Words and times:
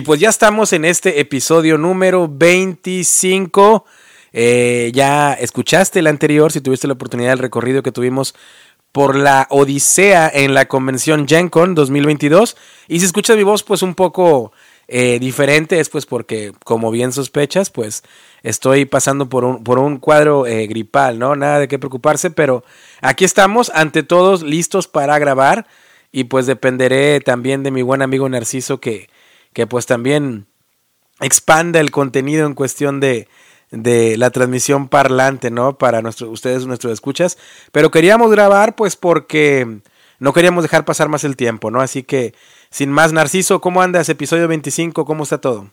Y 0.00 0.02
pues 0.02 0.18
ya 0.18 0.30
estamos 0.30 0.72
en 0.72 0.86
este 0.86 1.20
episodio 1.20 1.76
número 1.76 2.26
25. 2.26 3.84
Eh, 4.32 4.90
ya 4.94 5.34
escuchaste 5.34 5.98
el 5.98 6.06
anterior, 6.06 6.50
si 6.50 6.62
tuviste 6.62 6.86
la 6.86 6.94
oportunidad 6.94 7.32
del 7.32 7.38
recorrido 7.38 7.82
que 7.82 7.92
tuvimos 7.92 8.34
por 8.92 9.14
la 9.14 9.46
Odisea 9.50 10.30
en 10.32 10.54
la 10.54 10.68
convención 10.68 11.28
GenCon 11.28 11.74
2022. 11.74 12.56
Y 12.88 13.00
si 13.00 13.04
escuchas 13.04 13.36
mi 13.36 13.42
voz, 13.42 13.62
pues 13.62 13.82
un 13.82 13.94
poco 13.94 14.52
eh, 14.88 15.18
diferente, 15.18 15.78
es 15.78 15.90
pues 15.90 16.06
porque, 16.06 16.54
como 16.64 16.90
bien 16.90 17.12
sospechas, 17.12 17.68
pues 17.68 18.02
estoy 18.42 18.86
pasando 18.86 19.28
por 19.28 19.44
un, 19.44 19.62
por 19.62 19.78
un 19.78 19.98
cuadro 19.98 20.46
eh, 20.46 20.66
gripal, 20.66 21.18
¿no? 21.18 21.36
Nada 21.36 21.58
de 21.58 21.68
qué 21.68 21.78
preocuparse, 21.78 22.30
pero 22.30 22.64
aquí 23.02 23.26
estamos, 23.26 23.70
ante 23.74 24.02
todos, 24.02 24.44
listos 24.44 24.88
para 24.88 25.18
grabar. 25.18 25.66
Y 26.10 26.24
pues 26.24 26.46
dependeré 26.46 27.20
también 27.20 27.62
de 27.62 27.70
mi 27.70 27.82
buen 27.82 28.00
amigo 28.00 28.26
Narciso 28.30 28.80
que 28.80 29.10
que 29.52 29.66
pues 29.66 29.86
también 29.86 30.46
expanda 31.20 31.80
el 31.80 31.90
contenido 31.90 32.46
en 32.46 32.54
cuestión 32.54 33.00
de, 33.00 33.28
de 33.70 34.16
la 34.16 34.30
transmisión 34.30 34.88
parlante, 34.88 35.50
¿no? 35.50 35.78
Para 35.78 36.00
ustedes, 36.00 36.66
nuestros 36.66 36.92
escuchas. 36.92 37.38
Pero 37.72 37.90
queríamos 37.90 38.30
grabar, 38.30 38.74
pues, 38.74 38.96
porque 38.96 39.80
no 40.18 40.32
queríamos 40.32 40.64
dejar 40.64 40.84
pasar 40.84 41.08
más 41.08 41.24
el 41.24 41.36
tiempo, 41.36 41.70
¿no? 41.70 41.80
Así 41.80 42.02
que, 42.02 42.34
sin 42.70 42.90
más, 42.90 43.12
Narciso, 43.12 43.60
¿cómo 43.60 43.82
andas? 43.82 44.08
Episodio 44.08 44.48
25, 44.48 45.04
¿cómo 45.04 45.24
está 45.24 45.38
todo? 45.38 45.70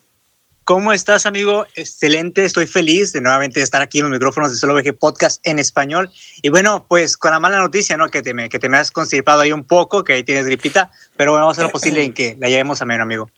¿Cómo 0.64 0.92
estás, 0.92 1.26
amigo? 1.26 1.66
Excelente, 1.76 2.44
estoy 2.44 2.68
feliz 2.68 3.14
de 3.14 3.22
nuevamente 3.22 3.62
estar 3.62 3.82
aquí 3.82 4.00
en 4.00 4.04
los 4.04 4.12
micrófonos 4.12 4.52
de 4.52 4.58
Solo 4.58 4.74
VG 4.74 4.98
Podcast 5.00 5.40
en 5.48 5.60
español. 5.60 6.12
Y 6.42 6.50
bueno, 6.50 6.86
pues 6.90 7.16
con 7.16 7.32
la 7.32 7.40
mala 7.40 7.60
noticia, 7.60 7.96
¿no? 7.96 8.10
Que 8.10 8.22
te 8.22 8.34
me, 8.34 8.50
que 8.50 8.60
te 8.60 8.68
me 8.68 8.76
has 8.76 8.92
constipado 8.92 9.40
ahí 9.40 9.54
un 9.54 9.64
poco, 9.64 10.04
que 10.04 10.12
ahí 10.12 10.24
tienes 10.24 10.46
gripita, 10.46 10.92
pero 11.16 11.32
bueno, 11.32 11.46
vamos 11.46 11.58
a 11.58 11.62
hacer 11.62 11.70
lo 11.70 11.72
posible 11.72 12.04
en 12.04 12.14
que 12.14 12.36
la 12.38 12.50
llevemos 12.50 12.82
a 12.82 12.86
menos, 12.86 13.04
amigo. 13.04 13.32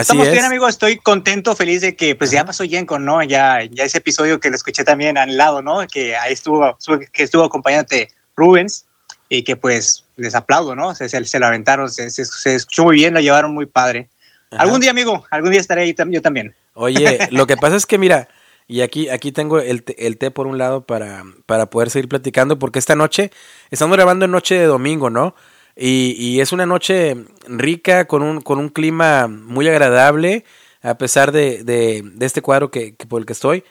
Estamos 0.00 0.30
bien, 0.30 0.44
amigo. 0.44 0.68
Estoy 0.68 0.98
contento, 0.98 1.54
feliz 1.54 1.80
de 1.80 1.94
que 1.94 2.14
pues 2.16 2.30
ya 2.30 2.44
pasó 2.44 2.64
con 2.86 3.04
¿no? 3.04 3.22
Ya, 3.22 3.62
ya 3.70 3.84
ese 3.84 3.98
episodio 3.98 4.40
que 4.40 4.50
lo 4.50 4.56
escuché 4.56 4.82
también 4.84 5.16
al 5.16 5.36
lado, 5.36 5.62
¿no? 5.62 5.86
Que 5.86 6.16
ahí 6.16 6.32
estuvo, 6.32 6.76
que 7.12 7.22
estuvo 7.22 7.44
acompañándote 7.44 8.10
Rubens 8.36 8.86
y 9.28 9.44
que 9.44 9.56
pues 9.56 10.04
les 10.16 10.34
aplaudo, 10.34 10.74
¿no? 10.74 10.94
Se, 10.94 11.08
se, 11.08 11.38
lo 11.38 11.46
aventaron, 11.46 11.90
se, 11.90 12.10
se, 12.10 12.54
escuchó 12.54 12.84
muy 12.84 12.96
bien, 12.96 13.14
lo 13.14 13.20
llevaron 13.20 13.54
muy 13.54 13.66
padre. 13.66 14.08
Algún 14.50 14.80
día, 14.80 14.90
amigo, 14.90 15.24
algún 15.30 15.50
día 15.50 15.60
estaré 15.60 15.82
ahí 15.82 15.94
yo 16.10 16.22
también. 16.22 16.54
Oye, 16.74 17.18
lo 17.30 17.46
que 17.46 17.56
pasa 17.56 17.76
es 17.76 17.86
que 17.86 17.98
mira, 17.98 18.28
y 18.66 18.80
aquí, 18.80 19.08
aquí 19.08 19.32
tengo 19.32 19.58
el, 19.58 19.84
el 19.98 20.16
té 20.16 20.30
por 20.30 20.46
un 20.46 20.58
lado 20.58 20.86
para, 20.86 21.24
para 21.46 21.66
poder 21.66 21.90
seguir 21.90 22.08
platicando, 22.08 22.58
porque 22.58 22.78
esta 22.78 22.94
noche, 22.94 23.30
estamos 23.70 23.96
grabando 23.96 24.24
en 24.24 24.30
noche 24.30 24.56
de 24.56 24.66
domingo, 24.66 25.10
¿no? 25.10 25.34
Y, 25.76 26.40
es 26.40 26.52
una 26.52 26.66
noche 26.66 27.16
rica, 27.48 28.06
con 28.06 28.22
un, 28.22 28.40
con 28.40 28.58
un 28.58 28.68
clima 28.68 29.26
muy 29.26 29.68
agradable, 29.68 30.44
a 30.82 30.96
pesar 30.98 31.32
de, 31.32 31.64
de, 31.64 32.04
este 32.20 32.42
cuadro 32.42 32.70
que, 32.70 32.94
por 33.08 33.20
el 33.20 33.26
que 33.26 33.32
estoy, 33.32 33.64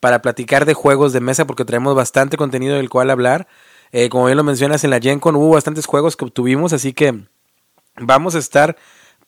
para 0.00 0.22
platicar 0.22 0.64
de 0.64 0.74
juegos 0.74 1.12
de 1.12 1.20
mesa, 1.20 1.46
porque 1.46 1.64
traemos 1.64 1.94
bastante 1.94 2.36
contenido 2.36 2.76
del 2.76 2.88
cual 2.88 3.10
hablar. 3.10 3.46
Eh, 3.92 4.08
como 4.08 4.26
bien 4.26 4.38
lo 4.38 4.44
mencionas, 4.44 4.84
en 4.84 4.90
la 4.90 5.00
Gen 5.00 5.20
Con 5.20 5.36
hubo 5.36 5.50
bastantes 5.50 5.86
juegos 5.86 6.16
que 6.16 6.24
obtuvimos, 6.24 6.72
así 6.72 6.92
que 6.94 7.24
vamos 7.96 8.34
a 8.34 8.38
estar 8.38 8.76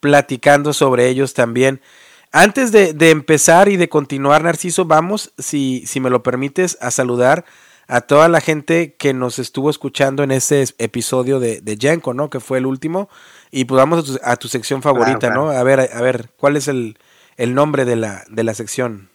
platicando 0.01 0.73
sobre 0.73 1.09
ellos 1.09 1.35
también. 1.35 1.83
Antes 2.31 2.73
de, 2.73 2.95
de 2.95 3.11
empezar 3.11 3.69
y 3.69 3.77
de 3.77 3.91
continuar, 3.91 4.43
Narciso, 4.43 4.87
vamos, 4.87 5.35
si, 5.37 5.85
si 5.87 6.01
me 6.01 6.09
lo 6.09 6.23
permites, 6.23 6.79
a 6.81 6.91
saludar 6.91 7.45
a 7.93 8.01
toda 8.01 8.27
la 8.31 8.41
gente 8.41 8.95
que 8.99 9.13
nos 9.13 9.39
estuvo 9.39 9.69
escuchando 9.69 10.23
en 10.23 10.31
ese 10.31 10.65
episodio 10.79 11.41
de, 11.41 11.61
de 11.61 12.01
¿no? 12.15 12.31
Que 12.31 12.41
fue 12.41 12.57
el 12.57 12.65
último. 12.65 13.11
Y 13.51 13.67
pues 13.67 13.77
vamos 13.77 14.19
a 14.23 14.37
tu, 14.37 14.49
sección 14.49 14.81
favorita, 14.81 15.29
¿no? 15.29 15.51
A 15.51 15.63
ver, 15.63 15.91
a 15.93 16.01
ver, 16.01 16.31
¿cuál 16.39 16.57
es 16.57 16.69
el, 16.69 16.97
el 17.37 17.55
nombre 17.55 17.85
de 17.85 17.97
la, 17.97 18.25
de 18.31 18.45
la 18.45 18.55
sección? 18.55 19.11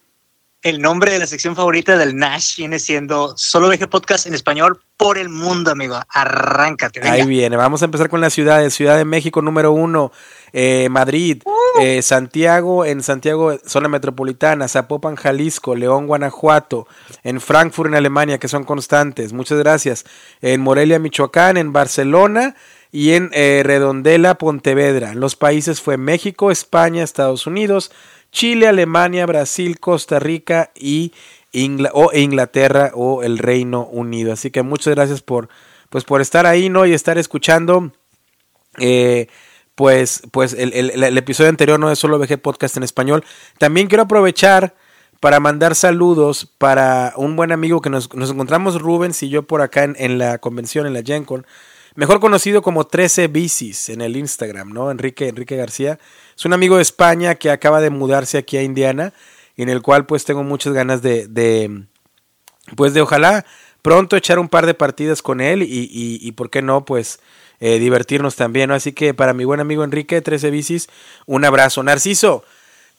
El 0.62 0.80
nombre 0.80 1.12
de 1.12 1.18
la 1.18 1.26
sección 1.26 1.56
favorita 1.56 1.98
del 1.98 2.16
Nash 2.16 2.58
viene 2.58 2.78
siendo 2.78 3.36
Solo 3.36 3.68
Veje 3.68 3.88
Podcast 3.88 4.28
en 4.28 4.36
español 4.36 4.80
por 4.96 5.18
el 5.18 5.30
mundo, 5.30 5.72
amigo. 5.72 6.00
Arráncate. 6.10 7.02
Ahí 7.02 7.26
viene. 7.26 7.58
Vamos 7.58 7.82
a 7.82 7.86
empezar 7.86 8.10
con 8.10 8.22
las 8.22 8.34
ciudades. 8.34 8.76
Ciudad 8.76 8.96
de 8.96 9.06
México 9.06 9.42
número 9.42 9.72
uno, 9.72 10.12
eh, 10.54 10.88
Madrid, 10.92 11.42
uh. 11.46 11.57
Eh, 11.82 12.02
Santiago, 12.02 12.86
en 12.86 13.04
Santiago, 13.04 13.58
zona 13.66 13.88
metropolitana, 13.88 14.68
Zapopan, 14.68 15.16
Jalisco, 15.16 15.76
León, 15.76 16.08
Guanajuato, 16.08 16.88
en 17.24 17.42
Frankfurt, 17.42 17.90
en 17.90 17.96
Alemania, 17.96 18.38
que 18.38 18.48
son 18.48 18.64
constantes. 18.64 19.34
Muchas 19.34 19.60
gracias. 19.60 20.06
En 20.42 20.62
Morelia, 20.62 21.00
Michoacán, 21.00 21.58
en 21.58 21.74
Barcelona 21.74 22.56
y 22.92 23.12
en 23.12 23.30
eh, 23.34 23.62
Redondela, 23.66 24.36
Pontevedra. 24.36 25.14
Los 25.14 25.36
países 25.36 25.82
fue 25.82 25.98
México, 25.98 26.52
España, 26.52 27.04
Estados 27.04 27.48
Unidos, 27.48 27.92
Chile, 28.32 28.68
Alemania, 28.68 29.26
Brasil, 29.26 29.80
Costa 29.80 30.20
Rica 30.20 30.72
y 30.76 31.14
o 31.94 32.12
Inglaterra 32.14 32.92
o 32.94 33.24
el 33.24 33.38
Reino 33.38 33.86
Unido. 33.86 34.34
Así 34.34 34.52
que 34.52 34.62
muchas 34.62 34.94
gracias 34.96 35.22
por, 35.22 35.50
pues, 35.90 36.04
por 36.04 36.22
estar 36.22 36.46
ahí, 36.46 36.70
¿no? 36.70 36.86
Y 36.86 36.94
estar 36.94 37.18
escuchando. 37.18 37.92
Eh, 38.80 39.28
pues, 39.78 40.24
pues 40.32 40.54
el, 40.54 40.74
el, 40.74 41.18
episodio 41.20 41.52
anterior 41.52 41.80
no 41.80 41.92
es 41.92 42.00
solo 42.00 42.18
VG 42.18 42.42
Podcast 42.42 42.76
en 42.78 42.84
español. 42.84 43.24
También 43.60 43.86
quiero 43.86 44.06
aprovechar 44.06 44.76
para 45.20 45.40
mandar 45.40 45.76
saludos 45.76 46.52
para 46.58 47.14
un 47.16 47.36
buen 47.36 47.52
amigo 47.52 47.80
que 47.80 47.92
nos, 47.92 48.12
nos 48.16 48.32
encontramos, 48.32 48.82
Rubens 48.82 49.22
y 49.22 49.30
yo 49.30 49.44
por 49.44 49.62
acá 49.62 49.84
en, 49.84 49.96
en 50.00 50.18
la 50.18 50.40
convención, 50.40 50.88
en 50.88 50.94
la 50.94 51.04
GenCon 51.04 51.46
mejor 51.94 52.20
conocido 52.20 52.64
como 52.64 52.86
13 52.86 53.28
Bicis 53.28 53.90
en 53.90 54.02
el 54.02 54.18
Instagram, 54.18 54.74
¿no? 54.74 54.90
Enrique, 54.90 55.28
Enrique 55.28 55.56
García. 55.58 56.00
Es 56.36 56.46
un 56.46 56.54
amigo 56.54 56.78
de 56.78 56.82
España 56.82 57.36
que 57.36 57.52
acaba 57.52 57.80
de 57.80 57.92
mudarse 57.92 58.40
aquí 58.40 58.58
a 58.58 58.64
Indiana, 58.64 59.14
en 59.58 59.70
el 59.70 59.84
cual 59.84 60.08
pues 60.08 60.26
tengo 60.26 60.44
muchas 60.44 60.74
ganas 60.74 61.04
de, 61.04 61.28
de 61.28 61.86
pues 62.76 62.94
de 62.96 63.02
ojalá 63.02 63.46
pronto 63.82 64.16
echar 64.16 64.38
un 64.40 64.50
par 64.50 64.66
de 64.66 64.74
partidas 64.74 65.22
con 65.22 65.40
él 65.40 65.64
y, 65.64 65.90
y, 65.92 66.32
por 66.34 66.50
qué 66.50 66.62
no, 66.62 66.84
pues 66.84 67.20
eh, 67.60 67.80
divertirnos 67.80 68.36
también, 68.36 68.70
¿no? 68.70 68.76
Así 68.76 68.94
que 68.94 69.14
para 69.14 69.34
mi 69.34 69.46
buen 69.46 69.60
amigo 69.60 69.84
Enrique, 69.84 70.22
13 70.22 70.52
Bicis, 70.52 70.90
un 71.26 71.46
abrazo. 71.46 71.82
Narciso, 71.84 72.44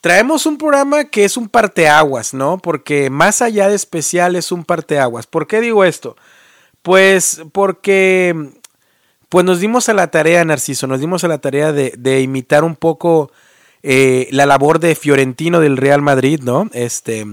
traemos 0.01 0.47
un 0.47 0.59
programa 0.59 1.05
que 1.05 1.25
es 1.25 1.37
un 1.37 1.49
parteaguas, 1.49 2.35
¿no? 2.35 2.59
Porque 2.59 3.11
más 3.11 3.43
allá 3.43 3.69
de 3.69 3.77
especial 3.77 4.37
es 4.37 4.53
un 4.53 4.65
parteaguas. 4.65 5.27
¿Por 5.27 5.47
qué 5.47 5.61
digo 5.61 5.85
esto? 5.85 6.17
Pues 6.83 7.43
porque 7.53 8.35
pues 9.29 9.45
nos 9.45 9.61
dimos 9.61 9.89
a 9.89 9.95
la 9.95 10.11
tarea, 10.11 10.45
Narciso, 10.45 10.87
nos 10.87 11.01
dimos 11.01 11.23
a 11.23 11.29
la 11.29 11.39
tarea 11.39 11.73
de, 11.73 12.21
imitar 12.21 12.65
un 12.65 12.77
poco 12.77 13.31
eh, 13.83 14.29
la 14.31 14.47
labor 14.47 14.81
de 14.81 14.95
Fiorentino 14.95 15.61
del 15.61 15.77
Real 15.77 16.01
Madrid, 16.01 16.41
¿no? 16.43 16.71
Este, 16.73 17.27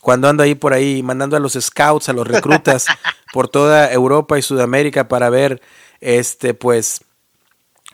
cuando 0.00 0.28
ando 0.28 0.42
ahí 0.42 0.54
por 0.54 0.72
ahí 0.72 1.02
mandando 1.02 1.36
a 1.36 1.40
los 1.40 1.54
scouts, 1.54 2.08
a 2.08 2.12
los 2.12 2.26
reclutas 2.26 2.86
por 3.32 3.48
toda 3.48 3.92
Europa 3.92 4.38
y 4.38 4.42
Sudamérica 4.42 5.08
para 5.08 5.30
ver, 5.30 5.60
este, 6.00 6.54
pues, 6.54 7.04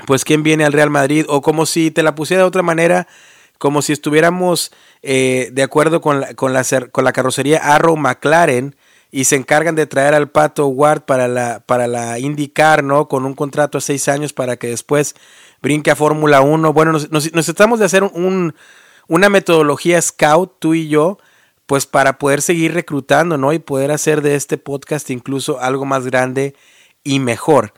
pues 0.07 0.25
quién 0.25 0.43
viene 0.43 0.65
al 0.65 0.73
Real 0.73 0.91
Madrid, 0.91 1.25
o 1.29 1.43
como 1.43 1.67
si 1.67 1.91
te 1.91 2.03
la 2.03 2.15
pusiera 2.15 2.43
de 2.43 2.49
otra 2.49 2.63
manera, 2.63 3.09
como 3.59 3.83
si 3.83 3.93
estuviéramos 3.93 4.73
eh, 5.03 5.51
de 5.53 5.63
acuerdo 5.63 6.01
con 6.01 6.21
la, 6.21 6.35
con, 6.35 6.53
la, 6.53 6.65
con 6.91 7.05
la 7.05 7.13
carrocería 7.13 7.59
Arrow 7.59 7.97
McLaren, 7.97 8.77
y 9.15 9.25
se 9.25 9.37
encargan 9.37 9.77
de 9.77 9.87
traer 9.87 10.15
al 10.15 10.31
Pato 10.31 10.67
Ward 10.69 11.03
para 11.03 11.29
la, 11.29 11.61
para 11.61 11.87
la 11.87 12.19
IndyCar, 12.19 12.83
¿no? 12.83 13.09
Con 13.09 13.27
un 13.27 13.35
contrato 13.35 13.77
a 13.77 13.83
seis 13.83 14.09
años 14.09 14.33
para 14.33 14.57
que 14.57 14.69
después 14.69 15.15
brinque 15.61 15.91
a 15.91 15.97
Fórmula 15.97 16.41
1. 16.41 16.73
Bueno, 16.73 16.93
nos, 16.93 17.11
nos, 17.11 17.79
de 17.79 17.85
hacer 17.85 18.05
un, 18.05 18.55
una 19.09 19.29
metodología 19.29 20.01
scout, 20.01 20.55
tú 20.59 20.73
y 20.73 20.89
yo, 20.89 21.19
pues 21.67 21.85
para 21.85 22.19
poder 22.19 22.41
seguir 22.41 22.73
reclutando, 22.73 23.37
¿no? 23.37 23.53
Y 23.53 23.59
poder 23.59 23.91
hacer 23.91 24.23
de 24.23 24.35
este 24.35 24.57
podcast 24.57 25.11
incluso 25.11 25.61
algo 25.61 25.85
más 25.85 26.07
grande 26.07 26.57
y 27.05 27.19
mejor. 27.19 27.75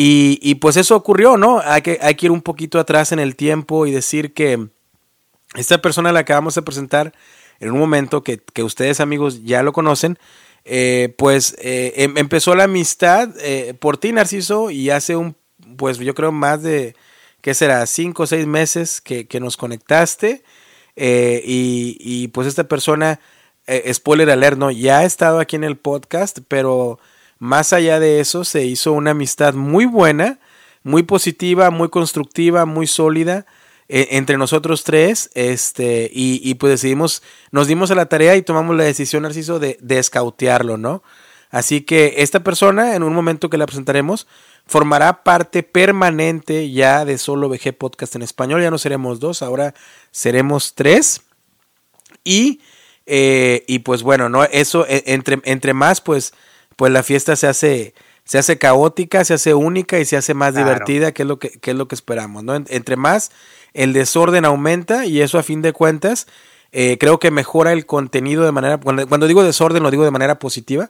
Y, 0.00 0.54
pues 0.56 0.76
eso 0.76 0.94
ocurrió, 0.94 1.36
¿no? 1.36 1.58
Hay 1.58 1.82
que, 1.82 1.98
hay 2.00 2.14
que 2.14 2.26
ir 2.26 2.30
un 2.30 2.40
poquito 2.40 2.78
atrás 2.78 3.10
en 3.10 3.18
el 3.18 3.34
tiempo 3.34 3.84
y 3.84 3.90
decir 3.90 4.32
que 4.32 4.68
esta 5.56 5.82
persona 5.82 6.12
la 6.12 6.20
acabamos 6.20 6.54
de 6.54 6.62
presentar 6.62 7.12
en 7.58 7.72
un 7.72 7.80
momento 7.80 8.22
que, 8.22 8.38
que 8.38 8.62
ustedes 8.62 9.00
amigos 9.00 9.42
ya 9.42 9.64
lo 9.64 9.72
conocen, 9.72 10.16
eh, 10.64 11.12
pues 11.18 11.56
eh, 11.58 11.94
em, 11.96 12.16
empezó 12.16 12.54
la 12.54 12.64
amistad 12.64 13.30
eh, 13.40 13.74
por 13.74 13.96
ti, 13.96 14.12
Narciso, 14.12 14.70
y 14.70 14.90
hace 14.90 15.16
un, 15.16 15.34
pues 15.76 15.98
yo 15.98 16.14
creo 16.14 16.30
más 16.30 16.62
de, 16.62 16.94
¿qué 17.40 17.52
será? 17.52 17.84
Cinco 17.86 18.22
o 18.22 18.26
seis 18.28 18.46
meses 18.46 19.00
que, 19.00 19.26
nos 19.40 19.56
conectaste. 19.56 20.44
Y, 20.94 21.96
y, 21.98 22.28
pues 22.28 22.46
esta 22.46 22.68
persona, 22.68 23.18
spoiler 23.92 24.30
alert, 24.30 24.58
¿no? 24.58 24.70
Ya 24.70 25.00
ha 25.00 25.04
estado 25.04 25.40
aquí 25.40 25.56
en 25.56 25.64
el 25.64 25.76
podcast, 25.76 26.38
pero 26.46 27.00
más 27.38 27.72
allá 27.72 28.00
de 28.00 28.20
eso 28.20 28.44
se 28.44 28.64
hizo 28.64 28.92
una 28.92 29.12
amistad 29.12 29.54
muy 29.54 29.84
buena, 29.84 30.38
muy 30.82 31.02
positiva, 31.02 31.70
muy 31.70 31.88
constructiva, 31.88 32.64
muy 32.64 32.86
sólida. 32.86 33.46
E, 33.88 34.08
entre 34.12 34.36
nosotros 34.36 34.84
tres, 34.84 35.30
este, 35.34 36.10
y, 36.12 36.54
pues 36.54 36.72
decidimos, 36.72 37.22
nos 37.52 37.66
dimos 37.66 37.90
a 37.90 37.94
la 37.94 38.06
tarea 38.06 38.36
y 38.36 38.42
tomamos 38.42 38.76
la 38.76 38.84
decisión, 38.84 39.22
Narciso, 39.22 39.58
de, 39.58 39.78
de 39.80 39.98
escautearlo, 39.98 40.76
¿no? 40.76 41.02
Así 41.50 41.80
que 41.80 42.16
esta 42.18 42.40
persona, 42.40 42.94
en 42.94 43.02
un 43.02 43.14
momento 43.14 43.48
que 43.48 43.56
la 43.56 43.64
presentaremos, 43.64 44.26
formará 44.66 45.24
parte 45.24 45.62
permanente 45.62 46.70
ya 46.70 47.06
de 47.06 47.16
Solo 47.16 47.48
VG 47.48 47.72
Podcast 47.72 48.14
en 48.16 48.22
español. 48.22 48.62
Ya 48.62 48.70
no 48.70 48.76
seremos 48.76 49.18
dos, 49.18 49.42
ahora 49.42 49.74
seremos 50.10 50.74
tres. 50.74 51.22
Y, 52.22 52.60
eh, 53.06 53.64
y 53.66 53.78
pues 53.78 54.02
bueno, 54.02 54.28
¿no? 54.28 54.44
Eso, 54.44 54.86
e, 54.86 55.04
entre, 55.06 55.38
entre 55.44 55.72
más, 55.72 56.02
pues, 56.02 56.34
pues 56.78 56.92
la 56.92 57.02
fiesta 57.02 57.34
se 57.34 57.48
hace, 57.48 57.92
se 58.22 58.38
hace 58.38 58.56
caótica, 58.56 59.24
se 59.24 59.34
hace 59.34 59.52
única 59.52 59.98
y 59.98 60.04
se 60.04 60.16
hace 60.16 60.32
más 60.32 60.54
divertida, 60.54 61.10
que 61.10 61.22
es 61.22 61.28
lo 61.28 61.40
que, 61.40 61.50
que, 61.50 61.72
es 61.72 61.76
lo 61.76 61.88
que 61.88 61.96
esperamos, 61.96 62.44
¿no? 62.44 62.54
Entre 62.54 62.94
más, 62.94 63.32
el 63.74 63.92
desorden 63.92 64.44
aumenta 64.44 65.04
y 65.04 65.20
eso 65.20 65.40
a 65.40 65.42
fin 65.42 65.60
de 65.60 65.72
cuentas, 65.72 66.28
eh, 66.70 66.96
creo 67.00 67.18
que 67.18 67.32
mejora 67.32 67.72
el 67.72 67.84
contenido 67.84 68.44
de 68.44 68.52
manera, 68.52 68.78
cuando, 68.78 69.08
cuando 69.08 69.26
digo 69.26 69.42
desorden 69.42 69.82
lo 69.82 69.90
digo 69.90 70.04
de 70.04 70.12
manera 70.12 70.38
positiva, 70.38 70.88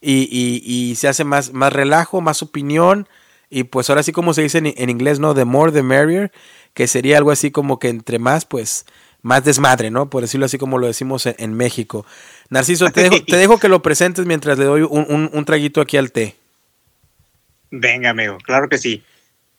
y, 0.00 0.22
y, 0.30 0.62
y, 0.64 0.96
se 0.96 1.06
hace 1.06 1.24
más, 1.24 1.52
más 1.52 1.70
relajo, 1.70 2.22
más 2.22 2.40
opinión. 2.42 3.06
Y 3.50 3.64
pues 3.64 3.90
ahora 3.90 4.02
sí 4.02 4.12
como 4.12 4.32
se 4.32 4.42
dice 4.42 4.58
en, 4.58 4.72
en, 4.74 4.88
inglés, 4.88 5.20
¿no? 5.20 5.34
The 5.34 5.44
more 5.44 5.70
the 5.70 5.82
merrier, 5.82 6.32
que 6.72 6.86
sería 6.86 7.18
algo 7.18 7.30
así 7.30 7.50
como 7.50 7.78
que 7.78 7.88
entre 7.88 8.18
más, 8.18 8.46
pues, 8.46 8.86
más 9.20 9.44
desmadre, 9.44 9.90
¿no? 9.90 10.08
Por 10.08 10.22
decirlo 10.22 10.46
así 10.46 10.56
como 10.56 10.78
lo 10.78 10.86
decimos 10.86 11.26
en, 11.26 11.34
en 11.38 11.52
México. 11.52 12.06
Narciso, 12.50 12.90
te 12.90 13.02
dejo, 13.02 13.24
te 13.24 13.36
dejo, 13.36 13.58
que 13.58 13.68
lo 13.68 13.82
presentes 13.82 14.26
mientras 14.26 14.58
le 14.58 14.64
doy 14.64 14.82
un, 14.82 15.06
un, 15.08 15.30
un, 15.32 15.44
traguito 15.44 15.80
aquí 15.80 15.96
al 15.96 16.12
té. 16.12 16.36
Venga, 17.70 18.10
amigo, 18.10 18.38
claro 18.38 18.68
que 18.68 18.78
sí. 18.78 19.02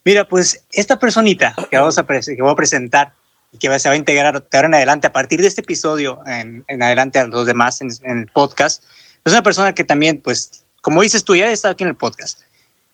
Mira, 0.05 0.27
pues 0.27 0.63
esta 0.71 0.97
personita 0.99 1.53
que, 1.69 1.77
vamos 1.77 1.97
a 1.97 2.05
que 2.05 2.41
voy 2.41 2.51
a 2.51 2.55
presentar 2.55 3.13
y 3.51 3.57
que 3.57 3.79
se 3.79 3.89
va 3.89 3.93
a 3.93 3.97
integrar 3.97 4.41
de 4.41 4.57
ahora 4.57 4.67
en 4.67 4.75
adelante, 4.75 5.07
a 5.07 5.13
partir 5.13 5.41
de 5.41 5.47
este 5.47 5.61
episodio 5.61 6.21
en, 6.25 6.63
en 6.67 6.83
adelante 6.83 7.19
a 7.19 7.27
los 7.27 7.45
demás 7.45 7.81
en, 7.81 7.89
en 8.03 8.19
el 8.19 8.27
podcast, 8.27 8.83
es 9.25 9.33
una 9.33 9.43
persona 9.43 9.73
que 9.73 9.83
también, 9.83 10.21
pues, 10.21 10.63
como 10.81 11.01
dices 11.01 11.23
tú, 11.25 11.35
ya 11.35 11.51
está 11.51 11.69
aquí 11.69 11.83
en 11.83 11.89
el 11.89 11.95
podcast. 11.95 12.41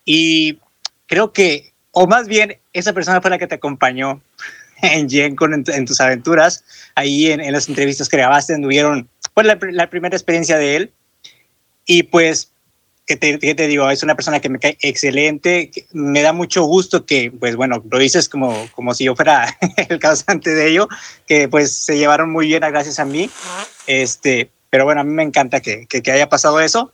Y 0.05 0.57
creo 1.05 1.31
que, 1.31 1.73
o 1.91 2.07
más 2.07 2.27
bien, 2.27 2.57
esa 2.73 2.93
persona 2.93 3.21
fue 3.21 3.29
la 3.29 3.37
que 3.37 3.45
te 3.45 3.55
acompañó 3.55 4.21
en 4.83 5.09
Gencon, 5.09 5.53
en, 5.53 5.63
en 5.67 5.85
tus 5.85 5.99
aventuras, 6.01 6.63
ahí 6.95 7.31
en, 7.31 7.41
en, 7.41 7.53
las 7.53 7.69
entrevistas 7.69 8.09
que 8.09 8.17
grabaste, 8.17 8.55
tuvieron 8.59 9.09
pues, 9.33 9.47
la, 9.47 9.57
la, 9.71 9.89
primera 9.89 10.15
experiencia 10.15 10.57
de 10.57 10.75
él. 10.75 10.91
Y 11.85 12.03
pues, 12.03 12.51
¿qué 13.05 13.15
te, 13.15 13.39
¿qué 13.39 13.55
te, 13.55 13.67
digo? 13.67 13.89
Es 13.89 14.03
una 14.03 14.15
persona 14.15 14.39
que 14.39 14.49
me 14.49 14.59
cae 14.59 14.77
excelente, 14.81 15.71
me 15.91 16.21
da 16.21 16.33
mucho 16.33 16.63
gusto 16.63 17.05
que, 17.05 17.31
pues 17.31 17.55
bueno, 17.55 17.83
lo 17.89 17.97
dices 17.97 18.29
como, 18.29 18.67
como 18.73 18.93
si 18.93 19.05
yo 19.05 19.15
fuera 19.15 19.57
el 19.89 19.99
causante 19.99 20.51
de 20.51 20.69
ello, 20.69 20.87
que 21.27 21.47
pues 21.47 21.75
se 21.75 21.97
llevaron 21.97 22.31
muy 22.31 22.47
bien 22.47 22.61
gracias 22.61 22.99
a 22.99 23.05
mí. 23.05 23.29
Este, 23.87 24.49
pero 24.69 24.85
bueno, 24.85 25.01
a 25.01 25.03
mí 25.03 25.11
me 25.11 25.23
encanta 25.23 25.61
que, 25.61 25.85
que, 25.87 26.01
que, 26.01 26.11
haya 26.11 26.29
pasado 26.29 26.59
eso. 26.59 26.93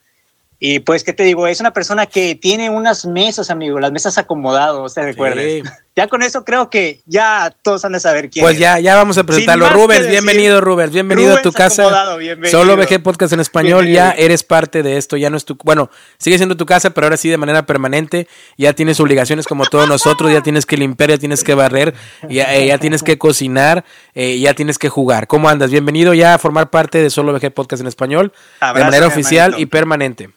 Y 0.59 0.79
pues, 0.79 1.05
¿qué 1.05 1.13
te 1.13 1.23
digo? 1.23 1.47
Es 1.47 1.61
una 1.61 1.71
persona 1.71 2.05
que 2.05 2.35
tiene 2.35 2.69
unas 2.69 3.05
mesas, 3.05 3.49
amigo, 3.49 3.79
las 3.79 3.93
mesas 3.93 4.17
acomodadas, 4.17 4.93
¿te 4.93 5.03
recuerdas? 5.03 5.45
Sí. 5.45 5.63
Ya 5.99 6.07
con 6.07 6.23
eso 6.23 6.45
creo 6.45 6.69
que 6.69 7.01
ya 7.07 7.53
todos 7.61 7.83
han 7.83 7.91
de 7.91 7.99
saber 7.99 8.29
quién 8.29 8.41
Pues 8.45 8.53
es. 8.55 8.61
ya, 8.61 8.79
ya 8.79 8.95
vamos 8.95 9.17
a 9.17 9.25
presentarlo. 9.25 9.67
Rubens, 9.67 10.07
bienvenido, 10.07 10.61
Rubens, 10.61 10.93
bienvenido 10.93 11.31
Rubens 11.31 11.39
a 11.45 11.49
tu 11.49 11.51
casa. 11.51 12.15
Bienvenido. 12.15 12.57
Solo 12.57 12.77
VG 12.77 13.03
Podcast 13.03 13.33
en 13.33 13.41
español, 13.41 13.83
bienvenido. 13.83 14.15
ya 14.15 14.23
eres 14.23 14.43
parte 14.43 14.81
de 14.81 14.95
esto, 14.95 15.17
ya 15.17 15.29
no 15.29 15.35
es 15.35 15.43
tu, 15.43 15.57
bueno, 15.61 15.89
sigue 16.17 16.37
siendo 16.37 16.55
tu 16.55 16.65
casa, 16.65 16.91
pero 16.91 17.07
ahora 17.07 17.17
sí 17.17 17.27
de 17.27 17.35
manera 17.35 17.65
permanente, 17.65 18.29
ya 18.57 18.71
tienes 18.71 18.97
obligaciones 19.01 19.45
como 19.45 19.65
todos 19.65 19.89
nosotros, 19.89 20.31
ya 20.31 20.39
tienes 20.41 20.65
que 20.65 20.77
limpiar, 20.77 21.09
ya 21.09 21.17
tienes 21.17 21.43
que 21.43 21.53
barrer, 21.53 21.93
ya, 22.29 22.55
eh, 22.55 22.67
ya 22.67 22.77
tienes 22.77 23.03
que 23.03 23.17
cocinar, 23.17 23.83
eh, 24.15 24.39
ya 24.39 24.53
tienes 24.53 24.77
que 24.77 24.87
jugar. 24.87 25.27
¿Cómo 25.27 25.49
andas? 25.49 25.69
Bienvenido 25.69 26.13
ya 26.13 26.33
a 26.33 26.37
formar 26.37 26.69
parte 26.69 26.99
de 27.03 27.09
Solo 27.09 27.33
VG 27.33 27.51
Podcast 27.51 27.81
en 27.81 27.87
español, 27.87 28.31
Abrazo, 28.61 28.85
de 28.85 28.91
manera 28.91 29.07
oficial 29.07 29.47
hermanito. 29.47 29.61
y 29.61 29.65
permanente. 29.65 30.29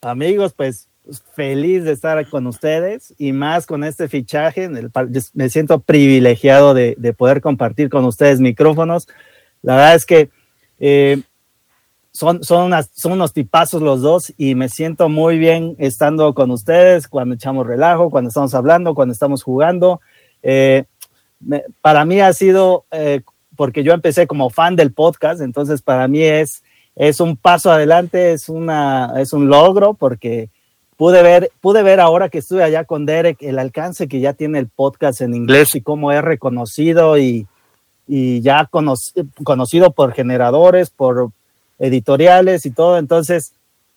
Amigos, 0.00 0.52
pues 0.56 0.86
feliz 1.34 1.84
de 1.84 1.92
estar 1.92 2.28
con 2.28 2.46
ustedes 2.46 3.14
y 3.18 3.32
más 3.32 3.66
con 3.66 3.84
este 3.84 4.08
fichaje. 4.08 4.70
Me 5.34 5.48
siento 5.48 5.80
privilegiado 5.80 6.74
de, 6.74 6.94
de 6.98 7.12
poder 7.12 7.40
compartir 7.40 7.88
con 7.88 8.04
ustedes 8.04 8.40
micrófonos. 8.40 9.08
La 9.62 9.76
verdad 9.76 9.94
es 9.94 10.06
que 10.06 10.30
eh, 10.78 11.22
son, 12.12 12.44
son, 12.44 12.66
unas, 12.66 12.90
son 12.94 13.12
unos 13.12 13.32
tipazos 13.32 13.82
los 13.82 14.00
dos 14.02 14.32
y 14.36 14.54
me 14.54 14.68
siento 14.68 15.08
muy 15.08 15.38
bien 15.38 15.76
estando 15.78 16.34
con 16.34 16.50
ustedes 16.50 17.08
cuando 17.08 17.34
echamos 17.34 17.66
relajo, 17.66 18.10
cuando 18.10 18.28
estamos 18.28 18.54
hablando, 18.54 18.94
cuando 18.94 19.12
estamos 19.12 19.42
jugando. 19.42 20.00
Eh, 20.42 20.84
me, 21.40 21.64
para 21.80 22.04
mí 22.04 22.20
ha 22.20 22.32
sido, 22.32 22.84
eh, 22.90 23.22
porque 23.56 23.82
yo 23.82 23.92
empecé 23.92 24.26
como 24.26 24.50
fan 24.50 24.76
del 24.76 24.92
podcast, 24.92 25.40
entonces 25.40 25.82
para 25.82 26.06
mí 26.06 26.22
es 26.22 26.62
es 26.94 27.20
un 27.20 27.36
paso 27.36 27.70
adelante, 27.70 28.32
es, 28.32 28.48
una, 28.48 29.14
es 29.18 29.32
un 29.32 29.48
logro 29.48 29.94
porque 29.94 30.50
pude 31.02 31.20
ver, 31.20 31.50
pude 31.60 31.82
ver 31.82 31.98
ahora 31.98 32.28
que 32.28 32.38
estuve 32.38 32.62
allá 32.62 32.84
con 32.84 33.06
Derek 33.06 33.42
el 33.42 33.58
alcance 33.58 34.06
que 34.06 34.20
ya 34.20 34.34
tiene 34.34 34.60
el 34.60 34.68
podcast 34.68 35.20
en 35.20 35.34
inglés 35.34 35.74
y 35.74 35.80
cómo 35.80 36.12
es 36.12 36.22
reconocido 36.22 37.18
y, 37.18 37.48
y 38.06 38.40
ya 38.40 38.68
cono 38.70 38.94
conocido 39.42 39.90
por 39.90 40.12
generadores, 40.12 40.90
por 40.90 41.30
editoriales 41.80 42.66
y 42.66 42.70
todo. 42.70 42.98
Entonces, 42.98 43.52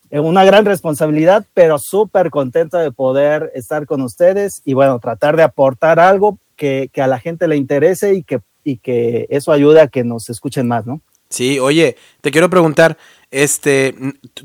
una 0.09 0.45
gran 0.45 0.65
responsabilidad, 0.65 1.45
pero 1.53 1.77
súper 1.77 2.31
contento 2.31 2.79
de 2.79 2.91
poder 2.91 3.51
estar 3.53 3.85
con 3.85 4.01
ustedes 4.01 4.63
y 4.65 4.73
bueno, 4.73 4.97
tratar 4.97 5.35
de 5.37 5.43
aportar 5.43 5.99
algo 5.99 6.39
que, 6.55 6.89
que 6.91 7.03
a 7.03 7.07
la 7.07 7.19
gente 7.19 7.47
le 7.47 7.55
interese 7.55 8.15
y 8.15 8.23
que, 8.23 8.39
y 8.63 8.77
que 8.77 9.27
eso 9.29 9.51
ayude 9.51 9.79
a 9.79 9.89
que 9.89 10.03
nos 10.03 10.31
escuchen 10.31 10.67
más, 10.67 10.87
¿no? 10.87 11.01
Sí, 11.29 11.59
oye, 11.59 11.97
te 12.21 12.31
quiero 12.31 12.49
preguntar, 12.49 12.97
este, 13.43 13.95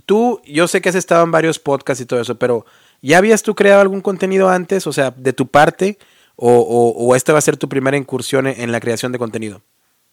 tú, 0.06 0.40
yo 0.44 0.68
sé 0.68 0.80
que 0.80 0.88
has 0.88 0.94
estado 0.94 1.24
en 1.24 1.30
varios 1.30 1.58
podcasts 1.58 2.02
y 2.02 2.06
todo 2.06 2.20
eso, 2.20 2.36
pero 2.38 2.66
¿ya 3.02 3.18
habías 3.18 3.42
tú 3.42 3.54
creado 3.54 3.80
algún 3.80 4.00
contenido 4.00 4.48
antes, 4.48 4.86
o 4.86 4.92
sea, 4.92 5.10
de 5.10 5.32
tu 5.32 5.46
parte, 5.46 5.98
o, 6.36 6.52
o, 6.52 7.06
o 7.06 7.14
esta 7.14 7.32
va 7.32 7.38
a 7.38 7.42
ser 7.42 7.56
tu 7.56 7.68
primera 7.68 7.96
incursión 7.96 8.46
en 8.46 8.72
la 8.72 8.80
creación 8.80 9.12
de 9.12 9.18
contenido? 9.18 9.62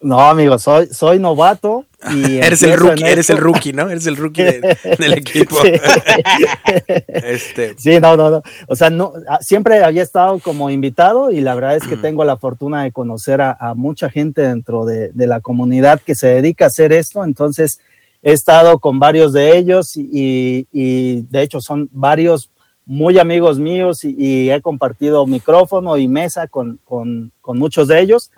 No, 0.00 0.20
amigo, 0.20 0.58
soy, 0.58 0.86
soy 0.86 1.18
novato. 1.18 1.84
Y 2.14 2.36
eres 2.38 2.62
el 2.62 2.78
rookie, 2.78 3.04
eres 3.04 3.30
el 3.30 3.38
rookie, 3.38 3.72
¿no? 3.72 3.90
Eres 3.90 4.06
el 4.06 4.16
rookie 4.16 4.44
de, 4.44 4.78
del 4.98 5.14
equipo. 5.14 5.56
Sí. 5.60 5.72
este. 7.08 7.74
sí, 7.76 7.98
no, 7.98 8.16
no, 8.16 8.30
no. 8.30 8.42
O 8.68 8.76
sea, 8.76 8.90
no, 8.90 9.12
siempre 9.40 9.82
había 9.82 10.04
estado 10.04 10.38
como 10.38 10.70
invitado 10.70 11.32
y 11.32 11.40
la 11.40 11.56
verdad 11.56 11.76
es 11.76 11.86
que 11.88 11.96
tengo 11.96 12.24
la 12.24 12.36
fortuna 12.36 12.84
de 12.84 12.92
conocer 12.92 13.40
a, 13.40 13.56
a 13.58 13.74
mucha 13.74 14.08
gente 14.08 14.42
dentro 14.42 14.84
de, 14.84 15.10
de, 15.12 15.26
la 15.26 15.40
comunidad 15.40 16.00
que 16.00 16.14
se 16.14 16.28
dedica 16.28 16.66
a 16.66 16.68
hacer 16.68 16.92
esto. 16.92 17.24
Entonces, 17.24 17.80
he 18.22 18.32
estado 18.32 18.78
con 18.78 18.98
varios 18.98 19.32
de 19.32 19.56
ellos 19.56 19.96
y, 19.96 20.66
y 20.72 21.22
de 21.22 21.42
hecho 21.42 21.60
son 21.60 21.88
varios 21.92 22.50
muy 22.84 23.18
amigos 23.18 23.58
míos 23.58 24.04
y, 24.04 24.14
y 24.18 24.50
he 24.50 24.60
compartido 24.60 25.26
micrófono 25.26 25.96
y 25.96 26.08
mesa 26.08 26.46
con, 26.46 26.78
con, 26.84 27.32
con 27.40 27.58
muchos 27.58 27.88
de 27.88 28.00
ellos 28.00 28.30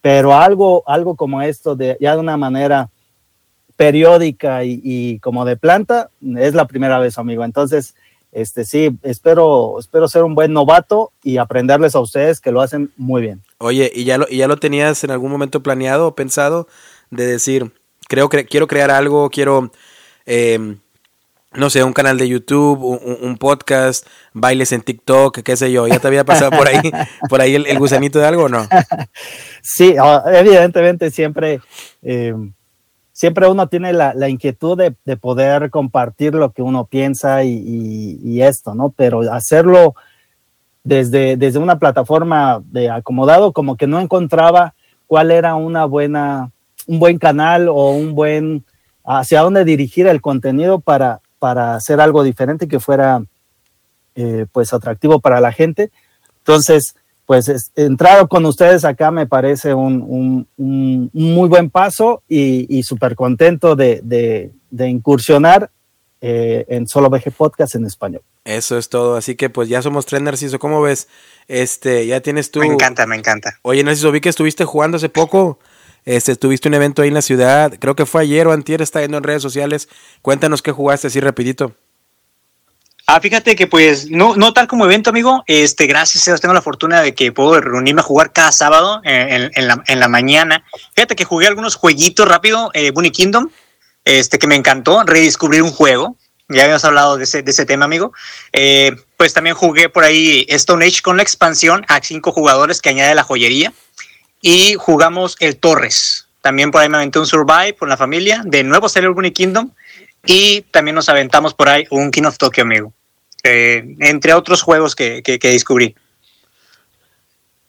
pero 0.00 0.34
algo, 0.34 0.82
algo 0.86 1.16
como 1.16 1.42
esto, 1.42 1.74
de, 1.76 1.96
ya 2.00 2.14
de 2.14 2.20
una 2.20 2.36
manera 2.36 2.90
periódica 3.76 4.64
y, 4.64 4.80
y, 4.82 5.18
como 5.20 5.44
de 5.44 5.56
planta, 5.56 6.10
es 6.36 6.54
la 6.54 6.66
primera 6.66 6.98
vez, 6.98 7.18
amigo. 7.18 7.44
Entonces, 7.44 7.94
este 8.32 8.64
sí, 8.64 8.96
espero, 9.02 9.78
espero 9.78 10.08
ser 10.08 10.24
un 10.24 10.34
buen 10.34 10.52
novato 10.52 11.12
y 11.22 11.38
aprenderles 11.38 11.94
a 11.94 12.00
ustedes 12.00 12.40
que 12.40 12.52
lo 12.52 12.60
hacen 12.60 12.92
muy 12.96 13.22
bien. 13.22 13.42
Oye, 13.58 13.90
¿y 13.94 14.04
ya 14.04 14.18
lo, 14.18 14.26
y 14.28 14.38
ya 14.38 14.48
lo 14.48 14.56
tenías 14.56 15.02
en 15.04 15.10
algún 15.10 15.30
momento 15.30 15.62
planeado 15.62 16.08
o 16.08 16.14
pensado 16.14 16.68
de 17.10 17.26
decir, 17.26 17.72
creo 18.08 18.28
que 18.28 18.44
quiero 18.46 18.66
crear 18.66 18.90
algo, 18.90 19.30
quiero 19.30 19.70
eh, 20.26 20.76
no 21.52 21.70
sé, 21.70 21.82
un 21.82 21.92
canal 21.92 22.18
de 22.18 22.28
YouTube, 22.28 22.82
un, 22.82 23.18
un, 23.22 23.38
podcast, 23.38 24.06
bailes 24.34 24.72
en 24.72 24.82
TikTok, 24.82 25.40
qué 25.40 25.56
sé 25.56 25.72
yo, 25.72 25.88
¿ya 25.88 25.98
te 25.98 26.06
había 26.06 26.24
pasado 26.24 26.50
por 26.50 26.68
ahí, 26.68 26.78
por 27.30 27.40
ahí 27.40 27.54
el, 27.54 27.66
el 27.66 27.78
gusanito 27.78 28.18
de 28.18 28.26
algo 28.26 28.44
o 28.44 28.48
no? 28.48 28.66
Sí, 29.62 29.94
evidentemente 30.26 31.10
siempre, 31.10 31.60
eh, 32.02 32.32
siempre 33.12 33.48
uno 33.48 33.66
tiene 33.68 33.92
la, 33.92 34.14
la 34.14 34.28
inquietud 34.28 34.78
de, 34.78 34.94
de, 35.04 35.16
poder 35.16 35.68
compartir 35.70 36.34
lo 36.34 36.52
que 36.52 36.62
uno 36.62 36.86
piensa 36.86 37.44
y, 37.44 37.50
y, 37.50 38.20
y, 38.22 38.42
esto, 38.42 38.74
¿no? 38.74 38.90
Pero 38.96 39.20
hacerlo 39.32 39.94
desde, 40.84 41.36
desde 41.36 41.58
una 41.58 41.78
plataforma 41.78 42.62
de 42.64 42.88
acomodado, 42.88 43.52
como 43.52 43.76
que 43.76 43.86
no 43.86 44.00
encontraba 44.00 44.74
cuál 45.06 45.30
era 45.30 45.54
una 45.54 45.84
buena, 45.84 46.50
un 46.88 46.98
buen 46.98 47.18
canal 47.18 47.68
o 47.68 47.90
un 47.90 48.14
buen, 48.14 48.64
hacia 49.04 49.42
dónde 49.42 49.64
dirigir 49.64 50.08
el 50.08 50.20
contenido 50.20 50.80
para, 50.80 51.20
para 51.38 51.76
hacer 51.76 52.00
algo 52.00 52.24
diferente 52.24 52.66
que 52.66 52.80
fuera 52.80 53.22
eh, 54.16 54.46
pues 54.50 54.72
atractivo 54.72 55.20
para 55.20 55.40
la 55.40 55.52
gente. 55.52 55.92
Entonces, 56.38 56.96
pues 57.26 57.48
es, 57.48 57.72
entrar 57.76 58.26
con 58.26 58.46
ustedes 58.46 58.86
acá 58.86 59.10
me 59.10 59.26
parece 59.26 59.74
un, 59.74 60.02
un, 60.02 60.48
un 60.56 61.10
muy 61.12 61.46
buen 61.48 61.68
paso 61.68 62.22
y, 62.26 62.66
y 62.74 62.82
súper 62.84 63.14
contento 63.14 63.76
de, 63.76 64.00
de, 64.02 64.50
de, 64.70 64.88
incursionar 64.88 65.70
eh, 66.22 66.64
en 66.68 66.88
Solo 66.88 67.10
VG 67.10 67.32
Podcast 67.36 67.74
en 67.74 67.84
español. 67.84 68.22
Eso 68.46 68.78
es 68.78 68.88
todo, 68.88 69.16
así 69.16 69.36
que 69.36 69.50
pues 69.50 69.68
ya 69.68 69.82
somos 69.82 70.06
tres, 70.06 70.22
Narciso, 70.22 70.58
¿cómo 70.58 70.80
ves? 70.80 71.06
Este, 71.48 72.06
ya 72.06 72.20
tienes 72.20 72.50
tú... 72.50 72.60
Me 72.60 72.66
encanta, 72.66 73.06
me 73.06 73.16
encanta. 73.16 73.58
Oye, 73.60 73.84
Narciso, 73.84 74.10
vi 74.10 74.22
que 74.22 74.30
estuviste 74.30 74.64
jugando 74.64 74.96
hace 74.96 75.10
poco. 75.10 75.58
Este, 76.08 76.36
tuviste 76.36 76.68
un 76.68 76.74
evento 76.74 77.02
ahí 77.02 77.08
en 77.08 77.14
la 77.14 77.20
ciudad, 77.20 77.74
creo 77.78 77.94
que 77.94 78.06
fue 78.06 78.22
ayer 78.22 78.46
o 78.46 78.52
antier, 78.52 78.80
está 78.80 79.02
yendo 79.02 79.18
en 79.18 79.24
redes 79.24 79.42
sociales. 79.42 79.90
Cuéntanos 80.22 80.62
qué 80.62 80.72
jugaste 80.72 81.08
así 81.08 81.20
rapidito. 81.20 81.74
Ah, 83.06 83.20
fíjate 83.20 83.54
que 83.54 83.66
pues 83.66 84.10
no, 84.10 84.34
no 84.34 84.54
tal 84.54 84.68
como 84.68 84.86
evento, 84.86 85.10
amigo. 85.10 85.44
Este, 85.46 85.86
gracias 85.86 86.26
a 86.26 86.30
Dios 86.30 86.40
tengo 86.40 86.54
la 86.54 86.62
fortuna 86.62 87.02
de 87.02 87.14
que 87.14 87.30
puedo 87.30 87.60
reunirme 87.60 88.00
a 88.00 88.04
jugar 88.04 88.32
cada 88.32 88.52
sábado 88.52 89.02
en, 89.04 89.50
la, 89.68 89.84
en 89.86 90.00
la, 90.00 90.08
mañana. 90.08 90.64
Fíjate 90.94 91.14
que 91.14 91.26
jugué 91.26 91.46
algunos 91.46 91.74
jueguitos 91.74 92.26
rápido, 92.26 92.70
eh, 92.72 92.90
Bunny 92.90 93.10
Kingdom, 93.10 93.50
este 94.06 94.38
que 94.38 94.46
me 94.46 94.56
encantó, 94.56 95.02
redescubrir 95.02 95.60
un 95.60 95.72
juego. 95.72 96.16
Ya 96.48 96.62
habíamos 96.62 96.86
hablado 96.86 97.18
de 97.18 97.24
ese, 97.24 97.42
de 97.42 97.50
ese 97.50 97.66
tema, 97.66 97.84
amigo. 97.84 98.14
Eh, 98.54 98.96
pues 99.18 99.34
también 99.34 99.54
jugué 99.54 99.90
por 99.90 100.04
ahí 100.04 100.46
Stone 100.48 100.86
Age 100.86 101.02
con 101.02 101.18
la 101.18 101.22
expansión 101.22 101.84
a 101.86 102.00
cinco 102.02 102.32
jugadores 102.32 102.80
que 102.80 102.88
añade 102.88 103.14
la 103.14 103.24
joyería. 103.24 103.74
Y 104.40 104.74
jugamos 104.74 105.36
el 105.40 105.56
Torres. 105.56 106.26
También 106.40 106.70
por 106.70 106.80
ahí 106.80 106.88
me 106.88 106.96
aventé 106.96 107.18
un 107.18 107.26
Survive 107.26 107.74
con 107.76 107.88
la 107.88 107.96
familia. 107.96 108.42
De 108.44 108.62
nuevo 108.62 108.88
salió 108.88 109.08
el 109.08 109.14
Bunny 109.14 109.32
Kingdom. 109.32 109.70
Y 110.24 110.62
también 110.70 110.94
nos 110.94 111.08
aventamos 111.08 111.54
por 111.54 111.68
ahí 111.68 111.84
un 111.90 112.10
King 112.10 112.24
of 112.24 112.38
Tokyo, 112.38 112.62
amigo. 112.62 112.92
Eh, 113.44 113.96
entre 114.00 114.34
otros 114.34 114.62
juegos 114.62 114.94
que, 114.94 115.22
que, 115.22 115.38
descubrí. 115.38 115.94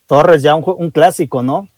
Torres, 0.07 0.41
ya 0.41 0.55
un, 0.55 0.63
un 0.65 0.91
clásico, 0.91 1.43
¿no? 1.43 1.69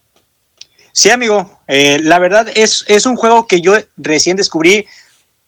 Sí, 0.92 1.10
amigo. 1.10 1.60
Eh, 1.68 1.98
la 2.02 2.18
verdad 2.18 2.48
es, 2.54 2.84
es 2.88 3.06
un 3.06 3.16
juego 3.16 3.46
que 3.46 3.60
yo 3.60 3.74
recién 3.96 4.36
descubrí. 4.36 4.86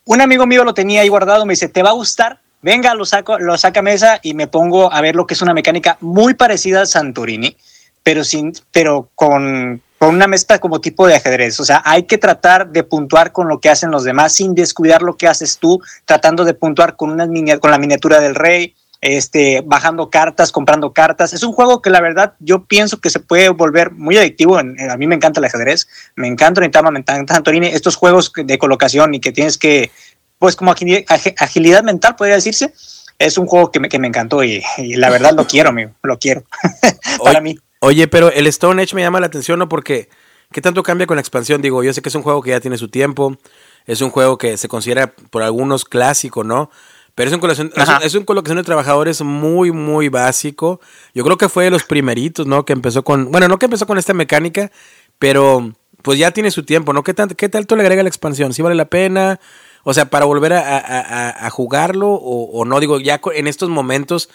Un 0.05 0.21
amigo 0.21 0.47
mío 0.47 0.65
lo 0.65 0.75
tenía 0.75 1.03
ahí 1.03 1.09
guardado, 1.09 1.47
me 1.47 1.53
dice, 1.53 1.69
¿te 1.69 1.83
va 1.83 1.91
a 1.91 1.95
gustar? 1.95 2.41
Venga, 2.63 2.95
lo 2.95 3.05
saco, 3.05 3.39
lo 3.39 3.59
saca 3.59 3.81
a 3.81 3.83
mesa 3.83 4.21
y 4.23 4.33
me 4.33 4.47
pongo 4.47 4.91
a 4.93 5.01
ver 5.03 5.17
lo 5.17 5.27
que 5.27 5.35
es 5.35 5.43
una 5.43 5.53
mecánica 5.53 5.99
muy 6.01 6.33
parecida 6.35 6.83
a 6.83 6.87
Santorini, 6.87 7.57
pero 8.05 8.23
sin, 8.23 8.53
pero 8.71 9.11
con, 9.17 9.83
con 9.99 10.15
una 10.15 10.29
mesa 10.29 10.59
como 10.61 10.81
tipo 10.81 11.07
de 11.09 11.17
ajedrez. 11.17 11.59
O 11.59 11.65
sea, 11.65 11.83
hay 11.85 12.05
que 12.05 12.19
tratar 12.19 12.69
de 12.69 12.85
puntuar 12.85 13.33
con 13.33 13.49
lo 13.49 13.59
que 13.59 13.71
hacen 13.71 13.91
los 13.91 14.05
demás 14.05 14.35
sin 14.35 14.55
descuidar 14.55 15.03
lo 15.03 15.17
que 15.17 15.27
haces 15.27 15.59
tú, 15.59 15.81
tratando 16.05 16.45
de 16.45 16.55
puntuar 16.55 16.95
con, 16.95 17.11
una 17.11 17.27
con 17.59 17.71
la 17.71 17.79
miniatura 17.79 18.21
del 18.21 18.35
rey, 18.35 18.75
este, 19.01 19.63
bajando 19.65 20.11
cartas, 20.11 20.53
comprando 20.53 20.93
cartas. 20.93 21.33
Es 21.33 21.43
un 21.43 21.53
juego 21.53 21.83
que 21.83 21.91
la 21.91 22.01
verdad 22.01 22.35
yo 22.39 22.65
pienso 22.65 23.01
que 23.01 23.11
se 23.11 23.21
puede 23.21 23.49
volver 23.49 23.93
muy 23.93 24.17
adictivo. 24.17 24.59
a 24.59 24.63
mí 24.63 25.07
me 25.07 25.15
encanta 25.15 25.41
el 25.41 25.45
ajedrez, 25.45 25.89
me 26.17 26.29
encanta 26.29 26.61
Nintama, 26.61 26.91
me 26.91 27.01
encanta 27.01 27.35
Santorini, 27.35 27.69
estos 27.69 27.97
juegos 27.97 28.33
de 28.35 28.59
colocación 28.59 29.15
y 29.15 29.21
que 29.21 29.33
tienes 29.33 29.59
que, 29.59 29.91
pues 30.39 30.55
como 30.55 30.71
agilidad 30.71 31.83
mental, 31.83 32.17
podría 32.17 32.37
decirse. 32.37 32.73
Es 33.19 33.39
un 33.39 33.47
juego 33.47 33.71
que 33.71 33.79
me, 33.79 33.89
que 33.89 33.99
me 33.99 34.09
encantó 34.09 34.43
y, 34.43 34.63
la 34.79 35.09
verdad 35.09 35.33
lo 35.35 35.47
quiero, 35.47 35.71
amigo, 35.71 35.93
lo 36.03 36.19
quiero. 36.19 36.45
Para 37.25 37.41
mí. 37.41 37.59
Oye, 37.85 38.09
pero 38.09 38.33
el 38.33 38.47
Stone 38.47 38.83
Age 38.83 38.95
me 38.95 39.03
llama 39.03 39.21
la 39.21 39.27
atención, 39.27 39.59
¿no? 39.59 39.69
Porque, 39.69 40.09
¿qué 40.51 40.63
tanto 40.63 40.83
cambia 40.83 41.07
con 41.07 41.17
la 41.17 41.21
expansión? 41.21 41.61
Digo, 41.61 41.85
yo 41.85 41.93
sé 41.93 42.01
que 42.01 42.09
es 42.09 42.15
un 42.15 42.23
juego 42.23 42.41
que 42.41 42.49
ya 42.49 42.61
tiene 42.61 42.79
su 42.79 42.89
tiempo, 42.89 43.37
es 43.85 44.01
un 44.01 44.09
juego 44.09 44.39
que 44.39 44.57
se 44.57 44.69
considera 44.69 45.15
por 45.15 45.43
algunos 45.43 45.85
clásico, 45.85 46.45
¿no? 46.45 46.71
Pero 47.15 47.29
es 47.29 47.35
un, 47.35 47.41
colocación, 47.41 47.71
es, 48.03 48.15
un, 48.15 48.25
colocación 48.25 48.57
de 48.57 48.65
trabajadores 48.65 49.21
muy, 49.21 49.71
muy 49.71 50.09
básico. 50.09 50.81
Yo 51.13 51.25
creo 51.25 51.37
que 51.37 51.51
fue 51.51 51.65
de 51.65 51.71
los 51.71 51.85
primeritos, 51.85 52.47
¿no? 52.47 52.65
Que 52.65 52.73
empezó 52.73 53.05
con, 53.05 53.31
bueno, 53.31 53.49
no 53.49 53.59
que 53.59 53.67
empezó 53.67 53.87
con 53.87 53.99
esta 53.99 54.15
mecánica, 54.15 54.73
pero 55.19 55.71
pues 56.01 56.19
ya 56.19 56.31
tiene 56.31 56.51
su 56.51 56.65
tiempo, 56.65 56.95
¿no? 56.95 57.03
¿Qué, 57.03 57.13
tanto, 57.13 57.37
qué 57.37 57.51
tanto 57.51 57.77
le 57.77 57.83
agrega 57.83 58.03
la 58.03 58.09
expansión? 58.09 58.55
¿Sí 58.55 58.63
vale 58.63 58.77
la 58.77 58.87
pena? 58.87 59.41
O 59.83 59.93
sea, 59.93 60.07
para 60.07 60.25
volver 60.25 60.55
a, 60.55 61.51
jugarlo 61.51 62.09
o, 62.09 62.45
o, 62.59 62.65
no, 62.65 62.81
digo, 62.81 62.99
ya 62.99 63.21
en 63.35 63.47
estos 63.47 63.69
momentos 63.69 64.31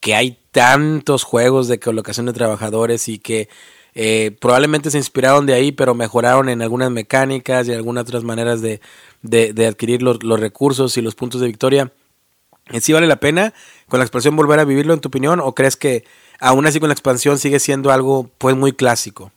que 0.00 0.14
hay 0.14 0.38
tantos 0.50 1.24
juegos 1.24 1.68
de 1.68 1.78
colocación 1.78 2.26
de 2.26 2.32
trabajadores 2.32 3.08
y 3.08 3.18
que 3.18 3.48
eh, 3.94 4.36
probablemente 4.40 4.90
se 4.90 4.98
inspiraron 4.98 5.46
de 5.46 5.54
ahí, 5.54 5.72
pero 5.72 5.94
mejoraron 5.94 6.48
en 6.48 6.62
algunas 6.62 6.90
mecánicas 6.90 7.66
y 7.66 7.72
en 7.72 7.78
algunas 7.78 8.02
otras 8.02 8.24
maneras 8.24 8.62
de, 8.62 8.80
de, 9.22 9.66
adquirir 9.66 10.02
los, 10.02 10.22
los, 10.22 10.40
recursos 10.40 10.96
y 10.96 11.02
los 11.02 11.14
puntos 11.14 11.40
de 11.40 11.48
victoria. 11.48 11.92
¿Sí 12.80 12.92
vale 12.92 13.08
la 13.08 13.16
pena 13.16 13.52
con 13.88 13.98
la 13.98 14.04
expansión 14.04 14.36
volver 14.36 14.60
a 14.60 14.64
vivirlo 14.64 14.94
en 14.94 15.00
tu 15.00 15.08
opinión 15.08 15.40
o 15.40 15.54
crees 15.54 15.76
que 15.76 16.04
aún 16.38 16.66
así 16.66 16.78
con 16.78 16.88
la 16.88 16.94
expansión 16.94 17.38
sigue 17.38 17.58
siendo 17.58 17.90
algo 17.90 18.30
pues 18.38 18.54
muy 18.56 18.72
clásico? 18.72 19.32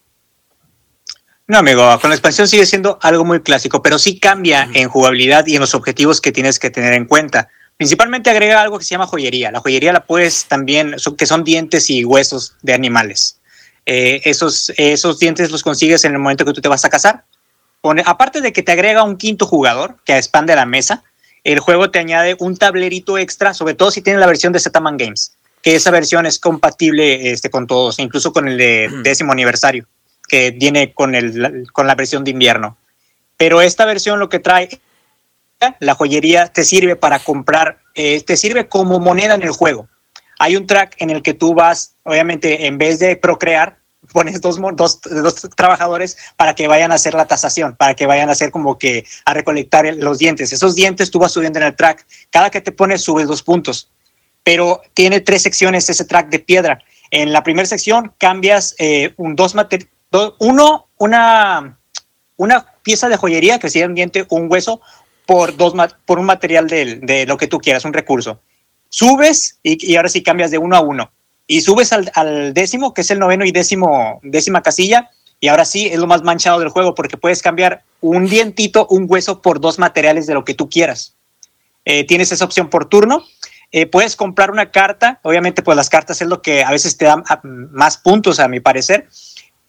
No, 1.48 1.58
amigo, 1.58 1.84
con 2.00 2.10
la 2.10 2.16
expansión 2.16 2.48
sigue 2.48 2.66
siendo 2.66 3.00
algo 3.02 3.26
muy 3.26 3.42
clásico, 3.42 3.82
pero 3.82 4.00
sí 4.00 4.20
cambia 4.20 4.70
en 4.74 4.88
jugabilidad 4.88 5.46
y 5.48 5.56
en 5.56 5.62
los 5.62 5.76
objetivos 5.76 6.22
que 6.22 6.32
tienes 6.32 6.58
que 6.58 6.70
tener 6.70 6.94
en 6.94 7.06
cuenta. 7.06 7.50
Principalmente 7.78 8.30
agrega 8.30 8.62
algo 8.62 8.78
que 8.78 8.86
se 8.86 8.92
llama 8.92 9.08
joyería. 9.08 9.52
La 9.52 9.60
joyería 9.60 9.94
la 9.94 10.06
puedes 10.06 10.46
también, 10.46 10.96
que 11.18 11.26
son 11.26 11.44
dientes 11.44 11.90
y 11.90 12.06
huesos 12.06 12.56
de 12.62 12.74
animales. 12.74 13.40
Eh, 13.86 14.22
esos, 14.24 14.72
esos 14.78 15.20
dientes 15.20 15.52
los 15.52 15.64
consigues 15.64 16.06
en 16.06 16.14
el 16.14 16.20
momento 16.20 16.46
que 16.46 16.54
tú 16.54 16.62
te 16.62 16.70
vas 16.70 16.86
a 16.86 16.90
casar. 16.90 17.26
aparte 18.06 18.42
de 18.42 18.54
que 18.54 18.64
te 18.64 18.72
agrega 18.72 19.04
un 19.04 19.18
quinto 19.18 19.46
jugador 19.46 19.98
que 20.06 20.16
expande 20.16 20.56
la 20.56 20.66
mesa, 20.66 21.04
el 21.44 21.60
juego 21.60 21.92
te 21.92 22.00
añade 22.00 22.38
un 22.40 22.56
tablerito 22.56 23.18
extra, 23.18 23.54
sobre 23.54 23.74
todo 23.74 23.92
si 23.92 24.02
tienes 24.02 24.22
la 24.22 24.28
versión 24.28 24.54
de 24.54 24.60
Zetaman 24.60 24.98
Games, 24.98 25.36
que 25.62 25.76
esa 25.76 25.92
versión 25.92 26.26
es 26.26 26.40
compatible 26.40 27.32
este, 27.32 27.50
con 27.50 27.68
todos, 27.68 28.00
incluso 28.00 28.32
con 28.32 28.48
el 28.48 28.58
de 28.58 28.90
décimo 29.04 29.34
aniversario, 29.34 29.86
que 30.30 30.52
viene 30.52 30.94
con, 30.94 31.16
el, 31.16 31.68
con 31.74 31.88
la 31.88 31.96
versión 31.96 32.24
de 32.24 32.32
invierno. 32.32 32.78
Pero 33.36 33.62
esta 33.62 33.84
versión 33.86 34.20
lo 34.20 34.30
que 34.30 34.40
trae 34.40 34.80
la 35.80 35.96
joyería 35.96 36.48
te 36.48 36.64
sirve 36.64 36.96
para 36.96 37.20
comprar, 37.20 37.80
eh, 37.96 38.22
te 38.22 38.38
sirve 38.38 38.68
como 38.68 39.00
moneda 39.00 39.36
en 39.36 39.44
el 39.44 39.52
juego. 39.52 39.88
Hay 40.40 40.56
un 40.56 40.68
track 40.68 40.96
en 41.00 41.10
el 41.10 41.22
que 41.22 41.34
tú 41.34 41.54
vas, 41.54 41.96
obviamente, 42.04 42.66
en 42.68 42.78
vez 42.78 43.00
de 43.00 43.16
procrear, 43.16 43.78
pones 44.14 44.42
dos, 44.42 44.60
dos, 44.76 45.02
dos, 45.02 45.50
trabajadores 45.56 46.18
para 46.36 46.56
que 46.56 46.68
vayan 46.68 46.92
a 46.92 46.96
hacer 46.96 47.14
la 47.14 47.26
tasación, 47.26 47.76
para 47.76 47.94
que 47.94 48.06
vayan 48.06 48.30
a 48.30 48.34
hacer 48.34 48.52
como 48.52 48.78
que 48.78 49.06
a 49.26 49.34
recolectar 49.34 49.86
los 49.96 50.18
dientes. 50.18 50.52
Esos 50.52 50.76
dientes 50.76 51.12
tú 51.12 51.20
vas 51.20 51.32
subiendo 51.32 51.60
en 51.60 51.66
el 51.66 51.76
track. 51.76 52.06
Cada 52.30 52.50
que 52.50 52.62
te 52.62 52.72
pones 52.72 53.02
subes 53.02 53.28
dos 53.28 53.44
puntos, 53.44 53.90
pero 54.44 54.82
tiene 54.94 55.22
tres 55.22 55.42
secciones 55.42 55.90
ese 55.90 56.06
track 56.06 56.30
de 56.30 56.40
piedra. 56.40 56.80
En 57.12 57.32
la 57.32 57.44
primera 57.44 57.66
sección 57.66 58.14
cambias 58.18 58.76
eh, 58.80 59.14
un 59.18 59.36
dos 59.36 59.56
uno, 60.40 60.88
una, 60.98 61.78
una 62.38 62.66
pieza 62.84 63.10
de 63.10 63.18
joyería 63.18 63.60
que 63.60 63.70
sería 63.70 63.88
un 63.88 63.96
diente, 63.96 64.26
un 64.30 64.52
hueso, 64.52 64.82
por, 65.26 65.56
dos, 65.56 65.74
por 66.06 66.20
un 66.20 66.26
material 66.26 66.68
de, 66.68 66.96
de 66.98 67.26
lo 67.26 67.38
que 67.38 67.48
tú 67.48 67.60
quieras, 67.60 67.86
un 67.86 67.94
recurso. 67.94 68.40
Subes 68.90 69.60
y, 69.64 69.92
y 69.92 69.96
ahora 69.96 70.10
sí 70.10 70.22
cambias 70.22 70.52
de 70.52 70.58
uno 70.58 70.76
a 70.76 70.82
uno. 70.82 71.12
Y 71.48 71.62
subes 71.62 71.92
al, 71.92 72.12
al, 72.16 72.54
décimo, 72.54 72.94
que 72.94 73.02
es 73.02 73.12
el 73.12 73.20
noveno 73.20 73.46
y 73.46 73.52
décimo, 73.52 74.20
décima 74.24 74.62
casilla, 74.62 75.10
y 75.40 75.50
ahora 75.50 75.66
sí 75.66 75.88
es 75.88 76.00
lo 76.00 76.08
más 76.08 76.24
manchado 76.24 76.60
del 76.60 76.70
juego 76.70 76.96
porque 76.96 77.18
puedes 77.18 77.42
cambiar 77.42 77.84
un 78.00 78.28
dientito, 78.28 78.88
un 78.90 79.06
hueso 79.08 79.42
por 79.42 79.60
dos 79.60 79.78
materiales 79.78 80.26
de 80.26 80.34
lo 80.34 80.46
que 80.46 80.54
tú 80.54 80.70
quieras. 80.70 81.16
Eh, 81.86 82.06
tienes 82.06 82.32
esa 82.32 82.46
opción 82.46 82.70
por 82.70 82.86
turno. 82.88 83.26
Eh, 83.72 83.88
puedes 83.88 84.16
comprar 84.16 84.52
una 84.52 84.72
carta, 84.72 85.20
obviamente 85.24 85.64
pues 85.64 85.76
las 85.76 85.90
cartas 85.90 86.22
es 86.22 86.28
lo 86.28 86.42
que 86.42 86.64
a 86.64 86.70
veces 86.70 86.96
te 86.96 87.06
dan 87.06 87.24
ah, 87.28 87.42
más 87.44 87.98
puntos 87.98 88.40
a 88.40 88.48
mi 88.48 88.60
parecer, 88.60 89.10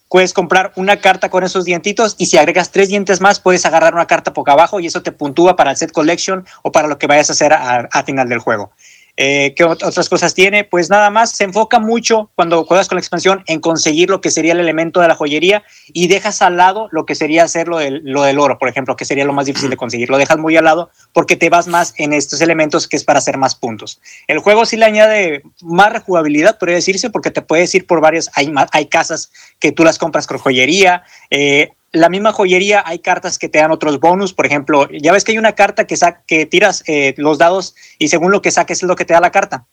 puedes 0.09 0.33
comprar 0.33 0.71
una 0.75 0.97
carta 0.97 1.29
con 1.29 1.43
esos 1.43 1.65
dientitos 1.65 2.15
y 2.17 2.27
si 2.27 2.37
agregas 2.37 2.71
tres 2.71 2.89
dientes 2.89 3.21
más 3.21 3.39
puedes 3.39 3.65
agarrar 3.65 3.93
una 3.93 4.07
carta 4.07 4.33
poco 4.33 4.51
abajo 4.51 4.79
y 4.79 4.87
eso 4.87 5.01
te 5.01 5.11
puntúa 5.11 5.55
para 5.55 5.71
el 5.71 5.77
set 5.77 5.91
collection 5.91 6.45
o 6.61 6.71
para 6.71 6.87
lo 6.87 6.97
que 6.97 7.07
vayas 7.07 7.29
a 7.29 7.33
hacer 7.33 7.53
a 7.53 8.03
final 8.05 8.29
del 8.29 8.39
juego. 8.39 8.71
Eh, 9.17 9.53
¿Qué 9.55 9.63
otras 9.63 10.09
cosas 10.09 10.33
tiene? 10.33 10.65
Pues 10.65 10.89
nada 10.89 11.09
más, 11.09 11.31
se 11.31 11.45
enfoca 11.45 11.79
mucho 11.79 12.31
cuando 12.35 12.65
juegas 12.65 12.89
con 12.89 12.97
la 12.97 12.99
expansión 12.99 13.43
en 13.47 13.61
conseguir 13.61 14.09
lo 14.09 14.19
que 14.19 14.29
sería 14.29 14.51
el 14.51 14.59
elemento 14.59 14.99
de 14.99 15.07
la 15.07 15.15
joyería 15.15 15.63
y 15.93 16.07
dejas 16.07 16.41
al 16.41 16.57
lado 16.57 16.89
lo 16.91 17.05
que 17.05 17.15
sería 17.15 17.43
hacer 17.43 17.67
lo 17.67 17.77
del, 17.77 18.01
lo 18.03 18.23
del 18.23 18.39
oro, 18.39 18.57
por 18.57 18.67
ejemplo, 18.67 18.95
que 18.95 19.05
sería 19.05 19.23
lo 19.23 19.33
más 19.33 19.45
difícil 19.45 19.69
de 19.69 19.77
conseguir. 19.77 20.09
Lo 20.09 20.17
dejas 20.17 20.37
muy 20.37 20.57
al 20.57 20.65
lado 20.65 20.89
porque 21.13 21.37
te 21.37 21.49
vas 21.49 21.67
más 21.67 21.93
en 21.97 22.11
estos 22.11 22.41
elementos 22.41 22.87
que 22.87 22.97
es 22.97 23.03
para 23.03 23.19
hacer 23.19 23.37
más 23.37 23.55
puntos. 23.55 24.01
El 24.27 24.39
juego 24.39 24.65
sí 24.65 24.75
le 24.75 24.85
añade 24.85 25.43
más 25.61 25.93
rejugabilidad, 25.93 26.57
podría 26.57 26.75
decirse, 26.75 27.09
porque 27.09 27.31
te 27.31 27.41
puedes 27.41 27.73
ir 27.73 27.87
por 27.87 28.01
varias, 28.01 28.29
hay, 28.35 28.51
hay 28.71 28.87
casas 28.87 29.31
que 29.59 29.71
tú 29.71 29.83
las 29.83 29.97
compras 29.97 30.27
con 30.27 30.37
joyería, 30.37 31.03
eh, 31.29 31.71
la 31.95 32.09
misma 32.09 32.33
joyería 32.33 32.83
hay 32.85 32.99
cartas 32.99 33.39
que 33.39 33.49
te 33.49 33.59
dan 33.59 33.71
otros 33.71 33.99
bonus. 33.99 34.33
Por 34.33 34.45
ejemplo, 34.45 34.87
ya 34.91 35.11
ves 35.11 35.23
que 35.23 35.31
hay 35.31 35.37
una 35.37 35.53
carta 35.53 35.87
que, 35.87 35.95
que 36.27 36.45
tiras 36.45 36.83
eh, 36.87 37.13
los 37.17 37.37
dados 37.37 37.75
y 37.97 38.09
según 38.09 38.31
lo 38.31 38.41
que 38.41 38.51
saques 38.51 38.79
es 38.79 38.83
lo 38.83 38.95
que 38.95 39.05
te 39.05 39.13
da 39.13 39.21
la 39.21 39.31
carta. 39.31 39.65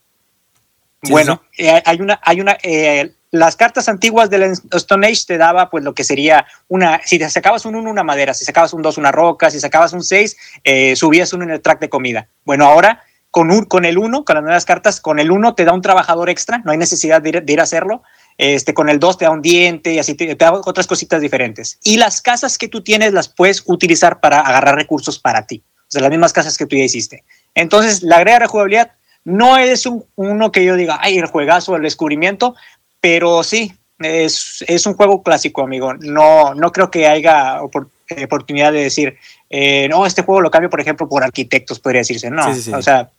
bueno, 1.03 1.43
eh, 1.59 1.83
hay 1.85 2.01
una, 2.01 2.21
hay 2.23 2.41
una, 2.41 2.57
eh, 2.63 3.13
las 3.33 3.57
cartas 3.57 3.89
antiguas 3.89 4.31
del 4.31 4.43
Stone 4.73 5.07
Age 5.07 5.23
te 5.27 5.37
daba 5.37 5.69
pues 5.69 5.83
lo 5.83 5.95
que 5.95 6.05
sería 6.05 6.47
una, 6.69 7.01
si 7.05 7.19
te 7.19 7.29
sacabas 7.29 7.65
un 7.65 7.75
1, 7.75 7.91
una 7.91 8.05
madera, 8.05 8.35
si 8.35 8.45
sacabas 8.45 8.73
un 8.73 8.83
2, 8.83 8.99
una 8.99 9.11
roca, 9.11 9.51
si 9.51 9.59
sacabas 9.59 9.93
un 9.93 10.05
6, 10.05 10.37
subías 10.95 11.33
uno 11.33 11.45
en 11.45 11.51
el 11.51 11.61
track 11.61 11.81
de 11.81 11.89
comida. 11.89 12.29
Bueno, 12.45 12.67
ahora 12.67 13.03
con, 13.33 13.51
un, 13.51 13.65
con 13.65 13.87
el 13.87 13.99
1, 13.99 14.25
con 14.25 14.35
las 14.35 14.45
nuevas 14.45 14.65
cartas, 14.67 15.01
con 15.01 15.19
el 15.19 15.31
1 15.31 15.55
te 15.55 15.65
da 15.65 15.73
un 15.73 15.81
trabajador 15.81 16.29
extra, 16.29 16.59
no 16.59 16.71
hay 16.71 16.79
necesidad 16.79 17.23
de 17.23 17.31
ir, 17.31 17.43
de 17.43 17.53
ir 17.53 17.61
a 17.61 17.63
hacerlo. 17.65 18.03
Este, 18.39 18.75
con 18.75 18.89
el 18.89 18.99
2 18.99 19.19
te 19.19 19.25
da 19.25 19.31
un 19.31 19.43
diente 19.43 19.93
y 19.93 19.99
así 19.99 20.15
te, 20.15 20.35
da 20.35 20.53
otras 20.53 20.87
cositas 20.87 21.21
diferentes. 21.21 21.79
Y 21.85 21.97
las 21.97 22.21
casas 22.21 22.59
que 22.59 22.69
tú 22.69 22.83
tienes 22.83 23.13
las 23.13 23.29
puedes 23.29 23.63
utilizar 23.67 24.21
para 24.21 24.41
agarrar 24.41 24.75
recursos 24.75 25.19
para 25.19 25.47
ti. 25.47 25.63
O 25.81 25.91
sea, 25.93 26.03
las 26.03 26.11
mismas 26.11 26.33
casas 26.33 26.57
que 26.57 26.67
tú 26.67 26.77
ya 26.77 26.85
hiciste. 26.85 27.25
Entonces, 27.55 28.03
la 28.03 28.17
agrega 28.17 28.41
rejugabilidad 28.41 28.93
no 29.25 29.59
es 29.59 29.87
un, 29.87 30.05
uno 30.17 30.51
que 30.51 30.65
yo 30.65 30.75
diga, 30.75 30.99
ay, 31.01 31.19
el 31.19 31.27
juegazo, 31.27 31.77
el 31.77 31.83
descubrimiento, 31.83 32.55
pero 33.01 33.43
sí, 33.43 33.73
es, 33.99 34.65
es 34.67 34.87
un 34.87 34.95
juego 34.95 35.23
clásico, 35.23 35.63
amigo. 35.63 35.95
No, 35.95 36.55
no 36.55 36.73
creo 36.73 36.91
que 36.91 37.07
haya 37.07 37.61
oportunidad 37.63 38.73
de 38.73 38.83
decir, 38.85 39.17
eh, 39.51 39.87
no, 39.89 40.07
este 40.07 40.23
juego 40.23 40.41
lo 40.41 40.51
cambio, 40.51 40.71
por 40.71 40.81
ejemplo, 40.81 41.09
por 41.09 41.23
arquitectos, 41.23 41.79
podría 41.79 42.01
decirse. 42.01 42.31
No, 42.31 42.47
o 42.49 42.83
sea, 42.83 43.11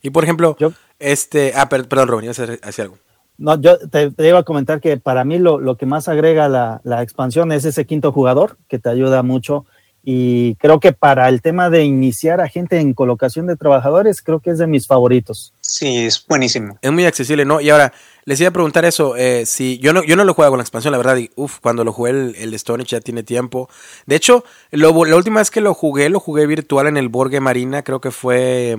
Y 0.00 0.10
por 0.10 0.24
ejemplo, 0.24 0.56
este, 0.98 1.52
ah, 1.56 1.68
perdón, 1.68 2.08
Rubén, 2.08 2.24
ibas 2.26 2.38
a 2.38 2.46
decir 2.46 2.82
algo. 2.82 2.98
No, 3.38 3.60
yo 3.60 3.78
te, 3.78 4.12
iba 4.18 4.40
a 4.40 4.44
comentar 4.44 4.80
que 4.80 4.96
para 4.96 5.24
mí 5.24 5.38
lo, 5.38 5.60
lo 5.60 5.76
que 5.76 5.86
más 5.86 6.08
agrega 6.08 6.48
la, 6.48 6.80
la, 6.82 7.02
expansión 7.02 7.52
es 7.52 7.64
ese 7.64 7.86
quinto 7.86 8.10
jugador 8.12 8.58
que 8.68 8.80
te 8.80 8.90
ayuda 8.90 9.22
mucho 9.22 9.64
y 10.10 10.54
creo 10.56 10.80
que 10.80 10.92
para 10.92 11.28
el 11.28 11.42
tema 11.42 11.70
de 11.70 11.84
iniciar 11.84 12.40
a 12.40 12.48
gente 12.48 12.80
en 12.80 12.94
colocación 12.94 13.46
de 13.46 13.56
trabajadores, 13.56 14.22
creo 14.22 14.40
que 14.40 14.50
es 14.50 14.58
de 14.58 14.66
mis 14.66 14.86
favoritos. 14.86 15.52
Sí, 15.60 15.98
es 15.98 16.24
buenísimo. 16.26 16.78
Es 16.80 16.90
muy 16.90 17.04
accesible, 17.04 17.44
¿no? 17.44 17.60
Y 17.60 17.68
ahora, 17.70 17.92
les 18.24 18.40
iba 18.40 18.48
a 18.48 18.52
preguntar 18.52 18.84
eso, 18.84 19.16
eh, 19.16 19.44
si 19.44 19.78
yo 19.78 19.92
no, 19.92 20.02
yo 20.02 20.16
no 20.16 20.24
lo 20.24 20.34
juego 20.34 20.52
con 20.52 20.58
la 20.58 20.62
expansión, 20.62 20.92
la 20.92 20.98
verdad, 20.98 21.18
y, 21.18 21.30
uf, 21.36 21.58
cuando 21.60 21.84
lo 21.84 21.92
jugué 21.92 22.12
el, 22.12 22.34
el 22.38 22.54
Stone 22.54 22.84
ya 22.84 23.00
tiene 23.00 23.22
tiempo. 23.22 23.68
De 24.06 24.16
hecho, 24.16 24.44
lo, 24.70 25.04
la 25.04 25.16
última 25.16 25.40
vez 25.40 25.50
que 25.50 25.60
lo 25.60 25.74
jugué, 25.74 26.08
lo 26.08 26.20
jugué 26.20 26.46
virtual 26.46 26.86
en 26.86 26.96
el 26.96 27.08
Borgue 27.08 27.40
Marina, 27.40 27.82
creo 27.82 28.00
que 28.00 28.10
fue 28.10 28.76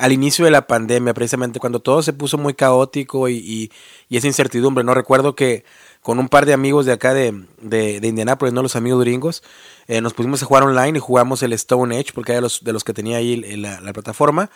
al 0.00 0.12
inicio 0.12 0.46
de 0.46 0.50
la 0.50 0.66
pandemia, 0.66 1.12
precisamente, 1.12 1.60
cuando 1.60 1.80
todo 1.80 2.02
se 2.02 2.14
puso 2.14 2.38
muy 2.38 2.54
caótico 2.54 3.28
y, 3.28 3.70
y, 4.08 4.16
esa 4.16 4.26
incertidumbre, 4.26 4.82
¿no? 4.82 4.94
Recuerdo 4.94 5.34
que 5.34 5.64
con 6.00 6.18
un 6.18 6.28
par 6.28 6.46
de 6.46 6.54
amigos 6.54 6.86
de 6.86 6.92
acá 6.92 7.12
de, 7.12 7.44
de, 7.60 8.00
de 8.00 8.08
Indianápolis, 8.08 8.54
no 8.54 8.62
los 8.62 8.76
amigos 8.76 9.02
gringos, 9.02 9.42
eh, 9.88 10.00
nos 10.00 10.14
pusimos 10.14 10.42
a 10.42 10.46
jugar 10.46 10.62
online 10.62 10.96
y 10.96 11.00
jugamos 11.00 11.42
el 11.42 11.52
Stone 11.52 11.94
Age, 11.98 12.12
porque 12.14 12.32
era 12.32 12.40
los, 12.40 12.64
de 12.64 12.72
los 12.72 12.82
que 12.82 12.94
tenía 12.94 13.18
ahí 13.18 13.36
la, 13.56 13.80
la 13.82 13.92
plataforma. 13.92 14.50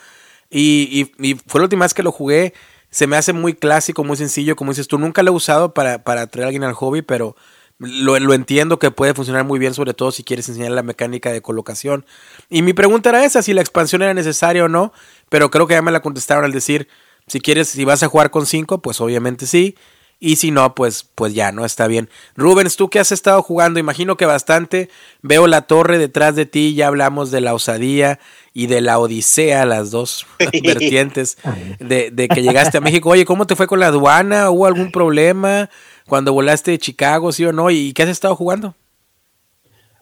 Y, 0.49 1.11
y, 1.19 1.35
fue 1.47 1.59
la 1.59 1.65
última 1.65 1.85
vez 1.85 1.93
que 1.93 2.03
lo 2.03 2.11
jugué. 2.11 2.53
Se 2.89 3.05
me 3.05 3.15
hace 3.15 3.31
muy 3.31 3.53
clásico, 3.53 4.03
muy 4.03 4.17
sencillo, 4.17 4.55
como 4.55 4.71
dices 4.71 4.87
tú. 4.87 4.97
Nunca 4.97 5.21
lo 5.21 5.31
he 5.31 5.35
usado 5.35 5.73
para, 5.75 6.03
para 6.03 6.25
traer 6.27 6.45
a 6.45 6.47
alguien 6.47 6.63
al 6.63 6.73
hobby, 6.73 7.03
pero 7.03 7.35
lo, 7.77 8.17
lo, 8.19 8.33
entiendo 8.33 8.79
que 8.79 8.89
puede 8.89 9.13
funcionar 9.13 9.43
muy 9.43 9.59
bien, 9.59 9.73
sobre 9.73 9.93
todo 9.93 10.11
si 10.11 10.23
quieres 10.23 10.47
enseñar 10.47 10.71
la 10.71 10.83
mecánica 10.83 11.31
de 11.31 11.41
colocación. 11.41 12.05
Y 12.49 12.61
mi 12.61 12.73
pregunta 12.73 13.09
era 13.09 13.25
esa, 13.25 13.41
si 13.41 13.53
la 13.53 13.61
expansión 13.61 14.01
era 14.01 14.13
necesaria 14.13 14.63
o 14.63 14.69
no, 14.69 14.93
pero 15.35 15.51
creo 15.51 15.67
que 15.67 15.73
ya 15.73 15.81
me 15.81 15.91
la 15.91 15.99
contestaron 15.99 16.45
al 16.45 16.53
decir, 16.53 16.87
si 17.27 17.41
quieres, 17.41 17.67
si 17.67 17.83
vas 17.83 18.01
a 18.03 18.07
jugar 18.07 18.31
con 18.31 18.45
5, 18.45 18.81
pues 18.81 19.01
obviamente 19.01 19.45
sí. 19.45 19.75
Y 20.17 20.37
si 20.37 20.49
no, 20.49 20.75
pues, 20.75 21.09
pues 21.13 21.33
ya, 21.33 21.51
¿no? 21.51 21.65
Está 21.65 21.87
bien. 21.87 22.09
Rubens, 22.37 22.77
tú 22.77 22.89
que 22.89 22.99
has 22.99 23.11
estado 23.11 23.41
jugando, 23.41 23.77
imagino 23.77 24.15
que 24.15 24.25
bastante. 24.25 24.89
Veo 25.23 25.47
la 25.47 25.63
torre 25.63 25.97
detrás 25.97 26.37
de 26.37 26.45
ti, 26.45 26.73
ya 26.73 26.87
hablamos 26.87 27.31
de 27.31 27.41
la 27.41 27.53
osadía 27.53 28.17
y 28.53 28.67
de 28.67 28.79
la 28.79 28.97
odisea, 28.97 29.65
las 29.65 29.91
dos 29.91 30.25
vertientes 30.63 31.37
de, 31.79 32.11
de, 32.11 32.29
que 32.29 32.41
llegaste 32.41 32.77
a 32.77 32.81
México. 32.81 33.09
Oye, 33.09 33.25
¿cómo 33.25 33.45
te 33.45 33.57
fue 33.57 33.67
con 33.67 33.81
la 33.81 33.87
aduana? 33.87 34.49
¿Hubo 34.51 34.67
algún 34.67 34.89
problema 34.89 35.69
cuando 36.07 36.31
volaste 36.31 36.71
de 36.71 36.79
Chicago, 36.79 37.33
sí 37.33 37.43
o 37.43 37.51
no? 37.51 37.71
¿Y 37.71 37.91
qué 37.91 38.03
has 38.03 38.09
estado 38.09 38.37
jugando? 38.37 38.73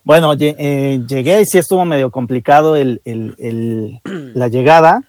Bueno, 0.03 0.35
eh, 0.39 1.01
llegué 1.07 1.41
y 1.41 1.45
sí 1.47 1.57
estuvo 1.57 1.85
medio 1.85 2.11
complicado 2.11 2.75
el, 2.75 3.01
el, 3.03 3.33
el, 3.39 3.99
la 4.35 4.47
llegada, 4.47 5.01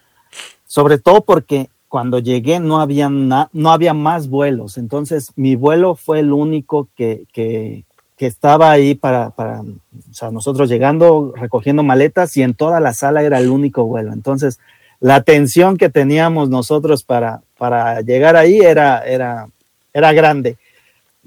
sobre 0.67 0.99
todo 0.99 1.23
porque 1.23 1.69
cuando 1.89 2.19
llegué 2.19 2.59
no 2.59 2.81
había, 2.81 3.09
no 3.09 3.71
había 3.71 3.95
más 3.95 4.29
vuelos, 4.29 4.79
entonces 4.79 5.31
mi 5.37 5.55
vuelo 5.55 5.95
fue 5.95 6.21
el 6.21 6.33
único 6.33 6.89
que, 6.97 7.25
que, 7.33 7.85
que 8.17 8.27
estaba 8.27 8.71
ahí 8.71 8.95
para, 8.95 9.31
para, 9.31 9.61
o 9.61 10.15
sea, 10.15 10.31
nosotros 10.31 10.69
llegando, 10.69 11.33
recogiendo 11.37 11.83
maletas 11.83 12.37
y 12.37 12.43
en 12.43 12.55
toda 12.55 12.81
la 12.81 12.93
sala 12.95 13.23
era 13.23 13.39
el 13.39 13.51
único 13.51 13.85
vuelo. 13.85 14.13
Entonces, 14.13 14.61
la 15.01 15.23
tensión 15.23 15.77
que 15.77 15.89
teníamos 15.89 16.49
nosotros 16.49 17.03
para, 17.03 17.43
para 17.59 18.01
llegar 18.01 18.37
ahí 18.37 18.59
era, 18.59 19.05
era, 19.05 19.49
era 19.93 20.13
grande. 20.13 20.57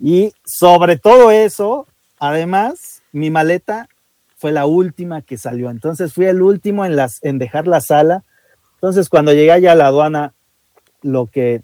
Y 0.01 0.31
sobre 0.45 0.97
todo 0.97 1.31
eso, 1.31 1.87
además, 2.19 3.01
mi 3.11 3.29
maleta 3.29 3.89
fue 4.37 4.51
la 4.51 4.65
última 4.65 5.21
que 5.21 5.37
salió. 5.37 5.69
Entonces 5.69 6.13
fui 6.13 6.25
el 6.25 6.41
último 6.41 6.85
en, 6.85 6.95
las, 6.95 7.23
en 7.23 7.39
dejar 7.39 7.67
la 7.67 7.81
sala. 7.81 8.23
Entonces 8.77 9.09
cuando 9.09 9.33
llegué 9.33 9.51
allá 9.51 9.71
a 9.71 9.75
la 9.75 9.87
aduana, 9.87 10.33
lo 11.01 11.25
que, 11.25 11.61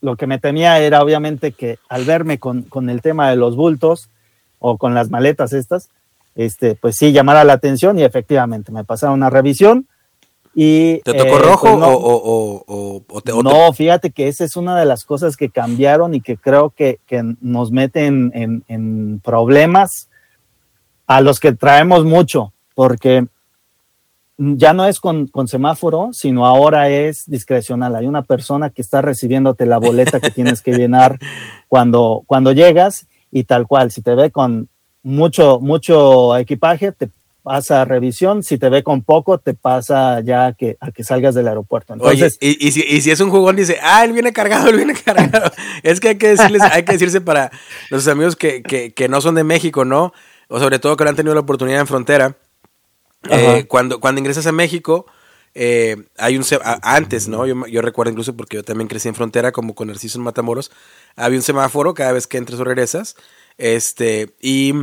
lo 0.00 0.16
que 0.16 0.26
me 0.26 0.38
temía 0.38 0.80
era 0.80 1.02
obviamente 1.02 1.52
que 1.52 1.78
al 1.88 2.04
verme 2.04 2.38
con, 2.38 2.62
con, 2.62 2.90
el 2.90 3.02
tema 3.02 3.30
de 3.30 3.36
los 3.36 3.56
bultos 3.56 4.10
o 4.58 4.76
con 4.76 4.94
las 4.94 5.10
maletas 5.10 5.52
estas, 5.52 5.88
este, 6.34 6.74
pues 6.74 6.96
sí, 6.96 7.12
llamara 7.12 7.44
la 7.44 7.54
atención 7.54 7.98
y 7.98 8.02
efectivamente 8.02 8.72
me 8.72 8.84
pasaron 8.84 9.14
una 9.14 9.30
revisión. 9.30 9.86
Y, 10.54 11.00
¿Te 11.04 11.12
tocó 11.12 11.36
eh, 11.36 11.42
rojo 11.42 11.66
pues 11.66 11.78
no, 11.78 11.88
o, 11.88 12.64
o, 12.66 13.02
o, 13.06 13.20
te, 13.20 13.32
No, 13.32 13.72
fíjate 13.72 14.10
que 14.10 14.26
esa 14.26 14.42
es 14.44 14.56
una 14.56 14.78
de 14.78 14.86
las 14.86 15.04
cosas 15.04 15.36
que 15.36 15.50
cambiaron 15.50 16.14
y 16.14 16.20
que 16.20 16.36
creo 16.36 16.70
que, 16.70 16.98
que 17.06 17.22
nos 17.40 17.70
meten 17.70 18.32
en, 18.34 18.64
en 18.66 19.20
problemas 19.20 20.08
a 21.06 21.20
los 21.20 21.40
que 21.40 21.52
traemos 21.52 22.04
mucho, 22.04 22.52
porque 22.74 23.26
ya 24.38 24.74
no 24.74 24.86
es 24.86 25.00
con, 25.00 25.28
con, 25.28 25.48
semáforo, 25.48 26.10
sino 26.12 26.46
ahora 26.46 26.90
es 26.90 27.28
discrecional. 27.28 27.96
Hay 27.96 28.06
una 28.06 28.22
persona 28.22 28.70
que 28.70 28.82
está 28.82 29.00
recibiéndote 29.00 29.64
la 29.64 29.78
boleta 29.78 30.20
que 30.20 30.30
tienes 30.30 30.60
que 30.60 30.72
llenar 30.72 31.18
cuando, 31.68 32.22
cuando 32.26 32.52
llegas 32.52 33.06
y 33.30 33.44
tal 33.44 33.66
cual. 33.66 33.90
Si 33.90 34.02
te 34.02 34.14
ve 34.14 34.30
con 34.30 34.68
mucho, 35.02 35.58
mucho 35.60 36.36
equipaje, 36.36 36.92
te 36.92 37.08
pasa 37.42 37.82
a 37.82 37.84
revisión. 37.86 38.42
Si 38.42 38.58
te 38.58 38.68
ve 38.68 38.82
con 38.82 39.02
poco, 39.02 39.38
te 39.38 39.54
pasa 39.54 40.20
ya 40.20 40.46
a 40.46 40.52
que, 40.52 40.76
a 40.80 40.90
que 40.90 41.02
salgas 41.02 41.34
del 41.34 41.48
aeropuerto. 41.48 41.94
Entonces, 41.94 42.38
Oye, 42.42 42.56
y, 42.60 42.66
y, 42.66 42.72
si, 42.72 42.80
y, 42.86 43.00
si, 43.00 43.10
es 43.10 43.20
un 43.20 43.30
jugón, 43.30 43.56
dice, 43.56 43.78
ah, 43.82 44.04
él 44.04 44.12
viene 44.12 44.34
cargado, 44.34 44.68
él 44.70 44.76
viene 44.76 44.94
cargado. 44.94 45.50
es 45.82 45.98
que 45.98 46.08
hay 46.08 46.18
que 46.18 46.28
decirles, 46.28 46.60
hay 46.60 46.84
que 46.84 46.92
decirse 46.92 47.22
para 47.22 47.50
los 47.88 48.06
amigos 48.06 48.36
que, 48.36 48.62
que, 48.62 48.92
que 48.92 49.08
no 49.08 49.22
son 49.22 49.34
de 49.34 49.44
México, 49.44 49.86
¿no? 49.86 50.12
O 50.48 50.60
sobre 50.60 50.78
todo 50.78 50.96
que 50.96 51.04
no 51.04 51.10
han 51.10 51.16
tenido 51.16 51.34
la 51.34 51.40
oportunidad 51.40 51.80
en 51.80 51.86
frontera 51.86 52.36
eh, 53.30 53.66
cuando, 53.66 54.00
cuando 54.00 54.20
ingresas 54.20 54.46
a 54.46 54.52
México, 54.52 55.06
eh, 55.54 55.96
hay 56.18 56.36
un 56.36 56.44
antes, 56.82 57.28
¿no? 57.28 57.46
Yo, 57.46 57.66
yo, 57.66 57.80
recuerdo 57.80 58.10
incluso 58.10 58.36
porque 58.36 58.56
yo 58.56 58.62
también 58.62 58.88
crecí 58.88 59.08
en 59.08 59.14
frontera, 59.14 59.52
como 59.52 59.74
con 59.74 59.88
Narciso 59.88 60.18
en 60.18 60.24
Matamoros, 60.24 60.70
había 61.16 61.38
un 61.38 61.42
semáforo 61.42 61.94
cada 61.94 62.12
vez 62.12 62.26
que 62.26 62.36
entras 62.36 62.60
o 62.60 62.64
regresas, 62.64 63.16
este, 63.56 64.34
y 64.40 64.74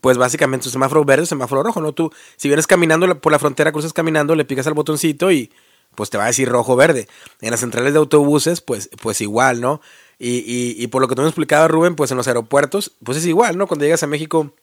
pues 0.00 0.18
básicamente 0.18 0.68
un 0.68 0.72
semáforo 0.72 1.04
verde, 1.04 1.26
semáforo 1.26 1.62
rojo, 1.62 1.80
¿no? 1.80 1.92
Tú, 1.92 2.12
si 2.36 2.48
vienes 2.48 2.66
caminando 2.66 3.20
por 3.20 3.32
la 3.32 3.38
frontera, 3.38 3.72
cruzas 3.72 3.92
caminando, 3.92 4.34
le 4.34 4.44
picas 4.44 4.66
al 4.66 4.74
botoncito 4.74 5.32
y 5.32 5.50
pues 5.94 6.08
te 6.08 6.18
va 6.18 6.24
a 6.24 6.28
decir 6.28 6.48
rojo 6.48 6.76
verde. 6.76 7.08
En 7.40 7.50
las 7.50 7.60
centrales 7.60 7.92
de 7.92 7.98
autobuses, 7.98 8.60
pues, 8.60 8.88
pues 9.02 9.20
igual, 9.20 9.60
¿no? 9.60 9.80
Y, 10.18 10.38
y, 10.38 10.76
y 10.78 10.86
por 10.86 11.02
lo 11.02 11.08
que 11.08 11.16
tú 11.16 11.22
me 11.22 11.28
explicado, 11.28 11.68
Rubén, 11.68 11.96
pues 11.96 12.10
en 12.12 12.16
los 12.16 12.28
aeropuertos, 12.28 12.92
pues 13.04 13.18
es 13.18 13.26
igual, 13.26 13.58
¿no? 13.58 13.66
Cuando 13.66 13.84
llegas 13.84 14.02
a 14.02 14.06
México 14.06 14.54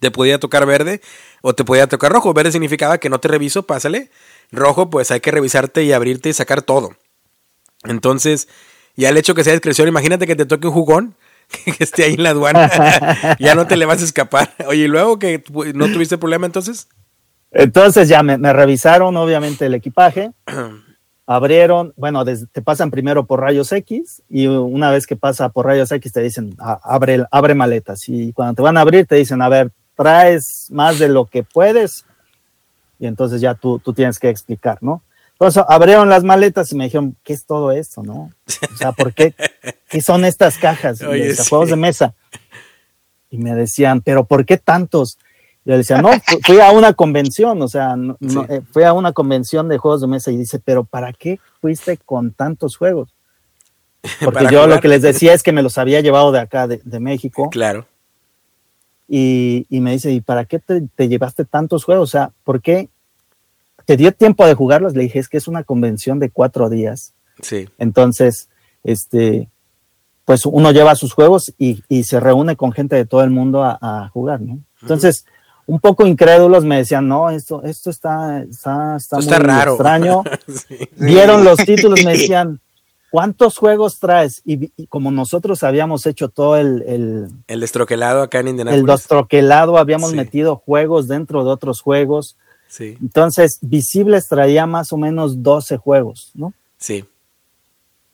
te 0.00 0.10
podía 0.10 0.38
tocar 0.38 0.66
verde 0.66 1.00
o 1.42 1.54
te 1.54 1.64
podía 1.64 1.86
tocar 1.86 2.12
rojo. 2.12 2.32
Verde 2.34 2.52
significaba 2.52 2.98
que 2.98 3.10
no 3.10 3.20
te 3.20 3.28
reviso, 3.28 3.64
pásale. 3.64 4.10
Rojo, 4.50 4.90
pues 4.90 5.10
hay 5.10 5.20
que 5.20 5.30
revisarte 5.30 5.84
y 5.84 5.92
abrirte 5.92 6.28
y 6.28 6.32
sacar 6.32 6.62
todo. 6.62 6.90
Entonces, 7.84 8.48
ya 8.96 9.08
el 9.08 9.16
hecho 9.16 9.34
que 9.34 9.44
sea 9.44 9.52
discreción, 9.52 9.88
imagínate 9.88 10.26
que 10.26 10.36
te 10.36 10.46
toque 10.46 10.66
un 10.66 10.72
jugón 10.72 11.14
que 11.64 11.84
esté 11.84 12.04
ahí 12.04 12.14
en 12.14 12.22
la 12.22 12.30
aduana, 12.30 13.36
ya 13.38 13.54
no 13.54 13.66
te 13.66 13.76
le 13.76 13.86
vas 13.86 14.02
a 14.02 14.04
escapar. 14.04 14.54
Oye, 14.66 14.84
¿y 14.84 14.88
luego 14.88 15.18
que 15.18 15.42
no 15.74 15.86
tuviste 15.92 16.18
problema 16.18 16.46
entonces? 16.46 16.88
Entonces 17.50 18.08
ya 18.08 18.22
me, 18.22 18.36
me 18.36 18.52
revisaron 18.52 19.16
obviamente 19.16 19.66
el 19.66 19.74
equipaje, 19.74 20.32
abrieron, 21.26 21.92
bueno, 21.96 22.24
te 22.24 22.62
pasan 22.62 22.90
primero 22.90 23.26
por 23.26 23.40
rayos 23.40 23.70
X 23.72 24.22
y 24.28 24.46
una 24.46 24.90
vez 24.90 25.06
que 25.06 25.16
pasa 25.16 25.48
por 25.50 25.66
rayos 25.66 25.92
X 25.92 26.12
te 26.12 26.20
dicen, 26.20 26.56
abre, 26.58 27.24
abre 27.30 27.54
maletas 27.54 28.08
y 28.08 28.32
cuando 28.32 28.54
te 28.54 28.62
van 28.62 28.76
a 28.76 28.82
abrir 28.82 29.06
te 29.06 29.16
dicen, 29.16 29.40
a 29.42 29.48
ver, 29.48 29.70
traes 29.98 30.68
más 30.70 31.00
de 31.00 31.08
lo 31.08 31.26
que 31.26 31.42
puedes 31.42 32.06
y 33.00 33.06
entonces 33.06 33.40
ya 33.40 33.54
tú, 33.54 33.80
tú 33.80 33.92
tienes 33.92 34.18
que 34.18 34.28
explicar, 34.28 34.78
¿no? 34.80 35.02
Entonces 35.32 35.62
abrieron 35.68 36.08
las 36.08 36.22
maletas 36.22 36.70
y 36.72 36.76
me 36.76 36.84
dijeron, 36.84 37.16
¿qué 37.24 37.32
es 37.32 37.44
todo 37.44 37.72
esto, 37.72 38.02
no? 38.02 38.30
O 38.72 38.76
sea, 38.76 38.92
¿por 38.92 39.12
qué? 39.12 39.34
¿Qué 39.88 40.00
son 40.00 40.24
estas 40.24 40.56
cajas? 40.58 41.02
Oye, 41.02 41.28
de 41.28 41.34
sí. 41.34 41.48
juegos 41.48 41.70
de 41.70 41.76
mesa. 41.76 42.14
Y 43.30 43.38
me 43.38 43.54
decían, 43.54 44.00
¿pero 44.00 44.24
por 44.24 44.46
qué 44.46 44.56
tantos? 44.56 45.18
Yo 45.64 45.72
le 45.72 45.78
decía, 45.78 46.00
no, 46.00 46.10
fui 46.44 46.60
a 46.60 46.70
una 46.70 46.92
convención, 46.92 47.60
o 47.60 47.68
sea, 47.68 47.94
no, 47.96 48.16
sí. 48.26 48.38
eh, 48.48 48.62
fui 48.72 48.84
a 48.84 48.92
una 48.92 49.12
convención 49.12 49.68
de 49.68 49.78
juegos 49.78 50.00
de 50.00 50.06
mesa 50.06 50.30
y 50.30 50.36
dice, 50.36 50.60
pero 50.64 50.84
¿para 50.84 51.12
qué 51.12 51.40
fuiste 51.60 51.98
con 51.98 52.32
tantos 52.32 52.76
juegos? 52.76 53.14
Porque 54.24 54.44
yo 54.44 54.62
jugar. 54.62 54.68
lo 54.68 54.80
que 54.80 54.88
les 54.88 55.02
decía 55.02 55.34
es 55.34 55.42
que 55.42 55.52
me 55.52 55.62
los 55.62 55.76
había 55.76 56.00
llevado 56.00 56.30
de 56.30 56.38
acá, 56.38 56.68
de, 56.68 56.80
de 56.84 57.00
México. 57.00 57.50
Claro. 57.50 57.86
Y, 59.08 59.66
y, 59.70 59.80
me 59.80 59.92
dice, 59.92 60.12
¿y 60.12 60.20
para 60.20 60.44
qué 60.44 60.58
te, 60.58 60.82
te, 60.94 61.08
llevaste 61.08 61.44
tantos 61.44 61.84
juegos? 61.84 62.10
O 62.10 62.12
sea, 62.12 62.32
¿por 62.44 62.60
qué 62.60 62.90
te 63.86 63.96
dio 63.96 64.12
tiempo 64.12 64.46
de 64.46 64.54
jugarlos? 64.54 64.94
Le 64.94 65.04
dije, 65.04 65.18
es 65.18 65.28
que 65.28 65.38
es 65.38 65.48
una 65.48 65.64
convención 65.64 66.18
de 66.18 66.30
cuatro 66.30 66.68
días. 66.68 67.14
Sí. 67.40 67.68
Entonces, 67.78 68.50
este, 68.84 69.48
pues 70.26 70.44
uno 70.44 70.72
lleva 70.72 70.94
sus 70.94 71.14
juegos 71.14 71.54
y, 71.56 71.82
y 71.88 72.04
se 72.04 72.20
reúne 72.20 72.56
con 72.56 72.72
gente 72.72 72.96
de 72.96 73.06
todo 73.06 73.22
el 73.24 73.30
mundo 73.30 73.64
a, 73.64 73.78
a 73.80 74.08
jugar, 74.10 74.42
¿no? 74.42 74.60
Entonces, 74.82 75.24
uh 75.24 75.30
-huh 75.30 75.38
un 75.68 75.80
poco 75.80 76.06
incrédulos 76.06 76.64
me 76.64 76.78
decían, 76.78 77.06
no, 77.06 77.28
esto, 77.28 77.62
esto 77.62 77.90
está, 77.90 78.40
está, 78.40 78.96
está, 78.96 79.38
raro. 79.38 79.72
extraño. 79.72 80.22
sí. 80.48 80.88
Vieron 80.96 81.44
los 81.44 81.58
títulos, 81.58 82.02
me 82.04 82.12
decían, 82.12 82.58
¿cuántos 83.10 83.56
juegos 83.56 83.98
traes? 83.98 84.42
Y, 84.44 84.72
y, 84.76 84.86
como 84.86 85.10
nosotros 85.10 85.62
habíamos 85.62 86.06
hecho 86.06 86.28
todo 86.28 86.56
el... 86.56 86.82
El, 86.86 87.28
el 87.46 87.60
destroquelado 87.60 88.22
acá 88.22 88.40
en 88.40 88.48
Indianapolis. 88.48 88.80
El 88.80 88.86
destroquelado, 88.86 89.78
habíamos 89.78 90.10
sí. 90.10 90.16
metido 90.16 90.56
juegos 90.56 91.08
dentro 91.08 91.44
de 91.44 91.50
otros 91.50 91.80
juegos. 91.80 92.36
Sí. 92.68 92.96
Entonces, 93.00 93.58
Visibles 93.62 94.28
traía 94.28 94.66
más 94.66 94.92
o 94.92 94.96
menos 94.96 95.42
12 95.42 95.76
juegos, 95.78 96.30
¿no? 96.34 96.52
Sí. 96.76 97.04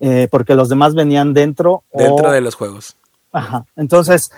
Eh, 0.00 0.28
porque 0.30 0.54
los 0.54 0.68
demás 0.68 0.94
venían 0.94 1.34
dentro. 1.34 1.82
Dentro 1.92 2.30
de 2.30 2.40
los 2.40 2.54
juegos. 2.54 2.96
Ajá. 3.32 3.64
Entonces, 3.76 4.30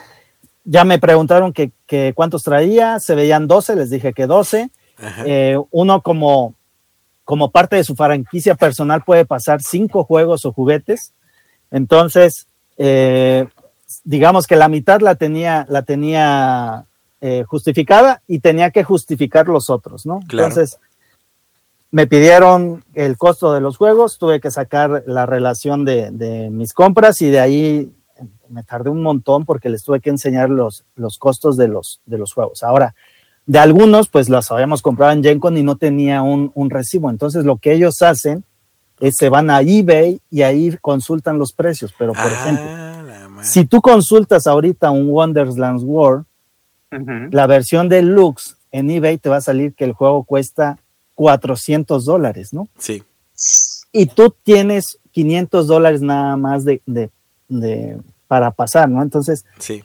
ya 0.64 0.84
me 0.84 0.98
preguntaron 0.98 1.52
que, 1.52 1.72
cuántos 2.14 2.42
traía, 2.42 2.98
se 3.00 3.14
veían 3.14 3.46
12, 3.46 3.76
les 3.76 3.90
dije 3.90 4.12
que 4.12 4.26
12. 4.26 4.70
Eh, 5.24 5.58
uno 5.70 6.00
como, 6.00 6.54
como 7.26 7.50
parte 7.50 7.74
de 7.74 7.82
su 7.82 7.96
franquicia 7.96 8.54
personal 8.54 9.02
puede 9.04 9.26
pasar 9.26 9.60
cinco 9.60 10.04
juegos 10.04 10.46
o 10.46 10.52
juguetes. 10.52 11.12
Entonces, 11.72 12.46
eh, 12.78 13.48
digamos 14.04 14.46
que 14.46 14.54
la 14.54 14.68
mitad 14.68 15.00
la 15.00 15.16
tenía, 15.16 15.66
la 15.68 15.82
tenía 15.82 16.86
eh, 17.20 17.42
justificada 17.48 18.22
y 18.28 18.38
tenía 18.38 18.70
que 18.70 18.84
justificar 18.84 19.48
los 19.48 19.70
otros, 19.70 20.06
¿no? 20.06 20.20
Entonces, 20.22 20.78
me 21.90 22.06
pidieron 22.06 22.84
el 22.94 23.16
costo 23.18 23.52
de 23.52 23.60
los 23.60 23.76
juegos, 23.76 24.18
tuve 24.18 24.40
que 24.40 24.52
sacar 24.52 25.02
la 25.08 25.26
relación 25.26 25.84
de, 25.84 26.12
de, 26.12 26.48
mis 26.50 26.72
compras 26.72 27.20
y 27.22 27.30
de 27.30 27.40
ahí 27.40 27.92
me 28.48 28.62
tardé 28.62 28.90
un 28.90 29.02
montón 29.02 29.44
porque 29.44 29.68
les 29.68 29.82
tuve 29.82 29.98
que 29.98 30.10
enseñar 30.10 30.48
los, 30.48 30.84
los 30.94 31.18
costos 31.18 31.56
de 31.56 31.66
los, 31.66 32.00
de 32.06 32.18
los 32.18 32.32
juegos. 32.32 32.62
Ahora, 32.62 32.94
de 33.46 33.58
algunos, 33.60 34.08
pues 34.08 34.28
los 34.28 34.50
habíamos 34.50 34.82
comprado 34.82 35.12
en 35.12 35.22
GenCon 35.22 35.56
y 35.56 35.62
no 35.62 35.76
tenía 35.76 36.22
un, 36.22 36.50
un 36.54 36.68
recibo. 36.68 37.10
Entonces, 37.10 37.44
lo 37.44 37.56
que 37.58 37.72
ellos 37.72 38.02
hacen 38.02 38.44
es 39.00 39.14
se 39.16 39.28
van 39.28 39.50
a 39.50 39.60
eBay 39.60 40.20
y 40.30 40.42
ahí 40.42 40.76
consultan 40.80 41.38
los 41.38 41.52
precios. 41.52 41.94
Pero, 41.96 42.12
por 42.12 42.22
ah, 42.22 42.32
ejemplo, 42.32 43.42
si 43.42 43.64
tú 43.64 43.80
consultas 43.80 44.46
ahorita 44.46 44.90
un 44.90 45.08
Wonderlands 45.08 45.84
World, 45.84 46.24
la 47.30 47.46
versión 47.46 47.88
deluxe 47.88 48.56
en 48.72 48.90
eBay 48.90 49.18
te 49.18 49.28
va 49.28 49.36
a 49.36 49.40
salir 49.40 49.74
que 49.74 49.84
el 49.84 49.92
juego 49.92 50.24
cuesta 50.24 50.78
400 51.14 52.04
dólares, 52.04 52.52
¿no? 52.52 52.68
Sí. 52.78 53.02
Y 53.92 54.06
tú 54.06 54.34
tienes 54.42 54.98
500 55.12 55.66
dólares 55.66 56.02
nada 56.02 56.36
más 56.36 56.64
de, 56.64 56.82
de, 56.86 57.10
de, 57.48 57.98
para 58.28 58.50
pasar, 58.50 58.88
¿no? 58.88 59.02
Entonces, 59.02 59.44
sí. 59.58 59.84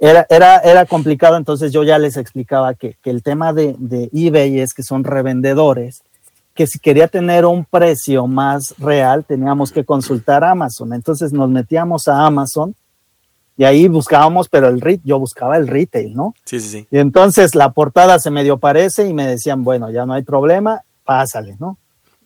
Era, 0.00 0.26
era, 0.30 0.58
era 0.58 0.86
complicado, 0.86 1.36
entonces 1.36 1.72
yo 1.72 1.84
ya 1.84 1.98
les 1.98 2.16
explicaba 2.16 2.74
que, 2.74 2.96
que 3.02 3.10
el 3.10 3.22
tema 3.22 3.52
de, 3.52 3.76
de, 3.78 4.08
eBay 4.12 4.58
es 4.58 4.72
que 4.72 4.82
son 4.82 5.04
revendedores, 5.04 6.02
que 6.54 6.66
si 6.66 6.78
quería 6.78 7.06
tener 7.06 7.44
un 7.44 7.66
precio 7.66 8.26
más 8.26 8.74
real 8.78 9.24
teníamos 9.24 9.70
que 9.70 9.84
consultar 9.84 10.42
Amazon, 10.42 10.94
entonces 10.94 11.32
nos 11.32 11.50
metíamos 11.50 12.08
a 12.08 12.24
Amazon 12.24 12.74
y 13.58 13.64
ahí 13.64 13.88
buscábamos, 13.88 14.48
pero 14.48 14.68
el 14.68 15.00
yo 15.04 15.18
buscaba 15.18 15.58
el 15.58 15.68
retail, 15.68 16.14
¿no? 16.14 16.34
Sí, 16.46 16.60
sí, 16.60 16.68
sí. 16.68 16.86
Y 16.90 16.98
entonces 16.98 17.54
la 17.54 17.72
portada 17.72 18.18
se 18.18 18.30
medio 18.30 18.56
parece 18.56 19.06
y 19.06 19.12
me 19.12 19.26
decían, 19.26 19.64
bueno, 19.64 19.90
ya 19.90 20.06
no 20.06 20.14
hay 20.14 20.22
problema, 20.22 20.80
pásale, 21.04 21.56
¿no? 21.60 21.76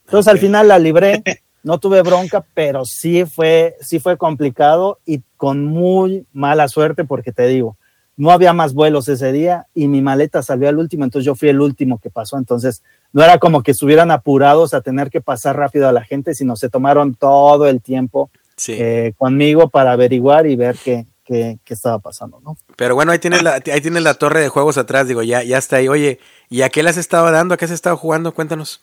Entonces 0.05 0.31
al 0.31 0.39
final 0.39 0.69
la 0.69 0.79
libré 0.79 1.25
no 1.65 1.79
tuve 1.79 2.03
bronca, 2.03 2.45
pero 2.55 2.85
sí 2.85 3.25
fue, 3.25 3.77
sí 3.81 3.99
fue 3.99 4.17
complicado 4.17 5.01
y 5.05 5.23
con 5.37 5.65
muy 5.65 6.27
mala 6.33 6.69
suerte 6.69 7.05
porque 7.05 7.33
te 7.33 7.47
digo, 7.47 7.77
no 8.17 8.31
había 8.31 8.53
más 8.53 8.75
vuelos 8.75 9.09
ese 9.09 9.33
día 9.33 9.67
y 9.75 9.89
mi 9.89 10.03
maleta 10.03 10.43
salió 10.43 10.69
al 10.69 10.79
último, 10.79 11.05
entonces 11.05 11.27
yo 11.27 11.35
fui 11.35 11.49
el 11.49 11.61
último 11.61 11.99
que 11.99 12.11
pasó, 12.11 12.37
entonces 12.37 12.83
no 13.13 13.25
era 13.25 13.39
como 13.39 13.63
que 13.63 13.73
estuvieran 13.73 14.11
apurados 14.11 14.75
a 14.75 14.83
tener 14.83 15.11
que 15.11 15.23
pasar 15.23 15.57
rápido 15.57 15.89
a 15.89 15.93
la 15.93 16.05
gente, 16.05 16.35
sino 16.35 16.55
se 16.55 16.69
tomaron 16.69 17.15
todo 17.15 17.67
el 17.67 17.81
tiempo 17.81 18.31
eh, 18.69 19.15
conmigo 19.17 19.71
para 19.71 19.93
averiguar 19.93 20.47
y 20.47 20.57
ver 20.57 20.77
qué, 20.85 21.07
qué, 21.25 21.59
estaba 21.67 21.99
pasando, 21.99 22.41
¿no? 22.45 22.59
Pero 22.77 22.95
bueno, 22.95 23.11
ahí 23.11 23.19
tienes 23.19 23.43
la, 23.43 23.55
ahí 23.55 23.81
tienes 23.81 24.03
la 24.03 24.15
torre 24.15 24.43
de 24.43 24.49
juegos 24.51 24.77
atrás, 24.77 25.09
digo, 25.09 25.23
ya, 25.23 25.43
ya 25.43 25.59
está 25.59 25.77
ahí. 25.77 25.89
Oye, 25.89 26.21
¿y 26.51 26.63
a 26.63 26.69
qué 26.69 26.83
las 26.83 26.99
estaba 26.99 27.31
dando? 27.31 27.55
¿A 27.55 27.57
qué 27.57 27.65
has 27.65 27.71
estado 27.71 27.97
jugando? 27.97 28.35
Cuéntanos. 28.35 28.83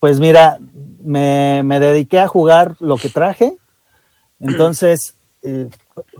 Pues 0.00 0.20
mira, 0.20 0.58
me, 1.02 1.62
dediqué 1.80 2.20
a 2.20 2.28
jugar 2.28 2.76
lo 2.80 2.96
que 2.96 3.08
traje. 3.08 3.56
Entonces, 4.40 5.14
eh, 5.42 5.68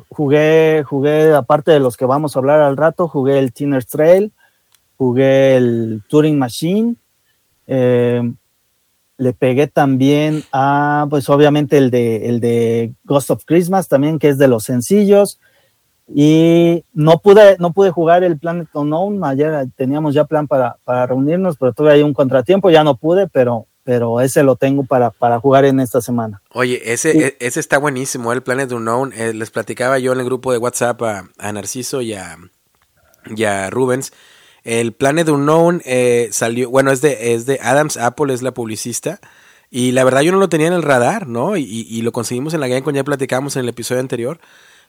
jugué, 0.08 0.84
jugué, 0.86 1.34
aparte 1.34 1.72
de 1.72 1.80
los 1.80 1.96
que 1.96 2.06
vamos 2.06 2.34
a 2.34 2.38
hablar 2.38 2.60
al 2.60 2.76
rato, 2.76 3.08
jugué 3.08 3.38
el 3.38 3.52
Tiner 3.52 3.84
Trail, 3.84 4.32
jugué 4.96 5.56
el 5.56 6.02
Turing 6.08 6.38
Machine, 6.38 6.96
eh, 7.66 8.22
le 9.18 9.32
pegué 9.32 9.66
también 9.66 10.44
a, 10.52 11.06
pues 11.08 11.28
obviamente 11.28 11.78
el 11.78 11.90
de, 11.90 12.28
el 12.28 12.40
de 12.40 12.92
Ghost 13.04 13.30
of 13.30 13.44
Christmas 13.44 13.88
también, 13.88 14.18
que 14.18 14.28
es 14.28 14.38
de 14.38 14.48
los 14.48 14.64
sencillos. 14.64 15.38
Y 16.08 16.84
no 16.94 17.18
pude, 17.18 17.56
no 17.58 17.72
pude 17.72 17.90
jugar 17.90 18.22
el 18.22 18.38
Planet 18.38 18.68
Unknown. 18.72 19.24
Ayer 19.24 19.66
teníamos 19.76 20.14
ya 20.14 20.24
plan 20.24 20.46
para, 20.46 20.76
para 20.84 21.06
reunirnos, 21.06 21.56
pero 21.56 21.72
tuve 21.72 21.92
ahí 21.92 22.02
un 22.02 22.14
contratiempo, 22.14 22.70
ya 22.70 22.84
no 22.84 22.96
pude, 22.96 23.26
pero, 23.26 23.66
pero 23.82 24.20
ese 24.20 24.44
lo 24.44 24.56
tengo 24.56 24.84
para, 24.84 25.10
para 25.10 25.40
jugar 25.40 25.64
en 25.64 25.80
esta 25.80 26.00
semana. 26.00 26.42
Oye, 26.52 26.92
ese, 26.92 27.26
e, 27.26 27.36
ese 27.40 27.58
está 27.58 27.78
buenísimo, 27.78 28.32
el 28.32 28.42
Planet 28.42 28.70
Unknown. 28.70 29.12
Eh, 29.14 29.32
les 29.34 29.50
platicaba 29.50 29.98
yo 29.98 30.12
en 30.12 30.20
el 30.20 30.24
grupo 30.24 30.52
de 30.52 30.58
WhatsApp 30.58 31.02
a, 31.02 31.52
Narciso 31.52 32.00
y 32.02 32.14
a, 32.14 33.70
Rubens. 33.70 34.12
El 34.62 34.92
Planet 34.92 35.28
Unknown 35.28 35.82
eh, 35.84 36.28
salió, 36.30 36.70
bueno, 36.70 36.92
es 36.92 37.00
de, 37.00 37.34
es 37.34 37.46
de 37.46 37.58
Adams 37.62 37.96
Apple, 37.96 38.32
es 38.32 38.42
la 38.42 38.52
publicista. 38.52 39.20
Y 39.70 39.92
la 39.92 40.04
verdad 40.04 40.20
yo 40.20 40.32
no 40.32 40.38
lo 40.38 40.48
tenía 40.48 40.68
en 40.68 40.72
el 40.72 40.82
radar, 40.82 41.26
¿no? 41.26 41.56
Y, 41.56 42.00
lo 42.02 42.12
conseguimos 42.12 42.54
en 42.54 42.60
la 42.60 42.68
Game 42.68 42.92
ya 42.92 43.04
platicamos 43.04 43.56
en 43.56 43.62
el 43.62 43.68
episodio 43.68 44.00
anterior. 44.00 44.38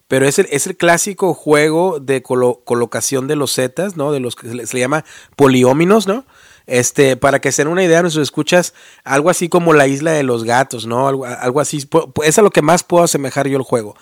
Pero 0.08 0.28
es 0.28 0.40
el, 0.40 0.48
es 0.52 0.68
el 0.68 0.78
clásico 0.78 1.34
juego 1.34 2.00
de 2.00 2.22
colocación 2.22 3.28
de 3.28 3.36
los 3.36 3.54
zetas, 3.54 3.98
¿no? 3.98 4.12
De 4.12 4.20
los 4.20 4.36
que 4.36 4.48
se 4.48 4.56
le, 4.56 4.66
llama 4.66 5.04
polióminos, 5.36 6.08
¿no? 6.08 6.26
Este, 6.66 7.18
para 7.18 7.40
que 7.40 7.52
se 7.52 7.64
den 7.64 7.72
una 7.72 7.84
idea, 7.84 8.04
nos 8.04 8.16
escuchas 8.16 8.74
algo 9.04 9.30
así 9.30 9.50
como 9.50 9.74
la 9.74 9.88
isla 9.88 10.12
de 10.12 10.24
los 10.24 10.44
gatos, 10.44 10.86
¿no? 10.86 11.08
Algo, 11.08 11.26
algo 11.26 11.60
así. 11.60 11.88
Es 12.24 12.40
a 12.40 12.42
lo 12.42 12.52
que 12.52 12.62
más 12.62 12.84
puedo 12.84 13.04
asemejar 13.04 13.48
yo 13.48 13.58
el 13.58 13.64
juego. 13.64 13.96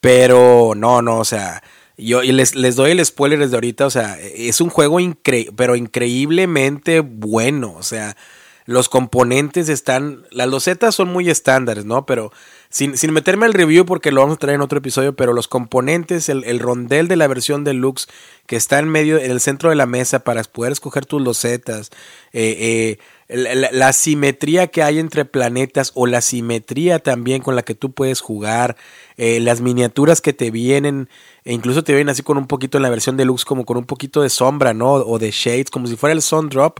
Pero 0.00 0.72
no, 0.76 1.02
no, 1.02 1.18
o 1.18 1.24
sea, 1.24 1.62
yo 1.96 2.22
y 2.22 2.32
les, 2.32 2.54
les 2.54 2.76
doy 2.76 2.92
el 2.92 3.04
spoiler 3.04 3.38
desde 3.38 3.56
ahorita, 3.56 3.86
o 3.86 3.90
sea, 3.90 4.18
es 4.20 4.60
un 4.60 4.70
juego 4.70 5.00
increíble, 5.00 5.52
pero 5.56 5.76
increíblemente 5.76 7.00
bueno, 7.00 7.74
o 7.76 7.82
sea, 7.82 8.16
los 8.64 8.88
componentes 8.88 9.68
están, 9.68 10.24
las 10.30 10.48
losetas 10.48 10.94
son 10.94 11.12
muy 11.12 11.28
estándares, 11.28 11.84
¿no? 11.84 12.06
Pero 12.06 12.32
sin, 12.70 12.96
sin, 12.96 13.12
meterme 13.12 13.46
al 13.46 13.52
review 13.52 13.84
porque 13.84 14.12
lo 14.12 14.20
vamos 14.20 14.36
a 14.36 14.38
traer 14.38 14.54
en 14.54 14.60
otro 14.62 14.78
episodio, 14.78 15.14
pero 15.14 15.32
los 15.32 15.48
componentes, 15.48 16.28
el, 16.28 16.44
el, 16.44 16.60
rondel 16.60 17.08
de 17.08 17.16
la 17.16 17.26
versión 17.26 17.64
deluxe 17.64 18.06
que 18.46 18.54
está 18.56 18.78
en 18.78 18.88
medio, 18.88 19.18
en 19.18 19.30
el 19.30 19.40
centro 19.40 19.70
de 19.70 19.76
la 19.76 19.86
mesa 19.86 20.20
para 20.20 20.42
poder 20.44 20.72
escoger 20.72 21.04
tus 21.04 21.20
losetas, 21.20 21.90
eh, 22.32 22.96
eh, 23.28 23.70
la, 23.72 23.92
simetría 23.92 24.68
que 24.68 24.82
hay 24.82 24.98
entre 24.98 25.24
planetas 25.24 25.92
o 25.94 26.06
la 26.06 26.20
simetría 26.20 27.00
también 27.00 27.42
con 27.42 27.56
la 27.56 27.62
que 27.62 27.74
tú 27.74 27.92
puedes 27.92 28.20
jugar, 28.20 28.76
eh, 29.16 29.40
las 29.40 29.60
miniaturas 29.60 30.20
que 30.20 30.32
te 30.32 30.50
vienen, 30.50 31.08
e 31.44 31.52
incluso 31.52 31.82
te 31.84 31.92
vienen 31.92 32.10
así 32.10 32.22
con 32.22 32.38
un 32.38 32.46
poquito 32.46 32.78
en 32.78 32.82
la 32.82 32.90
versión 32.90 33.16
deluxe, 33.16 33.44
como 33.44 33.64
con 33.64 33.76
un 33.76 33.84
poquito 33.84 34.22
de 34.22 34.30
sombra, 34.30 34.74
¿no? 34.74 34.92
O 34.94 35.18
de 35.18 35.30
shades, 35.32 35.70
como 35.70 35.86
si 35.86 35.96
fuera 35.96 36.12
el 36.12 36.22
Sun 36.22 36.48
Drop 36.48 36.78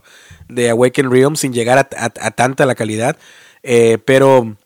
de 0.49 0.71
Awaken 0.71 1.11
Realm 1.11 1.37
sin 1.37 1.53
llegar 1.53 1.79
a, 1.79 1.89
a 2.05 2.31
tanta 2.31 2.67
la 2.67 2.75
calidad. 2.75 3.17
pero 4.05 4.57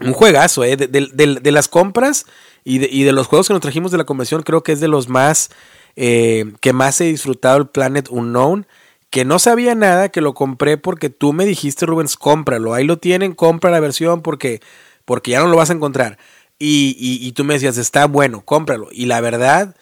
un 0.00 0.12
juegazo, 0.12 0.64
¿eh? 0.64 0.76
De, 0.76 1.52
las 1.52 1.68
compras 1.68 2.26
y 2.64 2.78
de, 2.78 2.88
y 2.90 3.04
de, 3.04 3.12
los 3.12 3.26
juegos 3.26 3.48
que 3.48 3.54
nos 3.54 3.62
trajimos 3.62 3.92
de 3.92 3.98
la 3.98 4.04
convención, 4.04 4.42
creo 4.42 4.62
que 4.62 4.72
es 4.72 4.80
de 4.80 4.88
los 4.88 5.08
más 5.08 5.50
eh, 5.96 6.52
que 6.60 6.72
más 6.72 7.00
he 7.00 7.04
disfrutado 7.04 7.58
el 7.58 7.66
Planet 7.66 8.08
Unknown. 8.10 8.66
Que 9.10 9.26
no 9.26 9.38
sabía 9.38 9.74
nada, 9.74 10.08
que 10.08 10.22
lo 10.22 10.32
compré 10.32 10.78
porque 10.78 11.10
tú 11.10 11.34
me 11.34 11.44
dijiste, 11.44 11.84
Rubens, 11.84 12.16
cómpralo. 12.16 12.72
Ahí 12.72 12.86
lo 12.86 12.96
tienen, 12.96 13.34
compra 13.34 13.70
la 13.70 13.78
versión 13.78 14.22
porque, 14.22 14.62
porque 15.04 15.32
ya 15.32 15.40
no 15.40 15.48
lo 15.48 15.58
vas 15.58 15.68
a 15.68 15.74
encontrar. 15.74 16.16
Y, 16.58 16.96
y, 16.98 17.26
y 17.26 17.32
tú 17.32 17.44
me 17.44 17.52
decías, 17.52 17.76
está 17.76 18.06
bueno, 18.06 18.40
cómpralo. 18.42 18.88
Y 18.90 19.04
la 19.04 19.20
verdad, 19.20 19.76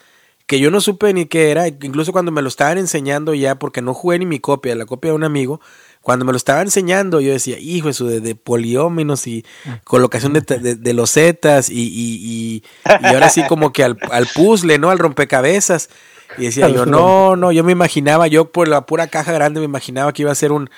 que 0.51 0.59
yo 0.59 0.73
no 0.73 0.81
supe 0.81 1.15
ni 1.15 1.27
qué 1.27 1.53
era, 1.53 1.69
incluso 1.69 2.11
cuando 2.11 2.33
me 2.33 2.43
lo 2.43 2.49
estaban 2.49 2.77
enseñando 2.77 3.35
ya, 3.35 3.57
porque 3.57 3.83
no 3.83 3.95
jugué 3.95 4.19
ni 4.19 4.27
mi 4.27 4.41
copia, 4.41 4.75
la 4.75 4.85
copia 4.85 5.13
de 5.13 5.15
un 5.15 5.23
amigo, 5.23 5.61
cuando 6.03 6.25
me 6.25 6.33
lo 6.33 6.37
estaba 6.37 6.63
enseñando, 6.63 7.21
yo 7.21 7.33
decía, 7.33 7.59
hijo, 7.59 7.91
eso 7.91 8.07
de, 8.07 8.21
de 8.21 8.35
polióminos 8.35 9.27
y 9.27 9.45
colocación 9.85 10.33
de, 10.33 10.41
de, 10.41 10.95
los 10.95 11.13
zetas 11.13 11.69
y, 11.69 11.75
y, 11.75 12.25
y, 12.25 13.07
ahora 13.07 13.29
sí 13.29 13.43
como 13.47 13.73
que 13.73 13.85
al, 13.85 13.99
al, 14.11 14.27
puzzle, 14.27 14.79
¿no? 14.79 14.91
Al 14.91 14.99
rompecabezas. 14.99 15.91
Y 16.39 16.45
decía 16.45 16.69
yo, 16.69 16.87
no, 16.87 17.37
no, 17.37 17.53
yo 17.53 17.65
me 17.65 17.73
imaginaba, 17.73 18.29
yo 18.29 18.51
por 18.51 18.69
la 18.69 18.87
pura 18.87 19.09
caja 19.09 19.33
grande 19.33 19.61
me 19.61 19.67
imaginaba 19.67 20.13
que 20.13 20.23
iba 20.23 20.33
a 20.33 20.37
ser 20.37 20.53
un, 20.53 20.71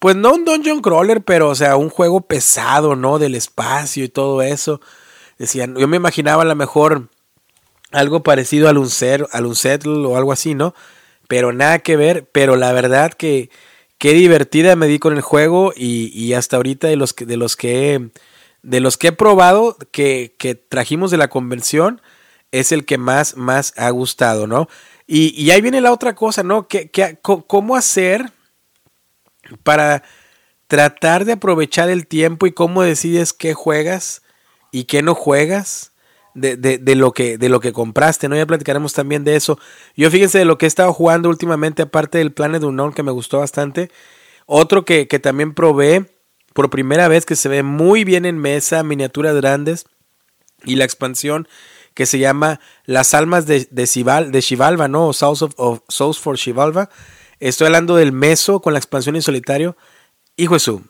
pues 0.00 0.16
no 0.16 0.34
un 0.34 0.44
dungeon 0.44 0.80
crawler, 0.80 1.22
pero 1.22 1.50
o 1.50 1.54
sea, 1.54 1.76
un 1.76 1.88
juego 1.88 2.22
pesado, 2.22 2.96
¿no? 2.96 3.18
Del 3.18 3.36
espacio 3.36 4.02
y 4.02 4.08
todo 4.08 4.42
eso. 4.42 4.80
Decían, 5.38 5.76
yo 5.76 5.86
me 5.86 5.96
imaginaba 5.96 6.42
a 6.42 6.46
lo 6.46 6.54
mejor 6.56 7.08
algo 7.92 8.22
parecido 8.24 8.68
al 8.68 8.78
un, 8.78 8.88
al 9.30 9.46
un 9.46 9.54
settle 9.54 10.04
o 10.06 10.16
algo 10.16 10.32
así, 10.32 10.54
¿no? 10.54 10.74
Pero 11.28 11.52
nada 11.52 11.78
que 11.78 11.96
ver, 11.96 12.28
pero 12.32 12.56
la 12.56 12.72
verdad 12.72 13.12
que 13.12 13.50
qué 14.04 14.12
divertida 14.12 14.76
me 14.76 14.86
di 14.86 14.98
con 14.98 15.14
el 15.14 15.22
juego 15.22 15.72
y, 15.74 16.34
hasta 16.34 16.56
ahorita 16.56 16.88
de 16.88 16.96
los 16.96 17.14
que, 17.14 17.24
de 17.24 17.38
los 17.38 17.56
que, 17.56 17.94
he, 17.94 18.10
de 18.62 18.80
los 18.80 18.98
que 18.98 19.08
he 19.08 19.12
probado 19.12 19.78
que, 19.92 20.34
que 20.38 20.54
trajimos 20.54 21.10
de 21.10 21.16
la 21.16 21.28
convención 21.28 22.02
es 22.52 22.70
el 22.70 22.84
que 22.84 22.98
más, 22.98 23.38
más 23.38 23.72
ha 23.78 23.88
gustado, 23.88 24.46
¿no? 24.46 24.68
Y, 25.06 25.32
y 25.42 25.52
ahí 25.52 25.62
viene 25.62 25.80
la 25.80 25.90
otra 25.90 26.14
cosa, 26.14 26.42
¿no? 26.42 26.68
¿Qué, 26.68 26.90
qué, 26.90 27.18
¿Cómo 27.22 27.76
hacer 27.76 28.30
para 29.62 30.02
tratar 30.66 31.24
de 31.24 31.32
aprovechar 31.32 31.88
el 31.88 32.06
tiempo 32.06 32.46
y 32.46 32.52
cómo 32.52 32.82
decides 32.82 33.32
qué 33.32 33.54
juegas 33.54 34.20
y 34.70 34.84
qué 34.84 35.00
no 35.00 35.14
juegas 35.14 35.92
de, 36.34 36.56
de, 36.56 36.78
de, 36.78 36.94
lo, 36.94 37.12
que, 37.12 37.38
de 37.38 37.48
lo 37.48 37.60
que 37.60 37.72
compraste, 37.72 38.28
¿no? 38.28 38.36
Ya 38.36 38.46
platicaremos 38.46 38.92
también 38.92 39.24
de 39.24 39.36
eso. 39.36 39.58
Yo 39.96 40.10
fíjense 40.10 40.38
de 40.38 40.44
lo 40.44 40.58
que 40.58 40.66
he 40.66 40.68
estado 40.68 40.92
jugando 40.92 41.28
últimamente, 41.28 41.82
aparte 41.82 42.18
del 42.18 42.32
Planet 42.32 42.62
Unknown 42.62 42.92
que 42.92 43.02
me 43.02 43.12
gustó 43.12 43.38
bastante. 43.38 43.90
Otro 44.46 44.84
que, 44.84 45.08
que 45.08 45.18
también 45.18 45.54
probé 45.54 46.06
por 46.52 46.70
primera 46.70 47.08
vez 47.08 47.26
que 47.26 47.36
se 47.36 47.48
ve 47.48 47.62
muy 47.62 48.04
bien 48.04 48.24
en 48.26 48.38
mesa, 48.38 48.82
miniaturas 48.82 49.34
grandes 49.34 49.86
y 50.64 50.76
la 50.76 50.84
expansión 50.84 51.48
que 51.94 52.06
se 52.06 52.18
llama 52.18 52.60
Las 52.84 53.14
Almas 53.14 53.46
de, 53.46 53.68
de, 53.70 54.28
de 54.30 54.40
Shivalva, 54.40 54.88
¿no? 54.88 55.12
Souls, 55.12 55.42
of, 55.42 55.52
of, 55.56 55.80
Souls 55.88 56.18
for 56.18 56.36
Shivalva. 56.36 56.90
Estoy 57.38 57.66
hablando 57.66 57.96
del 57.96 58.12
Meso 58.12 58.60
con 58.60 58.72
la 58.72 58.78
expansión 58.78 59.16
en 59.16 59.22
solitario. 59.22 59.76
Hijo 60.36 60.58
su. 60.58 60.82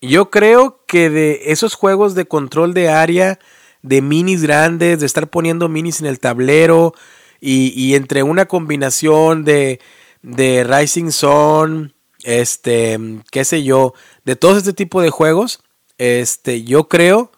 Yo 0.00 0.30
creo 0.30 0.84
que 0.86 1.10
de 1.10 1.42
esos 1.46 1.74
juegos 1.74 2.16
de 2.16 2.26
control 2.26 2.74
de 2.74 2.88
área, 2.88 3.38
de 3.82 4.00
minis 4.02 4.42
grandes, 4.42 5.00
de 5.00 5.06
estar 5.06 5.28
poniendo 5.28 5.68
minis 5.68 6.00
en 6.00 6.06
el 6.06 6.20
tablero 6.20 6.94
y, 7.40 7.72
y 7.80 7.94
entre 7.94 8.22
una 8.22 8.46
combinación 8.46 9.44
de, 9.44 9.80
de 10.22 10.64
Rising 10.64 11.10
Sun, 11.10 11.94
este, 12.22 12.98
qué 13.30 13.44
sé 13.44 13.62
yo, 13.64 13.94
de 14.24 14.36
todo 14.36 14.56
este 14.56 14.72
tipo 14.72 15.02
de 15.02 15.10
juegos, 15.10 15.62
este, 15.98 16.62
yo 16.64 16.88
creo 16.88 17.32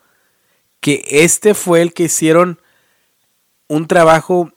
que 0.81 1.05
este 1.09 1.55
fue 1.55 1.81
el 1.81 1.95
que 1.95 2.05
hicieron 2.05 2.61
un 3.69 3.87
trabajo 3.87 4.53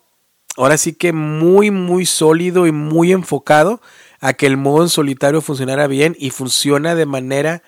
ahora 0.57 0.77
sí 0.77 0.93
que 0.93 1.13
muy 1.13 1.71
muy 1.71 2.05
sólido 2.05 2.67
y 2.67 2.71
muy 2.71 3.13
enfocado 3.13 3.81
a 4.19 4.33
que 4.33 4.47
el 4.47 4.57
modo 4.57 4.83
en 4.83 4.89
solitario 4.89 5.41
funcionara 5.41 5.87
bien 5.87 6.15
y 6.19 6.31
funciona 6.31 6.95
de 6.95 7.05
manera 7.05 7.63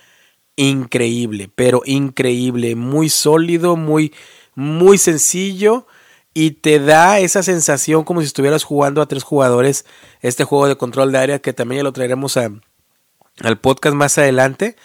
increíble, 0.60 1.50
pero 1.54 1.82
increíble, 1.86 2.76
muy 2.76 3.10
sólido, 3.10 3.76
muy 3.76 4.14
muy 4.56 4.98
sencillo 4.98 5.88
y 6.34 6.52
te 6.52 6.80
da 6.80 7.20
esa 7.20 7.44
sensación 7.44 8.04
como 8.04 8.20
si 8.20 8.28
estuvieras 8.28 8.64
jugando 8.64 9.02
a 9.02 9.08
tres 9.08 9.24
jugadores 9.24 9.86
este 10.22 10.44
juego 10.44 10.68
de 10.68 10.76
control 10.76 11.14
de 11.14 11.18
área 11.18 11.40
que 11.40 11.54
también 11.54 11.80
ya 11.80 11.84
lo 11.84 11.94
traeremos 11.94 12.36
a, 12.36 12.52
al 13.42 13.60
podcast 13.60 13.96
más 13.96 14.18
adelante 14.18 14.76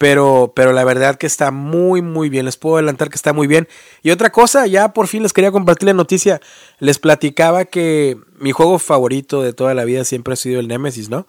pero, 0.00 0.54
pero 0.56 0.72
la 0.72 0.82
verdad 0.82 1.16
que 1.16 1.26
está 1.26 1.50
muy, 1.50 2.00
muy 2.00 2.30
bien. 2.30 2.46
Les 2.46 2.56
puedo 2.56 2.76
adelantar 2.76 3.10
que 3.10 3.16
está 3.16 3.34
muy 3.34 3.46
bien. 3.46 3.68
Y 4.02 4.12
otra 4.12 4.32
cosa, 4.32 4.66
ya 4.66 4.94
por 4.94 5.08
fin 5.08 5.22
les 5.22 5.34
quería 5.34 5.52
compartir 5.52 5.88
la 5.88 5.92
noticia. 5.92 6.40
Les 6.78 6.98
platicaba 6.98 7.66
que 7.66 8.16
mi 8.38 8.50
juego 8.50 8.78
favorito 8.78 9.42
de 9.42 9.52
toda 9.52 9.74
la 9.74 9.84
vida 9.84 10.04
siempre 10.04 10.32
ha 10.32 10.36
sido 10.36 10.58
el 10.58 10.68
Nemesis, 10.68 11.10
¿no? 11.10 11.26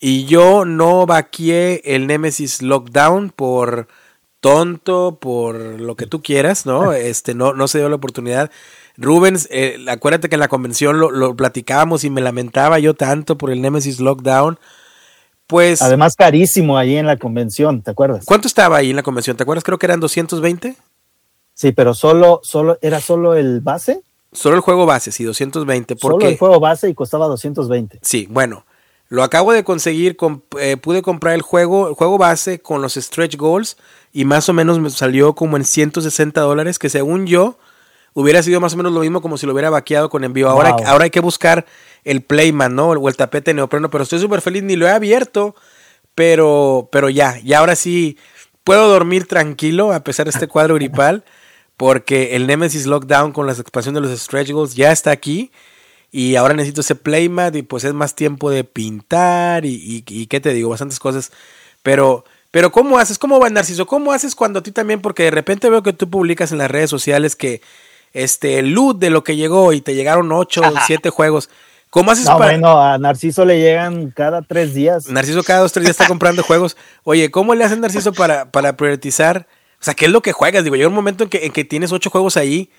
Y 0.00 0.24
yo 0.24 0.64
no 0.64 1.04
vaqué 1.04 1.82
el 1.84 2.06
Nemesis 2.06 2.62
Lockdown 2.62 3.30
por 3.30 3.86
tonto, 4.40 5.18
por 5.20 5.56
lo 5.56 5.94
que 5.94 6.06
tú 6.06 6.22
quieras, 6.22 6.64
¿no? 6.64 6.92
Este, 6.94 7.34
no, 7.34 7.52
no 7.52 7.68
se 7.68 7.78
dio 7.78 7.88
la 7.88 7.96
oportunidad. 7.96 8.50
Rubens, 8.96 9.46
eh, 9.50 9.78
acuérdate 9.88 10.28
que 10.28 10.36
en 10.36 10.40
la 10.40 10.48
convención 10.48 10.98
lo, 10.98 11.10
lo 11.10 11.36
platicábamos 11.36 12.04
y 12.04 12.10
me 12.10 12.20
lamentaba 12.22 12.78
yo 12.78 12.94
tanto 12.94 13.36
por 13.36 13.50
el 13.50 13.60
Nemesis 13.60 14.00
Lockdown. 14.00 14.58
Pues, 15.46 15.82
Además, 15.82 16.14
carísimo 16.16 16.78
ahí 16.78 16.96
en 16.96 17.06
la 17.06 17.16
convención, 17.16 17.82
¿te 17.82 17.90
acuerdas? 17.90 18.24
¿Cuánto 18.24 18.46
estaba 18.46 18.76
ahí 18.76 18.90
en 18.90 18.96
la 18.96 19.02
convención? 19.02 19.36
¿Te 19.36 19.42
acuerdas? 19.42 19.64
Creo 19.64 19.78
que 19.78 19.86
eran 19.86 20.00
220. 20.00 20.76
Sí, 21.54 21.72
pero 21.72 21.92
solo, 21.92 22.40
solo, 22.42 22.78
¿era 22.80 23.00
solo 23.00 23.34
el 23.34 23.60
base? 23.60 24.00
Solo 24.32 24.54
el 24.54 24.62
juego 24.62 24.86
base, 24.86 25.10
sí, 25.10 25.24
220. 25.24 25.96
¿Por 25.96 26.12
solo 26.12 26.26
el 26.26 26.38
juego 26.38 26.60
base 26.60 26.88
y 26.88 26.94
costaba 26.94 27.26
220. 27.26 27.98
Sí, 28.02 28.28
bueno, 28.30 28.64
lo 29.10 29.24
acabo 29.24 29.52
de 29.52 29.64
conseguir, 29.64 30.16
comp 30.16 30.44
eh, 30.58 30.76
pude 30.76 31.02
comprar 31.02 31.34
el 31.34 31.42
juego, 31.42 31.88
el 31.88 31.94
juego 31.94 32.16
base 32.16 32.60
con 32.60 32.80
los 32.80 32.94
stretch 32.94 33.36
goals 33.36 33.76
y 34.12 34.24
más 34.24 34.48
o 34.48 34.52
menos 34.52 34.78
me 34.78 34.88
salió 34.88 35.34
como 35.34 35.56
en 35.56 35.64
160 35.64 36.40
dólares, 36.40 36.78
que 36.78 36.88
según 36.88 37.26
yo 37.26 37.58
hubiera 38.14 38.40
sido 38.42 38.60
más 38.60 38.72
o 38.74 38.76
menos 38.76 38.92
lo 38.92 39.00
mismo 39.00 39.20
como 39.20 39.36
si 39.36 39.46
lo 39.46 39.52
hubiera 39.52 39.68
vaqueado 39.68 40.10
con 40.10 40.22
envío. 40.22 40.48
Ahora, 40.48 40.72
wow. 40.72 40.86
ahora 40.86 41.04
hay 41.04 41.10
que 41.10 41.18
buscar 41.18 41.66
el 42.04 42.22
Playman, 42.22 42.76
¿no? 42.76 42.90
O 42.90 43.08
el 43.08 43.16
tapete 43.16 43.52
neopreno, 43.52 43.90
pero 43.90 44.04
estoy 44.04 44.20
súper 44.20 44.40
feliz, 44.42 44.62
ni 44.62 44.76
lo 44.76 44.86
he 44.86 44.92
abierto, 44.92 45.56
pero, 46.14 46.88
pero 46.92 47.10
ya, 47.10 47.36
ya 47.40 47.58
ahora 47.58 47.74
sí 47.74 48.16
puedo 48.62 48.88
dormir 48.88 49.26
tranquilo 49.26 49.92
a 49.92 50.04
pesar 50.04 50.26
de 50.26 50.30
este 50.30 50.46
cuadro 50.46 50.76
gripal, 50.76 51.24
porque 51.76 52.36
el 52.36 52.46
Nemesis 52.46 52.86
Lockdown 52.86 53.32
con 53.32 53.48
la 53.48 53.54
expansión 53.54 53.96
de 53.96 54.02
los 54.02 54.16
Stretch 54.16 54.52
Goals 54.52 54.76
ya 54.76 54.92
está 54.92 55.10
aquí. 55.10 55.50
Y 56.12 56.36
ahora 56.36 56.54
necesito 56.54 56.80
ese 56.80 56.96
playmat 56.96 57.54
y 57.54 57.62
pues 57.62 57.84
es 57.84 57.94
más 57.94 58.14
tiempo 58.14 58.50
de 58.50 58.64
pintar 58.64 59.64
y, 59.64 59.74
y, 59.74 60.04
y 60.06 60.26
qué 60.26 60.40
te 60.40 60.52
digo, 60.52 60.70
bastantes 60.70 60.98
cosas. 60.98 61.30
Pero, 61.82 62.24
pero 62.50 62.72
¿cómo 62.72 62.98
haces? 62.98 63.18
¿Cómo 63.18 63.38
va 63.38 63.48
Narciso? 63.48 63.86
¿Cómo 63.86 64.12
haces 64.12 64.34
cuando 64.34 64.58
a 64.58 64.62
ti 64.62 64.72
también? 64.72 65.00
Porque 65.00 65.24
de 65.24 65.30
repente 65.30 65.70
veo 65.70 65.82
que 65.82 65.92
tú 65.92 66.10
publicas 66.10 66.52
en 66.52 66.58
las 66.58 66.70
redes 66.70 66.90
sociales 66.90 67.36
que 67.36 67.62
este 68.12 68.58
el 68.58 68.72
loot 68.72 68.98
de 68.98 69.10
lo 69.10 69.22
que 69.22 69.36
llegó 69.36 69.72
y 69.72 69.80
te 69.80 69.94
llegaron 69.94 70.32
8 70.32 70.62
o 70.62 70.72
7 70.86 71.10
juegos. 71.10 71.48
¿Cómo 71.90 72.12
haces 72.12 72.26
no, 72.26 72.38
para.? 72.38 72.52
Bueno, 72.52 72.80
a 72.80 72.98
Narciso 72.98 73.44
le 73.44 73.60
llegan 73.60 74.10
cada 74.10 74.42
tres 74.42 74.74
días. 74.74 75.08
Narciso 75.08 75.42
cada 75.42 75.60
dos, 75.60 75.72
tres 75.72 75.84
días 75.84 75.94
está 75.94 76.06
comprando 76.08 76.42
juegos. 76.42 76.76
Oye, 77.04 77.30
¿cómo 77.30 77.54
le 77.54 77.64
hacen 77.64 77.80
Narciso 77.80 78.12
para, 78.12 78.50
para 78.50 78.76
priorizar? 78.76 79.46
O 79.80 79.84
sea, 79.84 79.94
¿qué 79.94 80.06
es 80.06 80.10
lo 80.10 80.22
que 80.22 80.32
juegas? 80.32 80.62
Digo, 80.62 80.76
llega 80.76 80.88
un 80.88 80.94
momento 80.94 81.24
en 81.24 81.30
que, 81.30 81.46
en 81.46 81.52
que 81.52 81.64
tienes 81.64 81.90
ocho 81.90 82.10
juegos 82.10 82.36
ahí 82.36 82.70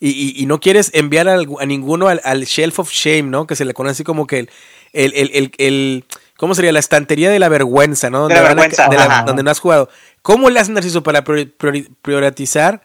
y, 0.00 0.10
y, 0.10 0.42
y 0.42 0.46
no 0.46 0.60
quieres 0.60 0.90
enviar 0.94 1.28
a, 1.28 1.34
a 1.34 1.66
ninguno 1.66 2.08
al, 2.08 2.20
al, 2.24 2.44
Shelf 2.44 2.78
of 2.78 2.90
Shame, 2.90 3.24
¿no? 3.24 3.46
Que 3.46 3.56
se 3.56 3.64
le 3.64 3.74
conoce 3.74 3.92
así 3.92 4.04
como 4.04 4.26
que 4.26 4.40
el. 4.40 4.50
el, 4.92 5.12
el, 5.14 5.30
el, 5.34 5.52
el 5.58 6.04
¿Cómo 6.36 6.54
sería? 6.54 6.72
La 6.72 6.80
estantería 6.80 7.30
de 7.30 7.38
la 7.38 7.48
vergüenza, 7.48 8.10
¿no? 8.10 8.20
Donde, 8.20 8.34
de 8.34 8.40
la 8.40 8.48
vergüenza, 8.48 8.86
a, 8.86 8.88
de 8.88 8.96
la, 8.96 9.22
donde 9.22 9.42
no 9.42 9.50
has 9.50 9.60
jugado. 9.60 9.88
¿Cómo 10.22 10.50
le 10.50 10.58
hacen 10.58 10.74
Narciso 10.74 11.02
para 11.02 11.22
priori, 11.22 11.46
priori, 11.46 11.88
priorizar? 12.02 12.82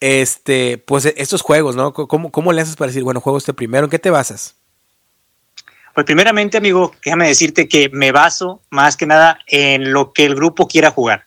Este, 0.00 0.78
pues 0.78 1.04
estos 1.04 1.42
juegos, 1.42 1.76
¿no? 1.76 1.92
¿Cómo, 1.92 2.32
¿Cómo 2.32 2.52
le 2.52 2.62
haces 2.62 2.74
para 2.74 2.88
decir, 2.88 3.04
bueno, 3.04 3.20
juego 3.20 3.38
este 3.38 3.54
primero? 3.54 3.84
¿En 3.84 3.90
qué 3.90 4.00
te 4.00 4.10
basas? 4.10 4.56
Pues 5.94 6.06
primeramente, 6.06 6.56
amigo, 6.56 6.94
déjame 7.04 7.28
decirte 7.28 7.68
que 7.68 7.90
me 7.90 8.10
baso 8.10 8.62
más 8.70 8.96
que 8.96 9.06
nada 9.06 9.38
en 9.46 9.92
lo 9.92 10.12
que 10.12 10.24
el 10.24 10.34
grupo 10.34 10.66
quiera 10.66 10.90
jugar. 10.90 11.26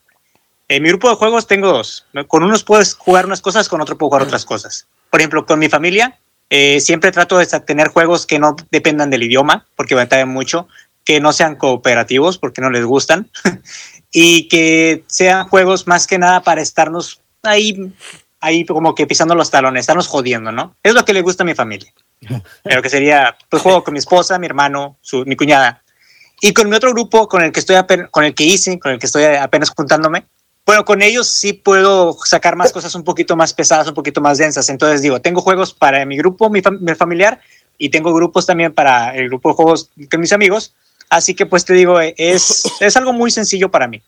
En 0.68 0.82
mi 0.82 0.90
grupo 0.90 1.10
de 1.10 1.16
juegos 1.16 1.46
tengo 1.46 1.68
dos. 1.68 2.08
Con 2.28 2.44
unos 2.44 2.64
puedes 2.64 2.96
jugar 2.96 3.28
unas 3.28 3.42
cosas, 3.42 3.70
con 3.70 3.80
otro 3.82 3.98
puedo 3.98 4.10
jugar 4.10 4.24
otras 4.24 4.44
cosas. 4.44 4.88
Por 5.10 5.22
ejemplo, 5.22 5.46
con 5.46 5.60
mi 5.60 5.70
familia 5.70 6.18
eh, 6.50 6.80
siempre 6.80 7.12
trato 7.12 7.38
de 7.38 7.46
tener 7.62 7.88
juegos 7.88 8.26
que 8.26 8.40
no 8.40 8.56
dependan 8.72 9.10
del 9.10 9.24
idioma, 9.24 9.66
porque 9.76 10.00
atraen 10.00 10.30
mucho, 10.30 10.68
que 11.04 11.20
no 11.20 11.34
sean 11.34 11.56
cooperativos, 11.56 12.38
porque 12.38 12.62
no 12.62 12.70
les 12.70 12.86
gustan, 12.86 13.30
y 14.12 14.48
que 14.48 15.04
sean 15.08 15.48
juegos 15.48 15.88
más 15.88 16.08
que 16.08 16.18
nada 16.18 16.42
para 16.42 16.62
estarnos 16.62 17.22
ahí, 17.44 17.92
ahí 18.40 18.66
como 18.66 18.94
que 18.94 19.08
pisando 19.08 19.36
los 19.36 19.52
talones, 19.52 19.82
estarnos 19.82 20.08
jodiendo, 20.08 20.52
¿no? 20.52 20.76
Es 20.84 20.94
lo 20.94 21.04
que 21.04 21.14
le 21.14 21.22
gusta 21.22 21.44
a 21.44 21.46
mi 21.46 21.56
familia. 21.56 21.92
Pero 22.64 22.82
que 22.82 22.90
sería, 22.90 23.36
pues 23.50 23.62
juego 23.64 23.84
con 23.84 23.94
mi 23.94 24.00
esposa, 24.00 24.40
mi 24.40 24.46
hermano, 24.46 24.98
su, 25.02 25.26
mi 25.26 25.36
cuñada. 25.36 25.82
Y 26.42 26.54
con 26.54 26.70
mi 26.70 26.76
otro 26.76 26.92
grupo, 26.92 27.28
con 27.28 27.42
el 27.42 27.52
que 27.52 27.60
estoy 27.60 27.78
con 28.12 28.24
el 28.24 28.36
que 28.36 28.44
hice, 28.44 28.78
con 28.78 28.92
el 28.92 29.00
que 29.00 29.06
estoy 29.06 29.24
apenas 29.24 29.70
juntándome, 29.70 30.26
bueno, 30.66 30.84
con 30.84 31.02
ellos 31.02 31.30
sí 31.30 31.54
puedo 31.54 32.18
sacar 32.26 32.56
más 32.56 32.72
cosas 32.72 32.96
un 32.96 33.04
poquito 33.04 33.36
más 33.36 33.54
pesadas, 33.54 33.88
un 33.88 33.94
poquito 33.94 34.20
más 34.20 34.38
densas. 34.40 34.68
Entonces 34.70 35.02
digo, 35.02 35.22
tengo 35.22 35.42
juegos 35.42 35.74
para 35.74 36.06
mi 36.06 36.18
grupo, 36.18 36.50
mi, 36.50 36.62
fam 36.62 36.80
mi 36.82 36.96
familiar, 36.96 37.40
y 37.78 37.90
tengo 37.90 38.14
grupos 38.14 38.46
también 38.46 38.74
para 38.74 39.16
el 39.16 39.28
grupo 39.28 39.50
de 39.50 39.56
juegos 39.56 39.92
con 40.10 40.20
mis 40.20 40.34
amigos. 40.34 40.74
Así 41.10 41.36
que 41.36 41.46
pues 41.46 41.66
te 41.66 41.74
digo, 41.74 42.00
es, 42.00 42.64
es 42.80 42.98
algo 42.98 43.14
muy 43.14 43.30
sencillo 43.30 43.70
para 43.70 43.88
mí. 43.88 44.02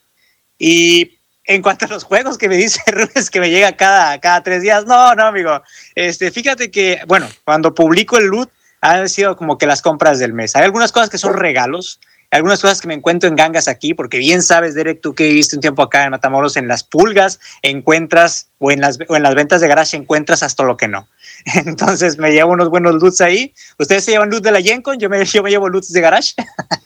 Y 0.57 1.17
en 1.45 1.61
cuanto 1.61 1.85
a 1.85 1.89
los 1.89 2.03
juegos 2.03 2.37
que 2.37 2.49
me 2.49 2.57
dice 2.57 2.81
Rubens 2.87 3.29
que 3.29 3.39
me 3.39 3.49
llega 3.49 3.77
cada, 3.77 4.19
cada 4.19 4.41
tres 4.41 4.63
días, 4.63 4.85
no, 4.85 5.13
no, 5.13 5.25
amigo. 5.25 5.61
Este, 5.93 6.31
fíjate 6.31 6.71
que, 6.71 7.01
bueno, 7.07 7.27
cuando 7.43 7.75
publico 7.75 8.17
el 8.17 8.25
loot, 8.25 8.49
han 8.81 9.09
sido 9.09 9.35
como 9.35 9.57
que 9.57 9.65
las 9.65 9.81
compras 9.81 10.19
del 10.19 10.33
mes. 10.33 10.55
Hay 10.55 10.63
algunas 10.63 10.91
cosas 10.91 11.09
que 11.09 11.17
son 11.17 11.33
regalos, 11.33 11.99
algunas 12.29 12.61
cosas 12.61 12.81
que 12.81 12.87
me 12.87 12.93
encuentro 12.93 13.29
en 13.29 13.35
gangas 13.35 13.67
aquí, 13.67 13.93
porque 13.93 14.17
bien 14.17 14.41
sabes, 14.41 14.75
Derek, 14.75 15.01
tú 15.01 15.13
que 15.13 15.27
viviste 15.29 15.55
un 15.55 15.61
tiempo 15.61 15.81
acá 15.81 16.03
en 16.03 16.11
Matamoros, 16.11 16.57
en 16.57 16.67
las 16.67 16.83
pulgas 16.83 17.39
encuentras, 17.61 18.49
o 18.59 18.71
en 18.71 18.81
las, 18.81 18.99
o 19.07 19.15
en 19.15 19.23
las 19.23 19.35
ventas 19.35 19.61
de 19.61 19.67
garage 19.67 19.95
encuentras 19.95 20.43
hasta 20.43 20.63
lo 20.63 20.75
que 20.75 20.87
no. 20.87 21.07
Entonces 21.55 22.17
me 22.17 22.31
llevo 22.31 22.51
unos 22.51 22.69
buenos 22.69 22.95
loots 22.95 23.21
ahí. 23.21 23.53
Ustedes 23.79 24.03
se 24.03 24.11
llevan 24.11 24.29
loot 24.29 24.43
de 24.43 24.51
la 24.51 24.61
Gencon, 24.61 24.99
yo 24.99 25.09
me, 25.09 25.23
yo 25.25 25.41
me 25.41 25.49
llevo 25.49 25.69
loots 25.69 25.91
de 25.93 26.01
garage. 26.01 26.33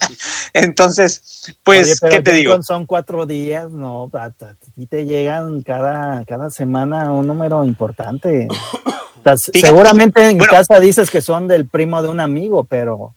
Entonces, 0.54 1.56
pues, 1.64 2.02
Oye, 2.04 2.16
¿qué 2.16 2.22
te 2.22 2.34
digo? 2.34 2.62
Son 2.62 2.86
cuatro 2.86 3.26
días, 3.26 3.72
no, 3.72 4.12
y 4.76 4.86
te 4.86 5.06
llegan 5.06 5.64
cada, 5.64 6.24
cada 6.26 6.50
semana 6.50 7.12
un 7.12 7.26
número 7.26 7.64
importante. 7.64 8.48
Seguramente 9.54 10.30
en 10.30 10.38
bueno, 10.38 10.52
casa 10.52 10.80
dices 10.80 11.12
que 11.12 11.22
son 11.22 11.48
del 11.48 11.68
primo 11.68 12.02
de 12.02 12.10
un 12.10 12.20
amigo, 12.20 12.64
pero... 12.64 13.16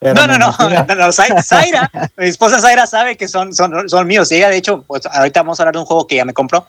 no, 0.00 0.26
no, 0.26 0.38
no, 0.38 0.54
no, 0.58 0.94
no, 0.94 1.12
Zaira, 1.42 1.90
mi 2.16 2.26
esposa 2.26 2.60
Zaira 2.60 2.86
sabe 2.86 3.16
que 3.16 3.28
son, 3.28 3.54
son, 3.54 3.88
son 3.88 4.06
míos. 4.06 4.30
Ella, 4.32 4.48
de 4.48 4.56
hecho, 4.56 4.82
pues, 4.86 5.06
ahorita 5.06 5.42
vamos 5.42 5.60
a 5.60 5.62
hablar 5.62 5.74
de 5.74 5.80
un 5.80 5.86
juego 5.86 6.06
que 6.06 6.16
ya 6.16 6.24
me 6.24 6.34
compró. 6.34 6.66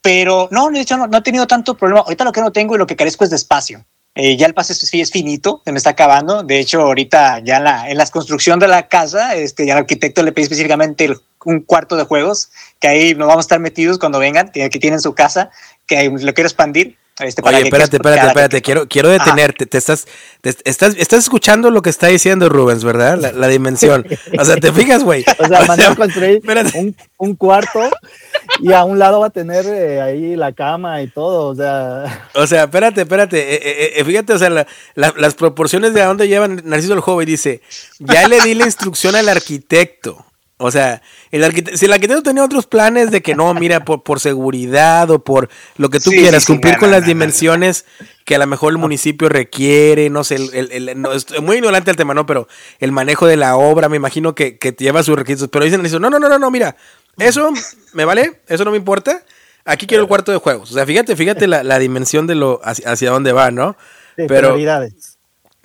Pero 0.00 0.48
no, 0.50 0.70
de 0.70 0.80
hecho, 0.80 0.96
no, 0.96 1.06
no 1.06 1.18
he 1.18 1.22
tenido 1.22 1.46
tanto 1.46 1.76
problema. 1.76 2.00
Ahorita 2.00 2.24
lo 2.24 2.32
que 2.32 2.40
no 2.40 2.52
tengo 2.52 2.74
y 2.74 2.78
lo 2.78 2.86
que 2.86 2.96
carezco 2.96 3.24
es 3.24 3.30
de 3.30 3.36
espacio. 3.36 3.84
Eh, 4.14 4.36
ya 4.36 4.46
el 4.46 4.54
pase 4.54 4.74
sí 4.74 5.00
es 5.00 5.12
finito, 5.12 5.62
se 5.64 5.72
me 5.72 5.78
está 5.78 5.90
acabando. 5.90 6.42
De 6.42 6.58
hecho, 6.58 6.80
ahorita 6.80 7.40
ya 7.40 7.58
en 7.58 7.64
la, 7.64 7.90
en 7.90 7.96
la 7.96 8.06
construcción 8.06 8.58
de 8.58 8.68
la 8.68 8.88
casa, 8.88 9.34
este, 9.34 9.66
ya 9.66 9.74
el 9.74 9.80
arquitecto 9.80 10.22
le 10.22 10.32
pedí 10.32 10.44
específicamente 10.44 11.04
el 11.04 11.20
un 11.44 11.60
cuarto 11.60 11.96
de 11.96 12.04
juegos, 12.04 12.50
que 12.80 12.88
ahí 12.88 13.14
nos 13.14 13.28
vamos 13.28 13.44
a 13.44 13.46
estar 13.46 13.60
metidos 13.60 13.98
cuando 13.98 14.18
vengan, 14.18 14.50
que 14.50 14.68
tienen 14.70 15.00
su 15.00 15.14
casa, 15.14 15.50
que 15.86 16.10
lo 16.10 16.34
quiero 16.34 16.48
expandir. 16.48 16.96
Este, 17.20 17.42
Oye, 17.44 17.62
espérate, 17.62 17.96
espérate, 17.96 18.26
espérate, 18.26 18.62
quiero, 18.62 18.86
quiero 18.86 19.08
detenerte. 19.08 19.66
Te 19.66 19.78
estás, 19.78 20.06
estás, 20.42 20.94
estás 20.96 21.20
escuchando 21.20 21.70
lo 21.70 21.82
que 21.82 21.90
está 21.90 22.06
diciendo 22.06 22.48
Rubens, 22.48 22.84
¿verdad? 22.84 23.32
La, 23.34 23.48
dimensión. 23.48 24.06
O 24.38 24.44
sea, 24.44 24.56
te 24.56 24.72
fijas, 24.72 25.02
güey. 25.02 25.24
O 25.38 25.46
sea, 25.46 25.64
mandar 25.66 25.96
construir 25.96 26.42
un, 26.74 26.96
un, 27.16 27.36
cuarto 27.36 27.88
y 28.60 28.72
a 28.72 28.84
un 28.84 28.98
lado 28.98 29.20
va 29.20 29.26
a 29.26 29.30
tener 29.30 29.66
eh, 29.66 30.00
ahí 30.00 30.36
la 30.36 30.52
cama 30.52 31.00
y 31.02 31.08
todo, 31.08 31.48
o 31.48 31.54
sea. 31.54 32.28
O 32.34 32.46
sea, 32.46 32.64
espérate, 32.64 33.02
espérate. 33.02 33.54
Eh, 33.54 34.00
eh, 34.00 34.04
fíjate, 34.04 34.32
o 34.32 34.38
sea, 34.38 34.66
las 34.94 35.34
proporciones 35.34 35.94
de 35.94 36.02
a 36.02 36.06
dónde 36.06 36.28
llevan 36.28 36.62
Narciso 36.64 36.94
el 36.94 37.00
joven 37.00 37.26
dice, 37.26 37.62
ya 37.98 38.28
le 38.28 38.40
di 38.40 38.54
la 38.54 38.64
instrucción 38.64 39.14
al 39.16 39.28
arquitecto. 39.28 40.27
O 40.60 40.72
sea, 40.72 41.02
el 41.30 41.42
si 41.76 41.86
el 41.86 41.92
arquitecto 41.92 42.24
tenía 42.24 42.44
otros 42.44 42.66
planes 42.66 43.12
de 43.12 43.22
que 43.22 43.36
no, 43.36 43.54
mira, 43.54 43.84
por, 43.84 44.02
por 44.02 44.18
seguridad 44.18 45.08
o 45.08 45.22
por 45.22 45.48
lo 45.76 45.88
que 45.88 46.00
tú 46.00 46.10
quieras, 46.10 46.44
cumplir 46.46 46.76
con 46.78 46.90
las 46.90 47.06
dimensiones 47.06 47.84
que 48.24 48.34
a 48.34 48.38
lo 48.38 48.46
mejor 48.48 48.72
el 48.72 48.78
municipio 48.78 49.28
requiere, 49.28 50.10
no 50.10 50.24
sé, 50.24 50.34
el, 50.34 50.72
el, 50.72 51.00
no, 51.00 51.12
estoy 51.12 51.40
muy 51.40 51.56
ignorante 51.56 51.92
el 51.92 51.96
tema, 51.96 52.12
¿no? 52.12 52.26
Pero 52.26 52.48
el 52.80 52.90
manejo 52.90 53.26
de 53.26 53.36
la 53.36 53.56
obra, 53.56 53.88
me 53.88 53.96
imagino 53.96 54.34
que, 54.34 54.58
que 54.58 54.72
lleva 54.72 55.04
sus 55.04 55.16
requisitos. 55.16 55.48
Pero 55.48 55.64
dicen, 55.64 55.80
no, 55.80 56.10
no, 56.10 56.18
no, 56.18 56.28
no, 56.28 56.38
no, 56.40 56.50
mira, 56.50 56.76
eso 57.18 57.52
me 57.92 58.04
vale, 58.04 58.42
eso 58.48 58.64
no 58.64 58.72
me 58.72 58.76
importa. 58.76 59.22
Aquí 59.64 59.86
quiero 59.86 60.02
el 60.02 60.08
cuarto 60.08 60.32
de 60.32 60.38
juegos. 60.38 60.72
O 60.72 60.74
sea, 60.74 60.84
fíjate, 60.84 61.14
fíjate 61.14 61.46
la, 61.46 61.62
la 61.62 61.78
dimensión 61.78 62.26
de 62.26 62.34
lo 62.34 62.60
hacia, 62.64 63.10
dónde 63.10 63.32
va, 63.32 63.52
¿no? 63.52 63.76
Pero, 64.16 64.48
prioridades. 64.48 65.17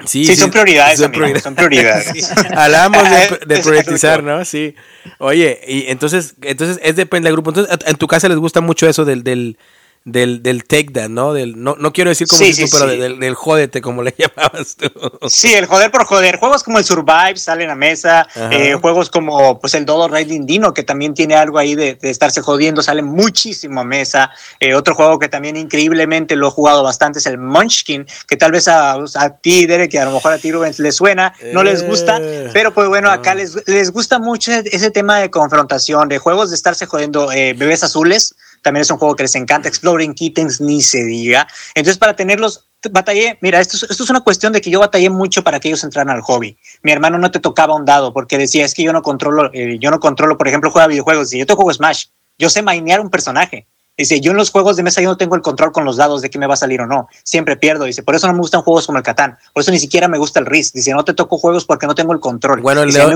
Sí, 0.06 0.36
son 0.36 0.52
prioridades, 0.52 1.00
son, 1.00 1.12
prioridades. 1.56 2.32
Hablamos 2.56 3.04
de, 3.04 3.56
de 3.56 3.62
priorizar, 3.62 4.24
¿no? 4.24 4.44
Sí. 4.46 4.76
Oye, 5.20 5.60
y 5.68 5.86
entonces, 5.90 6.36
entonces 6.42 6.80
es 6.84 6.96
depende 6.96 7.28
del 7.28 7.36
grupo. 7.36 7.52
Entonces, 7.52 7.78
en 7.86 7.96
tu 7.96 8.08
casa 8.08 8.28
les 8.28 8.38
gusta 8.38 8.62
mucho 8.62 8.88
eso 8.88 9.06
del, 9.06 9.24
del, 9.24 9.58
del, 10.06 10.44
del 10.44 10.66
take 10.66 10.92
that, 10.94 11.08
¿no? 11.08 11.34
Del, 11.34 11.62
no, 11.64 11.76
no 11.80 11.94
quiero 11.94 12.10
decir 12.10 12.28
como 12.28 12.42
tú, 12.42 12.66
pero 12.72 12.88
del, 12.88 13.20
del, 13.20 13.36
jódete, 13.36 13.82
como 13.82 14.04
le 14.04 14.14
llamabas 14.18 14.76
tú. 14.76 14.90
Sí, 15.30 15.54
el 15.54 15.66
joder 15.66 15.92
por 15.92 16.06
joder. 16.06 16.38
Juegos 16.40 16.64
como 16.64 16.78
el 16.78 16.84
Survive 16.84 17.38
salen 17.38 17.70
a 17.70 17.76
mesa, 17.76 18.28
eh, 18.52 18.76
juegos 18.82 19.10
como 19.10 19.60
pues 19.60 19.74
el 19.76 19.86
Dodo 19.86 20.10
Riding 20.10 20.46
Dino, 20.46 20.74
que 20.74 20.84
también 20.84 21.14
tiene 21.14 21.36
algo 21.36 21.58
ahí 21.58 21.76
de, 21.76 21.98
estarse 22.02 22.42
jodiendo, 22.42 22.82
sale 22.82 23.02
muchísimo 23.02 23.82
a 23.82 23.84
mesa. 23.86 24.30
Eh, 24.60 24.76
otro 24.76 24.94
juego 24.94 25.20
que 25.20 25.30
también 25.30 25.56
increíblemente 25.56 26.36
lo 26.36 26.50
he 26.50 26.52
jugado 26.52 26.84
bastante 26.84 27.20
es 27.20 27.26
el 27.26 27.38
Munchkin, 27.38 28.06
que 28.28 28.36
tal 28.36 28.52
vez 28.52 28.68
a, 28.68 28.94
a 28.94 29.30
ti, 29.38 29.66
Derek, 29.66 29.92
que 29.92 30.00
a 30.00 30.06
lo 30.06 30.12
mejor 30.12 30.34
a 30.34 30.38
ti, 30.38 30.52
Rubens, 30.52 30.80
les 30.80 30.96
suena, 30.96 31.34
no 31.54 31.64
les 31.64 31.86
gusta, 31.86 32.20
eh. 32.22 32.50
pero 32.52 32.74
pues 32.74 32.90
bueno, 32.90 33.10
acá 33.10 33.36
les, 33.36 33.56
les 33.68 33.92
gusta 33.92 34.20
mucho 34.20 34.52
ese 34.52 34.92
tema 34.92 35.20
de 35.20 35.30
confrontación, 35.30 36.10
de 36.10 36.18
juegos 36.18 36.50
de 36.50 36.56
estarse 36.58 36.86
jodiendo, 36.86 37.28
bebés 37.28 37.84
azules 37.84 38.36
también 38.64 38.82
es 38.82 38.90
un 38.90 38.98
juego 38.98 39.16
que 39.16 39.24
les 39.24 39.36
encanta, 39.36 39.68
Exploring 39.70 40.16
Kittens, 40.16 40.60
ni 40.60 40.82
se 40.82 41.04
diga. 41.04 41.48
Entonces, 41.76 42.00
para 42.00 42.16
tenerlos, 42.16 42.68
batallé, 42.92 43.38
mira, 43.42 43.60
esto, 43.60 43.78
esto 43.90 44.04
es 44.04 44.10
una 44.10 44.22
cuestión 44.22 44.54
de 44.54 44.62
que 44.62 44.72
yo 44.72 44.80
batallé 44.80 45.10
mucho 45.10 45.44
para 45.44 45.60
que 45.60 45.68
ellos 45.68 45.84
entraran 45.84 46.16
al 46.16 46.22
hobby. 46.22 46.58
Mi 46.82 46.92
hermano 46.92 47.20
no 47.20 47.30
te 47.30 47.40
tocaba 47.40 47.76
un 47.76 47.86
dado 47.86 48.14
porque 48.14 48.38
decía, 48.38 48.66
es 48.66 48.74
que 48.74 48.84
yo 48.84 48.94
no 48.94 49.02
controlo, 49.02 49.52
eh, 49.54 49.78
yo 49.80 49.92
no 49.92 50.00
controlo, 50.00 50.38
por 50.38 50.48
ejemplo, 50.48 50.72
juega 50.72 50.88
videojuegos, 50.88 51.34
y 51.34 51.40
yo 51.40 51.46
te 51.46 51.54
juego 51.54 51.74
Smash, 51.74 52.06
yo 52.38 52.50
sé 52.50 52.62
mainear 52.62 53.00
un 53.00 53.10
personaje, 53.10 53.68
Dice, 53.96 54.20
yo 54.22 54.32
en 54.32 54.38
los 54.38 54.50
juegos 54.50 54.76
de 54.76 54.82
mesa 54.82 55.02
yo 55.02 55.10
no 55.10 55.18
tengo 55.18 55.36
el 55.36 55.44
control 55.44 55.72
con 55.72 55.86
los 55.86 55.98
dados 55.98 56.24
de 56.24 56.32
que 56.32 56.40
me 56.40 56.48
va 56.48 56.56
a 56.56 56.58
salir 56.58 56.82
o 56.82 56.88
no. 56.88 57.08
Siempre 57.24 57.58
pierdo. 57.58 57.86
Dice, 57.86 58.02
por 58.02 58.16
eso 58.16 58.26
no 58.26 58.34
me 58.34 58.40
gustan 58.40 58.64
juegos 58.64 58.88
como 58.88 58.98
el 58.98 59.04
Catán. 59.04 59.38
Por 59.54 59.62
eso 59.62 59.72
ni 59.72 59.78
siquiera 59.78 60.08
me 60.08 60.18
gusta 60.18 60.40
el 60.40 60.48
Risk. 60.48 60.74
Dice, 60.74 60.94
no 60.94 61.06
te 61.06 61.14
toco 61.14 61.38
juegos 61.38 61.66
porque 61.66 61.86
no 61.86 61.94
tengo 61.94 62.12
el 62.12 62.20
control. 62.20 62.62
Bueno, 62.62 62.86
le, 62.86 62.92
doy, 62.92 63.16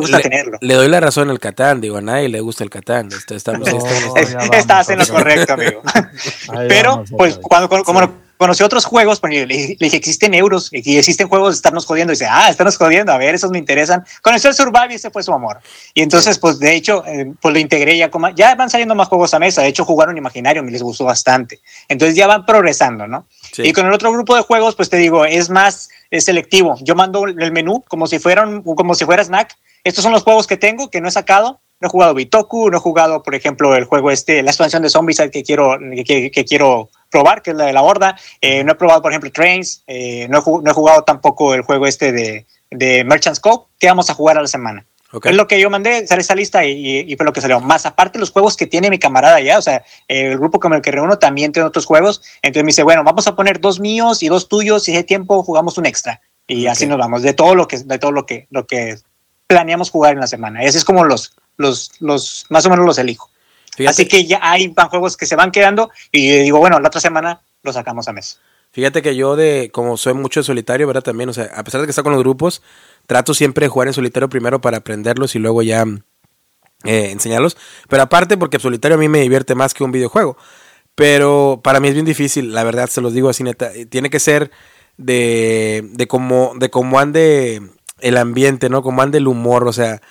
le, 0.62 0.74
doy 0.76 0.88
la 0.88 1.00
razón 1.00 1.32
al 1.32 1.40
Catán. 1.40 1.82
Digo, 1.82 1.98
a 1.98 2.02
nadie 2.02 2.30
le 2.30 2.42
gusta 2.42 2.64
el 2.64 2.70
Catán. 2.70 3.10
Estamos, 3.28 3.68
estás 4.52 4.90
en 4.90 5.00
lo 5.00 5.08
correcto, 5.08 5.54
amigo. 5.54 5.82
Pero, 6.68 7.04
pues, 7.18 7.40
cuando, 7.42 7.70
como, 7.84 8.27
conocí 8.38 8.64
otros 8.64 8.86
juegos, 8.86 9.20
pues, 9.20 9.34
le, 9.34 9.46
dije, 9.46 9.98
existen 9.98 10.34
euros 10.34 10.70
y 10.72 10.98
existen 10.98 11.28
juegos 11.28 11.54
de 11.54 11.56
estarnos 11.56 11.86
jodiendo. 11.86 12.14
Y 12.14 12.16
dice, 12.16 12.28
ah, 12.30 12.50
estarnos 12.50 12.78
jodiendo, 12.78 13.12
a 13.12 13.18
ver, 13.18 13.36
esos 13.36 13.52
me 13.52 13.58
interesan. 13.58 14.06
Conoció 14.22 14.50
el 14.50 14.56
Survive 14.56 14.88
y 14.92 14.96
ese 14.96 15.10
fue 15.10 15.24
su 15.24 15.34
amor. 15.34 15.60
Y 15.94 16.02
entonces, 16.02 16.38
pues 16.40 16.60
de 16.60 16.76
hecho, 16.76 17.04
eh, 17.06 17.34
pues 17.42 17.54
lo 17.54 17.60
integré 17.60 17.98
ya 17.98 18.10
como, 18.10 18.30
ya 18.30 18.56
van 18.56 18.70
saliendo 18.70 18.96
más 18.96 19.08
juegos 19.08 19.34
a 19.34 19.40
mesa. 19.40 19.62
De 19.62 19.68
hecho, 19.68 19.86
jugaron 19.86 20.18
Imaginario 20.18 20.64
y 20.64 20.72
les 20.72 20.84
gustó 20.84 21.06
bastante. 21.06 21.60
Entonces 21.88 22.16
ya 22.16 22.28
van 22.28 22.46
progresando, 22.46 23.08
¿no? 23.08 23.28
Y 23.58 23.74
con 23.74 23.86
el 23.86 23.94
otro 23.94 24.12
grupo 24.12 24.36
de 24.36 24.42
juegos, 24.42 24.76
pues 24.76 24.90
te 24.90 24.98
digo, 24.98 25.26
es 25.26 25.50
más 25.50 25.90
selectivo. 26.12 26.76
Yo 26.82 26.96
mando 26.96 27.26
el 27.26 27.52
menú 27.52 27.84
como 27.88 28.08
si 28.08 28.20
fueran, 28.20 28.62
como 28.62 28.96
si 28.96 29.06
fuera 29.06 29.24
snack. 29.24 29.56
Estos 29.84 30.04
son 30.04 30.12
los 30.12 30.24
juegos 30.24 30.48
que 30.48 30.58
tengo, 30.58 30.90
que 30.90 31.02
no 31.02 31.08
he 31.08 31.12
sacado. 31.12 31.60
No 31.80 31.88
he 31.88 31.92
jugado 31.92 32.16
Bitoku, 32.16 32.72
no 32.72 32.78
he 32.78 32.80
jugado, 32.80 33.22
por 33.22 33.36
ejemplo, 33.36 33.76
el 33.76 33.86
juego 33.86 34.10
este, 34.10 34.42
la 34.42 34.50
expansión 34.50 34.82
de 34.82 34.90
Zombies 34.90 35.22
que 35.32 35.44
quiero, 35.44 35.78
que, 36.08 36.32
que 36.32 36.44
quiero 36.44 36.90
probar, 37.10 37.42
que 37.42 37.52
es 37.52 37.58
la 37.58 37.66
de 37.66 37.74
la 37.74 37.82
horda. 37.82 38.18
Eh, 38.42 38.64
no 38.64 38.74
he 38.74 38.76
probado, 38.76 39.02
por 39.02 39.12
ejemplo, 39.12 39.32
Trains. 39.32 39.84
Eh, 39.88 40.28
no, 40.30 40.40
he 40.40 40.74
jugado, 40.74 41.04
tampoco 41.04 41.54
el 41.54 41.62
juego 41.62 41.88
este 41.88 42.12
de, 42.12 42.46
de 42.72 43.04
Merchant 43.04 43.36
Scope, 43.36 43.70
que 43.80 43.88
vamos 43.88 44.10
a 44.10 44.14
jugar 44.14 44.38
a 44.38 44.42
la 44.42 44.48
semana. 44.48 44.86
Es 45.24 45.36
lo 45.36 45.48
que 45.48 45.60
yo 45.60 45.70
mandé, 45.70 46.06
sale 46.06 46.22
esa 46.22 46.36
lista 46.36 46.66
y, 46.66 47.16
fue 47.16 47.26
lo 47.26 47.32
que 47.32 47.40
salió. 47.40 47.62
Más 47.62 47.86
aparte 47.86 48.20
los 48.20 48.32
juegos 48.32 48.58
que 48.58 48.68
tiene 48.68 48.90
mi 48.90 49.00
camarada 49.00 49.40
ya, 49.40 49.58
o 49.58 49.62
sea, 49.62 49.84
el 50.08 50.38
grupo 50.38 50.60
con 50.60 50.74
el 50.74 50.82
que 50.82 50.92
reúno 50.92 51.18
también 51.18 51.54
tiene 51.54 51.68
otros 51.68 51.86
juegos. 51.86 52.22
Entonces 52.42 52.64
me 52.64 52.68
dice, 52.68 52.84
bueno, 52.84 53.04
vamos 53.06 53.26
a 53.28 53.36
poner 53.36 53.62
dos 53.62 53.80
míos 53.80 54.22
y 54.22 54.28
dos 54.28 54.50
tuyos 54.50 54.84
si 54.84 54.96
hay 54.96 55.04
tiempo 55.04 55.44
jugamos 55.44 55.78
un 55.78 55.86
extra. 55.86 56.22
Y 56.46 56.68
así 56.68 56.86
nos 56.88 56.98
vamos, 56.98 57.22
de 57.22 57.34
todo 57.34 57.56
lo 57.56 57.68
que, 57.68 57.80
de 57.80 58.00
todo 58.00 58.12
lo 58.12 58.26
que, 58.26 58.48
lo 58.50 58.68
que 58.68 58.98
planeamos 59.48 59.92
jugar 59.92 60.14
en 60.14 60.20
la 60.20 60.28
semana. 60.28 60.64
Y 60.64 60.68
así 60.68 60.78
es 60.78 60.86
como 60.86 61.06
los, 61.06 61.34
los, 61.56 61.92
los, 62.00 62.46
más 62.50 62.66
o 62.66 62.70
menos 62.70 62.86
los 62.86 62.98
elijo. 62.98 63.30
Así 63.86 64.08
que 64.08 64.26
ya 64.26 64.40
hay 64.42 64.74
juegos 64.90 65.18
que 65.18 65.26
se 65.26 65.36
van 65.36 65.52
quedando 65.52 65.92
y 66.12 66.40
digo, 66.40 66.60
bueno, 66.60 66.80
la 66.80 66.88
otra 66.88 67.02
semana 67.02 67.42
lo 67.64 67.74
sacamos 67.74 68.08
a 68.08 68.14
mes. 68.14 68.40
Fíjate 68.72 69.02
que 69.02 69.16
yo 69.16 69.36
de, 69.36 69.70
como 69.72 69.98
soy 69.98 70.14
mucho 70.14 70.40
de 70.40 70.44
solitario, 70.44 70.88
¿verdad? 70.88 71.04
También, 71.04 71.30
o 71.30 71.34
sea, 71.34 71.46
a 71.56 71.64
pesar 71.64 71.82
de 71.82 71.88
que 71.88 71.92
está 71.92 72.04
con 72.04 72.14
los 72.14 72.22
grupos, 72.22 72.62
trato 73.06 73.34
siempre 73.34 73.66
de 73.66 73.70
jugar 73.70 73.88
en 73.88 73.94
solitario 73.94 74.30
primero 74.30 74.62
para 74.62 74.78
aprenderlos 74.78 75.36
y 75.36 75.40
luego 75.40 75.62
ya 75.62 75.84
eh, 76.84 77.10
enseñarlos. 77.12 77.58
Pero 77.88 78.04
aparte 78.04 78.38
porque 78.38 78.60
solitario 78.60 78.96
a 78.96 79.00
mí 79.00 79.10
me 79.10 79.22
divierte 79.22 79.56
más 79.56 79.74
que 79.74 79.84
un 79.84 79.92
videojuego. 79.92 80.38
Pero 80.96 81.62
para 81.64 81.80
mí 81.80 81.88
es 81.88 81.94
bien 81.94 82.06
difícil, 82.06 82.54
la 82.54 82.64
verdad, 82.64 82.88
se 82.88 83.02
los 83.02 83.14
digo 83.14 83.30
así 83.30 83.44
neta. 83.44 83.72
Tiene 83.90 84.10
que 84.10 84.20
ser 84.20 84.52
de, 84.98 85.88
de 85.94 86.08
cómo, 86.08 86.54
de 86.58 86.70
cómo 86.70 87.00
ande 87.00 87.62
el 88.00 88.18
ambiente, 88.18 88.70
¿no? 88.70 88.82
Cómo 88.82 89.02
ande 89.02 89.20
el 89.20 89.28
humor, 89.28 89.68
o 89.68 89.74
sea 89.74 90.02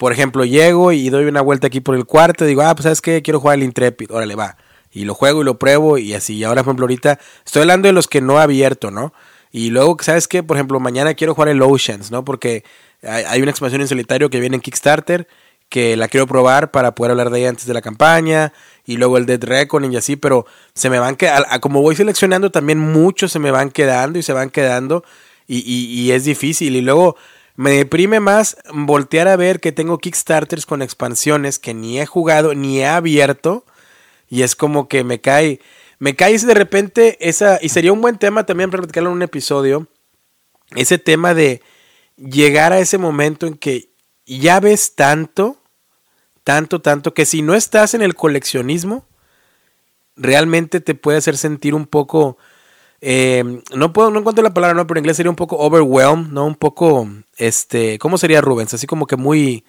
por 0.00 0.14
ejemplo, 0.14 0.46
llego 0.46 0.92
y 0.92 1.10
doy 1.10 1.26
una 1.26 1.42
vuelta 1.42 1.66
aquí 1.66 1.80
por 1.80 1.94
el 1.94 2.06
cuarto 2.06 2.46
y 2.46 2.48
digo, 2.48 2.62
ah, 2.62 2.74
pues 2.74 2.84
sabes 2.84 3.02
qué, 3.02 3.20
quiero 3.20 3.38
jugar 3.38 3.58
el 3.58 3.64
Intrepid, 3.64 4.10
órale, 4.10 4.34
va. 4.34 4.56
Y 4.90 5.04
lo 5.04 5.12
juego 5.12 5.42
y 5.42 5.44
lo 5.44 5.58
pruebo 5.58 5.98
y 5.98 6.14
así. 6.14 6.36
Y 6.36 6.44
ahora, 6.44 6.62
por 6.62 6.70
ejemplo, 6.70 6.84
ahorita 6.84 7.18
estoy 7.44 7.60
hablando 7.60 7.86
de 7.86 7.92
los 7.92 8.08
que 8.08 8.22
no 8.22 8.38
he 8.38 8.42
abierto, 8.42 8.90
¿no? 8.90 9.12
Y 9.52 9.68
luego, 9.68 9.98
¿sabes 10.00 10.26
qué? 10.26 10.42
Por 10.42 10.56
ejemplo, 10.56 10.80
mañana 10.80 11.12
quiero 11.12 11.34
jugar 11.34 11.50
el 11.50 11.60
Oceans, 11.60 12.10
¿no? 12.10 12.24
Porque 12.24 12.64
hay 13.02 13.42
una 13.42 13.50
expansión 13.50 13.82
en 13.82 13.88
solitario 13.88 14.30
que 14.30 14.40
viene 14.40 14.56
en 14.56 14.62
Kickstarter 14.62 15.28
que 15.68 15.98
la 15.98 16.08
quiero 16.08 16.26
probar 16.26 16.70
para 16.70 16.94
poder 16.94 17.10
hablar 17.10 17.28
de 17.28 17.40
ella 17.40 17.50
antes 17.50 17.66
de 17.66 17.74
la 17.74 17.82
campaña 17.82 18.54
y 18.86 18.96
luego 18.96 19.18
el 19.18 19.26
Dead 19.26 19.44
Reckoning 19.44 19.92
y 19.92 19.96
así, 19.98 20.16
pero 20.16 20.46
se 20.72 20.88
me 20.88 20.98
van 20.98 21.14
quedando, 21.16 21.46
como 21.60 21.82
voy 21.82 21.94
seleccionando 21.94 22.50
también 22.50 22.78
muchos 22.78 23.32
se 23.32 23.38
me 23.38 23.50
van 23.50 23.70
quedando 23.70 24.18
y 24.18 24.22
se 24.22 24.32
van 24.32 24.48
quedando 24.48 25.04
y, 25.46 25.58
y 25.58 26.12
es 26.12 26.24
difícil 26.24 26.74
y 26.74 26.80
luego 26.80 27.16
me 27.60 27.72
deprime 27.72 28.20
más 28.20 28.56
voltear 28.72 29.28
a 29.28 29.36
ver 29.36 29.60
que 29.60 29.70
tengo 29.70 29.98
Kickstarters 29.98 30.64
con 30.64 30.80
expansiones 30.80 31.58
que 31.58 31.74
ni 31.74 32.00
he 32.00 32.06
jugado 32.06 32.54
ni 32.54 32.78
he 32.78 32.86
abierto. 32.86 33.66
Y 34.30 34.44
es 34.44 34.56
como 34.56 34.88
que 34.88 35.04
me 35.04 35.20
cae. 35.20 35.60
Me 35.98 36.16
cae 36.16 36.38
de 36.38 36.54
repente 36.54 37.18
esa. 37.20 37.58
Y 37.60 37.68
sería 37.68 37.92
un 37.92 38.00
buen 38.00 38.16
tema 38.16 38.46
también 38.46 38.70
para 38.70 38.80
platicarlo 38.80 39.10
en 39.10 39.16
un 39.16 39.22
episodio. 39.22 39.88
Ese 40.74 40.96
tema 40.96 41.34
de 41.34 41.60
llegar 42.16 42.72
a 42.72 42.78
ese 42.78 42.96
momento 42.96 43.46
en 43.46 43.58
que 43.58 43.90
ya 44.24 44.58
ves 44.58 44.94
tanto, 44.94 45.58
tanto, 46.44 46.80
tanto, 46.80 47.12
que 47.12 47.26
si 47.26 47.42
no 47.42 47.54
estás 47.54 47.92
en 47.92 48.00
el 48.00 48.14
coleccionismo, 48.14 49.04
realmente 50.16 50.80
te 50.80 50.94
puede 50.94 51.18
hacer 51.18 51.36
sentir 51.36 51.74
un 51.74 51.84
poco 51.84 52.38
eh, 53.00 53.62
no 53.74 53.92
puedo, 53.92 54.10
no 54.10 54.18
encuentro 54.18 54.44
la 54.44 54.54
palabra, 54.54 54.74
no, 54.74 54.86
pero 54.86 54.98
en 54.98 55.02
inglés 55.02 55.16
sería 55.16 55.30
un 55.30 55.36
poco 55.36 55.56
overwhelmed, 55.56 56.28
¿no? 56.28 56.44
Un 56.46 56.54
poco, 56.54 57.08
este, 57.36 57.98
¿cómo 57.98 58.18
sería 58.18 58.40
Rubens? 58.40 58.74
Así 58.74 58.86
como 58.86 59.06
que 59.06 59.16
muy 59.16 59.64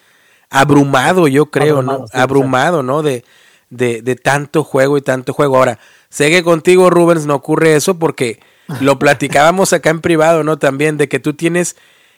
abrumado, 0.49 1.27
yo 1.27 1.45
creo, 1.47 1.82
¿no? 1.82 2.05
abrumado, 2.13 2.84
¿no? 2.84 3.01
De, 3.01 3.23
de, 3.69 4.01
de, 4.01 4.15
tanto 4.15 4.63
juego 4.63 4.97
y 4.97 5.01
tanto 5.01 5.34
juego. 5.34 5.57
Ahora, 5.57 5.79
sé 6.09 6.29
que 6.29 6.43
contigo, 6.43 6.89
Rubens, 6.89 7.25
no 7.25 7.36
ocurre 7.36 7.75
eso 7.75 7.97
porque 7.97 8.39
lo 8.82 8.99
platicábamos 8.99 9.71
acá 9.71 9.89
en 9.89 10.01
privado, 10.01 10.43
¿no? 10.43 10.57
También 10.59 10.97
de 10.97 11.07
que 11.07 11.19
tú 11.19 11.34
tienes 11.34 11.77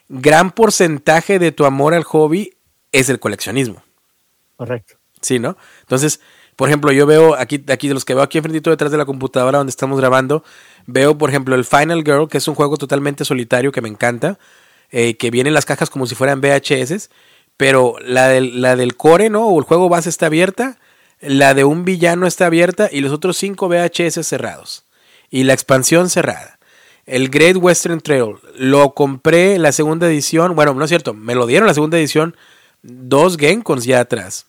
gran 0.10 0.52
porcentaje 0.52 1.38
de 1.38 1.52
tu 1.52 1.66
amor 1.66 1.94
al 1.94 2.04
hobby 2.04 2.56
es 2.92 3.10
el 3.10 3.20
coleccionismo. 3.20 3.84
Correcto. 4.56 4.96
Sí, 5.22 5.40
¿no? 5.40 5.58
Entonces, 5.82 6.20
por 6.56 6.70
ejemplo, 6.70 6.92
yo 6.92 7.06
veo 7.06 7.36
aquí, 7.36 7.64
aquí 7.70 7.88
de 7.88 7.94
los 7.94 8.06
que 8.06 8.14
veo 8.14 8.24
aquí 8.24 8.38
enfrentito 8.38 8.70
detrás 8.70 8.92
de 8.92 8.98
la 8.98 9.06
computadora 9.06 9.58
donde 9.58 9.72
estamos 9.72 10.00
grabando, 10.00 10.44
veo, 10.86 11.18
por 11.18 11.30
ejemplo, 11.30 11.56
el 11.56 11.66
Final 11.66 12.04
Girl, 12.04 12.28
que 12.28 12.38
es 12.38 12.48
un 12.48 12.56
juego 12.56 12.78
totalmente 12.78 13.26
solitario 13.26 13.72
que 13.72 13.82
me 13.82 13.90
encanta, 13.90 14.38
eh, 14.92 15.18
que 15.18 15.32
viene 15.32 15.50
en 15.50 15.54
las 15.54 15.66
cajas 15.66 15.90
como 15.90 16.06
si 16.06 16.16
fueran 16.16 16.42
VHS, 16.42 17.10
pero 17.58 17.96
la 18.00 18.28
del, 18.28 18.62
la 18.62 18.76
del 18.76 18.96
core, 18.96 19.30
¿no? 19.30 19.48
O 19.48 19.60
el 19.60 19.66
juego 19.66 19.90
base 19.90 20.10
está 20.10 20.28
abierta, 20.28 20.80
la 21.20 21.54
de 21.54 21.64
un 21.64 21.86
villano 21.86 22.28
está 22.28 22.48
abierta 22.48 22.90
y 22.92 23.02
los 23.02 23.12
otros 23.12 23.38
cinco 23.38 23.70
VHS 23.70 24.26
cerrados. 24.26 24.86
Y 25.30 25.44
la 25.44 25.54
expansión 25.54 26.10
cerrada. 26.10 26.60
El 27.06 27.30
Great 27.30 27.58
Western 27.58 28.02
Trail, 28.02 28.36
lo 28.56 28.94
compré 28.94 29.58
la 29.58 29.72
segunda 29.72 30.08
edición, 30.08 30.56
bueno, 30.56 30.74
no 30.74 30.86
es 30.86 30.90
cierto, 30.90 31.14
me 31.14 31.36
lo 31.36 31.48
dieron 31.48 31.68
la 31.68 31.74
segunda 31.74 31.98
edición, 31.98 32.38
dos 32.82 33.38
Gencons 33.38 33.84
ya 33.84 34.00
atrás, 34.00 34.46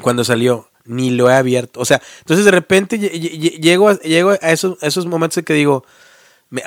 cuando 0.00 0.22
salió, 0.22 0.70
ni 0.84 1.10
lo 1.10 1.30
he 1.30 1.34
abierto. 1.34 1.80
O 1.80 1.84
sea, 1.84 2.00
entonces 2.18 2.44
de 2.44 2.50
repente 2.50 2.98
llego, 2.98 3.88
a, 3.88 3.98
llego 4.00 4.30
a 4.30 4.50
esos, 4.50 4.82
esos 4.82 5.06
momentos 5.06 5.38
en 5.38 5.44
que 5.44 5.54
digo, 5.54 5.84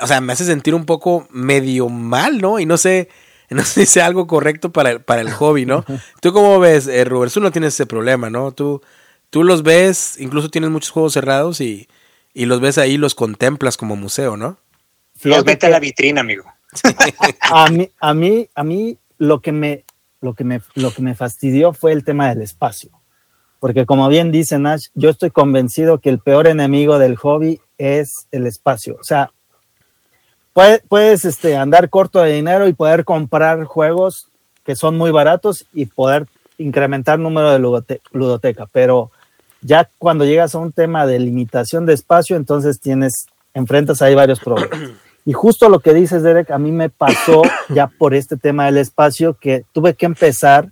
o 0.00 0.06
sea, 0.06 0.20
me 0.20 0.32
hace 0.32 0.44
sentir 0.44 0.74
un 0.74 0.84
poco 0.84 1.26
medio 1.30 1.88
mal, 1.88 2.40
¿no? 2.40 2.58
Y 2.58 2.66
no 2.66 2.76
sé, 2.76 3.08
no 3.50 3.64
sé 3.64 3.80
si 3.80 3.86
sea 3.86 4.06
algo 4.06 4.26
correcto 4.26 4.72
para 4.72 4.90
el, 4.90 5.00
para 5.00 5.20
el 5.20 5.30
hobby, 5.30 5.66
¿no? 5.66 5.84
¿Tú 6.20 6.32
cómo 6.32 6.58
ves, 6.58 6.86
eh, 6.86 7.04
Robert? 7.04 7.32
Tú 7.32 7.40
no 7.40 7.52
tienes 7.52 7.74
ese 7.74 7.86
problema, 7.86 8.30
¿no? 8.30 8.52
Tú, 8.52 8.82
tú 9.30 9.44
los 9.44 9.62
ves, 9.62 10.16
incluso 10.18 10.50
tienes 10.50 10.70
muchos 10.70 10.90
juegos 10.90 11.12
cerrados 11.12 11.60
y, 11.60 11.88
y 12.34 12.46
los 12.46 12.60
ves 12.60 12.78
ahí, 12.78 12.96
los 12.96 13.14
contemplas 13.14 13.76
como 13.76 13.96
museo, 13.96 14.36
¿no? 14.36 14.58
Los 15.22 15.44
vete 15.44 15.66
a 15.66 15.70
la 15.70 15.80
vitrina, 15.80 16.20
amigo. 16.20 16.44
a 17.40 17.70
mí, 17.70 17.90
a 18.00 18.14
mí, 18.14 18.48
a 18.54 18.64
mí 18.64 18.98
lo 19.18 19.40
que 19.40 19.52
me, 19.52 19.84
lo 20.20 20.34
que 20.34 20.44
me, 20.44 20.60
lo 20.74 20.92
que 20.92 21.02
me 21.02 21.14
fastidió 21.14 21.72
fue 21.72 21.92
el 21.92 22.04
tema 22.04 22.28
del 22.28 22.42
espacio. 22.42 22.90
Porque 23.66 23.84
como 23.84 24.08
bien 24.08 24.30
dice 24.30 24.60
Nash, 24.60 24.90
yo 24.94 25.10
estoy 25.10 25.32
convencido 25.32 25.98
que 25.98 26.08
el 26.08 26.20
peor 26.20 26.46
enemigo 26.46 27.00
del 27.00 27.16
hobby 27.16 27.60
es 27.78 28.28
el 28.30 28.46
espacio. 28.46 28.96
O 29.00 29.02
sea, 29.02 29.32
puedes, 30.52 30.82
puedes 30.88 31.24
este, 31.24 31.56
andar 31.56 31.90
corto 31.90 32.20
de 32.20 32.30
dinero 32.30 32.68
y 32.68 32.74
poder 32.74 33.04
comprar 33.04 33.64
juegos 33.64 34.28
que 34.64 34.76
son 34.76 34.96
muy 34.96 35.10
baratos 35.10 35.66
y 35.74 35.86
poder 35.86 36.28
incrementar 36.58 37.16
el 37.16 37.24
número 37.24 37.50
de 37.50 37.58
ludoteca, 38.12 38.66
pero 38.70 39.10
ya 39.62 39.90
cuando 39.98 40.24
llegas 40.24 40.54
a 40.54 40.58
un 40.58 40.70
tema 40.70 41.04
de 41.04 41.18
limitación 41.18 41.86
de 41.86 41.94
espacio, 41.94 42.36
entonces 42.36 42.78
tienes, 42.78 43.26
enfrentas 43.52 44.00
ahí 44.00 44.14
varios 44.14 44.38
problemas. 44.38 44.78
Y 45.24 45.32
justo 45.32 45.68
lo 45.68 45.80
que 45.80 45.92
dices, 45.92 46.22
Derek, 46.22 46.52
a 46.52 46.58
mí 46.58 46.70
me 46.70 46.88
pasó 46.88 47.42
ya 47.70 47.88
por 47.88 48.14
este 48.14 48.36
tema 48.36 48.66
del 48.66 48.76
espacio 48.76 49.34
que 49.34 49.64
tuve 49.72 49.94
que 49.94 50.06
empezar 50.06 50.70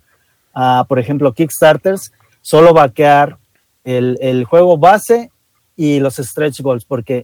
a, 0.53 0.85
por 0.87 0.97
ejemplo, 0.97 1.33
Kickstarters, 1.33 2.13
solo 2.45 2.75
vaquear 2.75 3.39
el, 3.83 4.19
el 4.21 4.45
juego 4.45 4.77
base 4.77 5.31
y 5.75 5.99
los 5.99 6.17
stretch 6.17 6.61
goals, 6.61 6.85
porque 6.85 7.23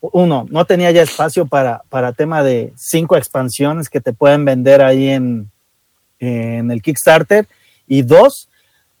uno, 0.00 0.46
no 0.48 0.64
tenía 0.64 0.90
ya 0.90 1.02
espacio 1.02 1.44
para, 1.44 1.82
para 1.90 2.14
tema 2.14 2.42
de 2.42 2.72
cinco 2.74 3.18
expansiones 3.18 3.90
que 3.90 4.00
te 4.00 4.14
pueden 4.14 4.46
vender 4.46 4.80
ahí 4.80 5.10
en, 5.10 5.50
en 6.18 6.70
el 6.70 6.80
Kickstarter. 6.80 7.46
Y 7.86 8.00
dos, 8.00 8.48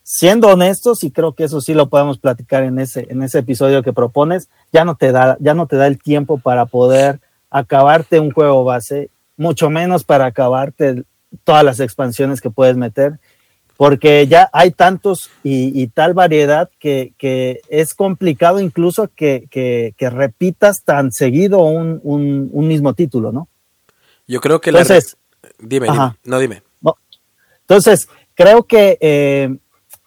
siendo 0.02 0.48
honestos, 0.48 1.02
y 1.02 1.10
creo 1.10 1.32
que 1.32 1.44
eso 1.44 1.62
sí 1.62 1.72
lo 1.72 1.88
podemos 1.88 2.18
platicar 2.18 2.62
en 2.64 2.78
ese, 2.78 3.06
en 3.08 3.22
ese 3.22 3.38
episodio 3.38 3.82
que 3.82 3.94
propones, 3.94 4.50
ya 4.70 4.84
no 4.84 4.96
te 4.96 5.12
da, 5.12 5.38
ya 5.40 5.54
no 5.54 5.66
te 5.66 5.76
da 5.76 5.86
el 5.86 5.98
tiempo 5.98 6.36
para 6.36 6.66
poder 6.66 7.20
acabarte 7.48 8.20
un 8.20 8.32
juego 8.32 8.64
base, 8.64 9.08
mucho 9.38 9.70
menos 9.70 10.04
para 10.04 10.26
acabarte 10.26 11.04
todas 11.42 11.64
las 11.64 11.80
expansiones 11.80 12.42
que 12.42 12.50
puedes 12.50 12.76
meter, 12.76 13.18
porque 13.76 14.26
ya 14.26 14.48
hay 14.52 14.70
tantos 14.70 15.30
y, 15.42 15.86
tal 15.88 16.14
variedad 16.14 16.70
que, 16.78 17.60
es 17.68 17.94
complicado 17.94 18.60
incluso 18.60 19.10
que, 19.14 19.94
repitas 19.98 20.82
tan 20.84 21.12
seguido 21.12 21.60
un, 21.60 22.50
mismo 22.52 22.94
título, 22.94 23.32
¿no? 23.32 23.48
Yo 24.26 24.40
creo 24.40 24.60
que 24.60 24.70
Entonces, 24.70 25.16
Dime, 25.58 25.88
no 26.24 26.38
dime. 26.38 26.62
Entonces, 27.60 28.08
creo 28.34 28.64
que 28.64 28.98
eh, 29.00 29.56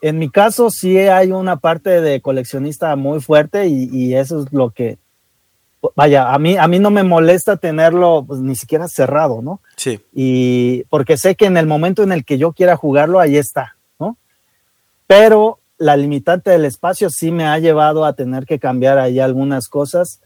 en 0.01 0.19
mi 0.19 0.29
caso 0.29 0.69
sí 0.69 0.97
hay 0.97 1.31
una 1.31 1.57
parte 1.57 2.01
de 2.01 2.21
coleccionista 2.21 2.95
muy 2.95 3.21
fuerte 3.21 3.67
y 3.67 4.13
eso 4.13 4.43
es 4.43 4.53
lo 4.53 4.71
que 4.71 4.97
vaya, 5.95 6.33
a 6.33 6.39
mí, 6.39 6.57
a 6.57 6.67
mí 6.67 6.79
no 6.79 6.91
me 6.91 7.03
molesta 7.03 7.57
tenerlo 7.57 8.23
pues, 8.27 8.39
ni 8.39 8.55
siquiera 8.55 8.87
cerrado, 8.87 9.41
¿no? 9.41 9.61
Sí. 9.75 9.99
Y 10.13 10.83
porque 10.85 11.17
sé 11.17 11.35
que 11.35 11.45
en 11.45 11.57
el 11.57 11.67
momento 11.67 12.03
en 12.03 12.11
el 12.11 12.25
que 12.25 12.37
yo 12.37 12.53
quiera 12.53 12.75
jugarlo, 12.75 13.19
ahí 13.19 13.37
está, 13.37 13.75
¿no? 13.99 14.17
Pero 15.07 15.59
la 15.77 15.97
limitante 15.97 16.51
del 16.51 16.65
espacio 16.65 17.09
sí 17.09 17.31
me 17.31 17.45
ha 17.45 17.59
llevado 17.59 18.05
a 18.05 18.13
tener 18.13 18.45
que 18.45 18.59
cambiar 18.59 18.97
ahí 18.97 19.19
algunas 19.19 19.67
cosas. 19.67 20.21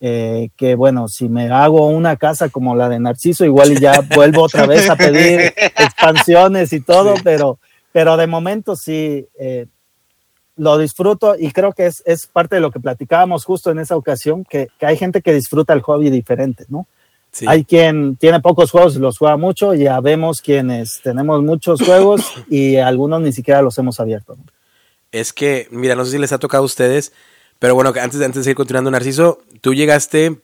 Eh, 0.00 0.50
que 0.56 0.76
bueno, 0.76 1.08
si 1.08 1.28
me 1.28 1.50
hago 1.50 1.88
una 1.88 2.16
casa 2.16 2.50
como 2.50 2.76
la 2.76 2.88
de 2.88 3.00
Narciso, 3.00 3.44
igual 3.44 3.80
ya 3.80 4.00
vuelvo 4.14 4.42
otra 4.42 4.66
vez 4.66 4.88
a 4.88 4.96
pedir 4.96 5.40
expansiones 5.56 6.72
y 6.72 6.80
todo, 6.80 7.14
pero, 7.24 7.58
pero 7.90 8.16
de 8.16 8.26
momento 8.28 8.76
sí, 8.76 9.26
eh, 9.38 9.66
lo 10.58 10.76
disfruto 10.76 11.34
y 11.38 11.52
creo 11.52 11.72
que 11.72 11.86
es, 11.86 12.02
es, 12.04 12.26
parte 12.26 12.56
de 12.56 12.60
lo 12.60 12.70
que 12.70 12.80
platicábamos 12.80 13.44
justo 13.44 13.70
en 13.70 13.78
esa 13.78 13.96
ocasión, 13.96 14.44
que, 14.44 14.68
que 14.78 14.86
hay 14.86 14.96
gente 14.98 15.22
que 15.22 15.32
disfruta 15.32 15.72
el 15.72 15.80
hobby 15.80 16.10
diferente, 16.10 16.66
¿no? 16.68 16.86
Hay 17.46 17.64
quien 17.64 18.16
tiene 18.16 18.40
pocos 18.40 18.70
juegos 18.70 18.96
y 18.96 18.98
los 18.98 19.18
juega 19.18 19.36
mucho, 19.36 19.74
y 19.74 19.84
ya 19.84 20.00
vemos 20.00 20.40
quienes 20.40 21.00
tenemos 21.02 21.42
muchos 21.42 21.80
juegos 21.82 22.22
y 22.50 22.76
algunos 22.76 23.20
ni 23.20 23.32
siquiera 23.32 23.62
los 23.62 23.78
hemos 23.78 24.00
abierto. 24.00 24.36
¿no? 24.36 24.44
Es 25.12 25.32
que, 25.32 25.68
mira, 25.70 25.94
no 25.94 26.04
sé 26.04 26.12
si 26.12 26.18
les 26.18 26.32
ha 26.32 26.38
tocado 26.38 26.62
a 26.62 26.66
ustedes, 26.66 27.12
pero 27.58 27.74
bueno, 27.74 27.90
antes, 28.00 28.20
antes 28.20 28.36
de 28.36 28.44
seguir 28.44 28.56
continuando, 28.56 28.90
Narciso, 28.90 29.40
tú 29.60 29.74
llegaste, 29.74 30.40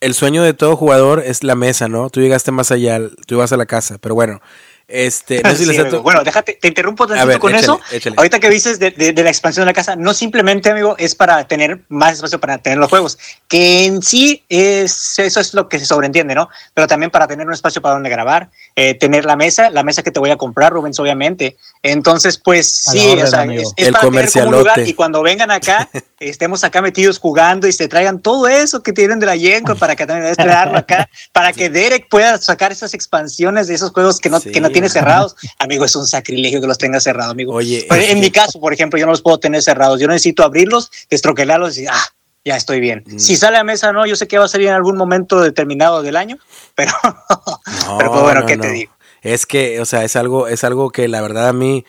el 0.00 0.14
sueño 0.14 0.42
de 0.42 0.54
todo 0.54 0.76
jugador 0.76 1.22
es 1.24 1.42
la 1.42 1.54
mesa, 1.54 1.88
¿no? 1.88 2.08
Tú 2.08 2.20
llegaste 2.20 2.50
más 2.50 2.70
allá, 2.70 3.00
tú 3.26 3.34
ibas 3.34 3.52
a 3.52 3.56
la 3.56 3.66
casa, 3.66 3.98
pero 3.98 4.14
bueno, 4.14 4.40
este, 4.88 5.42
Bueno, 6.02 6.22
déjate, 6.22 6.58
te 6.60 6.68
interrumpo 6.68 7.06
tantito 7.06 7.40
con 7.40 7.54
eso. 7.54 7.80
Ahorita 8.16 8.38
que 8.38 8.50
dices 8.50 8.78
de, 8.78 8.90
de, 8.90 9.22
la 9.22 9.30
expansión 9.30 9.62
de 9.64 9.70
la 9.70 9.74
casa, 9.74 9.96
no 9.96 10.14
simplemente, 10.14 10.70
amigo, 10.70 10.94
es 10.98 11.14
para 11.14 11.46
tener 11.48 11.80
más 11.88 12.14
espacio 12.14 12.38
para 12.38 12.58
tener 12.58 12.78
los 12.78 12.88
juegos, 12.88 13.18
que 13.48 13.84
en 13.84 14.02
sí 14.02 14.44
es, 14.48 15.18
eso 15.18 15.40
es 15.40 15.54
lo 15.54 15.68
que 15.68 15.78
se 15.78 15.86
sobreentiende, 15.86 16.34
¿no? 16.34 16.48
Pero 16.74 16.86
también 16.86 17.10
para 17.10 17.26
tener 17.26 17.46
un 17.46 17.52
espacio 17.52 17.82
para 17.82 17.94
donde 17.94 18.10
grabar, 18.10 18.50
eh, 18.76 18.94
tener 18.94 19.24
la 19.24 19.34
mesa, 19.34 19.70
la 19.70 19.82
mesa 19.82 20.02
que 20.02 20.12
te 20.12 20.20
voy 20.20 20.30
a 20.30 20.36
comprar, 20.36 20.72
Rubens, 20.72 21.00
obviamente. 21.00 21.56
Entonces, 21.82 22.38
pues 22.38 22.70
sí, 22.70 23.18
o 23.20 23.26
sea, 23.26 23.44
es, 23.44 23.72
El 23.76 23.92
para 23.92 24.08
tener 24.08 24.46
un 24.46 24.52
lugar 24.52 24.80
y 24.86 24.94
cuando 24.94 25.22
vengan 25.22 25.50
acá, 25.50 25.88
estemos 26.20 26.62
acá 26.62 26.80
metidos 26.80 27.18
jugando 27.18 27.66
y 27.66 27.72
se 27.72 27.88
traigan 27.88 28.20
todo 28.20 28.46
eso 28.46 28.82
que 28.82 28.92
tienen 28.92 29.18
de 29.18 29.26
la 29.26 29.36
Yenko 29.36 29.74
para 29.74 29.96
que 29.96 30.06
también 30.06 30.30
esperarlo 30.30 30.78
acá, 30.78 31.08
para 31.32 31.52
que 31.54 31.70
Derek 31.70 32.08
pueda 32.08 32.38
sacar 32.38 32.70
esas 32.70 32.94
expansiones 32.94 33.66
de 33.66 33.74
esos 33.74 33.90
juegos 33.90 34.20
que 34.20 34.30
no, 34.30 34.40
que 34.40 34.60
no 34.60 34.70
tiene 34.76 34.88
cerrados, 34.90 35.36
amigo, 35.58 35.84
es 35.84 35.96
un 35.96 36.06
sacrilegio 36.06 36.60
que 36.60 36.66
los 36.66 36.78
tenga 36.78 37.00
cerrados, 37.00 37.32
amigo. 37.32 37.54
Oye, 37.54 37.86
en 37.90 38.20
mi 38.20 38.30
caso, 38.30 38.60
por 38.60 38.72
ejemplo, 38.72 38.98
yo 38.98 39.06
no 39.06 39.12
los 39.12 39.22
puedo 39.22 39.38
tener 39.38 39.62
cerrados. 39.62 39.98
Yo 39.98 40.06
necesito 40.06 40.44
abrirlos, 40.44 40.90
destroquelarlos 41.08 41.78
y 41.78 41.86
ah, 41.86 42.04
ya 42.44 42.56
estoy 42.56 42.80
bien. 42.80 43.04
Mm. 43.06 43.18
Si 43.18 43.36
sale 43.36 43.56
a 43.56 43.64
mesa, 43.64 43.92
no, 43.92 44.06
yo 44.06 44.16
sé 44.16 44.28
que 44.28 44.38
va 44.38 44.44
a 44.44 44.48
salir 44.48 44.68
en 44.68 44.74
algún 44.74 44.96
momento 44.96 45.40
determinado 45.40 46.02
del 46.02 46.16
año, 46.16 46.38
pero, 46.74 46.92
pero 47.98 48.10
pues, 48.10 48.22
bueno, 48.22 48.44
¿qué 48.44 48.58
te 48.58 48.70
digo? 48.70 48.92
Es 49.22 49.46
que, 49.46 49.80
o 49.80 49.84
sea, 49.84 50.04
es 50.04 50.14
algo, 50.14 50.46
es 50.46 50.62
algo 50.62 50.90
que 50.90 51.08
la 51.08 51.20
verdad 51.22 51.48
a 51.48 51.52
mí 51.52 51.84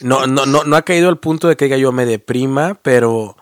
no, 0.00 0.26
no, 0.26 0.46
no, 0.46 0.64
no 0.64 0.76
ha 0.76 0.82
caído 0.82 1.08
al 1.08 1.18
punto 1.18 1.48
de 1.48 1.56
que 1.56 1.80
yo 1.80 1.90
me 1.92 2.06
deprima, 2.06 2.78
pero, 2.82 3.36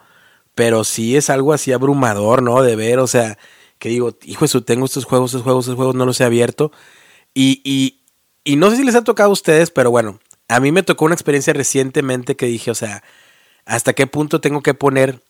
pero 0.55 0.85
sí 0.85 1.17
es 1.17 1.31
algo 1.31 1.53
así 1.53 1.73
abrumador, 1.73 2.43
¿no? 2.43 2.63
De 2.63 2.77
ver, 2.77 3.01
o 3.01 3.07
sea, 3.07 3.39
que 3.79 3.89
digo, 3.89 4.17
hijo, 4.25 4.45
eso, 4.45 4.63
tengo 4.63 4.87
estos 4.87 5.05
juegos, 5.05 5.33
estos 5.33 5.43
juegos, 5.43 5.65
estos 5.65 5.77
juegos, 5.77 5.95
no 5.95 6.07
los 6.07 6.21
he 6.21 6.25
abierto. 6.25 6.73
Y, 7.35 7.61
y, 7.65 8.01
y 8.45 8.57
no 8.57 8.71
sé 8.71 8.77
si 8.77 8.85
les 8.85 8.95
ha 8.95 9.03
tocado 9.03 9.31
a 9.31 9.33
ustedes, 9.33 9.71
pero 9.71 9.91
bueno, 9.91 10.21
a 10.49 10.61
mí 10.61 10.71
me 10.71 10.83
tocó 10.83 11.07
una 11.07 11.15
experiencia 11.15 11.55
recientemente 11.55 12.37
que 12.37 12.47
dije, 12.47 12.71
o 12.71 12.75
sea, 12.75 13.03
¿hasta 13.65 13.95
qué 13.95 14.07
punto 14.07 14.41
tengo 14.41 14.63
que 14.63 14.75
poner 14.75 15.23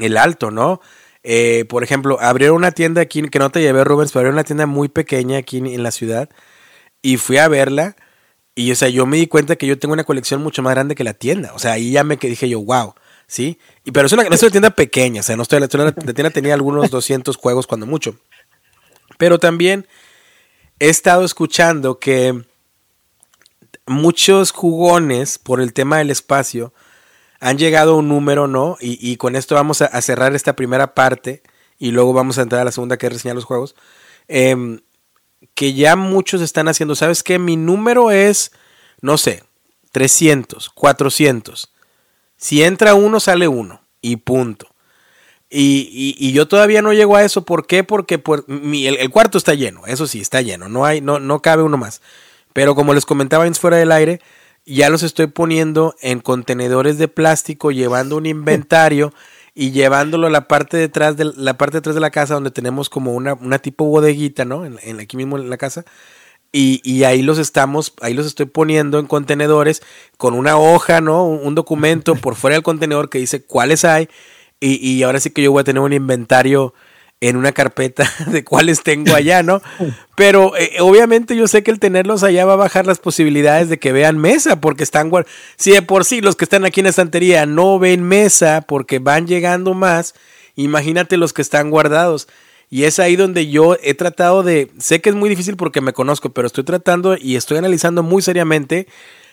el 0.00 0.16
alto, 0.16 0.50
no? 0.52 0.80
Eh, 1.24 1.64
por 1.68 1.84
ejemplo, 1.84 2.18
abrieron 2.20 2.56
una 2.56 2.72
tienda 2.72 3.02
aquí, 3.02 3.22
que 3.28 3.38
no 3.38 3.50
te 3.50 3.60
llevé, 3.60 3.84
Rubens, 3.84 4.12
pero 4.12 4.20
abrieron 4.20 4.36
una 4.36 4.44
tienda 4.44 4.66
muy 4.66 4.88
pequeña 4.88 5.38
aquí 5.38 5.58
en, 5.58 5.82
la 5.82 5.90
ciudad 5.90 6.28
y 7.00 7.16
fui 7.16 7.38
a 7.38 7.48
verla 7.48 7.96
y, 8.54 8.70
o 8.72 8.76
sea, 8.76 8.88
yo 8.88 9.06
me 9.06 9.16
di 9.16 9.26
cuenta 9.26 9.56
que 9.56 9.66
yo 9.66 9.78
tengo 9.78 9.94
una 9.94 10.04
colección 10.04 10.42
mucho 10.42 10.62
más 10.62 10.74
grande 10.74 10.94
que 10.94 11.04
la 11.04 11.14
tienda. 11.14 11.52
O 11.54 11.58
sea, 11.58 11.72
ahí 11.72 11.92
ya 11.92 12.04
me 12.04 12.16
dije 12.16 12.48
yo, 12.48 12.60
wow, 12.60 12.94
¿sí? 13.26 13.58
Y, 13.84 13.92
pero 13.92 14.06
es 14.06 14.12
una, 14.12 14.22
es 14.24 14.42
una 14.42 14.50
tienda 14.50 14.70
pequeña, 14.70 15.20
o 15.20 15.24
sea, 15.24 15.36
no 15.36 15.42
estoy, 15.42 15.60
la, 15.60 15.68
la 15.68 15.92
tienda 15.92 16.30
tenía 16.30 16.54
algunos 16.54 16.90
200 16.90 17.36
juegos 17.36 17.66
cuando 17.66 17.86
mucho. 17.86 18.16
Pero 19.18 19.38
también 19.38 19.86
he 20.82 20.88
estado 20.88 21.24
escuchando 21.24 22.00
que 22.00 22.42
muchos 23.86 24.50
jugones, 24.50 25.38
por 25.38 25.60
el 25.60 25.72
tema 25.72 25.98
del 25.98 26.10
espacio, 26.10 26.74
han 27.38 27.56
llegado 27.56 27.92
a 27.92 27.96
un 27.98 28.08
número, 28.08 28.48
¿no? 28.48 28.76
Y, 28.80 29.16
con 29.16 29.36
esto 29.36 29.54
vamos 29.54 29.80
a, 29.80 30.02
cerrar 30.02 30.34
esta 30.34 30.56
primera 30.56 30.92
parte 30.92 31.44
y 31.78 31.92
luego 31.92 32.12
vamos 32.12 32.36
a 32.36 32.42
entrar 32.42 32.62
a 32.62 32.64
la 32.64 32.72
segunda 32.72 32.96
que 32.96 33.06
es 33.06 33.12
reseñar 33.12 33.36
los 33.36 33.44
juegos. 33.44 33.76
Em, 34.26 34.80
que 35.54 35.72
ya 35.72 35.94
muchos 35.94 36.40
están 36.40 36.66
haciendo, 36.66 36.96
¿sabes 36.96 37.22
qué? 37.22 37.38
Mi 37.38 37.54
número 37.56 38.10
es, 38.10 38.50
no 39.00 39.18
sé, 39.18 39.44
300, 39.92 40.68
400. 40.70 41.72
Si 42.36 42.64
entra 42.64 42.94
uno, 42.94 43.20
sale 43.20 43.46
uno. 43.46 43.82
Y 44.00 44.16
punto. 44.16 44.71
Y, 45.54 46.16
y, 46.18 46.32
yo 46.32 46.48
todavía 46.48 46.80
no 46.80 46.94
llego 46.94 47.14
a 47.14 47.24
eso. 47.24 47.44
¿Por 47.44 47.66
qué? 47.66 47.84
Porque 47.84 48.14
el, 48.14 49.10
cuarto 49.10 49.36
está 49.36 49.52
lleno. 49.52 49.86
Eso 49.86 50.06
sí, 50.06 50.18
está 50.18 50.40
lleno. 50.40 50.70
No, 50.70 50.86
hay, 50.86 51.02
no, 51.02 51.20
no 51.20 51.42
cabe 51.42 51.62
uno 51.62 51.76
más. 51.76 52.00
Pero 52.54 52.74
como 52.74 52.94
les 52.94 53.04
comentaba 53.04 53.44
antes 53.44 53.60
fuera 53.60 53.76
del 53.76 53.92
aire, 53.92 54.20
ya 54.64 54.88
los 54.88 55.02
estoy 55.02 55.26
poniendo 55.26 55.94
en 56.00 56.20
contenedores 56.20 56.96
de 56.96 57.08
plástico, 57.08 57.70
llevando 57.70 58.16
un 58.16 58.24
inventario 58.24 59.12
y 59.54 59.72
llevándolo 59.72 60.28
a 60.28 60.30
la 60.30 60.48
parte 60.48 60.78
detrás 60.78 61.16
de 61.18 61.30
la 61.36 61.58
parte 61.58 61.78
detrás 61.78 61.94
de 61.94 62.00
la 62.00 62.10
casa 62.10 62.34
donde 62.34 62.50
tenemos 62.50 62.88
como 62.88 63.12
una, 63.12 63.34
una 63.34 63.58
tipo 63.58 63.84
bodeguita, 63.84 64.46
¿no? 64.46 64.64
En, 64.64 65.00
aquí 65.00 65.18
mismo 65.18 65.36
en 65.36 65.50
la 65.50 65.58
casa. 65.58 65.84
Y, 66.50 66.80
y, 66.84 67.04
ahí 67.04 67.22
los 67.22 67.38
estamos, 67.38 67.94
ahí 68.02 68.12
los 68.14 68.26
estoy 68.26 68.46
poniendo 68.46 68.98
en 68.98 69.06
contenedores 69.06 69.82
con 70.18 70.34
una 70.34 70.58
hoja, 70.58 71.00
¿no? 71.00 71.26
Un, 71.26 71.54
documento 71.54 72.14
por 72.14 72.36
fuera 72.36 72.56
del 72.56 72.62
contenedor 72.62 73.08
que 73.08 73.18
dice 73.18 73.42
cuáles 73.42 73.84
hay. 73.84 74.08
Y, 74.62 74.76
y 74.88 75.02
ahora 75.02 75.18
sí 75.18 75.30
que 75.30 75.42
yo 75.42 75.50
voy 75.50 75.62
a 75.62 75.64
tener 75.64 75.82
un 75.82 75.92
inventario 75.92 76.72
en 77.22 77.36
una 77.36 77.52
carpeta 77.52 78.10
de 78.26 78.44
cuáles 78.44 78.82
tengo 78.82 79.14
allá, 79.14 79.42
¿no? 79.42 79.62
Pero 80.16 80.56
eh, 80.56 80.76
obviamente 80.80 81.36
yo 81.36 81.48
sé 81.48 81.62
que 81.62 81.70
el 81.70 81.78
tenerlos 81.78 82.22
allá 82.22 82.44
va 82.44 82.54
a 82.54 82.56
bajar 82.56 82.84
las 82.84 82.98
posibilidades 82.98 83.68
de 83.68 83.78
que 83.78 83.92
vean 83.92 84.18
mesa, 84.18 84.60
porque 84.60 84.82
están 84.82 85.10
si 85.56 85.70
de 85.70 85.82
por 85.82 86.04
sí 86.04 86.20
los 86.20 86.36
que 86.36 86.44
están 86.44 86.64
aquí 86.64 86.80
en 86.80 86.84
la 86.84 86.90
estantería 86.90 87.46
no 87.46 87.78
ven 87.78 88.02
mesa 88.02 88.60
porque 88.62 88.98
van 88.98 89.26
llegando 89.26 89.72
más, 89.72 90.14
imagínate 90.56 91.16
los 91.16 91.32
que 91.32 91.42
están 91.42 91.70
guardados. 91.70 92.28
Y 92.68 92.84
es 92.84 92.98
ahí 92.98 93.16
donde 93.16 93.48
yo 93.48 93.76
he 93.82 93.94
tratado 93.94 94.42
de, 94.42 94.70
sé 94.78 95.00
que 95.00 95.10
es 95.10 95.14
muy 95.14 95.28
difícil 95.28 95.56
porque 95.56 95.80
me 95.80 95.92
conozco, 95.92 96.30
pero 96.30 96.46
estoy 96.46 96.64
tratando 96.64 97.16
y 97.16 97.36
estoy 97.36 97.58
analizando 97.58 98.02
muy 98.02 98.22
seriamente 98.22 98.88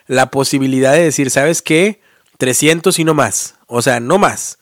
la 0.07 0.29
posibilidad 0.29 0.93
de 0.93 1.03
decir, 1.03 1.31
¿sabes 1.31 1.61
qué? 1.61 2.01
300 2.37 2.99
y 2.99 3.03
no 3.03 3.13
más. 3.13 3.55
O 3.65 3.81
sea, 3.81 3.99
no 3.99 4.17
más. 4.17 4.59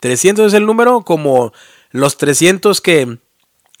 300 0.00 0.48
es 0.48 0.54
el 0.54 0.66
número 0.66 1.02
como 1.02 1.52
los 1.90 2.16
300 2.16 2.80
que 2.80 3.18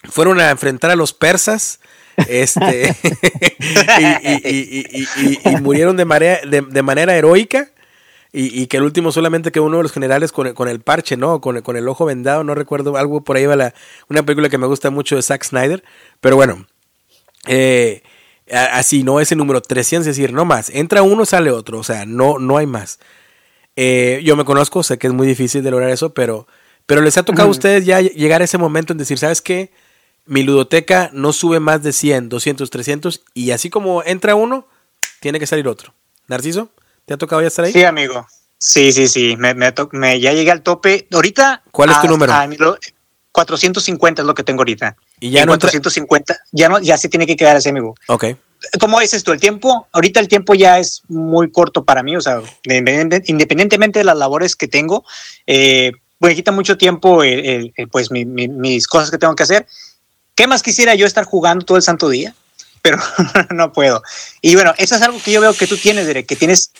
fueron 0.04 0.40
a 0.40 0.50
enfrentar 0.50 0.90
a 0.90 0.96
los 0.96 1.12
persas 1.12 1.80
este, 2.28 2.96
y, 4.48 5.56
murieron 5.60 5.96
de, 5.96 6.64
de, 6.68 6.82
manera 6.82 7.16
heroica. 7.16 7.70
Y, 8.32 8.66
que 8.66 8.76
el 8.76 8.82
último 8.82 9.12
solamente 9.12 9.50
que 9.50 9.60
uno 9.60 9.78
de 9.78 9.84
los 9.84 9.92
generales 9.92 10.30
con, 10.30 10.52
con 10.52 10.68
el 10.68 10.80
parche, 10.80 11.16
¿no? 11.16 11.40
Con, 11.40 11.62
con, 11.62 11.76
el 11.76 11.88
ojo 11.88 12.04
vendado, 12.04 12.44
no 12.44 12.54
recuerdo, 12.54 12.98
algo 12.98 13.24
por 13.24 13.36
ahí 13.36 13.46
va 13.46 13.56
la, 13.56 13.74
una 14.10 14.24
película 14.24 14.50
que 14.50 14.58
me 14.58 14.66
gusta 14.66 14.90
mucho 14.90 15.16
de 15.16 15.22
Zack 15.22 15.44
Snyder. 15.44 15.82
Pero 16.20 16.36
bueno, 16.36 16.66
eh, 17.46 18.02
así, 18.50 19.04
¿no? 19.04 19.20
Ese 19.20 19.36
número 19.36 19.62
300, 19.62 20.06
es 20.06 20.16
decir, 20.16 20.34
no 20.34 20.44
más. 20.44 20.68
Entra 20.70 21.02
uno, 21.02 21.24
sale 21.24 21.50
otro, 21.50 21.78
o 21.78 21.84
sea, 21.84 22.04
no, 22.04 22.38
no 22.38 22.58
hay 22.58 22.66
más. 22.66 22.98
Eh, 23.76 24.20
yo 24.24 24.36
me 24.36 24.44
conozco, 24.44 24.82
sé 24.82 24.98
que 24.98 25.06
es 25.06 25.12
muy 25.12 25.26
difícil 25.26 25.62
de 25.62 25.70
lograr 25.70 25.90
eso, 25.90 26.14
pero 26.14 26.46
pero 26.86 27.02
les 27.02 27.18
ha 27.18 27.24
tocado 27.24 27.48
a 27.48 27.50
ustedes 27.50 27.84
ya 27.84 28.00
llegar 28.00 28.40
a 28.40 28.44
ese 28.44 28.58
momento 28.58 28.92
en 28.92 28.98
decir, 28.98 29.18
¿sabes 29.18 29.42
qué? 29.42 29.72
Mi 30.24 30.44
ludoteca 30.44 31.10
no 31.12 31.32
sube 31.32 31.60
más 31.60 31.82
de 31.82 31.92
100, 31.92 32.28
200, 32.28 32.70
300 32.70 33.22
y 33.34 33.50
así 33.50 33.70
como 33.70 34.02
entra 34.04 34.36
uno, 34.36 34.66
tiene 35.20 35.40
que 35.40 35.46
salir 35.46 35.66
otro. 35.66 35.94
Narciso, 36.28 36.70
¿te 37.04 37.14
ha 37.14 37.16
tocado 37.16 37.42
ya 37.42 37.48
estar 37.48 37.64
ahí? 37.64 37.72
Sí, 37.72 37.84
amigo. 37.84 38.26
Sí, 38.58 38.92
sí, 38.92 39.08
sí. 39.08 39.36
Me, 39.36 39.54
me, 39.54 40.20
ya 40.20 40.32
llegué 40.32 40.50
al 40.50 40.62
tope. 40.62 41.06
Ahorita. 41.12 41.62
¿Cuál 41.70 41.90
es 41.90 42.00
tu 42.00 42.08
número? 42.08 42.32
450 43.32 44.22
es 44.22 44.26
lo 44.26 44.34
que 44.34 44.42
tengo 44.42 44.60
ahorita. 44.60 44.96
Y 45.20 45.30
ya 45.30 45.44
no 45.44 45.52
450, 45.52 46.38
ya 46.52 46.70
no, 46.70 46.80
ya 46.80 46.96
se 46.96 47.08
tiene 47.08 47.26
que 47.26 47.36
quedar 47.36 47.56
ese 47.56 47.68
amigo. 47.68 47.94
Ok. 48.08 48.24
¿Cómo 48.80 49.00
dices 49.00 49.24
tú? 49.24 49.32
El 49.32 49.40
tiempo, 49.40 49.88
ahorita 49.92 50.20
el 50.20 50.28
tiempo 50.28 50.54
ya 50.54 50.78
es 50.78 51.02
muy 51.08 51.50
corto 51.50 51.84
para 51.84 52.02
mí, 52.02 52.16
o 52.16 52.20
sea, 52.20 52.40
independientemente 52.64 54.00
de 54.00 54.04
las 54.04 54.16
labores 54.16 54.56
que 54.56 54.68
tengo, 54.68 55.04
eh, 55.46 55.92
me 56.18 56.34
quita 56.34 56.52
mucho 56.52 56.78
tiempo 56.78 57.22
pues 57.90 58.10
mis 58.10 58.86
cosas 58.86 59.10
que 59.10 59.18
tengo 59.18 59.34
que 59.34 59.42
hacer. 59.42 59.66
¿Qué 60.34 60.46
más 60.46 60.62
quisiera 60.62 60.94
yo 60.94 61.06
estar 61.06 61.24
jugando 61.24 61.64
todo 61.64 61.76
el 61.76 61.82
santo 61.82 62.08
día? 62.08 62.34
Pero 62.82 62.98
no 63.50 63.72
puedo. 63.72 64.02
Y 64.40 64.54
bueno, 64.54 64.74
eso 64.78 64.94
es 64.94 65.02
algo 65.02 65.20
que 65.22 65.32
yo 65.32 65.40
veo 65.40 65.54
que 65.54 65.66
tú 65.66 65.76
tienes, 65.76 66.06
Derek, 66.06 66.26
que 66.26 66.36
tienes 66.36 66.72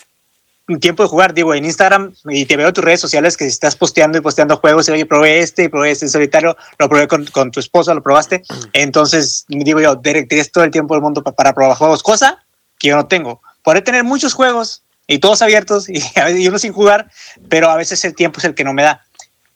tiempo 0.81 1.03
de 1.03 1.09
jugar, 1.09 1.33
digo, 1.33 1.55
en 1.55 1.65
Instagram 1.65 2.13
y 2.29 2.45
te 2.47 2.57
veo 2.57 2.73
tus 2.73 2.85
redes 2.85 3.01
sociales 3.01 3.37
que 3.37 3.47
estás 3.47 3.77
posteando 3.77 4.19
y 4.19 4.21
posteando 4.21 4.57
juegos 4.57 4.89
y 4.89 4.93
oye, 4.93 5.07
probé 5.07 5.41
este 5.41 5.65
y 5.65 5.69
probé 5.69 5.93
este 5.93 6.07
en 6.07 6.11
solitario, 6.11 6.57
lo 6.79 6.89
probé 6.89 7.07
con, 7.07 7.25
con 7.27 7.51
tu 7.51 7.61
esposa, 7.61 7.95
lo 7.95 8.03
probaste. 8.03 8.43
Entonces, 8.73 9.45
digo 9.49 9.81
yo, 9.81 9.95
Derek, 9.95 10.29
tienes 10.29 10.51
todo 10.51 10.65
el 10.65 10.71
tiempo 10.71 10.95
del 10.95 11.03
mundo 11.03 11.23
para, 11.23 11.55
probar 11.55 11.77
juegos, 11.77 12.03
cosa 12.03 12.45
que 12.79 12.89
yo 12.89 12.97
no 12.97 13.07
tengo. 13.07 13.41
Podré 13.63 13.83
tener 13.83 14.05
muchos 14.05 14.35
juegos 14.35 14.83
y 15.07 15.19
todos 15.19 15.41
abiertos 15.41 15.89
y, 15.89 16.03
y 16.37 16.49
uno 16.49 16.59
sin 16.59 16.73
jugar, 16.73 17.11
pero 17.49 17.71
a 17.71 17.77
veces 17.77 18.05
el 18.05 18.15
tiempo 18.15 18.41
es 18.41 18.45
el 18.45 18.55
que 18.55 18.65
no 18.65 18.73
me 18.73 18.83
da 18.83 19.07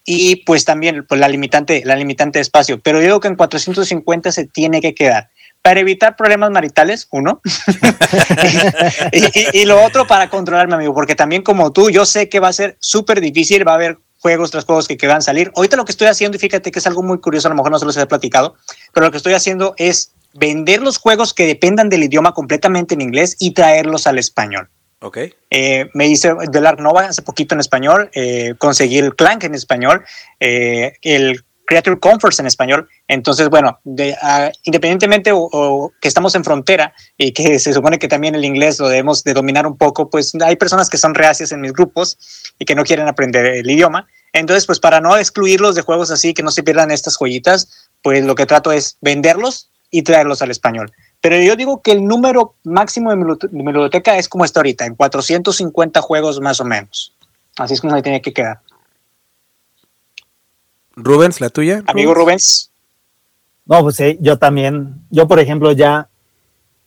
y 0.04 0.36
pues 0.36 0.64
también 0.64 1.04
pues, 1.08 1.20
la, 1.20 1.28
limitante, 1.28 1.82
la 1.84 1.96
limitante 1.96 2.38
de 2.38 2.42
espacio. 2.42 2.80
Pero 2.80 2.98
yo 2.98 3.04
digo 3.04 3.20
que 3.20 3.28
en 3.28 3.36
450 3.36 4.32
se 4.32 4.46
tiene 4.46 4.80
que 4.80 4.94
quedar 4.94 5.30
para 5.62 5.80
evitar 5.80 6.16
problemas 6.16 6.50
maritales, 6.50 7.06
uno, 7.10 7.40
y, 9.52 9.64
lo 9.64 9.84
otro 9.84 10.06
para 10.06 10.30
controlarme, 10.30 10.74
amigo, 10.74 10.94
porque 10.94 11.14
también 11.14 11.42
como 11.42 11.72
tú, 11.72 11.90
yo 11.90 12.06
sé 12.06 12.28
que 12.28 12.40
va 12.40 12.48
a 12.48 12.52
ser 12.52 12.76
súper 12.80 13.20
difícil, 13.20 13.66
va 13.66 13.72
a 13.72 13.76
haber 13.76 13.98
juegos 14.18 14.50
tras 14.50 14.64
juegos 14.64 14.88
que, 14.88 14.96
que 14.96 15.06
van 15.06 15.18
a 15.18 15.22
salir. 15.22 15.52
Ahorita 15.54 15.76
lo 15.76 15.84
que 15.84 15.92
estoy 15.92 16.06
haciendo, 16.08 16.36
y 16.36 16.40
fíjate 16.40 16.70
que 16.70 16.78
es 16.78 16.86
algo 16.86 17.02
muy 17.02 17.18
curioso, 17.18 17.48
a 17.48 17.50
lo 17.50 17.56
mejor 17.56 17.72
no 17.72 17.78
se 17.78 17.84
los 17.84 17.96
he 17.96 18.06
platicado, 18.06 18.54
pero 18.92 19.06
lo 19.06 19.10
que 19.10 19.18
estoy 19.18 19.34
haciendo 19.34 19.74
es 19.76 20.12
vender 20.34 20.82
los 20.82 20.98
juegos 20.98 21.34
que 21.34 21.46
dependan 21.46 21.88
del 21.88 22.04
idioma 22.04 22.32
completamente 22.32 22.94
en 22.94 23.00
inglés 23.00 23.36
y 23.38 23.52
traerlos 23.52 24.06
al 24.06 24.18
español. 24.18 24.68
Ok. 25.00 25.18
Eh, 25.50 25.88
me 25.94 26.08
hice 26.08 26.34
del 26.50 26.66
Ark 26.66 26.80
Nova 26.80 27.06
hace 27.06 27.22
poquito 27.22 27.54
en 27.54 27.60
español, 27.60 28.10
eh, 28.14 28.54
conseguí 28.58 28.98
el 28.98 29.16
Clank 29.16 29.44
en 29.44 29.54
español, 29.54 30.04
eh, 30.40 30.92
el 31.02 31.42
Creature 31.70 32.00
Comforts 32.00 32.40
en 32.40 32.46
español. 32.46 32.88
Entonces, 33.06 33.48
bueno, 33.48 33.78
de, 33.84 34.16
uh, 34.20 34.50
independientemente 34.64 35.30
o, 35.32 35.92
que 36.00 36.08
estamos 36.08 36.34
en 36.34 36.42
frontera 36.42 36.92
y 37.16 37.30
que 37.30 37.58
se 37.60 37.72
supone 37.72 38.00
que 38.00 38.08
también 38.08 38.34
el 38.34 38.44
inglés 38.44 38.80
lo 38.80 38.88
debemos 38.88 39.22
de 39.22 39.34
dominar 39.34 39.68
un 39.68 39.78
poco, 39.78 40.10
pues 40.10 40.32
hay 40.44 40.56
personas 40.56 40.90
que 40.90 40.98
son 40.98 41.14
reacias 41.14 41.52
en 41.52 41.60
mis 41.60 41.72
grupos 41.72 42.18
y 42.58 42.64
que 42.64 42.74
no 42.74 42.82
quieren 42.82 43.06
aprender 43.06 43.46
el 43.46 43.70
idioma. 43.70 44.08
Entonces, 44.32 44.66
pues 44.66 44.80
para 44.80 45.00
no 45.00 45.16
excluirlos 45.16 45.76
de 45.76 45.82
juegos 45.82 46.10
así, 46.10 46.34
que 46.34 46.42
no 46.42 46.50
se 46.50 46.64
pierdan 46.64 46.90
estas 46.90 47.16
joyitas, 47.16 47.88
pues 48.02 48.24
lo 48.24 48.34
que 48.34 48.46
trato 48.46 48.72
es 48.72 48.96
venderlos 49.00 49.70
y 49.92 50.02
traerlos 50.02 50.42
al 50.42 50.50
español. 50.50 50.92
Pero 51.20 51.40
yo 51.40 51.54
digo 51.54 51.82
que 51.82 51.92
el 51.92 52.04
número 52.04 52.54
máximo 52.64 53.10
de 53.10 53.16
mi, 53.16 53.62
biblioteca 53.62 54.18
es 54.18 54.28
como 54.28 54.44
está 54.44 54.58
ahorita, 54.58 54.86
en 54.86 54.96
450 54.96 56.00
juegos 56.00 56.40
más 56.40 56.60
o 56.60 56.64
menos. 56.64 57.14
Así 57.58 57.74
es 57.74 57.80
como 57.80 57.94
se 57.94 58.02
tiene 58.02 58.20
que 58.20 58.32
quedar. 58.32 58.58
Rubens, 60.96 61.40
la 61.40 61.50
tuya. 61.50 61.82
Amigo 61.86 62.14
Rubens. 62.14 62.70
No, 63.66 63.82
pues 63.82 63.96
sí, 63.96 64.18
yo 64.20 64.38
también. 64.38 65.06
Yo, 65.10 65.28
por 65.28 65.38
ejemplo, 65.38 65.72
ya 65.72 66.08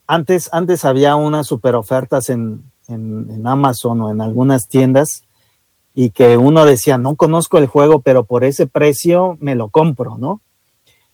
antes, 0.08 0.50
antes 0.52 0.86
había 0.86 1.16
unas 1.16 1.48
super 1.48 1.76
ofertas 1.76 2.30
en, 2.30 2.64
en 2.88 3.48
Amazon 3.48 4.02
o 4.02 4.12
en 4.12 4.22
algunas 4.22 4.68
tiendas 4.68 5.24
y 5.96 6.10
que 6.10 6.38
uno 6.38 6.66
decía, 6.66 6.98
no 6.98 7.16
conozco 7.16 7.58
el 7.58 7.68
juego, 7.68 8.02
pero 8.02 8.24
por 8.24 8.44
ese 8.44 8.68
precio 8.68 9.38
me 9.40 9.56
lo 9.56 9.70
compro, 9.70 10.18
¿no? 10.18 10.42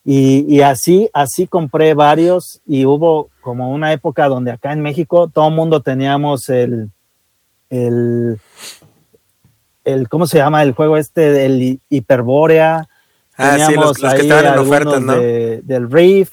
Y, 0.06 0.62
así, 0.62 1.10
así 1.14 1.46
compré 1.46 1.94
varios 1.94 2.62
y 2.66 2.86
hubo 2.86 3.30
como 3.42 3.72
una 3.72 3.94
época 3.94 4.28
donde 4.28 4.50
acá 4.50 4.74
en 4.74 4.82
México 4.82 5.28
todo 5.28 5.50
el 5.50 5.54
mundo 5.54 5.82
teníamos 5.82 6.50
el, 6.50 6.90
el, 7.70 8.40
el, 9.94 10.10
¿cómo 10.10 10.28
se 10.28 10.38
llama? 10.38 10.64
El 10.64 10.74
juego 10.74 10.98
este 10.98 11.32
del 11.32 11.80
Hiperbórea. 11.90 12.88
Ah, 13.38 13.52
teníamos 13.52 13.98
sí, 13.98 14.04
los, 14.04 14.14
que 14.14 14.22
estaban 14.22 14.54
en 14.54 14.60
ofertas, 14.60 15.02
¿no? 15.02 15.14
del 15.16 15.90
Reef, 15.90 16.30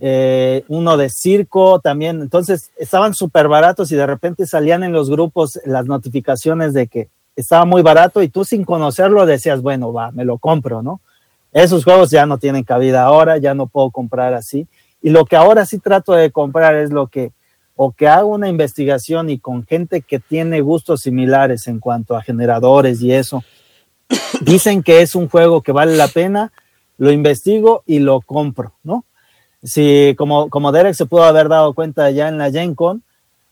eh, 0.00 0.64
uno 0.68 0.96
de 0.96 1.08
circo 1.08 1.80
también. 1.80 2.20
Entonces 2.20 2.70
estaban 2.76 3.14
súper 3.14 3.48
baratos 3.48 3.90
y 3.92 3.96
de 3.96 4.06
repente 4.06 4.46
salían 4.46 4.84
en 4.84 4.92
los 4.92 5.08
grupos 5.08 5.60
las 5.64 5.86
notificaciones 5.86 6.74
de 6.74 6.86
que 6.86 7.08
estaba 7.36 7.64
muy 7.64 7.82
barato 7.82 8.22
y 8.22 8.28
tú 8.28 8.44
sin 8.44 8.64
conocerlo 8.64 9.26
decías, 9.26 9.62
bueno, 9.62 9.92
va, 9.92 10.10
me 10.12 10.24
lo 10.24 10.38
compro, 10.38 10.82
¿no? 10.82 11.00
Esos 11.52 11.84
juegos 11.84 12.10
ya 12.10 12.26
no 12.26 12.38
tienen 12.38 12.64
cabida 12.64 13.04
ahora, 13.04 13.38
ya 13.38 13.54
no 13.54 13.66
puedo 13.66 13.90
comprar 13.90 14.34
así. 14.34 14.66
Y 15.00 15.10
lo 15.10 15.24
que 15.24 15.36
ahora 15.36 15.66
sí 15.66 15.78
trato 15.78 16.12
de 16.12 16.30
comprar 16.32 16.74
es 16.74 16.90
lo 16.90 17.06
que, 17.06 17.32
o 17.76 17.92
que 17.92 18.08
hago 18.08 18.28
una 18.28 18.48
investigación 18.48 19.30
y 19.30 19.38
con 19.38 19.66
gente 19.66 20.00
que 20.00 20.20
tiene 20.20 20.60
gustos 20.60 21.00
similares 21.02 21.66
en 21.66 21.80
cuanto 21.80 22.16
a 22.16 22.22
generadores 22.22 23.02
y 23.02 23.12
eso, 23.12 23.42
dicen 24.40 24.82
que 24.82 25.02
es 25.02 25.14
un 25.14 25.28
juego 25.28 25.62
que 25.62 25.72
vale 25.72 25.96
la 25.96 26.08
pena, 26.08 26.52
lo 26.98 27.10
investigo 27.10 27.82
y 27.86 27.98
lo 27.98 28.20
compro, 28.20 28.74
¿no? 28.84 29.04
Si, 29.62 30.14
como, 30.18 30.50
como 30.50 30.72
Derek 30.72 30.94
se 30.94 31.06
pudo 31.06 31.24
haber 31.24 31.48
dado 31.48 31.72
cuenta 31.72 32.10
ya 32.10 32.28
en 32.28 32.38
la 32.38 32.50
Gen 32.50 32.74
Con, 32.74 33.02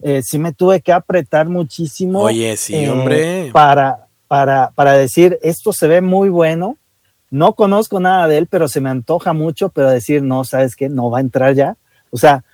eh, 0.03 0.21
sí 0.23 0.39
me 0.39 0.53
tuve 0.53 0.81
que 0.81 0.93
apretar 0.93 1.49
muchísimo. 1.49 2.21
Oye, 2.21 2.57
sí, 2.57 2.75
eh, 2.75 2.91
hombre. 2.91 3.51
Para, 3.53 4.09
para, 4.29 4.73
para 4.75 4.93
decir, 4.93 5.39
esto 5.43 5.73
se 5.73 5.89
ve 5.89 6.01
muy 6.03 6.29
bueno, 6.29 6.77
no 7.31 7.55
conozco 7.55 7.99
nada 7.99 8.29
de 8.29 8.37
él, 8.39 8.47
pero 8.47 8.69
se 8.69 8.81
me 8.83 8.91
antoja 8.91 9.33
mucho, 9.33 9.71
pero 9.71 9.89
decir, 9.89 10.23
no, 10.23 10.45
¿sabes 10.45 10.77
qué? 10.77 10.91
No 10.91 11.11
va 11.11 11.19
a 11.19 11.23
entrar 11.23 11.55
ya. 11.55 11.77
O 12.11 12.19
sea, 12.19 12.45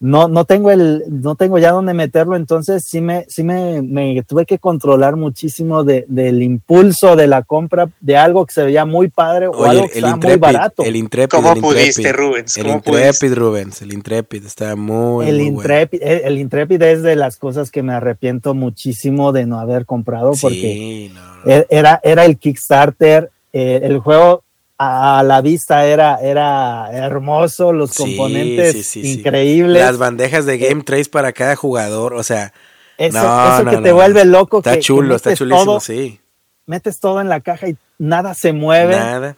no, 0.00 0.28
no 0.28 0.44
tengo 0.44 0.70
el, 0.70 1.02
no 1.08 1.34
tengo 1.34 1.58
ya 1.58 1.72
dónde 1.72 1.92
meterlo, 1.92 2.36
entonces 2.36 2.84
sí 2.84 3.00
me, 3.00 3.24
sí 3.28 3.42
me, 3.42 3.82
me 3.82 4.22
tuve 4.22 4.46
que 4.46 4.58
controlar 4.58 5.16
muchísimo 5.16 5.82
de, 5.82 6.04
del 6.08 6.42
impulso 6.42 7.16
de 7.16 7.26
la 7.26 7.42
compra 7.42 7.88
de 8.00 8.16
algo 8.16 8.46
que 8.46 8.52
se 8.54 8.62
veía 8.62 8.84
muy 8.84 9.08
padre 9.08 9.48
o 9.48 9.64
algo 9.64 9.88
que 9.88 9.98
estaba 9.98 10.16
muy 10.16 10.36
barato. 10.36 10.84
El 10.84 10.94
Intrepid, 10.96 11.30
¿Cómo 11.30 11.52
el 11.52 11.60
pudiste, 11.60 12.12
Rubens? 12.12 12.56
El 12.56 12.64
¿Cómo 12.64 12.74
Intrepid, 12.76 13.02
pudiste? 13.08 13.34
Rubens, 13.34 13.82
el 13.82 13.92
Intrepid 13.92 14.46
está 14.46 14.76
muy, 14.76 15.26
el 15.28 15.36
muy 15.38 15.46
Intrepid, 15.46 16.02
el, 16.02 16.20
el 16.24 16.38
Intrepid 16.38 16.80
es 16.82 17.02
de 17.02 17.16
las 17.16 17.36
cosas 17.36 17.70
que 17.72 17.82
me 17.82 17.92
arrepiento 17.92 18.54
muchísimo 18.54 19.32
de 19.32 19.46
no 19.46 19.58
haber 19.58 19.84
comprado 19.84 20.32
porque 20.40 21.08
Sí, 21.08 21.10
no, 21.12 21.36
no. 21.44 21.50
e- 21.50 21.66
era, 21.70 22.00
era 22.04 22.24
el 22.24 22.38
Kickstarter, 22.38 23.30
eh, 23.52 23.80
el 23.82 23.98
juego 23.98 24.44
a 24.78 25.22
la 25.24 25.40
vista 25.40 25.84
era, 25.86 26.16
era 26.22 26.88
hermoso, 26.92 27.72
los 27.72 27.90
Sí, 27.90 28.16
componentes 28.16 28.72
sí, 28.72 28.82
sí, 28.84 29.02
sí. 29.02 29.12
increíbles. 29.20 29.82
Las 29.82 29.98
bandejas 29.98 30.46
de 30.46 30.56
Game 30.58 30.82
Trace 30.84 31.10
para 31.10 31.32
cada 31.32 31.56
jugador, 31.56 32.14
o 32.14 32.22
sea, 32.22 32.52
Eso, 32.96 33.16
No, 33.22 33.54
eso 33.54 33.62
no, 33.64 33.70
que 33.70 33.76
no, 33.76 33.82
te 33.84 33.92
vuelve 33.92 34.24
loco. 34.24 34.58
está 34.58 34.72
que- 34.72 34.76
que 34.78 34.82
chulo, 34.82 35.14
está 35.14 35.32
chulísimo, 35.34 35.64
todo- 35.64 35.80
sí. 35.80 36.18
Metes 36.66 36.98
todo 36.98 37.20
en 37.20 37.28
la 37.28 37.40
caja 37.40 37.68
y 37.68 37.76
nada 37.98 38.34
se 38.34 38.52
mueve. 38.52 38.96
Nada. 38.96 39.36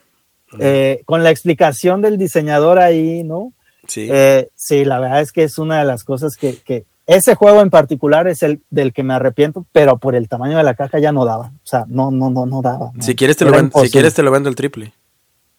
Eh, 0.58 1.02
con 1.04 1.22
la 1.22 1.30
explicación 1.30 2.00
del 2.02 2.16
diseñador 2.18 2.78
ahí, 2.78 3.22
¿no? 3.22 3.52
Sí. 3.86 4.08
Eh, 4.10 4.48
sí, 4.56 4.84
la 4.86 4.98
verdad 4.98 5.20
es 5.20 5.30
que 5.30 5.44
es 5.44 5.58
una 5.58 5.78
de 5.78 5.84
las 5.84 6.04
cosas 6.04 6.36
que, 6.36 6.56
que 6.56 6.84
ese 7.06 7.34
juego 7.34 7.60
en 7.60 7.68
particular 7.70 8.26
es 8.28 8.42
el 8.42 8.60
del 8.70 8.92
que 8.94 9.02
me 9.02 9.12
arrepiento, 9.14 9.66
pero 9.72 9.98
por 9.98 10.14
el 10.14 10.28
tamaño 10.28 10.56
de 10.56 10.64
la 10.64 10.74
caja 10.74 10.98
ya 10.98 11.12
no 11.12 11.24
daba. 11.24 11.48
O 11.62 11.66
sea, 11.66 11.84
no, 11.86 12.10
no, 12.10 12.30
no, 12.30 12.46
no 12.46 12.62
daba. 12.62 12.92
si 13.00 13.14
quieres 13.14 13.36
te 13.36 13.44
lo 13.44 13.52
vendo, 13.52 13.78
si 13.82 13.90
quieres 13.90 14.14
te 14.14 14.22
lo 14.22 14.30
vendo 14.30 14.48
el 14.48 14.54
triple. 14.54 14.92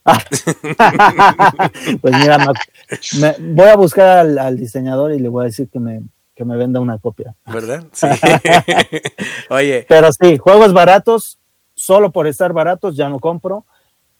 pues 2.01 2.17
mira, 2.17 2.37
me- 2.39 3.19
me- 3.19 3.35
voy 3.53 3.67
a 3.67 3.75
buscar 3.75 4.19
al, 4.19 4.37
al 4.37 4.57
diseñador 4.57 5.13
y 5.13 5.19
le 5.19 5.29
voy 5.29 5.43
a 5.43 5.45
decir 5.47 5.69
que 5.69 5.79
me, 5.79 6.01
que 6.35 6.45
me 6.45 6.57
venda 6.57 6.79
una 6.79 6.97
copia. 6.97 7.35
¿Verdad? 7.45 7.83
Sí. 7.93 8.07
Oye, 9.49 9.85
Pero 9.87 10.09
sí, 10.11 10.37
juegos 10.37 10.73
baratos, 10.73 11.37
solo 11.75 12.11
por 12.11 12.27
estar 12.27 12.53
baratos 12.53 12.95
ya 12.95 13.09
no 13.09 13.19
compro. 13.19 13.65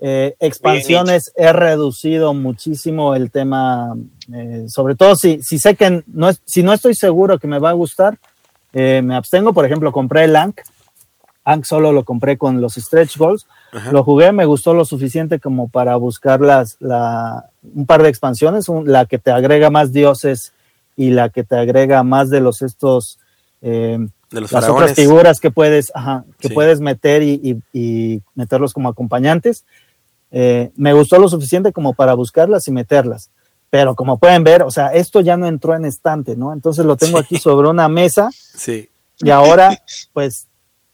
Eh, 0.04 0.36
expansiones 0.40 1.32
he 1.36 1.54
reducido 1.54 2.34
muchísimo 2.34 3.14
el 3.14 3.30
tema, 3.30 3.96
eh, 4.34 4.66
sobre 4.68 4.96
todo 4.96 5.16
si, 5.16 5.44
si 5.44 5.60
sé 5.60 5.76
que 5.76 6.04
no 6.08 6.30
es, 6.30 6.42
si 6.46 6.64
no 6.64 6.74
estoy 6.74 6.96
seguro 6.96 7.38
que 7.38 7.48
me 7.48 7.60
va 7.60 7.70
a 7.70 7.74
gustar, 7.74 8.18
eh, 8.74 9.02
me 9.04 9.16
abstengo. 9.16 9.54
Por 9.54 9.66
ejemplo, 9.66 9.92
compré 9.92 10.24
el 10.24 10.36
Ank. 10.36 10.62
Ank 11.44 11.66
solo 11.66 11.92
lo 11.92 12.04
compré 12.04 12.38
con 12.38 12.62
los 12.62 12.76
stretch 12.76 13.16
goals. 13.18 13.46
Ajá. 13.72 13.92
Lo 13.92 14.04
jugué, 14.04 14.32
me 14.32 14.46
gustó 14.46 14.74
lo 14.74 14.84
suficiente 14.86 15.40
como 15.40 15.70
para 15.70 15.96
buscar 15.96 16.42
las, 16.42 16.76
la, 16.80 17.46
un 17.74 17.86
par 17.86 18.04
de 18.04 18.10
expansiones, 18.10 18.68
un- 18.70 18.92
la 18.92 19.06
que 19.06 19.18
te 19.18 19.32
agrega 19.32 19.70
más 19.70 19.94
dioses 19.94 20.54
y 20.98 21.12
la 21.12 21.30
que 21.30 21.44
te 21.44 21.56
agrega 21.56 22.04
más 22.04 22.30
de 22.30 22.42
los 22.42 22.62
estos 22.62 23.18
eh, 23.62 23.98
de 24.32 24.42
los 24.42 24.52
las 24.52 24.62
faraones. 24.64 24.82
otras 24.92 24.96
figuras 24.96 25.40
que 25.40 25.52
puedes, 25.52 25.92
ajá, 25.94 26.26
que 26.40 26.48
Sí. 26.50 26.54
puedes 26.54 26.80
meter 26.82 27.22
y, 27.24 27.40
y- 27.44 27.80
y 27.80 28.22
meterlos 28.36 28.74
como 28.74 28.90
acompañantes. 28.90 29.64
Eh, 30.32 30.72
me 30.76 30.94
gustó 30.94 31.20
lo 31.20 31.28
suficiente 31.30 31.72
como 31.74 31.94
para 31.94 32.14
buscarlas 32.14 32.68
y 32.68 32.72
meterlas. 32.72 33.30
Pero 33.70 33.96
como 33.96 34.18
pueden 34.18 34.44
ver, 34.44 34.64
o 34.64 34.72
sea, 34.72 34.88
esto 34.88 35.22
ya 35.22 35.38
no 35.38 35.48
entró 35.48 35.76
en 35.76 35.86
estante, 35.86 36.36
¿no? 36.36 36.52
Entonces 36.54 36.86
lo 36.86 36.98
tengo 36.98 37.20
Sí. 37.20 37.24
aquí 37.24 37.38
sobre 37.38 37.70
una 37.70 37.88
mesa 37.88 38.30
Sí. 38.34 38.90
y 39.20 39.30
ahora, 39.30 39.82
pues, 40.14 40.48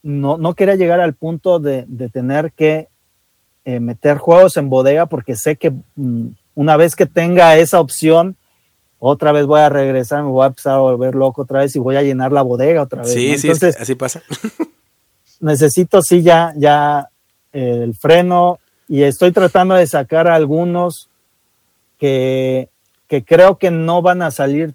no, 0.07 0.37
no 0.37 0.53
quería 0.53 0.75
llegar 0.75 1.01
al 1.01 1.13
punto 1.13 1.59
de, 1.59 1.83
de 1.87 2.07
tener 2.07 2.53
que 2.53 2.87
eh, 3.65 3.81
meter 3.81 4.17
juegos 4.17 4.55
en 4.55 4.69
bodega 4.69 5.07
porque 5.07 5.35
sé 5.35 5.57
que 5.57 5.73
mm, 5.95 6.27
una 6.55 6.77
vez 6.77 6.95
que 6.95 7.05
tenga 7.05 7.57
esa 7.57 7.81
opción, 7.81 8.37
otra 8.99 9.33
vez 9.33 9.45
voy 9.45 9.59
a 9.59 9.67
regresar, 9.67 10.23
me 10.23 10.29
voy 10.29 10.45
a 10.45 10.47
empezar 10.47 10.75
a 10.75 10.79
volver 10.79 11.13
loco 11.13 11.41
otra 11.41 11.59
vez 11.59 11.75
y 11.75 11.79
voy 11.79 11.97
a 11.97 12.03
llenar 12.03 12.31
la 12.31 12.41
bodega 12.41 12.83
otra 12.83 13.01
vez. 13.01 13.11
Sí, 13.11 13.31
¿no? 13.31 13.37
sí, 13.37 13.47
Entonces, 13.47 13.77
así 13.79 13.95
pasa. 13.95 14.21
necesito 15.41 16.01
sí 16.01 16.21
ya, 16.21 16.53
ya 16.55 17.09
eh, 17.51 17.81
el 17.83 17.93
freno 17.93 18.59
y 18.87 19.03
estoy 19.03 19.33
tratando 19.33 19.75
de 19.75 19.87
sacar 19.87 20.29
algunos 20.29 21.09
que, 21.99 22.69
que 23.07 23.25
creo 23.25 23.57
que 23.57 23.71
no 23.71 24.01
van 24.01 24.21
a 24.21 24.31
salir 24.31 24.73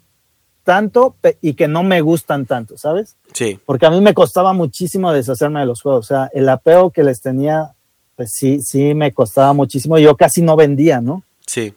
tanto 0.65 1.17
y 1.41 1.55
que 1.55 1.69
no 1.69 1.83
me 1.83 2.01
gustan 2.01 2.47
tanto, 2.47 2.77
¿sabes? 2.79 3.17
Sí. 3.33 3.59
Porque 3.65 3.87
a 3.87 3.91
mí 3.91 4.01
me 4.01 4.15
costaba 4.15 4.53
muchísimo 4.53 5.13
deshacerme 5.13 5.61
de 5.61 5.67
los 5.67 5.83
juegos, 5.83 6.07
o 6.07 6.09
sea, 6.09 6.31
el 6.33 6.49
apego 6.49 6.91
que 6.91 7.03
les 7.03 7.21
tenía, 7.21 7.73
pues 8.17 8.33
sí, 8.33 8.61
sí 8.63 8.95
me 8.95 9.13
costaba 9.13 9.53
muchísimo, 9.53 9.99
yo 9.99 10.17
casi 10.17 10.43
no 10.43 10.57
vendía, 10.57 11.01
¿no? 11.01 11.23
Sí. 11.47 11.75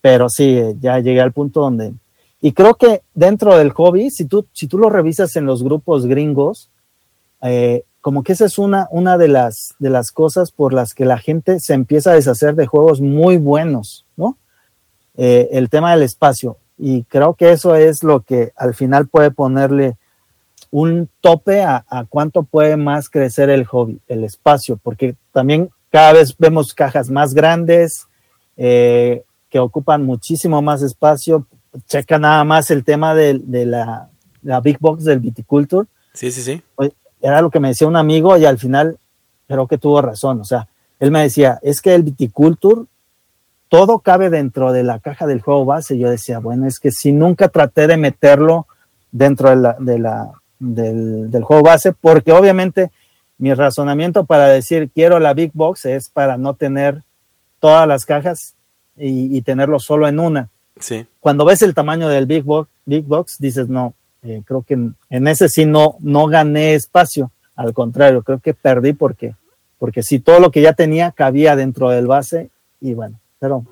pero 0.00 0.28
sí, 0.28 0.56
eh, 0.56 0.76
ya 0.80 1.00
llegué 1.00 1.20
al 1.20 1.32
punto 1.32 1.60
donde... 1.60 1.92
Y 2.40 2.52
creo 2.52 2.74
que 2.74 3.02
dentro 3.14 3.56
del 3.56 3.72
hobby, 3.72 4.10
si 4.10 4.26
tú, 4.26 4.46
si 4.52 4.68
tú 4.68 4.78
lo 4.78 4.88
revisas 4.88 5.34
en 5.34 5.46
los 5.46 5.64
grupos 5.64 6.06
gringos, 6.06 6.70
eh, 7.42 7.82
como 8.00 8.22
que 8.22 8.34
esa 8.34 8.44
es 8.44 8.56
una, 8.58 8.86
una 8.92 9.18
de, 9.18 9.26
las, 9.26 9.74
de 9.80 9.90
las 9.90 10.12
cosas 10.12 10.52
por 10.52 10.72
las 10.72 10.94
que 10.94 11.04
la 11.04 11.18
gente 11.18 11.58
se 11.58 11.74
empieza 11.74 12.12
a 12.12 12.14
deshacer 12.14 12.54
de 12.54 12.66
juegos 12.66 13.00
muy 13.00 13.36
buenos, 13.36 14.06
¿no? 14.16 14.38
Eh, 15.16 15.48
el 15.50 15.68
tema 15.70 15.90
del 15.92 16.04
espacio. 16.04 16.58
Y 16.78 17.04
creo 17.04 17.34
que 17.34 17.52
eso 17.52 17.74
es 17.74 18.02
lo 18.02 18.20
que 18.20 18.52
al 18.56 18.74
final 18.74 19.08
puede 19.08 19.30
ponerle 19.30 19.96
un 20.70 21.08
tope 21.20 21.62
a, 21.62 21.84
a 21.88 22.04
cuánto 22.04 22.42
puede 22.42 22.76
más 22.76 23.08
crecer 23.08 23.50
el 23.50 23.64
hobby, 23.64 24.00
el 24.08 24.24
espacio, 24.24 24.78
porque 24.82 25.16
también 25.32 25.70
cada 25.90 26.12
vez 26.12 26.36
vemos 26.36 26.74
cajas 26.74 27.08
más 27.08 27.32
grandes, 27.32 28.06
eh, 28.56 29.22
que 29.48 29.58
ocupan 29.58 30.04
muchísimo 30.04 30.60
más 30.62 30.82
espacio. 30.82 31.46
Checa 31.86 32.18
nada 32.18 32.44
más 32.44 32.70
el 32.70 32.84
tema 32.84 33.14
de, 33.14 33.40
de 33.42 33.66
la, 33.66 34.08
la 34.42 34.60
Big 34.60 34.78
Box 34.80 35.04
del 35.04 35.20
Viticulture. 35.20 35.86
Sí, 36.14 36.30
sí, 36.30 36.42
sí. 36.42 36.62
Era 37.20 37.40
lo 37.40 37.50
que 37.50 37.60
me 37.60 37.68
decía 37.68 37.86
un 37.86 37.96
amigo 37.96 38.36
y 38.36 38.44
al 38.44 38.58
final 38.58 38.98
creo 39.46 39.66
que 39.66 39.78
tuvo 39.78 40.02
razón. 40.02 40.40
O 40.40 40.44
sea, 40.44 40.68
él 40.98 41.10
me 41.10 41.22
decía, 41.22 41.58
es 41.62 41.80
que 41.80 41.94
el 41.94 42.02
Viticulture, 42.02 42.82
todo 43.68 44.00
cabe 44.00 44.30
dentro 44.30 44.72
de 44.72 44.82
la 44.82 44.98
caja 45.00 45.26
del 45.26 45.40
juego 45.40 45.64
base. 45.64 45.98
Yo 45.98 46.10
decía, 46.10 46.38
bueno, 46.38 46.66
es 46.66 46.78
que 46.78 46.90
si 46.90 47.12
nunca 47.12 47.48
traté 47.48 47.86
de 47.86 47.96
meterlo 47.96 48.66
dentro 49.10 49.50
de 49.50 49.56
la, 49.56 49.76
de 49.78 49.98
la, 49.98 50.30
del, 50.58 51.30
del 51.30 51.42
juego 51.42 51.62
base, 51.62 51.92
porque 51.92 52.32
obviamente 52.32 52.90
mi 53.38 53.52
razonamiento 53.52 54.24
para 54.24 54.48
decir 54.48 54.90
quiero 54.94 55.18
la 55.18 55.34
Big 55.34 55.50
Box 55.52 55.84
es 55.84 56.08
para 56.08 56.38
no 56.38 56.54
tener 56.54 57.02
todas 57.60 57.86
las 57.86 58.06
cajas 58.06 58.54
y, 58.96 59.36
y 59.36 59.42
tenerlo 59.42 59.78
solo 59.78 60.08
en 60.08 60.20
una. 60.20 60.48
Sí. 60.78 61.06
Cuando 61.20 61.44
ves 61.44 61.62
el 61.62 61.74
tamaño 61.74 62.08
del 62.08 62.26
Big 62.26 62.44
Box, 62.44 62.70
Big 62.84 63.04
Box 63.04 63.38
dices, 63.38 63.68
no, 63.68 63.94
eh, 64.22 64.42
creo 64.44 64.62
que 64.62 64.74
en, 64.74 64.94
en, 65.10 65.28
ese 65.28 65.48
sí 65.48 65.64
no, 65.64 65.96
no 66.00 66.26
gané 66.26 66.74
espacio. 66.74 67.30
Al 67.54 67.72
contrario, 67.72 68.22
creo 68.22 68.38
que 68.38 68.54
perdí 68.54 68.92
porque, 68.92 69.34
porque 69.78 70.02
sí, 70.02 70.18
todo 70.18 70.40
lo 70.40 70.50
que 70.50 70.60
ya 70.60 70.74
tenía 70.74 71.12
cabía 71.12 71.56
dentro 71.56 71.90
del 71.90 72.06
base 72.06 72.50
y 72.80 72.94
bueno, 72.94 73.18
pero 73.38 73.64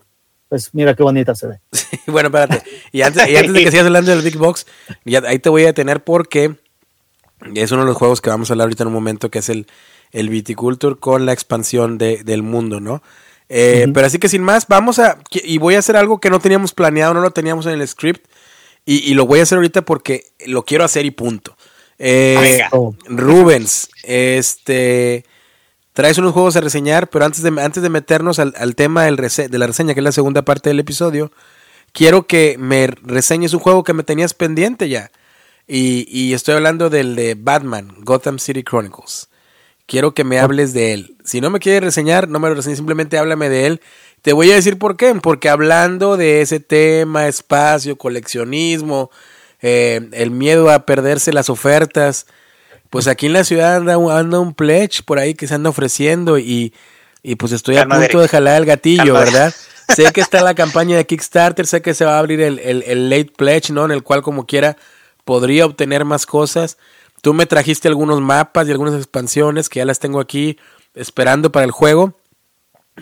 pues 0.49 0.71
mira 0.73 0.95
qué 0.95 1.03
bonita 1.03 1.35
se 1.35 1.47
ve. 1.49 1.61
Sí, 1.73 1.99
bueno, 2.07 2.29
espérate. 2.29 2.63
Y 2.93 3.03
antes, 3.03 3.29
y 3.29 3.37
antes 3.37 3.53
de 3.53 3.65
que 3.65 3.71
sigas 3.71 3.87
hablando 3.87 4.11
del 4.11 4.23
Big 4.23 4.37
Box, 4.37 4.67
ya, 5.05 5.23
ahí 5.27 5.39
te 5.39 5.49
voy 5.49 5.63
a 5.63 5.67
detener 5.67 6.03
porque 6.05 6.57
es 7.55 7.73
uno 7.73 7.83
de 7.83 7.89
los 7.89 7.97
juegos 7.97 8.21
que 8.21 8.31
vamos 8.31 8.51
a 8.51 8.55
hablar 8.55 8.67
ahorita 8.67 8.83
en 8.83 8.89
un 8.89 8.95
momento, 8.95 9.31
que 9.31 9.39
es 9.39 9.49
el, 9.49 9.67
el 10.13 10.29
Viticulture 10.29 10.97
con 10.97 11.27
la 11.27 11.33
expansión 11.33 11.99
de, 11.99 12.25
del 12.25 12.43
mundo, 12.43 12.81
¿no? 12.81 13.03
Eh, 13.49 13.85
uh 13.85 13.89
-huh. 13.89 13.93
Pero 13.95 14.07
así 14.07 14.19
que 14.19 14.29
sin 14.29 14.43
más, 14.43 14.67
vamos 14.69 14.99
a. 14.99 15.19
Y 15.31 15.59
voy 15.59 15.75
a 15.75 15.79
hacer 15.79 15.97
algo 15.97 16.19
que 16.19 16.31
no 16.31 16.41
teníamos 16.41 16.73
planeado, 16.73 17.15
no 17.15 17.21
lo 17.21 17.31
teníamos 17.31 17.67
en 17.67 17.81
el 17.81 17.87
script. 17.87 18.27
Y, 18.87 19.11
y 19.11 19.15
lo 19.15 19.27
voy 19.27 19.41
a 19.41 19.45
hacer 19.45 19.57
ahorita 19.57 19.83
porque 19.83 20.33
lo 20.47 20.65
quiero 20.65 20.85
hacer 20.85 21.07
y 21.07 21.11
punto. 21.11 21.57
Eh, 21.99 22.63
Rubens, 23.07 23.89
este. 24.03 25.25
Traes 25.95 26.19
unos 26.19 26.33
juegos 26.33 26.57
a 26.57 26.61
reseñar, 26.61 27.09
pero 27.09 27.25
antes 27.25 27.43
de, 27.43 27.49
antes 27.63 27.83
de 27.83 27.89
meternos 27.89 28.39
al, 28.39 28.53
al 28.59 28.75
tema 28.75 29.05
del 29.05 29.17
rese 29.17 29.49
de 29.49 29.59
la 29.59 29.67
reseña, 29.67 29.95
que 29.95 30.01
es 30.01 30.05
la 30.05 30.13
segunda 30.13 30.43
parte 30.43 30.69
del 30.69 30.81
episodio, 30.81 31.33
quiero 31.93 32.27
que 32.27 32.57
me 32.59 32.89
reseñes 32.89 33.55
un 33.55 33.61
juego 33.61 33.85
que 33.85 33.95
me 33.95 34.03
tenías 34.03 34.35
pendiente 34.35 34.89
ya. 34.91 35.11
Y, 35.67 36.07
y 36.11 36.35
estoy 36.35 36.57
hablando 36.57 36.91
del 36.91 37.17
de 37.17 37.37
Batman, 37.37 37.95
Gotham 38.01 38.39
City 38.39 38.63
Chronicles. 38.63 39.29
Quiero 39.87 40.15
que 40.15 40.25
me 40.25 40.39
hables 40.39 40.73
de 40.73 40.93
él. 40.95 41.17
Si 41.25 41.41
no 41.41 41.51
me 41.51 41.61
quieres 41.61 41.83
reseñar, 41.83 42.29
no 42.29 42.39
me 42.41 42.49
lo 42.49 42.55
reseñes, 42.55 42.79
simplemente 42.79 43.17
háblame 43.17 43.49
de 43.49 43.67
él. 43.67 43.81
Te 44.23 44.33
voy 44.33 44.51
a 44.51 44.55
decir 44.55 44.79
por 44.79 44.97
qué. 44.97 45.15
Porque 45.15 45.49
hablando 45.49 46.17
de 46.17 46.41
ese 46.41 46.59
tema, 46.59 47.29
espacio, 47.29 47.97
coleccionismo, 47.97 49.11
eh, 49.61 50.09
el 50.13 50.31
miedo 50.31 50.71
a 50.71 50.87
perderse 50.87 51.33
las 51.33 51.51
ofertas, 51.51 52.27
pues 52.95 53.09
aquí 53.09 53.27
en 53.27 53.33
la 53.33 53.43
ciudad 53.43 53.75
anda, 53.75 53.95
anda 54.17 54.39
un 54.39 54.55
pledge 54.55 55.03
por 55.03 55.19
ahí 55.19 55.35
que 55.35 55.49
se 55.49 55.55
anda 55.57 55.69
ofreciendo 55.69 56.39
y, 56.39 56.73
y 57.25 57.35
pues 57.35 57.51
estoy 57.51 57.75
Calma 57.75 57.97
a 57.97 57.99
punto 57.99 58.21
de 58.21 58.29
jalar 58.29 58.59
el 58.59 58.67
gatillo, 58.67 59.15
Calma 59.15 59.19
¿verdad? 59.19 59.55
sé 59.97 60.13
que 60.13 60.21
está 60.21 60.45
la 60.45 60.55
campaña 60.55 60.97
de 60.97 61.05
Kickstarter, 61.05 61.67
sé 61.67 61.83
que 61.83 61.93
se 61.93 62.05
va 62.05 62.15
a 62.15 62.19
abrir 62.21 62.41
el, 62.41 62.61
el, 62.61 62.85
el 62.85 63.11
late 63.11 63.33
pledge, 63.37 63.73
¿no? 63.73 63.85
En 63.85 63.91
el 63.91 64.05
cual 64.05 64.23
como 64.23 64.47
quiera 64.47 64.77
podría 65.25 65.67
obtener 65.67 66.05
más 66.05 66.25
cosas. 66.25 66.79
Tú 67.21 67.35
me 67.35 67.47
trajiste 67.47 67.89
algunos 67.89 68.21
mapas 68.21 68.69
y 68.69 68.71
algunas 68.71 68.95
expansiones 68.95 69.69
que 69.69 69.81
ya 69.81 69.85
las 69.87 69.99
tengo 69.99 70.21
aquí 70.21 70.57
esperando 70.95 71.51
para 71.51 71.65
el 71.65 71.73
juego. 71.73 72.17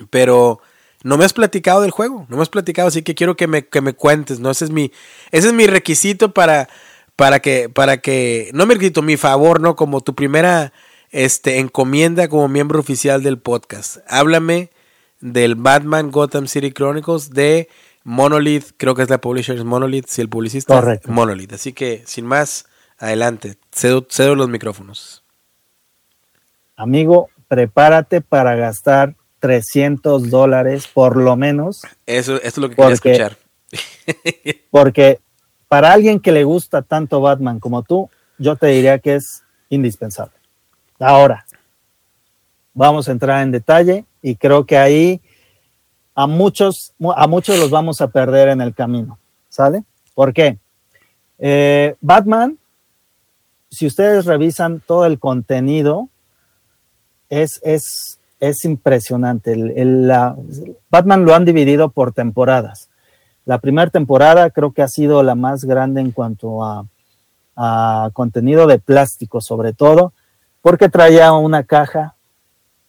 Pero 0.08 0.62
no 1.02 1.18
me 1.18 1.26
has 1.26 1.34
platicado 1.34 1.82
del 1.82 1.90
juego, 1.90 2.24
no 2.30 2.36
me 2.36 2.42
has 2.42 2.48
platicado, 2.48 2.88
así 2.88 3.02
que 3.02 3.14
quiero 3.14 3.36
que 3.36 3.46
me, 3.46 3.66
que 3.66 3.82
me 3.82 3.92
cuentes, 3.92 4.40
¿no? 4.40 4.50
Ese 4.50 4.64
es 4.64 4.70
mi, 4.70 4.90
ese 5.32 5.48
es 5.48 5.52
mi 5.52 5.66
requisito 5.66 6.32
para, 6.32 6.70
para 7.16 7.40
que, 7.40 7.68
para 7.68 7.98
que, 7.98 8.50
no 8.54 8.66
me 8.66 8.74
requisito, 8.74 9.02
mi 9.02 9.16
favor, 9.16 9.60
¿no? 9.60 9.76
Como 9.76 10.00
tu 10.00 10.14
primera 10.14 10.72
este, 11.10 11.58
encomienda 11.58 12.28
como 12.28 12.48
miembro 12.48 12.80
oficial 12.80 13.22
del 13.22 13.38
podcast. 13.38 13.98
Háblame 14.08 14.70
del 15.20 15.54
Batman 15.54 16.10
Gotham 16.10 16.46
City 16.46 16.72
Chronicles 16.72 17.30
de 17.30 17.68
Monolith, 18.04 18.70
creo 18.76 18.94
que 18.94 19.02
es 19.02 19.10
la 19.10 19.20
publisher 19.20 19.56
es 19.56 19.64
Monolith, 19.64 20.06
si 20.08 20.20
el 20.20 20.28
publicista 20.28 20.74
Correcto. 20.74 21.10
Monolith. 21.12 21.52
Así 21.52 21.72
que, 21.72 22.02
sin 22.06 22.26
más, 22.26 22.66
adelante, 22.98 23.56
cedo, 23.70 24.04
cedo 24.10 24.34
los 24.34 24.48
micrófonos. 24.48 25.22
Amigo, 26.76 27.28
prepárate 27.46 28.20
para 28.20 28.56
gastar 28.56 29.14
300 29.38 30.30
dólares 30.30 30.88
por 30.92 31.16
lo 31.16 31.36
menos. 31.36 31.82
Eso, 32.06 32.36
esto 32.36 32.46
es 32.48 32.58
lo 32.58 32.68
que 32.70 32.76
quería 32.76 32.88
Porque- 32.96 33.12
escuchar. 33.12 33.36
Porque 34.70 35.20
para 35.72 35.90
alguien 35.90 36.20
que 36.20 36.32
le 36.32 36.44
gusta 36.44 36.82
tanto 36.82 37.22
Batman 37.22 37.58
como 37.58 37.82
tú, 37.82 38.10
yo 38.36 38.56
te 38.56 38.66
diría 38.66 38.98
que 38.98 39.14
es 39.14 39.42
indispensable. 39.70 40.34
Ahora, 40.98 41.46
vamos 42.74 43.08
a 43.08 43.12
entrar 43.12 43.42
en 43.42 43.52
detalle 43.52 44.04
y 44.20 44.36
creo 44.36 44.66
que 44.66 44.76
ahí 44.76 45.22
a 46.14 46.26
muchos, 46.26 46.92
a 47.16 47.26
muchos 47.26 47.58
los 47.58 47.70
vamos 47.70 48.02
a 48.02 48.08
perder 48.08 48.48
en 48.50 48.60
el 48.60 48.74
camino, 48.74 49.18
¿sale? 49.48 49.82
¿Por 50.12 50.34
qué? 50.34 50.58
Eh, 51.38 51.96
Batman, 52.02 52.58
si 53.70 53.86
ustedes 53.86 54.26
revisan 54.26 54.82
todo 54.86 55.06
el 55.06 55.18
contenido, 55.18 56.10
es, 57.30 57.58
es, 57.64 58.18
es 58.40 58.66
impresionante. 58.66 59.54
El- 59.54 60.12
Batman 60.90 61.24
lo 61.24 61.34
han 61.34 61.46
dividido 61.46 61.88
por 61.88 62.12
temporadas. 62.12 62.90
La 63.44 63.58
primera 63.58 63.90
temporada 63.90 64.50
creo 64.50 64.72
que 64.72 64.82
ha 64.82 64.88
sido 64.88 65.22
la 65.22 65.34
más 65.34 65.64
grande 65.64 66.00
en 66.00 66.12
cuanto 66.12 66.64
a, 66.64 66.86
contenido 68.14 68.66
de 68.66 68.78
plástico, 68.78 69.40
sobre 69.40 69.72
todo, 69.72 70.14
porque 70.62 70.88
traía 70.88 71.32
una 71.32 71.64
caja 71.64 72.16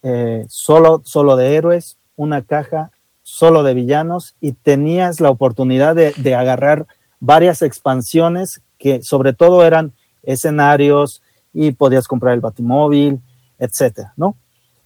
eh, 0.01 0.45
solo, 0.47 1.01
solo 1.03 1.35
de 1.35 1.55
héroes, 1.55 1.97
una 2.15 2.43
caja 2.43 2.91
solo 3.23 3.63
de 3.63 3.73
villanos 3.73 4.35
y 4.39 4.53
tenías 4.53 5.19
la 5.19 5.29
oportunidad 5.29 5.95
de, 5.95 6.13
de 6.17 6.35
agarrar 6.35 6.87
varias 7.19 7.61
expansiones 7.61 8.61
que 8.79 9.03
sobre 9.03 9.33
todo 9.33 9.65
eran 9.65 9.93
escenarios 10.23 11.21
y 11.53 11.73
podías 11.73 12.07
comprar 12.07 12.33
el 12.33 12.41
batimóvil, 12.41 13.21
etcétera, 13.59 14.13
¿no? 14.17 14.35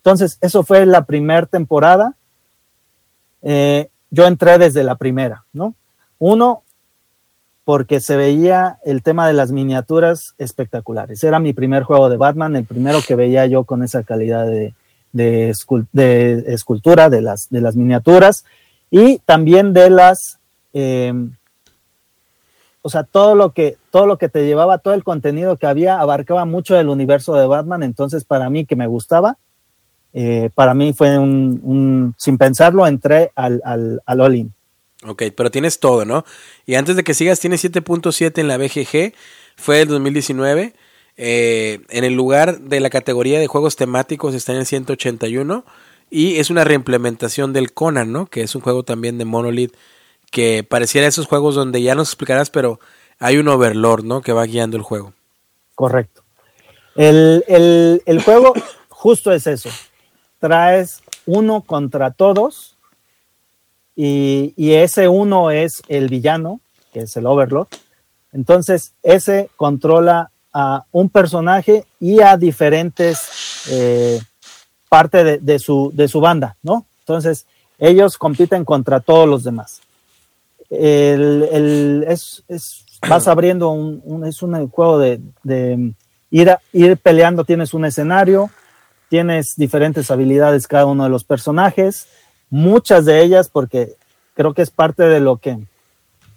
Entonces, 0.08 0.38
eso 0.40 0.64
fue 0.64 0.86
la 0.86 1.06
primera 1.06 1.46
temporada. 1.46 2.16
Eh, 3.42 3.90
yo 4.10 4.26
entré 4.26 4.58
desde 4.58 4.84
la 4.84 4.96
primera, 4.96 5.46
¿no? 5.54 5.76
Uno, 6.20 6.64
porque 7.64 8.00
se 8.00 8.16
veía 8.16 8.80
el 8.86 9.04
tema 9.04 9.28
de 9.28 9.34
las 9.34 9.52
miniaturas 9.52 10.34
espectaculares. 10.38 11.24
Era 11.24 11.40
mi 11.40 11.54
primer 11.54 11.84
juego 11.84 12.10
de 12.10 12.18
Batman, 12.18 12.56
el 12.56 12.66
primero 12.66 13.00
que 13.06 13.16
veía 13.16 13.46
yo 13.46 13.66
con 13.66 13.84
esa 13.84 14.04
calidad 14.04 14.46
de, 14.48 14.74
de, 15.12 15.54
de 15.92 16.44
escultura 16.48 17.10
de 17.10 17.22
las, 17.22 17.50
de 17.50 17.62
las 17.62 17.76
miniaturas 17.76 18.46
y 18.90 19.20
también 19.20 19.74
de 19.74 19.90
las, 19.90 20.40
eh, 20.74 21.14
o 22.82 22.90
sea, 22.90 23.04
todo 23.04 23.36
lo 23.36 23.52
que 23.52 23.78
todo 23.92 24.06
lo 24.06 24.18
que 24.18 24.30
te 24.30 24.46
llevaba, 24.46 24.78
todo 24.78 24.94
el 24.94 25.04
contenido 25.04 25.58
que 25.58 25.68
había 25.68 26.00
abarcaba 26.00 26.46
mucho 26.46 26.76
del 26.76 26.88
universo 26.88 27.36
de 27.36 27.48
Batman. 27.48 27.84
Entonces, 27.84 28.24
para 28.24 28.50
mí 28.50 28.66
que 28.66 28.76
me 28.76 28.88
gustaba, 28.88 29.38
eh, 30.20 30.50
para 30.56 30.74
mí 30.74 30.94
fue 30.94 31.18
un, 31.20 31.60
un- 31.64 32.16
sin 32.18 32.40
pensarlo, 32.40 32.88
entré 32.88 33.32
al, 33.36 33.62
al, 33.64 34.02
al 34.06 34.22
all-in. 34.22 34.52
Ok, 35.06 35.24
pero 35.36 35.52
tienes 35.52 35.80
todo, 35.80 36.06
¿no? 36.06 36.26
Y 36.66 36.74
antes 36.74 36.96
de 36.96 37.04
que 37.04 37.14
sigas, 37.14 37.40
tienes 37.40 37.64
7.7 37.64 38.40
en 38.40 38.48
la 38.48 38.58
BGG, 38.58 39.14
fue 39.56 39.82
el 39.82 39.88
2019. 39.90 40.74
eh, 41.18 41.82
en 41.90 42.04
el 42.04 42.14
lugar 42.14 42.60
de 42.62 42.80
la 42.80 42.90
categoría 42.90 43.40
de 43.40 43.48
juegos 43.48 43.76
temáticos 43.76 44.34
está 44.34 44.54
en 44.54 44.60
el 44.60 44.66
181 44.66 45.64
y 46.10 46.38
es 46.38 46.50
una 46.50 46.64
reimplementación 46.64 47.54
del 47.54 47.74
Conan, 47.74 48.12
¿no? 48.12 48.26
Que 48.28 48.42
es 48.42 48.56
un 48.56 48.62
juego 48.62 48.84
también 48.84 49.18
de 49.20 49.26
Monolith 49.26 49.74
que 50.32 50.64
pareciera 50.68 51.08
esos 51.08 51.28
juegos 51.28 51.54
donde 51.56 51.82
ya 51.82 51.94
nos 51.96 52.10
explicarás, 52.10 52.50
pero 52.50 52.80
hay 53.20 53.38
un 53.38 53.48
overlord, 53.50 54.04
¿no? 54.04 54.22
Que 54.22 54.32
va 54.34 54.46
guiando 54.46 54.78
el 54.78 54.84
juego. 54.84 55.14
Correcto. 55.76 56.22
El, 56.96 57.44
el- 57.48 58.02
el 58.06 58.22
juego 58.24 58.54
justo 58.90 59.32
es 59.32 59.46
eso. 59.48 59.70
Traes 60.40 61.02
uno 61.26 61.62
contra 61.62 62.12
todos 62.12 62.78
y, 63.96 64.54
y 64.56 64.74
ese 64.74 65.08
uno 65.08 65.52
es 65.52 65.82
el 65.88 66.08
villano, 66.08 66.60
que 66.94 67.02
es 67.02 67.18
el 67.18 67.26
Overlord. 67.26 67.68
Entonces, 68.34 68.94
ese 69.04 69.50
controla 69.56 70.32
a 70.54 70.86
un 70.92 71.10
personaje 71.10 71.86
y 72.00 72.22
a 72.22 72.38
diferentes 72.38 73.66
eh, 73.72 74.20
parte 74.90 75.24
de, 75.24 75.38
de 75.40 75.60
su, 75.60 75.92
de 75.94 76.08
su 76.08 76.20
banda, 76.22 76.56
¿no? 76.62 76.86
Entonces, 77.00 77.46
ellos 77.80 78.18
compiten 78.18 78.66
contra 78.66 79.00
todos 79.00 79.28
los 79.28 79.44
demás. 79.44 79.82
El, 80.70 81.48
el- 81.52 82.06
es, 82.08 82.44
es- 82.48 82.86
vas 83.08 83.28
abriendo 83.28 83.70
un, 83.70 84.02
un- 84.04 84.26
es 84.26 84.42
un 84.42 84.70
juego 84.70 85.00
de, 85.00 85.20
de 85.44 85.94
ir, 86.32 86.50
a- 86.50 86.62
ir 86.74 86.98
peleando, 86.98 87.44
tienes 87.46 87.74
un 87.74 87.86
escenario, 87.86 88.50
tienes 89.10 89.56
diferentes 89.56 90.12
habilidades 90.12 90.68
cada 90.68 90.86
uno 90.86 91.04
de 91.04 91.10
los 91.10 91.24
personajes, 91.24 92.08
muchas 92.50 93.06
de 93.06 93.22
ellas, 93.22 93.50
porque 93.50 93.94
creo 94.34 94.54
que 94.54 94.62
es 94.62 94.72
parte 94.72 95.04
de 95.04 95.20
lo 95.20 95.38
que, 95.38 95.58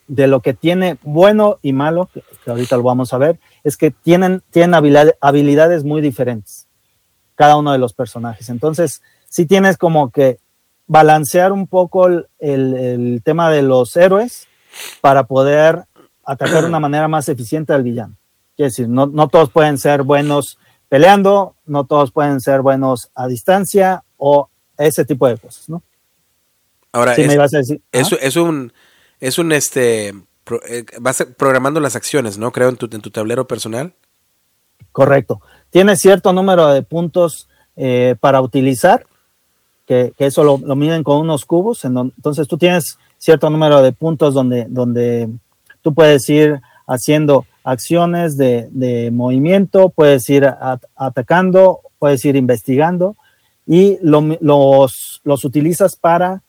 de 0.08 0.26
lo 0.26 0.40
que 0.40 0.54
tiene 0.54 0.98
bueno 1.02 1.58
y 1.62 1.72
malo, 1.72 2.08
que, 2.12 2.22
ahorita 2.50 2.76
lo 2.76 2.82
vamos 2.82 3.12
a 3.12 3.18
ver, 3.18 3.38
es 3.64 3.76
que 3.76 3.90
tienen, 3.90 4.42
tienen 4.50 4.74
habilidad- 4.74 5.14
habilidades 5.20 5.84
muy 5.84 6.00
diferentes, 6.00 6.66
cada 7.34 7.56
uno 7.56 7.72
de 7.72 7.78
los 7.78 7.92
personajes. 7.92 8.48
Entonces, 8.48 9.02
sí 9.28 9.46
tienes 9.46 9.76
como 9.76 10.10
que 10.10 10.38
balancear 10.86 11.52
un 11.52 11.66
poco 11.68 12.06
el, 12.08 12.26
el- 12.40 12.74
el 12.74 13.22
tema 13.22 13.50
de 13.50 13.62
los 13.62 13.94
héroes 13.96 14.48
para 15.00 15.24
poder 15.24 15.84
atacar 16.24 16.62
de 16.62 16.68
una 16.68 16.80
manera 16.80 17.06
más 17.08 17.28
eficiente 17.28 17.72
al 17.72 17.82
villano. 17.82 18.16
Quiere 18.56 18.70
decir, 18.70 18.88
no, 18.88 19.06
no 19.06 19.28
todos 19.28 19.50
pueden 19.50 19.78
ser 19.78 20.02
buenos 20.02 20.58
peleando, 20.90 21.54
no 21.64 21.84
todos 21.86 22.10
pueden 22.10 22.40
ser 22.40 22.60
buenos 22.60 23.10
a 23.14 23.28
distancia 23.28 24.02
o 24.18 24.50
ese 24.76 25.04
tipo 25.06 25.26
de 25.28 25.38
cosas, 25.38 25.68
¿no? 25.70 25.82
Ahora, 26.92 27.14
Sí, 27.14 27.22
es, 27.22 27.28
me 27.28 27.34
ibas 27.34 27.54
a 27.54 27.58
decir. 27.58 27.80
es, 27.92 28.12
es 28.20 28.36
un, 28.36 28.72
es 29.20 29.38
un, 29.38 29.52
este, 29.52 30.12
pro- 30.42 30.60
eh, 30.68 30.84
vas 31.00 31.24
programando 31.38 31.78
las 31.80 31.94
acciones, 31.94 32.36
¿no? 32.36 32.50
Creo 32.50 32.68
en 32.68 32.76
tu, 32.76 32.88
en 32.90 33.00
tu 33.00 33.10
tablero 33.10 33.46
personal. 33.46 33.94
Correcto. 34.90 35.40
Tiene 35.70 35.94
cierto 35.96 36.32
número 36.32 36.66
de 36.68 36.82
puntos 36.82 37.48
eh, 37.76 38.16
para 38.18 38.40
utilizar, 38.40 39.06
que, 39.86 40.12
que 40.18 40.26
eso 40.26 40.42
lo, 40.42 40.58
lo 40.58 40.74
miden 40.74 41.04
con 41.04 41.18
unos 41.20 41.44
cubos. 41.44 41.84
en 41.84 41.96
entonces 41.96 42.48
tú 42.48 42.58
tienes 42.58 42.98
cierto 43.16 43.48
número 43.48 43.80
de 43.80 43.92
puntos 43.92 44.34
donde, 44.34 44.66
donde 44.68 45.28
tú 45.82 45.94
puedes 45.94 46.28
ir 46.28 46.60
haciendo 46.88 47.46
acciones 47.70 48.36
de, 48.36 49.10
movimiento, 49.12 49.90
puedes 49.90 50.28
ir 50.28 50.48
atacando, 50.96 51.80
puedes 51.98 52.24
ir 52.24 52.36
investigando 52.36 53.16
y 53.66 53.98
los, 54.02 55.20
los 55.22 55.44
utilizas 55.44 55.96
para 55.96 56.42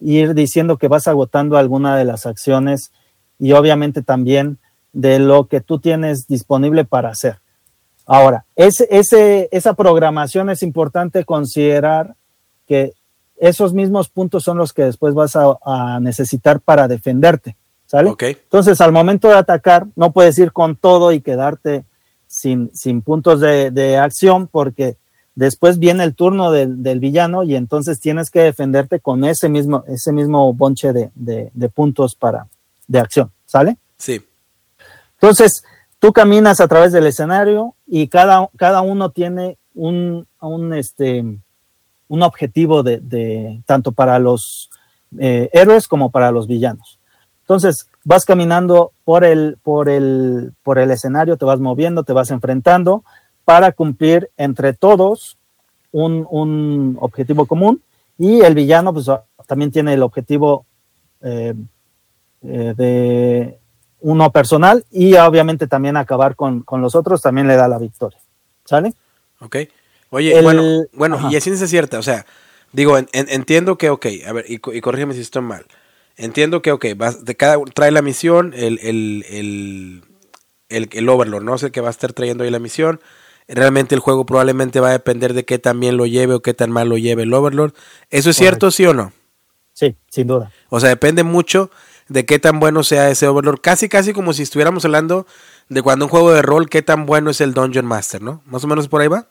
ir 0.00 0.34
diciendo 0.34 0.76
que 0.76 0.88
vas 0.88 1.08
agotando 1.08 1.56
alguna 1.56 1.96
de 1.96 2.04
las 2.04 2.26
acciones 2.26 2.92
y 3.38 3.52
obviamente 3.52 4.02
también 4.02 4.58
de 4.92 5.18
lo 5.18 5.46
que 5.46 5.60
tú 5.60 5.78
tienes 5.78 6.26
disponible 6.26 6.84
para 6.84 7.10
hacer. 7.10 7.38
Ahora, 8.04 8.44
ese, 8.56 9.48
esa 9.50 9.74
programación 9.74 10.50
es 10.50 10.62
importante 10.62 11.24
considerar 11.24 12.16
que 12.66 12.92
esos 13.36 13.72
mismos 13.72 14.08
puntos 14.08 14.42
son 14.42 14.58
los 14.58 14.72
que 14.72 14.84
después 14.84 15.14
vas 15.14 15.34
a 15.36 15.98
necesitar 16.00 16.60
para 16.60 16.88
defenderte, 16.88 17.56
¿sale? 17.92 18.08
Entonces, 18.22 18.80
al 18.80 18.90
momento 18.90 19.28
de 19.28 19.34
atacar, 19.34 19.86
no 19.96 20.12
puedes 20.12 20.38
ir 20.38 20.50
con 20.52 20.76
todo 20.76 21.12
y 21.12 21.20
quedarte 21.20 21.84
sin, 22.26 22.70
sin 22.74 23.02
puntos 23.02 23.40
de, 23.40 23.70
de 23.70 23.98
acción 23.98 24.46
porque 24.46 24.96
después 25.34 25.78
viene 25.78 26.02
el 26.04 26.14
turno 26.14 26.50
del, 26.50 26.82
del 26.82 27.00
villano 27.00 27.42
y 27.42 27.54
entonces 27.54 28.00
tienes 28.00 28.30
que 28.30 28.40
defenderte 28.40 28.98
con 29.00 29.24
ese 29.24 29.50
mismo, 29.50 29.84
ese 29.88 30.10
mismo 30.10 30.54
bonche 30.54 30.94
de, 30.94 31.10
de- 31.14 31.50
de 31.52 31.68
puntos 31.68 32.14
para, 32.14 32.46
de 32.88 32.98
acción, 32.98 33.30
¿sale? 33.44 33.76
Sí. 33.98 34.22
Entonces, 35.20 35.62
tú 35.98 36.14
caminas 36.14 36.60
a 36.60 36.68
través 36.68 36.92
del 36.92 37.06
escenario 37.06 37.74
y 37.86 38.08
cada, 38.08 38.48
cada 38.56 38.80
uno 38.80 39.10
tiene 39.10 39.58
un, 39.74 40.26
un, 40.40 40.72
este, 40.72 41.22
un 42.08 42.22
objetivo 42.22 42.82
de, 42.82 43.00
de- 43.00 43.62
tanto 43.66 43.92
para 43.92 44.18
los 44.18 44.70
eh, 45.18 45.50
héroes 45.52 45.86
como 45.88 46.10
para 46.10 46.30
los 46.30 46.46
villanos. 46.46 46.98
Entonces, 47.42 47.88
vas 48.04 48.24
caminando 48.24 48.92
por 49.04 49.24
el, 49.24 49.58
por, 49.62 49.88
el, 49.88 50.52
por 50.62 50.78
el 50.78 50.90
escenario, 50.90 51.36
te 51.36 51.44
vas 51.44 51.60
moviendo, 51.60 52.04
te 52.04 52.12
vas 52.12 52.30
enfrentando 52.30 53.04
para 53.44 53.72
cumplir 53.72 54.30
entre 54.36 54.72
todos 54.72 55.38
un, 55.90 56.26
un 56.30 56.96
objetivo 57.00 57.46
común 57.46 57.82
Y 58.18 58.40
el 58.40 58.54
villano, 58.54 58.94
pues 58.94 59.06
también 59.46 59.70
tiene 59.70 59.94
el 59.94 60.02
objetivo 60.02 60.64
eh, 61.20 61.54
eh, 62.42 62.74
de 62.76 63.58
uno 64.00 64.32
personal 64.32 64.84
y 64.90 65.14
obviamente 65.14 65.66
también 65.66 65.96
acabar 65.96 66.34
con, 66.36 66.64
los 66.78 66.94
otros 66.94 67.22
también 67.22 67.46
le 67.46 67.56
da 67.56 67.68
la 67.68 67.78
victoria. 67.78 68.18
¿Sale? 68.64 68.94
Ok. 69.40 69.56
Oye, 70.10 70.40
bueno, 70.42 70.62
bueno 70.92 71.30
y 71.30 71.36
así 71.36 71.50
es 71.50 71.70
cierta, 71.70 71.98
o 71.98 72.02
sea, 72.02 72.26
digo, 72.72 72.98
entiendo 72.98 73.78
que, 73.78 73.88
ok, 73.88 74.06
a 74.26 74.32
ver, 74.32 74.44
y, 74.46 74.54
y 74.54 74.80
corrígeme 74.82 75.14
si 75.14 75.20
estoy 75.20 75.40
mal. 75.40 75.64
Entiendo 76.16 76.62
que, 76.62 76.72
ok, 76.72 76.86
vas, 76.96 77.24
de 77.24 77.36
cada, 77.36 77.58
trae 77.74 77.90
la 77.90 78.02
misión, 78.02 78.52
el, 78.54 78.78
el, 78.82 79.24
el, 79.28 80.02
el, 80.68 80.88
el 80.92 81.08
Overlord, 81.08 81.44
¿no? 81.44 81.54
Es 81.54 81.62
el 81.62 81.72
que 81.72 81.80
va 81.80 81.88
a 81.88 81.92
estar 81.92 82.12
trayendo 82.12 82.44
ahí 82.44 82.50
la 82.50 82.58
misión. 82.58 83.00
Realmente 83.48 83.94
el 83.94 84.00
juego 84.00 84.24
probablemente 84.24 84.80
va 84.80 84.88
a 84.88 84.92
depender 84.92 85.34
de 85.34 85.44
qué 85.44 85.58
tan 85.58 85.80
bien 85.80 85.96
lo 85.96 86.06
lleve 86.06 86.34
o 86.34 86.42
qué 86.42 86.54
tan 86.54 86.70
mal 86.70 86.88
lo 86.88 86.96
lleve 86.96 87.24
el 87.24 87.34
Overlord. 87.34 87.74
¿Eso 88.10 88.30
es 88.30 88.36
cierto, 88.36 88.70
sí 88.70 88.86
o 88.86 88.94
no? 88.94 89.12
Sí, 89.72 89.96
sin 90.10 90.26
duda. 90.26 90.52
O 90.68 90.80
sea, 90.80 90.90
depende 90.90 91.22
mucho 91.22 91.70
de 92.08 92.26
qué 92.26 92.38
tan 92.38 92.60
bueno 92.60 92.84
sea 92.84 93.10
ese 93.10 93.26
Overlord. 93.26 93.60
Casi, 93.60 93.88
casi 93.88 94.12
como 94.12 94.32
si 94.32 94.42
estuviéramos 94.42 94.84
hablando 94.84 95.26
de 95.68 95.82
cuando 95.82 96.04
un 96.04 96.10
juego 96.10 96.32
de 96.32 96.42
rol, 96.42 96.68
qué 96.68 96.82
tan 96.82 97.06
bueno 97.06 97.30
es 97.30 97.40
el 97.40 97.54
Dungeon 97.54 97.86
Master, 97.86 98.22
¿no? 98.22 98.42
Más 98.46 98.62
o 98.64 98.66
menos 98.66 98.88
por 98.88 99.00
ahí 99.00 99.08
va. 99.08 99.26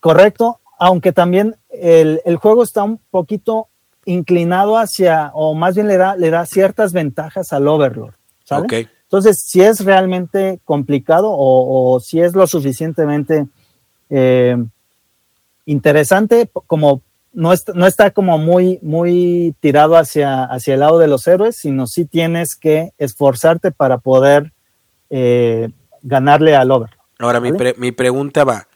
Correcto, 0.00 0.60
aunque 0.78 1.12
también 1.12 1.56
el, 1.70 2.36
juego 2.36 2.62
está 2.62 2.82
un 2.82 2.98
poquito 3.10 3.68
inclinado 4.08 4.78
hacia, 4.78 5.30
o 5.34 5.54
más 5.54 5.74
bien 5.74 5.86
le 5.86 5.98
da, 5.98 6.16
le 6.16 6.30
da 6.30 6.46
ciertas 6.46 6.94
ventajas 6.94 7.52
al 7.52 7.68
Overlord. 7.68 8.14
¿sale? 8.42 8.88
Entonces, 9.02 9.44
si 9.46 9.60
es 9.60 9.84
realmente 9.84 10.60
complicado 10.64 11.28
o, 11.30 12.00
si 12.00 12.20
es 12.20 12.34
lo 12.34 12.46
suficientemente 12.46 13.46
eh, 14.08 14.56
interesante 15.66 16.50
como 16.66 17.02
no, 17.34 17.52
no 17.74 17.86
está 17.86 18.10
como 18.10 18.38
muy, 18.38 18.78
muy 18.80 19.54
tirado 19.60 19.96
hacia, 19.96 20.44
hacia 20.44 20.74
el 20.74 20.80
lado 20.80 20.98
de 20.98 21.08
los 21.08 21.26
héroes, 21.26 21.56
sino 21.56 21.86
sí 21.86 22.06
tienes 22.06 22.56
que 22.56 22.92
esforzarte 22.96 23.70
para 23.72 23.98
poder 23.98 24.52
eh, 25.10 25.68
ganarle 26.02 26.56
al 26.56 26.70
Overlord. 26.70 26.98
Ahora, 27.18 27.40
mi, 27.40 27.52
mi 27.76 27.92
pregunta 27.92 28.44
va, 28.44 28.68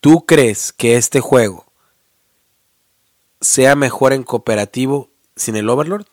¿tú 0.00 0.24
crees 0.24 0.72
que 0.72 0.96
este 0.96 1.18
juego 1.18 1.71
sea 3.42 3.76
mejor 3.76 4.14
en 4.14 4.22
cooperativo 4.22 5.10
sin 5.36 5.56
el 5.56 5.68
Overlord? 5.68 6.06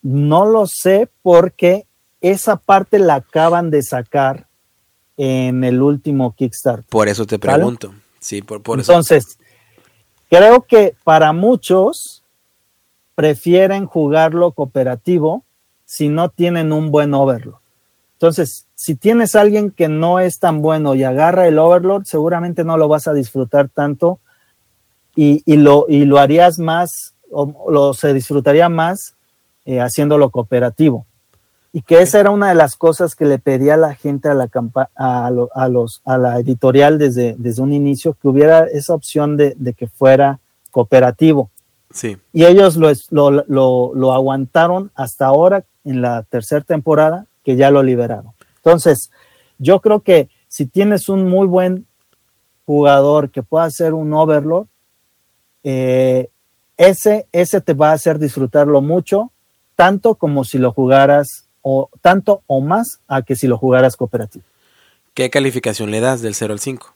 No 0.00 0.46
lo 0.46 0.66
sé 0.66 1.10
porque 1.22 1.86
esa 2.22 2.56
parte 2.56 2.98
la 2.98 3.16
acaban 3.16 3.70
de 3.70 3.82
sacar 3.82 4.48
en 5.18 5.64
el 5.64 5.82
último 5.82 6.34
Kickstarter. 6.34 6.86
Por 6.88 7.08
eso 7.08 7.26
te 7.26 7.38
pregunto. 7.38 7.92
Sí, 8.20 8.40
por, 8.40 8.62
por 8.62 8.78
Entonces, 8.78 9.38
Creo 10.30 10.66
que 10.66 10.94
para 11.04 11.32
muchos 11.32 12.22
prefieren 13.14 13.86
jugarlo 13.86 14.52
cooperativo 14.52 15.44
si 15.86 16.08
no 16.08 16.28
tienen 16.28 16.70
un 16.72 16.90
buen 16.90 17.14
Overlord. 17.14 17.60
Entonces, 18.12 18.66
si 18.74 18.94
tienes 18.94 19.34
a 19.34 19.40
alguien 19.40 19.70
que 19.70 19.88
no 19.88 20.20
es 20.20 20.38
tan 20.38 20.60
bueno 20.60 20.94
y 20.94 21.02
agarra 21.02 21.48
el 21.48 21.58
Overlord, 21.58 22.04
seguramente 22.04 22.62
no 22.62 22.76
lo 22.76 22.88
vas 22.88 23.08
a 23.08 23.14
disfrutar 23.14 23.68
tanto 23.68 24.20
y, 25.20 25.56
lo, 25.56 25.86
y 25.88 26.04
lo 26.04 26.18
harías 26.18 26.58
más, 26.58 27.14
o 27.30 27.70
lo, 27.70 27.92
se 27.92 28.14
disfrutaría 28.14 28.68
más 28.68 29.14
eh, 29.64 29.80
haciéndolo 29.80 30.30
cooperativo 30.30 31.06
y 31.72 31.82
que 31.82 32.00
esa 32.00 32.20
era 32.20 32.30
una 32.30 32.48
de 32.48 32.54
las 32.54 32.76
cosas 32.76 33.14
que 33.14 33.24
le 33.24 33.38
pedía 33.38 33.74
a 33.74 33.76
la 33.78 33.94
gente 33.94 34.28
a 34.28 34.34
la, 34.34 34.48
a, 34.94 35.68
los, 35.68 36.02
a 36.04 36.18
la 36.18 36.38
editorial 36.38 36.98
desde, 36.98 37.34
desde 37.38 37.62
un 37.62 37.72
inicio, 37.72 38.14
que 38.14 38.28
hubiera 38.28 38.64
esa 38.64 38.94
opción 38.94 39.36
de, 39.36 39.54
que 39.76 39.86
fuera 39.86 40.40
cooperativo. 40.70 41.50
Sí. 41.90 42.16
Y 42.32 42.44
ellos 42.44 42.76
lo, 42.76 43.30
lo, 43.30 44.12
aguantaron 44.12 44.90
hasta 44.94 45.26
ahora 45.26 45.64
en 45.84 46.02
la 46.02 46.22
tercera 46.22 46.62
temporada, 46.62 47.26
que 47.44 47.56
ya 47.56 47.70
lo 47.70 47.82
liberaron. 47.82 48.32
Entonces, 48.56 49.10
yo 49.58 49.80
creo 49.80 50.00
que 50.00 50.28
si 50.48 50.66
tienes 50.66 51.08
un 51.08 51.28
muy 51.28 51.46
buen 51.46 51.86
jugador 52.64 53.30
que 53.30 53.42
pueda 53.42 53.64
hacer 53.64 53.94
un 53.94 54.12
Overlord, 54.12 54.66
eh, 55.64 56.28
ese, 56.76 57.26
ese 57.32 57.60
te 57.60 57.74
va 57.74 57.90
a 57.90 57.94
hacer 57.94 58.18
disfrutarlo 58.18 58.80
mucho, 58.80 59.32
tanto 59.74 60.14
como 60.14 60.44
si 60.44 60.58
lo 60.58 60.72
jugaras 60.72 61.48
o 61.62 61.90
tanto 62.00 62.42
o 62.46 62.60
más 62.60 63.00
a 63.08 63.22
que 63.22 63.36
si 63.36 63.46
lo 63.46 63.58
jugaras 63.58 63.96
cooperativo. 63.96 64.44
¿Qué 65.14 65.30
calificación 65.30 65.90
le 65.90 66.00
das 66.00 66.22
del 66.22 66.34
0 66.34 66.52
al 66.52 66.60
5? 66.60 66.94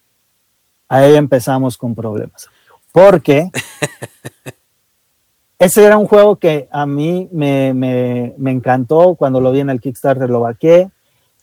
Ahí 0.88 1.16
empezamos 1.16 1.76
con 1.76 1.94
problemas. 1.94 2.48
Porque 2.92 3.50
ese 5.58 5.84
era 5.84 5.98
un 5.98 6.06
juego 6.06 6.36
que 6.36 6.68
a 6.70 6.86
mí 6.86 7.28
me, 7.32 7.68
encantó 8.46 9.16
cuando 9.16 9.40
lo 9.40 9.50
vi 9.50 9.60
en 9.60 9.70
el 9.70 9.80
Kickstarter, 9.80 10.30
lo 10.30 10.40
vaqué. 10.40 10.90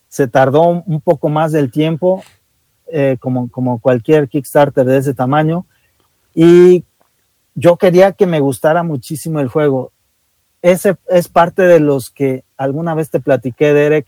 Se 0.08 0.26
tardó 0.26 0.62
un 0.62 1.00
poco 1.00 1.28
más 1.28 1.52
del 1.52 1.70
tiempo, 1.70 2.22
eh, 2.90 3.16
como, 3.20 3.50
como 3.50 3.80
cualquier 3.80 4.28
Kickstarter 4.28 4.86
de 4.86 4.96
ese 4.98 5.14
tamaño. 5.14 5.66
Y 6.34 6.84
yo 7.54 7.76
quería 7.76 8.12
que 8.12 8.26
me 8.26 8.40
gustara 8.40 8.82
muchísimo 8.82 9.40
el 9.40 9.48
juego 9.48 9.92
ese 10.62 10.96
es 11.08 11.28
parte 11.28 11.62
de 11.62 11.80
los 11.80 12.10
que 12.10 12.44
alguna 12.56 12.94
vez 12.94 13.10
te 13.10 13.20
platiqué, 13.20 13.72
Derek, 13.72 14.06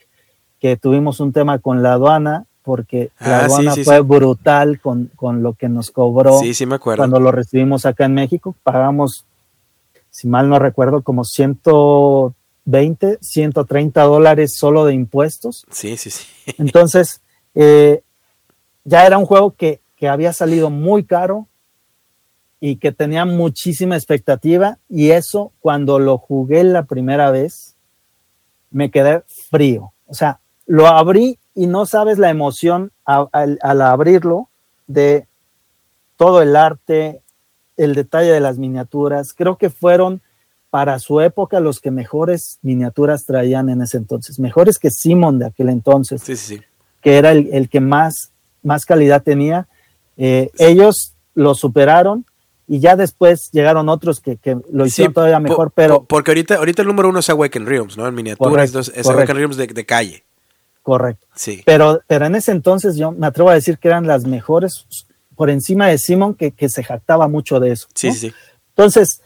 que 0.60 0.76
tuvimos 0.76 1.20
un 1.20 1.32
tema 1.32 1.58
con 1.58 1.82
la 1.82 1.94
aduana, 1.94 2.44
porque 2.62 3.10
la 3.18 3.40
ah, 3.40 3.44
aduana 3.46 3.74
fue 3.82 4.00
brutal 4.00 4.80
con, 4.80 5.10
lo 5.42 5.54
que 5.54 5.68
nos 5.68 5.90
cobró 5.90 6.40
me 6.66 6.78
cuando 6.78 7.18
lo 7.18 7.32
recibimos 7.32 7.86
acá 7.86 8.04
en 8.04 8.14
México. 8.14 8.54
Pagamos, 8.62 9.24
si 10.10 10.28
mal 10.28 10.48
no 10.48 10.58
recuerdo, 10.58 11.02
como 11.02 11.24
120, 11.24 13.18
130 13.20 14.02
dólares 14.02 14.54
solo 14.54 14.84
de 14.84 14.94
impuestos. 14.94 15.66
Sí, 15.70 15.96
sí, 15.96 16.10
sí. 16.10 16.26
Entonces, 16.58 17.22
eh, 17.54 18.02
ya 18.84 19.06
era 19.06 19.16
un 19.18 19.26
juego 19.26 19.52
que, 19.52 19.80
que 19.96 20.08
había 20.08 20.32
salido 20.32 20.68
muy 20.68 21.04
caro, 21.04 21.48
y 22.64 22.76
que 22.76 22.92
tenía 22.92 23.24
muchísima 23.24 23.96
expectativa 23.96 24.78
y 24.88 25.10
eso 25.10 25.50
cuando 25.58 25.98
lo 25.98 26.16
jugué 26.16 26.62
la 26.62 26.84
primera 26.84 27.32
vez 27.32 27.74
me 28.70 28.92
quedé 28.92 29.24
frío. 29.50 29.92
O 30.06 30.14
sea, 30.14 30.38
lo 30.66 30.86
abrí 30.86 31.40
y 31.56 31.66
no 31.66 31.86
sabes 31.86 32.18
la 32.18 32.30
emoción 32.30 32.92
al, 33.04 33.58
abrirlo 33.82 34.48
de 34.86 35.26
todo 36.16 36.40
el 36.40 36.54
arte, 36.54 37.22
el 37.76 37.96
detalle 37.96 38.30
de 38.30 38.38
las 38.38 38.58
miniaturas. 38.58 39.34
Creo 39.34 39.58
que 39.58 39.68
fueron 39.68 40.22
para 40.70 41.00
su 41.00 41.20
época 41.20 41.58
los 41.58 41.80
que 41.80 41.90
mejores 41.90 42.60
miniaturas 42.62 43.26
traían 43.26 43.70
en 43.70 43.82
ese 43.82 43.96
entonces, 43.96 44.38
mejores 44.38 44.78
que 44.78 44.92
Simon 44.92 45.40
de 45.40 45.46
aquel 45.46 45.68
entonces, 45.68 46.22
sí, 46.22 46.36
sí, 46.36 46.60
que 47.00 47.18
era 47.18 47.32
el, 47.32 47.68
que 47.68 47.80
más, 47.80 48.30
más 48.62 48.86
calidad 48.86 49.24
tenía. 49.24 49.66
Eh, 50.16 50.52
ellos 50.58 51.16
lo 51.34 51.56
superaron 51.56 52.24
y 52.72 52.80
ya 52.80 52.96
después 52.96 53.50
llegaron 53.52 53.90
otros 53.90 54.20
que, 54.20 54.38
lo 54.72 54.86
hicieron 54.86 55.12
todavía 55.12 55.38
mejor, 55.38 55.72
pero... 55.74 56.04
porque 56.04 56.30
ahorita, 56.30 56.54
ahorita 56.54 56.80
el 56.80 56.88
número 56.88 57.10
uno 57.10 57.18
es 57.18 57.28
Awaken 57.28 57.66
Realms, 57.66 57.98
¿no? 57.98 58.08
En 58.08 58.14
miniaturas, 58.14 58.74
es 58.94 59.06
Awaken 59.10 59.36
Realms 59.36 59.56
de, 59.58 59.84
calle. 59.84 60.24
Correcto. 60.80 61.26
Sí. 61.34 61.60
Pero, 61.66 62.00
pero 62.06 62.24
en 62.24 62.34
ese 62.34 62.50
entonces 62.50 62.96
yo 62.96 63.12
me 63.12 63.26
atrevo 63.26 63.50
a 63.50 63.54
decir 63.54 63.76
que 63.76 63.88
eran 63.88 64.06
las 64.06 64.24
mejores 64.24 64.86
por 65.36 65.50
encima 65.50 65.88
de 65.88 65.98
Simon, 65.98 66.34
que, 66.34 66.54
se 66.70 66.82
jactaba 66.82 67.28
mucho 67.28 67.60
de 67.60 67.72
eso. 67.72 67.88
Sí, 67.94 68.10
sí. 68.12 68.32
Entonces, 68.70 69.20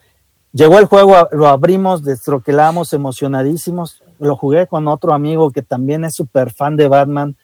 llegó 0.51 0.81
el 0.81 0.87
juego, 0.87 1.29
lo 1.31 1.47
abrimos, 1.47 2.03
destroquelamos, 2.03 2.93
emocionadísimos. 2.95 4.03
Lo 4.19 4.35
jugué 4.35 4.67
con 4.67 4.89
otro 4.89 5.15
amigo 5.15 5.53
que 5.53 5.63
también 5.63 6.05
es 6.05 6.17
súper 6.17 6.53
fan 6.53 6.75
de 6.75 6.89
Batman. 6.89 7.37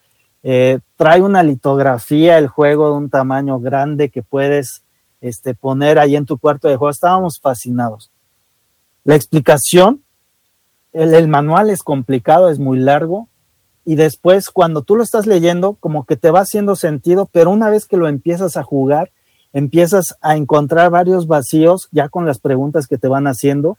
Eh, 0.42 0.80
trae 0.96 1.22
una 1.22 1.44
litografía 1.44 2.38
el 2.38 2.48
juego 2.48 2.90
de 2.90 2.96
un 2.96 3.08
tamaño 3.08 3.60
grande 3.60 4.08
que 4.08 4.24
puedes 4.24 4.81
este, 5.22 5.54
poner 5.54 5.98
ahí 5.98 6.16
en 6.16 6.26
tu 6.26 6.36
cuarto 6.36 6.68
de 6.68 6.76
juego. 6.76 6.90
Estábamos 6.90 7.38
fascinados. 7.40 8.10
La 9.04 9.14
explicación, 9.14 10.02
el, 10.92 11.28
manual 11.28 11.70
es 11.70 11.82
complicado, 11.82 12.50
es 12.50 12.58
muy 12.58 12.78
largo, 12.78 13.28
y 13.84 13.94
después 13.94 14.50
cuando 14.50 14.82
tú 14.82 14.96
lo 14.96 15.02
estás 15.02 15.26
leyendo, 15.26 15.74
como 15.80 16.04
que 16.04 16.16
te 16.16 16.30
va 16.30 16.40
haciendo 16.40 16.76
sentido, 16.76 17.28
pero 17.32 17.50
una 17.50 17.70
vez 17.70 17.86
que 17.86 17.96
lo 17.96 18.06
empiezas 18.06 18.56
a 18.56 18.62
jugar, 18.62 19.10
empiezas 19.52 20.16
a 20.20 20.36
encontrar 20.36 20.90
varios 20.90 21.26
vacíos 21.26 21.88
ya 21.90 22.08
con 22.08 22.26
las 22.26 22.38
preguntas 22.38 22.86
que 22.86 22.98
te 22.98 23.08
van 23.08 23.26
haciendo, 23.26 23.78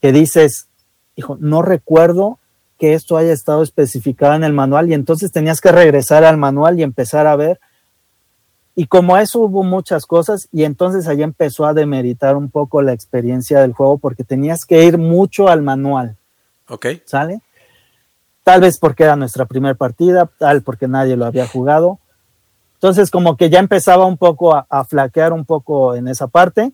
que 0.00 0.12
dices, 0.12 0.68
hijo, 1.14 1.36
no 1.40 1.62
recuerdo 1.62 2.38
que 2.78 2.94
esto 2.94 3.16
haya 3.16 3.32
estado 3.32 3.62
especificado 3.62 4.34
en 4.34 4.44
el 4.44 4.52
manual 4.52 4.88
y 4.88 4.94
entonces 4.94 5.32
tenías 5.32 5.60
que 5.60 5.72
regresar 5.72 6.24
al 6.24 6.36
manual 6.36 6.78
y 6.78 6.82
empezar 6.82 7.26
a 7.26 7.36
ver 7.36 7.60
y 8.78 8.86
como 8.86 9.16
eso 9.16 9.40
hubo 9.40 9.62
muchas 9.62 10.04
cosas 10.04 10.48
y 10.52 10.64
entonces 10.64 11.08
ahí 11.08 11.22
empezó 11.22 11.64
a 11.64 11.72
demeritar 11.72 12.36
un 12.36 12.50
poco 12.50 12.82
la 12.82 12.92
experiencia 12.92 13.60
del 13.60 13.72
juego 13.72 13.96
porque 13.96 14.22
tenías 14.22 14.66
que 14.66 14.84
ir 14.84 14.98
mucho 14.98 15.48
al 15.48 15.62
manual. 15.62 16.18
Ok. 16.68 16.86
¿Sale? 17.06 17.40
Tal 18.44 18.60
vez 18.60 18.78
porque 18.78 19.04
era 19.04 19.16
nuestra 19.16 19.46
primera 19.46 19.74
partida, 19.74 20.30
tal 20.38 20.60
porque 20.60 20.88
nadie 20.88 21.16
lo 21.16 21.24
había 21.24 21.48
jugado. 21.48 21.98
Entonces 22.74 23.10
como 23.10 23.38
que 23.38 23.48
ya 23.48 23.60
empezaba 23.60 24.04
un 24.04 24.18
poco 24.18 24.54
a, 24.54 24.84
flaquear 24.84 25.32
un 25.32 25.46
poco 25.46 25.94
en 25.94 26.06
esa 26.06 26.26
parte 26.28 26.72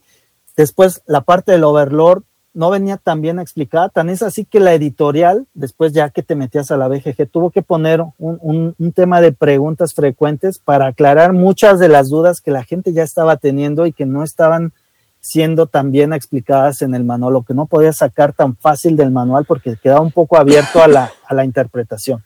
después 0.57 1.03
la 1.07 1.21
parte 1.21 1.53
del 1.53 1.63
Overlord 1.63 2.25
no 2.55 2.71
venía 2.71 2.99
tan 2.99 3.23
bien 3.23 3.39
explicada, 3.39 3.89
tan 3.89 4.11
es 4.11 4.23
así 4.23 4.45
que 4.45 4.61
la 4.61 4.75
editorial, 4.75 5.47
después 5.55 5.93
ya 5.93 6.11
que 6.11 6.23
te 6.23 6.35
metías 6.35 6.71
a 6.71 6.77
la 6.77 6.89
BGG, 6.89 7.29
tuvo 7.31 7.51
que 7.51 7.63
poner 7.63 8.03
un, 8.19 8.75
un, 8.79 8.93
tema 8.93 9.21
de 9.23 9.33
preguntas 9.33 9.95
frecuentes 9.95 10.59
para 10.59 10.89
aclarar 10.89 11.33
muchas 11.33 11.79
de 11.79 11.89
las 11.89 12.11
dudas 12.11 12.43
que 12.43 12.51
la 12.51 12.65
gente 12.65 12.93
ya 12.93 13.03
estaba 13.03 13.39
teniendo 13.39 13.87
y 13.87 13.93
que 13.93 14.05
no 14.05 14.23
estaban 14.23 14.73
siendo 15.21 15.67
tan 15.67 15.93
bien 15.93 16.13
explicadas 16.13 16.83
en 16.83 16.95
el 16.95 17.05
manual, 17.05 17.37
o 17.37 17.43
que 17.43 17.55
no 17.55 17.67
podías 17.67 17.99
sacar 17.99 18.35
tan 18.35 18.57
fácil 18.57 18.97
del 18.97 19.11
manual 19.11 19.47
porque 19.47 19.77
quedaba 19.77 20.01
un 20.01 20.13
poco 20.13 20.37
abierto 20.37 20.83
a 20.83 20.89
la, 20.89 21.11
a 21.27 21.35
la 21.35 21.45
interpretación. 21.45 22.23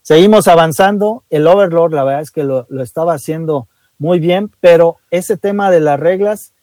Seguimos 0.00 0.48
avanzando, 0.48 1.24
el 1.28 1.46
Overlord 1.46 1.92
la 1.92 2.04
verdad 2.04 2.22
es 2.22 2.30
que 2.30 2.44
lo, 2.44 2.66
lo 2.70 2.82
estaba 2.82 3.14
haciendo 3.14 3.68
muy 3.98 4.20
bien, 4.20 4.50
pero 4.60 4.96
ese 5.10 5.36
tema 5.36 5.70
de 5.70 5.80
las 5.80 6.00
reglas 6.00 6.53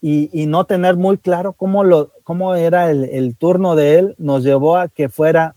y, 0.00 0.46
no 0.46 0.64
tener 0.64 0.96
muy 0.96 1.18
claro 1.18 1.52
cómo, 1.52 1.82
lo, 1.82 2.12
cómo 2.22 2.54
era 2.54 2.90
el, 2.90 3.36
turno 3.36 3.74
de 3.74 3.98
él 3.98 4.14
nos 4.18 4.44
llevó 4.44 4.76
a 4.76 4.88
que 4.88 5.08
fuera 5.08 5.56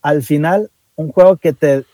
al 0.00 0.22
final 0.22 0.70
un 0.96 1.12
juego 1.12 1.36
que 1.36 1.52
te 1.52 1.84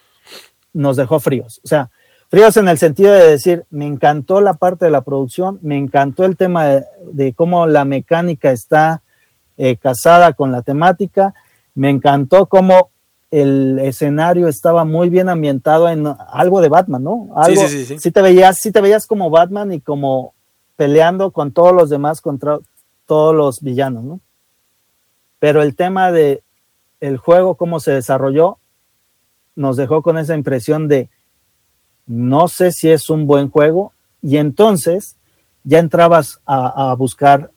nos 0.72 0.96
dejó 0.96 1.18
fríos. 1.18 1.60
O 1.64 1.68
sea, 1.68 1.90
fríos 2.28 2.56
en 2.56 2.68
el 2.68 2.78
sentido 2.78 3.12
de 3.12 3.28
decir, 3.28 3.64
me 3.70 3.86
encantó 3.86 4.40
la 4.40 4.54
parte 4.54 4.84
de 4.84 4.92
la 4.92 5.00
producción, 5.00 5.58
me 5.62 5.76
encantó 5.76 6.24
el 6.24 6.36
tema 6.36 6.82
de, 7.12 7.32
cómo 7.34 7.66
la 7.66 7.84
mecánica 7.84 8.52
está 8.52 9.02
eh, 9.56 9.76
casada 9.76 10.34
con 10.34 10.52
la 10.52 10.62
temática, 10.62 11.34
me 11.74 11.90
encantó 11.90 12.46
cómo 12.46 12.90
el 13.32 13.78
escenario 13.80 14.46
estaba 14.46 14.84
muy 14.84 15.08
bien 15.08 15.28
ambientado 15.28 15.88
en 15.88 16.06
algo 16.32 16.60
de 16.60 16.68
Batman, 16.68 17.02
¿no? 17.02 17.28
Algo, 17.34 17.66
sí, 17.66 17.84
sí, 17.84 17.98
sí, 17.98 18.10
te 18.10 18.22
veías, 18.22 18.58
sí 18.58 18.70
te 18.70 18.80
veías 18.80 19.06
como 19.06 19.30
Batman 19.30 19.72
y 19.72 19.80
como 19.80 20.34
peleando 20.80 21.30
con 21.30 21.52
todos 21.52 21.74
los 21.74 21.90
demás 21.90 22.22
contra 22.22 22.58
todos 23.04 23.34
los 23.34 23.60
villanos, 23.60 24.02
¿no? 24.02 24.20
Pero 25.38 25.60
el 25.60 25.76
tema 25.76 26.10
de 26.10 26.42
el 27.00 27.18
juego, 27.18 27.56
cómo 27.56 27.80
se 27.80 27.92
desarrolló, 27.92 28.56
nos 29.54 29.76
dejó 29.76 30.00
con 30.00 30.16
esa 30.16 30.34
impresión 30.34 30.88
de 30.88 31.10
no 32.06 32.48
sé 32.48 32.72
si 32.72 32.88
es 32.88 33.10
un 33.10 33.26
buen 33.26 33.50
juego, 33.50 33.92
y 34.22 34.38
entonces 34.38 35.18
ya 35.64 35.80
entrabas 35.80 36.40
a, 36.46 36.94
buscar 36.94 37.50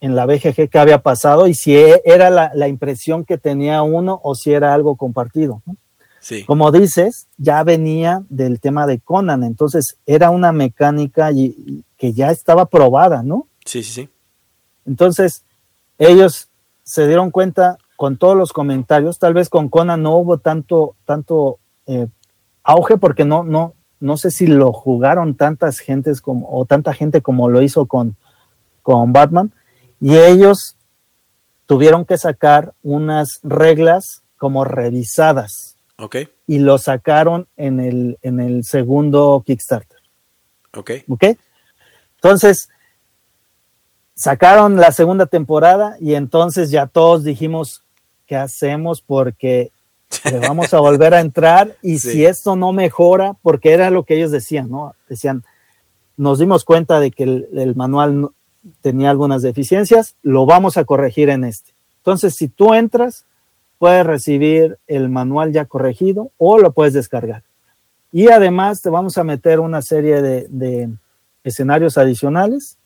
en 0.00 0.16
la 0.16 0.26
BGG 0.26 0.68
qué 0.68 0.78
había 0.80 0.98
pasado 0.98 1.46
y 1.46 1.54
si 1.54 1.76
e, 1.76 2.02
era 2.04 2.28
la, 2.28 2.66
impresión 2.66 3.24
que 3.24 3.38
tenía 3.38 3.82
uno 3.82 4.20
o 4.24 4.34
si 4.34 4.52
era 4.52 4.74
algo 4.74 4.96
compartido. 4.96 5.62
Sí. 6.24 6.42
Como 6.44 6.72
dices, 6.72 7.28
ya 7.36 7.62
venía 7.64 8.22
del 8.30 8.58
tema 8.58 8.86
de 8.86 8.98
Conan, 8.98 9.44
entonces 9.44 9.98
era 10.06 10.30
una 10.30 10.52
mecánica 10.52 11.30
y, 11.30 11.84
que 11.98 12.14
ya 12.14 12.30
estaba 12.30 12.64
probada, 12.64 13.22
¿no? 13.22 13.46
Sí, 13.66 13.82
sí, 13.82 13.92
sí. 13.92 14.08
Entonces, 14.86 15.44
ellos 15.98 16.48
se 16.82 17.06
dieron 17.06 17.30
cuenta 17.30 17.76
con 17.96 18.16
todos 18.16 18.38
los 18.38 18.54
comentarios, 18.54 19.18
tal 19.18 19.34
vez 19.34 19.50
con 19.50 19.68
Conan 19.68 20.02
no 20.02 20.16
hubo 20.16 20.38
tanto, 20.38 20.96
tanto 21.04 21.58
eh, 21.86 22.06
auge 22.62 22.96
porque 22.96 23.26
no, 23.26 23.44
no, 23.44 23.74
no 24.00 24.16
sé 24.16 24.30
si 24.30 24.46
lo 24.46 24.72
jugaron 24.72 25.34
tantas 25.34 25.78
gentes 25.78 26.22
como, 26.22 26.48
o 26.50 26.64
tanta 26.64 26.94
gente 26.94 27.20
como 27.20 27.50
lo 27.50 27.60
hizo 27.60 27.84
con, 27.84 28.16
con 28.80 29.12
Batman, 29.12 29.52
y 30.00 30.16
ellos 30.16 30.78
tuvieron 31.66 32.06
que 32.06 32.16
sacar 32.16 32.72
unas 32.82 33.40
reglas 33.42 34.22
como 34.38 34.64
revisadas. 34.64 35.73
Ok. 35.96 36.16
Y 36.46 36.58
lo 36.58 36.78
sacaron 36.78 37.46
en 37.56 37.80
el, 37.80 38.18
en 38.22 38.40
el 38.40 38.64
segundo 38.64 39.42
Kickstarter. 39.46 39.98
Ok. 40.74 40.90
Ok. 41.08 41.24
Entonces, 42.16 42.68
sacaron 44.14 44.76
la 44.76 44.92
segunda 44.92 45.26
temporada 45.26 45.96
y 46.00 46.14
entonces 46.14 46.70
ya 46.70 46.86
todos 46.86 47.24
dijimos, 47.24 47.82
¿qué 48.26 48.36
hacemos? 48.36 49.02
Porque 49.02 49.70
le 50.30 50.38
vamos 50.38 50.72
a 50.74 50.80
volver 50.80 51.14
a 51.14 51.20
entrar 51.20 51.76
y 51.82 51.98
si 51.98 52.24
esto 52.24 52.56
no 52.56 52.72
mejora, 52.72 53.34
porque 53.42 53.72
era 53.72 53.90
lo 53.90 54.04
que 54.04 54.16
ellos 54.16 54.30
decían, 54.30 54.70
¿no? 54.70 54.94
Decían, 55.08 55.44
nos 56.16 56.38
dimos 56.38 56.64
cuenta 56.64 57.00
de 57.00 57.10
que 57.10 57.24
el, 57.24 57.74
manual 57.76 58.30
tenía 58.80 59.10
algunas 59.10 59.42
deficiencias, 59.42 60.14
lo 60.22 60.46
vamos 60.46 60.76
a 60.76 60.84
corregir 60.84 61.28
en 61.28 61.44
este. 61.44 61.72
Entonces, 61.98 62.34
si 62.36 62.48
tú 62.48 62.74
entras, 62.74 63.24
puedes 63.84 64.06
recibir 64.06 64.78
el 64.86 65.10
manual 65.10 65.52
ya 65.52 65.66
corregido 65.66 66.30
o 66.38 66.56
lo 66.56 66.72
puedes 66.72 66.94
descargar. 66.94 67.42
Y 68.10 68.28
además 68.28 68.80
te 68.80 68.88
vamos 68.88 69.18
a 69.18 69.24
meter 69.24 69.60
una 69.60 69.82
serie 69.82 70.22
de 70.22 70.88
escenarios 71.42 71.98
adicionales. 71.98 72.78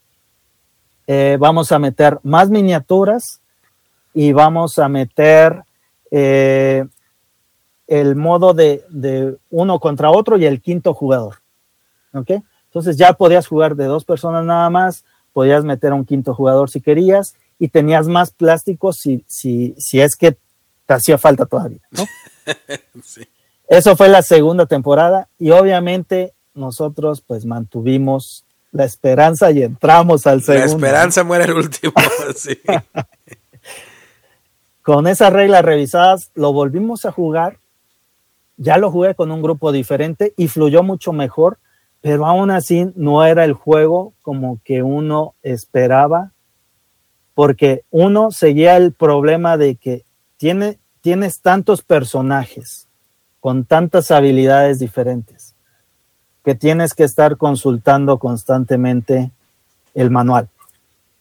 Eh, 1.07 1.37
vamos 1.39 1.71
a 1.71 1.79
meter 1.79 2.19
más 2.25 2.51
miniaturas 2.51 3.41
y 4.13 4.33
vamos 4.33 4.81
a 4.81 4.89
meter 4.89 5.63
eh, 6.11 6.85
el 7.87 8.17
modo 8.17 8.53
de, 8.55 9.39
uno 9.51 9.79
contra 9.79 10.11
otro 10.11 10.37
y 10.37 10.47
el 10.47 10.61
quinto 10.61 10.95
jugador. 10.95 11.37
¿Ok? 12.13 12.33
Entonces 12.65 12.97
ya 12.97 13.13
podías 13.13 13.47
jugar 13.47 13.77
de 13.77 13.85
dos 13.85 14.05
personas 14.05 14.45
nada 14.45 14.69
más, 14.69 15.05
podías 15.33 15.63
meter 15.63 15.93
a 15.93 15.95
un 15.95 16.05
quinto 16.05 16.35
jugador 16.35 16.69
si 16.69 16.81
querías 16.81 17.37
y 17.61 17.69
tenías 17.69 18.09
más 18.09 18.33
plásticos 18.33 18.97
si, 18.99 19.25
si, 19.29 19.77
si 19.79 20.01
es 20.01 20.17
que 20.17 20.37
te 20.89 20.95
hacía 20.95 21.19
falta 21.19 21.45
todavía. 21.45 21.81
Eso 23.69 23.95
fue 23.95 24.09
la 24.09 24.23
segunda 24.23 24.65
temporada 24.65 25.29
y 25.39 25.51
obviamente 25.51 26.33
nosotros 26.55 27.21
pues 27.21 27.45
mantuvimos 27.45 28.47
la 28.73 28.85
esperanza 28.85 29.51
y 29.51 29.63
entramos 29.63 30.27
al 30.27 30.43
segundo. 30.43 30.67
La 30.67 30.73
esperanza 30.73 31.25
muere 31.25 31.45
el 31.45 31.53
último. 31.53 31.93
sí. 32.37 32.59
Con 34.83 35.07
esas 35.07 35.31
reglas 35.31 35.63
revisadas, 35.63 36.31
lo 36.35 36.55
volvimos 36.55 37.05
a 37.05 37.13
jugar. 37.13 37.59
Ya 38.57 38.79
lo 38.79 38.91
jugué 38.91 39.15
con 39.15 39.31
un 39.31 39.43
grupo 39.43 39.71
diferente 39.71 40.33
y 40.37 40.49
fluyó 40.49 40.83
mucho 40.83 41.13
mejor, 41.13 41.59
pero 42.01 42.27
aún 42.27 42.51
así 42.51 42.91
no 42.97 43.25
era 43.25 43.45
el 43.45 43.53
juego 43.53 44.15
como 44.23 44.59
que 44.65 44.83
uno 44.83 45.35
esperaba, 45.43 46.33
porque 47.35 47.85
uno 47.91 48.33
seguía 48.33 48.77
el 48.77 48.95
problema 48.95 49.59
de 49.59 49.77
que 49.77 50.08
tiene, 50.39 50.79
tienes 51.03 51.41
tantos 51.41 51.83
personajes 51.83 52.87
con 53.41 53.65
tantas 53.65 54.11
habilidades 54.11 54.79
diferentes 54.79 55.55
que 56.45 56.55
tienes 56.55 56.95
que 56.95 57.05
estar 57.05 57.37
consultando 57.37 58.19
constantemente 58.19 59.31
el 59.95 60.11
manual. 60.11 60.49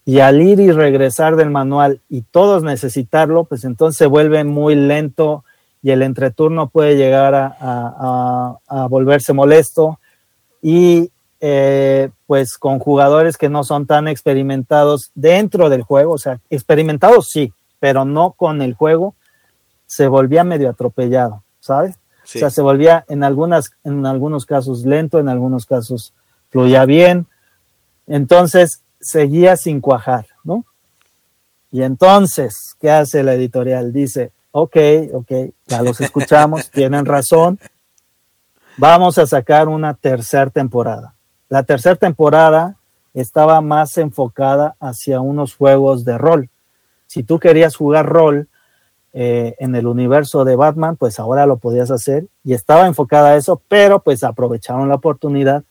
Y 0.05 0.19
al 0.19 0.41
ir 0.41 0.61
y 0.61 0.71
regresar 0.71 1.35
del 1.35 1.49
manual 1.49 1.99
y 2.07 2.21
todos 2.21 2.63
necesitarlo, 2.63 3.43
pues 3.43 3.65
entonces 3.65 3.97
se 3.97 4.05
vuelve 4.05 4.45
muy 4.45 4.75
lento 4.75 5.43
y 5.83 5.91
el 5.91 6.01
entreturno 6.01 6.69
puede 6.69 6.95
llegar 6.95 7.33
a, 7.35 8.87
volverse 8.89 9.33
molesto. 9.33 9.99
Y 10.61 11.11
eh, 11.41 12.09
pues 12.25 12.57
con 12.57 12.79
jugadores 12.79 13.37
que 13.37 13.49
no 13.49 13.65
son 13.65 13.85
tan 13.85 14.07
experimentados 14.07 15.11
dentro 15.13 15.69
del 15.69 15.83
juego, 15.83 16.13
o 16.13 16.17
sea, 16.17 16.39
experimentados 16.49 17.27
sí, 17.29 17.51
pero 17.79 18.05
no 18.05 18.31
con 18.31 18.61
el 18.61 18.73
juego, 18.73 19.15
se 19.85 20.07
volvía 20.07 20.43
medio 20.43 20.69
atropellado, 20.69 21.43
¿sabes? 21.59 21.99
O 22.23 22.39
sea, 22.39 22.49
se 22.49 22.61
volvía 22.61 23.05
en, 23.07 23.23
algunas, 23.23 23.71
en 23.85 24.05
algunos 24.05 24.45
casos 24.45 24.85
lento, 24.85 25.19
en 25.19 25.29
algunos 25.29 25.65
casos 25.65 26.13
fluía 26.49 26.83
bien. 26.83 27.25
Entonces, 28.05 28.81
seguía 28.99 29.55
sin 29.55 29.79
cuajar, 29.79 30.27
¿no? 30.43 30.65
Y 31.71 31.83
entonces, 31.83 32.75
¿qué 32.81 32.91
hace 32.91 33.23
la 33.23 33.33
editorial? 33.33 33.93
Dice, 33.93 34.31
ok, 34.51 34.77
ok, 35.13 35.31
ya 35.67 35.81
los 35.81 36.01
escuchamos, 36.01 36.69
tienen 36.71 37.05
razón. 37.05 37.59
Vamos 38.77 39.17
a 39.17 39.25
sacar 39.25 39.69
una 39.69 39.93
tercera 39.93 40.49
temporada. 40.49 41.13
La 41.47 41.63
tercera 41.63 41.95
temporada 41.95 42.75
estaba 43.13 43.61
más 43.61 43.97
enfocada 43.97 44.75
hacia 44.79 45.21
unos 45.21 45.55
juegos 45.55 46.03
de 46.03 46.17
rol. 46.17 46.49
Si 47.07 47.23
tú 47.23 47.39
querías 47.39 47.75
jugar 47.75 48.05
rol, 48.05 48.47
eh, 49.19 49.55
en 49.57 49.73
el 49.73 49.87
universo 49.87 50.45
de 50.45 50.55
Batman, 50.55 50.95
pues 50.95 51.19
ahora 51.19 51.47
lo 51.47 51.57
podías 51.57 51.89
hacer 51.89 52.27
y 52.43 52.53
estaba 52.53 52.85
enfocada 52.85 53.29
a 53.29 53.35
eso, 53.35 53.59
pero 53.67 54.03
pues 54.03 54.23
aprovecharon 54.23 54.89
la 54.89 54.93
oportunidad 54.93 55.63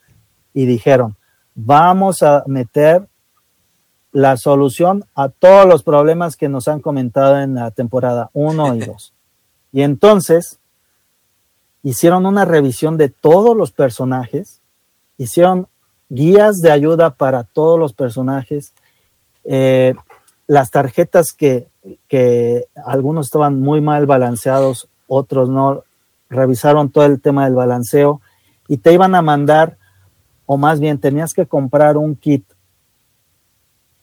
y 0.53 0.65
dijeron, 0.65 1.15
vamos 1.55 2.23
a 2.23 2.43
meter 2.45 3.07
la 4.11 4.35
solución 4.35 5.05
a 5.15 5.29
todos 5.29 5.65
los 5.65 5.83
problemas 5.83 6.35
que 6.35 6.49
nos 6.49 6.67
han 6.67 6.81
comentado 6.81 7.39
en 7.39 7.55
la 7.55 7.71
temporada 7.71 8.29
1 8.33 8.75
y 8.75 8.79
2. 8.79 9.13
Y 9.71 9.81
entonces 9.83 10.59
hicieron 11.83 12.25
una 12.25 12.43
revisión 12.43 12.97
de 12.97 13.07
todos 13.07 13.55
los 13.55 13.71
personajes, 13.71 14.61
hicieron 15.17 15.67
guías 16.09 16.61
de 16.61 16.71
ayuda 16.71 17.11
para 17.11 17.43
todos 17.45 17.79
los 17.79 17.93
personajes, 17.93 18.73
eh, 19.45 19.93
las 20.47 20.71
tarjetas 20.71 21.33
que 21.33 21.67
que 22.07 22.65
algunos 22.85 23.27
estaban 23.27 23.59
muy 23.59 23.81
mal 23.81 24.05
balanceados, 24.05 24.89
otros 25.07 25.49
no, 25.49 25.83
revisaron 26.29 26.89
todo 26.89 27.05
el 27.05 27.21
tema 27.21 27.45
del 27.45 27.55
balanceo 27.55 28.21
y 28.67 28.77
te 28.77 28.93
iban 28.93 29.15
a 29.15 29.21
mandar, 29.21 29.77
o 30.45 30.57
más 30.57 30.79
bien 30.79 30.99
tenías 30.99 31.33
que 31.33 31.45
comprar 31.45 31.97
un 31.97 32.15
kit 32.15 32.43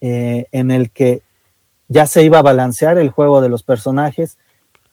eh, 0.01 0.47
en 0.53 0.71
el 0.71 0.91
que 0.91 1.23
ya 1.89 2.07
se 2.07 2.23
iba 2.25 2.39
a 2.39 2.43
balancear 2.43 2.99
el 2.99 3.11
juego 3.11 3.41
de 3.41 3.49
los 3.49 3.63
personajes, 3.63 4.39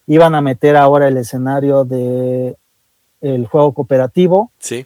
iban 0.07 0.35
a 0.35 0.41
meter 0.41 0.75
ahora 0.75 1.07
el 1.07 1.17
escenario 1.17 1.85
de 1.85 2.57
el 3.21 3.45
juego 3.45 3.73
cooperativo. 3.73 4.51
Sí. 4.57 4.85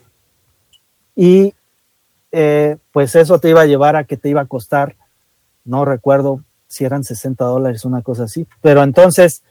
Y 1.16 1.53
eh, 2.32 2.78
pues 2.91 3.16
eso 3.16 3.39
te 3.39 3.49
iba 3.49 3.61
a 3.61 3.66
llevar 3.66 3.95
a 3.95 4.03
que 4.03 4.18
te 4.18 4.30
iba 4.30 4.41
a 4.41 4.45
costar, 4.45 4.97
no 5.63 5.86
recuerdo 5.86 6.45
si 6.68 6.86
eran 6.86 7.03
60 7.03 7.43
dólares, 7.45 7.86
una 7.86 8.01
cosa 8.01 8.24
así, 8.24 8.47
pero 8.61 8.84
entonces 8.84 9.43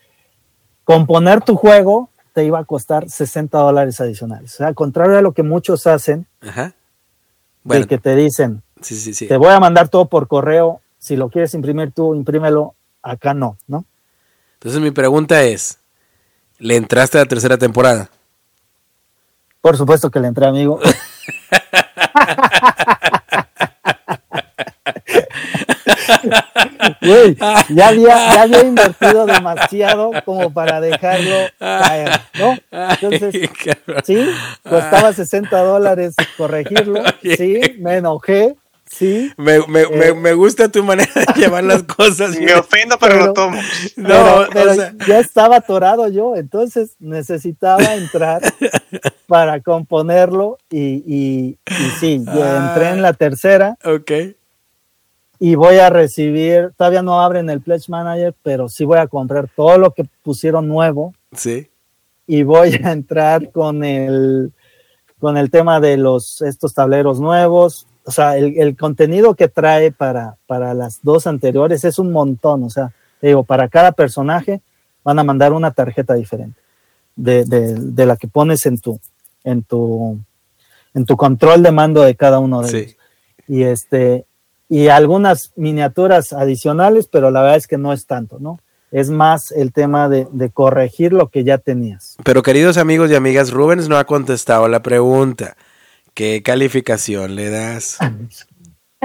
componer 0.85 1.43
tu 1.43 1.57
juego 1.57 2.11
te 2.33 2.45
iba 2.45 2.59
a 2.59 2.65
costar 2.65 3.09
60 3.09 3.57
dólares 3.59 4.01
adicionales. 4.01 4.55
O 4.55 4.57
sea, 4.59 4.75
contrario 4.75 5.19
a 5.19 5.23
lo 5.23 5.33
que 5.33 5.43
muchos 5.43 5.87
hacen, 5.87 6.27
Ajá. 6.41 6.75
de 7.62 7.87
que 7.87 7.99
te 7.99 8.17
dicen, 8.17 8.62
sí, 8.81 8.97
sí, 8.97 9.15
sí. 9.15 9.29
te 9.29 9.37
voy 9.37 9.53
a 9.53 9.61
mandar 9.61 9.89
todo 9.89 10.07
por 10.07 10.27
correo, 10.27 10.81
si 10.99 11.17
lo 11.17 11.31
quieres 11.31 11.55
imprimir 11.55 11.93
tú, 11.93 12.15
imprímelo, 12.15 12.75
acá 13.03 13.35
no, 13.35 13.57
¿no? 13.69 13.85
Entonces 14.55 14.81
mi 14.81 14.91
pregunta 14.91 15.43
es, 15.45 15.79
¿le 16.59 16.77
entraste 16.77 17.19
a 17.19 17.23
la 17.23 17.27
tercera 17.27 17.59
temporada? 17.59 18.11
Por 19.61 19.77
supuesto 19.77 20.11
que 20.11 20.21
le 20.21 20.29
entré, 20.29 20.47
amigo. 20.47 20.81
Güey, 27.05 27.37
ya 27.69 27.89
había, 27.89 28.33
ya 28.35 28.43
había 28.43 28.61
invertido 28.63 29.27
demasiado 29.27 30.11
como 30.25 30.53
para 30.53 30.81
dejarlo 30.81 31.37
caer, 31.59 32.11
¿no? 32.39 32.57
Entonces, 32.71 33.51
sí, 34.05 34.27
costaba 34.63 35.13
60 35.13 35.57
dólares 35.63 36.15
corregirlo, 36.37 37.03
sí, 37.23 37.61
me 37.79 37.97
enojé, 37.99 38.57
sí, 38.87 39.33
Me, 39.37 39.59
me, 39.67 39.83
Eh. 39.83 39.89
me, 39.91 40.15
me 40.15 40.33
gusta 40.35 40.69
tu 40.69 40.83
manera 40.85 41.11
de 41.15 41.41
llevar 41.41 41.65
las 41.65 41.83
cosas. 41.83 42.39
Me 42.39 42.55
ofendo, 42.55 42.97
pero, 42.99 43.15
Pero- 43.15 43.27
lo 43.27 43.33
tomo. 43.33 43.61
No, 43.97 44.09
pero, 44.09 44.49
pero 44.53 44.71
o 44.71 44.75
sea, 44.75 44.93
ya 45.07 45.19
estaba 45.19 45.57
atorado 45.57 46.09
yo, 46.09 46.37
entonces 46.37 46.95
necesitaba 47.01 47.95
entrar 47.95 48.41
para 49.27 49.61
componerlo 49.61 50.59
y, 50.71 51.03
y, 51.07 51.59
y 51.67 51.91
sí, 52.01 52.23
yo 52.25 52.57
entré 52.57 52.91
en 52.91 53.03
la 53.03 53.13
tercera 53.15 53.77
ok. 53.85 54.11
Y 55.39 55.55
voy 55.57 55.76
a 55.76 55.91
recibir, 55.91 56.72
todavía 56.76 57.03
no 57.03 57.20
abren 57.20 57.51
el 57.51 57.61
Pledge 57.61 57.89
Manager, 57.91 58.35
pero 58.43 58.68
sí 58.68 58.85
voy 58.85 58.99
a 58.99 59.07
comprar 59.09 59.49
todo 59.55 59.78
lo 59.78 59.91
que 59.93 60.05
pusieron 60.22 60.68
nuevo 60.68 61.12
Sí. 61.32 61.68
y 62.26 62.43
voy 62.45 62.74
a 62.85 62.93
entrar 62.93 63.51
con 63.51 63.85
el 63.85 64.53
con 65.18 65.37
el 65.39 65.51
tema 65.51 65.80
de 65.80 65.97
los 65.97 66.43
estos 66.43 66.74
tableros 66.74 67.18
nuevos. 67.18 67.87
O 68.05 68.11
sea, 68.11 68.37
el, 68.37 68.59
el 68.59 68.76
contenido 68.76 69.35
que 69.35 69.49
trae 69.49 69.91
para, 69.91 70.37
para 70.47 70.74
las 70.74 71.01
dos 71.03 71.26
anteriores 71.26 71.82
es 71.85 71.99
un 71.99 72.12
montón. 72.12 72.62
O 72.64 72.68
sea, 72.70 72.93
te 73.20 73.28
digo, 73.28 73.43
para 73.43 73.68
cada 73.70 73.93
personaje 73.93 74.61
van 75.03 75.18
a 75.18 75.24
mandar 75.24 75.55
una 75.55 75.70
tarjeta 75.70 76.12
diferente 76.14 76.61
de, 77.16 77.45
de, 77.47 77.74
de 77.74 78.07
la 78.07 78.16
que 78.18 78.28
pones 78.28 78.66
en 78.66 78.78
tu, 78.78 79.01
en 79.45 79.62
tu, 79.62 80.18
en 80.93 81.07
tu 81.07 81.16
control 81.16 81.62
de 81.62 81.72
mando 81.72 82.03
de 82.03 82.14
cada 82.16 82.39
uno 82.39 82.61
de 82.61 82.68
ellos 82.78 82.91
Sí. 82.91 82.97
y 83.49 83.62
este 83.62 84.26
y 84.69 84.89
algunas 84.89 85.53
miniaturas 85.57 86.33
adicionales, 86.33 87.09
pero 87.11 87.31
la 87.31 87.43
verdad 87.43 87.57
es 87.59 87.67
que 87.67 87.79
no 87.79 87.93
es 87.93 88.07
tanto, 88.07 88.39
¿no? 88.41 88.59
Es 88.91 89.11
más 89.11 89.51
el 89.51 89.73
tema 89.73 90.09
de, 90.09 90.27
de 90.31 90.51
corregir 90.51 91.12
lo 91.12 91.29
que 91.29 91.43
ya 91.45 91.59
tenías. 91.59 92.17
Pero 92.25 92.43
queridos 92.43 92.77
amigos 92.79 93.11
y 93.11 93.15
amigas, 93.17 93.51
Rubens 93.51 93.89
no 93.89 93.97
ha 93.99 94.05
contestado 94.05 94.69
la 94.69 94.83
pregunta. 94.83 95.57
¿Qué 96.15 96.43
calificación 96.45 97.35
le 97.35 97.51
das? 97.51 97.99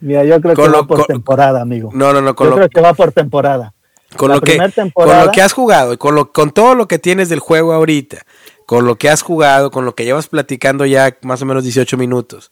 Mira, 0.00 0.24
yo 0.24 0.40
creo 0.40 0.54
Con 0.54 0.64
que 0.66 0.70
lo- 0.70 0.80
va 0.82 0.86
por 0.86 0.98
con- 0.98 1.06
temporada, 1.06 1.60
amigo. 1.60 1.90
No, 1.92 2.12
no, 2.12 2.20
no, 2.20 2.34
con 2.34 2.46
yo 2.46 2.50
lo, 2.50 2.56
creo 2.56 2.68
que 2.68 2.80
va 2.80 2.94
por 2.94 3.12
temporada. 3.12 3.74
con 4.16 4.28
la 4.30 4.36
lo 4.36 4.40
que 4.42 4.58
con 4.92 5.08
lo 5.24 5.32
que 5.32 5.42
has 5.42 5.52
jugado 5.52 5.92
y 5.92 5.96
con 5.96 6.14
lo 6.14 6.32
con 6.32 6.50
todo 6.52 6.74
lo 6.74 6.86
que 6.88 6.98
tienes 6.98 7.28
del 7.28 7.40
juego 7.40 7.72
ahorita, 7.72 8.18
con 8.66 8.86
lo 8.86 8.96
que 8.96 9.08
has 9.10 9.22
jugado, 9.22 9.70
con 9.70 9.84
lo 9.84 9.94
que 9.94 10.04
llevas 10.04 10.28
platicando 10.28 10.86
ya 10.86 11.16
más 11.22 11.42
o 11.42 11.46
menos 11.46 11.64
18 11.64 11.96
minutos. 11.96 12.50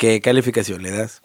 ¿Qué 0.00 0.22
calificación 0.22 0.82
le 0.82 0.92
das? 0.92 1.20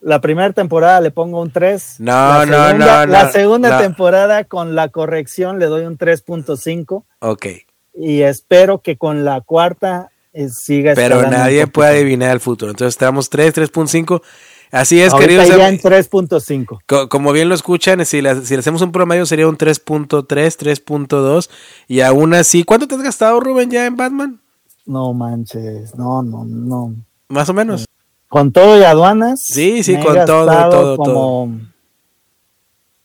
La 0.00 0.20
primera 0.20 0.52
temporada 0.52 1.00
le 1.00 1.10
pongo 1.10 1.40
un 1.42 1.50
3. 1.50 1.96
No, 1.98 2.46
no, 2.46 2.52
segunda, 2.66 3.04
no, 3.06 3.12
La 3.12 3.32
segunda 3.32 3.70
no. 3.70 3.78
temporada 3.78 4.44
con 4.44 4.76
la 4.76 4.90
corrección 4.90 5.58
le 5.58 5.66
doy 5.66 5.84
un 5.84 5.98
3.5 5.98 7.02
Ok. 7.18 7.46
y 7.94 8.20
espero 8.22 8.80
que 8.80 8.96
con 8.96 9.24
la 9.24 9.40
cuarta 9.40 10.10
eh, 10.32 10.50
siga 10.50 10.92
Pero 10.94 11.28
nadie 11.28 11.66
puede 11.66 11.90
adivinar 11.98 12.30
el 12.30 12.38
futuro. 12.38 12.70
Entonces 12.70 12.94
estamos 12.94 13.28
3, 13.28 13.52
3.5. 13.56 14.22
Así 14.70 15.00
es, 15.00 15.12
Ahorita 15.12 15.42
queridos 15.42 15.56
ya 15.58 15.68
en 15.68 15.80
3.5. 15.80 16.78
Co- 16.86 17.08
Como 17.08 17.32
bien 17.32 17.48
lo 17.48 17.56
escuchan, 17.56 18.06
si 18.06 18.22
le, 18.22 18.40
si 18.44 18.54
le 18.54 18.60
hacemos 18.60 18.82
un 18.82 18.92
promedio 18.92 19.26
sería 19.26 19.48
un 19.48 19.58
3.3, 19.58 20.26
3.2 20.28 21.50
y 21.88 22.02
aún 22.02 22.34
así, 22.34 22.62
¿cuánto 22.62 22.86
te 22.86 22.94
has 22.94 23.02
gastado 23.02 23.40
Rubén 23.40 23.68
ya 23.72 23.84
en 23.86 23.96
Batman? 23.96 24.40
No 24.86 25.12
manches, 25.12 25.92
no, 25.96 26.22
no, 26.22 26.44
no. 26.44 26.94
Más 27.28 27.48
o 27.48 27.54
menos. 27.54 27.86
Con 28.28 28.52
todo 28.52 28.78
y 28.78 28.82
aduanas. 28.82 29.40
Sí, 29.40 29.82
sí, 29.82 29.94
me 29.94 30.00
he 30.00 30.04
con 30.04 30.24
todo, 30.24 30.70
todo, 30.70 30.96
como 30.96 31.60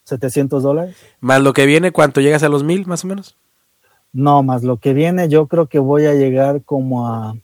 700 0.05 0.63
dólares. 0.63 0.95
Más 1.19 1.41
lo 1.41 1.53
que 1.53 1.65
viene, 1.65 1.91
¿cuánto 1.91 2.21
llegas 2.21 2.43
a 2.43 2.49
los 2.49 2.63
mil 2.63 2.85
más 2.87 3.03
o 3.03 3.07
menos? 3.07 3.37
No, 4.11 4.41
más 4.41 4.63
lo 4.63 4.77
que 4.77 4.93
viene, 4.93 5.29
yo 5.29 5.47
creo 5.47 5.67
que 5.67 5.77
voy 5.77 6.07
a 6.07 6.13
llegar 6.13 6.63
como 6.63 7.07
a, 7.07 7.35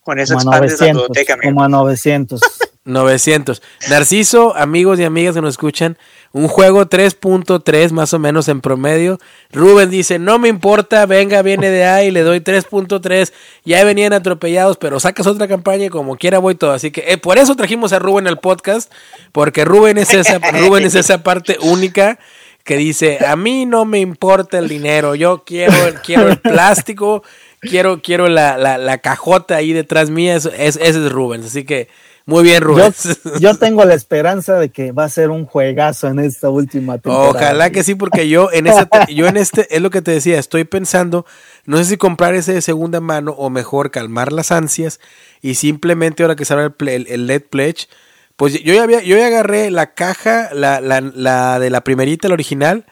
Con 0.00 0.18
eso 0.18 0.34
como 0.36 0.50
a 0.50 0.56
expandes 0.56 0.80
la 0.80 0.86
900. 0.86 1.02
biblioteca, 1.02 1.34
amigo. 1.34 1.48
Como 1.50 1.62
a 1.62 1.68
900. 1.68 2.40
900. 2.84 3.62
Narciso, 3.88 4.54
amigos 4.56 4.98
y 5.00 5.04
amigas 5.04 5.34
que 5.34 5.40
nos 5.40 5.54
escuchan, 5.54 5.96
un 6.32 6.48
juego 6.48 6.86
3.3 6.86 7.90
más 7.92 8.12
o 8.12 8.18
menos 8.18 8.48
en 8.48 8.60
promedio. 8.60 9.18
Rubén 9.52 9.88
dice, 9.90 10.18
no 10.18 10.38
me 10.38 10.48
importa, 10.48 11.06
venga, 11.06 11.42
viene 11.42 11.70
de 11.70 11.84
ahí, 11.84 12.10
le 12.10 12.22
doy 12.22 12.40
3.3. 12.40 13.32
Ya 13.64 13.84
venían 13.84 14.12
atropellados, 14.12 14.76
pero 14.76 15.00
sacas 15.00 15.26
otra 15.26 15.48
campaña 15.48 15.86
y 15.86 15.88
como 15.90 16.16
quiera 16.16 16.38
voy 16.40 16.54
todo. 16.56 16.72
Así 16.72 16.90
que 16.90 17.04
eh, 17.08 17.18
por 17.18 17.38
eso 17.38 17.54
trajimos 17.56 17.92
a 17.92 17.98
Rubén 17.98 18.26
al 18.26 18.38
podcast, 18.40 18.92
porque 19.32 19.64
Rubén 19.64 19.96
es 19.98 20.12
esa, 20.12 20.38
Rubén 20.52 20.84
es 20.84 20.94
esa 20.94 21.22
parte 21.22 21.56
única 21.60 22.18
que 22.64 22.76
dice, 22.78 23.18
a 23.26 23.36
mí 23.36 23.66
no 23.66 23.84
me 23.84 24.00
importa 24.00 24.58
el 24.58 24.68
dinero, 24.68 25.14
yo 25.14 25.44
quiero, 25.44 25.74
quiero 26.02 26.28
el 26.30 26.38
plástico, 26.38 27.22
quiero, 27.60 28.00
quiero 28.00 28.26
la, 28.28 28.56
la, 28.56 28.78
la 28.78 28.98
cajota 28.98 29.56
ahí 29.56 29.72
detrás 29.74 30.08
mía, 30.08 30.34
eso- 30.34 30.50
es, 30.50 30.76
ese 30.76 31.04
es 31.04 31.12
Rubén. 31.12 31.42
Así 31.44 31.64
que 31.64 31.88
muy 32.26 32.42
bien, 32.42 32.62
Rubén. 32.62 32.92
yo 33.40 33.54
tengo 33.56 33.84
la 33.84 33.94
esperanza 33.94 34.54
de 34.58 34.70
que 34.70 34.92
va 34.92 35.04
a 35.04 35.08
ser 35.08 35.30
un 35.30 35.44
juegazo 35.46 36.08
en 36.08 36.18
esta 36.20 36.48
última 36.48 36.98
temporada. 36.98 37.30
Ojalá 37.30 37.70
que 37.70 37.82
sí, 37.84 37.94
porque 37.94 38.28
yo 38.28 38.50
en 38.52 38.66
ese, 38.66 38.86
yo 39.14 39.26
en 39.26 39.36
este, 39.36 39.74
es 39.74 39.82
lo 39.82 39.90
que 39.90 40.00
te 40.02 40.10
decía, 40.12 40.38
estoy 40.38 40.64
pensando, 40.64 41.26
no 41.66 41.76
sé 41.78 41.84
si 41.84 41.96
comprar 41.96 42.34
ese 42.34 42.54
de 42.54 42.62
segunda 42.62 43.00
mano 43.00 43.32
o 43.32 43.50
mejor 43.50 43.90
calmar 43.90 44.32
las 44.32 44.52
ansias 44.52 45.00
y 45.42 45.56
simplemente 45.56 46.22
ahora 46.22 46.36
que 46.36 46.44
sale 46.46 46.64
el, 46.78 46.88
el, 46.88 47.06
el 47.08 47.26
LED 47.26 47.42
Pledge, 47.50 47.88
pues 48.36 48.54
yo 48.62 48.72
ya 48.74 48.82
había, 48.82 49.02
yo 49.02 49.16
ya 49.16 49.26
agarré 49.26 49.70
la 49.70 49.92
caja, 49.94 50.48
la, 50.54 50.80
la, 50.80 51.00
la 51.00 51.58
de 51.58 51.70
la 51.70 51.84
primerita, 51.84 52.28
la 52.28 52.34
original, 52.34 52.84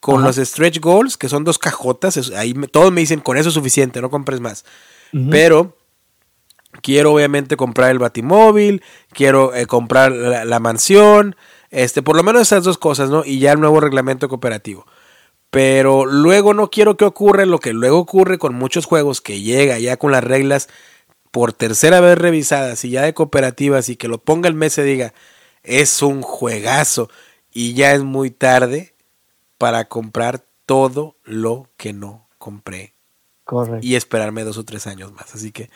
con 0.00 0.16
Ajá. 0.16 0.26
los 0.26 0.36
stretch 0.36 0.80
goals, 0.80 1.16
que 1.16 1.28
son 1.28 1.44
dos 1.44 1.58
cajotas, 1.58 2.32
ahí 2.32 2.52
me- 2.54 2.66
todos 2.66 2.90
me 2.92 3.00
dicen 3.00 3.20
con 3.20 3.36
eso 3.38 3.48
es 3.50 3.54
suficiente, 3.54 4.00
no 4.02 4.10
compres 4.10 4.40
más. 4.40 4.64
Pero 5.30 5.76
quiero 6.80 7.12
obviamente 7.12 7.56
comprar 7.56 7.90
el 7.90 7.98
batimóvil, 7.98 8.82
quiero 9.12 9.54
eh, 9.54 9.66
comprar 9.66 10.12
la, 10.12 10.44
la 10.44 10.60
mansión, 10.60 11.36
este, 11.70 12.02
por 12.02 12.16
lo 12.16 12.22
menos 12.22 12.42
esas 12.42 12.64
dos 12.64 12.78
cosas, 12.78 13.10
¿no? 13.10 13.24
Y 13.24 13.38
ya 13.38 13.52
el 13.52 13.60
nuevo 13.60 13.80
reglamento 13.80 14.28
cooperativo. 14.28 14.86
Pero 15.50 16.06
luego 16.06 16.54
no 16.54 16.70
quiero 16.70 16.96
que 16.96 17.04
ocurra 17.04 17.44
lo 17.44 17.58
que 17.58 17.72
luego 17.72 17.98
ocurre 17.98 18.38
con 18.38 18.54
muchos 18.54 18.86
juegos 18.86 19.20
que 19.20 19.42
llega 19.42 19.78
ya 19.78 19.98
con 19.98 20.12
las 20.12 20.24
reglas 20.24 20.68
por 21.30 21.52
tercera 21.52 22.00
vez 22.00 22.16
revisadas 22.16 22.84
y 22.84 22.90
ya 22.90 23.02
de 23.02 23.14
cooperativas 23.14 23.88
y 23.88 23.96
que 23.96 24.08
lo 24.08 24.18
ponga 24.18 24.48
el 24.48 24.54
mes 24.54 24.78
y 24.78 24.82
diga 24.82 25.14
es 25.62 26.02
un 26.02 26.22
juegazo 26.22 27.10
y 27.52 27.74
ya 27.74 27.92
es 27.92 28.02
muy 28.02 28.30
tarde 28.30 28.94
para 29.58 29.86
comprar 29.86 30.44
todo 30.66 31.16
lo 31.24 31.68
que 31.76 31.92
no 31.92 32.28
compré 32.38 32.94
Correcto. 33.52 33.86
y 33.86 33.96
esperarme 33.96 34.44
dos 34.44 34.56
o 34.56 34.64
tres 34.64 34.86
años 34.86 35.12
más. 35.12 35.34
Así 35.34 35.52
que 35.52 35.68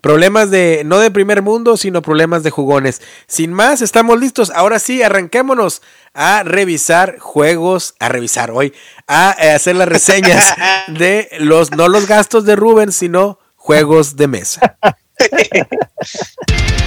problemas 0.00 0.52
de, 0.52 0.82
no 0.86 1.00
de 1.00 1.10
primer 1.10 1.42
mundo, 1.42 1.76
sino 1.76 2.00
problemas 2.00 2.44
de 2.44 2.50
jugones. 2.50 3.02
Sin 3.26 3.52
más, 3.52 3.82
estamos 3.82 4.20
listos. 4.20 4.50
Ahora 4.50 4.78
sí, 4.78 5.02
arranquémonos 5.02 5.82
a 6.14 6.44
revisar 6.44 7.18
juegos, 7.18 7.96
a 7.98 8.08
revisar 8.08 8.52
hoy, 8.52 8.72
a 9.08 9.34
eh, 9.40 9.50
hacer 9.50 9.74
las 9.74 9.88
reseñas 9.88 10.54
de 10.86 11.28
los, 11.40 11.72
no 11.72 11.88
los 11.88 12.06
gastos 12.06 12.44
de 12.44 12.54
Rubén, 12.54 12.92
sino 12.92 13.40
juegos 13.56 14.14
de 14.14 14.28
mesa. 14.28 14.78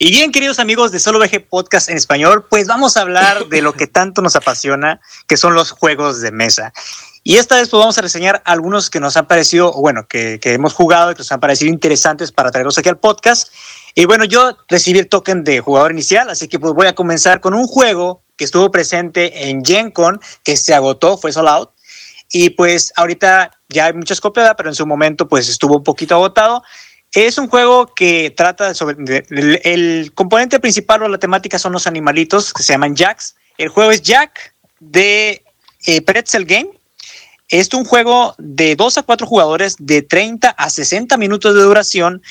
Y 0.00 0.10
bien, 0.10 0.30
queridos 0.30 0.60
amigos 0.60 0.92
de 0.92 1.00
Solo 1.00 1.18
VG 1.18 1.48
Podcast 1.48 1.88
en 1.88 1.96
español, 1.96 2.46
pues 2.48 2.68
vamos 2.68 2.96
a 2.96 3.00
hablar 3.00 3.46
de 3.48 3.60
lo 3.60 3.72
que 3.72 3.88
tanto 3.88 4.22
nos 4.22 4.36
apasiona, 4.36 5.00
que 5.26 5.36
son 5.36 5.54
los 5.54 5.72
juegos 5.72 6.20
de 6.20 6.30
mesa. 6.30 6.72
Y 7.24 7.38
esta 7.38 7.56
vez 7.56 7.68
pues 7.68 7.80
vamos 7.80 7.98
a 7.98 8.02
reseñar 8.02 8.40
algunos 8.44 8.90
que 8.90 9.00
nos 9.00 9.16
han 9.16 9.26
parecido, 9.26 9.72
o 9.74 9.80
bueno, 9.80 10.06
que, 10.06 10.38
que 10.38 10.52
hemos 10.52 10.72
jugado 10.72 11.10
y 11.10 11.14
que 11.14 11.18
nos 11.18 11.32
han 11.32 11.40
parecido 11.40 11.72
interesantes 11.72 12.30
para 12.30 12.52
traerlos 12.52 12.78
aquí 12.78 12.88
al 12.88 12.98
podcast. 12.98 13.52
Y 13.96 14.04
bueno, 14.04 14.24
yo 14.24 14.56
recibí 14.68 15.00
el 15.00 15.08
token 15.08 15.42
de 15.42 15.58
jugador 15.58 15.90
inicial, 15.90 16.30
así 16.30 16.46
que 16.46 16.60
pues 16.60 16.74
voy 16.74 16.86
a 16.86 16.94
comenzar 16.94 17.40
con 17.40 17.54
un 17.54 17.66
juego 17.66 18.22
que 18.36 18.44
estuvo 18.44 18.70
presente 18.70 19.50
en 19.50 19.64
Gen 19.64 19.90
Con, 19.90 20.20
que 20.44 20.56
se 20.56 20.74
agotó, 20.74 21.18
fue 21.18 21.32
sold 21.32 21.48
out. 21.48 21.70
Y 22.30 22.50
pues 22.50 22.92
ahorita 22.94 23.50
ya 23.68 23.86
hay 23.86 23.94
muchas 23.94 24.20
copias, 24.20 24.54
pero 24.56 24.68
en 24.68 24.76
su 24.76 24.86
momento 24.86 25.26
pues 25.26 25.48
estuvo 25.48 25.78
un 25.78 25.82
poquito 25.82 26.14
agotado. 26.14 26.62
Es 27.12 27.38
un 27.38 27.48
juego 27.48 27.94
que 27.94 28.32
trata 28.36 28.74
sobre 28.74 28.96
el, 29.30 30.12
componente 30.14 30.60
principal 30.60 31.02
o 31.02 31.08
la 31.08 31.18
temática 31.18 31.58
son 31.58 31.72
los 31.72 31.86
animalitos 31.86 32.52
que 32.52 32.62
se 32.62 32.74
llaman 32.74 32.94
Jacks. 32.94 33.34
El 33.56 33.68
juego 33.70 33.90
es 33.90 34.02
Jack 34.02 34.54
de 34.78 35.42
eh, 35.86 36.02
Pretzel 36.02 36.44
Game. 36.44 36.70
Es 37.48 37.72
un 37.72 37.86
juego 37.86 38.34
de 38.36 38.76
2 38.76 38.98
a 38.98 39.02
4 39.02 39.26
jugadores 39.26 39.76
de 39.78 40.02
30 40.02 40.50
a 40.50 40.68
60 40.68 41.16
minutos 41.16 41.54
de 41.54 41.62
duración 41.62 42.22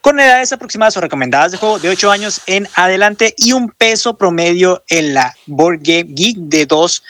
con 0.00 0.18
edades 0.18 0.52
aproximadas 0.52 0.96
o 0.96 1.02
recomendadas 1.02 1.52
de 1.52 1.58
juego 1.58 1.78
de 1.78 1.90
8 1.90 2.10
años 2.10 2.40
en 2.46 2.66
adelante 2.74 3.34
y 3.36 3.52
un 3.52 3.68
peso 3.68 4.16
promedio 4.16 4.82
en 4.88 5.12
la 5.12 5.34
Board 5.46 5.80
Game 5.82 6.14
Geek 6.14 6.38
de 6.38 6.64
2 6.64 7.02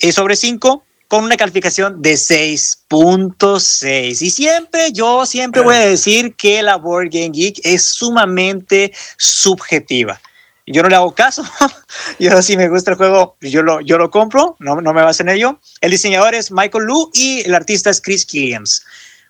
eh, 0.00 0.12
sobre 0.12 0.36
5 0.36 0.84
con 1.08 1.24
una 1.24 1.36
calificación 1.36 2.00
de 2.02 2.12
6.6. 2.12 4.22
Y 4.22 4.30
siempre, 4.30 4.92
yo 4.92 5.26
siempre 5.26 5.62
voy 5.62 5.74
a 5.74 5.80
decir 5.80 6.36
que 6.36 6.62
la 6.62 6.76
Board 6.76 7.08
Game 7.10 7.30
Geek 7.30 7.58
es 7.64 7.84
sumamente 7.84 8.92
subjetiva. 9.16 10.20
Yo 10.66 10.82
no 10.82 10.90
le 10.90 10.96
hago 10.96 11.14
caso. 11.14 11.42
yo 12.18 12.42
si 12.42 12.58
me 12.58 12.68
gusta 12.68 12.90
el 12.90 12.98
juego, 12.98 13.38
yo 13.40 13.62
lo, 13.62 13.80
yo 13.80 13.96
lo 13.96 14.10
compro, 14.10 14.56
no, 14.58 14.82
no 14.82 14.92
me 14.92 15.02
baso 15.02 15.22
en 15.22 15.30
ello. 15.30 15.58
El 15.80 15.92
diseñador 15.92 16.34
es 16.34 16.52
Michael 16.52 16.84
Lu 16.84 17.10
y 17.14 17.40
el 17.40 17.54
artista 17.54 17.88
es 17.88 18.02
Chris 18.02 18.26
Killiams. 18.26 18.84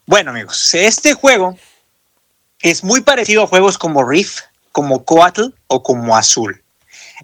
Bueno, 0.05 0.32
amigos, 0.32 0.74
este 0.74 1.14
juego 1.14 1.56
es 2.60 2.82
muy 2.82 3.02
parecido 3.02 3.44
a 3.44 3.46
juegos 3.46 3.78
como 3.78 4.05
Riff, 4.05 4.40
como 4.72 5.05
Coatl 5.05 5.55
o 5.68 5.80
como 5.82 6.16
Azul. 6.16 6.60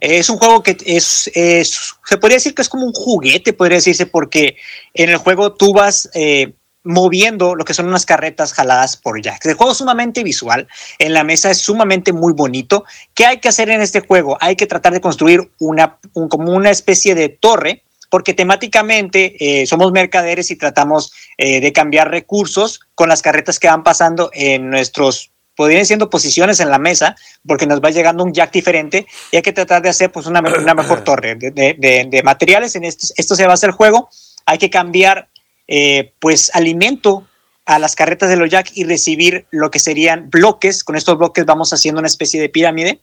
Es 0.00 0.28
un 0.28 0.38
juego 0.38 0.62
que 0.62 0.76
es, 0.84 1.30
es, 1.34 1.94
se 2.04 2.18
podría 2.18 2.36
decir 2.36 2.54
que 2.54 2.62
es 2.62 2.68
como 2.68 2.86
un 2.86 2.92
juguete, 2.92 3.52
podría 3.52 3.78
decirse, 3.78 4.06
porque 4.06 4.56
en 4.92 5.10
el 5.10 5.16
juego 5.16 5.54
tú 5.54 5.72
vas 5.72 6.10
eh, 6.14 6.52
moviendo 6.84 7.54
lo 7.54 7.64
que 7.64 7.74
son 7.74 7.88
unas 7.88 8.06
carretas 8.06 8.52
jaladas 8.52 8.96
por 8.96 9.20
jacks. 9.20 9.46
El 9.46 9.54
juego 9.54 9.72
es 9.72 9.78
sumamente 9.78 10.22
visual, 10.22 10.68
en 10.98 11.12
la 11.14 11.24
mesa 11.24 11.50
es 11.50 11.58
sumamente 11.58 12.12
muy 12.12 12.32
bonito. 12.32 12.84
¿Qué 13.14 13.26
hay 13.26 13.38
que 13.38 13.48
hacer 13.48 13.70
en 13.70 13.80
este 13.80 14.00
juego? 14.00 14.36
Hay 14.40 14.54
que 14.54 14.66
tratar 14.66 14.92
de 14.92 15.00
construir 15.00 15.50
una, 15.58 15.98
un, 16.12 16.28
como 16.28 16.52
una 16.52 16.70
especie 16.70 17.14
de 17.14 17.30
torre, 17.30 17.82
porque 18.10 18.34
temáticamente 18.34 19.34
eh, 19.40 19.66
somos 19.66 19.90
mercaderes 19.90 20.50
y 20.50 20.56
tratamos 20.56 21.12
eh, 21.38 21.60
de 21.60 21.72
cambiar 21.72 22.10
recursos 22.10 22.80
con 22.94 23.08
las 23.08 23.22
carretas 23.22 23.58
que 23.58 23.66
van 23.66 23.82
pasando 23.82 24.30
en 24.32 24.70
nuestros 24.70 25.32
podrían 25.56 25.86
siendo 25.86 26.10
posiciones 26.10 26.60
en 26.60 26.70
la 26.70 26.78
mesa, 26.78 27.16
porque 27.47 27.66
nos 27.66 27.81
va 27.81 27.90
llegando 27.90 28.24
un 28.24 28.32
jack 28.32 28.52
diferente 28.52 29.06
y 29.31 29.36
hay 29.36 29.43
que 29.43 29.52
tratar 29.52 29.82
de 29.82 29.89
hacer 29.89 30.10
pues 30.10 30.26
una, 30.26 30.40
una 30.40 30.74
mejor 30.74 31.01
torre 31.05 31.36
de, 31.36 31.51
de, 31.51 32.06
de, 32.09 32.22
materiales. 32.22 32.74
En 32.76 32.85
esto, 32.85 33.06
esto 33.16 33.35
se 33.35 33.47
basa 33.47 33.66
el 33.66 33.72
juego. 33.72 34.09
Hay 34.47 34.59
que 34.59 34.70
cambiar 34.70 35.28
eh, 35.66 36.12
pues 36.18 36.51
alimento 36.55 37.26
a 37.66 37.78
las 37.78 37.94
carretas 37.94 38.28
de 38.28 38.36
los 38.36 38.51
jack 38.51 38.70
y 38.74 38.85
recibir 38.85 39.47
lo 39.51 39.70
que 39.70 39.78
serían 39.78 40.28
bloques. 40.28 40.85
Con 40.85 40.97
estos 40.97 41.16
bloques 41.16 41.44
vamos 41.47 41.72
haciendo 41.72 42.01
una 42.01 42.09
especie 42.09 42.40
de 42.40 42.48
pirámide 42.48 43.01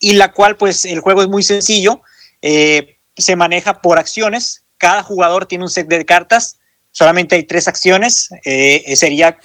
y 0.00 0.14
la 0.14 0.32
cual 0.32 0.56
pues 0.56 0.84
el 0.84 1.00
juego 1.00 1.22
es 1.22 1.28
muy 1.28 1.42
sencillo. 1.42 2.00
Eh, 2.40 2.96
se 3.16 3.36
maneja 3.36 3.80
por 3.80 3.98
acciones. 3.98 4.64
Cada 4.78 5.02
jugador 5.02 5.46
tiene 5.46 5.64
un 5.64 5.70
set 5.70 5.86
de 5.86 6.04
cartas. 6.04 6.58
Solamente 6.90 7.36
hay 7.36 7.44
tres 7.44 7.68
acciones. 7.68 8.30
Eh, 8.44 8.96
sería 8.96 9.38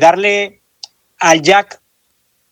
darle 0.00 0.62
al 1.18 1.42
jack 1.42 1.80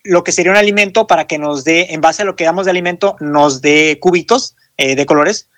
lo 0.06 0.24
que 0.24 0.32
sería 0.32 0.52
un 0.52 0.58
alimento 0.58 1.06
para 1.06 1.26
que 1.26 1.38
nos 1.38 1.64
dé, 1.64 1.88
en 1.90 2.00
base 2.00 2.22
a 2.22 2.24
lo 2.24 2.36
que 2.36 2.44
damos 2.44 2.64
de 2.64 2.70
alimento, 2.70 3.16
nos 3.20 3.60
dé 3.60 3.98
cubitos 4.00 4.56
eh, 4.76 4.94
de 4.94 5.06
colores. 5.06 5.48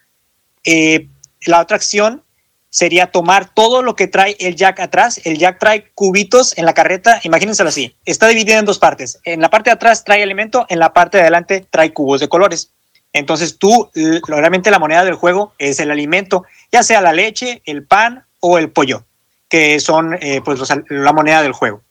Eh, 0.65 1.09
la 1.47 1.61
otra 1.61 1.77
acción 1.77 2.23
sería 2.71 3.11
tomar 3.11 3.53
todo 3.55 3.83
lo 3.83 3.97
que 3.97 4.07
trae 4.07 4.37
el 4.41 4.57
jack 4.57 4.81
atrás. 4.81 5.21
El 5.25 5.39
jack 5.39 5.59
trae 5.59 5.91
cubitos 5.95 6.57
en 6.59 6.65
la 6.65 6.75
carreta, 6.75 7.21
imagínenselo 7.23 7.69
así. 7.69 7.97
Está 8.05 8.29
dividido 8.29 8.59
en 8.59 8.65
dos 8.65 8.79
partes. 8.79 9.19
En 9.25 9.41
la 9.41 9.51
parte 9.51 9.71
de 9.71 9.75
atrás 9.75 10.05
trae 10.05 10.23
alimento, 10.23 10.67
en 10.69 10.79
la 10.79 10.93
parte 10.93 11.19
de 11.19 11.23
adelante 11.23 11.67
trae 11.71 11.93
cubos 11.93 12.21
de 12.21 12.29
colores. 12.29 12.73
Entonces 13.13 13.59
tú, 13.59 13.91
realmente 14.27 14.71
la 14.71 14.79
moneda 14.79 15.05
del 15.05 15.15
juego 15.15 15.55
es 15.59 15.81
el 15.81 15.91
alimento, 15.91 16.45
ya 16.71 16.83
sea 16.83 17.01
la 17.01 17.13
leche, 17.13 17.63
el 17.65 17.85
pan 17.85 18.25
o 18.41 18.59
el 18.59 18.71
pollo, 18.71 19.05
que 19.49 19.81
son 19.81 20.19
eh, 20.21 20.43
pues 20.45 20.61
la 20.91 21.13
moneda 21.13 21.43
del 21.43 21.53
juego. 21.53 21.83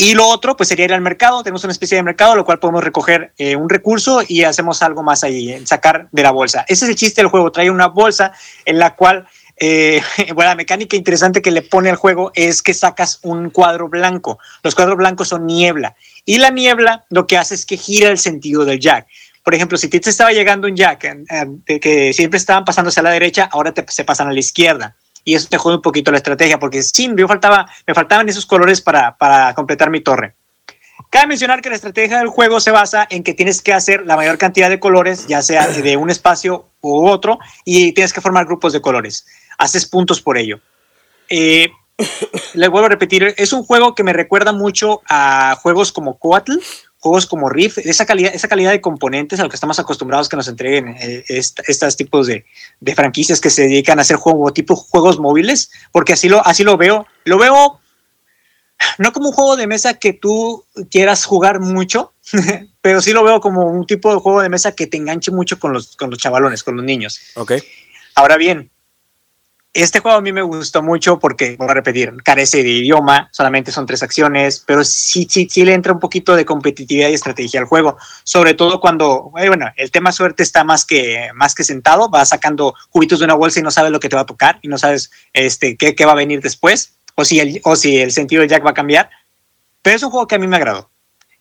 Y 0.00 0.14
lo 0.14 0.26
otro, 0.26 0.56
pues 0.56 0.70
sería 0.70 0.86
ir 0.86 0.94
al 0.94 1.02
mercado. 1.02 1.42
Tenemos 1.42 1.62
una 1.62 1.74
especie 1.74 1.96
de 1.96 2.02
mercado, 2.02 2.34
lo 2.34 2.46
cual 2.46 2.58
podemos 2.58 2.82
recoger 2.82 3.34
eh, 3.36 3.54
un 3.54 3.68
recurso 3.68 4.22
y 4.26 4.44
hacemos 4.44 4.80
algo 4.80 5.02
más 5.02 5.24
ahí, 5.24 5.60
sacar 5.66 6.08
de 6.10 6.22
la 6.22 6.30
bolsa. 6.30 6.64
Ese 6.68 6.86
es 6.86 6.88
el 6.88 6.96
chiste 6.96 7.20
del 7.20 7.28
juego. 7.28 7.52
Trae 7.52 7.70
una 7.70 7.88
bolsa 7.88 8.32
en 8.64 8.78
la 8.78 8.96
cual, 8.96 9.28
eh, 9.58 10.00
bueno, 10.34 10.48
la 10.52 10.54
mecánica 10.54 10.96
interesante 10.96 11.42
que 11.42 11.50
le 11.50 11.60
pone 11.60 11.90
al 11.90 11.96
juego 11.96 12.32
es 12.34 12.62
que 12.62 12.72
sacas 12.72 13.18
un 13.24 13.50
cuadro 13.50 13.90
blanco. 13.90 14.38
Los 14.62 14.74
cuadros 14.74 14.96
blancos 14.96 15.28
son 15.28 15.44
niebla. 15.44 15.94
Y 16.24 16.38
la 16.38 16.48
niebla 16.48 17.04
lo 17.10 17.26
que 17.26 17.36
hace 17.36 17.54
es 17.54 17.66
que 17.66 17.76
gira 17.76 18.08
el 18.08 18.16
sentido 18.16 18.64
del 18.64 18.80
jack. 18.80 19.06
Por 19.44 19.54
ejemplo, 19.54 19.76
si 19.76 19.88
te 19.88 19.98
estaba 19.98 20.32
llegando 20.32 20.66
un 20.66 20.76
jack 20.76 21.04
eh, 21.04 21.78
que 21.78 22.14
siempre 22.14 22.38
estaban 22.38 22.64
pasándose 22.64 23.00
a 23.00 23.02
la 23.02 23.10
derecha, 23.10 23.50
ahora 23.52 23.74
te, 23.74 23.84
se 23.88 24.04
pasan 24.04 24.28
a 24.28 24.32
la 24.32 24.40
izquierda 24.40 24.96
y 25.24 25.34
eso 25.34 25.48
te 25.48 25.58
jode 25.58 25.76
un 25.76 25.82
poquito 25.82 26.10
la 26.10 26.18
estrategia, 26.18 26.58
porque 26.58 26.82
sí, 26.82 27.10
yo 27.16 27.28
faltaba, 27.28 27.66
me 27.86 27.94
faltaban 27.94 28.28
esos 28.28 28.46
colores 28.46 28.80
para, 28.80 29.16
para 29.16 29.54
completar 29.54 29.90
mi 29.90 30.00
torre. 30.00 30.34
Cabe 31.10 31.28
mencionar 31.28 31.60
que 31.60 31.70
la 31.70 31.76
estrategia 31.76 32.18
del 32.18 32.28
juego 32.28 32.60
se 32.60 32.70
basa 32.70 33.06
en 33.10 33.24
que 33.24 33.34
tienes 33.34 33.62
que 33.62 33.72
hacer 33.72 34.06
la 34.06 34.16
mayor 34.16 34.38
cantidad 34.38 34.68
de 34.68 34.78
colores, 34.78 35.26
ya 35.26 35.42
sea 35.42 35.66
de 35.66 35.96
un 35.96 36.10
espacio 36.10 36.68
u 36.80 37.06
otro, 37.06 37.38
y 37.64 37.92
tienes 37.92 38.12
que 38.12 38.20
formar 38.20 38.46
grupos 38.46 38.72
de 38.72 38.80
colores. 38.80 39.26
Haces 39.58 39.86
puntos 39.86 40.20
por 40.20 40.38
ello. 40.38 40.60
Eh, 41.28 41.68
le 42.54 42.68
vuelvo 42.68 42.86
a 42.86 42.90
repetir, 42.90 43.34
es 43.36 43.52
un 43.52 43.64
juego 43.64 43.94
que 43.94 44.04
me 44.04 44.12
recuerda 44.12 44.52
mucho 44.52 45.02
a 45.08 45.56
juegos 45.60 45.92
como 45.92 46.18
Coatl 46.18 46.58
juegos 47.00 47.26
como 47.26 47.48
Riff, 47.48 47.78
esa 47.78 48.06
calidad, 48.06 48.34
esa 48.34 48.46
calidad 48.46 48.70
de 48.70 48.80
componentes 48.80 49.40
a 49.40 49.42
lo 49.42 49.48
que 49.48 49.56
estamos 49.56 49.78
acostumbrados 49.78 50.28
que 50.28 50.36
nos 50.36 50.48
entreguen 50.48 50.96
eh, 51.00 51.24
estos 51.28 51.96
tipos 51.96 52.26
de, 52.26 52.44
de, 52.80 52.94
franquicias 52.94 53.40
que 53.40 53.50
se 53.50 53.62
dedican 53.62 53.98
a 53.98 54.02
hacer 54.02 54.16
juego, 54.16 54.52
tipo 54.52 54.76
juegos 54.76 55.18
móviles, 55.18 55.70
porque 55.92 56.12
así 56.12 56.28
lo, 56.28 56.46
así 56.46 56.62
lo 56.62 56.76
veo. 56.76 57.06
Lo 57.24 57.38
veo 57.38 57.80
no 58.98 59.12
como 59.12 59.28
un 59.28 59.34
juego 59.34 59.56
de 59.56 59.66
mesa 59.66 59.94
que 59.94 60.12
tú 60.12 60.64
quieras 60.90 61.24
jugar 61.24 61.60
mucho, 61.60 62.12
pero 62.80 63.00
sí 63.00 63.12
lo 63.12 63.24
veo 63.24 63.40
como 63.40 63.66
un 63.66 63.86
tipo 63.86 64.12
de 64.14 64.20
juego 64.20 64.42
de 64.42 64.48
mesa 64.48 64.72
que 64.72 64.86
te 64.86 64.96
enganche 64.96 65.30
mucho 65.30 65.58
con 65.58 65.72
los, 65.72 65.96
con 65.96 66.10
los 66.10 66.18
chavalones, 66.18 66.62
con 66.62 66.76
los 66.76 66.84
niños. 66.84 67.20
Ok. 67.34 67.52
Ahora 68.14 68.36
bien, 68.36 68.69
este 69.72 70.00
juego 70.00 70.18
a 70.18 70.20
mí 70.20 70.32
me 70.32 70.42
gustó 70.42 70.82
mucho 70.82 71.18
porque, 71.20 71.56
voy 71.56 71.68
a 71.68 71.74
repetir, 71.74 72.12
carece 72.24 72.62
de 72.64 72.70
idioma, 72.70 73.28
solamente 73.30 73.70
son 73.70 73.86
tres 73.86 74.02
acciones, 74.02 74.62
pero 74.66 74.82
sí, 74.82 75.28
sí, 75.30 75.48
sí 75.48 75.64
le 75.64 75.74
entra 75.74 75.92
un 75.92 76.00
poquito 76.00 76.34
de 76.34 76.44
competitividad 76.44 77.08
y 77.08 77.14
estrategia 77.14 77.60
al 77.60 77.66
juego, 77.66 77.96
sobre 78.24 78.54
todo 78.54 78.80
cuando, 78.80 79.30
eh, 79.38 79.46
bueno, 79.46 79.70
el 79.76 79.92
tema 79.92 80.10
suerte 80.10 80.42
está 80.42 80.64
más 80.64 80.84
que, 80.84 81.30
más 81.34 81.54
que 81.54 81.62
sentado, 81.62 82.08
vas 82.08 82.30
sacando 82.30 82.74
cubitos 82.90 83.20
de 83.20 83.26
una 83.26 83.34
bolsa 83.34 83.60
y 83.60 83.62
no 83.62 83.70
sabes 83.70 83.92
lo 83.92 84.00
que 84.00 84.08
te 84.08 84.16
va 84.16 84.22
a 84.22 84.26
tocar 84.26 84.58
y 84.62 84.68
no 84.68 84.76
sabes 84.76 85.10
este, 85.32 85.76
qué, 85.76 85.94
qué 85.94 86.04
va 86.04 86.12
a 86.12 86.16
venir 86.16 86.40
después, 86.40 86.94
o 87.14 87.24
si, 87.24 87.38
el, 87.38 87.60
o 87.62 87.76
si 87.76 87.98
el 87.98 88.10
sentido 88.10 88.40
del 88.40 88.50
jack 88.50 88.66
va 88.66 88.70
a 88.70 88.74
cambiar, 88.74 89.08
pero 89.82 89.96
es 89.96 90.02
un 90.02 90.10
juego 90.10 90.26
que 90.26 90.34
a 90.34 90.38
mí 90.38 90.48
me 90.48 90.56
agradó. 90.56 90.90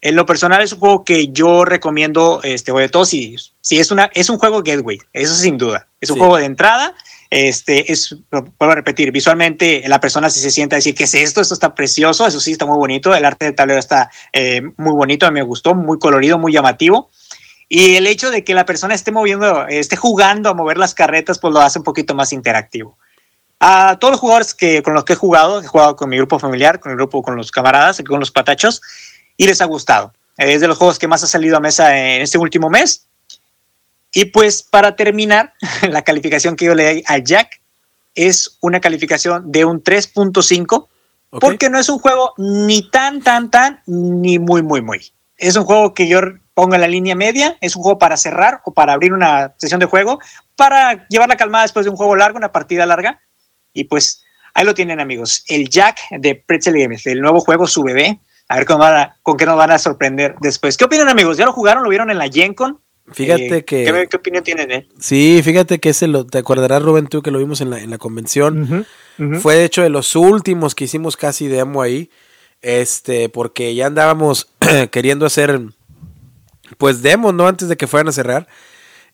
En 0.02 0.16
lo 0.16 0.26
personal 0.26 0.62
es 0.62 0.72
un 0.72 0.80
juego 0.80 1.04
que 1.04 1.30
yo 1.30 1.66
recomiendo, 1.66 2.42
este, 2.44 2.72
de 2.72 2.90
todo, 2.90 3.06
si, 3.06 3.36
si 3.60 3.80
es, 3.80 3.92
una, 3.92 4.10
es 4.14 4.30
un 4.30 4.38
juego 4.38 4.62
gateway, 4.62 5.00
eso 5.14 5.34
sin 5.34 5.58
duda, 5.58 5.88
es 6.00 6.10
un 6.10 6.16
sí. 6.16 6.20
juego 6.20 6.38
de 6.38 6.46
entrada, 6.46 6.96
este 7.30 7.92
es, 7.92 8.16
vuelvo 8.32 8.72
a 8.72 8.76
repetir, 8.76 9.12
visualmente 9.12 9.84
la 9.88 10.00
persona 10.00 10.30
si 10.30 10.40
se 10.40 10.50
sienta 10.50 10.76
a 10.76 10.78
decir, 10.78 10.96
¿qué 10.96 11.04
es 11.04 11.14
esto? 11.14 11.42
Esto 11.42 11.54
está 11.54 11.76
precioso, 11.76 12.26
eso 12.26 12.40
sí 12.40 12.54
está 12.54 12.66
muy 12.66 12.78
bonito, 12.78 13.14
el 13.14 13.24
arte 13.24 13.46
del 13.46 13.56
tablero 13.56 13.80
está 13.80 14.10
eh, 14.34 14.62
muy 14.78 14.94
bonito, 14.94 15.32
me 15.32 15.44
gustó, 15.44 15.76
muy 15.76 16.00
colorido, 16.00 16.40
muy 16.40 16.52
llamativo. 16.52 17.12
Y 17.68 17.96
el 17.96 18.08
hecho 18.08 18.32
de 18.32 18.44
que 18.44 18.56
la 18.56 18.66
persona 18.66 18.96
esté 18.96 19.12
moviendo, 19.12 19.68
esté 19.68 19.96
jugando 19.96 20.50
a 20.50 20.56
mover 20.56 20.80
las 20.80 20.96
carretas, 20.96 21.38
pues 21.38 21.54
lo 21.54 21.62
hace 21.62 21.78
un 21.78 21.86
poquito 21.86 22.16
más 22.16 22.34
interactivo. 22.34 22.98
A 23.60 23.98
todos 24.00 24.14
los 24.14 24.20
jugadores 24.22 24.56
que, 24.56 24.82
con 24.82 24.96
los 24.96 25.04
que 25.04 25.14
he 25.14 25.16
jugado, 25.16 25.62
he 25.62 25.68
jugado 25.68 25.96
con 25.96 26.10
mi 26.10 26.18
grupo 26.18 26.40
familiar, 26.40 26.80
con 26.80 26.92
el 26.92 26.98
grupo, 26.98 27.22
con 27.22 27.36
los 27.36 27.52
camaradas, 27.52 28.02
con 28.08 28.20
los 28.20 28.32
patachos, 28.32 28.82
y 29.38 29.46
les 29.46 29.62
ha 29.62 29.66
gustado. 29.66 30.14
Es 30.38 30.62
de 30.62 30.68
los 30.68 30.78
juegos 30.78 30.98
que 30.98 31.08
más 31.08 31.24
ha 31.24 31.28
salido 31.28 31.58
a 31.58 31.60
mesa 31.60 31.96
en 31.96 32.22
este 32.22 32.40
último 32.40 32.70
mes 32.70 33.09
y 34.11 34.26
pues 34.26 34.64
para 34.64 34.95
terminar, 34.95 35.53
la 35.90 36.02
calificación 36.02 36.56
que 36.56 36.65
yo 36.65 36.76
le 36.76 36.86
doy 36.86 37.03
a 37.07 37.18
Jack 37.18 37.61
es 38.15 38.57
una 38.61 38.80
calificación 38.80 39.52
de 39.52 39.65
un 39.65 39.84
3.5, 39.84 40.65
okay. 40.65 40.90
porque 41.40 41.69
no 41.69 41.80
es 41.80 41.90
un 41.90 41.99
juego 41.99 42.34
ni 42.38 42.90
tan, 42.90 43.22
tan, 43.22 43.52
tan, 43.52 43.81
ni 43.86 44.40
muy, 44.40 44.64
muy, 44.64 44.81
muy. 44.81 45.14
Es 45.38 45.56
un 45.56 45.64
juego 45.64 45.94
que 45.94 46.07
yo, 46.07 46.19
pongo 46.53 46.76
en 46.76 46.81
la 46.81 46.88
línea 46.88 47.15
media, 47.15 47.57
es 47.61 47.76
un 47.76 47.84
juego 47.84 47.99
para 47.99 48.18
cerrar 48.18 48.61
o 48.65 48.73
para 48.73 48.94
abrir 48.94 49.14
una 49.14 49.53
sesión 49.57 49.80
de 49.80 49.86
juego, 49.86 50.19
para 50.56 51.07
llevar 51.07 51.30
la 51.30 51.38
calmada 51.38 51.64
después 51.64 51.86
de 51.86 51.91
un 51.91 51.95
juego 51.95 52.15
largo, 52.15 52.38
una 52.38 52.52
partida 52.52 52.86
larga. 52.86 53.22
Y 53.72 53.86
pues 53.86 54.23
ahí 54.53 54.65
lo 54.65 54.73
tienen 54.73 54.99
amigos, 54.99 55.45
el 55.48 55.69
Jack 55.69 55.99
de 56.11 56.36
Pretzel 56.36 56.77
Games, 56.77 57.06
el 57.06 57.22
nuevo 57.22 57.40
juego, 57.40 57.68
su 57.68 57.84
bebé. 57.84 58.19
A 58.49 58.56
ver 58.56 58.65
cómo 58.65 58.84
con 59.22 59.38
qué 59.38 59.45
nos 59.45 59.57
van 59.57 59.69
a 59.69 59.77
sorprender 59.77 60.36
después. 60.41 60.76
¿Qué 60.76 60.84
opinan 60.84 61.07
amigos? 61.07 61.38
¿Ya 61.38 61.45
lo 61.45 61.53
jugaron? 61.53 61.84
¿Lo 61.84 61.90
vieron 61.90 62.10
en 62.10 62.18
la 62.18 62.27
Gen 62.30 62.56
Con? 62.56 62.81
Fíjate 63.11 63.57
eh, 63.57 63.65
que. 63.65 64.07
¿qué, 64.10 64.18
opinión 64.18 64.44
tienen? 64.44 64.72
Eh? 64.72 64.88
Sí, 64.99 65.41
fíjate 65.44 65.80
que 65.80 65.90
ese 65.90 66.07
lo. 66.07 66.26
¿Te 66.26 66.38
acordarás, 66.38 66.81
Rubén, 66.81 67.07
tú 67.07 67.22
que 67.22 67.31
lo 67.31 67.40
vimos 67.40 67.61
en 67.61 67.69
la, 67.69 67.80
en 67.80 67.90
la 67.90 67.98
convención? 67.98 68.86
Fue 69.41 69.56
de 69.56 69.65
hecho 69.65 69.81
de 69.81 69.90
los 69.90 70.15
últimos 70.15 70.76
que 70.76 70.86
hicimos 70.86 71.18
casi 71.18 71.48
demo 71.48 71.81
ahí. 71.81 72.10
Este, 72.61 73.30
porque 73.30 73.73
ya 73.76 73.88
andábamos 73.88 74.53
queriendo 74.91 75.26
hacer. 75.26 75.61
Pues 76.77 77.02
demos, 77.02 77.34
¿no? 77.34 77.48
Antes 77.48 77.68
de 77.68 77.77
que 77.77 77.88
fueran 77.88 78.10
a 78.10 78.11
cerrar. 78.11 78.48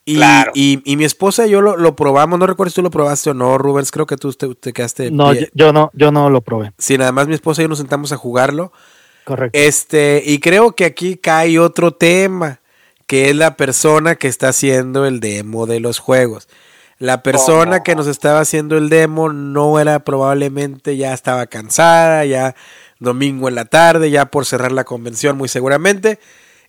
Y, 0.07 0.21
y, 0.53 0.97
mi 0.97 1.03
esposa 1.03 1.47
y 1.47 1.49
yo 1.49 1.61
lo, 1.61 1.95
probamos, 1.95 2.37
no 2.37 2.45
recuerdo 2.45 2.69
si 2.69 2.75
tú 2.75 2.83
lo 2.83 2.91
probaste 2.91 3.31
o 3.31 3.33
no, 3.33 3.57
Rubens, 3.57 3.89
creo 3.89 4.05
que 4.05 4.17
tú 4.17 4.31
te, 4.33 4.71
quedaste. 4.71 5.09
No, 5.09 5.33
yo, 5.33 5.73
no, 5.73 5.89
yo 5.93 6.11
no 6.11 6.29
lo 6.29 6.41
probé. 6.41 6.73
Sí, 6.77 6.95
nada 6.95 7.11
más 7.11 7.27
mi 7.27 7.33
esposa 7.33 7.61
y 7.61 7.65
yo 7.65 7.69
nos 7.69 7.79
sentamos 7.79 8.11
a 8.11 8.17
jugarlo. 8.17 8.71
Correcto. 9.23 9.57
Este, 9.57 10.21
y 10.23 10.39
creo 10.39 10.73
que 10.73 10.85
aquí 10.85 11.17
cae 11.17 11.57
otro 11.57 11.91
tema 11.91 12.59
que 13.07 13.29
es 13.29 13.35
la 13.35 13.55
persona 13.55 14.15
que 14.15 14.27
está 14.27 14.49
haciendo 14.49 15.05
el 15.05 15.19
demo 15.19 15.65
de 15.65 15.79
los 15.79 15.99
juegos. 15.99 16.47
La 16.97 17.23
persona 17.23 17.83
que 17.83 17.93
nos 17.93 18.07
estaba 18.07 18.39
haciendo 18.39 18.77
el 18.77 18.87
demo 18.87 19.31
no 19.31 19.79
era 19.79 19.99
probablemente, 19.99 20.95
ya 20.95 21.13
estaba 21.13 21.45
cansada, 21.47 22.23
ya 22.23 22.55
domingo 22.99 23.49
en 23.49 23.55
la 23.55 23.65
tarde, 23.65 24.09
ya 24.09 24.27
por 24.27 24.45
cerrar 24.45 24.71
la 24.71 24.85
convención 24.85 25.37
muy 25.37 25.49
seguramente. 25.49 26.19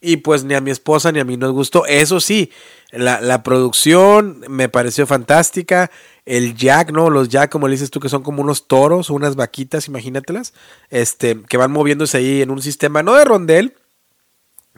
Y 0.00 0.18
pues 0.18 0.44
ni 0.44 0.54
a 0.54 0.60
mi 0.60 0.72
esposa 0.72 1.12
ni 1.12 1.20
a 1.20 1.24
mí 1.24 1.36
nos 1.36 1.52
gustó. 1.52 1.86
Eso 1.86 2.20
sí, 2.20 2.50
la, 2.90 3.20
la 3.20 3.44
producción 3.44 4.44
me 4.48 4.68
pareció 4.68 5.06
fantástica. 5.06 5.92
El 6.24 6.56
jack, 6.56 6.90
¿no? 6.90 7.08
Los 7.08 7.28
jack, 7.28 7.50
como 7.50 7.68
le 7.68 7.74
dices 7.74 7.92
tú, 7.92 8.00
que 8.00 8.08
son 8.08 8.24
como 8.24 8.42
unos 8.42 8.66
toros 8.66 9.10
o 9.10 9.14
unas 9.14 9.36
vaquitas, 9.36 9.86
imagínatelas. 9.86 10.54
Este, 10.90 11.40
que 11.48 11.56
van 11.56 11.70
moviéndose 11.70 12.18
ahí 12.18 12.42
en 12.42 12.50
un 12.50 12.60
sistema, 12.60 13.04
no 13.04 13.14
de 13.14 13.24
rondel, 13.24 13.74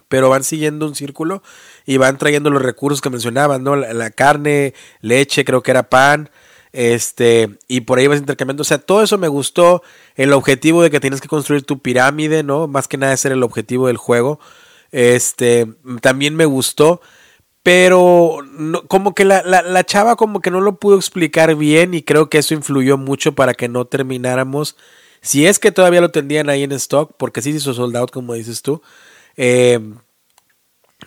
pero 0.09 0.29
van 0.29 0.43
siguiendo 0.43 0.85
un 0.85 0.95
círculo 0.95 1.41
y 1.85 1.97
van 1.97 2.17
trayendo 2.17 2.49
los 2.49 2.61
recursos 2.61 2.99
que 2.99 3.09
mencionaban, 3.09 3.63
¿no? 3.63 3.75
La, 3.75 4.09
carne, 4.11 4.73
leche, 4.99 5.45
creo 5.45 5.63
que 5.63 5.71
era 5.71 5.89
pan, 5.89 6.29
este, 6.73 7.49
y 7.67 7.81
por 7.81 7.99
ahí 7.99 8.07
vas 8.07 8.19
intercambiando, 8.19 8.61
o 8.61 8.65
sea, 8.65 8.79
todo 8.79 9.01
eso 9.01 9.17
me 9.17 9.27
gustó, 9.27 9.81
el 10.15 10.33
objetivo 10.33 10.81
de 10.81 10.91
que 10.91 10.99
tienes 10.99 11.21
que 11.21 11.27
construir 11.27 11.63
tu 11.63 11.79
pirámide, 11.79 12.43
¿no? 12.43 12.67
Más 12.67 12.87
que 12.87 12.97
nada 12.97 13.13
ese 13.13 13.29
el 13.29 13.43
objetivo 13.43 13.87
del 13.87 13.97
juego, 13.97 14.39
este, 14.91 15.67
también 16.01 16.35
me 16.35 16.45
gustó, 16.45 17.01
pero 17.61 18.37
como 18.87 19.13
que 19.13 19.25
la, 19.25 19.43
la, 19.43 19.61
la, 19.61 19.83
chava 19.83 20.15
como 20.15 20.41
que 20.41 20.49
no 20.49 20.61
lo 20.61 20.77
pudo 20.77 20.97
explicar 20.97 21.55
bien 21.55 21.93
y 21.93 22.01
creo 22.01 22.29
que 22.29 22.39
eso 22.39 22.55
influyó 22.55 22.97
mucho 22.97 23.35
para 23.35 23.53
que 23.53 23.67
no 23.69 23.85
termináramos, 23.85 24.75
si 25.21 25.45
es 25.45 25.59
que 25.59 25.71
todavía 25.71 26.01
lo 26.01 26.09
tendrían 26.11 26.49
ahí 26.49 26.63
en 26.63 26.71
stock, 26.71 27.13
porque 27.17 27.41
sí 27.41 27.51
hizo 27.51 27.73
sold 27.73 28.09
como 28.09 28.33
dices 28.33 28.61
tú, 28.61 28.81
eh, 29.41 29.79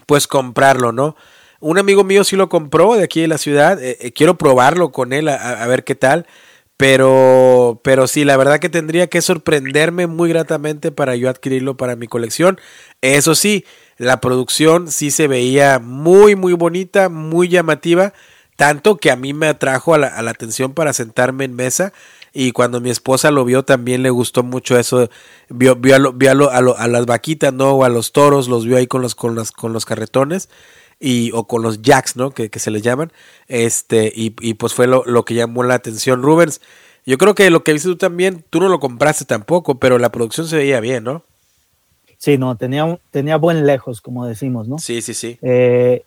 pues 0.06 0.26
comprarlo, 0.26 0.90
¿no? 0.90 1.16
Un 1.60 1.78
amigo 1.78 2.02
mío 2.02 2.24
sí 2.24 2.34
lo 2.34 2.48
compró 2.48 2.94
de 2.94 3.04
aquí 3.04 3.20
de 3.20 3.28
la 3.28 3.36
ciudad, 3.36 3.80
eh, 3.80 3.98
eh, 4.00 4.12
quiero 4.12 4.38
probarlo 4.38 4.90
con 4.90 5.12
él 5.12 5.28
a, 5.28 5.66
ver 5.66 5.84
qué 5.84 5.94
tal, 5.94 6.26
pero, 6.78 7.82
pero 7.84 8.06
sí, 8.06 8.24
la 8.24 8.38
verdad 8.38 8.58
que 8.58 8.70
tendría 8.70 9.06
que 9.08 9.20
sorprenderme 9.20 10.06
muy 10.06 10.30
gratamente 10.30 10.90
para 10.90 11.14
yo 11.14 11.28
adquirirlo 11.28 11.76
para 11.76 11.94
mi 11.94 12.08
colección. 12.08 12.58
Eso 13.02 13.34
sí, 13.34 13.66
la 13.98 14.20
producción 14.20 14.90
sí 14.90 15.10
se 15.10 15.28
veía 15.28 15.78
muy, 15.78 16.34
muy 16.34 16.54
bonita, 16.54 17.10
muy 17.10 17.48
llamativa, 17.48 18.14
tanto 18.56 18.96
que 18.96 19.10
a 19.10 19.16
mí 19.16 19.34
me 19.34 19.48
atrajo 19.48 19.92
a 19.92 19.98
la, 19.98 20.08
a 20.08 20.22
la 20.22 20.30
atención 20.30 20.72
para 20.72 20.94
sentarme 20.94 21.44
en 21.44 21.54
mesa 21.54 21.92
y 22.32 22.52
cuando 22.52 22.80
mi 22.80 22.90
esposa 22.90 23.30
lo 23.30 23.44
vio 23.44 23.64
también 23.64 24.02
le 24.02 24.10
gustó 24.10 24.42
mucho 24.42 24.78
eso, 24.78 25.08
vio, 25.48 25.76
vio, 25.76 25.96
a, 25.96 26.56
a, 26.56 26.88
las 26.88 27.06
vaquitas, 27.06 27.52
¿no? 27.52 27.72
O 27.72 27.84
a 27.84 27.88
los 27.88 28.12
toros, 28.12 28.48
los 28.48 28.64
vio 28.64 28.76
ahí 28.76 28.86
con 28.86 29.02
los, 29.02 29.14
con 29.14 29.34
los, 29.34 29.52
con 29.52 29.72
los 29.72 29.84
carretones 29.84 30.48
y, 30.98 31.30
o 31.32 31.46
con 31.46 31.62
los 31.62 31.82
jacks, 31.82 32.16
¿no? 32.16 32.30
Que, 32.30 32.50
se 32.58 32.70
les 32.70 32.82
llaman, 32.82 33.12
este, 33.48 34.12
y, 34.14 34.34
y 34.40 34.54
pues 34.54 34.72
fue 34.72 34.86
lo, 34.86 35.04
lo, 35.04 35.24
que 35.24 35.34
llamó 35.34 35.62
la 35.62 35.74
atención. 35.74 36.22
Rubens, 36.22 36.60
yo 37.04 37.18
creo 37.18 37.34
que 37.34 37.50
lo 37.50 37.64
que 37.64 37.72
viste 37.72 37.88
tú 37.88 37.96
también, 37.96 38.44
tú 38.48 38.60
no 38.60 38.68
lo 38.68 38.80
compraste 38.80 39.24
tampoco, 39.24 39.78
pero 39.78 39.98
la 39.98 40.12
producción 40.12 40.46
se 40.48 40.56
veía 40.56 40.80
bien, 40.80 41.04
¿no? 41.04 41.24
Sí, 42.16 42.38
no, 42.38 42.56
tenía, 42.56 42.98
tenía 43.10 43.36
buen 43.36 43.66
lejos, 43.66 44.00
como 44.00 44.26
decimos, 44.26 44.68
¿no? 44.68 44.78
Sí, 44.78 45.02
sí, 45.02 45.12
sí. 45.12 45.38
Eh, 45.42 46.04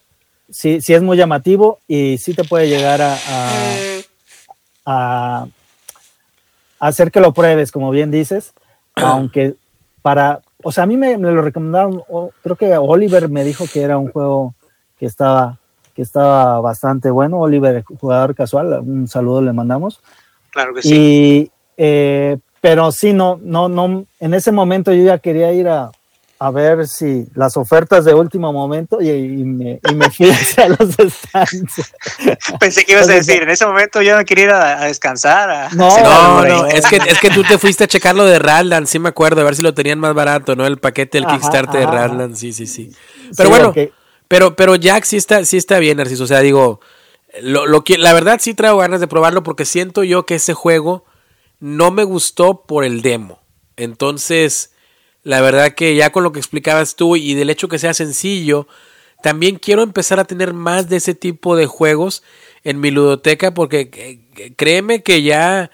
sí, 0.49 0.79
sí 0.79 0.93
es 0.93 1.01
muy 1.01 1.17
llamativo 1.17 1.79
y 1.87 2.17
sí 2.17 2.33
te 2.33 2.45
puede 2.45 2.69
llegar 2.69 3.01
a, 3.01 3.17
a 4.85 5.47
hacer 6.87 7.11
que 7.11 7.19
lo 7.19 7.33
pruebes, 7.33 7.71
como 7.71 7.91
bien 7.91 8.11
dices, 8.11 8.53
aunque 8.95 9.55
para, 10.01 10.41
o 10.63 10.71
sea, 10.71 10.83
a 10.83 10.87
mí 10.87 10.97
me, 10.97 11.17
lo 11.17 11.41
recomendaron, 11.41 12.03
creo 12.43 12.55
que 12.55 12.77
Oliver 12.77 13.29
me 13.29 13.43
dijo 13.43 13.65
que 13.71 13.81
era 13.81 13.97
un 13.97 14.11
juego 14.11 14.53
que 14.99 15.05
estaba, 15.05 15.57
que 15.95 16.01
estaba 16.01 16.61
bastante 16.61 17.09
bueno, 17.09 17.39
Oliver, 17.39 17.83
jugador 17.99 18.35
casual, 18.35 18.81
un 18.81 19.07
saludo 19.07 19.41
le 19.41 19.53
mandamos. 19.53 19.99
Claro 20.51 20.73
que 20.73 20.83
sí. 20.83 20.93
Y, 20.93 21.51
eh, 21.77 22.37
pero 22.61 22.91
sí, 22.91 23.13
no, 23.13 23.39
no, 23.41 23.67
no, 23.67 24.05
en 24.19 24.33
ese 24.33 24.51
momento 24.51 24.93
yo 24.93 25.03
ya 25.03 25.17
quería 25.17 25.51
ir 25.51 25.67
a, 25.67 25.91
a 26.37 26.51
ver 26.51 26.87
si 26.87 27.25
las 27.33 27.55
ofertas 27.55 28.03
de 28.03 28.13
último 28.13 28.51
momento 28.51 29.01
y, 29.01 29.09
me, 29.09 29.79
fui 30.11 30.29
hacia 30.31 30.69
los 30.69 30.89
stands. 30.91 31.93
Pensé 32.59 32.83
que 32.83 32.91
ibas 32.91 33.07
a 33.07 33.13
decir, 33.13 33.43
en 33.43 33.49
ese 33.49 33.65
momento 33.65 34.01
yo 34.01 34.17
no 34.17 34.25
quería 34.25 34.43
ir 34.43 34.51
a, 34.51 34.85
descansar. 34.85 35.73
No, 35.75 36.43
no, 36.43 36.65
es 36.67 36.85
que, 36.87 36.97
es 36.97 37.19
que 37.19 37.29
tú 37.29 37.43
te 37.43 37.57
fuiste 37.59 37.85
a 37.85 37.87
checarlo 37.87 38.25
de 38.25 38.39
Radland, 38.39 38.87
sí 38.87 38.99
me 38.99 39.09
acuerdo, 39.09 39.41
a 39.41 39.43
ver 39.45 39.55
si 39.55 39.61
lo 39.61 39.73
tenían 39.73 39.99
más 39.99 40.13
barato, 40.13 40.55
¿no? 40.55 40.65
El 40.65 40.77
paquete 40.77 41.19
del 41.19 41.27
Kickstarter 41.27 41.81
de 41.81 41.85
Radland, 41.85 42.35
sí, 42.35 42.51
sí, 42.51 42.67
sí. 42.67 42.91
Pero 43.37 43.49
bueno, 43.49 43.73
pero, 44.27 44.55
pero 44.55 44.75
Jack 44.75 45.05
sí 45.05 45.17
está, 45.17 45.45
sí 45.45 45.55
está 45.57 45.79
bien, 45.79 45.97
Narciso, 45.97 46.25
o 46.25 46.27
sea, 46.27 46.41
digo, 46.41 46.81
lo, 47.41 47.65
lo 47.65 47.83
que, 47.83 47.97
la 47.97 48.11
verdad 48.13 48.39
sí 48.41 48.53
traigo 48.53 48.77
ganas 48.77 48.99
de 48.99 49.07
probarlo 49.07 49.43
porque 49.43 49.65
siento 49.65 50.03
yo 50.03 50.25
que 50.25 50.35
ese 50.35 50.53
juego 50.53 51.05
no 51.59 51.91
me 51.91 52.03
gustó 52.03 52.65
por 52.65 52.83
el 52.83 53.01
demo. 53.01 53.41
Entonces 53.77 54.71
la 55.25 55.41
verdad 55.41 55.73
que 55.73 55.95
ya 55.95 56.11
con 56.11 56.23
lo 56.23 56.31
que 56.31 56.39
explicabas 56.39 56.95
tú 56.95 57.15
y 57.15 57.33
del 57.33 57.49
hecho 57.49 57.67
que 57.67 57.79
sea 57.79 57.95
sencillo, 57.95 58.67
también 59.23 59.57
quiero 59.57 59.81
empezar 59.81 60.19
a 60.19 60.25
tener 60.25 60.53
más 60.53 60.87
de 60.87 60.97
ese 60.97 61.15
tipo 61.15 61.55
de 61.55 61.65
juegos 61.65 62.21
en 62.63 62.79
mi 62.79 62.91
ludoteca 62.91 63.51
porque 63.51 63.89
eh, 63.91 64.53
créeme 64.55 65.01
que 65.01 65.23
ya 65.23 65.71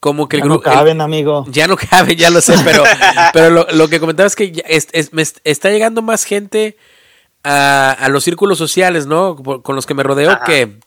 como 0.00 0.26
que 0.26 0.36
el 0.36 0.42
grupo... 0.42 0.64
No 0.64 0.74
caben, 0.74 1.02
amigo. 1.02 1.44
Ya 1.50 1.66
no 1.66 1.76
caben, 1.76 2.16
ya 2.16 2.30
lo 2.30 2.40
sé, 2.40 2.54
pero, 2.64 2.82
pero 3.34 3.66
lo, 3.70 3.88
que 3.88 4.00
comentaba 4.00 4.26
es 4.26 4.36
que 4.36 4.64
me 5.12 5.22
está 5.22 5.70
llegando 5.70 6.00
más 6.00 6.24
gente 6.24 6.78
a, 7.42 8.08
los 8.10 8.24
círculos 8.24 8.56
sociales, 8.56 9.06
¿no? 9.06 9.36
Con 9.36 9.76
los 9.76 9.84
que 9.84 9.92
me 9.92 10.02
rodeo 10.02 10.38
que, 10.46 10.78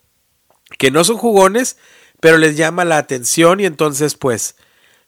que 0.80 0.90
no 0.90 1.04
son 1.04 1.18
jugones, 1.18 1.78
pero 2.20 2.38
les 2.38 2.58
llama 2.58 2.84
la 2.84 2.98
atención 2.98 3.60
y 3.60 3.66
entonces 3.66 4.16
pues 4.16 4.56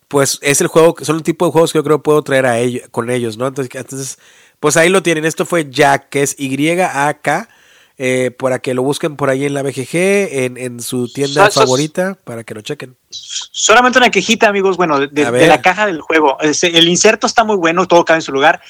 pues 0.09 0.39
es 0.41 0.59
el 0.59 0.67
juego, 0.67 0.95
son 1.01 1.17
un 1.17 1.23
tipo 1.23 1.45
de 1.45 1.51
juegos 1.51 1.71
que 1.71 1.77
yo 1.77 1.83
creo 1.83 2.01
puedo 2.01 2.21
traer 2.23 2.47
a 2.47 2.57
ellos, 2.57 2.89
con 2.89 3.09
ellos, 3.11 3.37
¿no? 3.37 3.47
Entonces, 3.47 3.73
entonces, 3.75 4.17
pues 4.59 4.75
ahí 4.75 4.89
lo 4.89 5.03
tienen. 5.03 5.23
Esto 5.23 5.45
fue 5.45 5.69
Jack, 5.69 6.09
que 6.09 6.23
es 6.23 6.35
Y-A-K, 6.37 7.47
eh, 7.99 8.31
para 8.31 8.57
que 8.57 8.73
lo 8.73 8.81
busquen 8.81 9.15
por 9.15 9.29
ahí 9.29 9.45
en 9.45 9.53
la 9.53 9.61
BGG, 9.61 9.93
en, 9.93 10.57
en 10.57 10.79
su 10.81 11.13
tienda 11.13 11.51
favorita, 11.51 12.17
para 12.23 12.43
que 12.43 12.55
lo 12.55 12.61
chequen. 12.61 12.97
Solamente 13.09 13.99
una 13.99 14.09
quejita, 14.09 14.49
amigos, 14.49 14.77
bueno, 14.77 14.99
de, 14.99 15.47
la 15.47 15.61
caja 15.61 15.85
del 15.85 16.01
juego. 16.01 16.37
El 16.39 16.87
inserto 16.87 17.27
está 17.27 17.43
muy 17.43 17.57
bueno, 17.57 17.87
todo 17.87 18.03
cabe 18.03 18.17
en 18.17 18.23
su 18.23 18.31
lugar. 18.31 18.61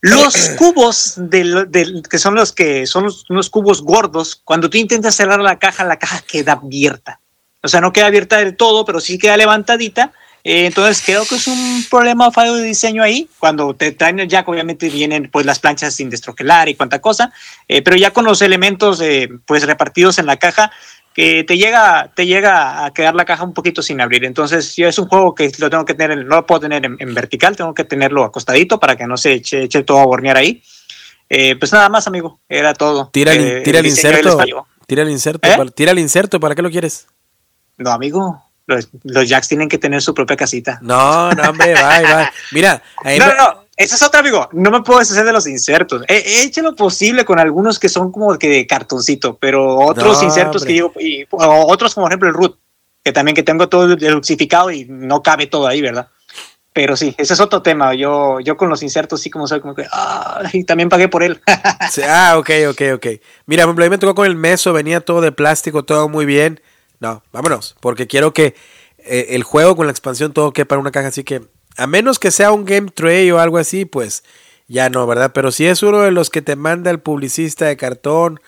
Los 0.00 0.34
cubos 0.58 1.14
del, 1.18 2.02
que 2.10 2.18
son 2.18 2.34
los 2.34 2.52
que 2.52 2.84
son 2.88 3.08
unos 3.28 3.48
cubos 3.48 3.80
gordos, 3.80 4.34
cuando 4.44 4.68
tú 4.68 4.76
intentas 4.76 5.14
cerrar 5.14 5.40
la 5.40 5.60
caja, 5.60 5.84
la 5.84 6.00
caja 6.00 6.20
queda 6.26 6.54
abierta. 6.54 7.20
O 7.62 7.68
sea, 7.68 7.80
no 7.80 7.92
queda 7.92 8.06
abierta 8.06 8.38
del 8.38 8.56
todo, 8.56 8.84
pero 8.84 8.98
sí 8.98 9.18
queda 9.18 9.36
levantadita 9.36 10.12
entonces 10.44 11.02
creo 11.04 11.24
que 11.26 11.34
es 11.34 11.46
un 11.46 11.84
problema 11.90 12.30
fallo 12.30 12.54
de 12.54 12.64
diseño 12.64 13.02
ahí. 13.02 13.28
Cuando 13.38 13.74
te 13.74 13.92
traen 13.92 14.20
el 14.20 14.28
jack, 14.28 14.48
obviamente 14.48 14.88
vienen 14.88 15.28
pues 15.30 15.44
las 15.44 15.58
planchas 15.58 15.94
sin 15.94 16.10
destroquelar 16.10 16.68
y 16.68 16.74
cuánta 16.74 17.00
cosa, 17.00 17.32
eh, 17.66 17.82
pero 17.82 17.96
ya 17.96 18.12
con 18.12 18.24
los 18.24 18.40
elementos 18.42 19.00
eh, 19.00 19.28
pues 19.46 19.64
repartidos 19.66 20.18
en 20.18 20.26
la 20.26 20.36
caja, 20.36 20.70
que 21.12 21.42
te 21.42 21.58
llega, 21.58 22.12
te 22.14 22.26
llega 22.26 22.84
a 22.84 22.92
quedar 22.92 23.14
la 23.14 23.24
caja 23.24 23.42
un 23.42 23.52
poquito 23.52 23.82
sin 23.82 24.00
abrir. 24.00 24.24
Entonces 24.24 24.76
yo 24.76 24.88
es 24.88 24.98
un 24.98 25.08
juego 25.08 25.34
que 25.34 25.50
lo 25.58 25.68
tengo 25.68 25.84
que 25.84 25.94
tener, 25.94 26.16
no 26.24 26.36
lo 26.36 26.46
puedo 26.46 26.60
tener 26.60 26.84
en, 26.84 27.14
vertical, 27.14 27.56
tengo 27.56 27.74
que 27.74 27.84
tenerlo 27.84 28.24
acostadito 28.24 28.78
para 28.78 28.96
que 28.96 29.06
no 29.06 29.16
se 29.16 29.32
eche, 29.34 29.68
todo 29.82 29.98
a 29.98 30.06
bornear 30.06 30.36
ahí. 30.36 30.62
pues 31.28 31.72
nada 31.72 31.88
más, 31.88 32.06
amigo, 32.06 32.40
era 32.48 32.72
todo. 32.74 33.10
Tira 33.12 33.32
el, 33.32 33.62
tira 33.64 33.80
el 33.80 33.86
inserto. 33.86 34.38
Tira 34.86 35.02
el 35.02 35.10
inserto. 35.10 35.66
tira 35.72 35.90
el 35.90 35.98
inserto, 35.98 36.40
¿para 36.40 36.54
qué 36.54 36.62
lo 36.62 36.70
quieres? 36.70 37.08
No, 37.76 37.90
amigo, 37.90 38.47
los, 38.68 39.28
Jacks 39.28 39.48
tienen 39.48 39.68
que 39.68 39.78
tener 39.78 40.02
su 40.02 40.14
propia 40.14 40.36
casita. 40.36 40.78
No, 40.82 41.32
no, 41.32 41.50
hombre, 41.50 41.74
va, 41.82 42.00
va. 42.02 42.32
Mira, 42.52 42.82
no, 43.04 43.34
no, 43.34 43.64
esa 43.76 43.94
es 43.94 44.02
otra, 44.02 44.20
amigo. 44.20 44.48
No 44.52 44.70
me 44.70 44.82
puedo 44.82 44.98
deshacer 44.98 45.24
de 45.24 45.32
los 45.32 45.46
insertos. 45.46 46.02
He, 46.08 46.42
hecho 46.42 46.62
lo 46.62 46.74
posible 46.76 47.24
con 47.24 47.38
algunos 47.38 47.78
que 47.78 47.88
son 47.88 48.12
como 48.12 48.36
que 48.38 48.48
de 48.48 48.66
cartoncito, 48.66 49.36
pero 49.38 49.78
otros 49.78 50.22
insertos 50.22 50.64
que 50.64 50.72
digo, 50.72 50.92
y, 50.98 51.26
otros 51.30 51.94
como 51.94 52.04
por 52.04 52.12
ejemplo 52.12 52.28
el 52.28 52.34
root, 52.34 52.58
que 53.04 53.12
también 53.12 53.34
que 53.34 53.42
tengo 53.42 53.68
todo 53.68 53.96
deluxificado 53.96 54.70
y 54.70 54.84
no 54.84 55.22
cabe 55.22 55.46
todo 55.46 55.66
ahí, 55.66 55.80
¿verdad? 55.80 56.08
Pero 56.72 56.96
sí, 56.96 57.14
ese 57.18 57.34
es 57.34 57.40
otro 57.40 57.62
tema. 57.62 57.94
Yo, 57.94 58.40
yo 58.40 58.56
con 58.56 58.68
los 58.68 58.82
insertos 58.82 59.22
sí 59.22 59.30
como 59.30 59.46
soy 59.46 59.60
como 59.60 59.74
que, 59.74 59.86
ah, 59.90 60.42
y 60.52 60.64
también 60.64 60.88
pagué 60.88 61.08
por 61.08 61.22
él. 61.22 61.40
ah, 62.08 62.34
ok, 62.36 62.50
ok, 62.70 62.82
ok. 62.94 63.06
Mira, 63.46 63.64
a 63.64 63.66
mí 63.66 63.88
me 63.88 63.98
tocó 63.98 64.14
con 64.14 64.26
el 64.26 64.36
meso, 64.36 64.72
venía 64.72 65.00
todo 65.00 65.20
de 65.20 65.32
plástico, 65.32 65.84
todo 65.84 66.08
muy 66.08 66.26
bien. 66.26 66.60
No, 67.00 67.22
vámonos, 67.32 67.76
porque 67.80 68.06
quiero 68.06 68.32
que 68.32 68.54
eh, 68.98 69.28
el 69.30 69.42
juego 69.42 69.76
con 69.76 69.86
la 69.86 69.92
expansión 69.92 70.32
todo 70.32 70.52
quepa 70.52 70.74
en 70.74 70.80
una 70.82 70.90
caja, 70.90 71.08
así 71.08 71.24
que 71.24 71.42
a 71.76 71.86
menos 71.86 72.18
que 72.18 72.30
sea 72.30 72.52
un 72.52 72.64
game 72.64 72.90
tray 72.90 73.30
o 73.30 73.38
algo 73.38 73.58
así, 73.58 73.84
pues 73.84 74.24
ya 74.66 74.90
no, 74.90 75.06
¿verdad? 75.06 75.32
Pero 75.32 75.52
si 75.52 75.66
es 75.66 75.82
uno 75.82 76.00
de 76.00 76.10
los 76.10 76.28
que 76.28 76.42
te 76.42 76.56
manda 76.56 76.90
el 76.90 77.00
publicista 77.00 77.66
de 77.66 77.76
cartón 77.76 78.40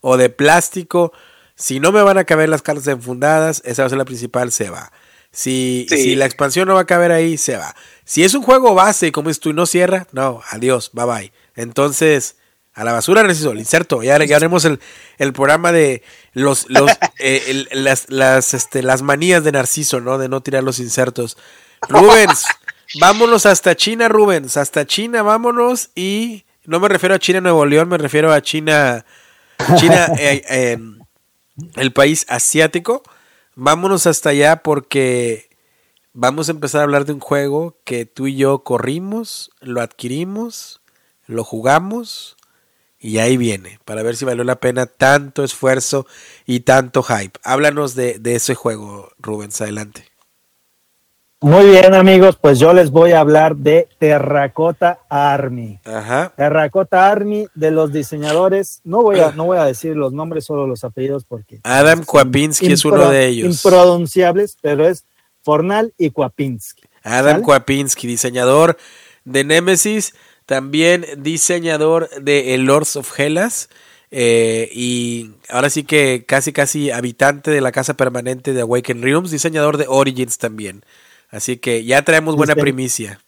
o 0.00 0.16
de 0.16 0.30
plástico, 0.30 1.12
si 1.56 1.80
no 1.80 1.90
me 1.90 2.02
van 2.02 2.18
a 2.18 2.24
caber 2.24 2.48
las 2.48 2.62
cartas 2.62 2.86
enfundadas, 2.86 3.60
esa 3.64 3.82
va 3.82 3.86
a 3.86 3.90
ser 3.90 3.98
la 3.98 4.04
principal, 4.04 4.52
se 4.52 4.70
va. 4.70 4.92
Si, 5.32 5.86
si 5.90 6.14
la 6.14 6.24
expansión 6.24 6.66
no 6.66 6.74
va 6.74 6.80
a 6.80 6.86
caber 6.86 7.12
ahí, 7.12 7.36
se 7.36 7.56
va. 7.56 7.74
Si 8.04 8.24
es 8.24 8.32
un 8.34 8.42
juego 8.42 8.74
base, 8.74 9.12
como 9.12 9.28
es 9.28 9.38
tú 9.40 9.50
y 9.50 9.52
no 9.52 9.66
cierra, 9.66 10.06
no, 10.12 10.40
adiós, 10.50 10.90
bye 10.94 11.04
bye. 11.04 11.32
Entonces, 11.56 12.36
a 12.76 12.84
la 12.84 12.92
basura 12.92 13.22
necesito 13.22 13.50
el 13.50 13.58
inserto. 13.58 14.02
Ya, 14.02 14.22
ya 14.24 14.36
haremos 14.36 14.64
el, 14.66 14.78
el, 15.18 15.32
programa 15.32 15.72
de 15.72 16.02
los, 16.32 16.68
los 16.68 16.90
eh, 17.18 17.66
las, 17.72 18.08
las, 18.10 18.54
este, 18.54 18.82
las 18.82 19.02
manías 19.02 19.42
de 19.42 19.52
Narciso, 19.52 20.00
¿no? 20.00 20.18
De 20.18 20.28
no 20.28 20.42
tirar 20.42 20.62
los 20.62 20.78
insertos. 20.78 21.36
Rubens, 21.88 22.46
Vámonos 23.00 23.46
hasta 23.46 23.74
China, 23.74 24.08
Rubens. 24.08 24.56
Hasta 24.56 24.86
China, 24.86 25.22
vámonos. 25.22 25.90
Y 25.94 26.44
no 26.64 26.80
me 26.80 26.88
refiero 26.88 27.14
a 27.14 27.18
China, 27.18 27.40
Nuevo 27.40 27.66
León, 27.66 27.88
me 27.88 27.98
refiero 27.98 28.32
a 28.32 28.40
China, 28.40 29.04
China, 29.76 30.06
eh, 30.18 30.42
em, 30.48 31.00
el 31.74 31.92
país 31.92 32.26
asiático. 32.28 33.02
Vámonos 33.54 34.06
hasta 34.06 34.30
allá 34.30 34.62
porque 34.62 35.50
vamos 36.12 36.48
a 36.48 36.52
empezar 36.52 36.82
a 36.82 36.84
hablar 36.84 37.06
de 37.06 37.14
un 37.14 37.20
juego 37.20 37.78
que 37.84 38.04
tú 38.04 38.26
y 38.26 38.36
yo 38.36 38.60
corrimos, 38.60 39.50
lo 39.60 39.80
adquirimos, 39.80 40.82
lo 41.26 41.42
jugamos 41.42 42.35
y 43.06 43.18
ahí 43.18 43.36
viene, 43.36 43.78
para 43.84 44.02
ver 44.02 44.16
si 44.16 44.24
valió 44.24 44.42
la 44.42 44.56
pena 44.56 44.86
tanto 44.86 45.44
esfuerzo 45.44 46.06
y 46.44 46.60
tanto 46.60 47.04
hype. 47.04 47.38
Háblanos 47.44 47.94
de, 47.94 48.18
de 48.18 48.34
ese 48.34 48.56
juego, 48.56 49.10
Rubens, 49.20 49.60
adelante. 49.60 50.04
Muy 51.40 51.66
bien, 51.66 51.94
amigos, 51.94 52.36
pues 52.40 52.58
yo 52.58 52.72
les 52.72 52.90
voy 52.90 53.12
a 53.12 53.20
hablar 53.20 53.54
de 53.54 53.88
Terracota 54.00 54.98
Army. 55.08 55.78
Ajá. 55.84 56.32
Terracota 56.36 57.08
Army 57.08 57.46
de 57.54 57.70
los 57.70 57.92
diseñadores, 57.92 58.80
no 58.82 59.02
voy 59.02 59.20
a 59.20 59.30
no 59.36 59.44
voy 59.44 59.58
a 59.58 59.64
decir 59.64 59.94
los 59.94 60.12
nombres, 60.12 60.44
solo 60.44 60.66
los 60.66 60.82
apellidos 60.82 61.24
porque 61.24 61.60
Adam 61.62 62.02
Kwapinski 62.02 62.72
es 62.72 62.84
uno 62.84 63.08
de 63.08 63.26
ellos. 63.26 63.64
Impronunciables, 63.64 64.56
pero 64.60 64.88
es 64.88 65.04
Fornal 65.42 65.94
y 65.96 66.10
Kwapinski. 66.10 66.82
Adam 67.04 67.40
Kwapinski, 67.40 68.08
diseñador 68.08 68.76
de 69.24 69.44
Nemesis, 69.44 70.14
también 70.46 71.04
diseñador 71.18 72.08
de 72.20 72.54
El 72.54 72.62
Lords 72.62 72.96
of 72.96 73.18
Hellas. 73.18 73.68
Eh, 74.12 74.70
y 74.72 75.32
ahora 75.50 75.68
sí 75.68 75.82
que 75.82 76.24
casi 76.24 76.52
casi 76.52 76.92
habitante 76.92 77.50
de 77.50 77.60
la 77.60 77.72
casa 77.72 77.94
permanente 77.94 78.54
de 78.54 78.60
Awaken 78.60 79.02
Realms, 79.02 79.32
diseñador 79.32 79.76
de 79.76 79.86
Origins 79.88 80.38
también. 80.38 80.84
Así 81.28 81.56
que 81.56 81.84
ya 81.84 82.02
traemos 82.02 82.36
buena 82.36 82.54
primicia. 82.54 83.20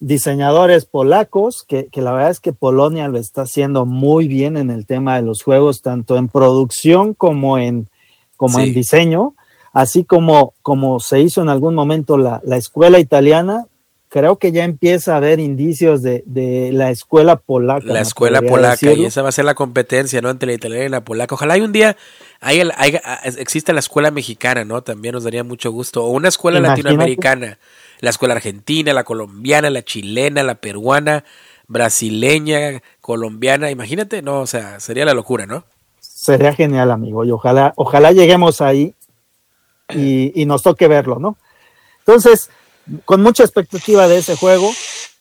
Diseñadores 0.00 0.84
polacos, 0.84 1.64
que, 1.66 1.88
la 1.94 2.12
verdad 2.12 2.30
es 2.30 2.40
que 2.40 2.52
Polonia 2.52 3.08
lo 3.08 3.18
está 3.18 3.42
haciendo 3.42 3.86
muy 3.86 4.26
bien 4.26 4.56
en 4.56 4.70
el 4.70 4.84
tema 4.84 5.16
de 5.16 5.22
los 5.22 5.42
juegos, 5.42 5.80
tanto 5.80 6.16
en 6.16 6.28
producción 6.28 7.14
como 7.14 7.56
en, 7.56 7.88
como 8.36 8.58
en 8.58 8.74
diseño, 8.74 9.34
así 9.72 10.04
como, 10.04 10.54
como 10.60 10.98
se 10.98 11.20
hizo 11.20 11.40
en 11.40 11.48
algún 11.48 11.74
momento 11.74 12.18
la, 12.18 12.42
la 12.44 12.56
escuela 12.56 12.98
italiana, 12.98 13.66
creo 14.16 14.36
que 14.38 14.50
ya 14.50 14.64
empieza 14.64 15.12
a 15.12 15.16
haber 15.18 15.40
indicios 15.40 16.00
de, 16.02 16.22
la 16.72 16.90
escuela 16.90 17.36
polaca. 17.36 17.84
La 17.84 18.00
escuela 18.00 18.40
polaca, 18.40 18.90
y 18.94 19.04
esa 19.04 19.20
va 19.20 19.28
a 19.28 19.32
ser 19.32 19.44
la 19.44 19.54
competencia, 19.54 20.22
¿no? 20.22 20.30
Entre 20.30 20.46
la 20.46 20.54
italiana 20.54 20.86
y 20.86 20.88
la 20.88 21.04
polaca. 21.04 21.34
Ojalá 21.34 21.52
hay 21.52 21.60
un 21.60 21.72
día 21.72 21.98
hay, 22.40 22.62
exista 23.36 23.74
la 23.74 23.80
escuela 23.80 24.10
mexicana, 24.10 24.64
¿no? 24.64 24.82
También 24.82 25.12
nos 25.12 25.24
daría 25.24 25.44
mucho 25.44 25.70
gusto. 25.70 26.02
O 26.02 26.08
una 26.12 26.28
escuela 26.28 26.60
latinoamericana. 26.60 27.58
La 28.00 28.08
escuela 28.08 28.34
argentina, 28.34 28.94
la 28.94 29.04
colombiana, 29.04 29.68
la 29.68 29.82
chilena, 29.82 30.42
la 30.42 30.54
peruana, 30.54 31.24
brasileña, 31.66 32.82
colombiana. 33.02 33.70
Imagínate, 33.70 34.22
no, 34.22 34.40
o 34.40 34.46
sea, 34.46 34.80
sería 34.80 35.04
la 35.04 35.12
locura, 35.12 35.44
¿no? 35.44 35.64
Sería 36.00 36.54
genial, 36.54 36.90
amigo. 36.90 37.22
Y 37.26 37.32
ojalá, 37.32 37.74
ojalá 37.76 38.12
lleguemos 38.12 38.62
ahí 38.62 38.94
y, 39.90 40.32
y 40.40 40.46
nos 40.46 40.62
toque 40.62 40.88
verlo, 40.88 41.18
¿no? 41.18 41.36
Entonces, 41.98 42.50
con 43.04 43.22
mucha 43.22 43.42
expectativa 43.42 44.08
de 44.08 44.18
ese 44.18 44.36
juego. 44.36 44.70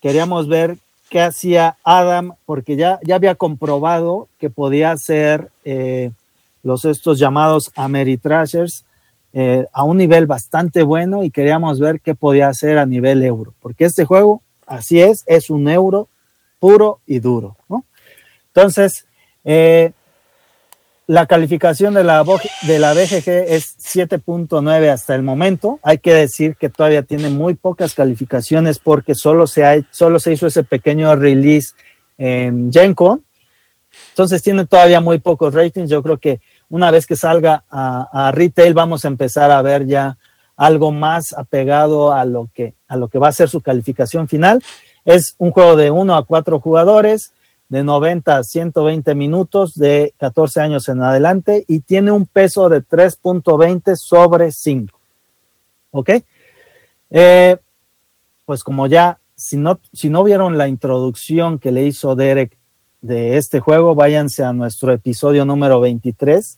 Queríamos 0.02 0.48
ver 0.48 0.78
qué 1.10 1.22
hacía 1.22 1.78
Adam, 1.84 2.34
porque 2.46 2.76
ya, 2.76 3.00
ya 3.04 3.16
había 3.16 3.36
comprobado 3.36 4.28
que 4.40 4.50
podía 4.50 4.92
hacer 4.92 5.50
eh, 5.64 6.12
los 6.64 6.86
estos 6.86 7.20
llamados 7.20 7.72
Ameritrashers 7.76 8.86
eh, 9.34 9.66
a 9.74 9.84
un 9.84 9.98
nivel 9.98 10.28
bastante 10.28 10.84
bueno 10.84 11.24
y 11.24 11.30
queríamos 11.30 11.80
ver 11.80 12.00
qué 12.00 12.16
podía 12.16 12.48
hacer 12.48 12.78
a 12.78 12.86
nivel 12.86 13.22
euro, 13.24 13.54
porque 13.62 13.86
este 13.86 14.06
juego, 14.06 14.42
así 14.66 15.02
es, 15.02 15.24
es 15.28 15.50
un 15.50 15.68
euro 15.68 16.08
puro 16.60 17.00
y 17.06 17.20
duro, 17.20 17.58
Entonces, 18.48 19.06
eh, 19.44 19.92
la 21.08 21.28
calificación 21.28 21.94
de 21.94 22.04
la, 22.04 22.24
de 22.24 22.80
BGG 22.80 23.30
es 23.54 23.78
7.9 23.78 24.90
hasta 24.90 25.14
el 25.14 25.22
momento. 25.22 25.80
Hay 25.84 26.00
que 26.00 26.14
decir 26.14 26.56
que 26.56 26.70
todavía 26.70 27.04
tiene 27.04 27.30
muy 27.30 27.54
pocas 27.54 27.94
calificaciones 27.94 28.80
porque 28.80 29.14
solo 29.14 29.46
se, 29.46 29.86
solo 29.92 30.20
se 30.20 30.34
hizo 30.34 30.48
ese 30.48 30.64
pequeño 30.64 31.16
release 31.16 31.76
en 32.18 32.72
GenCon. 32.72 33.24
Entonces 34.10 34.42
tiene 34.42 34.66
todavía 34.66 35.00
muy 35.00 35.20
pocos 35.20 35.54
ratings. 35.54 35.92
Yo 35.92 36.02
creo 36.02 36.18
que 36.18 36.42
una 36.70 36.90
vez 36.90 37.06
que 37.06 37.16
salga 37.16 37.64
a, 37.70 38.28
a, 38.28 38.32
retail 38.32 38.74
vamos 38.74 39.06
a 39.06 39.08
empezar 39.08 39.52
a 39.52 39.62
ver 39.62 39.86
ya 39.86 40.18
algo 40.58 40.92
más 40.92 41.34
apegado 41.34 42.14
a 42.14 42.26
lo 42.26 42.50
que, 42.54 42.74
a 42.88 42.98
lo 42.98 43.10
que 43.10 43.20
va 43.20 43.28
a 43.28 43.34
ser 43.34 43.48
su 43.48 43.62
calificación 43.62 44.28
final. 44.28 44.64
Es 45.04 45.36
un 45.38 45.52
juego 45.52 45.76
de 45.76 45.92
1 45.92 46.16
a 46.16 46.26
4 46.26 46.60
jugadores 46.60 47.32
de 47.76 47.84
90 47.84 48.38
a 48.38 48.44
120 48.46 49.16
minutos 49.16 49.76
de 49.76 50.14
14 50.18 50.62
años 50.62 50.88
en 50.88 51.02
adelante 51.02 51.66
y 51.68 51.82
tiene 51.82 52.10
un 52.10 52.26
peso 52.26 52.70
de 52.70 52.82
3.20 52.82 53.98
sobre 53.98 54.54
5. 54.54 54.98
¿Ok? 55.92 56.10
Eh, 57.10 57.58
pues 58.46 58.64
como 58.64 58.88
ya, 58.88 59.20
si 59.36 59.58
no, 59.58 59.82
si 59.92 60.10
no 60.10 60.24
vieron 60.24 60.58
la 60.58 60.70
introducción 60.70 61.60
que 61.60 61.74
le 61.74 61.84
hizo 61.84 62.16
Derek 62.16 62.58
de 63.02 63.36
este 63.36 63.60
juego, 63.60 63.94
váyanse 63.94 64.46
a 64.46 64.54
nuestro 64.54 64.94
episodio 64.94 65.44
número 65.44 65.82
23 65.82 66.58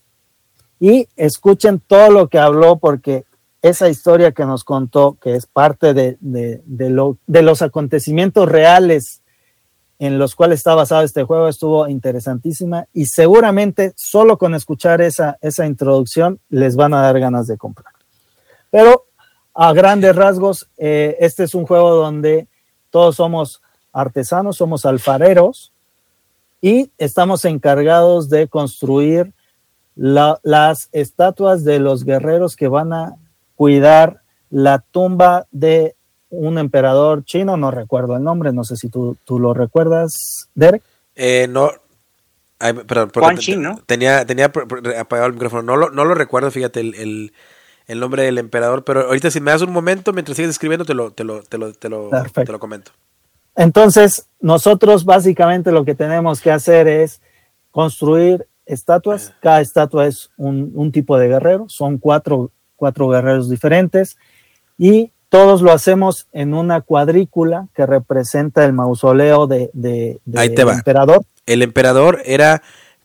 y 0.79 1.07
escuchen 1.15 1.79
todo 1.79 2.11
lo 2.11 2.27
que 2.27 2.37
habló 2.37 2.77
porque 2.77 3.25
esa 3.63 3.89
historia 3.89 4.33
que 4.33 4.45
nos 4.45 4.63
contó, 4.63 5.17
que 5.19 5.33
es 5.33 5.47
parte 5.47 5.95
de, 5.95 6.17
de, 6.21 6.89
lo, 6.91 7.17
de 7.25 7.41
los 7.41 7.63
acontecimientos 7.63 8.47
reales 8.47 9.23
en 9.99 10.19
los 10.19 10.35
cuales 10.35 10.59
está 10.59 10.75
basado 10.75 11.01
este 11.01 11.23
juego 11.23 11.47
estuvo 11.47 11.87
interesantísima 11.87 12.85
y 12.93 13.05
seguramente 13.05 13.93
solo 13.95 14.37
con 14.37 14.53
escuchar 14.53 15.01
esa, 15.01 15.37
esa 15.41 15.65
introducción 15.65 16.39
les 16.49 16.75
van 16.75 16.93
a 16.93 17.01
dar 17.01 17.19
ganas 17.19 17.47
de 17.47 17.57
comprar. 17.57 17.93
Pero 18.69 19.05
a 19.53 19.73
grandes 19.73 20.15
rasgos, 20.15 20.69
eh, 20.77 21.17
este 21.19 21.43
es 21.43 21.55
un 21.55 21.65
juego 21.65 21.95
donde 21.95 22.47
todos 22.91 23.15
somos 23.15 23.61
artesanos, 23.91 24.57
somos 24.57 24.85
alfareros 24.85 25.73
y 26.61 26.91
estamos 26.99 27.43
encargados 27.45 28.29
de 28.29 28.47
construir 28.47 29.33
las 29.95 30.89
estatuas 30.91 31.63
de 31.63 31.79
los 31.79 32.03
guerreros 32.03 32.55
que 32.55 32.67
van 32.67 32.93
a 32.93 33.15
cuidar 33.55 34.21
la 34.51 34.79
tumba 34.79 35.47
de 35.51 35.96
un 36.29 36.57
emperador 36.57 37.23
chino, 37.23 37.57
no 37.57 37.71
recuerdo 37.71 38.15
el 38.15 38.23
nombre, 38.23 38.51
no 38.51 38.63
sé 38.63 38.75
si 38.75 38.89
tú, 38.89 39.17
tú 39.23 39.39
lo 39.39 39.53
recuerdas, 39.53 40.49
Derek. 40.55 40.83
Eh, 41.15 41.47
no, 41.49 41.71
perdón, 42.57 43.11
¿no? 43.59 43.79
Tenía, 43.85 44.25
tenía 44.25 44.45
apagado 44.45 45.27
el 45.27 45.33
micrófono, 45.33 45.63
no 45.63 45.77
lo, 45.77 45.89
no 45.89 46.05
lo 46.05 46.13
recuerdo, 46.13 46.51
fíjate, 46.51 46.81
el, 46.81 47.31
el, 47.87 47.99
nombre 47.99 48.23
del 48.23 48.37
emperador, 48.37 48.83
pero 48.83 49.01
ahorita 49.07 49.31
si 49.31 49.39
me 49.39 49.51
das 49.51 49.61
un 49.61 49.71
momento, 49.71 50.13
mientras 50.13 50.35
sigues 50.35 50.51
escribiendo, 50.51 50.85
te 50.85 50.93
lo, 50.93 51.11
te 51.11 51.23
lo, 51.23 51.43
te 51.43 51.57
lo, 51.57 51.73
te 51.73 51.89
lo, 51.89 52.09
te 52.33 52.51
lo 52.51 52.59
comento. 52.59 52.91
Entonces, 53.55 54.27
nosotros 54.39 55.03
básicamente 55.05 55.71
lo 55.71 55.83
que 55.83 55.95
tenemos 55.95 56.41
que 56.41 56.51
hacer 56.51 56.87
es 56.87 57.21
construir 57.71 58.47
estatuas. 58.65 59.31
Ah. 59.31 59.37
Cada 59.41 59.61
estatua 59.61 60.05
es 60.05 60.29
un, 60.37 60.71
un 60.75 60.91
tipo 60.91 61.17
de 61.17 61.27
guerrero, 61.27 61.65
son 61.69 61.97
cuatro, 61.97 62.51
cuatro 62.75 63.07
guerreros 63.09 63.49
diferentes 63.49 64.17
y 64.77 65.11
todos 65.29 65.61
lo 65.61 65.71
hacemos 65.71 66.27
en 66.31 66.53
una 66.53 66.81
cuadrícula 66.81 67.67
que 67.75 67.85
representa 67.85 68.65
el 68.65 68.73
mausoleo 68.73 69.47
de, 69.47 69.69
de, 69.73 70.19
emperador. 70.25 71.23
El 71.45 71.61
emperador 71.61 72.21
era 72.25 72.61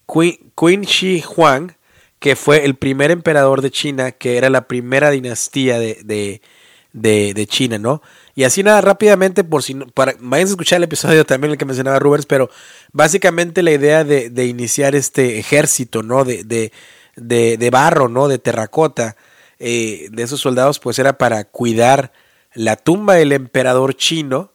Qin, 0.06 0.82
Shi 0.82 1.22
Huang, 1.36 1.72
que 2.18 2.36
fue 2.36 2.64
el 2.64 2.76
primer 2.76 3.10
emperador 3.10 3.62
de 3.62 3.70
China, 3.70 4.12
que 4.12 4.38
era 4.38 4.50
la 4.50 4.68
primera 4.68 5.10
dinastía 5.10 5.78
de, 5.78 6.40
de, 6.92 7.46
China, 7.46 7.78
¿no? 7.78 8.02
Y 8.34 8.44
así 8.44 8.62
nada, 8.62 8.80
rápidamente, 8.80 9.44
por 9.44 9.62
si 9.62 9.74
para, 9.74 10.14
vayan 10.20 10.46
a 10.46 10.50
escuchar 10.50 10.76
el 10.78 10.84
episodio 10.84 11.26
también 11.26 11.50
el 11.52 11.58
que 11.58 11.64
mencionaba 11.64 11.98
Rubens, 11.98 12.26
pero 12.26 12.48
básicamente 12.92 13.62
la 13.62 13.72
idea 13.72 14.04
de, 14.04 14.30
de 14.30 14.46
iniciar 14.46 14.94
este 14.94 15.38
ejército, 15.38 16.02
¿no? 16.02 16.24
De, 16.24 16.44
de, 16.44 16.72
de, 17.16 17.70
barro, 17.70 18.08
¿no? 18.08 18.28
De 18.28 18.38
terracota, 18.38 19.16
eh, 19.64 20.08
de 20.10 20.24
esos 20.24 20.40
soldados, 20.40 20.80
pues 20.80 20.98
era 20.98 21.18
para 21.18 21.44
cuidar 21.44 22.12
la 22.52 22.74
tumba 22.74 23.14
del 23.14 23.30
emperador 23.30 23.94
chino. 23.94 24.50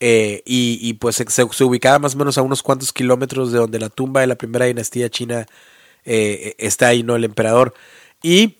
Eh, 0.00 0.42
y, 0.44 0.94
pues 0.94 1.22
se, 1.28 1.64
ubicaba 1.64 2.00
más 2.00 2.14
o 2.14 2.18
menos 2.18 2.36
a 2.36 2.42
unos 2.42 2.62
cuantos 2.62 2.92
kilómetros 2.92 3.52
de 3.52 3.58
donde 3.58 3.78
la 3.78 3.90
tumba 3.90 4.22
de 4.22 4.26
la 4.26 4.34
primera 4.34 4.64
dinastía 4.64 5.08
china 5.08 5.46
eh, 6.04 6.54
está 6.58 6.88
ahí, 6.88 7.04
¿no? 7.04 7.14
El 7.14 7.24
emperador. 7.24 7.74
Y 8.22 8.56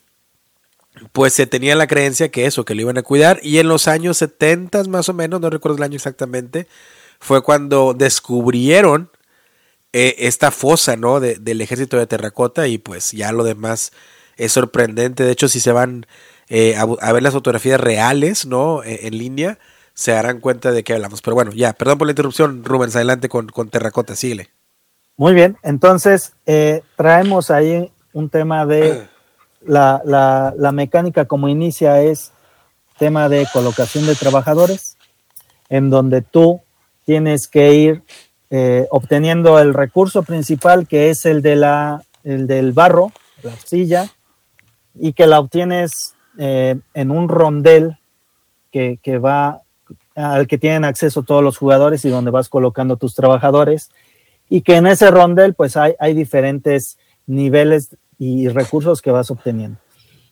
pues 1.12 1.32
se 1.32 1.46
tenía 1.46 1.74
la 1.74 1.88
creencia 1.88 2.30
que 2.30 2.46
eso, 2.46 2.64
que 2.64 2.76
lo 2.76 2.82
iban 2.82 2.98
a 2.98 3.02
cuidar. 3.02 3.40
Y 3.42 3.58
en 3.58 3.66
los 3.66 3.88
años 3.88 4.18
70 4.18 4.84
más 4.84 5.08
o 5.08 5.14
menos, 5.14 5.40
no 5.40 5.50
recuerdo 5.50 5.78
el 5.78 5.82
año 5.82 5.96
exactamente, 5.96 6.68
fue 7.18 7.42
cuando 7.42 7.94
descubrieron 7.94 9.10
esta 9.92 10.52
fosa, 10.52 10.94
¿no? 10.94 11.18
del 11.18 11.60
ejército 11.60 11.96
de 11.96 12.06
terracota 12.06 12.68
y 12.68 12.78
pues 12.78 13.10
ya 13.10 13.32
lo 13.32 13.42
demás 13.42 13.90
es 14.44 14.52
sorprendente. 14.52 15.24
De 15.24 15.32
hecho, 15.32 15.48
si 15.48 15.60
se 15.60 15.72
van 15.72 16.06
eh, 16.48 16.76
a, 16.76 17.12
ver 17.12 17.22
las 17.22 17.32
fotografías 17.32 17.80
reales, 17.80 18.46
¿no? 18.46 18.82
E, 18.82 19.06
en, 19.06 19.18
línea, 19.18 19.58
se 19.94 20.12
darán 20.12 20.40
cuenta 20.40 20.72
de 20.72 20.82
qué 20.82 20.94
hablamos. 20.94 21.22
Pero 21.22 21.34
bueno, 21.34 21.52
ya, 21.52 21.72
perdón 21.72 21.98
por 21.98 22.06
la 22.06 22.12
interrupción, 22.12 22.64
Rubens, 22.64 22.96
adelante 22.96 23.28
con, 23.28 23.48
con 23.48 23.68
terracota, 23.68 24.16
síguele. 24.16 24.50
Muy 25.16 25.34
bien, 25.34 25.58
entonces 25.62 26.32
eh, 26.46 26.82
traemos 26.96 27.50
ahí 27.50 27.92
un 28.12 28.30
tema 28.30 28.64
de 28.64 29.06
la, 29.66 30.00
la, 30.04 30.54
la 30.56 30.72
mecánica 30.72 31.26
como 31.26 31.48
inicia 31.48 32.00
es 32.02 32.32
tema 32.98 33.28
de 33.28 33.46
colocación 33.52 34.06
de 34.06 34.14
trabajadores, 34.14 34.96
en 35.68 35.88
donde 35.88 36.20
tú 36.22 36.60
tienes 37.04 37.48
que 37.48 37.74
ir 37.74 38.02
eh, 38.50 38.86
obteniendo 38.90 39.58
el 39.58 39.74
recurso 39.74 40.22
principal 40.22 40.86
que 40.86 41.10
es 41.10 41.24
el, 41.24 41.40
de 41.40 41.56
la, 41.56 42.02
el 42.24 42.46
del 42.46 42.72
barro, 42.72 43.12
la 43.42 43.52
arcilla, 43.52 44.10
y 44.94 45.12
que 45.12 45.26
la 45.26 45.40
obtienes 45.40 46.14
eh, 46.38 46.78
en 46.94 47.10
un 47.10 47.28
rondel 47.28 47.98
que, 48.70 48.98
que, 49.02 49.18
va 49.18 49.62
al 50.14 50.46
que 50.46 50.58
tienen 50.58 50.84
acceso 50.84 51.22
todos 51.22 51.42
los 51.42 51.58
jugadores 51.58 52.04
y 52.04 52.08
donde 52.08 52.30
vas 52.30 52.48
colocando 52.48 52.96
tus 52.96 53.14
trabajadores 53.14 53.90
y 54.48 54.62
que 54.62 54.76
en 54.76 54.86
ese 54.86 55.10
rondel 55.10 55.54
pues 55.54 55.76
hay, 55.76 55.94
hay 55.98 56.14
diferentes 56.14 56.98
niveles 57.26 57.96
y 58.18 58.48
recursos 58.48 59.00
que 59.00 59.10
vas 59.10 59.30
obteniendo. 59.30 59.78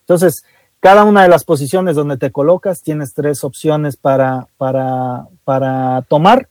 Entonces, 0.01 0.45
cada 0.81 1.05
una 1.05 1.23
de 1.23 1.29
las 1.29 1.45
posiciones 1.45 1.97
donde 1.97 2.17
te 2.17 2.31
colocas 2.31 2.83
tienes 2.83 3.15
tres 3.15 3.43
opciones 3.45 3.97
para, 3.97 4.47
para, 4.57 5.27
para 5.45 6.03
tomar. 6.03 6.49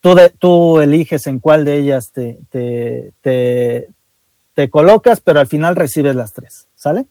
Tú, 0.00 0.14
tú, 0.38 0.80
eliges 0.80 1.26
en 1.26 1.40
cuál 1.40 1.64
de 1.64 1.78
ellas 1.78 2.12
te, 2.12 2.38
te, 2.50 3.12
te, 3.20 3.88
te, 4.56 4.70
colocas, 4.70 5.20
pero 5.20 5.38
al 5.38 5.46
final 5.46 5.76
recibes 5.76 6.16
las 6.16 6.32
tres, 6.32 6.66
¿sale? 6.74 7.06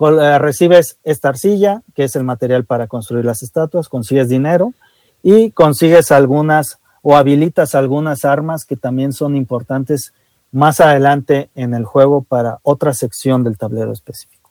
Eh, 0.00 0.38
recibes 0.38 0.98
esta 1.02 1.30
arcilla, 1.30 1.82
que 1.94 2.04
es 2.04 2.14
el 2.14 2.22
material 2.22 2.64
para 2.64 2.86
construir 2.86 3.24
las 3.24 3.42
estatuas, 3.42 3.88
consigues 3.88 4.28
dinero 4.28 4.74
y 5.22 5.50
consigues 5.50 6.12
algunas 6.12 6.78
o 7.02 7.16
habilitas 7.16 7.74
algunas 7.74 8.24
armas 8.24 8.64
que 8.64 8.76
también 8.76 9.12
son 9.12 9.34
importantes 9.34 10.12
más 10.52 10.80
adelante 10.80 11.50
en 11.54 11.74
el 11.74 11.84
juego 11.84 12.22
para 12.22 12.58
otra 12.62 12.94
sección 12.94 13.42
del 13.42 13.58
tablero 13.58 13.92
específico. 13.92 14.50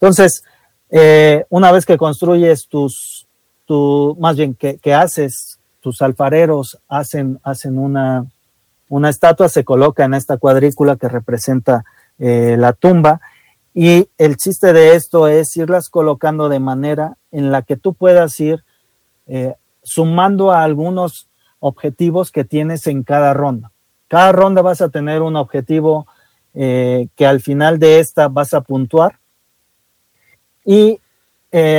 Entonces, 0.00 0.44
eh, 0.90 1.44
una 1.48 1.72
vez 1.72 1.84
que 1.84 1.96
construyes 1.96 2.68
tus, 2.68 3.26
tu, 3.64 4.16
más 4.20 4.36
bien 4.36 4.54
que, 4.54 4.94
haces, 4.94 5.58
tus 5.80 6.02
alfareros 6.02 6.78
hacen, 6.88 7.40
hacen 7.42 7.78
una, 7.78 8.26
una 8.88 9.10
estatua, 9.10 9.48
se 9.48 9.64
coloca 9.64 10.04
en 10.04 10.14
esta 10.14 10.36
cuadrícula 10.36 10.96
que 10.96 11.08
representa 11.08 11.84
eh, 12.18 12.56
la 12.58 12.72
tumba. 12.72 13.20
Y 13.74 14.08
el 14.16 14.36
chiste 14.36 14.72
de 14.72 14.94
esto 14.94 15.28
es 15.28 15.54
irlas 15.56 15.90
colocando 15.90 16.48
de 16.48 16.60
manera 16.60 17.16
en 17.30 17.50
la 17.50 17.62
que 17.62 17.76
tú 17.76 17.94
puedas 17.94 18.38
ir 18.40 18.64
eh, 19.26 19.54
sumando 19.82 20.50
a 20.50 20.62
algunos 20.62 21.28
objetivos 21.58 22.30
que 22.30 22.44
tienes 22.44 22.86
en 22.86 23.02
cada 23.02 23.34
ronda. 23.34 23.72
Cada 24.08 24.32
ronda 24.32 24.62
vas 24.62 24.80
a 24.80 24.88
tener 24.88 25.20
un 25.20 25.36
objetivo 25.36 26.06
eh, 26.54 27.08
que 27.16 27.26
al 27.26 27.40
final 27.40 27.78
de 27.78 27.98
esta 27.98 28.28
vas 28.28 28.54
a 28.54 28.62
puntuar 28.62 29.18
y 30.64 31.00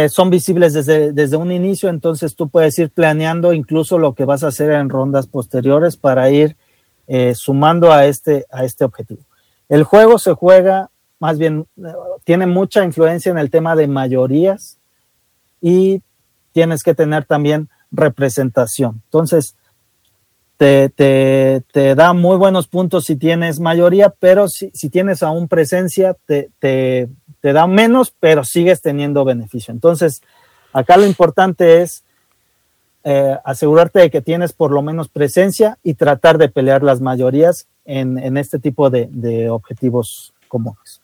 son 0.10 0.32
visibles 0.32 0.74
desde, 0.74 1.14
desde 1.14 1.38
un 1.38 1.52
inicio, 1.52 1.90
entonces 1.90 2.36
tú 2.36 2.50
puedes 2.50 2.80
ir 2.80 2.90
planeando 2.90 3.54
incluso 3.54 4.00
lo 4.00 4.16
que 4.16 4.26
vas 4.26 4.44
a 4.44 4.48
hacer 4.48 4.72
en 4.72 4.90
rondas 4.90 5.28
posteriores 5.28 5.98
para 5.98 6.32
ir 6.32 6.58
eh, 7.08 7.34
sumando 7.36 7.92
a 7.92 8.06
este, 8.06 8.46
a 8.52 8.66
este 8.66 8.84
objetivo. 8.84 9.22
El 9.70 9.84
juego 9.84 10.20
se 10.20 10.34
juega, 10.34 10.90
más 11.20 11.38
bien, 11.38 11.66
tiene 12.24 12.46
mucha 12.46 12.84
influencia 12.84 13.32
en 13.32 13.38
el 13.38 13.50
tema 13.50 13.76
de 13.76 13.88
mayorías 13.88 14.78
y 15.62 16.02
tienes 16.52 16.84
que 16.84 16.94
tener 16.94 17.26
también 17.26 17.70
representación. 17.92 19.02
Entonces, 19.06 19.56
te, 20.58 20.90
te, 20.90 21.62
te, 21.72 21.96
da 21.96 22.14
muy 22.14 22.36
buenos 22.36 22.68
puntos 22.68 23.06
si 23.06 23.16
tienes 23.16 23.60
mayoría, 23.60 24.10
pero 24.10 24.48
si, 24.48 24.72
si 24.74 24.90
tienes 24.90 25.22
aún 25.22 25.48
presencia, 25.48 26.16
te, 26.26 26.50
te, 26.60 27.10
te, 27.42 27.54
da 27.54 27.68
menos, 27.68 28.14
pero 28.20 28.44
sigues 28.44 28.82
teniendo 28.82 29.24
beneficio. 29.24 29.72
Entonces, 29.72 30.22
acá 30.74 30.98
lo 30.98 31.06
importante 31.06 31.84
es 31.84 32.04
eh, 33.10 33.38
asegurarte 33.46 34.00
de 34.00 34.12
que 34.12 34.22
tienes 34.22 34.52
por 34.52 34.72
lo 34.72 34.82
menos 34.82 35.08
presencia 35.08 35.78
y 35.82 35.94
tratar 35.94 36.38
de 36.38 36.50
pelear 36.50 36.84
las 36.84 37.00
mayorías 37.00 37.66
en, 37.86 38.18
en 38.18 38.36
este 38.36 38.60
tipo 38.60 38.90
de, 38.90 39.08
de 39.10 39.50
objetivos 39.50 40.34
comunes. 40.50 41.02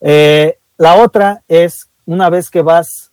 Eh, 0.00 0.58
la 0.76 0.96
otra 0.96 1.44
es, 1.46 1.88
una 2.06 2.28
vez 2.28 2.50
que 2.50 2.62
vas 2.62 3.12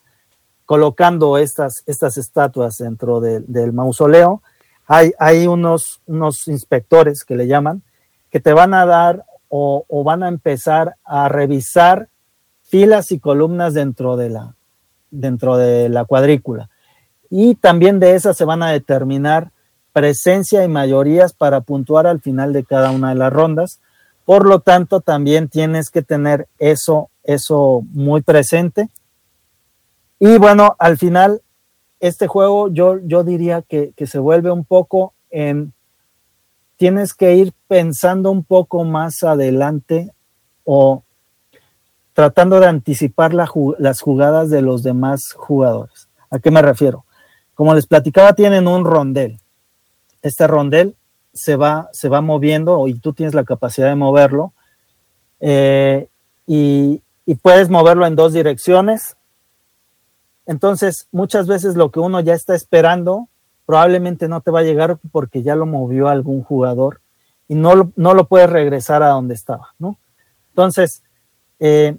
colocando 0.66 1.38
estas, 1.38 1.84
estas 1.86 2.18
estatuas 2.18 2.78
dentro 2.78 3.20
del 3.20 3.74
mausoleo, 3.74 4.42
hay, 4.88 5.46
unos, 5.46 6.02
unos 6.08 6.48
inspectores 6.48 7.24
que 7.24 7.36
le 7.36 7.46
llaman, 7.46 7.84
que 8.32 8.40
te 8.40 8.54
van 8.54 8.74
a 8.74 8.88
dar 8.88 9.24
o, 9.50 9.86
van 10.04 10.24
a 10.24 10.30
empezar 10.30 10.96
a 11.04 11.30
revisar 11.30 12.10
filas 12.64 13.12
y 13.12 13.20
columnas 13.20 13.76
dentro 13.76 14.18
de 14.18 14.32
la, 14.32 14.56
dentro 15.12 15.58
de 15.58 15.90
la 15.90 16.06
cuadrícula. 16.06 16.72
Y 17.30 17.56
también 17.56 18.00
de 18.00 18.16
esas 18.16 18.38
se 18.38 18.46
van 18.46 18.64
a 18.64 18.72
determinar 18.72 19.52
presencia 19.94 20.64
y 20.64 20.68
mayorías 20.68 21.34
para 21.34 21.62
puntuar 21.62 22.08
al 22.08 22.22
final 22.22 22.54
de 22.54 22.66
cada 22.66 22.92
una 22.92 23.10
de 23.10 23.16
las 23.16 23.32
rondas. 23.32 23.80
Por 24.26 24.46
lo 24.48 24.60
tanto, 24.60 25.02
también 25.02 25.50
tienes 25.50 25.90
que 25.90 26.02
tener 26.02 26.48
eso, 26.58 27.10
eso 27.24 27.84
muy 27.92 28.22
presente. 28.22 28.90
Y 30.20 30.38
bueno, 30.38 30.76
al 30.80 30.98
final 30.98 31.42
este 32.00 32.28
juego 32.28 32.70
yo, 32.70 33.00
yo 33.04 33.24
diría 33.24 33.62
que, 33.62 33.94
se 34.06 34.20
vuelve 34.20 34.52
un 34.52 34.66
poco 34.66 35.14
en, 35.30 35.74
tienes 36.78 37.14
que 37.14 37.36
ir 37.36 37.54
pensando 37.68 38.32
un 38.32 38.44
poco 38.44 38.84
más 38.84 39.24
adelante 39.24 40.12
o 40.64 41.04
tratando 42.14 42.60
de 42.60 42.68
anticipar 42.68 43.34
las 43.34 44.00
jugadas 44.00 44.50
de 44.50 44.62
los 44.62 44.84
demás 44.84 45.34
jugadores. 45.36 46.08
¿A 46.30 46.40
qué 46.40 46.52
me 46.52 46.62
refiero? 46.62 47.06
Como 47.56 47.74
les 47.74 47.88
platicaba, 47.88 48.34
tienen 48.34 48.68
un 48.68 48.86
rondel. 48.86 49.40
Este 50.22 50.46
rondel 50.46 50.96
se 51.34 51.56
va, 51.56 51.90
se 51.92 52.10
va 52.10 52.22
moviendo 52.22 52.88
y 52.88 52.94
tú 52.94 53.14
tienes 53.14 53.34
la 53.34 53.44
capacidad 53.44 53.90
de 53.90 53.96
moverlo. 53.96 54.54
Eh, 55.40 56.08
y, 56.46 57.02
puedes 57.42 57.70
moverlo 57.70 58.06
en 58.06 58.16
dos 58.16 58.34
direcciones 58.34 59.18
entonces, 60.46 61.08
muchas 61.12 61.48
veces 61.48 61.76
lo 61.76 61.92
que 61.92 62.00
uno 62.00 62.20
ya 62.20 62.34
está 62.34 62.56
esperando 62.56 63.30
probablemente 63.66 64.28
no 64.28 64.42
te 64.42 64.52
va 64.52 64.60
a 64.60 64.64
llegar 64.64 64.98
porque 65.12 65.42
ya 65.42 65.56
lo 65.56 65.66
movió 65.66 66.08
algún 66.08 66.44
jugador 66.44 67.02
y 67.48 67.56
no, 67.56 67.92
no 67.96 68.14
lo 68.14 68.28
puedes 68.28 68.50
regresar 68.50 69.02
a 69.02 69.10
donde 69.10 69.34
estaba, 69.34 69.74
¿no? 69.80 69.98
Entonces, 70.50 71.04
eh, 71.60 71.98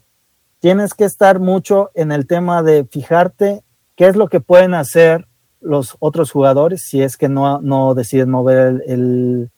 tienes 0.60 0.94
que 0.94 1.04
estar 1.04 1.40
mucho 1.40 1.90
en 1.94 2.12
el 2.12 2.26
tema 2.26 2.62
de 2.62 2.84
fijarte 2.84 3.62
qué 3.96 4.06
es 4.06 4.16
lo 4.16 4.28
que 4.28 4.40
pueden 4.40 4.74
hacer 4.74 5.26
los 5.66 5.96
otros 5.98 6.30
jugadores 6.30 6.82
si 6.82 7.02
es 7.02 7.16
que 7.16 7.28
no, 7.28 7.60
no 7.60 7.94
deciden 7.94 8.30
mover 8.30 8.82
el, 8.86 9.50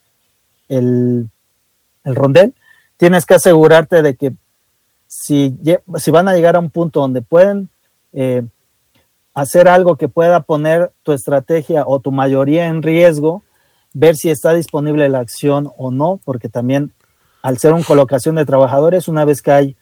el, 0.68 1.28
el 2.04 2.14
rondel. 2.14 2.54
Tienes 2.96 3.26
que 3.26 3.34
asegurarte 3.34 4.02
de 4.02 4.16
que 4.16 4.32
si, 5.06 5.56
si 5.96 6.10
van 6.10 6.28
a 6.28 6.34
llegar 6.34 6.56
a 6.56 6.60
un 6.60 6.70
punto 6.70 7.00
donde 7.00 7.22
pueden 7.22 7.68
eh, 8.12 8.42
hacer 9.34 9.68
algo 9.68 9.96
que 9.96 10.08
pueda 10.08 10.40
poner 10.40 10.92
tu 11.02 11.12
estrategia 11.12 11.84
o 11.86 12.00
tu 12.00 12.10
mayoría 12.10 12.66
en 12.66 12.82
riesgo, 12.82 13.42
ver 13.94 14.16
si 14.16 14.30
está 14.30 14.52
disponible 14.52 15.08
la 15.08 15.20
acción 15.20 15.70
o 15.76 15.90
no, 15.90 16.20
porque 16.24 16.48
también 16.48 16.92
al 17.42 17.58
ser 17.58 17.72
una 17.72 17.84
colocación 17.84 18.34
de 18.34 18.44
trabajadores, 18.44 19.08
una 19.08 19.24
vez 19.24 19.42
que 19.42 19.52
hay 19.52 19.76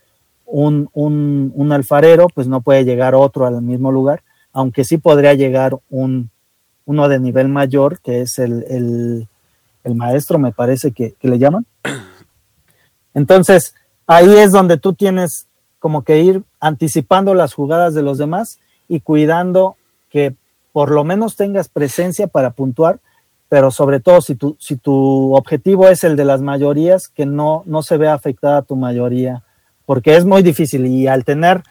un, 0.45 0.89
un, 0.93 1.73
alfarero, 1.73 2.29
pues 2.35 2.47
no 2.47 2.61
puede 2.61 2.85
llegar 2.85 3.15
otro 3.15 3.47
al 3.47 3.61
mismo 3.63 3.91
lugar, 3.91 4.23
aunque 4.57 4.85
sí 4.85 4.97
podría 4.97 5.35
llegar 5.35 5.77
un, 5.91 6.31
uno 6.87 7.11
de 7.11 7.21
nivel 7.21 7.49
mayor, 7.49 8.01
que 8.01 8.23
es 8.23 8.39
el, 8.39 9.29
maestro, 9.85 10.39
me 10.39 10.51
parece 10.51 10.93
que, 10.93 11.13
que, 11.13 11.29
le 11.29 11.39
llaman. 11.39 11.67
Entonces, 13.15 13.75
ahí 14.07 14.35
es 14.35 14.53
donde 14.53 14.79
tú 14.79 14.95
tienes 14.95 15.47
como 15.79 16.05
que 16.05 16.23
ir 16.23 16.43
anticipando 16.59 17.35
las 17.35 17.53
jugadas 17.53 17.93
de 17.93 18.01
los 18.01 18.17
demás 18.17 18.59
y 18.89 19.01
cuidando 19.01 19.77
que 20.09 20.35
por 20.73 20.91
lo 20.91 21.05
menos 21.05 21.37
tengas 21.37 21.69
presencia 21.69 22.27
para 22.27 22.53
puntuar, 22.53 22.99
pero 23.51 23.71
sobre 23.71 24.01
todo 24.01 24.23
si 24.23 24.37
tu, 24.37 24.57
si 24.59 24.77
tu 24.77 25.35
objetivo 25.37 25.87
es 25.89 26.03
el 26.03 26.17
de 26.17 26.25
las 26.25 26.41
mayorías, 26.41 27.09
que 27.09 27.27
no, 27.27 27.63
no 27.67 27.83
se 27.83 27.99
vea 27.99 28.15
afectada 28.15 28.63
tu 28.63 28.75
mayoría, 28.75 29.45
porque 29.85 30.17
es 30.17 30.25
muy 30.25 30.43
difícil 30.43 30.87
y 30.87 31.09
al 31.09 31.27
tener 31.27 31.63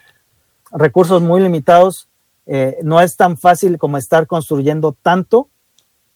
recursos 0.72 1.24
muy 1.24 1.42
limitados, 1.42 2.10
eh, 2.46 2.78
no 2.84 3.02
es 3.02 3.16
tan 3.16 3.38
fácil 3.38 3.78
como 3.78 3.98
estar 3.98 4.28
construyendo 4.28 4.96
tanto, 5.02 5.50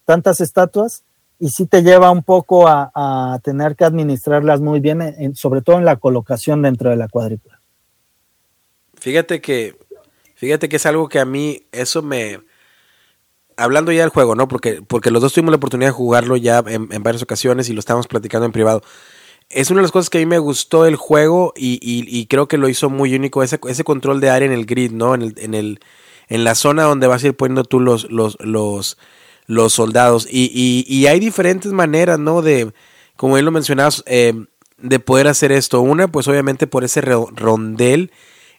tantas 0.05 0.41
estatuas, 0.41 1.03
y 1.39 1.49
sí 1.49 1.65
te 1.65 1.81
lleva 1.81 2.11
un 2.11 2.23
poco 2.23 2.67
a, 2.67 3.39
tener 3.43 3.75
que 3.75 3.85
administrarlas 3.85 4.59
muy 4.59 4.81
bien, 4.81 5.35
sobre 5.35 5.61
todo 5.61 5.77
en 5.77 5.85
la 5.85 5.95
colocación 5.95 6.61
dentro 6.61 6.89
de 6.89 6.97
la 6.97 7.07
cuadrícula. 7.07 7.61
Fíjate 8.95 9.39
que, 9.39 9.77
fíjate 10.35 10.67
que 10.67 10.75
es 10.75 10.85
algo 10.85 11.07
que 11.07 11.19
a 11.19 11.25
mí, 11.25 11.63
eso 11.71 12.01
me, 12.01 12.41
hablando 13.59 13.91
ya 13.91 14.01
del 14.01 14.09
juego, 14.09 14.35
¿no? 14.35 14.47
Porque, 14.47 14.81
porque 14.85 15.11
los 15.11 15.21
dos 15.21 15.33
tuvimos 15.33 15.51
la 15.51 15.57
oportunidad 15.57 15.89
de 15.89 15.93
jugarlo 15.93 16.35
ya 16.35 16.63
en, 16.67 16.87
varias 17.03 17.23
ocasiones 17.23 17.69
y 17.69 17.73
lo 17.73 17.79
estábamos 17.79 18.07
platicando 18.07 18.45
en 18.45 18.51
privado. 18.51 18.81
Es 19.49 19.71
una 19.71 19.79
de 19.79 19.83
las 19.83 19.91
cosas 19.91 20.09
que 20.09 20.19
a 20.19 20.21
mí 20.21 20.25
me 20.25 20.39
gustó 20.39 20.83
del 20.83 20.95
juego 20.95 21.53
y, 21.55 22.25
creo 22.27 22.47
que 22.47 22.57
lo 22.57 22.69
hizo 22.69 22.89
muy 22.89 23.15
único, 23.15 23.43
ese, 23.43 23.59
ese 23.67 23.83
control 23.83 24.19
de 24.19 24.29
área 24.29 24.45
en 24.45 24.51
el 24.51 24.65
grid, 24.65 24.91
¿no? 24.91 25.15
En, 25.15 25.21
el, 25.21 25.33
en, 25.37 25.53
el, 25.53 25.79
en 26.29 26.43
la 26.43 26.55
zona 26.55 26.83
donde 26.83 27.07
vas 27.07 27.23
a 27.23 27.27
ir 27.27 27.35
poniendo 27.35 27.63
tú 27.63 27.79
los, 27.79 28.09
los, 28.11 28.37
los, 28.39 28.97
los 29.47 29.73
soldados. 29.73 30.27
Y, 30.29 30.85
y, 30.87 31.07
hay 31.07 31.19
diferentes 31.19 31.71
maneras, 31.71 32.19
¿no? 32.19 32.41
De, 32.41 32.71
como 33.15 33.37
él 33.37 33.45
lo 33.45 33.51
mencionabas, 33.51 34.03
eh, 34.05 34.33
de 34.77 34.99
poder 34.99 35.27
hacer 35.27 35.51
esto. 35.51 35.81
Una, 35.81 36.07
pues 36.07 36.27
obviamente 36.27 36.67
por 36.67 36.83
ese 36.83 37.01
rondel 37.01 38.11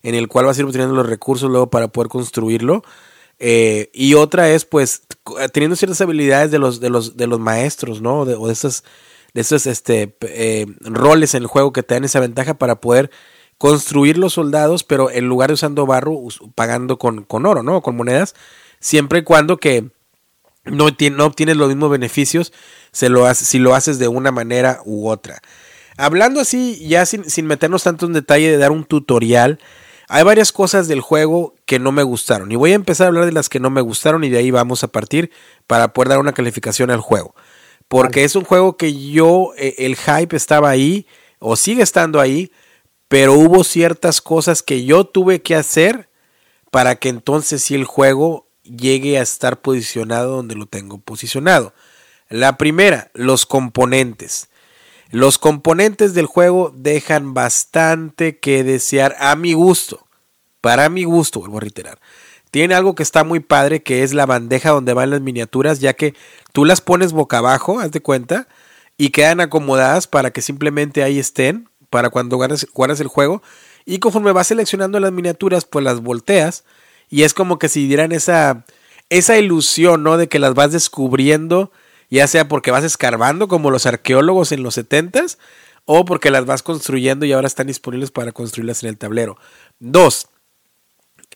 en 0.02 0.14
el 0.14 0.28
cual 0.28 0.46
vas 0.46 0.56
a 0.56 0.60
ir 0.60 0.66
obteniendo 0.66 0.94
los 0.94 1.08
recursos 1.08 1.48
luego 1.48 1.70
para 1.70 1.88
poder 1.88 2.08
construirlo. 2.08 2.82
Eh, 3.38 3.88
y 3.94 4.14
otra 4.14 4.50
es, 4.50 4.64
pues, 4.64 5.02
teniendo 5.52 5.76
ciertas 5.76 6.00
habilidades 6.00 6.50
de 6.50 6.58
los, 6.58 6.80
de 6.80 6.90
los, 6.90 7.16
de 7.16 7.26
los 7.26 7.40
maestros, 7.40 8.02
¿no? 8.02 8.20
O 8.20 8.26
de 8.26 8.52
esos, 8.52 8.84
de 9.32 9.40
esos 9.40 9.66
este, 9.66 10.14
eh, 10.22 10.66
roles 10.80 11.34
en 11.34 11.44
el 11.44 11.46
juego 11.46 11.72
que 11.72 11.82
te 11.82 11.94
dan 11.94 12.04
esa 12.04 12.20
ventaja 12.20 12.54
para 12.54 12.80
poder 12.80 13.10
construir 13.60 14.16
los 14.16 14.32
soldados, 14.32 14.84
pero 14.84 15.10
en 15.10 15.26
lugar 15.28 15.50
de 15.50 15.54
usando 15.54 15.84
barro, 15.84 16.18
pagando 16.54 16.98
con, 16.98 17.24
con 17.24 17.44
oro, 17.44 17.62
¿no? 17.62 17.82
Con 17.82 17.94
monedas, 17.94 18.34
siempre 18.80 19.18
y 19.18 19.22
cuando 19.22 19.58
que 19.58 19.90
no, 20.64 20.86
no 21.12 21.26
obtienes 21.26 21.58
los 21.58 21.68
mismos 21.68 21.90
beneficios 21.90 22.54
se 22.90 23.10
lo 23.10 23.32
si 23.34 23.58
lo 23.58 23.74
haces 23.74 23.98
de 23.98 24.08
una 24.08 24.32
manera 24.32 24.80
u 24.86 25.10
otra. 25.10 25.42
Hablando 25.98 26.40
así, 26.40 26.88
ya 26.88 27.04
sin, 27.04 27.28
sin 27.28 27.44
meternos 27.44 27.82
tanto 27.82 28.06
en 28.06 28.14
detalle 28.14 28.50
de 28.50 28.56
dar 28.56 28.70
un 28.70 28.84
tutorial, 28.84 29.60
hay 30.08 30.24
varias 30.24 30.52
cosas 30.52 30.88
del 30.88 31.02
juego 31.02 31.54
que 31.66 31.78
no 31.78 31.92
me 31.92 32.02
gustaron. 32.02 32.50
Y 32.50 32.56
voy 32.56 32.72
a 32.72 32.76
empezar 32.76 33.04
a 33.04 33.08
hablar 33.08 33.26
de 33.26 33.32
las 33.32 33.50
que 33.50 33.60
no 33.60 33.68
me 33.68 33.82
gustaron 33.82 34.24
y 34.24 34.30
de 34.30 34.38
ahí 34.38 34.50
vamos 34.50 34.84
a 34.84 34.88
partir 34.88 35.30
para 35.66 35.92
poder 35.92 36.08
dar 36.08 36.18
una 36.18 36.32
calificación 36.32 36.90
al 36.90 37.00
juego. 37.00 37.34
Porque 37.88 38.24
es 38.24 38.36
un 38.36 38.44
juego 38.44 38.78
que 38.78 39.10
yo, 39.10 39.52
eh, 39.58 39.74
el 39.76 39.96
hype 39.96 40.34
estaba 40.34 40.70
ahí 40.70 41.06
o 41.40 41.56
sigue 41.56 41.82
estando 41.82 42.20
ahí, 42.20 42.50
pero 43.10 43.34
hubo 43.34 43.64
ciertas 43.64 44.20
cosas 44.20 44.62
que 44.62 44.84
yo 44.84 45.04
tuve 45.04 45.42
que 45.42 45.56
hacer 45.56 46.08
para 46.70 46.94
que 46.94 47.08
entonces 47.08 47.60
sí 47.60 47.74
el 47.74 47.84
juego 47.84 48.46
llegue 48.62 49.18
a 49.18 49.22
estar 49.22 49.60
posicionado 49.60 50.36
donde 50.36 50.54
lo 50.54 50.66
tengo 50.66 50.98
posicionado. 50.98 51.74
La 52.28 52.56
primera, 52.56 53.10
los 53.12 53.46
componentes. 53.46 54.48
Los 55.10 55.38
componentes 55.38 56.14
del 56.14 56.26
juego 56.26 56.72
dejan 56.72 57.34
bastante 57.34 58.38
que 58.38 58.62
desear 58.62 59.16
a 59.18 59.34
mi 59.34 59.54
gusto. 59.54 60.06
Para 60.60 60.88
mi 60.88 61.02
gusto, 61.02 61.40
vuelvo 61.40 61.56
a 61.56 61.62
reiterar. 61.62 61.98
Tiene 62.52 62.76
algo 62.76 62.94
que 62.94 63.02
está 63.02 63.24
muy 63.24 63.40
padre, 63.40 63.82
que 63.82 64.04
es 64.04 64.14
la 64.14 64.24
bandeja 64.24 64.70
donde 64.70 64.94
van 64.94 65.10
las 65.10 65.20
miniaturas, 65.20 65.80
ya 65.80 65.94
que 65.94 66.14
tú 66.52 66.64
las 66.64 66.80
pones 66.80 67.10
boca 67.10 67.38
abajo, 67.38 67.80
haz 67.80 67.90
de 67.90 68.02
cuenta, 68.02 68.46
y 68.96 69.10
quedan 69.10 69.40
acomodadas 69.40 70.06
para 70.06 70.30
que 70.30 70.42
simplemente 70.42 71.02
ahí 71.02 71.18
estén, 71.18 71.69
para 71.90 72.10
cuando 72.10 72.36
guardas, 72.36 73.00
el 73.00 73.08
juego. 73.08 73.42
Y 73.84 73.98
conforme 73.98 74.32
vas 74.32 74.46
seleccionando 74.46 75.00
las 75.00 75.12
miniaturas, 75.12 75.64
pues 75.64 75.84
las 75.84 76.00
volteas, 76.00 76.64
y 77.08 77.22
es 77.22 77.34
como 77.34 77.58
que 77.58 77.68
si 77.68 77.86
dieran 77.86 78.12
esa, 78.12 78.64
esa 79.08 79.36
ilusión, 79.36 80.02
¿no? 80.02 80.16
De 80.16 80.28
que 80.28 80.38
las 80.38 80.54
vas 80.54 80.72
descubriendo 80.72 81.72
ya 82.10 82.26
sea 82.26 82.48
porque 82.48 82.72
vas 82.72 82.84
escarbando 82.84 83.48
como 83.48 83.70
los 83.70 83.86
arqueólogos 83.86 84.52
en 84.52 84.62
los 84.62 84.76
70s 84.76 85.38
o 85.84 86.04
porque 86.04 86.30
las 86.30 86.44
vas 86.44 86.62
construyendo 86.62 87.24
y 87.24 87.32
ahora 87.32 87.46
están 87.46 87.68
disponibles 87.68 88.10
para 88.10 88.32
construirlas 88.32 88.82
en 88.82 88.90
el 88.90 88.98
tablero. 88.98 89.38
Dos, 89.78 90.28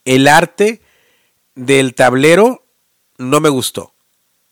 el 0.05 0.29
arte 0.29 0.83
del 1.55 1.95
tablero 1.95 2.67
no 3.17 3.41
me 3.41 3.49
gustó. 3.49 3.95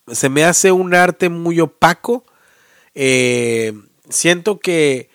Se 0.06 0.28
me 0.28 0.44
hace 0.44 0.72
un 0.72 0.94
arte 0.94 1.28
muy 1.28 1.60
opaco. 1.60 2.24
Eh, 2.94 3.74
siento 4.08 4.60
que 4.60 5.10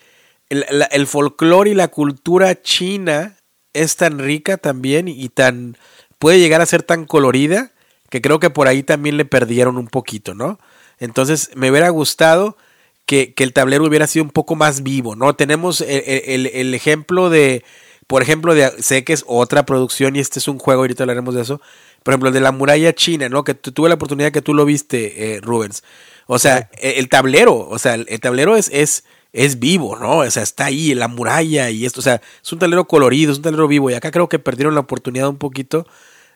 el, 0.50 0.66
el 0.92 1.08
folclore 1.08 1.72
y 1.72 1.74
la 1.74 1.90
cultura 1.90 2.62
china 2.62 3.38
es 3.74 3.96
tan 3.96 4.20
rica 4.20 4.58
también 4.58 5.08
y 5.08 5.30
tan 5.30 5.78
puede 6.20 6.40
llegar 6.40 6.62
a 6.62 6.66
ser 6.66 6.84
tan 6.84 7.06
colorida 7.06 7.72
que 8.10 8.22
creo 8.22 8.40
que 8.40 8.50
por 8.50 8.68
ahí 8.68 8.84
también 8.84 9.18
le 9.18 9.26
perdieron 9.26 9.78
un 9.78 9.88
poquito, 9.88 10.34
¿no? 10.34 10.60
Entonces 11.00 11.52
me 11.56 11.70
hubiera 11.70 11.90
gustado 11.90 12.58
que, 13.06 13.34
el 13.38 13.54
tablero 13.54 13.86
hubiera 13.86 14.08
sido 14.08 14.26
un 14.26 14.32
poco 14.32 14.56
más 14.56 14.84
vivo, 14.84 15.16
¿no? 15.16 15.36
Tenemos 15.36 15.82
el, 15.82 16.74
ejemplo 16.74 17.30
de, 17.30 17.64
por 18.08 18.22
ejemplo, 18.22 18.54
de, 18.54 18.72
sé 18.82 19.04
que 19.04 19.14
es 19.14 19.24
otra 19.28 19.66
producción 19.66 20.16
y 20.16 20.20
este 20.20 20.40
es 20.40 20.48
un 20.48 20.60
juego, 20.60 20.82
ahorita 20.82 21.04
hablaremos 21.04 21.36
de 21.36 21.42
eso, 21.42 21.62
por 22.04 22.14
ejemplo, 22.14 22.30
el 22.30 22.34
de 22.34 22.42
la 22.42 22.52
muralla 22.52 22.94
china, 22.94 23.30
¿no? 23.30 23.44
Que 23.44 23.54
tuve 23.54 23.90
la 23.90 23.96
oportunidad 23.96 24.32
que 24.32 24.42
tú 24.42 24.54
lo 24.54 24.66
viste, 24.66 25.36
eh, 25.36 25.42
Rubens. 25.42 25.84
O 26.26 26.40
sea, 26.40 26.70
e, 26.78 27.00
el, 27.00 27.10
tablero, 27.10 27.58
o 27.58 27.80
sea, 27.80 27.96
el, 27.96 28.20
tablero 28.20 28.56
es, 28.56 28.70
es, 28.74 29.04
es 29.38 29.60
vivo, 29.60 29.96
¿no? 29.98 30.18
O 30.18 30.32
sea, 30.32 30.42
está 30.42 30.66
ahí, 30.66 30.96
la 30.96 31.08
muralla 31.08 31.70
y 31.70 31.86
esto, 31.86 32.00
o 32.00 32.04
sea, 32.04 32.22
es 32.44 32.52
un 32.52 32.58
tablero 32.58 32.88
colorido, 32.88 33.32
es 33.32 33.38
un 33.38 33.44
tablero 33.44 33.68
vivo 33.68 33.92
y 33.92 33.94
acá 33.94 34.10
creo 34.10 34.28
que 34.28 34.40
perdieron 34.40 34.74
la 34.74 34.82
oportunidad 34.82 35.30
un 35.30 35.38
poquito 35.38 35.86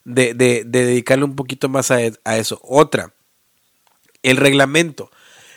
de, 0.05 0.35
de, 0.35 0.63
dedicarle 0.65 1.25
un 1.25 1.35
poquito 1.35 1.67
más 1.67 1.89
a, 1.89 1.97
a 2.23 2.37
eso. 2.37 2.61
Otra, 2.63 3.11
el 4.21 4.37
reglamento. 4.37 5.09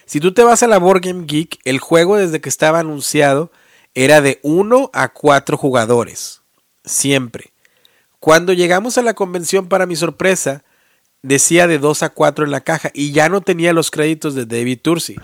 Si 0.07 0.21
tú 0.21 0.33
te 0.33 0.43
vas 0.43 0.63
a 0.63 0.67
la 0.67 0.79
Board 0.79 1.03
Game 1.03 1.27
Geek, 1.27 1.59
el 1.65 1.81
juego 1.81 2.17
desde 2.17 2.41
que 2.41 2.49
estaba 2.49 2.79
anunciado 2.79 3.53
era 3.93 4.23
de 4.23 4.41
1 4.43 4.91
a 4.95 5.13
4 5.13 5.59
jugadores. 5.59 6.41
Siempre. 6.87 7.53
Cuando 8.21 8.55
llegamos 8.55 8.97
a 8.97 9.03
la 9.03 9.13
convención, 9.13 9.69
para 9.69 9.85
mi 9.85 9.97
sorpresa, 9.97 10.65
decía 11.21 11.67
de 11.67 11.79
2 11.79 12.05
a 12.05 12.09
4 12.09 12.47
en 12.47 12.51
la 12.51 12.63
caja 12.63 12.91
y 12.95 13.13
ya 13.13 13.29
no 13.29 13.43
tenía 13.43 13.75
los 13.75 13.91
créditos 13.91 14.35
de 14.35 14.47
David 14.47 14.79
Tursi. 14.81 15.17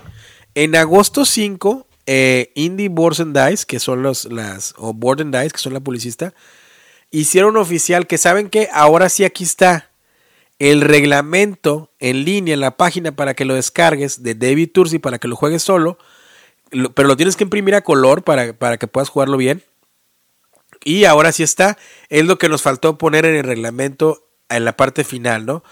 En 0.53 0.75
agosto 0.75 1.25
5, 1.25 1.87
eh, 2.05 2.51
Indie 2.55 2.89
Boards 2.89 3.19
and 3.19 3.37
Dice, 3.37 3.65
que 3.65 3.79
son 3.79 4.03
los, 4.03 4.25
las, 4.25 4.73
o 4.77 4.93
Board 4.93 5.21
and 5.21 5.35
Dice, 5.35 5.51
que 5.51 5.57
son 5.57 5.73
la 5.73 5.79
publicista, 5.79 6.33
hicieron 7.11 7.57
oficial 7.57 8.07
que 8.07 8.17
saben 8.17 8.49
que 8.49 8.69
ahora 8.71 9.09
sí 9.09 9.23
aquí 9.23 9.43
está 9.43 9.89
el 10.59 10.81
reglamento 10.81 11.91
en 11.99 12.23
línea 12.23 12.53
en 12.53 12.59
la 12.59 12.77
página 12.77 13.11
para 13.13 13.33
que 13.33 13.45
lo 13.45 13.55
descargues 13.55 14.21
de 14.21 14.35
David 14.35 14.69
Tursi 14.71 14.99
para 14.99 15.17
que 15.17 15.27
lo 15.27 15.35
juegues 15.35 15.63
solo, 15.63 15.97
pero 16.93 17.07
lo 17.07 17.17
tienes 17.17 17.35
que 17.35 17.43
imprimir 17.43 17.75
a 17.75 17.81
color 17.81 18.23
para, 18.23 18.53
para 18.53 18.77
que 18.77 18.87
puedas 18.87 19.09
jugarlo 19.09 19.37
bien. 19.37 19.63
Y 20.83 21.05
ahora 21.05 21.31
sí 21.31 21.43
está, 21.43 21.77
es 22.09 22.25
lo 22.25 22.37
que 22.37 22.49
nos 22.49 22.61
faltó 22.61 22.97
poner 22.97 23.25
en 23.25 23.35
el 23.35 23.43
reglamento 23.43 24.27
en 24.49 24.65
la 24.65 24.77
parte 24.77 25.03
final, 25.03 25.45
¿no? 25.45 25.63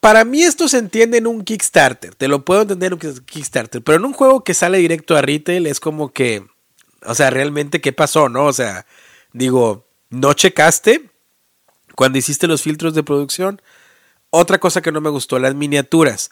Para 0.00 0.24
mí 0.24 0.42
esto 0.42 0.68
se 0.68 0.78
entiende 0.78 1.18
en 1.18 1.26
un 1.26 1.42
Kickstarter, 1.44 2.14
te 2.14 2.28
lo 2.28 2.44
puedo 2.44 2.62
entender 2.62 2.92
en 2.92 2.98
un 3.02 3.24
Kickstarter, 3.24 3.82
pero 3.82 3.98
en 3.98 4.04
un 4.04 4.12
juego 4.12 4.44
que 4.44 4.54
sale 4.54 4.78
directo 4.78 5.16
a 5.16 5.22
retail 5.22 5.66
es 5.66 5.80
como 5.80 6.12
que, 6.12 6.44
o 7.04 7.14
sea, 7.14 7.30
realmente 7.30 7.80
qué 7.80 7.92
pasó, 7.92 8.28
¿no? 8.28 8.44
O 8.46 8.52
sea, 8.52 8.86
digo, 9.32 9.88
no 10.10 10.32
checaste 10.34 11.10
cuando 11.96 12.18
hiciste 12.18 12.46
los 12.46 12.62
filtros 12.62 12.94
de 12.94 13.02
producción, 13.02 13.60
otra 14.30 14.58
cosa 14.58 14.82
que 14.82 14.92
no 14.92 15.00
me 15.00 15.10
gustó, 15.10 15.38
las 15.40 15.54
miniaturas. 15.56 16.30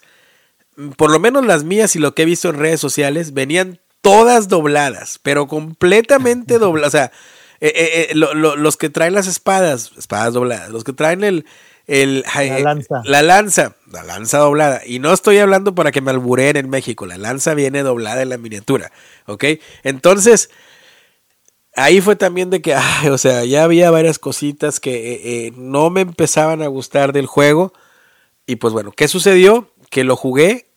Por 0.95 1.11
lo 1.11 1.19
menos 1.19 1.45
las 1.45 1.63
mías 1.65 1.95
y 1.95 1.99
lo 1.99 2.13
que 2.15 2.21
he 2.21 2.25
visto 2.25 2.49
en 2.49 2.57
redes 2.59 2.79
sociales 2.79 3.33
venían 3.33 3.81
todas 4.01 4.47
dobladas, 4.47 5.19
pero 5.23 5.47
completamente 5.47 6.57
dobladas. 6.59 6.87
O 6.93 6.97
sea, 6.97 7.11
eh, 7.59 7.73
eh, 7.75 8.07
eh, 8.11 8.15
lo- 8.15 8.33
lo- 8.33 8.55
los 8.55 8.77
que 8.77 8.89
traen 8.89 9.13
las 9.13 9.27
espadas, 9.27 9.91
espadas 9.97 10.33
dobladas, 10.33 10.69
los 10.69 10.83
que 10.85 10.93
traen 10.93 11.23
el, 11.23 11.45
el 11.87 12.23
La 12.35 12.59
lanza. 12.59 13.01
la 13.05 13.21
lanza, 13.21 13.75
la 13.91 14.03
lanza 14.03 14.37
doblada. 14.39 14.81
Y 14.85 14.99
no 14.99 15.13
estoy 15.13 15.37
hablando 15.37 15.73
para 15.73 15.91
que 15.91 16.01
me 16.01 16.11
albureen 16.11 16.57
en 16.57 16.69
México, 16.69 17.05
la 17.05 17.17
lanza 17.17 17.53
viene 17.53 17.83
doblada 17.83 18.21
en 18.21 18.29
la 18.29 18.37
miniatura, 18.37 18.91
¿ok? 19.25 19.45
Entonces, 19.83 20.49
ahí 21.75 22.01
fue 22.01 22.15
también 22.15 22.49
de 22.49 22.61
que, 22.61 22.75
ay, 22.75 23.09
o 23.09 23.17
sea, 23.17 23.45
ya 23.45 23.63
había 23.63 23.89
varias 23.89 24.19
cositas 24.19 24.79
que 24.79 25.13
eh, 25.13 25.21
eh, 25.23 25.53
no 25.55 25.89
me 25.89 26.01
empezaban 26.01 26.61
a 26.61 26.67
gustar 26.67 27.13
del 27.13 27.25
juego. 27.25 27.73
Y 28.45 28.57
pues 28.57 28.73
bueno, 28.73 28.91
¿qué 28.91 29.07
sucedió? 29.07 29.71
Que 29.89 30.03
lo 30.03 30.15
jugué 30.15 30.67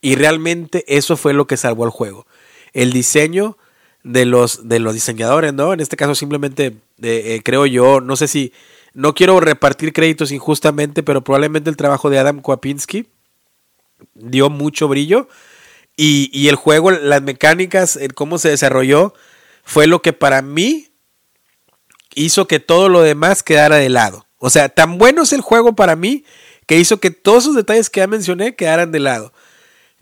y 0.00 0.14
realmente 0.14 0.84
eso 0.88 1.16
fue 1.16 1.32
lo 1.32 1.46
que 1.46 1.56
salvó 1.56 1.84
al 1.84 1.90
juego. 1.90 2.26
El 2.72 2.92
diseño 2.92 3.56
de 4.04 4.24
los, 4.24 4.68
de 4.68 4.78
los 4.78 4.94
diseñadores, 4.94 5.52
¿no? 5.52 5.72
En 5.72 5.80
este 5.80 5.96
caso 5.96 6.14
simplemente 6.14 6.66
eh, 6.66 6.76
eh, 7.02 7.40
creo 7.44 7.66
yo, 7.66 8.00
no 8.00 8.16
sé 8.16 8.28
si, 8.28 8.52
no 8.98 9.14
quiero 9.14 9.38
repartir 9.38 9.92
créditos 9.92 10.32
injustamente, 10.32 11.04
pero 11.04 11.22
probablemente 11.22 11.70
el 11.70 11.76
trabajo 11.76 12.10
de 12.10 12.18
Adam 12.18 12.40
Kwapinski 12.40 13.06
dio 14.14 14.50
mucho 14.50 14.88
brillo. 14.88 15.28
Y, 15.96 16.48
el 16.48 16.56
juego, 16.56 16.90
las 16.90 17.22
mecánicas, 17.22 17.94
el 17.94 18.14
cómo 18.14 18.38
se 18.38 18.48
desarrolló, 18.48 19.14
fue 19.62 19.86
lo 19.86 20.02
que 20.02 20.12
para 20.12 20.42
mí 20.42 20.88
hizo 22.16 22.48
que 22.48 22.58
todo 22.58 22.88
lo 22.88 23.02
demás 23.02 23.44
quedara 23.44 23.76
de 23.76 23.88
lado. 23.88 24.26
O 24.38 24.50
sea, 24.50 24.68
tan 24.68 24.98
bueno 24.98 25.22
es 25.22 25.32
el 25.32 25.42
juego 25.42 25.76
para 25.76 25.94
mí 25.94 26.24
que 26.66 26.80
hizo 26.80 26.98
que 26.98 27.12
todos 27.12 27.44
esos 27.44 27.54
detalles 27.54 27.90
que 27.90 28.00
ya 28.00 28.08
mencioné 28.08 28.56
quedaran 28.56 28.90
de 28.90 28.98
lado. 28.98 29.32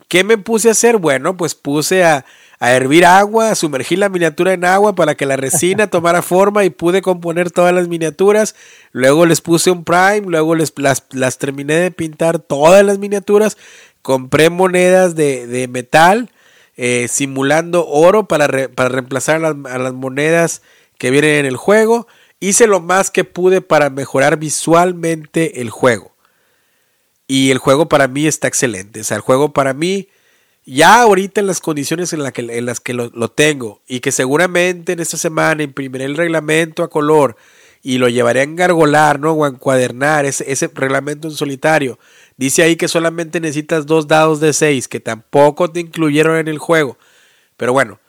¿Qué 0.08 0.24
me 0.24 0.38
puse 0.38 0.68
a 0.68 0.72
hacer? 0.72 0.96
Bueno, 0.96 1.36
pues 1.36 1.54
puse 1.54 2.02
a, 2.02 2.24
a 2.58 2.72
hervir 2.72 3.04
agua, 3.04 3.50
a 3.50 3.54
sumergir 3.54 3.98
la 3.98 4.08
miniatura 4.08 4.52
en 4.52 4.64
agua 4.64 4.94
para 4.94 5.14
que 5.14 5.26
la 5.26 5.36
resina 5.36 5.86
tomara 5.90 6.22
forma 6.22 6.64
y 6.64 6.70
pude 6.70 7.02
componer 7.02 7.50
todas 7.50 7.74
las 7.74 7.88
miniaturas. 7.88 8.54
Luego 8.92 9.26
les 9.26 9.40
puse 9.40 9.70
un 9.70 9.84
prime, 9.84 10.22
luego 10.26 10.54
les, 10.54 10.72
las, 10.76 11.04
las 11.12 11.38
terminé 11.38 11.74
de 11.74 11.90
pintar 11.90 12.38
todas 12.38 12.84
las 12.84 12.98
miniaturas. 12.98 13.56
Compré 14.02 14.50
monedas 14.50 15.14
de, 15.16 15.46
de 15.46 15.68
metal, 15.68 16.30
eh, 16.76 17.08
simulando 17.10 17.86
oro 17.86 18.26
para, 18.28 18.46
re- 18.46 18.68
para 18.68 18.88
reemplazar 18.88 19.40
las, 19.40 19.54
a 19.70 19.78
las 19.78 19.92
monedas 19.92 20.62
que 20.98 21.10
vienen 21.10 21.36
en 21.40 21.46
el 21.46 21.56
juego. 21.56 22.06
Hice 22.38 22.66
lo 22.66 22.80
más 22.80 23.10
que 23.10 23.24
pude 23.24 23.60
para 23.62 23.90
mejorar 23.90 24.38
visualmente 24.38 25.60
el 25.60 25.70
juego. 25.70 26.14
Y 27.26 27.50
el 27.50 27.58
juego 27.58 27.88
para 27.88 28.08
mí 28.08 28.26
está 28.26 28.46
excelente. 28.48 29.00
O 29.00 29.04
sea, 29.04 29.16
el 29.16 29.22
juego 29.22 29.52
para 29.52 29.72
mí, 29.74 30.08
ya 30.66 31.00
ahorita 31.00 31.40
en 31.40 31.46
las 31.46 31.60
condiciones 31.60 32.12
en, 32.12 32.30
que, 32.32 32.42
en 32.42 32.66
las 32.66 32.80
que 32.80 32.92
lo, 32.92 33.10
lo 33.14 33.30
tengo, 33.30 33.80
y 33.86 34.00
que 34.00 34.12
seguramente 34.12 34.92
en 34.92 35.00
esta 35.00 35.16
semana 35.16 35.62
imprimiré 35.62 36.04
el 36.04 36.16
reglamento 36.16 36.82
a 36.82 36.90
color 36.90 37.36
y 37.82 37.98
lo 37.98 38.08
llevaré 38.08 38.40
a 38.40 38.42
engargolar, 38.42 39.20
¿no? 39.20 39.30
O 39.32 39.44
a 39.44 39.48
encuadernar 39.48 40.26
ese, 40.26 40.50
ese 40.50 40.68
reglamento 40.74 41.28
en 41.28 41.34
solitario. 41.34 42.00
Dice 42.36 42.64
ahí 42.64 42.74
que 42.74 42.88
solamente 42.88 43.38
necesitas 43.38 43.86
dos 43.86 44.08
dados 44.08 44.40
de 44.40 44.52
6, 44.52 44.88
que 44.88 44.98
tampoco 44.98 45.70
te 45.70 45.78
incluyeron 45.78 46.36
en 46.36 46.48
el 46.48 46.58
juego. 46.58 46.98
Pero 47.56 47.72
bueno, 47.72 48.00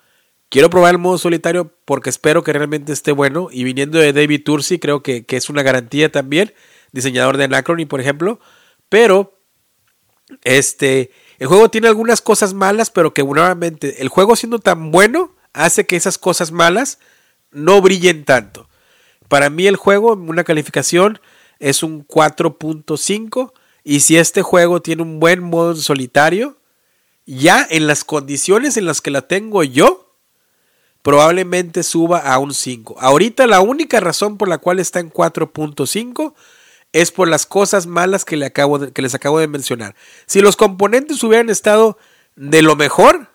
quiero 0.49 0.71
probar 0.71 0.95
el 0.95 0.99
modo 0.99 1.19
solitario 1.19 1.71
porque 1.85 2.09
espero 2.09 2.43
que 2.43 2.53
realmente 2.53 2.91
esté 2.91 3.11
bueno. 3.11 3.49
Y 3.51 3.65
viniendo 3.65 3.99
de 3.99 4.13
David 4.13 4.43
Tursi, 4.43 4.79
creo 4.79 5.03
que, 5.03 5.25
que 5.25 5.37
es 5.37 5.47
una 5.47 5.61
garantía 5.61 6.11
también. 6.11 6.55
Diseñador 6.91 7.37
de 7.37 7.43
Anacrony, 7.43 7.85
por 7.87 8.01
ejemplo. 8.01 8.39
Pero, 8.89 9.37
este, 10.43 11.11
el 11.39 11.47
juego 11.47 11.69
tiene 11.69 11.87
algunas 11.87 12.21
cosas 12.21 12.53
malas, 12.53 12.89
pero 12.89 13.13
que 13.13 13.23
nuevamente, 13.23 14.01
el 14.01 14.09
juego 14.09 14.35
siendo 14.35 14.59
tan 14.59 14.91
bueno, 14.91 15.35
hace 15.53 15.85
que 15.85 15.95
esas 15.95 16.17
cosas 16.17 16.51
malas 16.51 16.99
no 17.51 17.81
brillen 17.81 18.25
tanto. 18.25 18.67
Para 19.27 19.49
mí 19.49 19.67
el 19.67 19.75
juego, 19.75 20.13
una 20.13 20.43
calificación, 20.43 21.19
es 21.59 21.83
un 21.83 22.07
4.5. 22.07 23.53
Y 23.83 24.01
si 24.01 24.17
este 24.17 24.41
juego 24.41 24.81
tiene 24.81 25.01
un 25.01 25.19
buen 25.19 25.41
modo 25.43 25.75
solitario, 25.75 26.57
ya 27.25 27.65
en 27.69 27.87
las 27.87 28.03
condiciones 28.03 28.77
en 28.77 28.85
las 28.85 29.01
que 29.01 29.11
la 29.11 29.21
tengo 29.21 29.63
yo, 29.63 30.15
probablemente 31.01 31.83
suba 31.83 32.19
a 32.19 32.37
un 32.39 32.53
5. 32.53 32.97
Ahorita 32.99 33.47
la 33.47 33.61
única 33.61 33.99
razón 33.99 34.37
por 34.37 34.47
la 34.47 34.57
cual 34.57 34.79
está 34.79 34.99
en 34.99 35.11
4.5 35.11 36.33
es 36.93 37.11
por 37.11 37.27
las 37.27 37.45
cosas 37.45 37.85
malas 37.85 38.25
que, 38.25 38.37
le 38.37 38.45
acabo 38.45 38.79
de- 38.79 38.91
que 38.91 39.01
les 39.01 39.13
acabo 39.15 39.39
de 39.39 39.47
mencionar. 39.47 39.95
Si 40.25 40.41
los 40.41 40.55
componentes 40.55 41.23
hubieran 41.23 41.49
estado 41.49 41.97
de 42.35 42.61
lo 42.61 42.75
mejor, 42.75 43.29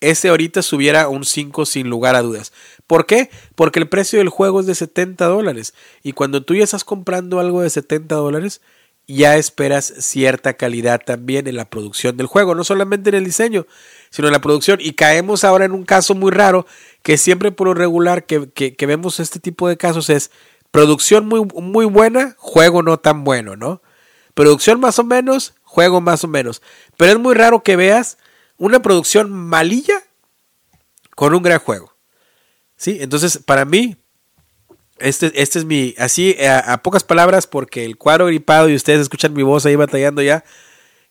ese 0.00 0.28
ahorita 0.28 0.62
subiera 0.62 1.08
un 1.08 1.24
5 1.24 1.64
sin 1.66 1.88
lugar 1.88 2.14
a 2.16 2.22
dudas. 2.22 2.52
¿Por 2.86 3.06
qué? 3.06 3.30
Porque 3.54 3.78
el 3.78 3.88
precio 3.88 4.18
del 4.18 4.28
juego 4.28 4.60
es 4.60 4.66
de 4.66 4.74
70 4.74 5.24
dólares. 5.26 5.74
Y 6.02 6.12
cuando 6.12 6.42
tú 6.44 6.54
ya 6.54 6.64
estás 6.64 6.84
comprando 6.84 7.40
algo 7.40 7.62
de 7.62 7.70
70 7.70 8.14
dólares, 8.14 8.60
ya 9.08 9.36
esperas 9.36 9.86
cierta 9.98 10.54
calidad 10.54 11.00
también 11.04 11.46
en 11.46 11.56
la 11.56 11.70
producción 11.70 12.16
del 12.16 12.26
juego, 12.26 12.54
no 12.54 12.64
solamente 12.64 13.08
en 13.10 13.14
el 13.16 13.24
diseño, 13.24 13.66
sino 14.10 14.28
en 14.28 14.32
la 14.32 14.40
producción. 14.40 14.80
Y 14.82 14.92
caemos 14.92 15.44
ahora 15.44 15.64
en 15.64 15.72
un 15.72 15.84
caso 15.84 16.14
muy 16.14 16.30
raro, 16.30 16.66
que 17.02 17.16
siempre 17.16 17.52
por 17.52 17.68
lo 17.68 17.74
regular 17.74 18.26
que- 18.26 18.50
que 18.52 18.86
vemos 18.86 19.20
este 19.20 19.38
tipo 19.38 19.68
de 19.68 19.76
casos 19.76 20.10
es 20.10 20.30
producción 20.76 21.24
muy, 21.24 21.42
muy 21.54 21.86
buena, 21.86 22.34
juego 22.36 22.82
no 22.82 22.98
tan 22.98 23.24
bueno, 23.24 23.56
¿no? 23.56 23.80
Producción 24.34 24.78
más 24.78 24.98
o 24.98 25.04
menos, 25.04 25.54
juego 25.62 26.02
más 26.02 26.22
o 26.22 26.28
menos. 26.28 26.60
Pero 26.98 27.12
es 27.12 27.18
muy 27.18 27.34
raro 27.34 27.62
que 27.62 27.76
veas 27.76 28.18
una 28.58 28.82
producción 28.82 29.32
malilla 29.32 30.02
con 31.14 31.34
un 31.34 31.42
gran 31.42 31.60
juego. 31.60 31.96
¿Sí? 32.76 32.98
Entonces, 33.00 33.38
para 33.38 33.64
mí, 33.64 33.96
este, 34.98 35.32
este 35.40 35.60
es 35.60 35.64
mi, 35.64 35.94
así 35.96 36.36
a, 36.44 36.58
a 36.74 36.82
pocas 36.82 37.04
palabras, 37.04 37.46
porque 37.46 37.86
el 37.86 37.96
cuadro 37.96 38.26
gripado 38.26 38.68
y 38.68 38.74
ustedes 38.74 39.00
escuchan 39.00 39.32
mi 39.32 39.44
voz 39.44 39.64
ahí 39.64 39.76
batallando 39.76 40.20
ya. 40.20 40.44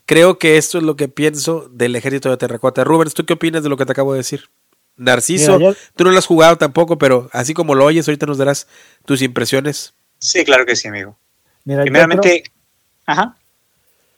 Creo 0.05 0.37
que 0.37 0.57
esto 0.57 0.77
es 0.77 0.83
lo 0.83 0.95
que 0.95 1.07
pienso 1.07 1.69
del 1.71 1.95
ejército 1.95 2.29
de 2.29 2.37
terracota. 2.37 2.83
Rubens, 2.83 3.15
¿tú 3.15 3.25
qué 3.25 3.33
opinas 3.33 3.63
de 3.63 3.69
lo 3.69 3.77
que 3.77 3.87
te 3.87 3.93
acabo 3.93 4.13
de 4.13 4.19
decir? 4.19 4.47
Narciso, 4.97 5.57
Mira, 5.59 5.72
yo- 5.72 5.77
tú 5.95 6.03
no 6.05 6.11
lo 6.11 6.17
has 6.19 6.26
jugado 6.26 6.57
tampoco, 6.57 6.97
pero 6.97 7.30
así 7.34 7.53
como 7.53 7.76
lo 7.76 7.85
oyes, 7.85 8.07
ahorita 8.07 8.26
nos 8.26 8.38
darás 8.38 8.67
tus 9.05 9.22
impresiones. 9.22 9.93
Sí, 10.19 10.43
claro 10.45 10.65
que 10.65 10.76
sí, 10.76 10.88
amigo. 10.88 11.17
Mira, 11.65 11.81
Primeramente, 11.81 12.43
creo- 12.43 12.53
ajá. 13.05 13.35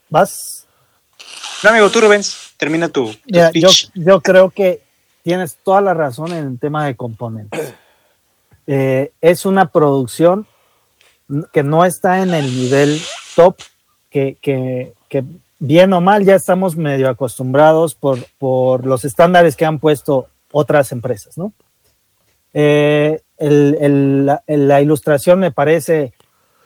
vas. 0.09 0.67
No, 1.63 1.69
amigo, 1.71 1.89
tú, 1.89 2.01
Rubens, 2.01 2.51
termina 2.57 2.89
tu, 2.89 3.11
tu 3.11 3.19
Mira, 3.25 3.51
yo, 3.53 3.69
yo 3.95 4.21
creo 4.21 4.51
que 4.51 4.81
tienes 5.23 5.57
toda 5.63 5.81
la 5.81 5.93
razón 5.93 6.31
en 6.33 6.45
el 6.47 6.59
tema 6.59 6.85
de 6.85 6.95
componentes. 6.95 7.73
Eh, 8.69 9.13
es 9.21 9.45
una 9.45 9.71
producción 9.71 10.45
que 11.53 11.63
no 11.63 11.85
está 11.85 12.21
en 12.21 12.33
el 12.33 12.45
nivel 12.53 13.01
top, 13.33 13.55
que, 14.09 14.37
que- 14.41 14.91
que 15.07 15.23
bien 15.57 15.93
o 15.93 16.01
mal 16.01 16.25
ya 16.25 16.35
estamos 16.35 16.75
medio 16.75 17.07
acostumbrados 17.09 17.95
por, 17.95 18.19
por 18.37 18.85
los 18.85 19.05
estándares 19.05 19.55
que 19.55 19.63
han 19.63 19.79
puesto 19.79 20.27
otras 20.51 20.91
empresas, 20.91 21.37
¿no? 21.37 21.53
Eh, 22.53 23.21
la 23.37 24.81
ilustración 24.81 25.39
me 25.39 25.51
parece 25.51 26.13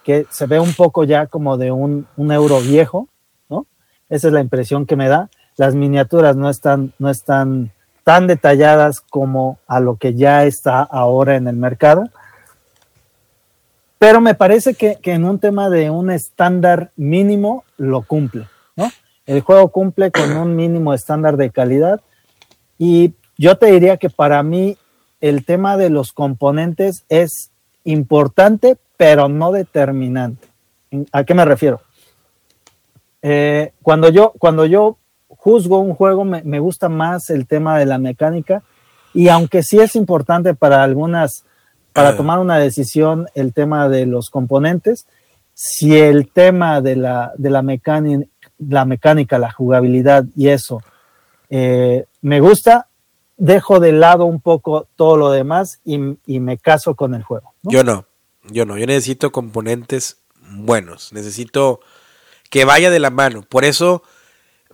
que 0.03 0.25
se 0.29 0.45
ve 0.45 0.59
un 0.59 0.73
poco 0.73 1.03
ya 1.03 1.27
como 1.27 1.57
de 1.57 1.71
un, 1.71 2.07
un 2.17 2.31
euro 2.31 2.59
viejo, 2.61 3.07
¿no? 3.49 3.65
Esa 4.09 4.27
es 4.27 4.33
la 4.33 4.41
impresión 4.41 4.85
que 4.85 4.95
me 4.95 5.07
da. 5.07 5.29
Las 5.57 5.75
miniaturas 5.75 6.35
no 6.35 6.49
están, 6.49 6.93
no 6.97 7.09
están 7.09 7.71
tan 8.03 8.27
detalladas 8.27 9.01
como 9.01 9.59
a 9.67 9.79
lo 9.79 9.97
que 9.97 10.15
ya 10.15 10.45
está 10.45 10.81
ahora 10.81 11.35
en 11.35 11.47
el 11.47 11.55
mercado. 11.55 12.05
Pero 13.99 14.21
me 14.21 14.33
parece 14.33 14.73
que, 14.73 14.95
que 14.95 15.13
en 15.13 15.25
un 15.25 15.39
tema 15.39 15.69
de 15.69 15.91
un 15.91 16.09
estándar 16.09 16.91
mínimo 16.95 17.63
lo 17.77 18.01
cumple, 18.01 18.47
¿no? 18.75 18.89
El 19.27 19.41
juego 19.41 19.67
cumple 19.69 20.09
con 20.11 20.35
un 20.35 20.55
mínimo 20.55 20.93
estándar 20.93 21.37
de 21.37 21.51
calidad 21.51 22.01
y 22.79 23.13
yo 23.37 23.57
te 23.57 23.67
diría 23.67 23.97
que 23.97 24.09
para 24.09 24.41
mí 24.43 24.77
el 25.19 25.45
tema 25.45 25.77
de 25.77 25.89
los 25.89 26.11
componentes 26.11 27.05
es 27.09 27.51
importante, 27.83 28.77
pero 28.97 29.29
no 29.29 29.51
determinante. 29.51 30.47
¿A 31.11 31.23
qué 31.23 31.33
me 31.33 31.45
refiero? 31.45 31.81
Eh, 33.21 33.71
cuando, 33.81 34.09
yo, 34.09 34.33
cuando 34.37 34.65
yo 34.65 34.97
juzgo 35.27 35.79
un 35.79 35.93
juego, 35.93 36.25
me, 36.25 36.43
me, 36.43 36.59
gusta 36.59 36.89
más 36.89 37.29
el 37.29 37.47
tema 37.47 37.77
de 37.77 37.85
la 37.85 37.97
mecánica 37.97 38.63
y 39.13 39.27
aunque 39.29 39.63
sí 39.63 39.79
es 39.79 39.95
importante 39.95 40.53
para 40.53 40.83
algunas, 40.83 41.45
para 41.93 42.15
tomar 42.15 42.39
una 42.39 42.57
decisión, 42.57 43.27
el 43.35 43.53
tema 43.53 43.89
de 43.89 44.05
los 44.05 44.29
componentes, 44.29 45.05
si 45.53 45.97
el 45.97 46.29
tema 46.31 46.81
de 46.81 46.95
la, 46.95 47.33
de 47.37 47.49
la, 47.49 47.61
mecánica, 47.61 48.25
la 48.57 48.85
mecánica, 48.85 49.37
la 49.37 49.51
jugabilidad 49.51 50.25
y 50.35 50.47
eso 50.47 50.81
eh, 51.49 52.05
me 52.21 52.39
gusta, 52.39 52.87
dejo 53.41 53.79
de 53.79 53.91
lado 53.91 54.25
un 54.25 54.39
poco 54.39 54.87
todo 54.95 55.17
lo 55.17 55.31
demás 55.31 55.79
y, 55.83 55.99
y 56.27 56.39
me 56.39 56.59
caso 56.59 56.93
con 56.93 57.15
el 57.15 57.23
juego. 57.23 57.55
¿no? 57.63 57.71
Yo 57.71 57.83
no, 57.83 58.05
yo 58.51 58.67
no, 58.67 58.77
yo 58.77 58.85
necesito 58.85 59.31
componentes 59.31 60.17
buenos, 60.51 61.11
necesito 61.11 61.79
que 62.51 62.65
vaya 62.65 62.91
de 62.91 62.99
la 62.99 63.09
mano. 63.09 63.41
Por 63.41 63.65
eso 63.65 64.03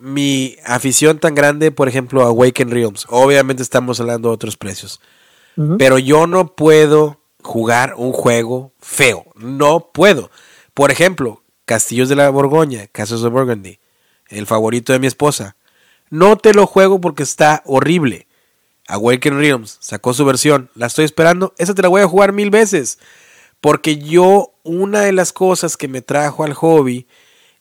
mi 0.02 0.58
afición 0.66 1.20
tan 1.20 1.34
grande, 1.34 1.72
por 1.72 1.88
ejemplo, 1.88 2.24
a 2.24 2.28
Awaken 2.28 2.70
Realms. 2.70 3.06
Obviamente 3.10 3.64
estamos 3.64 4.02
hablando 4.02 4.28
de 4.28 4.36
otros 4.36 4.58
precios. 4.58 5.00
Uh 5.56 5.62
-huh. 5.62 5.76
Pero 5.78 5.98
yo 5.98 6.28
no 6.28 6.54
puedo 6.54 7.22
jugar 7.42 7.94
un 7.96 8.12
juego 8.12 8.74
feo. 8.80 9.28
No 9.36 9.92
puedo. 9.94 10.30
Por 10.74 10.92
ejemplo, 10.92 11.42
Castillos 11.64 12.10
de 12.10 12.18
la 12.18 12.30
Borgoña, 12.30 12.88
Casos 12.88 13.24
de 13.24 13.30
Burgundy, 13.30 13.80
el 14.28 14.46
favorito 14.46 14.92
de 14.92 15.00
mi 15.00 15.08
esposa. 15.08 15.56
No 16.10 16.36
te 16.36 16.54
lo 16.54 16.68
juego 16.68 17.00
porque 17.00 17.24
está 17.24 17.64
horrible. 17.66 18.27
Awaken 18.88 19.38
Realms 19.38 19.78
sacó 19.82 20.14
su 20.14 20.26
versión, 20.26 20.70
la 20.76 20.88
estoy 20.88 21.06
esperando. 21.06 21.54
Esa 21.58 21.76
te 21.76 21.82
la 21.82 21.90
voy 21.90 22.02
a 22.02 22.08
jugar 22.08 22.34
mil 22.34 22.50
veces. 22.50 23.00
Porque 23.60 23.98
yo, 23.98 24.54
una 24.64 25.02
de 25.02 25.12
las 25.12 25.34
cosas 25.34 25.78
que 25.78 25.88
me 25.88 26.02
trajo 26.02 26.44
al 26.44 26.54
hobby 26.54 27.08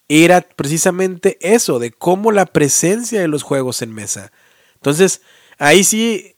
era 0.08 0.40
precisamente 0.40 1.36
eso, 1.40 1.78
de 1.78 1.90
cómo 1.90 2.30
la 2.30 2.46
presencia 2.46 3.20
de 3.20 3.28
los 3.28 3.42
juegos 3.42 3.82
en 3.82 3.92
mesa. 3.92 4.30
Entonces, 4.74 5.22
ahí 5.58 5.82
sí, 5.82 6.36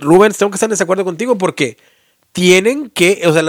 Rubens, 0.00 0.36
tengo 0.36 0.50
que 0.50 0.56
estar 0.56 0.66
en 0.66 0.72
desacuerdo 0.72 1.04
contigo 1.04 1.38
porque 1.38 1.78
tienen 2.32 2.90
que, 2.90 3.22
o 3.26 3.32
sea, 3.32 3.42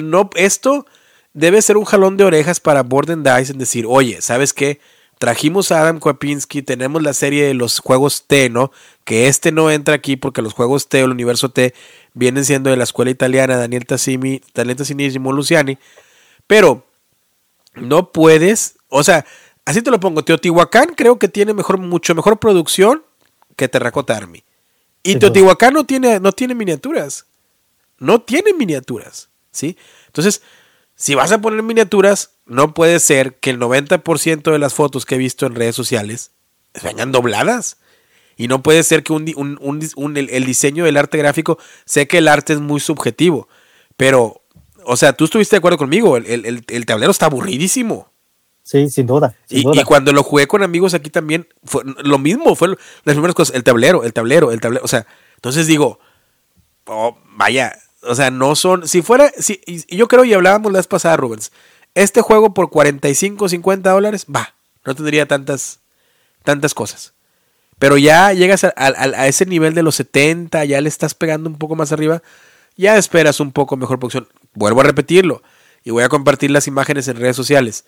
no, 0.00 0.30
esto 0.36 0.86
debe 1.32 1.62
ser 1.62 1.76
un 1.76 1.84
jalón 1.84 2.16
de 2.16 2.24
orejas 2.24 2.60
para 2.60 2.82
Borden 2.82 3.22
Dice 3.22 3.52
en 3.52 3.58
decir, 3.58 3.84
oye, 3.88 4.20
¿sabes 4.20 4.52
qué? 4.52 4.80
Trajimos 5.22 5.70
a 5.70 5.82
Adam 5.82 6.00
Kwapinski, 6.00 6.62
tenemos 6.62 7.00
la 7.00 7.12
serie 7.12 7.44
de 7.44 7.54
los 7.54 7.78
juegos 7.78 8.24
T, 8.26 8.50
¿no? 8.50 8.72
Que 9.04 9.28
este 9.28 9.52
no 9.52 9.70
entra 9.70 9.94
aquí 9.94 10.16
porque 10.16 10.42
los 10.42 10.52
juegos 10.52 10.88
T 10.88 11.00
o 11.00 11.04
el 11.04 11.12
universo 11.12 11.48
T 11.48 11.74
vienen 12.12 12.44
siendo 12.44 12.70
de 12.70 12.76
la 12.76 12.82
escuela 12.82 13.12
italiana 13.12 13.56
Daniel 13.56 13.86
Tassimi, 13.86 14.42
Daniel 14.52 14.78
Tassini 14.78 15.04
y 15.04 15.10
Luciani. 15.12 15.78
Pero 16.48 16.84
no 17.76 18.10
puedes, 18.10 18.78
o 18.88 19.04
sea, 19.04 19.24
así 19.64 19.80
te 19.80 19.92
lo 19.92 20.00
pongo, 20.00 20.24
Teotihuacán 20.24 20.94
creo 20.96 21.20
que 21.20 21.28
tiene 21.28 21.54
mejor, 21.54 21.78
mucho 21.78 22.16
mejor 22.16 22.40
producción 22.40 23.04
que 23.54 23.68
Terracota 23.68 24.16
Army. 24.16 24.42
Y 25.04 25.20
Teotihuacán 25.20 25.74
no 25.74 25.84
tiene, 25.84 26.18
no 26.18 26.32
tiene 26.32 26.56
miniaturas. 26.56 27.26
No 28.00 28.22
tiene 28.22 28.54
miniaturas, 28.54 29.28
¿sí? 29.52 29.76
Entonces, 30.08 30.42
si 30.96 31.14
vas 31.14 31.30
a 31.30 31.40
poner 31.40 31.62
miniaturas, 31.62 32.31
no 32.46 32.74
puede 32.74 33.00
ser 33.00 33.36
que 33.36 33.50
el 33.50 33.58
90% 33.58 34.52
de 34.52 34.58
las 34.58 34.74
fotos 34.74 35.06
que 35.06 35.14
he 35.14 35.18
visto 35.18 35.46
en 35.46 35.54
redes 35.54 35.76
sociales 35.76 36.32
vengan 36.82 37.12
dobladas. 37.12 37.78
Y 38.36 38.48
no 38.48 38.62
puede 38.62 38.82
ser 38.82 39.02
que 39.02 39.12
un, 39.12 40.16
el, 40.16 40.44
diseño 40.44 40.84
del 40.84 40.96
arte 40.96 41.18
gráfico, 41.18 41.58
sé 41.84 42.08
que 42.08 42.18
el 42.18 42.28
arte 42.28 42.54
es 42.54 42.60
muy 42.60 42.80
subjetivo, 42.80 43.46
pero, 43.96 44.42
o 44.84 44.96
sea, 44.96 45.12
tú 45.12 45.24
estuviste 45.26 45.54
de 45.54 45.58
acuerdo 45.58 45.78
conmigo, 45.78 46.16
el, 46.16 46.86
tablero 46.86 47.10
está 47.10 47.26
aburridísimo. 47.26 48.10
Sí, 48.62 48.88
sin 48.90 49.06
duda. 49.06 49.36
y, 49.50 49.64
cuando 49.84 50.12
lo 50.12 50.22
jugué 50.22 50.46
con 50.46 50.62
amigos 50.62 50.94
aquí 50.94 51.10
también, 51.10 51.46
fue 51.62 51.82
lo 51.84 52.18
mismo, 52.18 52.56
fue 52.56 52.68
las 52.68 53.14
primeras 53.14 53.34
cosas, 53.34 53.54
el 53.54 53.64
tablero, 53.64 54.02
el 54.02 54.12
tablero, 54.12 54.50
el 54.50 54.60
tablero, 54.60 54.84
o 54.84 54.88
sea, 54.88 55.06
entonces 55.36 55.66
digo, 55.66 56.00
oh, 56.86 57.18
vaya, 57.36 57.76
o 58.02 58.14
sea, 58.14 58.30
no 58.30 58.56
son, 58.56 58.88
si 58.88 59.02
fuera, 59.02 59.30
si, 59.38 59.60
y 59.66 59.96
yo 59.96 60.08
creo 60.08 60.24
y 60.24 60.32
hablábamos 60.32 60.72
la 60.72 60.78
vez 60.78 60.86
pasada, 60.86 61.16
Rubens, 61.16 61.52
este 61.94 62.20
juego 62.20 62.54
por 62.54 62.70
45, 62.70 63.48
50 63.48 63.90
dólares, 63.90 64.26
va, 64.34 64.54
no 64.84 64.94
tendría 64.94 65.26
tantas, 65.26 65.80
tantas 66.42 66.74
cosas. 66.74 67.14
Pero 67.78 67.98
ya 67.98 68.32
llegas 68.32 68.64
a, 68.64 68.72
a, 68.76 69.26
ese 69.26 69.44
nivel 69.44 69.74
de 69.74 69.82
los 69.82 69.96
70, 69.96 70.64
ya 70.64 70.80
le 70.80 70.88
estás 70.88 71.14
pegando 71.14 71.50
un 71.50 71.58
poco 71.58 71.74
más 71.74 71.90
arriba, 71.92 72.22
ya 72.76 72.96
esperas 72.96 73.40
un 73.40 73.52
poco 73.52 73.76
mejor 73.76 73.98
producción. 73.98 74.28
Vuelvo 74.54 74.80
a 74.80 74.84
repetirlo 74.84 75.42
y 75.82 75.90
voy 75.90 76.04
a 76.04 76.08
compartir 76.08 76.50
las 76.50 76.66
imágenes 76.68 77.08
en 77.08 77.16
redes 77.16 77.36
sociales. 77.36 77.84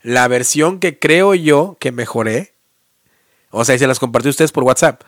La 0.00 0.28
versión 0.28 0.78
que 0.78 0.98
creo 0.98 1.34
yo 1.34 1.76
que 1.80 1.92
mejoré, 1.92 2.54
o 3.50 3.64
sea, 3.64 3.74
y 3.74 3.78
se 3.78 3.86
las 3.86 3.98
compartí 3.98 4.28
a 4.28 4.30
ustedes 4.30 4.52
por 4.52 4.64
WhatsApp. 4.64 5.02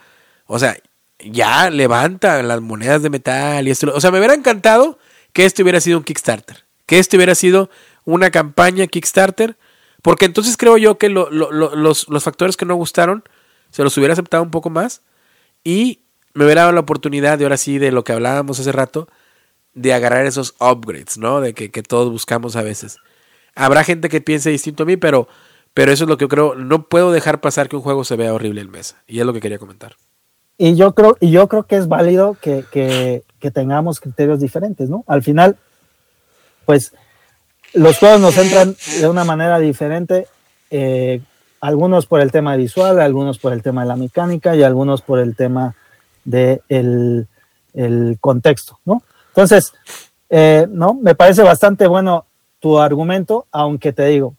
O 0.47 0.59
sea, 0.59 0.77
ya 1.19 1.69
levanta 1.69 2.41
las 2.43 2.61
monedas 2.61 3.01
de 3.01 3.09
metal 3.09 3.67
y 3.67 3.71
esto. 3.71 3.91
O 3.93 4.01
sea, 4.01 4.11
me 4.11 4.19
hubiera 4.19 4.33
encantado 4.33 4.99
que 5.33 5.45
este 5.45 5.63
hubiera 5.63 5.81
sido 5.81 5.97
un 5.97 6.03
Kickstarter. 6.03 6.65
Que 6.85 6.99
este 6.99 7.17
hubiera 7.17 7.35
sido 7.35 7.69
una 8.05 8.31
campaña 8.31 8.87
Kickstarter, 8.87 9.57
porque 10.01 10.25
entonces 10.25 10.55
creo 10.55 10.77
yo 10.77 10.97
que 10.97 11.09
los, 11.09 11.29
los, 11.31 12.23
factores 12.23 12.55
que 12.55 12.65
no 12.65 12.75
gustaron 12.75 13.23
se 13.71 13.83
los 13.83 13.97
hubiera 13.97 14.13
aceptado 14.13 14.43
un 14.43 14.51
poco 14.51 14.69
más 14.69 15.01
y 15.63 16.01
me 16.33 16.45
hubiera 16.45 16.61
dado 16.61 16.73
la 16.73 16.81
oportunidad 16.81 17.37
de 17.37 17.45
ahora 17.45 17.57
sí, 17.57 17.79
de 17.79 17.91
lo 17.91 18.03
que 18.03 18.13
hablábamos 18.13 18.59
hace 18.59 18.71
rato, 18.71 19.07
de 19.73 19.93
agarrar 19.93 20.25
esos 20.25 20.55
upgrades, 20.59 21.17
¿no? 21.17 21.41
De 21.41 21.53
que, 21.53 21.69
todos 21.81 22.11
buscamos 22.11 22.55
a 22.55 22.61
veces. 22.61 22.97
Habrá 23.55 23.83
gente 23.83 24.09
que 24.09 24.21
piense 24.21 24.49
distinto 24.49 24.83
a 24.83 24.85
mí, 24.85 24.95
pero, 24.97 25.27
pero 25.73 25.91
eso 25.91 26.03
es 26.03 26.09
lo 26.09 26.17
que 26.17 26.25
yo 26.25 26.29
creo. 26.29 26.55
No 26.55 26.87
puedo 26.87 27.11
dejar 27.11 27.41
pasar 27.41 27.67
que 27.67 27.75
un 27.75 27.81
juego 27.81 28.03
se 28.03 28.15
vea 28.15 28.33
horrible 28.33 28.61
en 28.61 28.69
mesa. 28.69 29.01
Y 29.07 29.19
es 29.19 29.25
lo 29.25 29.33
que 29.33 29.41
quería 29.41 29.57
comentar. 29.57 29.95
Y 30.57 30.75
yo 30.75 30.93
creo, 30.93 31.17
y 31.19 31.31
yo 31.31 31.47
creo 31.47 31.63
que 31.63 31.77
es 31.77 31.87
válido 31.87 32.37
que, 32.41 32.63
que, 32.71 33.23
que 33.39 33.51
tengamos 33.51 33.99
criterios 33.99 34.39
diferentes, 34.39 34.89
¿no? 34.89 35.03
Al 35.07 35.23
final, 35.23 35.57
pues 36.65 36.93
los 37.75 37.97
juegos 37.99 38.21
nos 38.21 38.37
entran 38.37 38.75
de 38.99 39.07
una 39.07 39.23
manera 39.23 39.59
diferente, 39.59 40.27
eh, 40.71 41.21
algunos 41.61 42.05
por 42.05 42.21
el 42.21 42.31
tema 42.31 42.55
visual, 42.55 42.99
algunos 42.99 43.37
por 43.37 43.53
el 43.53 43.61
tema 43.61 43.81
de 43.81 43.87
la 43.87 43.95
mecánica 43.95 44.55
y 44.55 44.63
algunos 44.63 45.01
por 45.01 45.19
el 45.19 45.35
tema 45.35 45.75
del 46.23 46.61
de 46.67 47.27
el 47.73 48.17
contexto, 48.21 48.79
¿no? 48.85 49.03
Entonces, 49.29 49.73
eh, 50.29 50.65
no, 50.69 50.93
me 50.93 51.13
parece 51.13 51.43
bastante 51.43 51.87
bueno 51.87 52.25
tu 52.59 52.79
argumento, 52.79 53.47
aunque 53.51 53.91
te 53.91 54.05
digo, 54.05 54.35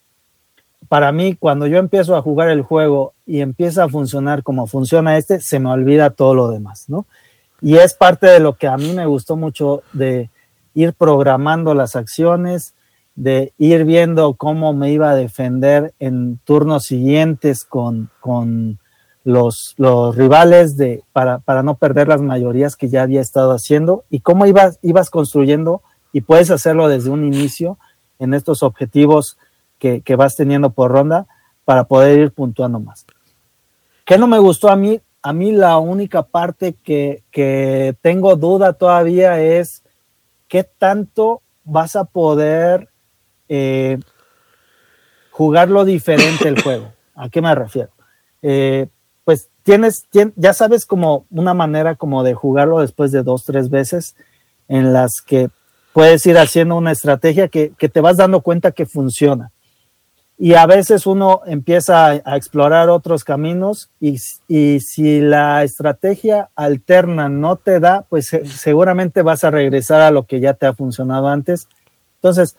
para 0.88 1.12
mí 1.12 1.34
cuando 1.34 1.66
yo 1.66 1.78
empiezo 1.78 2.16
a 2.16 2.22
jugar 2.22 2.48
el 2.48 2.62
juego 2.62 3.12
y 3.26 3.40
empieza 3.40 3.84
a 3.84 3.88
funcionar 3.88 4.42
como 4.42 4.66
funciona 4.66 5.18
este, 5.18 5.40
se 5.40 5.58
me 5.58 5.70
olvida 5.70 6.10
todo 6.10 6.34
lo 6.34 6.48
demás, 6.48 6.88
¿no? 6.88 7.06
Y 7.60 7.76
es 7.76 7.94
parte 7.94 8.26
de 8.26 8.40
lo 8.40 8.56
que 8.56 8.68
a 8.68 8.76
mí 8.76 8.92
me 8.92 9.06
gustó 9.06 9.36
mucho 9.36 9.82
de 9.92 10.30
ir 10.74 10.92
programando 10.92 11.74
las 11.74 11.96
acciones, 11.96 12.74
de 13.16 13.54
ir 13.56 13.84
viendo 13.84 14.34
cómo 14.34 14.74
me 14.74 14.92
iba 14.92 15.10
a 15.10 15.14
defender 15.14 15.94
en 15.98 16.38
turnos 16.44 16.84
siguientes 16.84 17.64
con, 17.64 18.10
con 18.20 18.78
los, 19.24 19.74
los, 19.78 20.14
rivales 20.14 20.76
de, 20.76 21.02
para, 21.12 21.38
para, 21.38 21.62
no 21.62 21.76
perder 21.76 22.08
las 22.08 22.20
mayorías 22.20 22.76
que 22.76 22.88
ya 22.88 23.02
había 23.02 23.22
estado 23.22 23.52
haciendo 23.52 24.04
y 24.10 24.20
cómo 24.20 24.46
ibas, 24.46 24.78
ibas 24.82 25.08
construyendo 25.10 25.82
y 26.12 26.20
puedes 26.20 26.50
hacerlo 26.50 26.88
desde 26.88 27.10
un 27.10 27.24
inicio 27.24 27.78
en 28.18 28.34
estos 28.34 28.62
objetivos 28.62 29.38
que, 29.78 30.02
que 30.02 30.14
vas 30.14 30.36
teniendo 30.36 30.70
por 30.70 30.90
ronda 30.90 31.26
para 31.64 31.84
poder 31.84 32.18
ir 32.18 32.32
puntuando 32.32 32.80
más. 32.80 33.06
¿Qué 34.04 34.18
no 34.18 34.26
me 34.26 34.38
gustó 34.38 34.68
a 34.68 34.76
mí? 34.76 35.00
A 35.22 35.32
mí 35.32 35.52
la 35.52 35.78
única 35.78 36.22
parte 36.22 36.74
que, 36.74 37.24
que 37.30 37.96
tengo 38.02 38.36
duda 38.36 38.74
todavía 38.74 39.40
es 39.40 39.82
qué 40.48 40.62
tanto 40.62 41.42
vas 41.64 41.96
a 41.96 42.04
poder 42.04 42.88
eh, 43.48 43.98
jugarlo 45.30 45.84
diferente 45.84 46.48
el 46.48 46.60
juego. 46.62 46.92
¿A 47.14 47.28
qué 47.28 47.42
me 47.42 47.54
refiero? 47.54 47.90
Eh, 48.42 48.88
pues 49.24 49.48
tienes, 49.62 50.06
ya 50.36 50.52
sabes 50.52 50.86
como 50.86 51.26
una 51.30 51.52
manera 51.52 51.96
como 51.96 52.22
de 52.22 52.34
jugarlo 52.34 52.80
después 52.80 53.10
de 53.12 53.22
dos, 53.22 53.44
tres 53.44 53.70
veces 53.70 54.14
en 54.68 54.92
las 54.92 55.20
que 55.20 55.50
puedes 55.92 56.24
ir 56.26 56.38
haciendo 56.38 56.76
una 56.76 56.92
estrategia 56.92 57.48
que, 57.48 57.70
te 57.70 58.00
vas 58.00 58.18
dando 58.18 58.40
cuenta 58.42 58.72
que 58.72 58.86
funciona. 58.86 59.50
Y 60.38 60.54
a 60.54 60.66
veces 60.66 61.06
uno 61.06 61.40
empieza 61.46 62.06
a, 62.06 62.36
explorar 62.36 62.90
otros 62.90 63.24
caminos 63.24 63.90
y, 63.98 64.18
y, 64.46 64.80
si 64.80 65.20
la 65.20 65.64
estrategia 65.64 66.50
alterna 66.54 67.28
no 67.28 67.56
te 67.56 67.80
da, 67.80 68.06
pues 68.08 68.28
seguramente 68.54 69.22
vas 69.22 69.44
a 69.44 69.50
regresar 69.50 70.02
a 70.02 70.10
lo 70.10 70.26
que 70.26 70.40
ya 70.40 70.54
te 70.54 70.66
ha 70.66 70.74
funcionado 70.74 71.28
antes. 71.28 71.66
Entonces, 72.16 72.56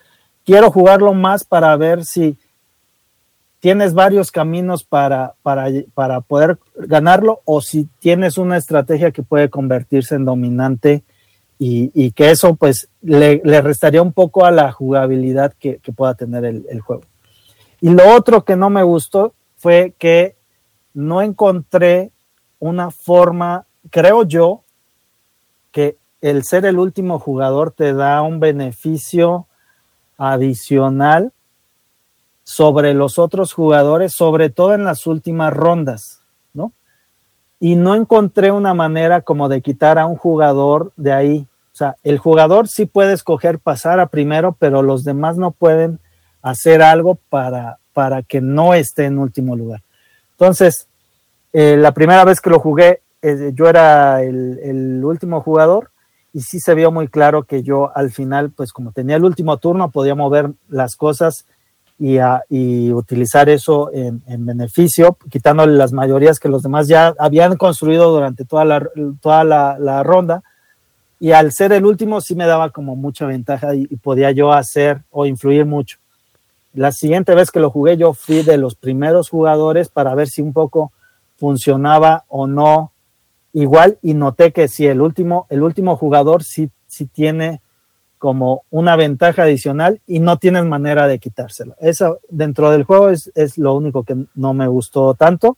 quiero 0.47 0.71
jugarlo 0.71 1.13
más 1.13 1.43
para 1.43 1.75
ver 1.75 2.05
si 2.05 2.37
tienes 3.59 3.93
varios 3.93 4.31
caminos 4.31 4.85
para, 4.85 5.35
para, 5.43 6.21
poder 6.21 6.57
ganarlo 6.73 7.41
o 7.43 7.59
si 7.59 7.89
tienes 7.99 8.37
una 8.37 8.55
estrategia 8.55 9.11
que 9.11 9.23
puede 9.23 9.49
convertirse 9.49 10.15
en 10.15 10.23
dominante 10.23 11.03
y, 11.59 12.11
que 12.11 12.31
eso 12.31 12.55
pues 12.55 12.87
le, 13.01 13.41
restaría 13.43 14.01
un 14.01 14.13
poco 14.13 14.45
a 14.45 14.51
la 14.51 14.71
jugabilidad 14.71 15.53
que, 15.59 15.81
pueda 15.93 16.13
tener 16.13 16.45
el, 16.45 16.65
el, 16.69 16.79
juego. 16.79 17.03
Y 17.81 17.89
lo 17.89 18.15
otro 18.15 18.45
que 18.45 18.55
no 18.55 18.69
me 18.69 18.83
gustó 18.83 19.33
fue 19.57 19.95
que 19.99 20.37
no 20.93 21.21
encontré 21.21 22.11
una 22.59 22.89
forma, 22.89 23.65
creo 23.89 24.23
yo, 24.23 24.63
que 25.73 25.97
el 26.21 26.45
ser 26.45 26.65
el 26.65 26.79
último 26.79 27.19
jugador 27.19 27.71
te 27.71 27.93
da 27.93 28.21
un 28.21 28.39
beneficio 28.39 29.47
adicional 30.17 31.31
sobre 32.43 32.93
los 32.93 33.19
otros 33.19 33.53
jugadores, 33.53 34.13
sobre 34.15 34.49
todo 34.49 34.73
en 34.73 34.83
las 34.83 35.05
últimas 35.05 35.53
rondas, 35.53 36.21
¿no? 36.53 36.71
Y 37.59 37.75
no 37.75 37.95
encontré 37.95 38.51
una 38.51 38.73
manera 38.73 39.21
como 39.21 39.49
de 39.49 39.61
quitar 39.61 39.99
a 39.99 40.05
un 40.05 40.15
jugador 40.15 40.91
de 40.95 41.11
ahí. 41.11 41.47
O 41.73 41.75
sea, 41.75 41.97
el 42.03 42.17
jugador 42.17 42.67
sí 42.67 42.85
puede 42.85 43.13
escoger 43.13 43.59
pasar 43.59 43.99
a 43.99 44.07
primero, 44.07 44.55
pero 44.57 44.81
los 44.81 45.03
demás 45.03 45.37
no 45.37 45.51
pueden 45.51 45.99
hacer 46.41 46.81
algo 46.81 47.15
para, 47.29 47.79
para 47.93 48.23
que 48.23 48.41
no 48.41 48.73
esté 48.73 49.05
en 49.05 49.19
último 49.19 49.55
lugar. 49.55 49.81
Entonces, 50.31 50.87
eh, 51.51 51.75
la 51.77 51.91
primera 51.91 52.23
vez 52.23 52.39
que 52.41 52.49
lo 52.49 52.59
jugué, 52.59 53.01
eh, 53.21 53.51
yo 53.53 53.67
era 53.67 54.23
el, 54.23 54.59
el 54.63 55.03
último 55.03 55.41
jugador 55.41 55.91
y 56.33 56.41
sí 56.41 56.59
se 56.59 56.75
vio 56.75 56.91
muy 56.91 57.07
claro 57.07 57.43
que 57.43 57.63
yo 57.63 57.91
al 57.95 58.11
final, 58.11 58.51
pues 58.51 58.71
como 58.71 58.91
tenía 58.91 59.15
el 59.15 59.23
último 59.23 59.57
turno, 59.57 59.91
podía 59.91 60.15
mover 60.15 60.51
las 60.69 60.95
cosas 60.95 61.45
y, 61.99 62.17
y 62.49 62.91
utilizar 62.91 63.49
eso 63.49 63.89
en, 63.91 64.45
beneficio, 64.45 65.17
quitándole 65.29 65.73
las 65.73 65.93
mayorías 65.93 66.39
que 66.39 66.49
los 66.49 66.61
demás 66.61 66.87
ya 66.87 67.15
habían 67.17 67.57
construido 67.57 68.11
durante 68.11 68.45
toda 68.45 68.65
la, 68.65 68.87
toda 69.19 69.43
la, 69.43 70.03
ronda. 70.03 70.43
Y 71.19 71.31
al 71.31 71.51
ser 71.51 71.71
el 71.71 71.85
último 71.85 72.21
sí 72.21 72.35
me 72.35 72.45
daba 72.45 72.69
como 72.69 72.95
mucha 72.95 73.25
ventaja 73.25 73.73
y, 73.73 73.87
podía 73.97 74.31
yo 74.31 74.53
hacer 74.53 75.01
o 75.09 75.25
influir 75.25 75.65
mucho. 75.65 75.97
La 76.73 76.91
siguiente 76.91 77.33
vez 77.33 77.49
que 77.49 77.59
lo 77.59 77.71
jugué 77.71 77.97
yo 77.97 78.13
fui 78.13 78.43
de 78.43 78.57
los 78.57 78.75
primeros 78.75 79.29
jugadores 79.29 79.89
para 79.89 80.13
ver 80.13 80.27
si 80.27 80.43
un 80.43 80.53
poco 80.53 80.91
funcionaba 81.37 82.25
o 82.27 82.45
no 82.45 82.91
igual 83.57 83.97
y 84.03 84.13
noté 84.13 84.51
que 84.51 84.67
si 84.67 84.85
el 84.85 85.01
último, 85.01 85.47
el 85.49 85.63
último 85.63 85.97
jugador 85.97 86.43
sí, 86.43 86.69
sí 86.85 87.07
tiene 87.07 87.59
como 88.19 88.63
una 88.69 88.95
ventaja 88.95 89.43
adicional 89.43 89.99
y 90.05 90.19
no 90.19 90.37
tienes 90.37 90.65
manera 90.65 91.07
de 91.07 91.17
quitárselo. 91.17 91.75
Eso 91.79 92.19
dentro 92.29 92.69
del 92.69 92.83
juego 92.83 93.09
es, 93.09 93.31
es, 93.33 93.57
lo 93.57 93.73
único 93.73 94.03
que 94.03 94.15
no 94.35 94.53
me 94.53 94.67
gustó 94.67 95.15
tanto. 95.15 95.57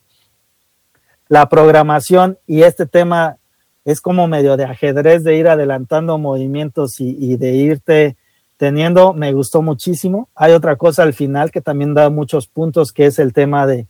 La 1.28 1.50
programación 1.50 2.38
y 2.48 2.64
este 2.64 2.86
tema 2.86 3.38
es 3.84 4.00
como 4.00 4.28
medio 4.28 4.56
de 4.56 4.64
ajedrez 4.64 5.26
de 5.26 5.36
ir 5.36 5.50
adelantando 5.50 6.18
movimientos 6.18 7.02
y 7.02 7.36
de 7.36 7.52
irte 7.54 8.18
teniendo, 8.56 9.14
me 9.14 9.34
gustó 9.34 9.62
muchísimo. 9.62 10.30
Hay 10.36 10.54
otra 10.54 10.78
cosa 10.78 11.04
al 11.04 11.14
final 11.14 11.52
que 11.52 11.62
también 11.62 11.94
da 11.94 12.10
muchos 12.10 12.48
puntos, 12.48 12.94
que 12.94 13.08
es 13.08 13.20
el 13.20 13.34
tema 13.34 13.68
de 13.68 13.88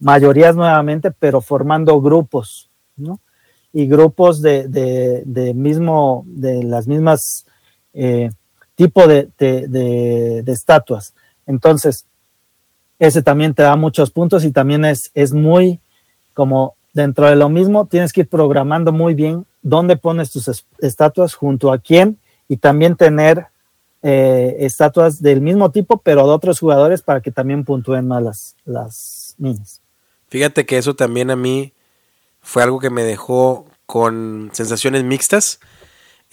mayorías 0.00 0.56
nuevamente, 0.56 1.12
pero 1.12 1.40
formando 1.40 2.00
grupos, 2.00 2.70
¿no? 2.96 3.20
Y 3.72 3.86
grupos 3.86 4.42
de, 4.42 4.68
de, 4.68 5.22
de 5.24 5.54
mismo, 5.54 6.24
de 6.26 6.62
las 6.62 6.86
mismas 6.86 7.46
eh, 7.94 8.30
tipo 8.74 9.06
de, 9.06 10.42
estatuas. 10.46 11.14
Entonces, 11.46 12.06
ese 12.98 13.22
también 13.22 13.54
te 13.54 13.62
da 13.62 13.76
muchos 13.76 14.10
puntos 14.10 14.44
y 14.44 14.52
también 14.52 14.84
es, 14.84 15.10
es 15.14 15.32
muy 15.32 15.80
como 16.34 16.74
dentro 16.92 17.26
de 17.26 17.36
lo 17.36 17.48
mismo, 17.48 17.86
tienes 17.86 18.12
que 18.12 18.22
ir 18.22 18.28
programando 18.28 18.92
muy 18.92 19.14
bien 19.14 19.46
dónde 19.62 19.96
pones 19.96 20.30
tus 20.30 20.64
estatuas, 20.78 21.34
junto 21.34 21.72
a 21.72 21.78
quién 21.78 22.18
y 22.48 22.56
también 22.56 22.96
tener 22.96 23.46
eh, 24.02 24.56
estatuas 24.60 25.22
del 25.22 25.40
mismo 25.40 25.70
tipo, 25.70 25.98
pero 25.98 26.26
de 26.26 26.32
otros 26.32 26.58
jugadores 26.60 27.02
para 27.02 27.20
que 27.20 27.30
también 27.30 27.64
puntúen 27.64 28.08
más 28.08 28.22
las, 28.22 28.56
las. 28.64 29.36
Fíjate 30.28 30.66
que 30.66 30.78
eso 30.78 30.94
también 30.94 31.30
a 31.30 31.36
mí 31.36 31.72
fue 32.42 32.62
algo 32.62 32.78
que 32.80 32.90
me 32.90 33.04
dejó 33.04 33.66
con 33.86 34.50
sensaciones 34.52 35.04
mixtas 35.04 35.60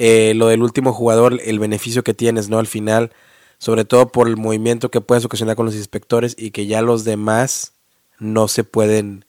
eh, 0.02 0.34
lo 0.34 0.48
del 0.48 0.64
último 0.64 0.94
jugador, 0.94 1.42
el 1.44 1.60
beneficio 1.60 2.06
que 2.06 2.14
tienes, 2.14 2.48
¿no? 2.48 2.58
Al 2.58 2.68
final, 2.68 3.12
sobre 3.58 3.84
todo 3.84 4.08
por 4.08 4.30
el 4.30 4.38
movimiento 4.38 4.90
que 4.90 5.02
puedes 5.02 5.26
ocasionar 5.26 5.58
con 5.58 5.66
los 5.66 5.76
inspectores 5.76 6.36
y 6.40 6.52
que 6.52 6.68
ya 6.68 6.82
los 6.82 7.04
demás 7.04 7.74
no 8.18 8.48
se 8.48 8.64
pueden, 8.64 9.26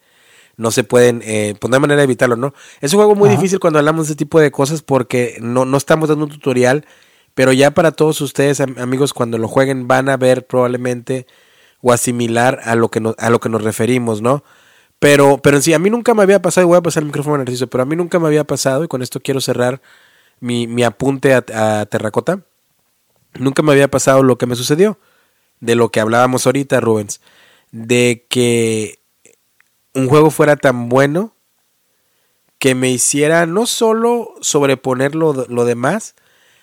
no 0.56 0.70
se 0.70 0.84
pueden, 0.84 1.22
eh, 1.24 1.56
pues 1.60 1.68
no 1.68 1.74
hay 1.74 1.80
manera 1.80 1.98
de 1.98 2.04
evitarlo, 2.04 2.36
¿no? 2.36 2.54
Es 2.80 2.92
un 2.92 2.98
juego 2.98 3.16
muy 3.16 3.28
difícil 3.28 3.58
cuando 3.58 3.80
hablamos 3.80 4.06
de 4.06 4.12
este 4.12 4.24
tipo 4.24 4.38
de 4.38 4.52
cosas 4.52 4.80
porque 4.80 5.38
no, 5.40 5.64
no 5.64 5.76
estamos 5.76 6.08
dando 6.08 6.26
un 6.26 6.30
tutorial, 6.30 6.86
pero 7.34 7.52
ya 7.52 7.72
para 7.72 7.90
todos 7.90 8.20
ustedes, 8.20 8.60
amigos, 8.60 9.12
cuando 9.12 9.38
lo 9.38 9.48
jueguen 9.48 9.88
van 9.88 10.08
a 10.08 10.16
ver 10.16 10.46
probablemente 10.46 11.26
o 11.82 11.92
asimilar 11.92 12.60
a 12.62 12.76
lo 12.76 12.90
que, 12.90 13.02
a 13.18 13.30
lo 13.30 13.40
que 13.40 13.48
nos 13.48 13.64
referimos, 13.64 14.22
¿no? 14.22 14.44
Pero, 15.00 15.38
pero 15.38 15.56
en 15.56 15.62
sí, 15.62 15.72
a 15.72 15.78
mí 15.78 15.88
nunca 15.88 16.12
me 16.14 16.22
había 16.22 16.42
pasado, 16.42 16.66
y 16.66 16.68
voy 16.68 16.76
a 16.76 16.82
pasar 16.82 17.02
el 17.02 17.06
micrófono 17.06 17.36
en 17.36 17.40
ejercicio, 17.40 17.68
pero 17.68 17.82
a 17.82 17.86
mí 17.86 17.96
nunca 17.96 18.20
me 18.20 18.26
había 18.28 18.44
pasado, 18.44 18.84
y 18.84 18.88
con 18.88 19.02
esto 19.02 19.20
quiero 19.20 19.40
cerrar 19.40 19.80
mi, 20.40 20.82
apunte 20.84 21.34
a, 21.34 21.86
Terracota, 21.86 22.42
nunca 23.34 23.62
me 23.62 23.72
había 23.72 23.88
pasado 23.88 24.22
lo 24.22 24.36
que 24.36 24.44
me 24.44 24.56
sucedió, 24.56 24.98
de 25.60 25.74
lo 25.74 25.88
que 25.88 26.00
hablábamos 26.00 26.44
ahorita, 26.46 26.80
Rubens, 26.80 27.22
de 27.72 28.26
que 28.28 28.98
un 29.94 30.06
juego 30.08 30.30
fuera 30.30 30.56
tan 30.56 30.90
bueno 30.90 31.34
que 32.58 32.74
me 32.74 32.90
hiciera 32.90 33.46
no 33.46 33.64
solo 33.64 34.34
sobreponer 34.42 35.14
lo, 35.14 35.32
demás, 35.64 36.14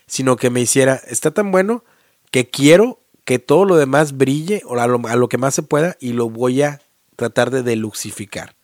sino 0.06 0.36
que 0.36 0.52
me 0.52 0.62
hiciera, 0.62 1.02
está 1.08 1.32
tan 1.32 1.52
bueno 1.52 1.84
que 2.30 2.50
quiero 2.52 3.00
que 3.26 3.40
todo 3.40 3.66
lo 3.66 3.78
demás 3.78 4.16
brille 4.16 4.62
o 4.66 4.80
a 4.80 4.86
lo, 4.86 5.02
a 5.08 5.16
lo 5.16 5.28
que 5.28 5.40
más 5.40 5.56
se 5.56 5.64
pueda 5.64 5.98
y 6.00 6.14
lo 6.14 6.30
voy 6.30 6.62
a 6.62 6.82
tratar 7.18 7.52
de 7.52 7.64
deluxificar. 7.64 8.56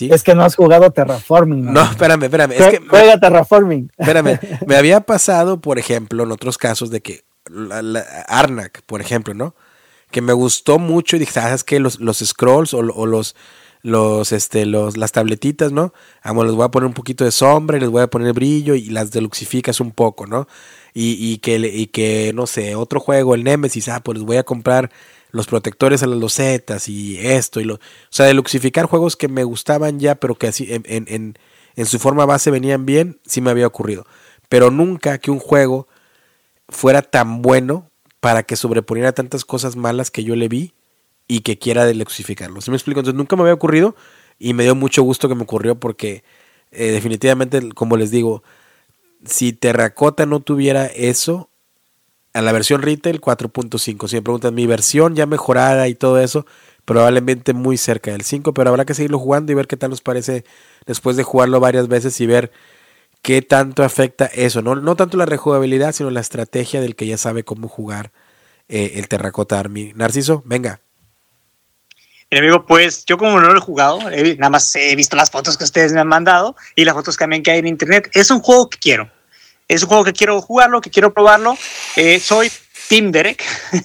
Es 0.00 0.22
que 0.22 0.34
no 0.34 0.42
has 0.42 0.56
jugado 0.56 0.90
Terraforming. 0.90 1.72
No, 1.72 1.82
espérame, 1.82 2.24
espérame. 2.24 2.52
Es 2.52 2.66
que 2.68 2.86
juega 2.88 3.20
Terraforming. 3.20 3.92
Espérame. 3.96 4.38
Me 4.66 4.76
había 4.76 5.02
pasado, 5.02 5.60
por 5.60 5.78
ejemplo, 5.78 6.22
en 6.22 6.32
otros 6.32 6.56
casos 6.56 6.90
de 6.90 7.02
que 7.02 7.24
Arnak, 8.28 8.82
por 8.86 9.00
ejemplo, 9.00 9.34
¿no? 9.34 9.54
Que 10.10 10.20
me 10.20 10.32
gustó 10.32 10.78
mucho 10.78 11.16
y 11.16 11.20
dije, 11.20 11.38
ah, 11.40 11.44
¿sabes 11.44 11.64
qué? 11.64 11.80
Los, 11.80 12.00
los 12.00 12.18
scrolls 12.18 12.74
o, 12.74 12.82
los, 12.82 13.34
los, 13.82 14.32
este, 14.32 14.66
los, 14.66 14.96
las 14.96 15.12
tabletitas, 15.12 15.72
¿no? 15.72 15.92
Vamos, 16.24 16.46
les 16.46 16.54
voy 16.54 16.64
a 16.64 16.70
poner 16.70 16.86
un 16.86 16.94
poquito 16.94 17.24
de 17.24 17.32
sombra 17.32 17.76
y 17.76 17.80
les 17.80 17.88
voy 17.88 18.02
a 18.02 18.08
poner 18.08 18.32
brillo 18.32 18.74
y 18.74 18.90
las 18.90 19.10
deluxificas 19.10 19.80
un 19.80 19.90
poco, 19.90 20.26
¿no? 20.26 20.48
Y, 20.94 21.16
y, 21.18 21.38
que, 21.38 21.56
y 21.56 21.86
que, 21.86 22.32
no 22.34 22.46
sé, 22.46 22.74
otro 22.74 23.00
juego, 23.00 23.34
el 23.34 23.44
Nemesis, 23.44 23.88
ah, 23.88 24.00
pues 24.02 24.18
les 24.18 24.26
voy 24.26 24.36
a 24.36 24.44
comprar 24.44 24.90
los 25.32 25.46
protectores 25.46 26.02
a 26.02 26.06
las 26.06 26.18
losetas 26.18 26.88
y 26.88 27.18
esto 27.18 27.60
y 27.60 27.64
lo, 27.64 27.74
o 27.74 27.78
sea, 28.10 28.26
de 28.26 28.34
luxificar 28.34 28.86
juegos 28.86 29.16
que 29.16 29.28
me 29.28 29.44
gustaban 29.44 29.98
ya, 29.98 30.14
pero 30.14 30.36
que 30.36 30.46
así 30.46 30.72
en, 30.72 30.84
en, 30.86 31.36
en, 31.74 31.86
su 31.86 31.98
forma 31.98 32.26
base 32.26 32.50
venían 32.50 32.86
bien, 32.86 33.18
sí 33.26 33.40
me 33.40 33.50
había 33.50 33.66
ocurrido. 33.66 34.06
Pero 34.48 34.70
nunca 34.70 35.18
que 35.18 35.30
un 35.30 35.38
juego 35.38 35.88
fuera 36.68 37.02
tan 37.02 37.42
bueno 37.42 37.90
para 38.20 38.42
que 38.42 38.56
sobreponiera 38.56 39.12
tantas 39.12 39.44
cosas 39.44 39.74
malas 39.74 40.10
que 40.10 40.22
yo 40.22 40.36
le 40.36 40.48
vi 40.48 40.74
y 41.26 41.40
que 41.40 41.58
quiera 41.58 41.86
deluxificarlo. 41.86 42.60
¿Sí 42.60 42.70
me 42.70 42.76
explico? 42.76 43.00
Entonces 43.00 43.16
nunca 43.16 43.34
me 43.34 43.42
había 43.42 43.54
ocurrido 43.54 43.96
y 44.38 44.52
me 44.52 44.64
dio 44.64 44.74
mucho 44.74 45.02
gusto 45.02 45.28
que 45.28 45.34
me 45.34 45.42
ocurrió 45.42 45.80
porque 45.80 46.24
eh, 46.70 46.90
definitivamente, 46.90 47.70
como 47.74 47.96
les 47.96 48.10
digo, 48.10 48.42
si 49.24 49.52
Terracota 49.52 50.26
no 50.26 50.40
tuviera 50.40 50.86
eso, 50.86 51.48
a 52.32 52.42
la 52.42 52.52
versión 52.52 52.82
retail 52.82 53.20
4.5. 53.20 54.08
Si 54.08 54.16
me 54.16 54.22
preguntan 54.22 54.54
mi 54.54 54.66
versión 54.66 55.14
ya 55.14 55.26
mejorada 55.26 55.88
y 55.88 55.94
todo 55.94 56.20
eso, 56.20 56.46
probablemente 56.84 57.52
muy 57.52 57.76
cerca 57.76 58.12
del 58.12 58.22
5, 58.22 58.54
pero 58.54 58.70
habrá 58.70 58.84
que 58.84 58.94
seguirlo 58.94 59.18
jugando 59.18 59.52
y 59.52 59.54
ver 59.54 59.66
qué 59.66 59.76
tal 59.76 59.90
nos 59.90 60.00
parece 60.00 60.44
después 60.86 61.16
de 61.16 61.22
jugarlo 61.22 61.60
varias 61.60 61.88
veces 61.88 62.20
y 62.20 62.26
ver 62.26 62.50
qué 63.20 63.42
tanto 63.42 63.84
afecta 63.84 64.26
eso. 64.26 64.62
No, 64.62 64.74
no 64.74 64.96
tanto 64.96 65.16
la 65.16 65.26
rejugabilidad, 65.26 65.92
sino 65.92 66.10
la 66.10 66.20
estrategia 66.20 66.80
del 66.80 66.96
que 66.96 67.06
ya 67.06 67.18
sabe 67.18 67.44
cómo 67.44 67.68
jugar 67.68 68.12
eh, 68.68 68.92
el 68.96 69.08
Terracota 69.08 69.58
Army. 69.58 69.92
Narciso, 69.94 70.42
venga. 70.46 70.80
amigo, 72.30 72.64
pues 72.66 73.04
yo 73.04 73.18
como 73.18 73.40
no 73.40 73.50
lo 73.50 73.58
he 73.58 73.60
jugado, 73.60 74.00
nada 74.00 74.50
más 74.50 74.74
he 74.74 74.96
visto 74.96 75.16
las 75.16 75.30
fotos 75.30 75.58
que 75.58 75.64
ustedes 75.64 75.92
me 75.92 76.00
han 76.00 76.08
mandado 76.08 76.56
y 76.74 76.84
las 76.84 76.94
fotos 76.94 77.16
también 77.16 77.42
que 77.42 77.50
hay 77.50 77.58
en 77.58 77.66
internet. 77.66 78.10
Es 78.14 78.30
un 78.30 78.40
juego 78.40 78.70
que 78.70 78.78
quiero 78.78 79.10
es 79.74 79.82
un 79.82 79.88
juego 79.88 80.04
que 80.04 80.12
quiero 80.12 80.40
jugarlo, 80.40 80.80
que 80.80 80.90
quiero 80.90 81.12
probarlo. 81.12 81.56
Eh, 81.96 82.20
soy 82.20 82.50
Team 82.88 83.10
Derek, 83.10 83.42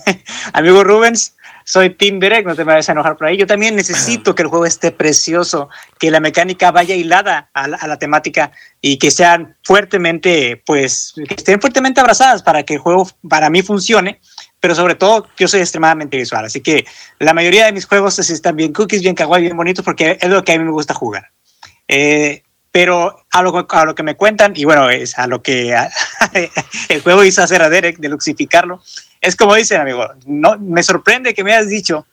amigo 0.53 0.83
Rubens, 0.83 1.33
soy 1.63 1.89
Team 1.89 2.19
Derek, 2.19 2.45
no 2.45 2.55
te 2.55 2.63
vayas 2.63 2.87
a 2.87 2.93
enojar 2.93 3.17
por 3.17 3.27
ahí. 3.27 3.37
Yo 3.37 3.45
también 3.45 3.75
necesito 3.75 4.33
que 4.33 4.43
el 4.43 4.47
juego 4.47 4.65
esté 4.65 4.91
precioso, 4.91 5.69
que 5.99 6.09
la 6.11 6.21
mecánica 6.21 6.71
vaya 6.71 6.95
hilada 6.95 7.49
a 7.53 7.67
la, 7.67 7.99
temática 7.99 8.51
y 8.79 8.97
que 8.97 9.11
sean 9.11 9.57
fuertemente, 9.63 10.61
pues, 10.65 11.13
que 11.27 11.35
estén 11.35 11.59
fuertemente 11.59 11.99
abrazadas 11.99 12.41
para 12.41 12.63
que 12.63 12.75
el 12.75 12.79
juego 12.79 13.09
para 13.29 13.49
mí 13.49 13.63
funcione. 13.63 14.21
Pero 14.61 14.75
sobre 14.75 14.95
todo, 14.95 15.27
yo 15.37 15.49
soy 15.49 15.59
extremadamente 15.59 16.15
visual, 16.15 16.45
así 16.45 16.61
que 16.61 16.85
la 17.19 17.33
mayoría 17.33 17.65
de 17.65 17.73
mis 17.73 17.85
juegos 17.85 18.17
están 18.17 18.55
bien 18.55 18.71
cookies, 18.71 19.01
bien 19.01 19.13
kawaii, 19.13 19.43
bien 19.43 19.57
bonitos, 19.57 19.83
porque 19.83 20.17
es 20.19 20.29
lo 20.29 20.43
que 20.43 20.53
a 20.53 20.57
mí 20.57 20.63
me 20.63 20.71
gusta 20.71 20.93
jugar. 20.93 21.31
Eh, 21.89 22.43
pero 22.77 23.25
a 23.31 23.41
lo, 23.41 23.65
a 23.67 23.85
lo 23.85 23.95
que 23.95 24.03
me 24.03 24.15
cuentan, 24.15 24.53
y 24.55 24.63
bueno, 24.63 24.87
es 24.87 25.17
a 25.17 25.25
lo 25.25 25.41
que 25.41 25.75
el 26.89 27.01
juego 27.01 27.23
hizo 27.23 27.41
hacer 27.41 27.63
a 27.63 27.71
Derek, 27.71 27.97
de 27.97 28.07
luxificarlo, 28.07 28.83
es 29.19 29.35
como 29.35 29.55
dicen, 29.55 29.81
amigo, 29.81 30.07
no, 30.27 30.59
me 30.59 30.83
sorprende 30.83 31.33
que 31.33 31.43
me 31.43 31.55
hayas 31.55 31.69
dicho, 31.69 32.05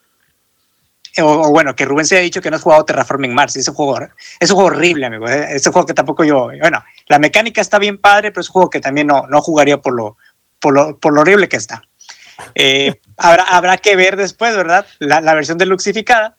o, 1.19 1.51
bueno, 1.51 1.77
que 1.77 1.85
Rubén 1.85 2.07
se 2.07 2.15
haya 2.15 2.25
dicho 2.25 2.41
que 2.41 2.49
no 2.51 2.57
has 2.57 2.63
jugado 2.63 2.83
Terraforming 2.87 3.35
Mars, 3.35 3.57
es 3.57 3.69
un 3.69 3.75
juego, 3.75 4.09
es 4.41 4.51
un 4.51 4.57
juego 4.57 4.71
horrible, 4.71 5.05
amigo, 5.05 5.29
es 5.29 5.67
un 5.67 5.73
juego 5.75 5.85
que 5.85 5.93
tampoco 5.93 6.25
yo, 6.25 6.47
bueno, 6.59 6.83
la 7.09 7.19
mecánica 7.19 7.61
está 7.61 7.79
bien 7.79 7.99
padre, 7.99 8.31
pero 8.31 8.41
es 8.41 8.49
un 8.49 8.55
juego 8.55 8.71
que 8.71 8.81
también 8.81 9.09
no, 9.09 9.27
no 9.29 9.43
jugaría 9.43 9.83
por 9.83 9.93
lo, 9.93 10.17
por 10.61 10.73
lo, 10.73 10.99
por 10.99 11.13
lo 11.13 11.21
horrible 11.21 11.47
que 11.47 11.59
está. 11.59 11.83
Eh, 12.55 13.03
habrá, 13.19 13.43
habrá 13.43 13.77
que 13.77 13.97
ver 13.97 14.17
después, 14.17 14.57
¿verdad? 14.57 14.87
La, 14.99 15.21
la 15.21 15.35
versión 15.35 15.59
deluxificada 15.59 16.39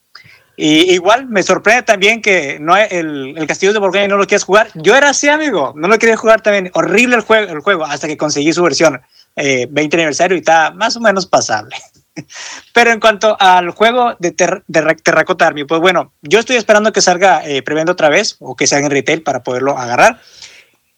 y 0.57 0.93
igual 0.93 1.27
me 1.27 1.43
sorprende 1.43 1.83
también 1.83 2.21
que 2.21 2.57
no 2.59 2.77
el, 2.77 3.37
el 3.37 3.47
Castillo 3.47 3.73
de 3.73 3.79
Borgoña 3.79 4.07
no 4.07 4.17
lo 4.17 4.27
quieras 4.27 4.43
jugar. 4.43 4.69
Yo 4.75 4.95
era 4.95 5.09
así, 5.09 5.27
amigo, 5.27 5.73
no 5.75 5.87
lo 5.87 5.99
quería 5.99 6.17
jugar 6.17 6.41
también. 6.41 6.71
Horrible 6.73 7.15
el 7.15 7.21
juego, 7.21 7.51
el 7.51 7.59
juego 7.59 7.85
hasta 7.85 8.07
que 8.07 8.17
conseguí 8.17 8.53
su 8.53 8.63
versión 8.63 9.01
20 9.35 9.81
eh, 9.81 9.89
aniversario 9.93 10.35
y 10.37 10.39
está 10.39 10.71
más 10.71 10.95
o 10.95 11.01
menos 11.01 11.25
pasable. 11.25 11.75
Pero 12.73 12.91
en 12.91 12.99
cuanto 12.99 13.35
al 13.39 13.71
juego 13.71 14.15
de, 14.19 14.31
ter, 14.31 14.63
de 14.67 14.95
Terracotta 14.95 15.47
Army, 15.47 15.65
pues 15.65 15.81
bueno, 15.81 16.13
yo 16.21 16.39
estoy 16.39 16.55
esperando 16.55 16.93
que 16.93 17.01
salga 17.01 17.45
eh, 17.45 17.63
otra 17.89 18.09
vez 18.09 18.37
o 18.39 18.55
que 18.55 18.67
salga 18.67 18.85
en 18.85 18.91
retail 18.91 19.23
para 19.23 19.43
poderlo 19.43 19.77
agarrar. 19.77 20.21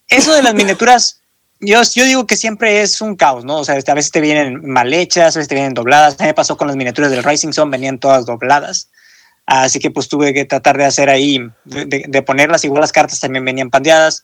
Eso 0.08 0.34
de 0.34 0.44
las 0.44 0.54
miniaturas 0.54 1.22
yo, 1.60 1.82
yo 1.82 2.06
digo 2.06 2.28
que 2.28 2.38
siempre 2.38 2.82
es 2.82 3.02
un 3.02 3.16
caos, 3.16 3.44
¿no? 3.44 3.58
O 3.58 3.66
sea, 3.66 3.76
a 3.76 3.94
veces 3.94 4.12
te 4.12 4.22
vienen 4.22 4.70
mal 4.70 4.94
hechas, 4.94 5.36
a 5.36 5.40
veces 5.40 5.48
te 5.48 5.56
vienen 5.56 5.74
dobladas. 5.74 6.16
A 6.20 6.24
mí 6.24 6.28
me 6.28 6.34
pasó 6.34 6.56
con 6.56 6.68
las 6.68 6.78
miniaturas 6.78 7.10
del 7.10 7.24
Rising 7.24 7.52
Sun, 7.52 7.72
venían 7.72 7.98
todas 7.98 8.26
dobladas. 8.26 8.90
Así 9.48 9.80
que 9.80 9.90
pues 9.90 10.08
tuve 10.08 10.34
que 10.34 10.46
tratar 10.46 10.78
de 10.78 10.86
hacer 10.86 11.10
ahí, 11.10 11.40
de, 11.66 12.06
de 12.08 12.22
ponerlas. 12.22 12.64
Igual 12.66 12.82
las 12.82 12.92
cartas 12.92 13.20
también 13.20 13.44
venían 13.44 13.70
pandeadas. 13.70 14.24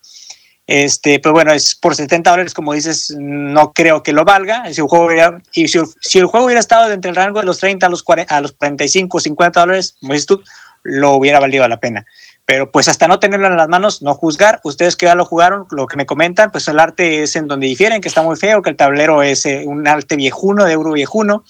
Este, 0.68 1.20
pero 1.20 1.34
bueno, 1.34 1.52
es 1.52 1.76
por 1.76 1.96
70 1.96 2.30
dólares, 2.30 2.54
como 2.54 2.74
dices, 2.74 3.14
no 3.18 3.74
creo 3.74 4.04
que 4.04 4.14
lo 4.14 4.24
valga. 4.24 4.72
Si 4.74 4.82
el 4.82 4.88
juego 4.88 5.06
hubiera, 5.08 5.42
y 5.54 5.68
si, 5.68 5.80
si 6.02 6.20
el 6.20 6.26
juego 6.26 6.46
hubiera 6.46 6.60
estado 6.60 6.92
entre 6.92 7.10
el 7.10 7.16
rango 7.16 7.40
de 7.40 7.46
los 7.46 7.60
30 7.60 7.86
a 7.86 7.90
los, 7.90 8.04
40, 8.04 8.36
a 8.36 8.42
los 8.42 8.54
45 8.54 9.18
o 9.18 9.20
50 9.20 9.60
dólares, 9.60 9.96
como 10.00 10.14
dices 10.14 10.28
tú, 10.28 10.44
lo 10.84 11.14
hubiera 11.14 11.40
valido 11.40 11.68
la 11.68 11.80
pena. 11.80 12.06
Pero 12.46 12.72
pues 12.72 12.90
hasta 12.90 13.08
no 13.08 13.20
tenerlo 13.20 13.48
en 13.48 13.58
las 13.58 13.70
manos, 13.70 14.02
no 14.02 14.14
juzgar. 14.14 14.60
Ustedes 14.64 14.96
que 14.96 15.06
ya 15.06 15.16
lo 15.16 15.26
jugaron, 15.26 15.66
lo 15.72 15.88
que 15.88 15.98
me 15.98 16.06
comentan, 16.06 16.52
pues 16.52 16.68
el 16.68 16.80
arte 16.80 17.24
es 17.24 17.36
en 17.36 17.48
donde 17.48 17.68
difieren, 17.68 18.02
que 18.02 18.10
está 18.10 18.22
muy 18.22 18.36
feo, 18.36 18.62
que 18.62 18.70
el 18.70 18.76
tablero 18.76 19.24
es 19.24 19.46
eh, 19.46 19.64
un 19.66 19.88
arte 19.88 20.16
viejuno, 20.18 20.66
de 20.66 20.74
euro 20.74 20.92
viejuno, 20.92 21.46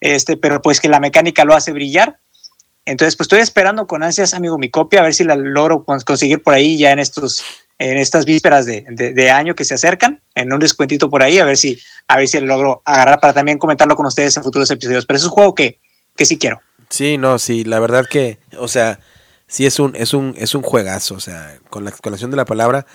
este, 0.00 0.36
pero 0.36 0.62
pues 0.62 0.80
que 0.80 0.88
la 0.88 1.00
mecánica 1.00 1.44
lo 1.44 1.54
hace 1.54 1.72
brillar. 1.72 2.18
Entonces, 2.86 3.16
pues 3.16 3.26
estoy 3.26 3.40
esperando 3.40 3.86
con 3.86 4.02
ansias, 4.02 4.32
amigo, 4.32 4.58
mi 4.58 4.70
copia, 4.70 5.00
a 5.00 5.02
ver 5.02 5.12
si 5.12 5.24
la 5.24 5.34
logro 5.36 5.84
conseguir 5.84 6.42
por 6.42 6.54
ahí 6.54 6.78
ya 6.78 6.92
en 6.92 7.00
estos, 7.00 7.44
en 7.78 7.98
estas 7.98 8.24
vísperas 8.24 8.64
de, 8.64 8.86
de, 8.88 9.12
de 9.12 9.30
año 9.30 9.54
que 9.54 9.64
se 9.64 9.74
acercan, 9.74 10.22
en 10.36 10.52
un 10.52 10.60
descuentito 10.60 11.10
por 11.10 11.22
ahí, 11.22 11.38
a 11.38 11.44
ver 11.44 11.56
si, 11.56 11.78
a 12.06 12.16
ver 12.16 12.28
si 12.28 12.40
logro 12.40 12.82
agarrar 12.84 13.20
para 13.20 13.32
también 13.32 13.58
comentarlo 13.58 13.96
con 13.96 14.06
ustedes 14.06 14.36
en 14.36 14.44
futuros 14.44 14.70
episodios. 14.70 15.04
Pero 15.04 15.18
es 15.18 15.24
un 15.24 15.30
juego 15.30 15.54
que, 15.54 15.80
que 16.16 16.24
sí 16.24 16.38
quiero. 16.38 16.60
Sí, 16.88 17.18
no, 17.18 17.38
sí, 17.40 17.64
la 17.64 17.80
verdad 17.80 18.06
que, 18.08 18.38
o 18.58 18.68
sea, 18.68 19.00
sí 19.48 19.66
es 19.66 19.80
un, 19.80 19.96
es 19.96 20.14
un, 20.14 20.34
es 20.38 20.54
un 20.54 20.62
juegazo, 20.62 21.16
o 21.16 21.20
sea, 21.20 21.58
con 21.68 21.82
la 21.84 21.90
exclamación 21.90 22.30
de 22.30 22.36
la 22.36 22.44
palabra, 22.44 22.86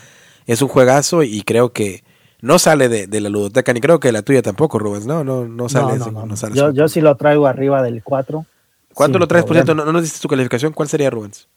es 0.47 0.61
un 0.61 0.69
juegazo 0.69 1.23
y 1.23 1.41
creo 1.43 1.73
que 1.73 2.03
no 2.39 2.57
sale 2.59 2.89
de, 2.89 3.07
de 3.07 3.21
la 3.21 3.29
ludoteca, 3.29 3.73
ni 3.73 3.81
creo 3.81 3.99
que 3.99 4.11
la 4.11 4.21
tuya 4.21 4.41
tampoco, 4.41 4.79
Rubens, 4.79 5.05
no, 5.05 5.23
no, 5.23 5.45
no 5.47 5.69
sale. 5.69 5.97
No, 5.97 6.05
eso, 6.05 6.11
no, 6.11 6.25
no. 6.25 6.37
sale 6.37 6.55
yo, 6.55 6.67
eso. 6.69 6.75
yo 6.75 6.87
sí 6.87 7.01
lo 7.01 7.15
traigo 7.17 7.45
arriba 7.45 7.83
del 7.83 8.01
4. 8.03 8.45
¿Cuánto 8.93 9.19
lo 9.19 9.27
traes, 9.27 9.45
por? 9.45 9.65
¿No, 9.65 9.73
no 9.85 9.91
nos 9.91 10.03
diste 10.03 10.19
tu 10.19 10.27
calificación? 10.27 10.73
¿Cuál 10.73 10.89
sería, 10.89 11.09
Rubens? 11.09 11.47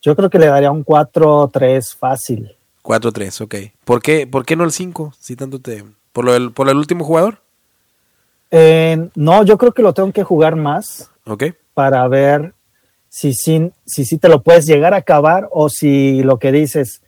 Yo 0.00 0.14
creo 0.14 0.30
que 0.30 0.38
le 0.38 0.46
daría 0.46 0.70
un 0.70 0.84
4-3 0.84 1.96
fácil. 1.96 2.56
4-3, 2.82 3.40
ok. 3.42 3.54
¿Por 3.84 4.00
qué, 4.00 4.26
¿Por 4.26 4.44
qué 4.44 4.56
no 4.56 4.64
el 4.64 4.72
5? 4.72 5.14
Si 5.18 5.36
tanto 5.36 5.60
te... 5.60 5.84
¿Por, 6.12 6.24
lo 6.24 6.32
del, 6.32 6.52
¿Por 6.52 6.68
el 6.68 6.76
último 6.76 7.04
jugador? 7.04 7.42
Eh, 8.50 9.08
no, 9.14 9.44
yo 9.44 9.58
creo 9.58 9.72
que 9.72 9.82
lo 9.82 9.92
tengo 9.92 10.10
que 10.12 10.24
jugar 10.24 10.56
más 10.56 11.10
Ok. 11.26 11.44
para 11.74 12.06
ver 12.08 12.54
si 13.10 13.34
sí 13.34 13.70
si, 13.84 14.04
si 14.04 14.16
te 14.18 14.28
lo 14.28 14.42
puedes 14.42 14.66
llegar 14.66 14.94
a 14.94 14.98
acabar 14.98 15.48
o 15.50 15.68
si 15.68 16.22
lo 16.22 16.38
que 16.38 16.50
dices 16.50 17.02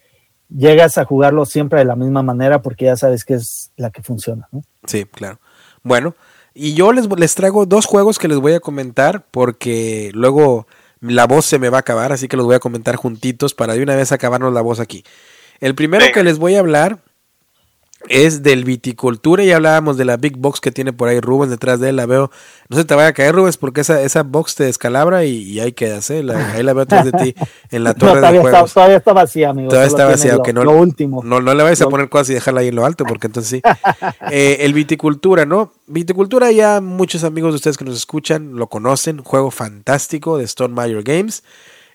llegas 0.48 0.98
a 0.98 1.04
jugarlo 1.04 1.46
siempre 1.46 1.78
de 1.78 1.86
la 1.86 1.96
misma 1.96 2.22
manera 2.22 2.60
porque 2.60 2.86
ya 2.86 2.96
sabes 2.96 3.24
que 3.24 3.34
es 3.34 3.70
la 3.76 3.90
que 3.90 4.02
funciona. 4.02 4.48
¿no? 4.52 4.62
Sí, 4.86 5.06
claro. 5.06 5.38
Bueno, 5.82 6.14
y 6.54 6.74
yo 6.74 6.92
les, 6.92 7.08
les 7.16 7.34
traigo 7.34 7.66
dos 7.66 7.86
juegos 7.86 8.18
que 8.18 8.28
les 8.28 8.38
voy 8.38 8.54
a 8.54 8.60
comentar 8.60 9.24
porque 9.30 10.10
luego 10.14 10.66
la 11.00 11.26
voz 11.26 11.46
se 11.46 11.58
me 11.58 11.70
va 11.70 11.78
a 11.78 11.80
acabar, 11.80 12.12
así 12.12 12.28
que 12.28 12.36
los 12.36 12.46
voy 12.46 12.54
a 12.54 12.60
comentar 12.60 12.96
juntitos 12.96 13.54
para 13.54 13.74
de 13.74 13.82
una 13.82 13.94
vez 13.94 14.12
acabarnos 14.12 14.52
la 14.52 14.60
voz 14.60 14.80
aquí. 14.80 15.04
El 15.60 15.74
primero 15.74 16.06
que 16.12 16.24
les 16.24 16.38
voy 16.38 16.54
a 16.54 16.60
hablar 16.60 16.98
es 18.08 18.42
del 18.42 18.64
viticultura 18.64 19.44
y 19.44 19.52
hablábamos 19.52 19.96
de 19.96 20.04
la 20.04 20.16
big 20.16 20.36
box 20.38 20.60
que 20.60 20.72
tiene 20.72 20.92
por 20.92 21.08
ahí 21.08 21.20
Rubens 21.20 21.50
detrás 21.50 21.80
de 21.80 21.90
él, 21.90 21.96
la 21.96 22.06
veo, 22.06 22.30
no 22.68 22.76
se 22.76 22.84
te 22.84 22.94
vaya 22.94 23.08
a 23.08 23.12
caer 23.12 23.34
Rubens 23.34 23.56
porque 23.58 23.82
esa, 23.82 24.00
esa 24.02 24.22
box 24.22 24.54
te 24.54 24.64
descalabra 24.64 25.24
y, 25.24 25.42
y 25.42 25.60
ahí 25.60 25.72
quedas, 25.72 26.08
¿eh? 26.10 26.22
La- 26.22 26.52
ahí 26.52 26.62
la 26.62 26.72
veo 26.72 26.84
atrás 26.84 27.04
de 27.04 27.12
ti 27.12 27.34
en 27.70 27.84
la 27.84 27.90
No, 27.94 27.98
torre 27.98 28.14
de 28.14 28.20
todavía, 28.20 28.40
está, 28.40 28.50
juegos. 28.52 28.74
todavía 28.74 28.96
está 28.96 29.12
vacía, 29.12 29.50
amigo. 29.50 29.68
Todavía 29.68 29.88
está 29.88 30.06
vacía, 30.06 30.36
lo, 30.36 30.52
no, 30.52 30.64
lo 30.64 30.72
último. 30.72 31.22
no, 31.22 31.40
no 31.40 31.54
le 31.54 31.62
vayas 31.62 31.82
a 31.82 31.88
poner 31.88 32.08
cosas 32.08 32.30
y 32.30 32.34
dejarla 32.34 32.60
ahí 32.62 32.68
en 32.68 32.76
lo 32.76 32.84
alto, 32.86 33.04
porque 33.04 33.26
entonces 33.26 33.50
sí. 33.50 33.62
Eh, 34.32 34.58
el 34.60 34.72
viticultura, 34.74 35.44
¿no? 35.44 35.72
Viticultura 35.86 36.50
ya 36.52 36.80
muchos 36.80 37.24
amigos 37.24 37.52
de 37.52 37.56
ustedes 37.56 37.76
que 37.76 37.84
nos 37.84 37.96
escuchan 37.96 38.54
lo 38.56 38.68
conocen, 38.68 39.22
juego 39.22 39.50
fantástico 39.50 40.38
de 40.38 40.44
Stone 40.44 40.74
Major 40.74 41.02
Games, 41.02 41.42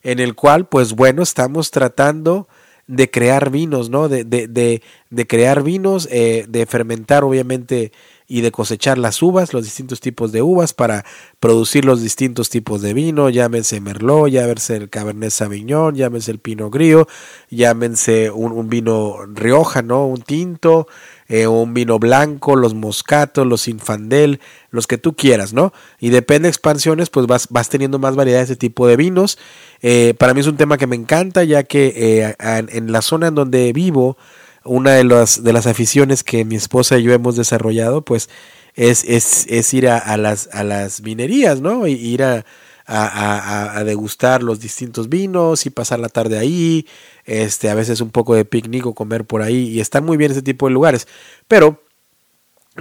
en 0.03 0.19
el 0.19 0.36
cual, 0.36 0.68
pues 0.68 0.94
bueno, 0.94 1.23
estamos 1.23 1.72
tratando 1.72 2.48
de 2.88 3.10
crear 3.10 3.49
vinos, 3.49 3.90
¿no? 3.90 4.10
De, 4.10 4.24
de, 4.24 4.48
de, 4.48 4.82
de 5.10 5.28
crear 5.28 5.64
vinos, 5.64 6.07
eh, 6.12 6.45
de 6.48 6.66
fermentar, 6.66 7.24
obviamente, 7.24 7.91
y 8.28 8.41
de 8.41 8.52
cosechar 8.52 8.98
las 8.98 9.22
uvas, 9.22 9.53
los 9.53 9.64
distintos 9.64 9.99
tipos 9.99 10.32
de 10.32 10.41
uvas 10.41 10.74
para 10.74 11.06
producir 11.40 11.86
los 11.86 12.02
distintos 12.02 12.49
tipos 12.49 12.82
de 12.82 12.94
vino, 12.94 13.30
llámense 13.30 13.80
Merlot, 13.80 14.30
llámense 14.30 14.76
el 14.76 14.90
Cabernet 14.90 15.30
Sauvignon, 15.30 15.95
llámense 15.95 16.32
el 16.32 16.40
Pinot 16.40 16.74
Grillo, 16.74 17.07
llámense 17.49 18.32
un, 18.32 18.52
un 18.52 18.70
vino 18.70 19.26
Rioja, 19.28 19.84
¿no? 19.84 20.07
Un 20.07 20.22
tinto, 20.22 20.88
eh, 21.27 21.47
un 21.47 21.73
vino 21.73 21.97
blanco, 21.99 22.56
los 22.56 22.73
moscatos, 22.76 23.47
los 23.47 23.68
infandel, 23.68 24.39
los 24.69 24.85
que 24.88 24.97
tú 24.97 25.15
quieras, 25.15 25.53
¿no? 25.53 25.73
Y 25.99 26.10
depende 26.10 26.47
de 26.47 26.49
expansiones, 26.52 27.10
pues 27.10 27.26
vas, 27.27 27.47
vas 27.49 27.69
teniendo 27.69 27.97
más 27.99 28.15
variedad 28.15 28.39
de 28.39 28.43
ese 28.45 28.56
tipo 28.56 28.85
de 28.88 28.95
vinos. 28.95 29.38
Eh, 29.81 30.14
para 30.19 30.34
mí 30.34 30.41
es 30.41 30.47
un 30.47 30.57
tema 30.57 30.77
que 30.77 30.88
me 30.88 30.95
encanta, 30.95 31.43
ya 31.43 31.64
que 31.64 31.93
eh, 31.95 32.35
en, 32.39 32.91
la 32.91 33.02
zona 33.02 33.27
en 33.27 33.35
donde 33.35 33.73
vivo, 33.73 34.18
una 34.64 34.91
de 34.93 35.03
las, 35.03 35.43
de 35.43 35.53
las 35.53 35.68
aficiones 35.68 36.23
que 36.23 36.45
mi 36.45 36.56
esposa 36.56 36.97
y 36.99 37.03
yo 37.03 37.14
hemos 37.14 37.35
desarrollado, 37.35 38.03
pues 38.03 38.30
es, 38.76 39.03
es, 39.06 39.45
es 39.49 39.73
ir 39.73 39.88
a, 39.89 40.18
las, 40.18 40.49
a 40.52 40.64
las 40.64 41.02
vinerías, 41.02 41.61
¿no? 41.61 41.88
Y 41.88 41.93
ir 41.93 42.23
a- 42.23 42.45
a 42.88 43.84
degustar 43.84 44.43
los 44.43 44.60
distintos 44.60 45.10
vinos 45.10 45.65
y 45.65 45.72
pasar 45.72 45.97
la 45.99 46.07
tarde 46.10 46.38
ahí, 46.38 46.85
este, 47.26 47.69
a 47.69 47.76
veces 47.76 48.02
un 48.02 48.11
poco 48.11 48.35
de 48.35 48.45
picnic 48.45 48.85
o 48.85 48.93
comer 48.93 49.26
por 49.26 49.41
ahí, 49.41 49.69
y 49.69 49.80
están 49.80 50.06
muy 50.06 50.18
bien 50.18 50.31
ese 50.31 50.41
tipo 50.41 50.68
de 50.68 50.73
lugares. 50.73 51.07
Pero 51.47 51.81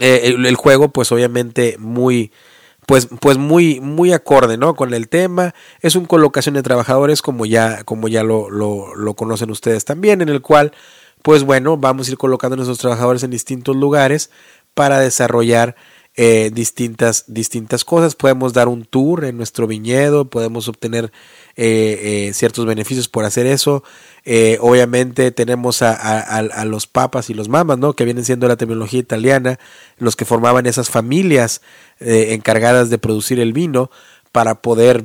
eh, 0.00 0.34
el, 0.36 0.56
juego, 0.56 0.88
pues 0.88 1.12
obviamente 1.12 1.76
muy, 1.78 2.32
pues, 2.86 3.08
pues 3.20 3.38
muy, 3.38 3.80
muy 3.80 4.12
acorde, 4.12 4.56
¿no? 4.56 4.74
Con 4.74 4.92
el 4.94 5.08
tema. 5.08 5.54
Es 5.80 5.96
un 5.96 6.06
colocación 6.06 6.54
de 6.54 6.62
trabajadores, 6.62 7.22
como 7.22 7.46
ya, 7.46 7.84
como 7.84 8.08
ya 8.08 8.22
lo, 8.22 8.50
lo, 8.50 8.94
lo 8.94 9.14
conocen 9.14 9.50
ustedes 9.50 9.84
también, 9.84 10.20
en 10.20 10.28
el 10.28 10.42
cual, 10.42 10.72
pues 11.22 11.44
bueno, 11.44 11.76
vamos 11.76 12.08
a 12.08 12.10
ir 12.10 12.18
colocando 12.18 12.54
a 12.54 12.56
nuestros 12.56 12.78
trabajadores 12.78 13.22
en 13.22 13.30
distintos 13.30 13.76
lugares 13.76 14.30
para 14.74 14.98
desarrollar 14.98 15.76
eh, 16.16 16.52
distintas, 16.54 17.24
distintas 17.26 17.84
cosas. 17.84 18.14
Podemos 18.14 18.52
dar 18.52 18.68
un 18.68 18.84
tour 18.84 19.24
en 19.24 19.36
nuestro 19.36 19.66
viñedo, 19.66 20.26
podemos 20.26 20.68
obtener 20.68 21.10
eh, 21.56 22.28
eh, 22.28 22.32
ciertos 22.34 22.66
beneficios 22.66 23.08
por 23.08 23.24
hacer 23.24 23.46
eso. 23.46 23.82
Obviamente 24.60 25.32
tenemos 25.32 25.82
a, 25.82 26.64
los 26.66 26.86
papas 26.86 27.30
y 27.30 27.34
los 27.34 27.48
mamas, 27.48 27.78
¿no? 27.78 27.94
Que 27.94 28.04
vienen 28.04 28.24
siendo 28.24 28.46
la 28.46 28.56
terminología 28.56 29.00
italiana, 29.00 29.58
los 29.98 30.14
que 30.14 30.24
formaban 30.24 30.66
esas 30.66 30.88
familias 30.88 31.62
encargadas 31.98 32.90
de 32.90 32.98
producir 32.98 33.40
el 33.40 33.52
vino 33.52 33.90
para 34.30 34.62
poder 34.62 35.04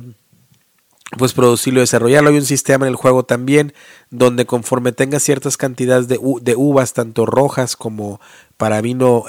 pues 1.18 1.32
producirlo 1.32 1.80
y 1.80 1.82
desarrollarlo. 1.82 2.30
Hay 2.30 2.36
un 2.36 2.44
sistema 2.44 2.86
en 2.86 2.90
el 2.90 2.96
juego 2.96 3.24
también 3.24 3.74
donde 4.10 4.46
conforme 4.46 4.92
tengas 4.92 5.24
ciertas 5.24 5.56
cantidades 5.56 6.06
de, 6.06 6.18
uvas, 6.56 6.92
tanto 6.92 7.26
rojas 7.26 7.74
como 7.74 8.20
para 8.56 8.80
vino 8.80 9.24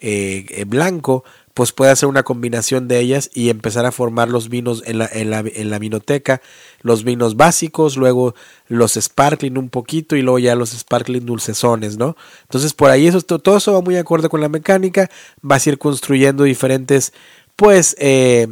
eh, 0.00 0.46
eh, 0.50 0.64
blanco, 0.66 1.24
pues 1.54 1.72
puede 1.72 1.90
hacer 1.90 2.08
una 2.08 2.22
combinación 2.22 2.86
de 2.86 2.98
ellas 3.00 3.30
y 3.32 3.48
empezar 3.48 3.86
a 3.86 3.92
formar 3.92 4.28
los 4.28 4.50
vinos 4.50 4.82
en 4.86 4.98
la, 4.98 5.08
en 5.10 5.30
la, 5.30 5.38
en 5.46 5.70
la 5.70 5.78
vinoteca, 5.78 6.42
los 6.82 7.02
vinos 7.02 7.36
básicos, 7.36 7.96
luego 7.96 8.34
los 8.68 8.92
sparkling 8.94 9.56
un 9.56 9.70
poquito 9.70 10.16
y 10.16 10.22
luego 10.22 10.38
ya 10.38 10.54
los 10.54 10.70
sparkling 10.70 11.24
dulcezones, 11.24 11.96
¿no? 11.96 12.14
Entonces 12.42 12.74
por 12.74 12.90
ahí 12.90 13.06
eso, 13.06 13.22
to- 13.22 13.38
todo 13.38 13.56
eso 13.56 13.72
va 13.72 13.80
muy 13.80 13.96
acorde 13.96 14.28
con 14.28 14.42
la 14.42 14.50
mecánica, 14.50 15.08
vas 15.40 15.66
a 15.66 15.70
ir 15.70 15.78
construyendo 15.78 16.44
diferentes, 16.44 17.14
pues, 17.56 17.96
eh, 17.98 18.48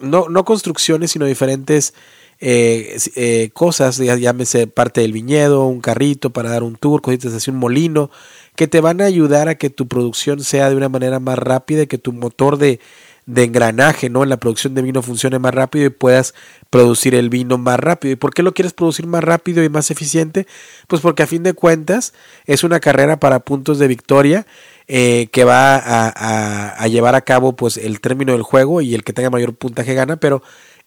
no, 0.00 0.28
no 0.30 0.44
construcciones, 0.46 1.10
sino 1.10 1.26
diferentes 1.26 1.92
eh, 2.40 3.50
cosas, 3.54 3.96
ya- 3.98 4.16
llámese 4.16 4.66
parte 4.66 5.00
del 5.00 5.12
viñedo, 5.12 5.66
un 5.66 5.80
carrito 5.80 6.30
para 6.30 6.50
dar 6.50 6.62
un 6.62 6.76
tour, 6.76 7.00
cositas 7.02 7.32
así, 7.32 7.50
un 7.50 7.56
molino, 7.58 8.10
que 8.56 8.66
te 8.66 8.80
van 8.80 9.00
a 9.00 9.04
ayudar 9.04 9.48
a 9.48 9.56
que 9.56 9.70
tu 9.70 9.86
producción 9.86 10.42
sea 10.42 10.68
de 10.68 10.76
una 10.76 10.88
manera 10.88 11.20
más 11.20 11.38
rápida, 11.38 11.82
y 11.82 11.86
que 11.86 11.98
tu 11.98 12.12
motor 12.12 12.58
de, 12.58 12.80
engranaje, 13.26 14.08
¿no? 14.08 14.22
En 14.22 14.28
la 14.28 14.38
producción 14.38 14.74
de 14.74 14.82
vino 14.82 15.02
funcione 15.02 15.38
más 15.38 15.54
rápido 15.54 15.86
y 15.86 15.90
puedas 15.90 16.34
producir 16.70 17.14
el 17.14 17.28
vino 17.28 17.58
más 17.58 17.78
rápido. 17.78 18.12
¿Y 18.12 18.16
por 18.16 18.32
qué 18.32 18.42
lo 18.42 18.54
quieres 18.54 18.72
producir 18.72 19.06
más 19.06 19.22
rápido 19.22 19.64
y 19.64 19.68
más 19.68 19.90
eficiente? 19.90 20.46
Pues 20.86 21.02
porque 21.02 21.24
a 21.24 21.26
fin 21.26 21.42
de 21.42 21.52
cuentas 21.52 22.14
es 22.46 22.64
una 22.64 22.80
carrera 22.80 23.18
para 23.18 23.40
puntos 23.40 23.78
de 23.78 23.88
victoria 23.88 24.46
eh, 24.88 25.28
que 25.32 25.42
va 25.42 25.82
a, 25.84 26.86
llevar 26.86 27.16
a 27.16 27.22
cabo 27.22 27.56
pues 27.56 27.76
el 27.76 28.00
término 28.00 28.32
del 28.32 28.42
juego 28.42 28.80
y 28.80 28.94
el 28.94 29.02
que 29.02 29.12
tenga 29.12 29.30
mayor 29.30 29.54
puntaje 29.54 29.94
gana, 29.94 30.16
pero 30.16 30.42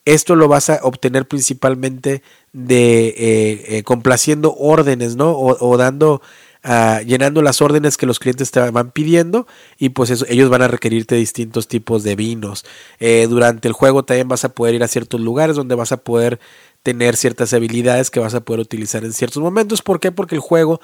esto 0.06 0.36
lo 0.36 0.48
vas 0.48 0.70
a 0.70 0.80
obtener 0.84 1.28
principalmente 1.28 2.24
de 2.54 3.10
eh, 3.10 3.66
eh, 3.68 3.84
complaciendo 3.84 4.56
órdenes, 4.56 5.18
¿no? 5.18 5.38
O 5.38 5.78
dando, 5.78 6.22
ah, 6.64 7.02
llenando 7.06 7.42
las 7.42 7.62
órdenes 7.62 7.98
que 7.98 8.06
los 8.06 8.20
clientes 8.20 8.52
te 8.52 8.60
van 8.60 8.92
pidiendo 8.92 9.48
y 9.78 9.90
pues 9.90 10.10
eso, 10.10 10.26
ellos 10.30 10.50
van 10.50 10.62
a 10.62 10.68
requerirte 10.68 11.16
distintos 11.16 11.68
tipos 11.68 12.04
de 12.04 12.16
vinos. 12.16 12.66
Eh, 13.00 13.28
durante 13.30 13.68
el 13.68 13.74
juego 13.74 14.04
también 14.04 14.28
vas 14.28 14.46
a 14.46 14.50
poder 14.50 14.76
ir 14.76 14.84
a 14.84 14.88
ciertos 14.88 15.22
lugares 15.22 15.56
donde 15.56 15.76
vas 15.76 15.92
a 15.92 15.98
poder 15.98 16.40
tener 16.84 17.18
ciertas 17.18 17.54
habilidades 17.54 18.10
que 18.10 18.20
vas 18.20 18.34
a 18.34 18.42
poder 18.42 18.62
utilizar 18.62 19.04
en 19.04 19.14
ciertos 19.14 19.42
momentos. 19.44 19.82
¿Por 19.82 20.00
qué? 20.00 20.12
Porque 20.12 20.36
el 20.36 20.42
juego 20.42 20.80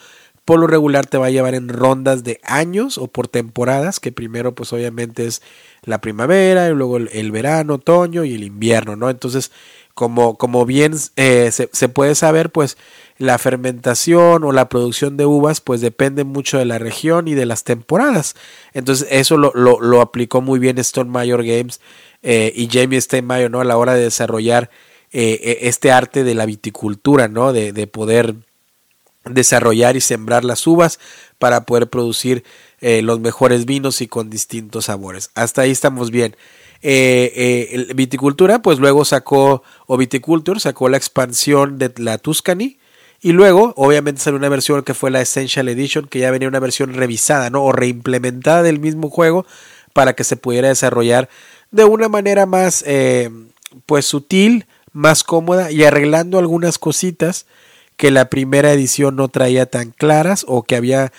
por 0.45 0.59
lo 0.59 0.67
regular 0.67 1.07
te 1.07 1.17
va 1.17 1.25
a 1.25 1.31
llevar 1.31 1.55
en 1.55 1.69
rondas 1.69 2.23
de 2.23 2.39
años 2.43 2.99
o 2.99 3.07
por 3.07 3.27
temporadas, 3.27 3.99
que 3.99 4.11
primero 4.11 4.53
pues 4.53 4.71
obviamente 4.73 5.25
es 5.25 5.41
la 5.83 5.99
primavera 6.01 6.69
y 6.69 6.73
luego 6.73 6.97
el, 6.97 7.31
verano, 7.31 7.75
otoño 7.75 8.23
y 8.23 8.35
el 8.35 8.43
invierno, 8.43 8.95
¿no? 8.95 9.09
Entonces, 9.09 9.51
como, 9.95 10.37
como 10.37 10.65
bien 10.65 10.93
eh, 11.15 11.49
se, 11.51 11.69
se, 11.73 11.89
puede 11.89 12.13
saber, 12.13 12.51
pues 12.51 12.77
la 13.17 13.37
fermentación 13.37 14.43
o 14.43 14.51
la 14.51 14.67
producción 14.67 15.15
de 15.15 15.25
uvas 15.25 15.61
pues 15.61 15.79
depende 15.81 16.23
mucho 16.23 16.57
de 16.57 16.65
la 16.65 16.79
región 16.79 17.27
y 17.27 17.33
de 17.33 17.45
las 17.45 17.63
temporadas. 17.63 18.35
Entonces 18.73 19.07
eso 19.09 19.37
lo, 19.37 19.53
lo, 19.53 20.01
aplicó 20.01 20.41
muy 20.41 20.59
bien 20.59 20.77
Stone 20.79 21.09
Mayor 21.09 21.43
Games 21.45 21.79
eh, 22.23 22.51
y 22.55 22.67
Jamie 22.69 22.99
Steinmeier, 22.99 23.49
¿no? 23.49 23.61
A 23.61 23.65
la 23.65 23.77
hora 23.77 23.93
de 23.93 24.01
desarrollar 24.01 24.69
eh, 25.13 25.39
e, 25.41 25.69
este 25.69 25.91
arte 25.91 26.23
de 26.23 26.35
la 26.35 26.45
viticultura, 26.45 27.27
¿no? 27.29 27.53
De, 27.53 27.71
de, 27.71 27.87
poder 27.87 28.35
desarrollar 29.23 29.95
y 29.95 30.01
sembrar 30.01 30.43
las 30.43 30.67
uvas 30.67 30.99
para 31.39 31.65
poder 31.65 31.89
producir 31.89 32.43
eh, 32.81 33.01
los 33.01 33.21
mejores 33.21 33.65
vinos 33.65 34.01
y 34.01 34.07
con 34.07 34.29
distintos 34.29 34.85
sabores. 34.85 35.31
Hasta 35.35 35.61
ahí 35.61 35.71
estamos 35.71 36.11
bien. 36.11 36.35
Viticultura, 37.95 38.61
pues 38.61 38.77
luego 38.77 39.05
sacó, 39.05 39.63
o 39.87 39.97
Viticulture 39.97 40.59
sacó 40.59 40.89
la 40.89 40.97
expansión 40.97 41.79
de 41.79 41.91
la 41.97 42.19
Tuscany, 42.19 42.77
y 43.21 43.31
luego, 43.31 43.73
obviamente, 43.75 44.21
salió 44.21 44.37
una 44.37 44.49
versión 44.49 44.83
que 44.83 44.93
fue 44.93 45.11
la 45.11 45.21
Essential 45.21 45.67
Edition, 45.69 46.07
que 46.07 46.19
ya 46.19 46.31
venía 46.31 46.47
una 46.47 46.59
versión 46.59 46.93
revisada, 46.93 47.49
¿no? 47.49 47.63
O 47.63 47.71
reimplementada 47.71 48.63
del 48.63 48.79
mismo 48.79 49.09
juego 49.09 49.45
para 49.93 50.13
que 50.13 50.23
se 50.23 50.37
pudiera 50.37 50.67
desarrollar 50.67 51.29
de 51.71 51.85
una 51.85 52.09
manera 52.09 52.45
más 52.45 52.83
eh, 52.85 53.29
pues 53.85 54.05
sutil, 54.05 54.65
más 54.91 55.23
cómoda 55.23 55.71
y 55.71 55.83
arreglando 55.83 56.37
algunas 56.39 56.77
cositas 56.77 57.45
que 57.97 58.11
la 58.11 58.29
primera 58.29 58.71
edición 58.71 59.15
no 59.15 59.29
traía 59.29 59.65
tan 59.65 59.91
claras 59.91 60.45
o 60.47 60.63
que 60.63 60.75
había 60.75 61.11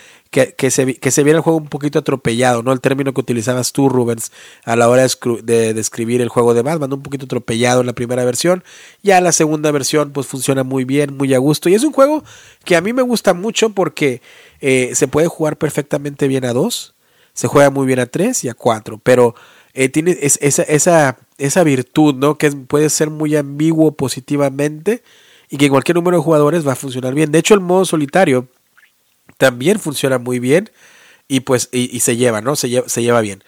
que, 0.45 0.71
se, 0.71 0.95
que 0.95 1.11
se 1.11 1.23
viera 1.23 1.39
el 1.39 1.43
juego 1.43 1.59
un 1.59 1.69
poquito 1.69 1.99
atropellado, 1.99 2.63
¿no? 2.63 2.73
El 2.73 2.81
término 2.81 3.15
que 3.15 3.21
utilizabas 3.21 3.73
tú, 3.73 3.89
Rubens, 3.89 4.33
a 4.65 4.77
la 4.77 4.89
hora 4.89 5.07
de, 5.43 5.73
describir 5.73 6.21
el 6.21 6.29
juego 6.29 6.53
de 6.53 6.61
Batman, 6.61 6.93
un 6.93 7.03
poquito 7.03 7.25
atropellado 7.25 7.81
en 7.81 7.87
la 7.87 7.95
primera 7.95 8.23
versión. 8.25 8.63
Ya 9.03 9.21
la 9.23 9.33
segunda 9.33 9.71
versión, 9.71 10.13
pues 10.13 10.27
funciona 10.27 10.63
muy 10.63 10.85
bien, 10.85 11.17
muy 11.17 11.33
a 11.33 11.39
gusto. 11.39 11.71
Y 11.71 11.75
es 11.75 11.85
un 11.85 11.93
juego 11.93 12.23
que 12.65 12.77
a 12.77 12.83
mí 12.83 12.93
me 12.93 13.01
gusta 13.03 13.33
mucho 13.33 13.71
porque 13.71 14.21
eh, 14.61 14.91
se 14.95 15.09
puede 15.09 15.29
jugar 15.29 15.57
perfectamente 15.57 16.29
bien 16.29 16.45
a 16.45 16.53
dos, 16.53 16.95
se 17.33 17.49
juega 17.49 17.71
muy 17.71 17.87
bien 17.87 18.01
a 18.01 18.07
tres 18.07 18.45
y 18.45 18.51
a 18.51 18.55
cuatro, 18.55 19.01
pero 19.03 19.35
eh, 19.73 19.89
tiene 19.89 20.19
esa, 20.21 20.63
esa, 20.65 21.19
esa 21.39 21.65
virtud, 21.65 22.15
¿no? 22.15 22.37
Que 22.37 22.51
puede 22.51 22.91
ser 22.91 23.09
muy 23.09 23.37
ambiguo 23.37 23.93
positivamente 23.93 25.03
y 25.49 25.57
que 25.57 25.67
en 25.67 25.71
cualquier 25.71 25.97
número 25.97 26.19
de 26.19 26.23
jugadores 26.23 26.67
va 26.67 26.73
a 26.73 26.77
funcionar 26.77 27.15
bien. 27.15 27.33
De 27.33 27.39
hecho, 27.39 27.55
el 27.55 27.61
modo 27.61 27.87
solitario 27.87 28.49
también 29.39 29.78
funciona 29.78 30.19
muy 30.19 30.39
bien 30.39 30.70
y 31.28 31.40
pues 31.40 31.69
y, 31.73 32.01
se 32.01 32.16
lleva, 32.16 32.40
¿no? 32.40 32.57
Se 32.57 32.69
lleva, 32.69 32.89
se 32.89 33.03
lleva 33.03 33.20
bien. 33.20 33.43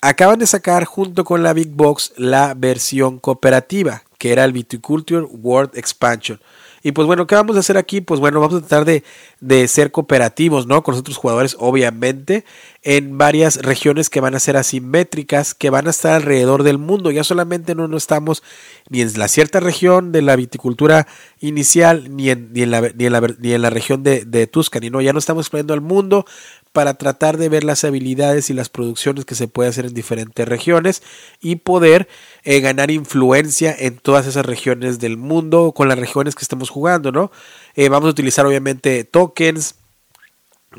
Acaban 0.00 0.38
de 0.38 0.46
sacar 0.46 0.84
junto 0.84 1.24
con 1.24 1.42
la 1.42 1.52
Big 1.52 1.70
Box 1.70 2.12
la 2.16 2.54
versión 2.54 3.18
cooperativa, 3.18 4.04
que 4.18 4.32
era 4.32 4.44
el 4.44 4.52
Viticulture 4.52 5.24
World 5.24 5.76
Expansion. 5.76 6.40
Y 6.82 6.92
pues 6.92 7.06
bueno, 7.06 7.26
¿qué 7.26 7.34
vamos 7.34 7.56
a 7.56 7.60
hacer 7.60 7.76
aquí? 7.76 8.00
Pues 8.00 8.20
bueno, 8.20 8.40
vamos 8.40 8.56
a 8.56 8.60
tratar 8.60 8.84
de, 8.84 9.02
de, 9.40 9.66
ser 9.66 9.90
cooperativos, 9.90 10.66
¿no? 10.66 10.82
Con 10.82 10.92
los 10.92 11.00
otros 11.00 11.16
jugadores, 11.16 11.56
obviamente, 11.58 12.44
en 12.82 13.18
varias 13.18 13.56
regiones 13.56 14.08
que 14.08 14.20
van 14.20 14.34
a 14.34 14.40
ser 14.40 14.56
asimétricas, 14.56 15.54
que 15.54 15.70
van 15.70 15.88
a 15.88 15.90
estar 15.90 16.12
alrededor 16.12 16.62
del 16.62 16.78
mundo. 16.78 17.10
Ya 17.10 17.24
solamente 17.24 17.74
no, 17.74 17.88
no 17.88 17.96
estamos 17.96 18.42
ni 18.88 19.00
en 19.00 19.18
la 19.18 19.28
cierta 19.28 19.60
región 19.60 20.12
de 20.12 20.22
la 20.22 20.36
viticultura 20.36 21.06
inicial, 21.40 22.14
ni 22.16 22.30
en, 22.30 22.52
ni 22.52 22.62
en, 22.62 22.70
la, 22.70 22.80
ni 22.80 23.06
en, 23.06 23.12
la, 23.12 23.20
ni 23.38 23.52
en 23.52 23.62
la 23.62 23.70
región 23.70 24.02
de, 24.02 24.46
Tuscany, 24.46 24.90
¿no? 24.90 25.00
Ya 25.00 25.12
no 25.12 25.18
estamos 25.18 25.46
explorando 25.46 25.74
el 25.74 25.80
mundo, 25.80 26.24
para 26.72 26.94
tratar 26.94 27.38
de 27.38 27.48
ver 27.48 27.64
las 27.64 27.82
habilidades 27.84 28.50
y 28.50 28.54
las 28.54 28.68
producciones 28.68 29.24
que 29.24 29.34
se 29.34 29.48
puede 29.48 29.70
hacer 29.70 29.86
en 29.86 29.94
diferentes 29.94 30.46
regiones 30.46 31.02
y 31.40 31.56
poder 31.56 32.08
eh, 32.44 32.60
ganar 32.60 32.90
influencia 32.90 33.74
en 33.76 33.96
todas 33.96 34.26
esas 34.26 34.46
regiones 34.46 35.00
del 35.00 35.16
mundo 35.16 35.72
con 35.72 35.88
las 35.88 35.98
regiones 35.98 36.34
que 36.34 36.42
estemos 36.42 36.70
jugando, 36.70 37.10
¿no? 37.10 37.32
Eh, 37.74 37.88
vamos 37.88 38.08
a 38.08 38.10
utilizar 38.10 38.46
obviamente 38.46 39.02
tokens, 39.04 39.74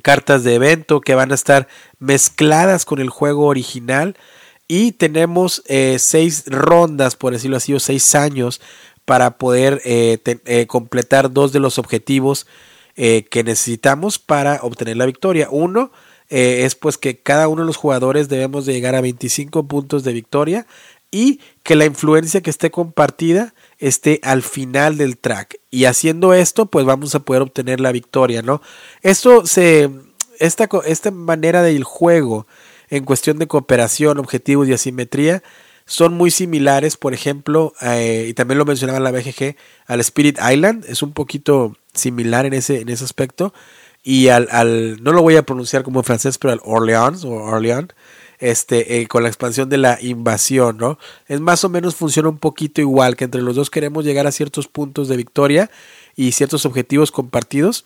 cartas 0.02 0.44
de 0.44 0.56
evento 0.56 1.02
que 1.02 1.16
van 1.16 1.32
a 1.32 1.36
estar 1.36 1.68
mezcladas 2.00 2.86
con 2.86 3.00
el 3.00 3.10
juego 3.10 3.46
original 3.46 4.16
y 4.68 4.92
tenemos 4.92 5.64
eh, 5.68 5.98
seis 6.00 6.44
rondas, 6.48 7.16
por 7.16 7.34
decirlo 7.34 7.58
así, 7.58 7.74
o 7.74 7.80
seis 7.80 8.16
años 8.16 8.62
para 9.06 9.40
poder 9.40 9.82
completar 10.68 11.34
dos 11.34 11.52
de 11.52 11.60
los 11.60 11.80
objetivos 11.80 12.46
eh, 13.02 13.24
que 13.30 13.46
necesitamos 13.46 14.20
para 14.20 14.60
obtener 14.62 14.98
la 14.98 15.06
victoria. 15.06 15.48
Uno 15.50 15.90
eh, 16.28 16.66
es 16.66 16.76
pues 16.76 16.98
que 16.98 17.18
cada 17.18 17.48
uno 17.48 17.62
de 17.62 17.68
los 17.68 17.78
jugadores 17.78 18.28
debemos 18.28 18.66
de 18.66 18.74
llegar 18.74 18.94
a 18.94 19.00
25 19.00 19.70
puntos 19.70 20.04
de 20.04 20.12
victoria 20.12 20.68
y 21.10 21.40
que 21.64 21.78
la 21.78 21.86
influencia 21.86 22.42
que 22.42 22.50
esté 22.50 22.72
compartida 22.72 23.54
esté 23.80 24.20
al 24.24 24.44
final 24.44 24.98
del 24.98 25.18
track. 25.18 25.58
Y 25.72 25.86
haciendo 25.86 26.34
esto, 26.34 26.68
pues 26.68 26.86
vamos 26.86 27.16
a 27.16 27.20
poder 27.20 27.42
obtener 27.42 27.80
la 27.80 27.92
victoria, 27.92 28.42
¿no? 28.42 28.62
Esto 29.02 29.46
se. 29.46 29.90
Esta, 30.38 30.70
esta 30.86 31.12
manera 31.12 31.64
del 31.64 31.84
juego 31.84 32.48
en 32.90 33.04
cuestión 33.04 33.40
de 33.40 33.48
cooperación, 33.48 34.20
objetivos 34.20 34.70
y 34.70 34.74
asimetría 34.74 35.44
son 35.86 36.14
muy 36.14 36.30
similares, 36.30 36.98
por 36.98 37.14
ejemplo, 37.16 37.74
eh, 37.82 38.28
y 38.30 38.34
también 38.36 38.60
lo 38.60 38.66
mencionaba 38.66 39.00
la 39.00 39.12
BGG, 39.12 39.56
al 39.88 40.00
Spirit 40.02 40.38
Island, 40.40 40.86
es 40.88 41.02
un 41.02 41.14
poquito 41.14 41.76
similar 41.94 42.46
en 42.46 42.54
ese, 42.54 42.82
en 42.82 42.90
ese 42.90 43.04
aspecto, 43.04 43.56
y 44.04 44.28
al, 44.28 44.48
al, 44.52 45.04
no 45.04 45.12
lo 45.12 45.24
voy 45.24 45.36
a 45.36 45.44
pronunciar 45.44 45.82
como 45.82 46.04
francés, 46.04 46.38
pero 46.38 46.54
al 46.54 46.62
Orleans 46.64 47.24
o 47.26 47.32
Orleans, 47.32 47.90
este, 48.40 49.00
eh, 49.00 49.08
con 49.08 49.24
la 49.24 49.30
expansión 49.30 49.70
de 49.70 49.78
la 49.78 50.00
invasión, 50.02 50.78
¿no? 50.78 50.98
Es 51.28 51.42
más 51.42 51.64
o 51.64 51.70
menos 51.70 51.96
funciona 51.96 52.30
un 52.30 52.38
poquito 52.38 52.82
igual, 52.82 53.16
que 53.16 53.26
entre 53.26 53.42
los 53.42 53.56
dos 53.56 53.70
queremos 53.70 54.06
llegar 54.06 54.28
a 54.28 54.32
ciertos 54.32 54.68
puntos 54.68 55.08
de 55.10 55.18
victoria 55.18 55.70
y 56.16 56.32
ciertos 56.32 56.66
objetivos 56.66 57.12
compartidos 57.12 57.86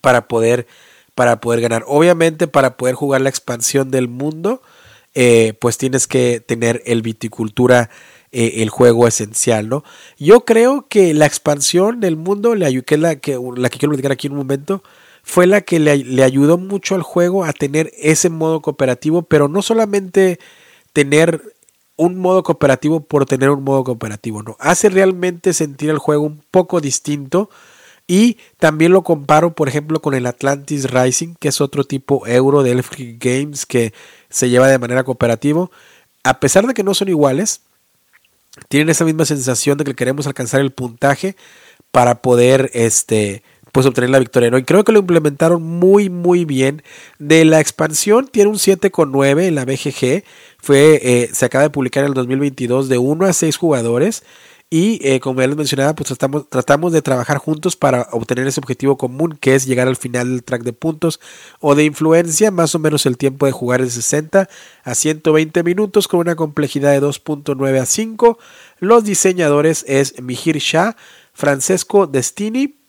para 0.00 0.26
poder, 0.26 0.66
para 1.14 1.40
poder 1.40 1.60
ganar. 1.60 1.84
Obviamente, 1.86 2.48
para 2.48 2.76
poder 2.76 2.94
jugar 2.94 3.20
la 3.20 3.28
expansión 3.28 3.90
del 3.90 4.08
mundo, 4.08 4.62
eh, 5.14 5.52
pues 5.60 5.76
tienes 5.76 6.06
que 6.06 6.40
tener 6.40 6.82
el 6.86 7.02
viticultura, 7.02 7.90
eh, 8.32 8.62
el 8.62 8.70
juego 8.70 9.06
esencial, 9.06 9.68
¿no? 9.68 9.84
Yo 10.18 10.46
creo 10.46 10.86
que 10.88 11.12
la 11.12 11.26
expansión 11.26 12.00
del 12.00 12.16
mundo, 12.16 12.54
que 12.86 12.94
es 12.94 13.00
la 13.00 13.16
que, 13.16 13.38
la 13.56 13.68
que 13.68 13.78
quiero 13.78 13.90
platicar 13.90 14.12
aquí 14.12 14.28
en 14.28 14.32
un 14.32 14.38
momento, 14.38 14.82
fue 15.22 15.46
la 15.46 15.60
que 15.60 15.78
le, 15.78 16.22
ayudó 16.22 16.58
mucho 16.58 16.94
al 16.94 17.02
juego 17.02 17.44
a 17.44 17.52
tener 17.52 17.92
ese 17.96 18.28
modo 18.28 18.60
cooperativo, 18.60 19.22
pero 19.22 19.48
no 19.48 19.62
solamente 19.62 20.38
tener 20.92 21.42
un 21.96 22.16
modo 22.16 22.42
cooperativo 22.42 23.00
por 23.00 23.26
tener 23.26 23.50
un 23.50 23.62
modo 23.62 23.84
cooperativo, 23.84 24.42
¿no? 24.42 24.56
Hace 24.58 24.88
realmente 24.88 25.52
sentir 25.52 25.90
el 25.90 25.98
juego 25.98 26.24
un 26.24 26.42
poco 26.50 26.80
distinto 26.80 27.50
y 28.06 28.38
también 28.58 28.92
lo 28.92 29.02
comparo, 29.02 29.54
por 29.54 29.68
ejemplo, 29.68 30.02
con 30.02 30.14
el 30.14 30.26
Atlantis 30.26 30.90
Rising, 30.90 31.34
que 31.38 31.48
es 31.48 31.60
otro 31.60 31.84
tipo 31.84 32.26
euro 32.26 32.62
de 32.62 32.72
Electric 32.72 33.22
Games 33.22 33.64
que 33.64 33.92
se 34.28 34.50
lleva 34.50 34.68
de 34.68 34.78
manera 34.78 35.04
cooperativa. 35.04 35.70
A 36.24 36.40
pesar 36.40 36.66
de 36.66 36.74
que 36.74 36.82
no 36.82 36.94
son 36.94 37.08
iguales, 37.08 37.62
tienen 38.68 38.90
esa 38.90 39.04
misma 39.04 39.24
sensación 39.24 39.78
de 39.78 39.84
que 39.84 39.94
queremos 39.94 40.26
alcanzar 40.26 40.60
el 40.60 40.72
puntaje 40.72 41.36
para 41.90 42.22
poder 42.22 42.70
este 42.74 43.42
pues 43.72 43.86
obtener 43.86 44.10
la 44.10 44.18
victoria. 44.18 44.50
¿no? 44.50 44.58
Y 44.58 44.64
creo 44.64 44.84
que 44.84 44.92
lo 44.92 45.00
implementaron 45.00 45.62
muy, 45.62 46.10
muy 46.10 46.44
bien. 46.44 46.82
De 47.18 47.44
la 47.44 47.60
expansión 47.60 48.28
tiene 48.28 48.50
un 48.50 48.56
7,9 48.56 49.44
en 49.44 49.54
la 49.54 49.64
BGG. 49.64 50.24
Fue, 50.58 51.00
eh, 51.02 51.30
se 51.32 51.46
acaba 51.46 51.64
de 51.64 51.70
publicar 51.70 52.04
en 52.04 52.08
el 52.08 52.14
2022 52.14 52.88
de 52.88 52.98
1 52.98 53.26
a 53.26 53.32
6 53.32 53.56
jugadores. 53.56 54.22
Y 54.68 55.06
eh, 55.06 55.20
como 55.20 55.42
ya 55.42 55.48
les 55.48 55.56
mencionaba, 55.56 55.94
pues 55.94 56.08
tratamos, 56.08 56.48
tratamos 56.48 56.92
de 56.94 57.02
trabajar 57.02 57.36
juntos 57.36 57.76
para 57.76 58.08
obtener 58.10 58.46
ese 58.46 58.58
objetivo 58.58 58.96
común, 58.96 59.36
que 59.38 59.54
es 59.54 59.66
llegar 59.66 59.86
al 59.86 59.96
final 59.96 60.30
del 60.30 60.44
track 60.44 60.62
de 60.62 60.72
puntos 60.72 61.20
o 61.60 61.74
de 61.74 61.84
influencia. 61.84 62.50
Más 62.50 62.74
o 62.74 62.78
menos 62.78 63.04
el 63.04 63.18
tiempo 63.18 63.44
de 63.44 63.52
jugar 63.52 63.82
es 63.82 63.92
60 63.92 64.48
a 64.82 64.94
120 64.94 65.62
minutos 65.62 66.08
con 66.08 66.20
una 66.20 66.36
complejidad 66.36 66.92
de 66.92 67.02
2.9 67.06 67.80
a 67.80 67.84
5. 67.84 68.38
Los 68.80 69.04
diseñadores 69.04 69.84
es 69.88 70.22
Mihir 70.22 70.56
Shah, 70.56 70.96
Francesco 71.34 72.06
Destini. 72.06 72.81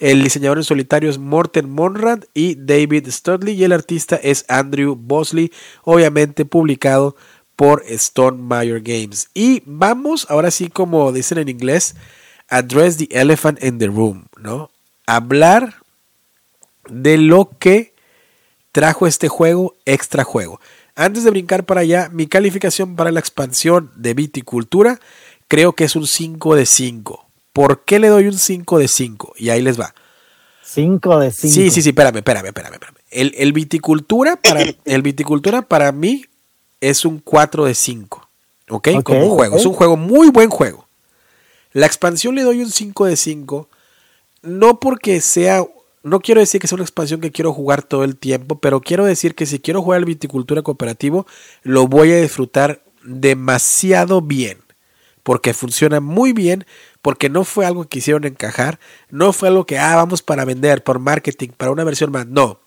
El 0.00 0.24
diseñador 0.24 0.56
en 0.56 0.64
solitario 0.64 1.10
es 1.10 1.18
Morten 1.18 1.68
Monrad 1.68 2.24
y 2.32 2.54
David 2.54 3.08
Studley. 3.08 3.54
Y 3.54 3.64
el 3.64 3.72
artista 3.72 4.16
es 4.16 4.46
Andrew 4.48 4.96
Bosley, 4.96 5.52
obviamente 5.84 6.46
publicado 6.46 7.16
por 7.54 7.84
Stone 7.86 8.38
Mayor 8.38 8.80
Games. 8.80 9.28
Y 9.34 9.62
vamos, 9.66 10.26
ahora 10.30 10.50
sí, 10.50 10.70
como 10.70 11.12
dicen 11.12 11.36
en 11.36 11.50
inglés, 11.50 11.94
address 12.48 12.96
the 12.96 13.08
elephant 13.12 13.62
in 13.62 13.78
the 13.78 13.88
room, 13.88 14.24
¿no? 14.38 14.70
Hablar 15.06 15.74
de 16.88 17.18
lo 17.18 17.50
que 17.58 17.92
trajo 18.72 19.06
este 19.06 19.28
juego, 19.28 19.76
extra 19.84 20.24
juego. 20.24 20.60
Antes 20.94 21.24
de 21.24 21.30
brincar 21.30 21.66
para 21.66 21.82
allá, 21.82 22.08
mi 22.10 22.26
calificación 22.26 22.96
para 22.96 23.12
la 23.12 23.20
expansión 23.20 23.90
de 23.96 24.14
viticultura 24.14 24.98
creo 25.46 25.74
que 25.74 25.84
es 25.84 25.94
un 25.94 26.06
5 26.06 26.54
de 26.54 26.64
5. 26.64 27.29
¿Por 27.52 27.84
qué 27.84 27.98
le 27.98 28.08
doy 28.08 28.26
un 28.26 28.38
5 28.38 28.78
de 28.78 28.88
5? 28.88 29.34
Y 29.36 29.50
ahí 29.50 29.62
les 29.62 29.78
va. 29.78 29.94
5 30.62 31.18
de 31.18 31.30
5. 31.32 31.54
Sí, 31.54 31.70
sí, 31.70 31.82
sí, 31.82 31.88
espérame, 31.88 32.16
espérame, 32.16 32.46
espérame. 32.46 32.74
espérame. 32.74 32.96
El, 33.10 33.34
el, 33.36 33.52
viticultura 33.52 34.36
para, 34.36 34.62
el 34.84 35.02
viticultura 35.02 35.62
para 35.62 35.90
mí 35.92 36.24
es 36.80 37.04
un 37.04 37.18
4 37.18 37.64
de 37.64 37.74
5. 37.74 38.30
¿ok? 38.70 38.88
okay 38.88 39.02
Como 39.02 39.34
juego. 39.34 39.54
Okay. 39.54 39.60
Es 39.60 39.66
un 39.66 39.74
juego 39.74 39.96
muy 39.96 40.30
buen 40.30 40.48
juego. 40.48 40.88
La 41.72 41.86
expansión 41.86 42.34
le 42.34 42.42
doy 42.42 42.60
un 42.60 42.70
5 42.70 43.06
de 43.06 43.16
5. 43.16 43.68
No 44.42 44.80
porque 44.80 45.20
sea. 45.20 45.64
No 46.02 46.20
quiero 46.20 46.40
decir 46.40 46.60
que 46.60 46.66
sea 46.66 46.76
una 46.76 46.84
expansión 46.84 47.20
que 47.20 47.30
quiero 47.30 47.52
jugar 47.52 47.82
todo 47.82 48.04
el 48.04 48.16
tiempo, 48.16 48.58
pero 48.58 48.80
quiero 48.80 49.04
decir 49.04 49.34
que 49.34 49.44
si 49.44 49.60
quiero 49.60 49.82
jugar 49.82 49.98
el 49.98 50.06
viticultura 50.06 50.62
cooperativo, 50.62 51.26
lo 51.62 51.88
voy 51.88 52.12
a 52.12 52.20
disfrutar 52.20 52.82
demasiado 53.04 54.22
bien. 54.22 54.58
Porque 55.22 55.52
funciona 55.52 56.00
muy 56.00 56.32
bien, 56.32 56.64
porque 57.02 57.28
no 57.28 57.44
fue 57.44 57.66
algo 57.66 57.82
que 57.84 57.88
quisieron 57.88 58.24
encajar, 58.24 58.78
no 59.10 59.32
fue 59.32 59.48
algo 59.48 59.64
que, 59.64 59.78
ah, 59.78 59.96
vamos 59.96 60.22
para 60.22 60.44
vender, 60.44 60.84
por 60.84 60.98
marketing, 60.98 61.48
para 61.56 61.70
una 61.70 61.84
versión 61.84 62.10
más. 62.10 62.26
No. 62.26 62.60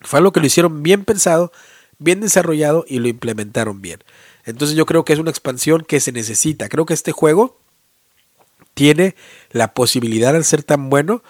Fue 0.00 0.18
algo 0.18 0.32
que 0.32 0.40
lo 0.40 0.46
hicieron 0.46 0.82
bien 0.82 1.04
pensado, 1.04 1.52
bien 1.98 2.20
desarrollado 2.20 2.84
y 2.86 3.00
lo 3.00 3.08
implementaron 3.08 3.82
bien. 3.82 4.02
Entonces 4.44 4.76
yo 4.76 4.86
creo 4.86 5.04
que 5.04 5.12
es 5.12 5.18
una 5.18 5.30
expansión 5.30 5.84
que 5.86 6.00
se 6.00 6.12
necesita. 6.12 6.68
Creo 6.68 6.86
que 6.86 6.94
este 6.94 7.12
juego 7.12 7.58
tiene 8.74 9.16
la 9.50 9.74
posibilidad 9.74 10.32
de 10.32 10.44
ser 10.44 10.62
tan 10.62 10.88
bueno 10.88 11.22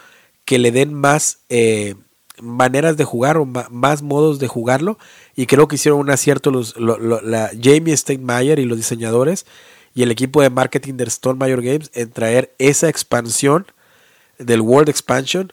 que 0.44 0.58
le 0.58 0.70
den 0.70 0.92
más 0.92 1.38
eh, 1.48 1.94
maneras 2.40 2.96
de 2.98 3.04
jugar 3.04 3.38
o 3.38 3.46
más 3.46 4.02
modos 4.02 4.38
de 4.38 4.48
jugarlo. 4.48 4.98
Y 5.34 5.46
creo 5.46 5.66
que 5.66 5.76
hicieron 5.76 5.98
un 5.98 6.10
acierto 6.10 6.50
los, 6.50 6.76
lo, 6.76 6.98
lo, 6.98 7.22
la 7.22 7.50
Jamie 7.60 7.96
Steinmeier 7.96 8.58
y 8.58 8.66
los 8.66 8.76
diseñadores 8.76 9.46
y 9.98 10.04
el 10.04 10.12
equipo 10.12 10.40
de 10.40 10.48
marketing 10.48 10.94
de 10.94 11.02
Stone 11.06 11.40
Mayor 11.40 11.60
Games 11.60 11.90
en 11.92 12.12
traer 12.12 12.54
esa 12.58 12.88
expansión 12.88 13.66
del 14.38 14.60
World 14.60 14.88
Expansion 14.88 15.52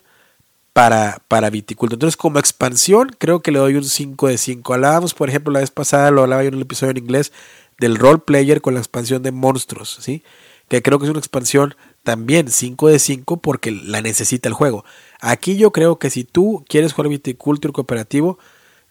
para, 0.72 1.20
para. 1.28 1.48
Entonces, 1.48 2.16
como 2.16 2.38
expansión, 2.38 3.10
creo 3.18 3.42
que 3.42 3.52
le 3.52 3.58
doy 3.58 3.74
un 3.74 3.84
5 3.84 4.28
de 4.28 4.38
5. 4.38 4.76
Hablábamos, 4.76 5.16
por 5.16 5.30
ejemplo, 5.30 5.52
la 5.52 5.62
vez 5.62 5.72
pasada, 5.72 6.12
lo 6.12 6.22
hablaba 6.22 6.44
yo 6.44 6.50
en 6.50 6.54
el 6.54 6.62
episodio 6.62 6.92
en 6.92 6.98
inglés, 6.98 7.32
del 7.80 7.96
role 7.96 8.20
player 8.20 8.62
con 8.62 8.76
la 8.76 8.82
expansión 8.82 9.24
de 9.24 9.32
monstruos, 9.32 9.98
¿sí? 10.00 10.22
Que 10.68 10.84
creo 10.84 11.00
que 11.00 11.06
es 11.06 11.10
una 11.10 11.18
expansión 11.18 11.74
también 12.04 12.52
5 12.52 12.90
de 12.90 13.00
5 13.00 13.38
porque 13.38 13.72
la 13.72 14.04
necesita 14.04 14.48
el 14.48 14.54
juego. 14.54 14.86
Aquí 15.22 15.58
yo 15.58 15.72
creo 15.72 15.98
que 15.98 16.12
si 16.12 16.24
tú 16.24 16.64
quieres 16.70 16.94
jugar 16.94 17.10
Viticulture 17.10 17.74
cooperativo 17.74 18.38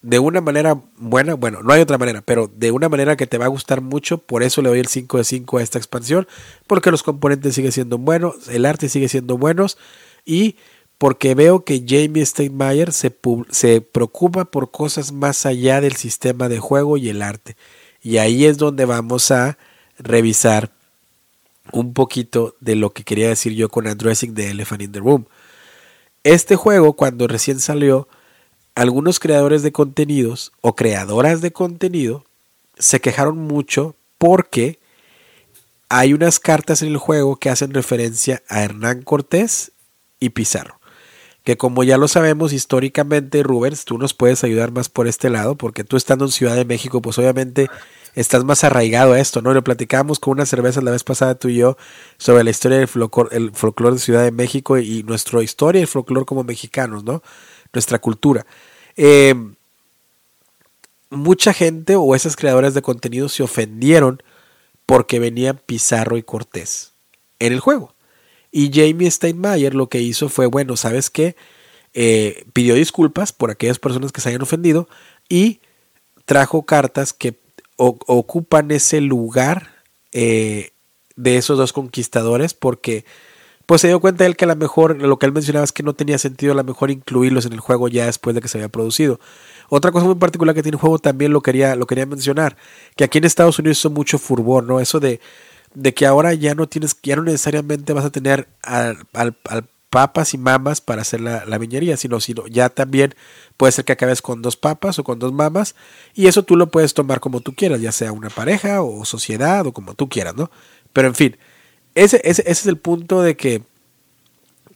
de 0.05 0.19
una 0.19 0.43
manera 0.43 0.83
buena, 0.99 1.33
bueno, 1.33 1.63
no 1.63 1.73
hay 1.73 1.81
otra 1.81 1.97
manera, 1.97 2.21
pero 2.21 2.51
de 2.55 2.71
una 2.71 2.91
manera 2.91 3.17
que 3.17 3.27
te 3.27 3.39
va 3.39 3.47
a 3.47 3.49
gustar 3.49 3.81
mucho, 3.81 4.19
por 4.19 4.43
eso 4.43 4.61
le 4.61 4.69
doy 4.69 4.79
el 4.79 4.87
5 4.87 5.17
de 5.17 5.25
5 5.25 5.57
a 5.57 5.63
esta 5.63 5.79
expansión, 5.79 6.29
porque 6.67 6.91
los 6.91 7.03
componentes 7.03 7.55
siguen 7.55 7.73
siendo 7.73 7.97
buenos, 7.97 8.49
el 8.49 8.67
arte 8.67 8.91
sigue 8.91 9.09
siendo 9.09 9.39
buenos 9.39 9.79
y 10.27 10.57
porque 10.99 11.35
veo 11.35 11.65
que 11.65 11.85
Jamie 11.89 12.25
Steinmeier 12.25 12.93
se, 12.93 13.17
se 13.49 13.81
preocupa 13.81 14.45
por 14.45 14.71
cosas 14.71 15.11
más 15.11 15.47
allá 15.47 15.81
del 15.81 15.97
sistema 15.97 16.51
de 16.51 16.59
juego 16.59 16.99
y 16.99 17.09
el 17.09 17.23
arte. 17.23 17.57
Y 18.03 18.19
ahí 18.19 18.45
es 18.45 18.59
donde 18.59 18.85
vamos 18.85 19.31
a 19.31 19.57
revisar 19.99 20.71
un 21.73 21.95
poquito 21.95 22.57
de 22.61 22.77
lo 22.77 22.93
que 22.93 23.05
quería 23.05 23.29
decir 23.29 23.55
yo 23.55 23.71
con 23.71 23.87
Addressing 23.87 24.35
the 24.35 24.51
Elephant 24.51 24.83
in 24.83 24.93
the 24.93 25.01
Room. 25.01 25.25
Este 26.25 26.57
juego, 26.57 26.93
cuando 26.93 27.27
recién 27.27 27.59
salió, 27.59 28.07
algunos 28.75 29.21
creadores 29.21 29.63
de 29.63 29.73
contenidos 29.73 30.53
o 30.61 30.75
creadoras 30.75 31.41
de 31.41 31.53
contenido 31.53 32.25
se 32.79 33.01
quejaron 33.01 33.39
mucho 33.39 33.95
porque 34.19 34.79
hay 35.89 36.13
unas 36.13 36.41
cartas 36.41 36.83
en 36.83 36.89
el 36.89 36.97
juego 36.97 37.37
que 37.37 37.51
hacen 37.51 37.73
referencia 37.73 38.43
a 38.49 38.63
Hernán 38.63 39.03
Cortés 39.03 39.73
y 40.19 40.31
Pizarro 40.31 40.81
que 41.45 41.59
como 41.59 41.85
ya 41.85 41.99
lo 41.99 42.09
sabemos 42.09 42.55
históricamente, 42.55 43.43
Rubens, 43.43 43.85
tú 43.85 43.99
nos 43.99 44.15
puedes 44.15 44.43
ayudar 44.45 44.73
más 44.73 44.89
por 44.89 45.07
este 45.07 45.29
lado, 45.29 45.57
porque 45.57 45.85
tú 45.85 45.99
estando 45.99 46.25
en 46.25 46.33
Ciudad 46.33 46.57
de 46.57 46.65
México, 46.65 47.03
pues 47.03 47.19
obviamente 47.19 47.69
estás 48.15 48.45
más 48.45 48.65
arraigado 48.65 49.13
a 49.13 49.21
esto, 49.21 49.43
¿no? 49.43 49.53
lo 49.53 49.63
platicamos 49.63 50.19
con 50.19 50.33
una 50.33 50.47
cerveza 50.47 50.81
la 50.81 50.91
vez 50.91 51.05
pasada 51.05 51.35
tú 51.35 51.49
y 51.49 51.57
yo 51.57 51.77
sobre 52.17 52.45
la 52.45 52.51
historia 52.51 52.79
del 52.79 52.89
folclore, 52.89 53.51
folclore 53.53 53.97
de 53.97 54.01
Ciudad 54.01 54.25
de 54.25 54.31
México 54.31 54.79
y 54.79 55.03
nuestra 55.03 55.43
historia 55.43 55.81
y 55.81 55.83
el 55.83 55.89
folclore 55.89 56.25
como 56.25 56.45
mexicanos, 56.45 57.05
¿no? 57.05 57.23
Nuestra 57.75 57.99
cultura. 57.99 58.47
Eh, 58.97 59.35
mucha 61.11 61.53
gente 61.53 61.97
o 61.97 62.15
esas 62.15 62.37
creadoras 62.37 62.75
de 62.75 62.83
contenido 62.83 63.29
se 63.29 63.43
ofendieron 63.43 64.23
porque 64.87 65.19
venían 65.19 65.61
Pizarro 65.65 66.17
y 66.17 66.23
Cortés 66.23 66.93
en 67.39 67.53
el 67.53 67.61
juego. 67.61 67.95
Y 68.51 68.71
Jamie 68.73 69.11
Steinmeier 69.11 69.75
lo 69.75 69.89
que 69.89 70.01
hizo 70.01 70.29
fue, 70.29 70.47
bueno, 70.47 70.77
¿sabes 70.77 71.11
qué? 71.11 71.37
Eh, 71.93 72.45
pidió 72.53 72.75
disculpas 72.75 73.33
por 73.33 73.51
aquellas 73.51 73.79
personas 73.79 74.13
que 74.13 74.21
se 74.21 74.29
hayan 74.29 74.43
ofendido 74.43 74.89
y 75.29 75.61
trajo 76.25 76.65
cartas 76.65 77.13
que 77.13 77.39
ocupan 77.77 78.71
ese 78.71 79.01
lugar 79.01 79.83
eh, 80.13 80.71
de 81.17 81.37
esos 81.37 81.59
dos 81.59 81.73
conquistadores 81.73 82.55
porque 82.55 83.05
pues 83.67 83.81
se 83.81 83.89
dio 83.89 84.01
cuenta 84.01 84.27
él 84.27 84.37
que 84.37 84.45
a 84.45 84.49
lo 84.49 84.57
mejor 84.57 85.01
lo 85.01 85.19
que 85.19 85.27
él 85.27 85.33
mencionaba 85.33 85.65
es 85.65 85.73
que 85.73 85.83
no 85.83 85.95
tenía 85.95 86.19
sentido 86.19 86.53
a 86.53 86.57
lo 86.57 86.65
mejor 86.65 86.91
incluirlos 86.91 87.47
en 87.47 87.53
el 87.53 87.61
juego 87.61 87.89
ya 87.89 88.07
después 88.07 88.35
de 88.35 88.41
que 88.41 88.49
se 88.49 88.59
había 88.59 88.69
producido. 88.69 89.21
Otra 89.69 89.93
cosa 89.93 90.07
muy 90.07 90.17
particular 90.17 90.55
que 90.55 90.63
tiene 90.63 90.77
el 90.77 90.81
juego 90.81 90.99
también 90.99 91.33
lo 91.33 91.41
quería, 91.41 91.75
lo 91.75 91.87
quería 91.87 92.07
mencionar, 92.07 92.57
que 92.97 93.05
aquí 93.05 93.19
en 93.19 93.25
Estados 93.25 93.59
Unidos 93.59 93.79
hizo 93.79 93.91
mucho 93.91 94.19
furor, 94.19 94.65
¿no? 94.65 94.81
Eso 94.81 95.01
de 95.01 95.21
de 95.75 95.93
que 95.93 96.07
ahora 96.07 96.33
ya 96.35 96.55
no 96.55 96.69
tienes, 96.69 96.97
ya 97.03 97.17
no 97.17 97.23
necesariamente 97.23 97.93
vas 97.93 98.05
a 98.05 98.11
tener 98.11 98.49
al, 98.63 99.07
al, 99.13 99.37
papas 99.91 100.35
y 100.35 100.39
mamas 100.39 100.81
para 100.81 101.03
hacer 101.03 101.21
la, 101.21 101.45
la, 101.45 101.57
viñería, 101.57 101.97
sino, 101.97 102.19
sino 102.19 102.49
ya 102.49 102.69
también 102.69 103.15
puede 103.57 103.71
ser 103.71 103.85
que 103.85 103.93
acabes 103.93 104.23
con 104.23 104.43
dos 104.43 104.57
papas 104.57 104.99
o 104.99 105.05
con 105.05 105.21
dos 105.21 105.33
mamas 105.33 105.77
y 106.15 106.27
eso 106.27 106.43
tú 106.43 106.57
lo 106.57 106.69
puedes 106.69 106.95
tomar 106.95 107.21
como 107.21 107.41
tú 107.41 107.55
quieras, 107.55 107.81
ya 107.81 107.93
sea 107.93 108.11
una 108.11 108.29
pareja 108.29 108.83
o 108.83 109.05
sociedad 109.05 109.65
o 109.67 109.73
como 109.73 109.95
tú 109.95 110.09
quieras, 110.09 110.35
¿no? 110.35 110.51
Pero 110.93 111.07
en 111.07 111.15
fin, 111.15 111.37
ese, 111.95 112.21
es 112.25 112.67
el 112.67 112.77
punto 112.77 113.23
de 113.23 113.37
que 113.37 113.63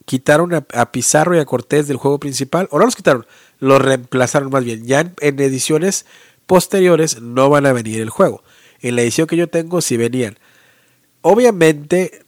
quitaron 0.09 0.55
a, 0.55 0.90
Pizarro 0.90 1.36
y 1.36 1.39
a 1.39 1.45
Cortés 1.45 1.86
del 1.86 1.99
juego 1.99 2.19
principal, 2.19 2.66
o 2.70 2.78
no 2.78 2.86
los 2.86 2.97
quitaron, 2.97 3.27
los 3.59 3.82
reemplazaron 3.82 4.51
más 4.51 4.65
bien. 4.65 4.86
Ya 4.86 5.01
en, 5.01 5.40
ediciones 5.40 6.07
posteriores 6.47 7.20
no 7.20 7.51
van 7.51 7.66
a 7.66 7.74
venir 7.74 8.01
el 8.01 8.09
juego. 8.09 8.43
En 8.81 8.97
la 8.97 9.03
edición 9.03 9.27
que 9.27 9.36
yo 9.36 9.51
tengo 9.51 9.82
sí 9.82 9.99
venían. 9.99 10.39
Obviamente, 11.20 12.24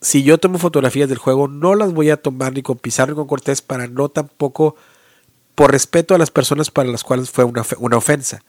si 0.00 0.24
yo 0.24 0.38
tomo 0.38 0.58
fotografías 0.58 1.08
del 1.08 1.18
juego, 1.18 1.46
no 1.46 1.76
las 1.76 1.92
voy 1.92 2.10
a 2.10 2.16
tomar 2.16 2.52
ni 2.52 2.62
con 2.62 2.78
Pizarro 2.78 3.12
ni 3.12 3.16
con 3.16 3.28
Cortés 3.28 3.62
para 3.62 3.86
no 3.86 4.08
tampoco, 4.08 4.74
por 5.54 5.70
respeto 5.70 6.16
a 6.16 6.18
las 6.18 6.32
personas 6.32 6.72
para 6.72 6.90
las 6.90 7.04
cuales 7.04 7.30
fue 7.30 7.44
una, 7.44 7.64
una 7.78 7.96
ofensa. 7.96 8.42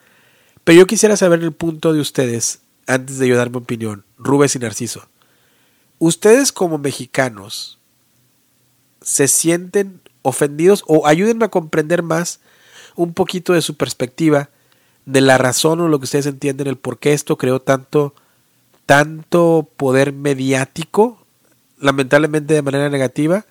Pero 0.63 0.80
yo 0.80 0.88
quisiera 0.88 1.15
saber 1.18 1.43
el 1.43 1.51
punto 1.51 1.93
de 1.93 1.99
ustedes, 1.99 2.61
antes 2.88 3.19
de 3.19 3.27
yo 3.27 3.38
dar 3.38 3.51
mi 3.51 3.57
opinión, 3.57 4.05
Rubens 4.18 4.55
y 4.55 4.59
Narciso. 4.59 5.07
Ustedes 6.01 6.51
como 6.51 6.79
mexicanos, 6.79 7.77
¿se 9.03 9.27
sienten 9.27 10.01
ofendidos 10.23 10.83
o 10.87 11.05
ayúdenme 11.05 11.45
a 11.45 11.49
comprender 11.49 12.01
más 12.01 12.39
un 12.95 13.13
poquito 13.13 13.53
de 13.53 13.61
su 13.61 13.77
perspectiva 13.77 14.49
de 15.05 15.21
la 15.21 15.37
razón 15.37 15.79
o 15.79 15.87
lo 15.87 15.99
que 15.99 16.05
ustedes 16.05 16.25
entienden, 16.25 16.65
el 16.65 16.77
por 16.77 16.97
qué 16.97 17.13
esto 17.13 17.37
creó 17.37 17.61
tanto 17.61 18.15
tanto 18.87 19.69
poder 19.77 20.11
mediático, 20.11 21.23
lamentablemente 21.77 22.55
de 22.55 22.63
manera 22.63 22.89
negativa, 22.89 23.45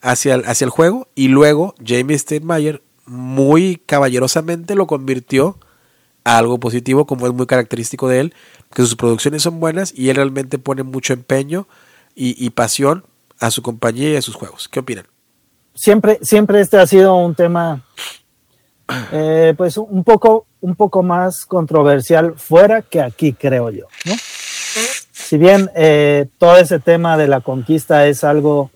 hacia 0.00 0.34
el, 0.34 0.44
hacia 0.44 0.64
el 0.64 0.70
juego. 0.70 1.06
Y 1.14 1.28
luego 1.28 1.76
Jamie 1.86 2.18
Steinmeier 2.18 2.82
muy 3.04 3.80
caballerosamente 3.86 4.74
lo 4.74 4.88
convirtió 4.88 5.56
a 6.24 6.38
algo 6.38 6.58
positivo, 6.58 7.06
como 7.06 7.28
es 7.28 7.32
muy 7.32 7.46
característico 7.46 8.08
de 8.08 8.18
él, 8.18 8.34
que 8.72 8.82
sus 8.82 8.96
producciones 8.96 9.42
son 9.42 9.60
buenas 9.60 9.92
y 9.94 10.10
él 10.10 10.16
realmente 10.16 10.58
pone 10.58 10.82
mucho 10.82 11.12
empeño 11.12 11.66
y, 12.14 12.48
pasión 12.50 13.04
a 13.40 13.50
su 13.50 13.60
compañía 13.62 14.10
y 14.10 14.16
a 14.16 14.22
sus 14.22 14.34
juegos. 14.34 14.68
¿Qué 14.68 14.80
opinan? 14.80 15.06
Siempre, 15.74 16.18
siempre 16.22 16.60
este 16.60 16.78
ha 16.78 16.86
sido 16.86 17.14
un 17.16 17.34
tema, 17.34 17.84
eh, 19.12 19.52
pues 19.56 19.76
un 19.76 20.02
poco, 20.02 20.46
un 20.62 20.74
poco 20.74 21.02
más 21.02 21.44
controversial 21.44 22.34
fuera 22.38 22.80
que 22.80 23.02
aquí, 23.02 23.34
creo 23.34 23.70
yo, 23.70 23.86
si 25.12 25.36
bien 25.36 25.70
eh, 25.74 26.28
todo 26.38 26.56
ese 26.56 26.78
tema 26.78 27.18
de 27.18 27.28
la 27.28 27.40
conquista 27.42 28.06
es 28.06 28.24
algo 28.24 28.70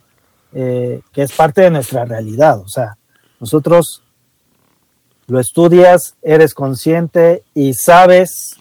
eh, 0.52 1.00
que 1.12 1.22
es 1.22 1.32
parte 1.32 1.62
de 1.62 1.70
nuestra 1.70 2.04
realidad, 2.04 2.58
o 2.60 2.68
sea, 2.68 2.98
nosotros 3.38 4.02
lo 5.26 5.40
estudias, 5.40 6.16
eres 6.20 6.52
consciente 6.52 7.44
y 7.54 7.72
sabes 7.72 8.59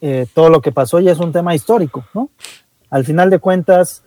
eh, 0.00 0.26
todo 0.32 0.48
lo 0.48 0.60
que 0.60 0.72
pasó 0.72 1.00
y 1.00 1.08
es 1.08 1.18
un 1.18 1.32
tema 1.32 1.54
histórico, 1.54 2.04
¿no? 2.14 2.30
Al 2.90 3.04
final 3.04 3.30
de 3.30 3.38
cuentas, 3.38 4.02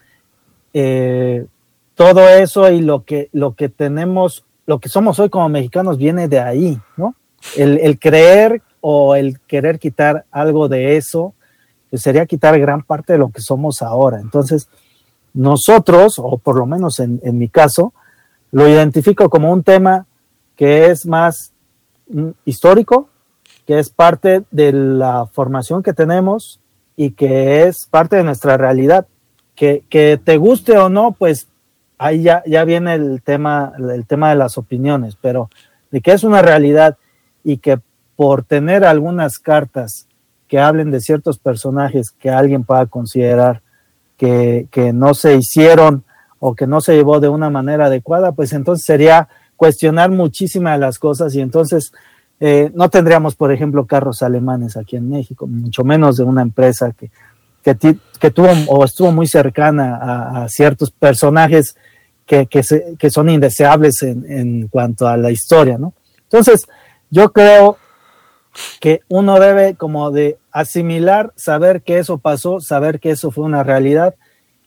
todo 1.96 2.28
eso 2.28 2.70
y 2.72 2.82
lo 2.82 3.04
que, 3.04 3.30
lo 3.32 3.54
que 3.54 3.70
tenemos, 3.70 4.46
lo 4.66 4.80
que 4.80 4.90
somos 4.90 5.20
hoy 5.20 5.30
como 5.30 5.48
mexicanos 5.50 5.98
viene 5.98 6.28
de 6.28 6.40
ahí, 6.40 6.80
¿no? 6.98 7.16
El, 7.56 8.00
creer 8.00 8.62
o 8.82 9.16
el 9.16 9.40
querer 9.42 9.80
quitar 9.80 10.26
algo 10.32 10.70
de 10.70 10.98
eso 10.98 11.34
pues, 11.90 12.02
sería 12.02 12.26
quitar 12.26 12.58
gran 12.60 12.82
parte 12.84 13.14
de 13.14 13.20
lo 13.20 13.30
que 13.30 13.42
somos 13.42 13.82
ahora. 13.82 14.20
Entonces, 14.20 14.70
nosotros, 15.34 16.16
o 16.18 16.38
por 16.38 16.58
lo 16.58 16.66
menos 16.66 17.00
en, 17.00 17.20
mi 17.38 17.50
caso, 17.50 17.94
lo 18.52 18.68
identifico 18.68 19.30
como 19.30 19.52
un 19.52 19.64
tema 19.64 20.06
que 20.56 20.88
es 20.88 21.06
más 21.06 21.52
mm, 22.10 22.30
histórico, 22.46 23.10
que 23.66 23.80
es 23.80 23.90
parte 23.90 24.44
de 24.52 24.74
la 24.74 25.28
formación 25.28 25.84
que 25.84 25.94
tenemos 25.94 26.60
y 26.96 27.12
que 27.12 27.64
es 27.64 27.86
parte 27.86 28.16
de 28.18 28.24
nuestra 28.24 28.58
realidad. 28.58 29.08
Que, 29.56 29.84
que 29.90 30.20
te 30.24 30.38
guste 30.38 30.78
o 30.78 30.90
no, 30.90 31.12
pues 31.12 31.48
ahí 31.98 32.24
ya, 32.24 32.44
ya 32.46 32.66
viene 32.66 32.96
el 32.96 33.22
tema, 33.22 33.74
el 33.78 34.06
tema 34.06 34.30
de 34.30 34.36
las 34.36 34.58
opiniones, 34.58 35.16
pero 35.22 35.50
de 35.92 36.02
que 36.02 36.12
es 36.12 36.24
una 36.24 36.42
realidad 36.42 36.98
y 37.44 37.58
que 37.58 37.80
por 38.16 38.44
tener 38.44 38.84
algunas 38.84 39.38
cartas 39.38 40.08
que 40.48 40.60
hablen 40.60 40.92
de 40.92 41.02
ciertos 41.02 41.40
personajes 41.40 42.12
que 42.12 42.30
alguien 42.30 42.64
pueda 42.64 42.86
considerar 42.88 43.62
que, 44.18 44.68
que 44.72 44.92
no 44.92 45.14
se 45.14 45.36
hicieron 45.36 46.04
o 46.40 46.56
que 46.56 46.68
no 46.68 46.82
se 46.82 46.96
llevó 46.96 47.20
de 47.20 47.30
una 47.30 47.50
manera 47.50 47.86
adecuada, 47.86 48.34
pues 48.34 48.54
entonces 48.54 48.86
sería 48.86 49.30
cuestionar 49.56 50.12
muchísimas 50.12 50.74
de 50.74 50.86
las 50.86 51.00
cosas 51.00 51.34
y 51.36 51.42
entonces 51.42 51.94
eh, 52.46 52.70
no 52.76 52.90
tendríamos, 52.90 53.36
por 53.36 53.54
ejemplo, 53.54 53.86
carros 53.86 54.22
alemanes 54.22 54.76
aquí 54.76 54.98
en 54.98 55.10
México, 55.10 55.48
mucho 55.48 55.86
menos 55.86 56.18
de 56.18 56.26
una 56.26 56.42
empresa 56.42 56.92
que, 56.92 57.10
que, 57.64 58.32
tuvo 58.32 58.50
o 58.68 58.84
estuvo 58.84 59.14
muy 59.14 59.28
cercana 59.28 60.42
a, 60.44 60.50
ciertos 60.50 60.92
personajes 60.92 61.78
que, 62.26 62.46
que 62.48 63.10
son 63.10 63.30
indeseables 63.30 64.04
en, 64.04 64.30
en, 64.30 64.68
cuanto 64.68 65.08
a 65.08 65.16
la 65.16 65.32
historia, 65.32 65.78
¿no? 65.78 65.94
Entonces, 66.24 66.68
yo 67.10 67.32
creo 67.32 67.78
que 68.82 69.00
uno 69.08 69.40
debe 69.40 69.76
como 69.76 70.12
de 70.12 70.38
asimilar, 70.52 71.32
saber 71.38 71.82
que 71.82 72.00
eso 72.00 72.18
pasó, 72.18 72.60
saber 72.60 73.00
que 73.00 73.12
eso 73.12 73.32
fue 73.32 73.46
una 73.46 73.64
realidad, 73.64 74.16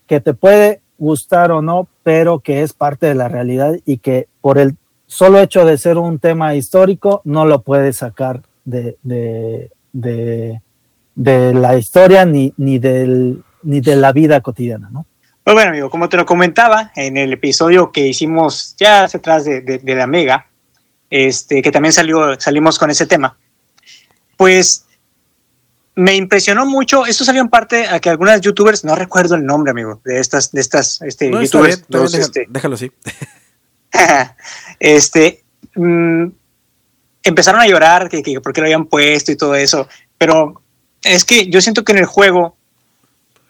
que 0.07 0.23
te 0.23 0.33
puede 0.33 0.81
gustar 0.97 1.53
o 1.53 1.61
no, 1.61 1.89
pero 2.03 2.41
que 2.41 2.63
es 2.63 2.73
parte 2.73 3.05
de 3.05 3.17
la 3.17 3.29
realidad 3.29 3.75
y 3.85 3.99
que 3.99 4.29
por 4.41 4.57
el 4.57 4.77
solo 5.07 5.41
hecho 5.41 5.65
de 5.65 5.79
ser 5.79 5.99
un 5.99 6.19
tema 6.19 6.55
histórico 6.55 7.23
no 7.25 7.47
lo 7.47 7.63
puedes 7.63 7.99
sacar 7.99 8.43
de, 8.65 8.97
de, 9.03 9.71
de, 9.93 10.61
de 11.15 11.55
la 11.55 11.77
historia 11.77 12.25
ni, 12.25 12.53
ni, 12.57 12.79
del, 12.79 13.43
ni 13.63 13.81
de 13.81 13.97
la 13.97 14.13
vida 14.13 14.41
cotidiana, 14.41 14.89
¿no? 14.91 15.07
Pues 15.45 15.55
bueno, 15.55 15.71
amigo, 15.71 15.91
como 15.91 16.09
te 16.09 16.17
lo 16.17 16.27
comentaba 16.27 16.91
en 16.97 17.17
el 17.17 17.33
episodio 17.33 17.93
que 17.93 18.09
hicimos 18.09 18.75
ya 18.77 19.05
hace 19.05 19.19
atrás 19.19 19.45
de, 19.45 19.61
de, 19.61 19.79
de, 19.79 19.95
la 19.95 20.09
Mega, 20.09 20.49
este, 21.09 21.63
que 21.63 21.71
también 21.71 21.93
salió, 21.93 22.39
salimos 22.41 22.81
con 22.81 22.91
ese 22.91 23.07
tema, 23.07 23.39
pues 24.37 24.87
me 25.95 26.17
impresionó 26.17 26.67
mucho. 26.67 27.07
Esto 27.07 27.25
salió 27.25 27.43
en 27.43 27.49
parte 27.49 27.87
a 27.87 28.01
que 28.01 28.11
algunas 28.11 28.41
youtubers, 28.41 28.85
no 28.85 28.97
recuerdo 28.97 29.37
el 29.37 29.47
nombre, 29.47 29.71
amigo, 29.71 30.01
de 30.05 30.19
estas, 30.19 30.51
de 30.51 30.61
estas 30.61 31.01
este, 31.03 31.31
no, 31.31 31.41
youtubers. 31.41 31.77
Bien, 31.77 31.87
dos, 31.89 32.13
déjalo, 32.13 32.27
este, 32.27 32.47
déjalo 32.49 32.75
así. 32.75 32.91
este, 34.81 35.45
mmm, 35.75 36.27
empezaron 37.23 37.61
a 37.61 37.67
llorar 37.67 38.09
que, 38.09 38.23
que 38.23 38.41
por 38.41 38.53
qué 38.53 38.61
lo 38.61 38.67
habían 38.67 38.87
puesto 38.87 39.33
y 39.33 39.37
todo 39.37 39.55
eso, 39.55 39.89
pero 40.19 40.63
es 41.03 41.25
que 41.25 41.49
yo 41.49 41.61
siento 41.61 41.85
que 41.85 41.93
en 41.93 41.99
el 41.99 42.07
juego 42.07 42.57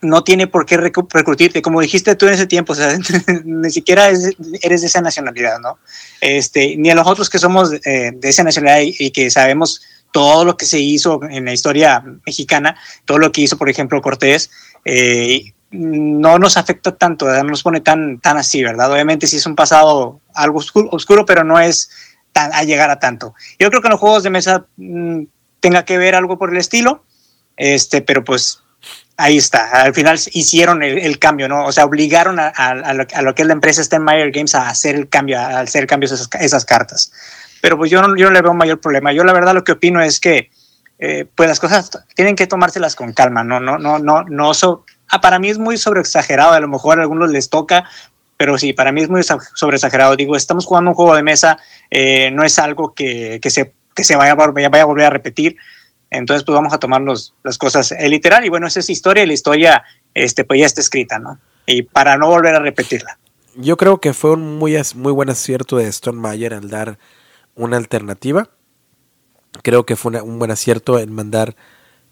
no 0.02 0.23
tiene 0.23 0.47
por 0.47 0.66
qué 0.66 0.77
reclutirte, 0.77 1.62
como 1.62 1.81
dijiste 1.81 2.14
tú 2.16 2.27
en 2.27 2.35
ese 2.35 2.47
tiempo, 2.47 2.73
o 2.73 2.77
sea, 2.77 2.97
ni 3.44 3.70
siquiera 3.70 4.10
es, 4.10 4.31
eres 4.62 4.82
de 4.82 4.86
esa 4.86 5.01
nacionalidad, 5.01 5.59
¿no? 5.59 5.78
Este, 6.20 6.77
ni 6.77 6.90
a 6.90 6.94
nosotros 6.94 7.31
que 7.31 7.39
somos 7.39 7.73
eh, 7.85 8.12
de 8.14 8.28
esa 8.28 8.44
nacionalidad 8.44 8.82
y, 8.82 9.06
y, 9.06 9.10
que 9.10 9.31
sabemos 9.31 9.82
todo 10.12 10.44
lo 10.44 10.56
que 10.56 10.66
se 10.66 10.78
hizo 10.78 11.20
en 11.28 11.44
la 11.47 11.52
historia 11.52 12.02
mexicana, 12.24 12.77
todo 13.05 13.18
lo 13.18 13.32
que 13.32 13.43
hizo, 13.43 13.59
por 13.59 13.68
ejemplo, 13.68 14.01
Cortés, 14.01 14.51
eh, 14.85 15.52
no 15.70 16.38
nos 16.38 16.56
afecta 16.56 16.97
tanto, 16.97 17.26
no 17.26 17.44
nos 17.44 17.62
pone 17.62 17.80
tan, 17.80 18.20
tan 18.20 18.36
así, 18.36 18.62
¿verdad? 18.62 18.90
Obviamente 18.93 19.26
sí 19.26 19.36
es 19.36 19.47
un 19.47 19.56
pasado 19.56 20.20
algo 20.34 20.59
oscuro, 20.59 20.88
oscuro 20.93 21.26
pero 21.26 21.44
no 21.44 21.59
es 21.59 21.90
tan, 22.32 22.52
a 22.52 22.62
llegar 22.62 22.90
a 22.90 22.98
tanto. 22.98 23.34
Yo 23.59 23.68
creo 23.70 23.80
que 23.82 23.88
en 23.88 23.93
los 23.93 24.01
juegos 24.01 24.22
de 24.22 24.30
mesa 24.30 24.66
mmm, 24.76 25.24
tenga 25.60 25.84
que 25.84 25.98
ver 25.98 26.14
algo 26.14 26.38
por 26.38 26.51
el 26.51 26.56
estilo, 26.59 27.05
este, 27.56 28.02
pero 28.02 28.24
pues 28.24 28.62
ahí 29.16 29.36
está. 29.36 29.82
Al 29.82 29.94
final 29.94 30.18
hicieron 30.32 30.82
el, 30.82 31.18
cambio, 31.18 31.48
¿no? 31.48 31.64
O 31.64 31.72
sea, 31.72 31.84
obligaron 31.84 32.38
a, 32.38 32.94
lo, 32.94 33.34
que 33.34 33.43
es 33.43 33.48
la 33.48 33.55
empresa 33.55 33.82
Stenmeyer 33.82 34.30
Games 34.30 34.55
a 34.55 34.68
hacer 34.68 34.94
el 34.94 35.09
cambio, 35.09 35.38
a 35.38 35.60
hacer 35.60 35.86
cambios 35.86 36.12
esas, 36.12 36.28
esas 36.40 36.64
cartas. 36.64 37.12
Pero 37.60 37.76
pues 37.76 37.90
yo 37.90 38.02
no, 38.02 38.16
yo 38.16 38.26
no 38.26 38.32
le 38.32 38.43
veo 38.43 38.55
mayor 38.55 38.80
problema. 38.80 39.12
Yo 39.12 39.24
la 39.24 39.32
verdad 39.32 39.55
lo 39.55 39.64
que 39.64 39.72
opino 39.72 40.01
es 40.01 40.20
que 40.20 40.51
eh, 40.98 41.26
pues 41.34 41.48
las 41.48 41.60
cosas 41.60 41.90
tienen 42.14 42.36
que 42.36 42.47
tomárselas 42.47 42.97
con 42.97 43.12
calma, 43.12 43.44
no, 43.44 43.60
no, 43.60 43.78
no, 43.78 43.98
no, 43.98 44.24
no. 44.24 44.55
So, 44.55 44.84
ah, 45.08 45.20
para 45.20 45.38
mí 45.38 45.48
es 45.48 45.58
muy 45.58 45.76
sobreexagerado, 45.76 46.52
a 46.52 46.60
lo 46.60 46.68
mejor 46.68 46.98
a 46.98 47.02
algunos 47.02 47.30
les 47.30 47.50
toca, 47.50 47.88
pero 48.36 48.58
sí, 48.58 48.72
para 48.72 48.92
mí 48.92 49.02
es 49.02 49.08
muy 49.08 49.22
sobreexagerado. 49.22 50.16
Digo, 50.16 50.36
estamos 50.36 50.66
jugando 50.66 50.90
un 50.90 50.94
juego 50.94 51.16
de 51.16 51.22
mesa, 51.22 51.58
eh, 51.90 52.30
no 52.32 52.44
es 52.44 52.58
algo 52.58 52.94
que, 52.94 53.38
que, 53.40 53.50
se, 53.50 53.72
que 53.94 54.04
se 54.04 54.16
vaya, 54.16 54.34
vaya, 54.34 54.68
a 54.68 54.84
volver 54.84 55.06
a 55.06 55.10
repetir. 55.10 55.56
Entonces, 56.10 56.44
pues 56.44 56.54
vamos 56.54 56.72
a 56.72 56.78
tomar 56.78 57.00
los, 57.00 57.34
las 57.42 57.58
cosas 57.58 57.92
eh, 57.92 58.08
literal. 58.08 58.44
Y 58.44 58.48
bueno, 58.48 58.66
esa 58.66 58.80
es 58.80 58.90
historia 58.90 59.24
y 59.24 59.26
la 59.26 59.32
historia 59.32 59.84
este, 60.14 60.44
pues 60.44 60.60
ya 60.60 60.66
está 60.66 60.80
escrita, 60.80 61.18
¿no? 61.18 61.38
Y 61.66 61.82
para 61.82 62.16
no 62.16 62.28
volver 62.28 62.54
a 62.54 62.60
repetirla. 62.60 63.18
Yo 63.56 63.76
creo 63.76 63.98
que 64.00 64.12
fue 64.12 64.32
un 64.32 64.58
muy, 64.58 64.76
muy 64.94 65.12
buen 65.12 65.30
acierto 65.30 65.76
de 65.76 65.88
Stone 65.88 66.20
Mayer 66.20 66.54
al 66.54 66.68
dar 66.68 66.98
una 67.54 67.78
alternativa. 67.78 68.50
Creo 69.62 69.86
que 69.86 69.96
fue 69.96 70.20
un 70.20 70.38
buen 70.38 70.50
acierto 70.50 70.98
en 70.98 71.12
mandar 71.12 71.56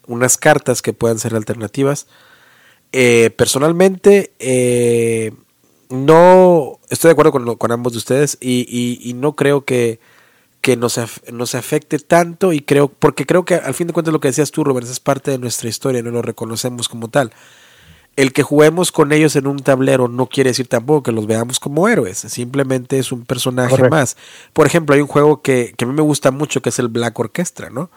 unas 0.07 0.37
cartas 0.37 0.81
que 0.81 0.93
puedan 0.93 1.19
ser 1.19 1.35
alternativas. 1.35 2.07
Eh, 2.97 3.29
personalmente, 3.31 4.31
eh, 4.39 5.33
no 5.89 6.79
estoy 6.89 7.09
de 7.09 7.11
acuerdo 7.11 7.33
con, 7.33 7.55
con 7.55 7.71
ambos 7.73 7.91
de 7.91 7.97
ustedes 7.97 8.37
y, 8.39 8.65
y, 8.69 9.09
y 9.09 9.13
no 9.13 9.35
creo 9.35 9.65
que 9.65 9.99
que 10.65 10.77
nos, 10.77 10.99
nos 11.31 11.53
afecte 11.53 11.99
tanto 11.99 12.51
y 12.51 12.59
creo, 12.59 12.87
porque 12.87 13.27
creo 13.27 13.45
que 13.45 13.53
al 13.53 13.75
fin 13.75 13.85
de 13.85 13.93
cuentas 13.93 14.11
lo 14.11 14.19
que 14.19 14.29
decías 14.29 14.49
tú, 14.49 14.63
Robert, 14.63 14.87
es 14.87 14.99
parte 14.99 15.29
de 15.29 15.37
nuestra 15.37 15.69
historia, 15.69 16.01
no 16.01 16.09
lo 16.09 16.23
reconocemos 16.23 16.89
como 16.89 17.07
tal. 17.07 17.33
El 18.15 18.33
que 18.33 18.41
juguemos 18.41 18.91
con 18.91 19.11
ellos 19.11 19.35
en 19.35 19.45
un 19.45 19.59
tablero 19.59 20.07
no 20.07 20.25
quiere 20.25 20.49
decir 20.49 20.67
tampoco 20.67 21.03
que 21.03 21.11
los 21.11 21.27
veamos 21.27 21.59
como 21.59 21.87
héroes, 21.87 22.17
simplemente 22.17 22.97
es 22.97 23.11
un 23.11 23.25
personaje 23.25 23.69
Correcto. 23.69 23.95
más. 23.95 24.17
Por 24.53 24.65
ejemplo, 24.65 24.95
hay 24.95 25.01
un 25.01 25.07
juego 25.07 25.43
que, 25.43 25.75
que, 25.77 25.85
a 25.85 25.87
mí 25.87 25.93
me 25.93 26.01
gusta 26.01 26.31
mucho 26.31 26.63
que 26.63 26.69
es 26.69 26.79
el 26.79 26.87
Black 26.87 27.19
Orchestra, 27.19 27.69
¿no? 27.69 27.91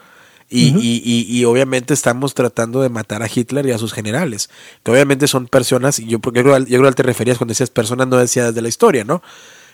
Y, 0.51 0.71
uh 0.71 0.79
-huh. 0.79 0.83
y, 0.83 1.03
y, 1.05 1.39
y, 1.39 1.45
obviamente 1.45 1.93
estamos 1.93 2.33
tratando 2.33 2.81
de 2.81 2.89
matar 2.89 3.23
a 3.23 3.29
Hitler 3.33 3.67
y 3.67 3.73
a 3.73 3.79
sus 3.79 3.93
generales, 3.93 4.49
que 4.83 4.91
obviamente 4.91 5.29
son 5.29 5.47
personas, 5.47 5.99
y 5.99 6.07
yo, 6.07 6.19
yo, 6.23 6.43
creo, 6.43 6.59
yo 6.59 6.79
creo 6.79 6.91
que 6.91 6.97
te 6.97 7.03
referías 7.03 7.37
cuando 7.37 7.53
decías 7.53 7.69
personas 7.69 8.09
no 8.09 8.17
decías 8.17 8.55
de 8.55 8.63
la 8.63 8.69
historia, 8.69 9.05
¿no? 9.05 9.23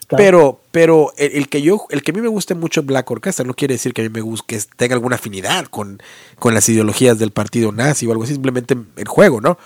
Claro. 0.09 0.25
Pero, 0.25 0.61
pero 0.73 1.13
el, 1.17 1.33
el, 1.33 1.49
que 1.49 1.63
yo, 1.63 1.87
el 1.91 2.03
que 2.03 2.11
a 2.11 2.15
mí 2.15 2.21
me 2.21 2.29
guste 2.29 2.55
mucho 2.55 2.83
Black 2.83 3.09
Orchestra 3.11 3.45
no 3.45 3.55
quiere 3.55 3.75
decir 3.75 3.95
que 3.95 4.03
a 4.03 4.05
mí 4.05 4.11
me 4.11 4.21
guste, 4.21 4.47
que 4.49 4.63
tenga 4.77 4.95
alguna 4.95 5.15
afinidad 5.15 5.67
con, 5.67 6.03
con 6.39 6.55
las 6.55 6.69
ideologías 6.69 7.19
del 7.19 7.31
partido 7.31 7.71
nazi 7.71 8.07
o 8.07 8.11
algo 8.11 8.25
así, 8.25 8.33
simplemente 8.33 8.77
el 8.97 9.09
juego, 9.09 9.41
¿no? 9.41 9.57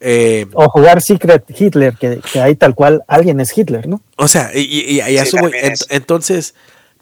Eh, 0.00 0.46
o 0.52 0.68
jugar 0.68 1.00
Secret 1.00 1.44
Hitler, 1.48 1.94
que, 1.98 2.20
que, 2.30 2.40
ahí 2.40 2.54
tal 2.54 2.74
cual 2.74 3.02
alguien 3.08 3.40
es 3.40 3.56
Hitler, 3.56 3.88
¿no? 3.88 4.02
O 4.16 4.28
sea, 4.28 4.50
y, 4.54 4.60
y, 4.60 4.96
y 5.00 5.16
eso 5.16 5.38
sí, 5.38 5.44
ent, 5.54 5.80
entonces, 5.88 6.54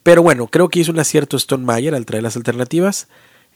pero 0.04 0.22
bueno, 0.22 0.46
creo 0.46 0.68
que 0.68 0.80
hizo 0.80 0.92
un 0.92 1.00
acierto 1.00 1.36
Stone 1.36 1.64
Mayer 1.64 1.94
al 1.94 2.06
traer 2.06 2.22
las 2.22 2.36
alternativas. 2.36 3.08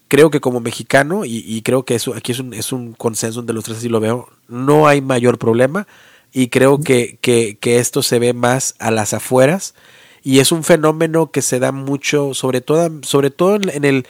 Creo 0.08 0.30
que 0.30 0.40
como 0.40 0.60
mexicano, 0.60 1.24
y, 1.24 1.44
y 1.46 1.62
creo 1.62 1.84
que 1.84 1.94
eso 1.94 2.14
aquí 2.14 2.32
es 2.32 2.40
un, 2.40 2.54
es 2.54 2.72
un 2.72 2.94
consenso 2.94 3.42
de 3.42 3.52
los 3.52 3.64
tres, 3.64 3.78
así 3.78 3.88
lo 3.88 4.00
veo, 4.00 4.28
no 4.48 4.88
hay 4.88 5.00
mayor 5.00 5.38
problema 5.38 5.86
y 6.32 6.48
creo 6.48 6.80
que, 6.80 7.18
que, 7.20 7.56
que, 7.58 7.78
esto 7.78 8.02
se 8.02 8.18
ve 8.18 8.32
más 8.32 8.74
a 8.78 8.90
las 8.90 9.14
afueras 9.14 9.74
y 10.22 10.40
es 10.40 10.52
un 10.52 10.64
fenómeno 10.64 11.30
que 11.30 11.42
se 11.42 11.58
da 11.58 11.72
mucho, 11.72 12.34
sobre 12.34 12.60
todo, 12.60 12.90
sobre 13.02 13.30
todo 13.30 13.56
en 13.56 13.84
el 13.84 14.06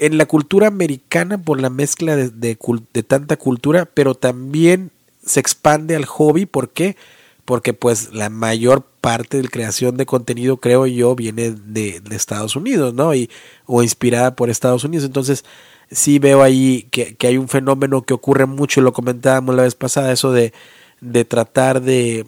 en 0.00 0.16
la 0.16 0.26
cultura 0.26 0.68
americana 0.68 1.38
por 1.38 1.60
la 1.60 1.70
mezcla 1.70 2.16
de, 2.16 2.30
de, 2.30 2.56
de, 2.92 3.02
tanta 3.02 3.36
cultura, 3.36 3.84
pero 3.84 4.14
también 4.14 4.90
se 5.24 5.40
expande 5.40 5.96
al 5.96 6.04
hobby, 6.04 6.46
¿por 6.46 6.70
qué? 6.70 6.96
Porque 7.44 7.72
pues 7.74 8.12
la 8.12 8.30
mayor 8.30 8.84
parte 9.08 9.40
de 9.40 9.48
creación 9.48 9.96
de 9.96 10.04
contenido, 10.04 10.58
creo 10.58 10.86
yo, 10.86 11.14
viene 11.14 11.52
de, 11.52 12.02
Estados 12.10 12.56
Unidos, 12.56 12.92
¿no? 12.92 13.14
Y, 13.14 13.30
o 13.64 13.82
inspirada 13.82 14.36
por 14.36 14.50
Estados 14.50 14.84
Unidos. 14.84 15.06
Entonces, 15.06 15.46
sí 15.90 16.18
veo 16.18 16.42
ahí 16.42 16.86
que, 16.90 17.14
que 17.16 17.26
hay 17.26 17.38
un 17.38 17.48
fenómeno 17.48 18.02
que 18.02 18.12
ocurre 18.12 18.44
mucho, 18.44 18.82
lo 18.82 18.92
comentábamos 18.92 19.54
la 19.54 19.62
vez 19.62 19.74
pasada, 19.74 20.12
eso 20.12 20.30
de, 20.30 20.52
de 21.00 21.24
tratar 21.24 21.80
de, 21.80 22.26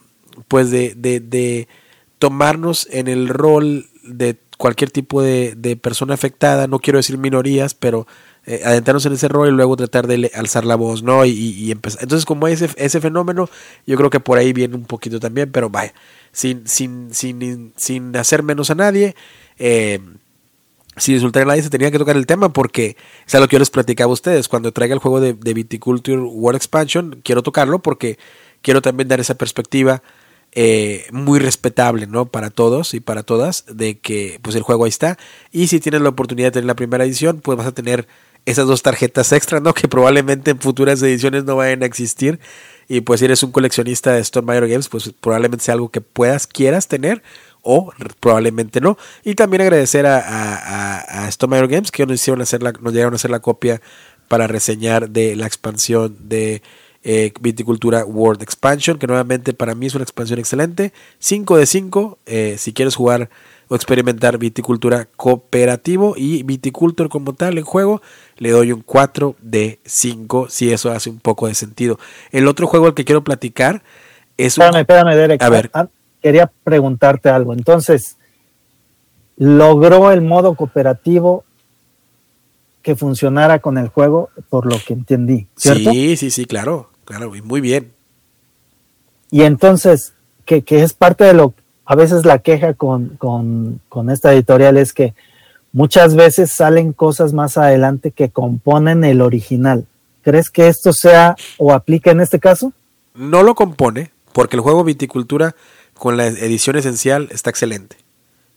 pues 0.49 0.71
de, 0.71 0.95
de, 0.97 1.21
de 1.21 1.69
tomarnos 2.19 2.89
en 2.91 3.09
el 3.09 3.29
rol 3.29 3.91
de 4.03 4.39
cualquier 4.57 4.91
tipo 4.91 5.21
de, 5.21 5.79
persona 5.83 6.15
afectada, 6.15 6.67
no 6.67 6.79
quiero 6.79 6.99
decir 6.99 7.19
minorías, 7.19 7.75
pero 7.75 8.07
eh, 8.47 8.63
adentrarnos 8.65 9.05
en 9.07 9.13
ese 9.13 9.29
rol 9.29 9.49
y 9.49 9.51
luego 9.53 9.77
tratar 9.77 10.07
de 10.07 10.31
alzar 10.35 10.65
la 10.65 10.75
voz, 10.75 11.03
¿no? 11.03 11.25
Y, 11.25 11.31
y, 11.31 11.71
empezar. 11.71 12.03
Entonces, 12.03 12.25
como 12.25 12.49
ese, 12.49 12.71
ese 12.77 13.01
fenómeno, 13.01 13.49
yo 13.87 13.97
creo 13.97 14.11
que 14.11 14.21
por 14.21 14.39
ahí 14.39 14.53
viene 14.53 14.77
un 14.77 14.87
poquito 14.87 15.21
también, 15.21 15.53
pero 15.53 15.69
vaya, 15.71 15.93
sin, 16.33 16.67
sin, 16.67 17.13
sin, 17.13 17.73
sin 17.77 18.17
hacer 18.17 18.43
menos 18.43 18.71
a 18.71 18.75
nadie, 18.75 19.15
eh, 19.59 20.01
sin 20.97 21.15
insultar 21.15 21.43
a 21.43 21.47
nadie, 21.47 21.63
se 21.63 21.71
tenía 21.71 21.91
que 21.91 21.99
tocar 21.99 22.17
el 22.17 22.27
tema 22.27 22.53
porque 22.53 22.97
es 23.27 23.35
algo 23.35 23.47
que 23.47 23.57
yo 23.57 23.61
les 23.61 23.71
platicaba 23.71 24.11
a 24.11 24.15
ustedes. 24.15 24.49
Cuando 24.49 24.73
traiga 24.73 24.95
el 24.95 25.01
juego 25.01 25.21
de, 25.21 25.35
de 25.35 25.55
Viticulture 25.55 26.21
World 26.21 26.57
Expansion, 26.57 27.21
quiero 27.23 27.43
tocarlo 27.43 27.81
porque 27.81 28.19
quiero 28.63 28.83
también 28.83 29.09
dar 29.09 29.21
esa 29.21 29.35
perspectiva 29.35 30.03
eh, 30.53 31.07
muy 31.13 31.39
respetable, 31.39 32.09
¿no? 32.09 32.27
Para 32.27 32.51
todos 32.51 32.95
y 32.95 33.01
para 33.01 33.23
todas, 33.23 33.65
de 33.73 34.01
que 34.01 34.41
pues 34.43 34.57
el 34.57 34.63
juego 34.63 34.85
ahí 34.85 34.89
está. 34.89 35.17
Y 35.53 35.69
si 35.69 35.79
tienes 35.79 36.01
la 36.01 36.09
oportunidad 36.09 36.49
de 36.49 36.53
tener 36.53 36.67
la 36.67 36.75
primera 36.75 37.05
edición, 37.05 37.41
pues 37.41 37.57
vas 37.57 37.69
a 37.69 37.73
tener 37.73 38.09
esas 38.47 38.67
dos 38.67 38.83
tarjetas 38.83 39.33
extra, 39.33 39.61
¿no? 39.61 39.75
Que 39.75 39.89
probablemente 39.89 40.53
en 40.53 40.61
futuras 40.61 41.03
ediciones 41.03 41.45
no 41.45 41.57
vayan 41.57 41.83
a 41.83 41.87
existir. 41.87 42.41
Y 42.89 43.03
pues 43.03 43.21
si 43.21 43.27
eres 43.27 43.43
un 43.43 43.53
coleccionista 43.53 44.13
de 44.13 44.21
Stone 44.21 44.61
Games, 44.67 44.89
pues 44.89 45.13
probablemente 45.21 45.65
sea 45.65 45.75
algo 45.75 45.91
que 45.91 46.01
puedas, 46.01 46.47
quieras 46.47 46.89
tener 46.89 47.23
o 47.63 47.93
probablemente 48.19 48.81
no. 48.81 48.99
Y 49.25 49.35
también 49.35 49.63
agradecer 49.63 50.07
a, 50.07 50.19
a, 50.19 51.29
a 51.29 51.67
Games 51.67 51.91
que 51.93 52.07
nos 52.07 52.17
hicieron 52.17 52.43
hacer 52.43 52.63
la, 52.63 52.73
nos 52.73 52.93
llegaron 52.93 53.15
a 53.15 53.17
hacer 53.17 53.31
la 53.31 53.41
copia 53.41 53.81
para 54.29 54.47
reseñar 54.47 55.11
de 55.11 55.37
la 55.37 55.47
expansión 55.47 56.17
de 56.21 56.63
eh, 57.03 57.33
Viticultura 57.41 58.05
World 58.05 58.43
Expansion, 58.43 58.99
que 58.99 59.07
nuevamente 59.07 59.55
para 59.55 59.75
mí 59.75 59.87
es 59.87 59.95
una 59.95 60.05
expansión 60.05 60.39
excelente. 60.39 60.93
5 61.19 61.57
de 61.57 61.67
5, 61.67 62.19
eh, 62.27 62.57
si 62.59 62.73
quieres 62.73 62.95
jugar 62.95 63.31
o 63.71 63.77
experimentar 63.77 64.37
viticultura 64.37 65.07
cooperativo 65.17 66.15
y 66.17 66.43
viticultor 66.43 67.09
como 67.09 67.35
tal 67.35 67.57
en 67.57 67.65
juego, 67.65 68.03
le 68.37 68.51
doy 68.51 68.73
un 68.73 68.83
4 68.83 69.37
de 69.41 69.79
5, 69.85 70.49
si 70.51 70.73
eso 70.73 70.91
hace 70.91 71.09
un 71.09 71.21
poco 71.21 71.47
de 71.47 71.55
sentido. 71.55 71.97
El 72.33 72.49
otro 72.49 72.67
juego 72.67 72.87
al 72.87 72.95
que 72.95 73.05
quiero 73.05 73.23
platicar 73.23 73.83
es 74.37 74.59
un... 74.59 74.65
Espérame, 74.65 74.81
espérame, 74.81 75.15
Derek. 75.15 75.43
A 75.43 75.49
ver. 75.49 75.71
Ah, 75.73 75.87
quería 76.21 76.51
preguntarte 76.65 77.29
algo. 77.29 77.53
Entonces, 77.53 78.17
¿logró 79.37 80.11
el 80.11 80.21
modo 80.21 80.57
cooperativo 80.57 81.45
que 82.83 82.97
funcionara 82.97 83.61
con 83.61 83.79
el 83.79 83.87
juego, 83.87 84.31
por 84.49 84.67
lo 84.67 84.79
que 84.85 84.95
entendí, 84.95 85.47
¿cierto? 85.55 85.93
Sí, 85.93 86.17
sí, 86.17 86.33
sí, 86.33 86.45
claro, 86.45 86.91
claro, 87.05 87.37
y 87.37 87.43
muy 87.43 87.61
bien. 87.61 87.93
Y 89.31 89.43
entonces, 89.43 90.15
que, 90.45 90.65
es 90.69 90.93
parte 90.93 91.25
de 91.25 91.35
lo, 91.35 91.55
a 91.91 91.97
veces 91.97 92.25
la 92.25 92.39
queja 92.39 92.75
con, 92.75 93.19
con, 93.19 94.11
esta 94.11 94.33
editorial 94.33 94.77
es 94.77 94.93
que 94.93 95.13
muchas 95.73 96.15
veces 96.15 96.53
salen 96.53 96.93
cosas 96.93 97.33
más 97.33 97.59
adelante 97.59 98.13
que 98.13 98.31
componen 98.31 99.03
el 99.03 99.21
original. 99.21 99.87
¿Crees 100.23 100.51
que 100.51 100.69
esto 100.69 100.93
sea 100.93 101.35
o 101.59 101.73
aplica 101.73 102.13
en 102.13 102.21
este 102.21 102.39
caso? 102.39 102.73
No 103.13 103.43
lo 103.43 103.57
compone, 103.57 104.13
porque 104.33 104.55
el 104.55 104.63
juego 104.63 104.85
Viticultura 104.85 105.57
con 105.99 106.17
la 106.17 106.29
edición 106.29 106.77
esencial 106.77 107.27
está 107.33 107.51
excelente. 107.51 107.97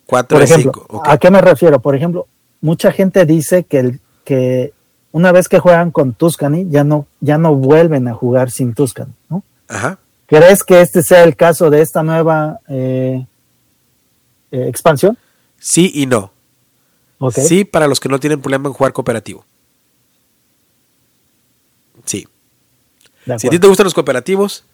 4 0.06 0.38
de 0.38 0.46
5. 0.46 1.02
¿A 1.04 1.18
qué 1.18 1.32
me 1.32 1.42
refiero? 1.42 1.82
Por 1.82 1.96
ejemplo, 1.96 2.28
mucha 2.62 2.92
gente 2.92 3.26
dice 3.26 3.64
que 3.64 3.80
el, 3.80 4.00
que 4.26 4.74
una 5.12 5.32
vez 5.32 5.50
que 5.50 5.58
juegan 5.58 5.90
con 5.90 6.14
Tuscany 6.14 6.70
ya 6.70 6.84
no, 6.84 7.08
ya 7.20 7.40
no 7.40 7.56
vuelven 7.56 8.08
a 8.08 8.14
jugar 8.14 8.52
sin 8.52 8.76
Tuscany, 8.76 9.10
¿no? 9.28 9.42
Ajá. 9.68 9.98
¿Crees 10.34 10.64
que 10.64 10.82
este 10.82 11.04
sea 11.04 11.24
el 11.24 11.36
caso 11.36 11.70
de 11.70 11.82
esta 11.82 12.02
nueva 12.02 12.60
eh, 12.68 13.24
eh, 14.52 14.66
expansión? 14.68 15.16
Sí 15.60 15.92
y 15.94 16.08
no. 16.08 16.32
Sí, 17.32 17.66
para 17.66 17.88
los 17.88 18.00
que 18.00 18.10
no 18.10 18.20
tienen 18.20 18.42
problema 18.42 18.68
en 18.68 18.74
jugar 18.74 18.94
cooperativo. 18.94 19.46
Sí. 22.06 22.28
Si 23.38 23.48
a 23.48 23.50
ti 23.52 23.60
te 23.60 23.68
gustan 23.68 23.84
los 23.84 23.94
cooperativos 23.94 24.66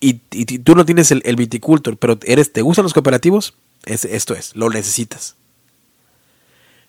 y, 0.00 0.14
tú 0.58 0.74
no 0.74 0.84
tienes 0.84 1.12
el, 1.12 1.36
viticultor, 1.36 1.96
pero 1.96 2.18
eres, 2.24 2.52
te 2.52 2.62
gustan 2.62 2.82
los 2.82 2.92
cooperativos, 2.92 3.54
es, 3.86 4.04
esto 4.04 4.34
es, 4.34 4.56
lo 4.56 4.70
necesitas. 4.70 5.36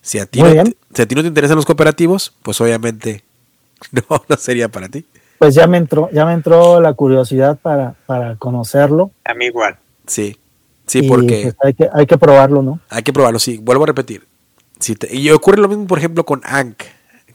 Si 0.01 0.17
a, 0.17 0.25
ti 0.25 0.41
no, 0.41 0.49
si 0.93 1.01
a 1.03 1.05
ti 1.05 1.13
no 1.13 1.21
te 1.21 1.27
interesan 1.27 1.55
los 1.55 1.65
cooperativos, 1.65 2.33
pues 2.41 2.59
obviamente 2.61 3.23
no, 3.91 4.25
no 4.27 4.37
sería 4.37 4.69
para 4.69 4.89
ti. 4.89 5.05
Pues 5.41 5.55
ya 5.55 5.65
me 5.65 5.77
entró, 5.77 6.07
ya 6.11 6.23
me 6.23 6.33
entró 6.33 6.79
la 6.79 6.93
curiosidad 6.93 7.57
para, 7.59 7.95
para 8.05 8.35
conocerlo. 8.35 9.09
A 9.25 9.33
mí 9.33 9.45
igual. 9.45 9.75
Sí, 10.05 10.37
sí, 10.85 11.01
porque... 11.01 11.41
Pues 11.41 11.55
hay, 11.63 11.73
que, 11.73 11.89
hay 11.91 12.05
que 12.05 12.15
probarlo, 12.19 12.61
¿no? 12.61 12.79
Hay 12.89 13.01
que 13.01 13.11
probarlo, 13.11 13.39
sí. 13.39 13.57
Vuelvo 13.57 13.85
a 13.85 13.87
repetir. 13.87 14.27
Si 14.79 14.95
y 15.09 15.31
ocurre 15.31 15.59
lo 15.59 15.67
mismo, 15.67 15.87
por 15.87 15.97
ejemplo, 15.97 16.27
con 16.27 16.41
Ank, 16.43 16.83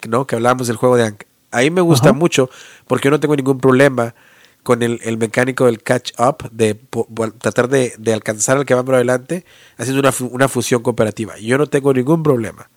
¿no? 0.09 0.25
Que 0.25 0.37
hablábamos 0.37 0.69
del 0.69 0.77
juego 0.77 0.97
de 0.97 1.03
Ank. 1.03 1.25
Ahí 1.51 1.73
me 1.73 1.81
gusta 1.81 2.13
mucho 2.13 2.49
porque 2.87 3.07
yo 3.07 3.11
no 3.11 3.19
tengo 3.19 3.35
ningún 3.35 3.59
problema 3.59 4.15
con 4.63 4.85
el, 4.85 5.01
el 5.03 5.19
mecánico 5.19 5.67
del 5.67 5.83
catch 5.83 6.13
up, 6.21 6.49
de 6.53 6.79
tratar 7.39 7.69
de, 7.69 7.93
de, 7.99 8.13
alcanzar 8.15 8.57
al 8.57 8.67
que 8.67 8.75
va 8.77 8.85
por 8.85 8.95
adelante, 8.95 9.45
haciendo 9.79 9.99
una, 9.99 10.15
una 10.31 10.47
fusión 10.47 10.81
cooperativa. 10.85 11.37
Yo 11.39 11.59
no 11.59 11.67
tengo 11.67 11.93
ningún 11.93 12.23
problema. 12.23 12.71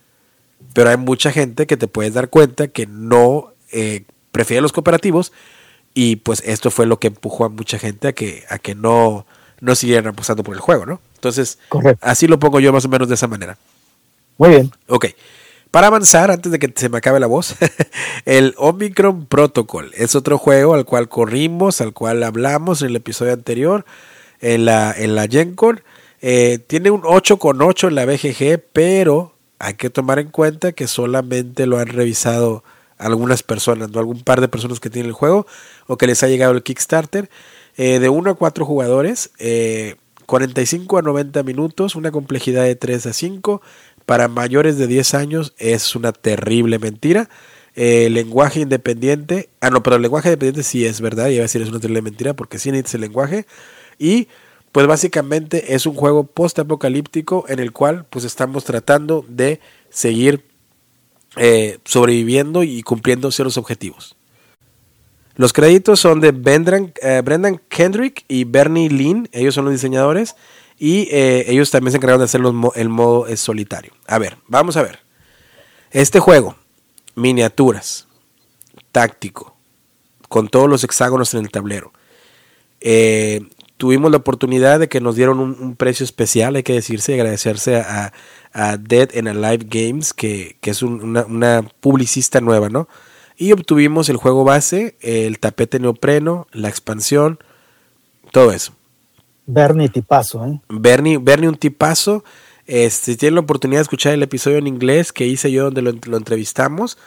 Pero 0.74 0.90
hay 0.90 0.96
mucha 0.96 1.30
gente 1.30 1.68
que 1.68 1.76
te 1.76 1.86
puedes 1.86 2.14
dar 2.14 2.30
cuenta 2.30 2.66
que 2.66 2.88
no 2.88 3.52
eh, 3.70 4.06
prefiere 4.32 4.60
los 4.60 4.72
cooperativos 4.72 5.32
y 5.94 6.16
pues 6.16 6.42
esto 6.46 6.70
fue 6.70 6.86
lo 6.86 6.98
que 6.98 7.08
empujó 7.08 7.44
a 7.44 7.48
mucha 7.48 7.78
gente 7.78 8.08
a 8.08 8.12
que, 8.12 8.44
a 8.48 8.58
que 8.58 8.74
no, 8.74 9.26
no 9.60 9.74
siguieran 9.74 10.08
apostando 10.08 10.42
por 10.42 10.54
el 10.54 10.60
juego, 10.60 10.86
¿no? 10.86 11.00
Entonces, 11.14 11.58
así 12.00 12.26
lo 12.26 12.38
pongo 12.38 12.60
yo 12.60 12.72
más 12.72 12.84
o 12.84 12.88
menos 12.88 13.08
de 13.08 13.14
esa 13.14 13.28
manera. 13.28 13.58
Muy 14.38 14.50
bien. 14.50 14.70
Ok. 14.88 15.06
Para 15.70 15.86
avanzar, 15.86 16.30
antes 16.30 16.50
de 16.50 16.58
que 16.58 16.72
se 16.74 16.88
me 16.88 16.98
acabe 16.98 17.20
la 17.20 17.26
voz, 17.26 17.54
el 18.24 18.54
Omicron 18.56 19.26
Protocol 19.26 19.92
es 19.94 20.14
otro 20.14 20.38
juego 20.38 20.74
al 20.74 20.84
cual 20.84 21.08
corrimos, 21.08 21.80
al 21.80 21.92
cual 21.92 22.22
hablamos 22.22 22.82
en 22.82 22.88
el 22.88 22.96
episodio 22.96 23.32
anterior, 23.32 23.84
en 24.40 24.64
la, 24.64 24.92
en 24.96 25.14
la 25.14 25.28
GenCon. 25.28 25.82
Eh, 26.22 26.58
tiene 26.58 26.90
un 26.90 27.02
8,8 27.02 27.88
en 27.88 27.94
la 27.94 28.04
BGG, 28.04 28.62
pero 28.72 29.34
hay 29.58 29.74
que 29.74 29.90
tomar 29.90 30.18
en 30.18 30.30
cuenta 30.30 30.72
que 30.72 30.88
solamente 30.88 31.66
lo 31.66 31.78
han 31.78 31.88
revisado 31.88 32.64
algunas 33.00 33.42
personas, 33.42 33.90
¿no? 33.90 33.98
algún 33.98 34.20
par 34.20 34.40
de 34.40 34.48
personas 34.48 34.78
que 34.78 34.90
tienen 34.90 35.08
el 35.08 35.14
juego 35.14 35.46
o 35.86 35.96
que 35.96 36.06
les 36.06 36.22
ha 36.22 36.28
llegado 36.28 36.52
el 36.52 36.62
Kickstarter. 36.62 37.30
Eh, 37.76 37.98
de 37.98 38.08
1 38.08 38.30
a 38.30 38.34
4 38.34 38.64
jugadores, 38.66 39.30
45 40.26 40.96
eh, 40.96 40.98
a 40.98 41.02
90 41.02 41.42
minutos, 41.42 41.96
una 41.96 42.10
complejidad 42.10 42.64
de 42.64 42.76
3 42.76 43.06
a 43.06 43.12
5 43.12 43.62
para 44.04 44.28
mayores 44.28 44.76
de 44.76 44.86
10 44.86 45.14
años 45.14 45.54
es 45.58 45.96
una 45.96 46.12
terrible 46.12 46.78
mentira. 46.78 47.30
Eh, 47.76 48.10
lenguaje 48.10 48.60
independiente, 48.60 49.48
ah 49.60 49.70
no, 49.70 49.82
pero 49.82 49.96
el 49.96 50.02
lenguaje 50.02 50.28
independiente 50.28 50.64
sí 50.64 50.84
es 50.84 51.00
verdad, 51.00 51.28
iba 51.28 51.40
a 51.40 51.42
decir 51.42 51.62
es 51.62 51.68
una 51.68 51.78
terrible 51.78 52.02
mentira 52.02 52.34
porque 52.34 52.58
sí 52.58 52.70
necesita 52.70 52.96
el 52.98 53.02
lenguaje. 53.02 53.46
Y 53.98 54.28
pues 54.72 54.86
básicamente 54.86 55.74
es 55.74 55.86
un 55.86 55.94
juego 55.94 56.24
post-apocalíptico 56.24 57.44
en 57.48 57.60
el 57.60 57.72
cual 57.72 58.04
pues 58.10 58.24
estamos 58.24 58.64
tratando 58.64 59.24
de 59.28 59.60
seguir 59.88 60.49
eh, 61.36 61.78
sobreviviendo 61.84 62.62
y 62.62 62.82
cumpliendo 62.82 63.30
ciertos 63.30 63.56
objetivos. 63.56 64.16
Los 65.36 65.52
créditos 65.52 66.00
son 66.00 66.20
de 66.20 66.32
Brendan, 66.32 66.92
eh, 67.02 67.22
Brendan 67.24 67.60
Kendrick 67.68 68.24
y 68.28 68.44
Bernie 68.44 68.90
Lin, 68.90 69.28
ellos 69.32 69.54
son 69.54 69.64
los 69.64 69.72
diseñadores. 69.72 70.36
Y 70.78 71.08
eh, 71.10 71.44
ellos 71.48 71.70
también 71.70 71.92
se 71.92 71.98
encargaron 71.98 72.20
de 72.20 72.24
hacer 72.24 72.40
el 72.74 72.88
modo 72.88 73.36
solitario. 73.36 73.92
A 74.06 74.18
ver, 74.18 74.38
vamos 74.48 74.78
a 74.78 74.82
ver. 74.82 75.00
Este 75.90 76.20
juego, 76.20 76.56
miniaturas, 77.14 78.08
táctico, 78.90 79.54
con 80.28 80.48
todos 80.48 80.70
los 80.70 80.82
hexágonos 80.82 81.34
en 81.34 81.40
el 81.40 81.50
tablero. 81.50 81.92
Tuvimos 83.80 84.10
la 84.10 84.18
oportunidad 84.18 84.78
de 84.78 84.90
que 84.90 85.00
nos 85.00 85.16
dieron 85.16 85.40
un, 85.40 85.74
precio 85.74 86.04
especial, 86.04 86.54
hay 86.54 86.62
que 86.62 86.74
decirse, 86.74 87.14
agradecerse 87.14 87.76
a, 87.76 88.12
Dead 88.78 89.08
and 89.16 89.26
Alive 89.26 89.64
Games, 89.70 90.12
que, 90.12 90.58
es 90.60 90.82
una, 90.82 91.24
una, 91.24 91.62
publicista 91.80 92.42
nueva, 92.42 92.68
¿no? 92.68 92.88
Y 93.38 93.52
obtuvimos 93.52 94.10
el 94.10 94.18
juego 94.18 94.44
base, 94.44 94.96
el 95.00 95.38
tapete 95.38 95.78
neopreno, 95.78 96.46
la 96.52 96.68
expansión, 96.68 97.38
todo 98.32 98.52
eso. 98.52 98.74
Bernie 99.46 99.88
tipazo, 99.88 100.44
¿eh? 100.44 100.60
Bernie, 100.68 101.16
Bernie 101.16 101.48
un 101.48 101.56
tipazo. 101.56 102.22
Este, 102.66 103.12
si 103.12 103.16
tienen 103.16 103.36
la 103.36 103.40
oportunidad 103.40 103.78
de 103.78 103.84
escuchar 103.84 104.12
el 104.12 104.22
episodio 104.22 104.58
en 104.58 104.66
inglés 104.66 105.10
que 105.10 105.26
hice 105.26 105.50
yo 105.50 105.70
donde 105.70 105.80
lo, 105.80 106.16
entrevistamos, 106.18 106.98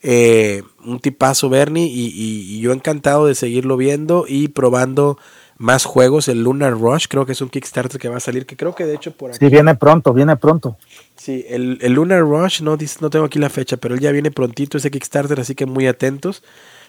eh, 0.00 0.62
un 0.84 1.00
tipazo 1.00 1.48
Bernie 1.48 1.90
y, 1.92 2.60
yo 2.60 2.70
encantado 2.70 3.26
de 3.26 3.34
seguirlo 3.34 3.76
viendo 3.76 4.26
y 4.28 4.46
probando 4.46 5.18
más 5.60 5.84
juegos. 5.84 6.26
El 6.26 6.42
Lunar 6.42 6.72
Rush 6.72 7.06
creo 7.08 7.24
que 7.24 7.32
es 7.32 7.40
un 7.40 7.48
Kickstarter 7.48 8.00
que 8.00 8.08
va 8.08 8.16
a 8.16 8.20
salir, 8.20 8.46
que 8.46 8.56
creo 8.56 8.74
que 8.74 8.84
de 8.84 8.96
hecho 8.96 9.12
por 9.12 9.30
aquí. 9.30 9.38
Sí, 9.38 9.48
viene 9.48 9.76
pronto, 9.76 10.12
viene 10.12 10.36
pronto. 10.36 10.76
Sí, 11.16 11.44
el, 11.48 11.78
el 11.80 11.92
Lunar 11.92 12.20
Rush, 12.20 12.62
no, 12.62 12.76
no 13.00 13.10
tengo 13.10 13.24
aquí 13.24 13.38
la 13.38 13.50
fecha, 13.50 13.76
pero 13.76 13.94
él 13.94 14.00
ya 14.00 14.10
viene 14.10 14.30
prontito 14.30 14.78
ese 14.78 14.90
Kickstarter, 14.90 15.38
así 15.38 15.54
que 15.54 15.66
muy 15.66 15.86
atentos. 15.86 16.42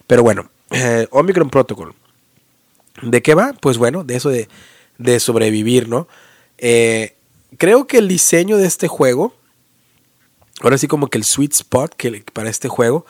Pero 0.08 0.24
bueno, 0.24 0.50
eh, 0.72 1.08
Omicron 1.12 1.50
Protocol. 1.50 1.94
¿De 3.02 3.22
qué 3.22 3.36
va? 3.36 3.54
Pues 3.60 3.78
bueno, 3.78 4.04
de 4.04 4.16
eso 4.16 4.30
de 4.30 4.48
de 5.02 5.20
sobrevivir, 5.20 5.90
¿no? 5.90 6.08
Eh, 6.58 7.16
creo 7.58 7.88
que 7.88 7.98
el 7.98 8.08
diseño 8.08 8.58
de 8.58 8.68
este 8.68 8.88
juego, 8.88 9.34
ahora 10.62 10.78
sí 10.78 10.88
como 10.88 11.08
que 11.08 11.18
el 11.18 11.24
sweet 11.24 11.54
spot 11.54 11.96
que, 11.96 12.24
para 12.34 12.50
este 12.50 12.68
juego 12.68 13.06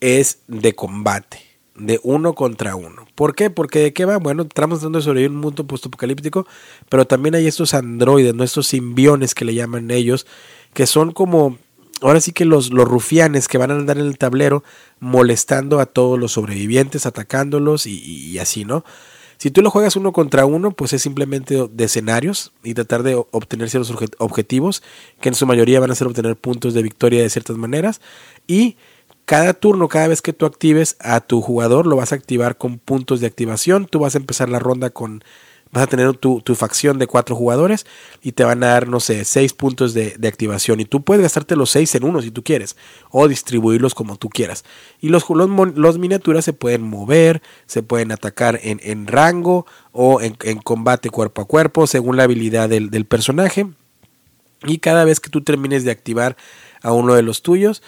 es 0.00 0.40
de 0.48 0.74
combate, 0.74 1.40
de 1.78 2.00
uno 2.02 2.34
contra 2.34 2.76
uno. 2.76 3.06
¿Por 3.14 3.34
qué? 3.34 3.50
Porque 3.50 3.78
de 3.80 3.92
qué 3.92 4.04
va? 4.04 4.18
Bueno, 4.18 4.42
estamos 4.42 4.80
tratando 4.80 4.98
de 4.98 5.04
sobrevivir 5.04 5.30
un 5.30 5.40
mundo 5.40 5.66
postapocalíptico, 5.66 6.46
pero 6.88 7.06
también 7.06 7.34
hay 7.34 7.46
estos 7.46 7.74
androides, 7.74 8.34
nuestros 8.34 8.66
simbiones 8.66 9.34
que 9.34 9.44
le 9.44 9.54
llaman 9.54 9.90
ellos, 9.90 10.26
que 10.74 10.86
son 10.86 11.12
como, 11.12 11.58
ahora 12.00 12.20
sí 12.20 12.32
que 12.32 12.44
los, 12.44 12.72
los 12.72 12.86
rufianes 12.86 13.48
que 13.48 13.58
van 13.58 13.70
a 13.70 13.74
andar 13.74 13.98
en 13.98 14.06
el 14.06 14.18
tablero 14.18 14.64
molestando 15.00 15.80
a 15.80 15.86
todos 15.86 16.18
los 16.18 16.32
sobrevivientes, 16.32 17.06
atacándolos 17.06 17.86
y 17.86 18.38
así, 18.38 18.64
¿no? 18.64 18.84
Si 19.38 19.52
tú 19.52 19.62
lo 19.62 19.70
juegas 19.70 19.94
uno 19.94 20.12
contra 20.12 20.46
uno, 20.46 20.72
pues 20.72 20.92
es 20.92 21.00
simplemente 21.00 21.68
de 21.70 21.84
escenarios 21.84 22.52
y 22.64 22.74
tratar 22.74 23.04
de 23.04 23.14
obtener 23.14 23.70
ciertos 23.70 23.96
objetivos, 24.18 24.82
que 25.20 25.28
en 25.28 25.36
su 25.36 25.46
mayoría 25.46 25.78
van 25.78 25.92
a 25.92 25.94
ser 25.94 26.08
obtener 26.08 26.34
puntos 26.34 26.74
de 26.74 26.82
victoria 26.82 27.22
de 27.22 27.30
ciertas 27.30 27.56
maneras. 27.56 28.00
Y 28.48 28.76
cada 29.28 29.52
turno, 29.52 29.88
cada 29.88 30.08
vez 30.08 30.22
que 30.22 30.32
tú 30.32 30.46
actives 30.46 30.96
a 31.00 31.20
tu 31.20 31.42
jugador, 31.42 31.86
lo 31.86 31.96
vas 31.96 32.12
a 32.12 32.14
activar 32.14 32.56
con 32.56 32.78
puntos 32.78 33.20
de 33.20 33.26
activación. 33.26 33.84
Tú 33.84 33.98
vas 33.98 34.14
a 34.14 34.18
empezar 34.18 34.48
la 34.48 34.58
ronda 34.58 34.88
con 34.88 35.22
vas 35.70 35.82
a 35.82 35.86
tener 35.86 36.16
tu, 36.16 36.40
facción 36.54 36.98
de 36.98 37.06
cuatro 37.06 37.36
jugadores 37.36 37.84
y 38.22 38.32
te 38.32 38.42
van 38.42 38.64
a 38.64 38.68
dar, 38.68 38.88
no 38.88 39.00
sé, 39.00 39.26
seis 39.26 39.52
puntos 39.52 39.92
de, 39.92 40.16
activación. 40.26 40.80
Y 40.80 40.86
tú 40.86 41.02
puedes 41.02 41.22
gastarte 41.22 41.56
los 41.56 41.68
seis 41.68 41.94
en 41.94 42.04
uno 42.04 42.22
si 42.22 42.30
tú 42.30 42.42
quieres, 42.42 42.74
o 43.10 43.28
distribuirlos 43.28 43.94
como 43.94 44.16
tú 44.16 44.30
quieras. 44.30 44.64
Y 44.98 45.10
los, 45.10 45.26
los, 45.28 45.98
miniaturas 45.98 46.46
se 46.46 46.54
pueden 46.54 46.80
mover, 46.80 47.42
se 47.66 47.82
pueden 47.82 48.12
atacar 48.12 48.58
en, 48.62 48.80
en 48.82 49.06
rango 49.06 49.66
o 49.92 50.22
en, 50.22 50.36
combate 50.60 51.10
cuerpo 51.10 51.42
a 51.42 51.44
cuerpo, 51.44 51.86
según 51.86 52.16
la 52.16 52.22
habilidad 52.22 52.70
del, 52.70 52.88
del 52.88 53.04
personaje. 53.04 53.66
Y 54.64 54.78
cada 54.78 55.04
vez 55.04 55.20
que 55.20 55.28
tú 55.28 55.42
termines 55.42 55.84
de 55.84 55.90
activar 55.90 56.38
a 56.82 56.92
uno 56.92 57.14
de 57.14 57.22
los 57.22 57.42
tuyos, 57.42 57.82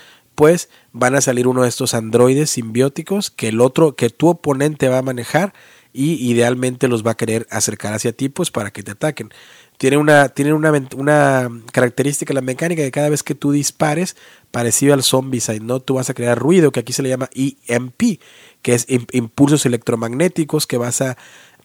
van 0.93 1.15
a 1.15 1.21
salir 1.21 1.47
uno 1.47 1.63
de 1.63 1.69
estos 1.69 1.95
androides 1.95 2.51
simbióticos 2.51 3.31
que 3.31 3.49
el 3.49 3.61
otro, 3.61 3.95
que 3.95 4.11
tu 4.11 4.29
oponente 4.29 4.89
va 4.89 4.99
a 4.99 5.03
manejar 5.03 5.53
y 5.93 6.15
idealmente 6.31 6.89
los 6.89 7.05
va 7.05 7.13
a 7.13 7.17
querer 7.17 7.47
acercar 7.51 7.95
hacia 7.95 8.13
ti 8.13 8.29
pues 8.29 8.51
para 8.51 8.71
que 8.71 8.83
te 8.83 8.93
ataquen. 8.93 9.31
Tiene 9.77 9.97
una, 9.97 10.29
tiene 10.29 10.53
una, 10.53 10.73
una 10.97 11.49
característica 11.73 12.35
la 12.35 12.43
mecánica 12.43 12.83
que 12.83 12.91
cada 12.91 13.09
vez 13.09 13.23
que 13.23 13.35
tú 13.35 13.51
dispares, 13.51 14.17
parecido 14.51 14.95
al 14.95 15.03
Zombicide, 15.03 15.61
¿no? 15.61 15.81
Tú 15.81 15.95
vas 15.95 16.11
a 16.11 16.15
crear 16.15 16.39
ruido, 16.39 16.71
que 16.71 16.81
aquí 16.81 16.93
se 16.93 17.03
le 17.03 17.09
llama 17.09 17.31
EMP, 17.35 18.21
que 18.63 18.75
es 18.75 18.87
impulsos 18.89 19.65
electromagnéticos 19.65 20.67
que 20.67 20.77
vas 20.77 21.01
a, 21.01 21.17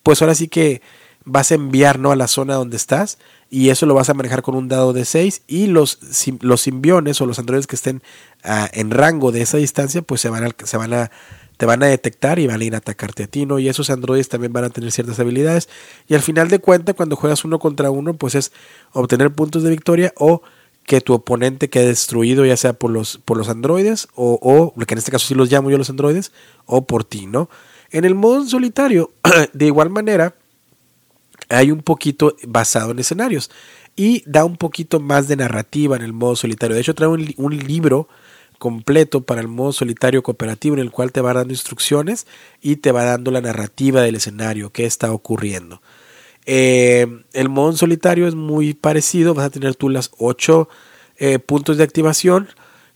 pues 0.01 0.21
ahora 0.21 0.33
sí 0.33 0.47
que 0.47 0.81
vas 1.25 1.51
a 1.51 1.55
enviar 1.55 1.99
¿no? 1.99 2.11
a 2.11 2.15
la 2.15 2.27
zona 2.27 2.55
donde 2.55 2.77
estás 2.77 3.17
y 3.49 3.69
eso 3.69 3.85
lo 3.85 3.93
vas 3.93 4.09
a 4.09 4.13
manejar 4.13 4.41
con 4.41 4.55
un 4.55 4.67
dado 4.67 4.93
de 4.93 5.05
6 5.05 5.43
y 5.47 5.67
los, 5.67 5.99
los 6.41 6.61
simbiones 6.61 7.19
o 7.21 7.25
los 7.25 7.39
androides 7.39 7.67
que 7.67 7.75
estén 7.75 8.01
ah, 8.43 8.69
en 8.73 8.91
rango 8.91 9.31
de 9.31 9.41
esa 9.41 9.57
distancia 9.57 10.01
pues 10.01 10.21
se 10.21 10.29
van 10.29 10.53
se 10.63 10.77
van 10.77 10.93
a 10.93 11.11
te 11.57 11.65
van 11.65 11.83
a 11.83 11.87
detectar 11.87 12.39
y 12.39 12.47
van 12.47 12.61
a 12.61 12.63
ir 12.63 12.75
a 12.75 12.79
atacarte 12.79 13.23
a 13.23 13.27
ti, 13.27 13.45
¿no? 13.45 13.59
Y 13.59 13.69
esos 13.69 13.89
androides 13.89 14.27
también 14.27 14.51
van 14.51 14.65
a 14.65 14.69
tener 14.69 14.91
ciertas 14.91 15.19
habilidades. 15.19 15.69
Y 16.07 16.13
al 16.13 16.21
final 16.21 16.49
de 16.49 16.59
cuentas, 16.59 16.95
cuando 16.95 17.15
juegas 17.15 17.45
uno 17.45 17.59
contra 17.59 17.91
uno, 17.91 18.13
pues 18.13 18.35
es 18.35 18.51
obtener 18.91 19.31
puntos 19.31 19.63
de 19.63 19.69
victoria 19.69 20.13
o 20.17 20.41
que 20.85 21.01
tu 21.01 21.13
oponente 21.13 21.69
quede 21.69 21.87
destruido, 21.87 22.45
ya 22.45 22.57
sea 22.57 22.73
por 22.73 22.91
los, 22.91 23.17
por 23.17 23.37
los 23.37 23.49
androides, 23.49 24.07
o, 24.15 24.37
o, 24.41 24.85
que 24.85 24.93
en 24.93 24.97
este 24.99 25.11
caso 25.11 25.27
sí 25.27 25.33
los 25.33 25.51
llamo 25.51 25.71
yo 25.71 25.77
los 25.77 25.89
androides, 25.89 26.31
o 26.65 26.85
por 26.85 27.03
ti, 27.03 27.25
¿no? 27.25 27.49
En 27.89 28.05
el 28.05 28.13
modo 28.13 28.45
solitario, 28.45 29.11
de 29.53 29.65
igual 29.65 29.89
manera, 29.89 30.35
hay 31.49 31.71
un 31.71 31.81
poquito 31.81 32.35
basado 32.47 32.91
en 32.91 32.99
escenarios 32.99 33.51
y 33.95 34.23
da 34.25 34.45
un 34.45 34.57
poquito 34.57 34.99
más 34.99 35.27
de 35.27 35.37
narrativa 35.37 35.95
en 35.95 36.01
el 36.01 36.13
modo 36.13 36.35
solitario. 36.35 36.75
De 36.75 36.81
hecho, 36.81 36.95
trae 36.95 37.09
un, 37.09 37.57
libro 37.57 38.07
completo 38.57 39.21
para 39.21 39.41
el 39.41 39.47
modo 39.47 39.71
solitario 39.71 40.23
cooperativo 40.23 40.75
en 40.75 40.81
el 40.81 40.91
cual 40.91 41.11
te 41.11 41.21
va 41.21 41.33
dando 41.33 41.53
instrucciones 41.53 42.25
y 42.61 42.77
te 42.77 42.91
va 42.91 43.03
dando 43.03 43.31
la 43.31 43.41
narrativa 43.41 44.01
del 44.01 44.15
escenario, 44.15 44.71
qué 44.71 44.85
está 44.85 45.11
ocurriendo. 45.11 45.81
Eh, 46.45 47.07
el 47.33 47.49
modo 47.49 47.73
solitario 47.73 48.27
es 48.27 48.35
muy 48.35 48.73
parecido, 48.73 49.33
vas 49.33 49.45
a 49.45 49.49
tener 49.49 49.75
tú 49.75 49.89
las 49.89 50.11
8 50.17 50.69
eh, 51.17 51.39
puntos 51.39 51.77
de 51.77 51.83
activación 51.83 52.49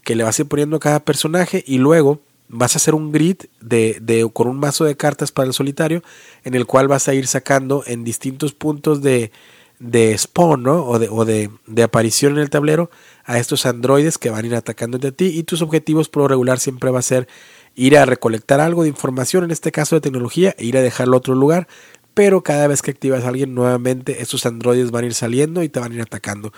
que 0.04 0.16
le 0.16 0.24
vas 0.24 0.38
a 0.40 0.44
ir 0.44 0.48
poniendo 0.48 0.78
a 0.78 0.80
cada 0.80 1.00
personaje 1.00 1.64
y 1.66 1.78
luego 1.78 2.22
vas 2.50 2.76
a 2.76 2.78
hacer 2.78 2.96
un 2.96 3.12
grid 3.12 3.38
de, 3.62 3.98
de, 4.02 4.30
con 4.34 4.48
un 4.48 4.60
mazo 4.60 4.84
de 4.84 4.98
cartas 4.98 5.32
para 5.32 5.48
el 5.48 5.54
solitario 5.54 6.04
en 6.44 6.56
el 6.56 6.66
cual 6.66 6.88
vas 6.88 7.08
a 7.08 7.14
ir 7.14 7.28
sacando 7.28 7.84
en 7.86 8.04
distintos 8.04 8.54
puntos 8.54 9.02
de, 9.02 9.32
de 9.80 10.18
spawn 10.18 10.64
¿no? 10.64 10.84
o, 10.86 11.00
de, 11.00 11.08
o 11.10 11.26
de, 11.26 11.50
de, 11.68 11.84
aparición 11.84 12.34
en 12.34 12.40
el 12.40 12.50
tablero 12.50 12.90
a 13.24 13.38
estos 13.38 13.66
androides 13.66 14.18
que 14.18 14.32
van 14.32 14.44
a 14.44 14.48
ir 14.48 14.56
atacando 14.56 14.98
de 14.98 15.12
ti 15.12 15.28
y 15.28 15.44
tus 15.44 15.62
objetivos 15.62 16.10
por 16.10 16.30
regular 16.30 16.60
siempre 16.60 16.90
va 16.92 17.00
a 17.00 17.04
ser 17.04 17.28
ir 17.76 17.98
a 17.98 18.06
recolectar 18.06 18.60
algo 18.60 18.84
de 18.84 18.90
información, 18.90 19.44
en 19.46 19.52
este 19.52 19.72
caso 19.72 19.96
de 19.96 20.02
tecnología, 20.02 20.54
e 20.58 20.66
ir 20.66 20.78
a 20.78 20.82
dejarlo 20.82 21.16
a 21.16 21.20
otro 21.20 21.36
lugar, 21.36 21.68
pero 22.14 22.44
cada 22.44 22.68
vez 22.68 22.82
que 22.82 22.92
activas 22.92 23.24
a 23.24 23.30
alguien 23.30 23.54
nuevamente 23.56 24.22
estos 24.22 24.46
androides 24.46 24.92
van 24.92 25.06
a 25.06 25.08
ir 25.08 25.14
saliendo 25.14 25.64
y 25.64 25.70
te 25.70 25.80
van 25.80 25.92
a 25.94 25.96
ir 25.96 26.02
atacando. 26.02 26.52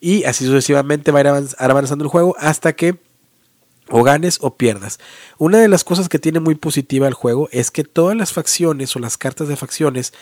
Y 0.00 0.24
así 0.24 0.44
sucesivamente 0.44 1.12
va 1.12 1.20
a 1.20 1.22
ir 1.22 1.46
avanzando 1.58 2.04
el 2.04 2.10
juego 2.10 2.34
hasta 2.38 2.74
que 2.74 2.98
o 3.90 4.02
ganes 4.02 4.38
o 4.40 4.56
pierdas. 4.56 4.98
Una 5.38 5.58
de 5.58 5.68
las 5.68 5.84
cosas 5.84 6.08
que 6.08 6.18
tiene 6.18 6.40
muy 6.40 6.54
positiva 6.54 7.06
el 7.08 7.14
juego 7.14 7.48
es 7.52 7.70
que 7.70 7.84
todas 7.84 8.16
las 8.16 8.32
facciones 8.32 8.94
o 8.96 8.98
las 8.98 9.16
cartas 9.16 9.48
de 9.48 9.56
facciones 9.56 10.12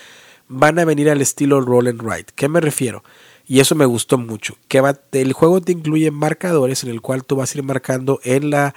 van 0.48 0.78
a 0.78 0.84
venir 0.84 1.08
al 1.08 1.22
estilo 1.22 1.60
roll 1.60 1.88
and 1.88 2.02
write. 2.02 2.32
¿Qué 2.34 2.48
me 2.48 2.60
refiero? 2.60 3.02
Y 3.46 3.60
eso 3.60 3.74
me 3.74 3.86
gustó 3.86 4.18
mucho. 4.18 4.56
Que 4.68 4.82
el 5.12 5.32
juego 5.32 5.60
te 5.60 5.72
incluye 5.72 6.10
marcadores 6.10 6.84
en 6.84 6.90
el 6.90 7.00
cual 7.00 7.24
tú 7.24 7.36
vas 7.36 7.54
a 7.54 7.58
ir 7.58 7.64
marcando 7.64 8.20
en 8.24 8.50
la, 8.50 8.74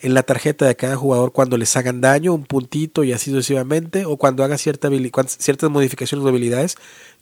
en 0.00 0.14
la 0.14 0.22
tarjeta 0.22 0.66
de 0.66 0.76
cada 0.76 0.96
jugador 0.96 1.32
cuando 1.32 1.56
les 1.56 1.76
hagan 1.76 2.00
daño, 2.00 2.34
un 2.34 2.44
puntito 2.44 3.04
y 3.04 3.12
así 3.12 3.30
sucesivamente, 3.30 4.04
o 4.04 4.16
cuando 4.16 4.46
cierta 4.56 4.88
ciertas 5.26 5.70
modificaciones 5.70 6.24
de 6.24 6.30
habilidades, 6.30 6.76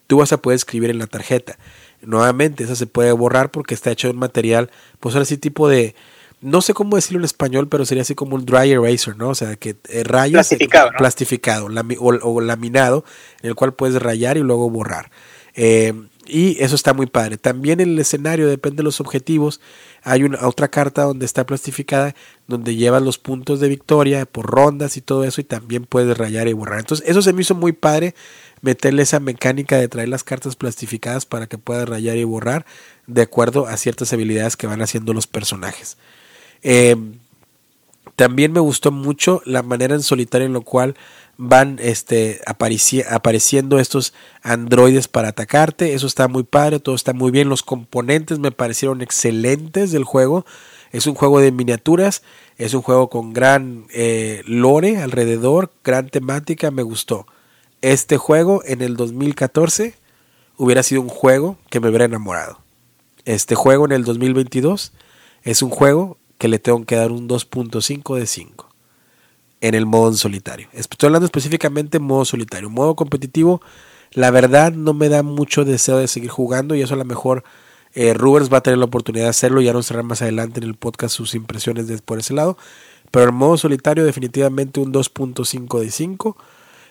tú 0.07 0.19
vas 0.19 0.33
a 0.33 0.41
poder 0.41 0.57
escribir 0.57 0.91
en 0.91 0.99
la 0.99 1.07
tarjeta. 1.07 1.59
Nuevamente, 2.03 2.65
eso 2.65 2.77
se 2.77 2.87
puede 2.87 3.13
borrar 3.13 3.51
porque 3.51 3.75
está 3.75 3.91
hecho 3.91 4.09
de 4.09 4.15
un 4.15 4.21
material, 4.21 4.71
pues 5.01 5.15
ahora 5.15 5.25
sí 5.25 5.39
tipo 5.39 5.69
de, 5.69 5.95
no 6.41 6.61
sé 6.61 6.75
cómo 6.75 6.97
decirlo 6.97 7.21
en 7.21 7.25
español, 7.25 7.69
pero 7.69 7.85
sería 7.87 8.03
así 8.03 8.15
como 8.15 8.37
un 8.37 8.45
dry 8.45 8.71
eraser, 8.71 9.17
¿no? 9.17 9.31
O 9.31 9.35
sea, 9.35 9.57
que 9.57 9.77
eh, 9.89 10.05
rayas 10.05 10.49
plastificado, 10.49 10.91
plastificado 10.97 11.69
o, 12.01 12.41
laminado, 12.41 13.05
en 13.43 13.51
el 13.51 13.55
cual 13.55 13.75
puedes 13.75 14.01
rayar 14.03 14.37
y 14.37 14.41
luego 14.41 14.69
borrar. 14.69 15.11
Eh, 15.55 15.95
y 16.27 16.63
eso 16.63 16.75
está 16.75 16.93
muy 16.93 17.07
padre. 17.07 17.39
También 17.39 17.81
en 17.81 17.91
el 17.91 17.99
escenario, 17.99 18.49
depende 18.49 18.79
de 18.79 18.83
los 18.83 19.01
objetivos, 19.01 19.61
hay 20.03 20.25
una 20.25 20.47
otra 20.47 20.69
carta 20.69 21.03
donde 21.03 21.25
está 21.25 21.47
plastificada, 21.47 22.15
donde 22.47 22.77
llevas 22.77 23.03
los 23.03 23.19
puntos 23.19 23.61
de 23.61 23.69
victoria 23.69 24.27
por 24.27 24.47
rondas 24.47 24.97
y 24.97 25.01
todo 25.01 25.25
eso, 25.25 25.41
y 25.41 25.45
también 25.45 25.85
puedes 25.85 26.19
rayar 26.19 26.49
y 26.49 26.53
borrar. 26.53 26.81
Entonces, 26.81 27.09
eso 27.09 27.23
se 27.23 27.33
me 27.33 27.43
hizo 27.43 27.55
muy 27.55 27.73
padre, 27.73 28.15
meterle 28.61 29.03
esa 29.03 29.21
mecánica 29.21 29.79
de 29.79 29.89
traer 29.89 30.09
las 30.09 30.25
cartas 30.25 30.57
plastificadas 30.57 31.27
para 31.27 31.47
que 31.47 31.59
puedas 31.59 31.89
rayar 31.89 32.17
y 32.17 32.25
borrar 32.25 32.67
de 33.07 33.23
acuerdo 33.23 33.67
a 33.67 33.77
ciertas 33.77 34.13
habilidades 34.13 34.57
que 34.57 34.67
van 34.67 34.83
haciendo 34.83 35.13
los 35.13 35.27
personajes. 35.27 35.97
Eh, 36.63 36.97
también 38.17 38.53
me 38.53 38.61
gustó 38.61 38.93
mucho 38.93 39.43
la 39.45 39.63
manera 39.63 39.95
en 39.95 40.03
solitario 40.03 40.47
en 40.47 40.55
lo 40.55 40.63
cual 40.63 40.97
van 41.37 41.79
este, 41.83 42.41
apareciendo 42.47 43.79
estos 43.79 44.15
androides 44.43 45.07
para 45.07 45.29
atacarte. 45.29 45.95
Eso 45.95 46.07
está 46.07 46.29
muy 46.29 46.43
padre, 46.43 46.81
todo 46.81 46.95
está 46.95 47.13
muy 47.13 47.31
bien. 47.31 47.51
Los 47.51 47.63
componentes 47.63 48.39
me 48.39 48.53
parecieron 48.53 49.03
excelentes 49.03 49.93
del 49.93 50.05
juego. 50.05 50.47
Es 50.93 51.07
un 51.07 51.15
juego 51.15 51.41
de 51.41 51.53
miniaturas, 51.53 52.23
es 52.57 52.73
un 52.73 52.81
juego 52.81 53.11
con 53.11 53.35
gran 53.35 53.87
eh, 53.93 54.43
lore 54.47 54.99
alrededor, 54.99 55.71
gran 55.85 56.09
temática, 56.09 56.71
me 56.71 56.83
gustó. 56.83 57.27
Este 57.83 58.17
juego 58.17 58.63
en 58.65 58.81
el 58.81 58.97
2014 58.97 59.95
hubiera 60.57 60.83
sido 60.83 61.03
un 61.03 61.09
juego 61.09 61.59
que 61.69 61.81
me 61.81 61.89
hubiera 61.89 62.07
enamorado. 62.07 62.61
Este 63.27 63.55
juego 63.55 63.85
en 63.85 63.93
el 63.93 64.05
2022 64.05 64.93
es 65.43 65.61
un 65.61 65.71
juego 65.71 66.17
que 66.39 66.49
le 66.49 66.59
tengo 66.59 66.85
que 66.85 66.97
dar 66.97 67.13
un 67.13 67.29
2.5 67.29 68.19
de 68.19 68.27
5 68.27 68.69
en 69.61 69.75
el 69.75 69.87
modo 69.87 70.13
solitario. 70.15 70.69
Estoy 70.73 71.07
hablando 71.07 71.27
específicamente 71.27 71.97
en 71.97 72.05
modo 72.05 72.25
solitario. 72.25 72.71
Modo 72.71 72.95
competitivo, 72.95 73.63
la 74.13 74.31
verdad 74.31 74.73
no 74.73 74.95
me 74.95 75.09
da 75.09 75.23
mucho 75.23 75.65
deseo 75.65 75.99
de 75.99 76.09
seguir 76.09 76.31
jugando 76.31 76.75
y 76.75 76.83
eso 76.83 76.95
a 76.95 76.99
lo 76.99 77.05
mejor 77.05 77.45
eh, 77.95 78.13
Rubers 78.15 78.53
va 78.53 78.59
a 78.59 78.63
tener 78.63 78.79
la 78.79 78.85
oportunidad 78.85 79.25
de 79.25 79.31
hacerlo. 79.31 79.61
Ya 79.61 79.73
nos 79.73 79.87
traerá 79.87 80.03
más 80.03 80.23
adelante 80.23 80.61
en 80.61 80.65
el 80.65 80.75
podcast 80.75 81.15
sus 81.15 81.35
impresiones 81.35 81.87
de, 81.87 81.99
por 81.99 82.19
ese 82.19 82.35
lado. 82.35 82.59
Pero 83.11 83.31
en 83.31 83.35
modo 83.35 83.57
solitario 83.57 84.05
definitivamente 84.05 84.81
un 84.81 84.93
2.5 84.93 85.81
de 85.81 85.91
5. 85.91 86.37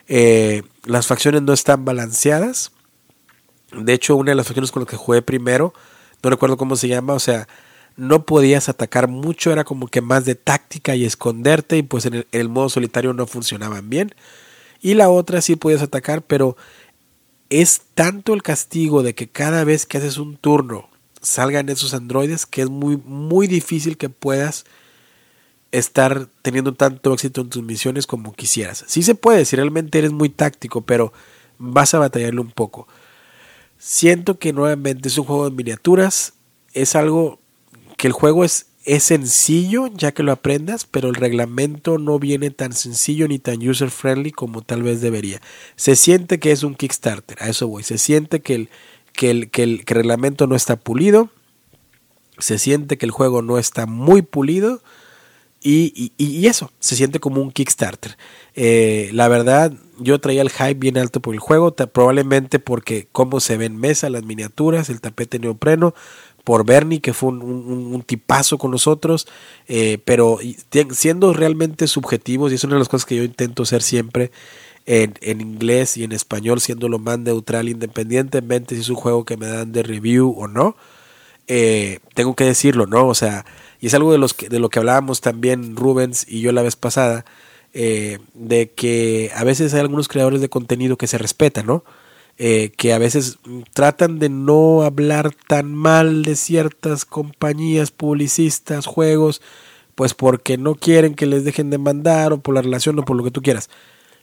Eh, 0.08 0.64
las 0.86 1.08
facciones 1.08 1.42
no 1.44 1.54
están 1.54 1.86
balanceadas. 1.86 2.72
De 3.72 3.94
hecho, 3.94 4.16
una 4.16 4.32
de 4.32 4.36
las 4.36 4.48
facciones 4.48 4.72
con 4.72 4.82
las 4.84 4.90
que 4.90 4.98
jugué 4.98 5.22
primero, 5.22 5.74
no 6.24 6.30
recuerdo 6.30 6.58
cómo 6.58 6.76
se 6.76 6.88
llama, 6.88 7.14
o 7.14 7.20
sea, 7.20 7.48
no 7.98 8.26
podías 8.26 8.70
atacar 8.70 9.08
mucho, 9.08 9.52
era 9.52 9.64
como 9.64 9.88
que 9.88 10.02
más 10.02 10.26
de 10.26 10.36
táctica 10.36 10.96
y 10.96 11.06
esconderte 11.06 11.78
y 11.78 11.84
pues 11.84 12.06
en 12.06 12.26
el, 12.32 12.50
modo 12.50 12.70
solitario 12.70 13.14
no 13.14 13.26
funcionaban 13.28 13.90
bien. 13.90 14.14
Y 14.82 14.96
la 14.96 15.10
otra 15.10 15.42
sí 15.42 15.56
podías 15.56 15.82
atacar, 15.82 16.22
pero 16.22 16.58
es 17.50 17.82
tanto 17.94 18.34
el 18.34 18.44
castigo 18.44 19.04
de 19.04 19.16
que 19.16 19.30
cada 19.30 19.64
vez 19.64 19.86
que 19.86 19.98
haces 19.98 20.18
un 20.18 20.36
turno 20.38 20.90
salgan 21.22 21.70
esos 21.70 21.94
androides 21.94 22.46
que 22.46 22.62
es 22.62 22.70
muy, 22.70 22.98
muy 22.98 23.48
difícil 23.48 23.98
que 23.98 24.10
puedas 24.10 24.66
estar 25.72 26.28
teniendo 26.42 26.74
tanto 26.74 27.14
éxito 27.14 27.42
en 27.42 27.50
tus 27.50 27.64
misiones 27.64 28.08
como 28.08 28.34
quisieras. 28.34 28.86
Sí 28.88 29.04
se 29.04 29.16
puede, 29.16 29.46
si 29.46 29.56
realmente 29.56 29.98
eres 29.98 30.12
muy 30.12 30.30
táctico, 30.30 30.82
pero 30.82 31.14
vas 31.58 31.94
a 31.94 32.00
batallarle 32.00 32.42
un 32.42 32.52
poco. 32.52 32.88
Siento 33.78 34.38
que 34.38 34.54
nuevamente 34.54 35.08
es 35.08 35.18
un 35.18 35.26
juego 35.26 35.50
de 35.50 35.56
miniaturas, 35.56 36.34
es 36.74 36.96
algo 36.96 37.40
que 37.98 38.08
el 38.08 38.14
juego 38.14 38.44
es, 38.44 38.68
es 38.86 39.04
sencillo 39.04 39.88
ya 39.88 40.14
que 40.14 40.24
lo 40.24 40.32
aprendas, 40.32 40.86
pero 40.86 41.10
el 41.10 41.16
reglamento 41.16 41.98
no 41.98 42.20
viene 42.20 42.52
tan 42.52 42.74
sencillo 42.74 43.28
ni 43.28 43.40
tan 43.40 43.68
user 43.68 43.90
friendly 43.90 44.32
como 44.32 44.62
tal 44.62 44.84
vez 44.84 45.02
debería. 45.02 45.42
Se 45.76 45.96
siente 45.96 46.40
que 46.40 46.52
es 46.52 46.64
un 46.64 46.76
Kickstarter, 46.76 47.42
a 47.42 47.50
eso 47.50 47.68
voy. 47.68 47.84
Se 47.84 47.98
siente 47.98 48.42
que 48.42 48.56
el, 48.56 48.70
que 49.14 49.32
el, 49.32 49.50
que 49.50 49.64
el, 49.64 49.84
reglamento 49.86 50.48
no 50.48 50.56
está 50.56 50.76
pulido, 50.76 51.30
se 52.38 52.60
siente 52.60 52.98
que 52.98 53.06
el 53.06 53.12
juego 53.12 53.42
no 53.42 53.58
está 53.58 53.86
muy 53.86 54.22
pulido 54.22 54.82
y, 55.68 56.14
y, 56.18 56.46
eso, 56.46 56.72
se 56.80 56.96
siente 56.96 57.20
como 57.20 57.42
un 57.42 57.50
Kickstarter. 57.50 58.20
Eh, 58.54 59.10
la 59.14 59.28
verdad, 59.28 59.74
yo 59.98 60.22
traía 60.22 60.44
el 60.44 60.52
hype 60.52 60.76
bien 60.76 60.96
alto 60.96 61.22
por 61.22 61.34
el 61.34 61.40
juego, 61.40 61.76
probablemente 61.76 62.60
porque 62.60 63.08
cómo 63.12 63.40
se 63.40 63.58
ve 63.58 63.66
en 63.66 63.76
mesa, 63.76 64.12
las 64.12 64.24
miniaturas, 64.24 64.92
el 64.92 65.02
tapete 65.02 65.40
neopreno, 65.40 65.96
por 66.46 66.64
Bernie, 66.64 67.02
que 67.02 67.14
fue 67.14 67.30
un, 67.30 68.04
tipazo 68.06 68.58
con 68.58 68.72
nosotros, 68.72 69.28
eh, 69.68 69.98
pero 70.06 70.40
siendo 70.92 71.34
realmente 71.34 71.88
subjetivos, 71.88 72.52
y 72.52 72.56
es 72.56 72.64
una 72.64 72.76
de 72.76 72.80
las 72.80 72.88
cosas 72.88 73.06
que 73.06 73.18
yo 73.18 73.24
intento 73.24 73.66
ser 73.66 73.82
siempre 73.82 74.32
en, 74.86 75.42
inglés 75.42 75.98
y 75.98 76.04
en 76.04 76.12
español, 76.12 76.62
siendo 76.62 76.88
lo 76.88 77.00
más 77.00 77.20
neutral, 77.20 77.68
independientemente 77.68 78.76
si 78.76 78.82
es 78.82 78.90
un 78.90 78.96
juego 78.96 79.26
que 79.26 79.38
me 79.38 79.48
dan 79.48 79.72
de 79.72 79.84
review 79.84 80.34
o 80.38 80.48
no, 80.48 80.78
eh, 81.48 82.00
tengo 82.14 82.36
que 82.36 82.46
decirlo, 82.46 82.86
¿no? 82.86 83.08
O 83.08 83.16
sea, 83.16 83.46
y 83.82 83.88
es 83.88 83.94
algo 83.96 84.12
de, 84.12 84.20
los 84.20 84.38
de 84.38 84.60
lo 84.60 84.70
que 84.70 84.80
hablábamos 84.80 85.22
también 85.22 85.76
Rubens 85.76 86.26
y 86.30 86.42
yo 86.42 86.52
la 86.52 86.62
vez 86.62 86.76
pasada, 86.76 87.26
eh, 87.74 88.20
de 88.36 88.72
que 88.72 89.32
a 89.36 89.44
veces 89.44 89.74
hay 89.74 89.82
algunos 89.82 90.08
creadores 90.08 90.42
de 90.42 90.50
contenido 90.50 90.96
que 90.98 91.08
se 91.08 91.18
respetan, 91.18 91.66
¿no? 91.66 91.84
Eh, 92.38 92.74
que 92.76 92.92
a 92.92 92.98
veces 92.98 93.40
tratan 93.74 94.20
de 94.20 94.28
no 94.28 94.82
hablar 94.82 95.32
tan 95.48 95.74
mal 95.74 96.24
de 96.24 96.36
ciertas 96.36 97.06
compañías, 97.06 97.92
publicistas, 97.92 98.88
juegos, 98.88 99.42
pues 99.96 100.14
porque 100.14 100.58
no 100.58 100.76
quieren 100.76 101.16
que 101.16 101.28
les 101.28 101.46
dejen 101.46 101.70
de 101.70 101.78
mandar 101.78 102.34
o 102.34 102.42
por 102.42 102.54
la 102.54 102.62
relación 102.62 103.00
o 103.00 103.06
por 103.06 103.16
lo 103.16 103.24
que 103.24 103.32
tú 103.32 103.42
quieras. 103.42 103.70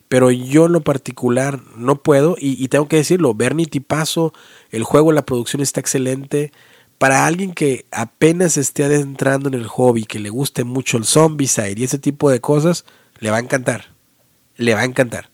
Pero 0.08 0.30
yo 0.30 0.66
en 0.66 0.72
lo 0.72 0.82
particular 0.82 1.60
no 1.76 2.02
puedo 2.02 2.36
y, 2.38 2.68
tengo 2.68 2.86
que 2.86 2.96
decirlo, 2.96 3.34
Bernie 3.34 3.66
Tipazo, 3.66 4.34
el 4.70 4.84
juego, 4.84 5.12
la 5.12 5.24
producción 5.24 5.62
está 5.62 5.80
excelente. 5.80 6.52
Para 6.98 7.24
alguien 7.26 7.52
que 7.54 7.86
apenas 7.90 8.58
esté 8.58 8.84
adentrando 8.84 9.48
en 9.48 9.54
el 9.54 9.66
hobby, 9.66 10.04
que 10.04 10.18
le 10.18 10.28
guste 10.28 10.64
mucho 10.64 10.98
el 10.98 11.06
Zombicide 11.06 11.76
y 11.78 11.84
ese 11.84 11.98
tipo 11.98 12.30
de 12.30 12.42
cosas, 12.42 12.84
le 13.20 13.30
va 13.30 13.38
a 13.38 13.40
encantar. 13.40 13.86
Le 14.56 14.74
va 14.74 14.80
a 14.82 14.84
encantar 14.84 15.31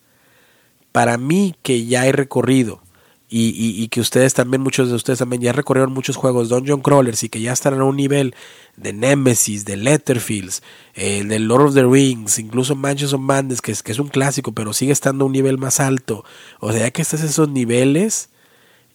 para 0.98 1.16
mí 1.16 1.54
que 1.62 1.86
ya 1.86 2.08
he 2.08 2.10
recorrido 2.10 2.82
y, 3.28 3.86
que 3.86 4.00
ustedes 4.00 4.34
también, 4.34 4.62
muchos 4.62 4.88
de 4.88 4.96
ustedes 4.96 5.20
también 5.20 5.40
ya 5.40 5.52
recorrieron 5.52 5.92
muchos 5.92 6.16
juegos 6.16 6.48
Dungeon 6.48 6.80
Crawlers 6.80 7.22
y 7.22 7.28
que 7.28 7.40
ya 7.40 7.52
están 7.52 7.74
a 7.74 7.84
un 7.84 7.94
nivel 7.94 8.34
de 8.76 8.92
Nemesis, 8.92 9.64
de 9.64 9.76
Letterfields, 9.76 10.60
eh, 10.94 11.22
de 11.22 11.38
Lord 11.38 11.66
of 11.66 11.74
the 11.74 11.84
Rings, 11.84 12.40
incluso 12.40 12.74
Mansions 12.74 13.12
of 13.12 13.20
Madness, 13.20 13.62
que 13.62 13.70
es, 13.70 13.84
que 13.84 13.92
es 13.92 14.00
un 14.00 14.08
clásico, 14.08 14.50
pero 14.50 14.72
sigue 14.72 14.90
estando 14.90 15.22
a 15.22 15.26
un 15.26 15.32
nivel 15.34 15.56
más 15.56 15.78
alto. 15.78 16.24
O 16.58 16.72
sea, 16.72 16.80
ya 16.80 16.90
que 16.90 17.02
estás 17.02 17.20
en 17.20 17.28
esos 17.28 17.48
niveles, 17.48 18.30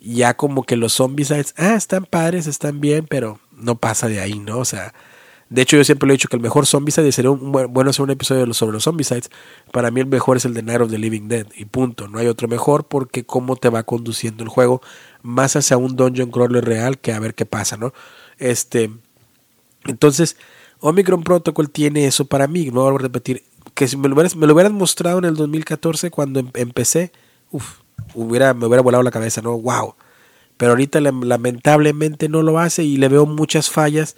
ya 0.01 0.35
como 0.35 0.64
que 0.64 0.75
los 0.75 0.91
zombies, 0.91 1.32
ah, 1.32 1.75
están 1.75 2.03
padres, 2.03 2.48
están 2.48 2.82
bien, 2.82 3.07
pero 3.07 3.40
no 3.53 3.75
pasa 3.75 4.09
de 4.09 4.19
ahí, 4.19 4.40
¿no? 4.40 4.57
O 4.57 4.65
sea, 4.65 4.93
de 5.53 5.61
hecho, 5.61 5.77
yo 5.77 5.83
siempre 5.83 6.07
le 6.07 6.14
he 6.14 6.17
dicho 6.17 6.27
que 6.30 6.35
el 6.35 6.41
mejor 6.41 6.65
Zombicide 6.65 7.11
sería 7.11 7.30
un, 7.30 7.51
bueno 7.51 7.91
hacer 7.91 8.01
un 8.01 8.09
episodio 8.09 8.51
sobre 8.56 8.73
los 8.73 8.85
Zombicides. 8.85 9.30
Para 9.72 9.91
mí 9.91 9.99
el 9.99 10.07
mejor 10.07 10.38
es 10.38 10.45
el 10.45 10.56
de 10.56 10.64
Night 10.64 10.82
of 10.82 10.90
the 10.90 10.98
Living 10.98 11.27
Dead. 11.27 11.45
Y 11.56 11.65
punto. 11.65 12.07
No 12.07 12.17
hay 12.17 12.25
otro 12.25 12.48
mejor 12.48 12.88
porque 12.88 13.23
cómo 13.23 13.56
te 13.56 13.69
va 13.69 13.83
conduciendo 13.83 14.43
el 14.43 14.49
juego 14.49 14.82
más 15.22 15.56
hacia 15.56 15.77
un 15.77 15.95
dungeon 15.95 16.32
crawler 16.32 16.65
real 16.65 16.98
que 16.98 17.14
a 17.14 17.19
ver 17.19 17.35
qué 17.35 17.45
pasa, 17.45 17.77
¿no? 17.77 17.93
Este. 18.40 18.90
Entonces, 19.85 20.38
Omicron 20.80 21.23
Protocol 21.23 21.69
tiene 21.69 22.07
eso 22.07 22.25
para 22.25 22.48
mí. 22.48 22.72
No 22.72 22.82
voy 22.82 22.95
a 22.95 22.98
repetir. 22.98 23.43
Que 23.75 23.88
si 23.88 23.95
me 23.95 24.07
lo 24.07 24.15
hubieras, 24.15 24.35
lo 24.35 24.51
hubieran 24.51 24.73
mostrado 24.73 25.19
en 25.19 25.25
el 25.25 25.35
2014 25.35 26.09
cuando 26.09 26.40
em, 26.40 26.49
empecé, 26.56 27.11
uf, 27.51 27.75
hubiera, 28.15 28.56
me 28.56 28.65
hubiera 28.65 28.82
volado 28.82 29.03
la 29.03 29.11
cabeza, 29.11 29.43
¿no? 29.43 29.56
¡Wow! 29.59 29.93
Pero 30.57 30.72
ahorita 30.72 30.99
lamentablemente 30.99 32.27
no 32.27 32.41
lo 32.41 32.57
hace 32.57 32.83
y 32.83 32.98
le 32.98 33.07
veo 33.07 33.27
muchas 33.27 33.69
fallas 33.69 34.15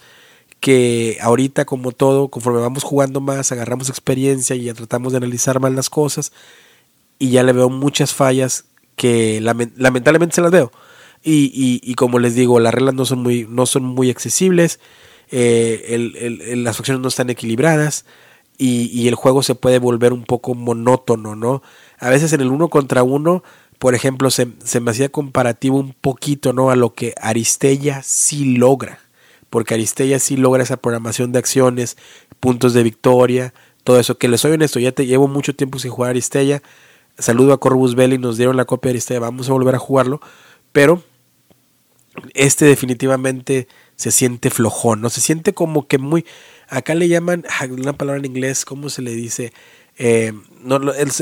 que 0.65 1.19
ahorita 1.21 1.65
como 1.65 1.91
todo, 1.91 2.29
conforme 2.29 2.59
vamos 2.59 2.81
jugando 2.81 3.21
más, 3.21 3.51
agarramos 3.51 3.87
experiencia 3.89 4.55
y 4.55 4.63
ya 4.63 4.73
tratamos 4.73 5.13
de 5.13 5.17
analizar 5.17 5.59
más 5.59 5.71
las 5.73 5.91
cosas 5.91 6.31
y 7.19 7.29
ya 7.29 7.43
le 7.43 7.53
veo 7.53 7.69
muchas 7.69 8.15
fallas 8.15 8.65
que 8.95 9.39
lamentablemente 9.41 10.33
se 10.33 10.41
las 10.41 10.49
veo. 10.49 10.71
Y, 11.23 11.79
y, 11.83 11.93
como 11.93 12.17
les 12.17 12.33
digo, 12.33 12.59
las 12.59 12.73
reglas 12.73 12.95
no 12.95 13.05
son 13.05 13.21
muy, 13.21 13.45
no 13.47 13.67
son 13.67 13.83
muy 13.83 14.09
accesibles, 14.09 14.79
eh, 15.29 16.55
las 16.57 16.77
facciones 16.77 16.99
no 16.99 17.09
están 17.09 17.29
equilibradas 17.29 18.05
y, 18.57 18.89
y, 18.91 19.07
el 19.07 19.13
juego 19.13 19.43
se 19.43 19.53
puede 19.53 19.77
volver 19.77 20.13
un 20.13 20.23
poco 20.23 20.55
monótono, 20.55 21.35
¿no? 21.35 21.61
A 21.99 22.09
veces 22.09 22.33
en 22.33 22.41
el 22.41 22.47
uno 22.47 22.69
contra 22.69 23.03
uno, 23.03 23.43
por 23.77 23.93
ejemplo, 23.93 24.31
se, 24.31 24.47
se 24.63 24.79
me 24.79 24.89
hacía 24.89 25.09
comparativo 25.09 25.77
un 25.77 25.93
poquito, 25.93 26.53
¿no? 26.53 26.71
A 26.71 26.75
lo 26.75 26.95
que 26.95 27.13
Aristella 27.21 28.01
sí 28.03 28.55
logra 28.57 29.05
porque 29.49 29.74
Aristella 29.74 30.19
sí 30.19 30.38
logra 30.38 30.64
esa 30.64 30.77
programación 30.77 31.32
de 31.32 31.40
acciones, 31.40 31.98
puntos 32.40 32.74
de 32.74 32.83
victoria, 32.83 33.53
todo 33.83 33.99
eso. 33.99 34.17
Que 34.17 34.27
les 34.27 34.41
soy 34.41 34.53
honesto, 34.53 34.80
ya 34.80 34.91
te 34.91 35.06
llevo 35.06 35.27
mucho 35.27 35.56
tiempo 35.56 35.80
sin 35.80 35.91
jugar 35.91 36.11
Aristella. 36.11 36.61
Saludo 37.17 37.53
a 37.53 37.59
Corvus 37.59 37.95
Belli, 37.95 38.17
nos 38.17 38.38
dieron 38.38 38.57
la 38.57 38.65
copia 38.65 38.90
de 38.90 38.93
Aristella, 38.93 39.19
vamos 39.22 39.49
a 39.49 39.53
volver 39.53 39.75
a 39.75 39.80
jugarlo, 39.80 40.19
pero 40.72 41.01
este 42.33 42.65
definitivamente 42.65 43.67
se 43.95 44.11
siente 44.11 44.49
flojón, 44.49 45.01
¿no? 45.01 45.09
Se 45.09 45.22
siente 45.22 45.53
como 45.53 45.88
que 45.88 45.98
muy. 45.98 46.25
Acá 46.67 46.95
le 46.95 47.07
llaman 47.07 47.45
una 47.69 47.93
palabra 47.93 48.19
en 48.19 48.25
inglés, 48.25 48.65
¿cómo 48.65 48.90
se 48.90 49.01
le 49.01 49.11
dice? 49.11 49.53
Eh, 49.98 50.33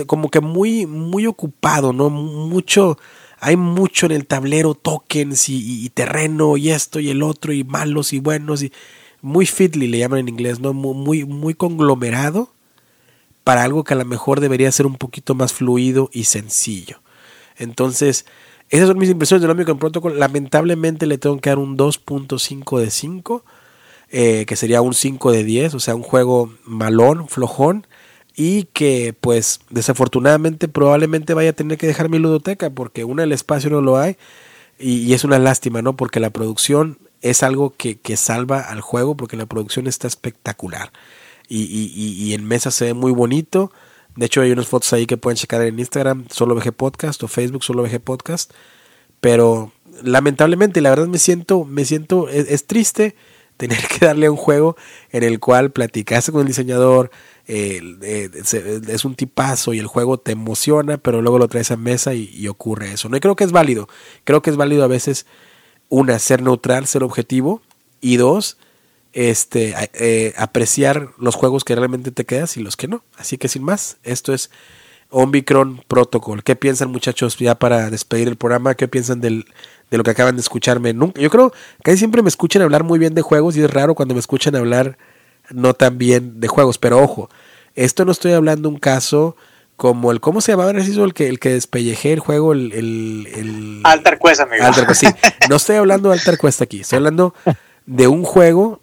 como 0.08 0.30
que 0.30 0.40
muy, 0.40 0.86
muy 0.86 1.28
ocupado, 1.28 1.94
¿no? 1.94 2.10
Mucho 2.10 2.98
hay 3.44 3.58
mucho 3.58 4.06
en 4.06 4.14
el 4.14 4.26
tablero, 4.26 4.74
tokens 4.74 5.50
y, 5.50 5.90
terreno 5.90 6.56
y 6.56 6.70
esto 6.72 7.02
y 7.02 7.10
el 7.10 7.22
otro 7.22 7.52
y 7.52 7.66
malos 7.66 8.14
y 8.14 8.20
buenos 8.20 8.64
y 8.64 8.72
muy 9.22 9.46
fitly 9.46 9.88
le 9.88 9.98
llaman 9.98 10.20
en 10.20 10.30
inglés, 10.30 10.62
¿no? 10.62 10.72
Muy, 10.74 11.26
muy 11.26 11.54
conglomerado 11.54 12.54
para 13.44 13.64
algo 13.64 13.84
que 13.84 13.96
a 13.96 13.98
lo 13.98 14.06
mejor 14.06 14.40
debería 14.40 14.72
ser 14.72 14.86
un 14.86 14.96
poquito 14.96 15.36
más 15.36 15.52
fluido 15.52 16.10
y 16.14 16.24
sencillo. 16.24 17.02
Entonces, 17.58 18.26
esas 18.70 18.88
son 18.88 18.98
mis 18.98 19.10
impresiones 19.10 19.42
del 19.42 19.52
Omicron 19.52 19.78
Protocol. 19.78 20.18
Lamentablemente 20.18 21.06
le 21.06 21.18
tengo 21.18 21.38
que 21.40 21.50
dar 21.50 21.60
un 21.60 21.78
2.5 21.78 22.80
de 22.80 22.92
5, 22.92 23.46
eh, 24.10 24.46
que 24.48 24.56
sería 24.56 24.82
un 24.82 24.94
5 24.94 25.32
de 25.34 25.44
10, 25.44 25.74
o 25.74 25.80
sea, 25.82 25.96
un 25.96 26.04
juego 26.04 26.54
malón, 26.64 27.28
flojón 27.28 27.88
y 28.36 28.64
que 28.66 29.16
pues 29.20 29.60
desafortunadamente 29.70 30.68
probablemente 30.68 31.34
vaya 31.34 31.52
a 31.52 31.54
tener 31.54 31.78
que 31.78 31.88
dejar 31.88 32.10
mi 32.10 32.20
ludoteca 32.20 32.70
porque 32.70 33.04
una 33.04 33.24
el 33.24 33.32
espacio 33.32 33.70
no 33.70 33.82
lo 33.82 33.98
hay 33.98 34.18
y, 34.80 35.14
es 35.14 35.24
una 35.24 35.38
lástima, 35.38 35.82
¿no? 35.82 35.96
Porque 35.96 36.20
la 36.20 36.32
producción 36.32 36.98
es 37.22 37.44
algo 37.44 37.74
que, 37.78 38.00
que, 38.00 38.18
salva 38.18 38.60
al 38.60 38.82
juego 38.82 39.16
porque 39.16 39.38
la 39.38 39.46
producción 39.46 39.88
está 39.88 40.08
espectacular 40.08 40.92
y, 41.48 41.64
y, 41.64 42.34
en 42.34 42.46
mesa 42.46 42.72
se 42.72 42.86
ve 42.86 42.94
muy 42.94 43.12
bonito. 43.12 43.72
De 44.16 44.26
hecho 44.26 44.42
hay 44.42 44.52
unas 44.52 44.68
fotos 44.68 44.92
ahí 44.94 45.06
que 45.06 45.18
pueden 45.18 45.38
checar 45.38 45.62
en 45.62 45.78
Instagram, 45.78 46.26
solo 46.30 46.56
VG 46.56 46.74
Podcast 46.74 47.22
o 47.24 47.28
Facebook, 47.28 47.64
solo 47.64 47.84
VG 47.84 48.00
Podcast. 48.00 48.52
Pero 49.22 49.72
lamentablemente, 50.02 50.82
la 50.82 50.90
verdad 50.90 51.08
me 51.08 51.20
siento, 51.20 51.66
me 51.66 51.86
siento, 51.86 52.28
es 52.28 52.66
triste 52.66 53.16
tener 53.58 53.78
que 53.88 54.06
darle 54.06 54.30
un 54.30 54.38
juego 54.38 54.76
en 55.12 55.24
el 55.24 55.40
cual 55.40 55.72
platicaste 55.72 56.32
con 56.32 56.42
el 56.42 56.48
diseñador, 56.48 57.12
eh, 57.48 58.30
es 58.88 59.06
un 59.06 59.16
tipazo 59.16 59.74
y 59.74 59.80
el 59.80 59.88
juego 59.88 60.18
te 60.18 60.32
emociona, 60.32 60.98
pero 60.98 61.22
luego 61.22 61.40
lo 61.40 61.48
traes 61.48 61.72
a 61.72 61.78
mesa 61.78 62.14
y, 62.14 62.48
ocurre 62.48 62.94
eso. 62.94 63.10
No, 63.10 63.18
y 63.18 63.20
creo 63.20 63.36
que 63.36 63.44
es 63.44 63.52
válido. 63.52 63.88
Creo 64.24 64.42
que 64.42 64.50
es 64.50 64.56
válido 64.56 64.84
a 64.84 64.88
veces, 64.88 65.26
una, 65.90 66.20
ser 66.20 66.42
neutral, 66.42 66.88
ser 66.88 67.04
objetivo, 67.04 67.62
y 68.02 68.18
dos, 68.18 68.58
este, 69.14 69.76
eh, 69.94 70.34
apreciar 70.38 71.12
los 71.18 71.36
juegos 71.36 71.64
que 71.64 71.76
realmente 71.76 72.12
te 72.12 72.26
quedas 72.26 72.58
y 72.58 72.62
los 72.62 72.76
que 72.76 72.88
no. 72.88 73.04
Así 73.18 73.38
que 73.38 73.48
sin 73.48 73.64
más, 73.64 73.98
esto 74.04 74.34
es 74.34 74.50
Omicron 75.10 75.84
Protocol. 75.88 76.44
¿Qué 76.44 76.56
piensan 76.56 76.92
muchachos 76.92 77.38
ya 77.38 77.56
para 77.56 77.90
despedir 77.90 78.28
el 78.28 78.36
programa? 78.36 78.76
¿Qué 78.76 78.88
piensan 78.88 79.22
del, 79.22 79.46
de 79.92 79.98
lo 79.98 80.04
que 80.04 80.12
acaban 80.12 80.36
de 80.36 80.42
escucharme? 80.42 80.94
Nunca, 80.94 81.22
yo 81.22 81.30
creo 81.30 81.54
que 81.84 81.96
siempre 81.96 82.22
me 82.22 82.30
escuchan 82.30 82.62
hablar 82.62 82.84
muy 82.84 83.00
bien 83.00 83.14
de 83.14 83.22
juegos 83.22 83.56
y 83.56 83.62
es 83.62 83.70
raro 83.72 83.96
cuando 83.96 84.16
me 84.16 84.20
escuchan 84.20 84.56
hablar 84.56 84.98
no 85.54 85.74
tan 85.74 85.98
bien 85.98 86.40
de 86.40 86.48
juegos. 86.48 86.78
Pero 86.78 87.02
ojo, 87.02 87.30
esto 87.76 88.06
no 88.06 88.12
estoy 88.12 88.34
hablando 88.34 88.70
un 88.70 88.78
caso 88.78 89.36
como 89.76 90.12
el, 90.12 90.20
¿cómo 90.22 90.42
se 90.42 90.52
llamaba? 90.52 90.72
El 90.72 91.14
que, 91.14 91.28
el 91.28 91.40
que 91.40 91.50
despellejé 91.50 92.14
el 92.14 92.20
juego, 92.20 92.54
el... 92.54 92.72
el, 92.72 93.82
Altar 93.84 94.20
Quest, 94.20 94.42
amigo. 94.42 94.64
Altar 94.64 94.96
sí. 94.96 95.08
No 95.50 95.56
estoy 95.56 95.78
hablando 95.78 96.10
de 96.10 96.16
Altar 96.16 96.38
Quest 96.38 96.62
aquí, 96.62 96.82
estoy 96.82 96.98
hablando 96.98 97.34
de 97.86 98.08
un 98.08 98.24
juego 98.24 98.82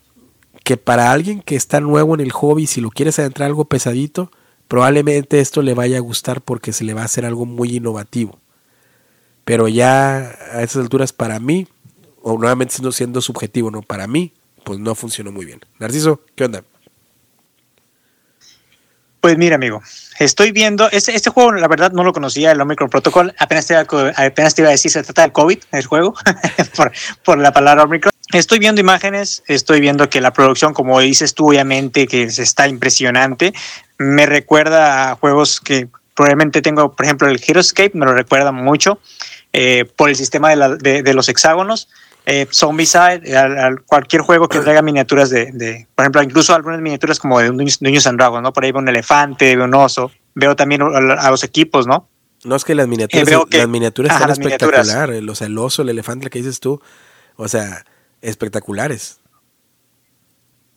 que 0.65 0.77
para 0.77 1.11
alguien 1.13 1.41
que 1.43 1.57
está 1.57 1.81
nuevo 1.81 2.15
en 2.15 2.21
el 2.21 2.33
hobby, 2.33 2.67
si 2.67 2.81
lo 2.81 2.91
quieres 2.91 3.19
adentrar 3.19 3.47
algo 3.47 3.65
pesadito, 3.65 4.31
probablemente 4.69 5.41
esto 5.41 5.63
le 5.63 5.75
vaya 5.75 5.97
a 5.97 6.01
gustar 6.01 6.43
porque 6.43 6.73
se 6.73 6.85
le 6.85 6.95
va 6.95 7.03
a 7.03 7.07
hacer 7.07 7.25
algo 7.25 7.47
muy 7.47 7.77
innovativo. 7.77 8.39
Pero 9.45 9.69
ya 9.69 10.19
a 10.53 10.63
esas 10.63 10.83
alturas 10.83 11.13
para 11.13 11.41
mí, 11.41 11.67
o 12.23 12.37
nuevamente 12.37 12.75
siendo, 12.75 12.93
siendo 12.93 13.21
subjetivo, 13.21 13.71
no, 13.71 13.83
para 13.83 14.07
mí, 14.07 14.33
pues 14.71 14.79
no 14.79 14.95
funcionó 14.95 15.33
muy 15.33 15.47
bien. 15.47 15.59
Narciso, 15.81 16.21
¿qué 16.37 16.45
onda? 16.45 16.63
Pues 19.21 19.37
mira, 19.37 19.57
amigo, 19.57 19.83
estoy 20.21 20.53
viendo, 20.53 20.89
este, 20.93 21.13
este 21.17 21.29
juego 21.29 21.51
la 21.51 21.67
verdad 21.67 21.91
no 21.91 22.05
lo 22.05 22.13
conocía, 22.13 22.53
el 22.53 22.61
Omicron 22.61 22.89
Protocol, 22.89 23.35
apenas 23.41 23.67
te, 23.67 23.75
iba, 23.75 24.69
a 24.69 24.71
decir, 24.71 24.93
se 24.93 25.03
trata 25.03 25.23
del 25.23 25.33
COVID, 25.33 25.59
el 25.73 25.87
juego, 25.87 26.15
por, 27.25 27.39
la 27.39 27.53
palabra 27.53 27.83
Omicron. 27.83 28.13
Estoy 28.33 28.61
viendo 28.61 28.81
imágenes, 28.81 29.43
estoy 29.49 29.81
viendo 29.81 30.09
que 30.09 30.21
la 30.21 30.33
producción, 30.33 30.73
como 30.73 31.01
dices 31.01 31.35
tú, 31.35 31.49
obviamente, 31.49 32.07
que 32.07 32.23
está 32.23 32.69
impresionante, 32.69 33.53
me 33.99 34.25
recuerda 34.25 35.11
a 35.11 35.17
juegos 35.17 35.61
que 35.61 35.89
probablemente 36.15 36.63
tengo, 36.63 36.95
por 36.95 37.07
ejemplo, 37.07 37.27
el 37.27 37.43
Heroescape, 37.45 37.91
me 37.95 38.07
lo 38.07 38.15
recuerda 38.15 38.53
mucho 38.53 39.01
eh, 39.53 39.85
por 39.97 40.11
el 40.11 40.15
sistema 40.15 40.55
de, 40.55 41.03
de 41.03 41.13
los 41.15 41.29
hexágonos, 41.29 41.89
eh, 42.27 42.47
Zombicide, 42.53 43.23
cualquier 43.87 44.23
juego 44.23 44.49
que 44.49 44.61
traiga 44.61 44.83
miniaturas 44.83 45.31
de, 45.31 45.87
por 45.95 46.05
ejemplo, 46.05 46.23
incluso 46.23 46.55
algunas 46.55 46.81
miniaturas 46.81 47.19
como 47.19 47.41
de 47.41 47.51
Niños 47.51 48.07
and 48.07 48.19
Dragons, 48.19 48.43
¿no? 48.43 48.53
Por 48.53 48.65
ahí 48.65 48.73
veo 48.73 48.81
un 48.81 48.89
elefante, 48.89 49.57
veo 49.57 49.65
un 49.65 49.75
oso, 49.75 50.11
veo 50.35 50.55
también 50.55 50.83
a, 50.83 51.31
los 51.31 51.45
equipos, 51.45 51.87
¿no? 51.87 52.09
No 52.45 52.57
es 52.57 52.65
que 52.65 52.75
las 52.75 52.89
miniaturas, 52.89 53.29
eh, 53.29 53.59
las 53.59 53.69
miniaturas 53.69 54.13
están 54.13 54.31
espectaculares, 54.31 55.29
o 55.29 55.35
sea, 55.35 55.47
el 55.47 55.59
oso, 55.59 55.83
el 55.83 55.91
elefante, 55.91 56.27
el 56.27 56.31
que 56.31 56.39
dices 56.39 56.61
tú, 56.61 56.81
o 57.37 57.49
sea, 57.49 57.85
espectaculares. 58.23 59.19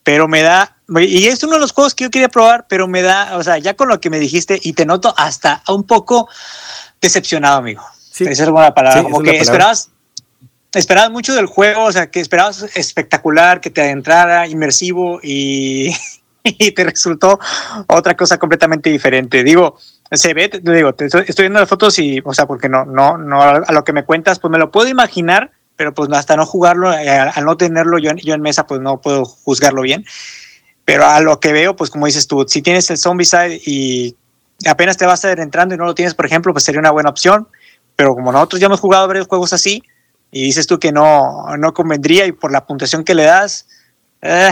Pero 0.02 0.28
me 0.28 0.42
da, 0.42 0.76
y 0.98 1.26
es 1.26 1.42
uno 1.44 1.54
de 1.54 1.60
los 1.60 1.72
juegos 1.72 1.94
que 1.94 2.04
yo 2.04 2.10
quería 2.10 2.28
probar, 2.28 2.66
pero 2.68 2.86
me 2.86 3.00
da, 3.00 3.36
o 3.38 3.42
sea, 3.42 3.56
ya 3.58 3.74
con 3.74 3.88
lo 3.88 4.00
que 4.00 4.10
me 4.10 4.18
dijiste, 4.18 4.58
y 4.62 4.74
te 4.74 4.84
noto 4.84 5.14
hasta 5.16 5.62
un 5.68 5.84
poco 5.84 6.28
decepcionado, 7.00 7.58
amigo. 7.58 7.82
Sí. 8.10 8.24
Esa 8.24 8.44
es 8.44 8.50
buena 8.50 8.74
palabra, 8.74 9.02
como 9.02 9.20
que 9.22 9.38
esperabas 9.38 9.90
esperabas 10.74 11.10
mucho 11.10 11.34
del 11.34 11.46
juego, 11.46 11.84
o 11.84 11.92
sea, 11.92 12.10
que 12.10 12.20
esperabas 12.20 12.62
espectacular, 12.74 13.60
que 13.60 13.70
te 13.70 13.82
adentrara, 13.82 14.46
inmersivo 14.46 15.20
y, 15.22 15.94
y 16.42 16.72
te 16.72 16.84
resultó 16.84 17.38
otra 17.88 18.16
cosa 18.16 18.38
completamente 18.38 18.90
diferente. 18.90 19.44
Digo, 19.44 19.76
se 20.12 20.34
ve, 20.34 20.48
te, 20.48 20.60
digo, 20.60 20.94
te 20.94 21.06
estoy, 21.06 21.24
viendo 21.38 21.60
las 21.60 21.68
fotos 21.68 21.98
y, 21.98 22.20
o 22.24 22.34
sea, 22.34 22.46
porque 22.46 22.68
no, 22.68 22.84
no, 22.84 23.16
no, 23.18 23.42
a 23.42 23.72
lo 23.72 23.84
que 23.84 23.92
me 23.92 24.04
cuentas, 24.04 24.38
pues 24.38 24.50
me 24.50 24.58
lo 24.58 24.70
puedo 24.70 24.88
imaginar, 24.88 25.52
pero 25.76 25.94
pues 25.94 26.10
hasta 26.12 26.36
no 26.36 26.46
jugarlo, 26.46 26.92
eh, 26.92 27.08
al 27.08 27.44
no 27.44 27.56
tenerlo 27.56 27.98
yo 27.98 28.12
yo 28.14 28.34
en 28.34 28.42
mesa, 28.42 28.66
pues 28.66 28.80
no 28.80 29.00
puedo 29.00 29.24
juzgarlo 29.24 29.82
bien. 29.82 30.04
Pero 30.84 31.06
a 31.06 31.20
lo 31.20 31.40
que 31.40 31.52
veo, 31.52 31.76
pues 31.76 31.90
como 31.90 32.06
dices 32.06 32.26
tú, 32.26 32.44
si 32.46 32.60
tienes 32.60 32.90
el 32.90 32.98
zombie 32.98 33.24
side 33.24 33.60
y 33.64 34.16
apenas 34.66 34.96
te 34.96 35.06
vas 35.06 35.24
a 35.24 35.32
ir 35.32 35.40
entrando 35.40 35.74
y 35.74 35.78
no 35.78 35.86
lo 35.86 35.94
tienes, 35.94 36.14
por 36.14 36.26
ejemplo, 36.26 36.52
pues 36.52 36.64
sería 36.64 36.80
una 36.80 36.90
buena 36.90 37.10
opción. 37.10 37.48
Pero 37.96 38.14
como 38.14 38.32
nosotros 38.32 38.60
ya 38.60 38.66
hemos 38.66 38.80
jugado 38.80 39.06
varios 39.06 39.26
juegos 39.26 39.52
así, 39.52 39.82
y 40.34 40.42
dices 40.42 40.66
tú 40.66 40.80
que 40.80 40.90
no, 40.90 41.56
no 41.56 41.72
convendría 41.72 42.26
y 42.26 42.32
por 42.32 42.50
la 42.50 42.66
puntuación 42.66 43.04
que 43.04 43.14
le 43.14 43.22
das, 43.22 43.68
eh, 44.20 44.50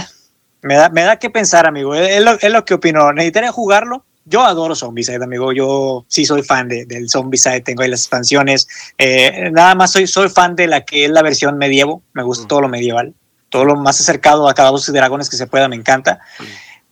me, 0.62 0.76
da, 0.76 0.88
me 0.90 1.02
da 1.02 1.18
que 1.18 1.28
pensar, 1.28 1.66
amigo. 1.66 1.92
Es 1.96 2.22
lo, 2.22 2.38
es 2.38 2.52
lo 2.52 2.64
que 2.64 2.74
opino. 2.74 3.12
Necesitaría 3.12 3.50
jugarlo. 3.50 4.04
Yo 4.24 4.44
adoro 4.44 4.76
Zombicide, 4.76 5.24
amigo. 5.24 5.52
Yo 5.52 6.04
sí 6.06 6.24
soy 6.24 6.44
fan 6.44 6.68
de, 6.68 6.84
del 6.86 7.10
Zombicide. 7.10 7.62
Tengo 7.62 7.82
ahí 7.82 7.88
las 7.88 8.02
expansiones. 8.02 8.68
Eh, 8.96 9.50
nada 9.50 9.74
más 9.74 9.90
soy, 9.90 10.06
soy 10.06 10.28
fan 10.28 10.54
de 10.54 10.68
la 10.68 10.82
que 10.82 11.06
es 11.06 11.10
la 11.10 11.20
versión 11.20 11.58
medievo. 11.58 12.00
Me 12.12 12.22
gusta 12.22 12.44
mm. 12.44 12.46
todo 12.46 12.60
lo 12.60 12.68
medieval. 12.68 13.12
Todo 13.48 13.64
lo 13.64 13.74
más 13.74 14.00
acercado 14.00 14.48
a 14.48 14.54
cada 14.54 14.70
dos 14.70 14.86
dragones 14.92 15.28
que 15.28 15.36
se 15.36 15.48
pueda, 15.48 15.66
me 15.66 15.74
encanta. 15.74 16.20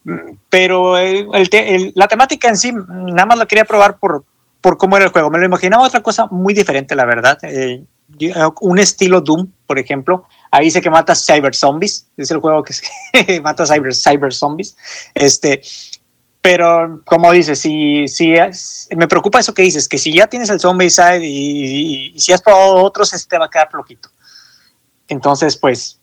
Mm. 0.02 0.32
Pero 0.48 0.98
el, 0.98 1.28
el, 1.32 1.92
la 1.94 2.08
temática 2.08 2.48
en 2.48 2.56
sí, 2.56 2.72
nada 2.72 3.26
más 3.26 3.38
lo 3.38 3.46
quería 3.46 3.64
probar 3.64 3.98
por, 3.98 4.24
por 4.60 4.78
cómo 4.78 4.96
era 4.96 5.06
el 5.06 5.12
juego. 5.12 5.30
Me 5.30 5.38
lo 5.38 5.44
imaginaba 5.44 5.86
otra 5.86 6.02
cosa 6.02 6.26
muy 6.26 6.54
diferente, 6.54 6.96
la 6.96 7.04
verdad. 7.04 7.38
Eh, 7.42 7.84
un 8.60 8.78
estilo 8.78 9.20
Doom, 9.20 9.50
por 9.66 9.78
ejemplo. 9.78 10.24
Ahí 10.50 10.66
dice 10.66 10.80
que 10.80 10.90
mata 10.90 11.14
cyber 11.14 11.54
zombies. 11.54 12.08
Es 12.16 12.30
el 12.30 12.38
juego 12.38 12.64
que 12.64 13.40
mata 13.42 13.66
cyber, 13.66 13.94
cyber 13.94 14.32
zombies. 14.32 14.76
Este, 15.14 15.62
pero 16.42 17.02
como 17.04 17.30
dices, 17.32 17.58
si, 17.58 18.08
si 18.08 18.34
me 18.96 19.08
preocupa 19.08 19.40
eso 19.40 19.52
que 19.52 19.62
dices, 19.62 19.88
que 19.88 19.98
si 19.98 20.12
ya 20.12 20.26
tienes 20.26 20.48
el 20.48 20.58
zombie 20.58 20.88
side 20.88 21.20
y, 21.22 22.18
si 22.18 22.32
has 22.32 22.40
probado 22.40 22.76
otros, 22.76 23.12
este 23.12 23.36
te 23.36 23.38
va 23.38 23.46
a 23.46 23.50
quedar 23.50 23.70
floquito. 23.70 24.08
Entonces, 25.08 25.56
pues, 25.56 26.00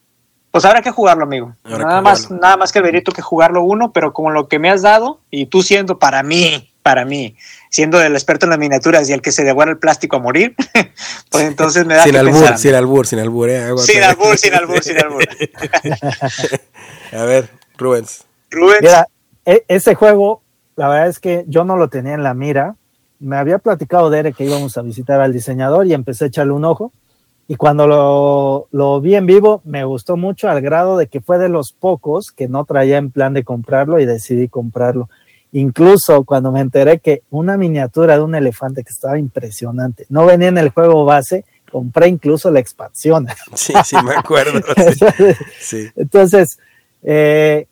pues 0.51 0.63
habrá 0.63 0.81
que 0.81 0.91
jugarlo, 0.91 1.23
amigo. 1.23 1.55
nada 1.63 2.01
más, 2.01 2.29
nada 2.29 2.55
más 2.55 2.71
que 2.71 2.79
el 2.79 2.83
verito 2.83 3.11
que 3.11 3.21
jugarlo 3.21 3.63
uno, 3.63 3.91
pero 3.91 4.13
como 4.13 4.29
lo 4.29 4.47
que 4.47 4.59
me 4.59 4.69
has 4.69 4.83
dado 4.83 5.21
y 5.31 5.47
tú 5.47 5.63
siendo 5.63 5.97
para 5.97 6.21
mí, 6.21 6.71
para 6.87 7.03
mí, 7.03 7.35
siendo 7.69 8.01
el 8.01 8.13
experto 8.13 8.45
en 8.45 8.51
las 8.51 8.59
miniaturas 8.59 9.09
y 9.09 9.11
el 9.11 9.21
que 9.21 9.33
se 9.33 9.43
devora 9.43 9.71
el 9.71 9.77
plástico 9.77 10.15
a 10.15 10.19
morir, 10.19 10.55
pues 11.29 11.43
entonces 11.43 11.85
me 11.85 11.95
da 11.95 12.03
sin 12.03 12.13
que 12.13 12.19
albur, 12.19 12.33
pensar. 12.35 12.59
Sin 12.59 12.75
albur, 12.75 13.05
sin 13.05 13.19
albur, 13.19 13.49
eh, 13.49 13.77
sin 13.79 14.03
albur, 14.03 14.37
sin 14.37 14.53
albur, 14.53 14.81
sin 14.81 14.97
albur. 14.97 15.23
a 17.11 17.23
ver, 17.25 17.49
Rubens. 17.77 18.23
Rubens. 18.49 18.79
Mira, 18.79 19.09
e 19.45 19.65
ese 19.67 19.95
juego, 19.95 20.41
la 20.77 20.87
verdad 20.87 21.09
es 21.09 21.19
que 21.19 21.43
yo 21.49 21.65
no 21.65 21.75
lo 21.75 21.89
tenía 21.89 22.13
en 22.13 22.23
la 22.23 22.33
mira. 22.33 22.77
Me 23.19 23.35
había 23.35 23.57
platicado 23.57 24.09
de 24.09 24.31
que 24.31 24.45
íbamos 24.45 24.77
a 24.77 24.81
visitar 24.81 25.19
al 25.19 25.33
diseñador 25.33 25.87
y 25.87 25.93
empecé 25.93 26.23
a 26.23 26.27
echarle 26.27 26.53
un 26.53 26.63
ojo. 26.63 26.93
Y 27.49 27.57
cuando 27.57 27.85
lo, 27.85 28.69
lo, 28.71 29.01
vi 29.01 29.15
en 29.15 29.25
vivo, 29.25 29.61
me 29.65 29.83
gustó 29.83 30.15
mucho 30.15 30.47
al 30.47 30.61
grado 30.61 30.97
de 30.97 31.07
que 31.07 31.19
fue 31.19 31.37
de 31.37 31.49
los 31.49 31.73
pocos 31.73 32.31
que 32.31 32.47
no 32.47 32.63
traía 32.63 32.97
en 32.97 33.11
plan 33.11 33.33
de 33.33 33.43
comprarlo 33.43 33.99
y 33.99 34.05
decidí 34.05 34.47
comprarlo. 34.47 35.09
Incluso 35.53 36.23
cuando 36.23 36.51
me 36.51 36.59
enteré 36.59 36.99
que 36.99 37.23
una 37.29 37.57
miniatura 37.57 38.17
de 38.17 38.23
un 38.23 38.35
elefante 38.35 38.83
que 38.83 38.91
estaba 38.91 39.17
impresionante, 39.17 40.05
no 40.09 40.25
venía 40.25 40.49
en 40.49 40.57
el 40.57 40.69
juego 40.69 41.05
base, 41.05 41.45
compré 41.71 42.07
incluso 42.07 42.51
la 42.51 42.59
expansión. 42.59 43.27
Sí, 43.55 43.73
sí, 43.85 43.95
me 44.03 44.15
acuerdo. 44.15 44.59
Sí. 45.59 45.87
Entonces, 45.95 46.59
eh, 47.03 47.67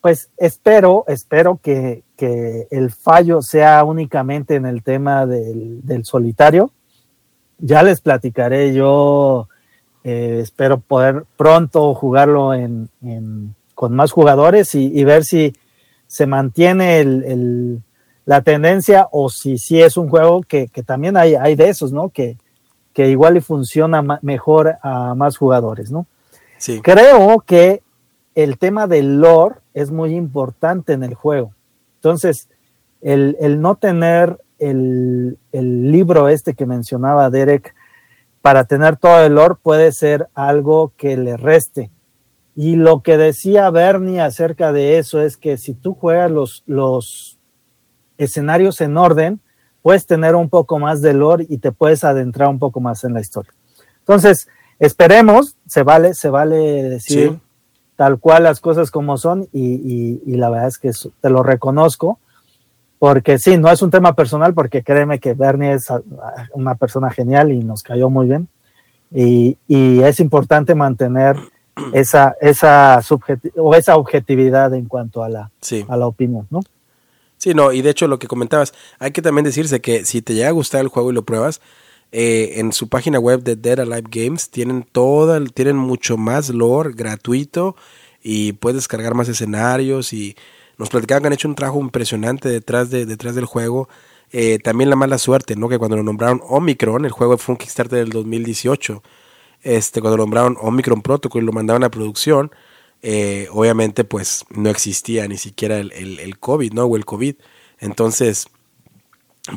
pues 0.00 0.30
espero, 0.38 1.04
espero 1.08 1.60
que, 1.62 2.02
que, 2.16 2.66
el 2.70 2.90
fallo 2.90 3.42
sea 3.42 3.84
únicamente 3.84 4.54
en 4.54 4.64
el 4.66 4.82
tema 4.82 5.26
del, 5.26 5.80
del 5.82 6.04
solitario. 6.04 6.72
Ya 7.58 7.82
les 7.82 8.00
platicaré, 8.00 8.72
yo 8.72 9.48
eh, 10.04 10.38
espero 10.42 10.80
poder 10.80 11.24
pronto 11.36 11.94
jugarlo 11.94 12.54
en, 12.54 12.88
en, 13.02 13.54
con 13.74 13.94
más 13.94 14.12
jugadores 14.12 14.74
y, 14.74 14.86
y 14.98 15.04
ver 15.04 15.24
si 15.24 15.54
se 16.10 16.26
mantiene 16.26 16.98
el, 16.98 17.22
el, 17.22 17.82
la 18.26 18.42
tendencia 18.42 19.06
o 19.12 19.30
si 19.30 19.58
sí 19.58 19.80
es 19.80 19.96
un 19.96 20.08
juego 20.08 20.42
que, 20.42 20.66
que 20.66 20.82
también 20.82 21.16
hay, 21.16 21.36
hay, 21.36 21.54
de 21.54 21.68
esos, 21.68 21.92
¿no? 21.92 22.08
Que, 22.08 22.36
que 22.92 23.08
igual 23.08 23.36
y 23.36 23.40
funciona 23.40 24.02
mejor 24.20 24.74
a 24.82 25.14
más 25.14 25.36
jugadores, 25.36 25.92
¿no? 25.92 26.06
Sí. 26.58 26.80
Creo 26.82 27.44
que 27.46 27.82
el 28.34 28.58
tema 28.58 28.88
del 28.88 29.20
lore 29.20 29.54
es 29.72 29.92
muy 29.92 30.16
importante 30.16 30.94
en 30.94 31.04
el 31.04 31.14
juego. 31.14 31.54
Entonces, 31.98 32.48
el, 33.00 33.36
el 33.40 33.60
no 33.60 33.76
tener 33.76 34.36
el, 34.58 35.38
el, 35.52 35.92
libro 35.92 36.28
este 36.28 36.54
que 36.54 36.66
mencionaba 36.66 37.30
Derek 37.30 37.72
para 38.42 38.64
tener 38.64 38.96
todo 38.96 39.24
el 39.24 39.36
lore 39.36 39.54
puede 39.62 39.92
ser 39.92 40.26
algo 40.34 40.92
que 40.96 41.16
le 41.16 41.36
reste. 41.36 41.88
Y 42.62 42.76
lo 42.76 43.00
que 43.00 43.16
decía 43.16 43.70
Bernie 43.70 44.20
acerca 44.20 44.70
de 44.70 44.98
eso 44.98 45.22
es 45.22 45.38
que 45.38 45.56
si 45.56 45.72
tú 45.72 45.94
juegas 45.94 46.30
los, 46.30 46.62
los 46.66 47.38
escenarios 48.18 48.82
en 48.82 48.98
orden, 48.98 49.40
puedes 49.80 50.04
tener 50.04 50.34
un 50.34 50.50
poco 50.50 50.78
más 50.78 51.00
de 51.00 51.14
lore 51.14 51.46
y 51.48 51.56
te 51.56 51.72
puedes 51.72 52.04
adentrar 52.04 52.50
un 52.50 52.58
poco 52.58 52.78
más 52.78 53.02
en 53.04 53.14
la 53.14 53.20
historia. 53.22 53.50
Entonces, 54.00 54.46
esperemos, 54.78 55.56
se 55.66 55.84
vale, 55.84 56.12
se 56.12 56.28
vale 56.28 56.58
decir 56.82 57.30
sí. 57.30 57.40
tal 57.96 58.18
cual 58.18 58.42
las 58.42 58.60
cosas 58.60 58.90
como 58.90 59.16
son 59.16 59.48
y, 59.54 59.62
y, 59.62 60.22
y, 60.26 60.36
la 60.36 60.50
verdad 60.50 60.68
es 60.68 60.76
que 60.76 60.90
te 61.18 61.30
lo 61.30 61.42
reconozco, 61.42 62.18
porque 62.98 63.38
sí, 63.38 63.56
no 63.56 63.70
es 63.70 63.80
un 63.80 63.90
tema 63.90 64.14
personal, 64.14 64.52
porque 64.52 64.82
créeme 64.82 65.18
que 65.18 65.32
Bernie 65.32 65.72
es 65.72 65.86
una 66.52 66.74
persona 66.74 67.08
genial 67.08 67.52
y 67.52 67.64
nos 67.64 67.82
cayó 67.82 68.10
muy 68.10 68.26
bien. 68.26 68.48
Y, 69.10 69.56
y 69.66 70.02
es 70.02 70.20
importante 70.20 70.74
mantener 70.74 71.38
esa, 71.92 72.34
esa, 72.40 73.00
o 73.56 73.74
esa 73.74 73.96
objetividad 73.96 74.74
en 74.74 74.86
cuanto 74.86 75.22
a 75.22 75.28
la, 75.28 75.50
sí. 75.60 75.84
a 75.88 75.96
la 75.96 76.06
opinión, 76.06 76.46
¿no? 76.50 76.60
Sí, 77.36 77.54
no, 77.54 77.72
y 77.72 77.80
de 77.80 77.90
hecho 77.90 78.06
lo 78.06 78.18
que 78.18 78.26
comentabas, 78.26 78.74
hay 78.98 79.12
que 79.12 79.22
también 79.22 79.44
decirse 79.44 79.80
que 79.80 80.04
si 80.04 80.20
te 80.20 80.34
llega 80.34 80.48
a 80.48 80.52
gustar 80.52 80.82
el 80.82 80.88
juego 80.88 81.10
y 81.10 81.14
lo 81.14 81.24
pruebas, 81.24 81.60
eh, 82.12 82.54
en 82.56 82.72
su 82.72 82.88
página 82.88 83.18
web 83.18 83.42
de 83.42 83.56
Dead 83.56 83.80
Alive 83.80 84.08
Games 84.10 84.50
tienen 84.50 84.82
toda, 84.82 85.42
tienen 85.46 85.76
mucho 85.76 86.16
más 86.16 86.50
lore 86.50 86.92
gratuito 86.92 87.76
y 88.22 88.52
puedes 88.52 88.76
descargar 88.76 89.14
más 89.14 89.28
escenarios 89.28 90.12
y 90.12 90.36
nos 90.76 90.90
platicaban 90.90 91.22
que 91.22 91.26
han 91.28 91.32
hecho 91.32 91.48
un 91.48 91.54
trabajo 91.54 91.80
impresionante 91.80 92.48
detrás, 92.48 92.90
de, 92.90 93.06
detrás 93.06 93.34
del 93.34 93.44
juego. 93.44 93.88
Eh, 94.32 94.58
también 94.58 94.90
la 94.90 94.96
mala 94.96 95.18
suerte, 95.18 95.56
¿no? 95.56 95.68
Que 95.68 95.78
cuando 95.78 95.96
lo 95.96 96.02
nombraron 96.02 96.40
Omicron, 96.46 97.04
el 97.04 97.10
juego 97.10 97.38
fue 97.38 97.54
un 97.54 97.56
Kickstarter 97.58 97.98
del 98.00 98.10
2018 98.10 99.02
este, 99.62 100.00
cuando 100.00 100.16
nombraron 100.16 100.56
Omicron 100.60 101.02
Protocol 101.02 101.42
y 101.42 101.46
lo 101.46 101.52
mandaban 101.52 101.84
a 101.84 101.90
producción, 101.90 102.50
eh, 103.02 103.48
obviamente 103.52 104.04
pues 104.04 104.44
no 104.50 104.68
existía 104.68 105.26
ni 105.26 105.38
siquiera 105.38 105.78
el, 105.78 105.92
el, 105.92 106.18
el, 106.18 106.38
COVID, 106.38 106.72
¿no? 106.72 106.84
O 106.84 106.96
el 106.96 107.04
COVID. 107.04 107.34
Entonces, 107.78 108.48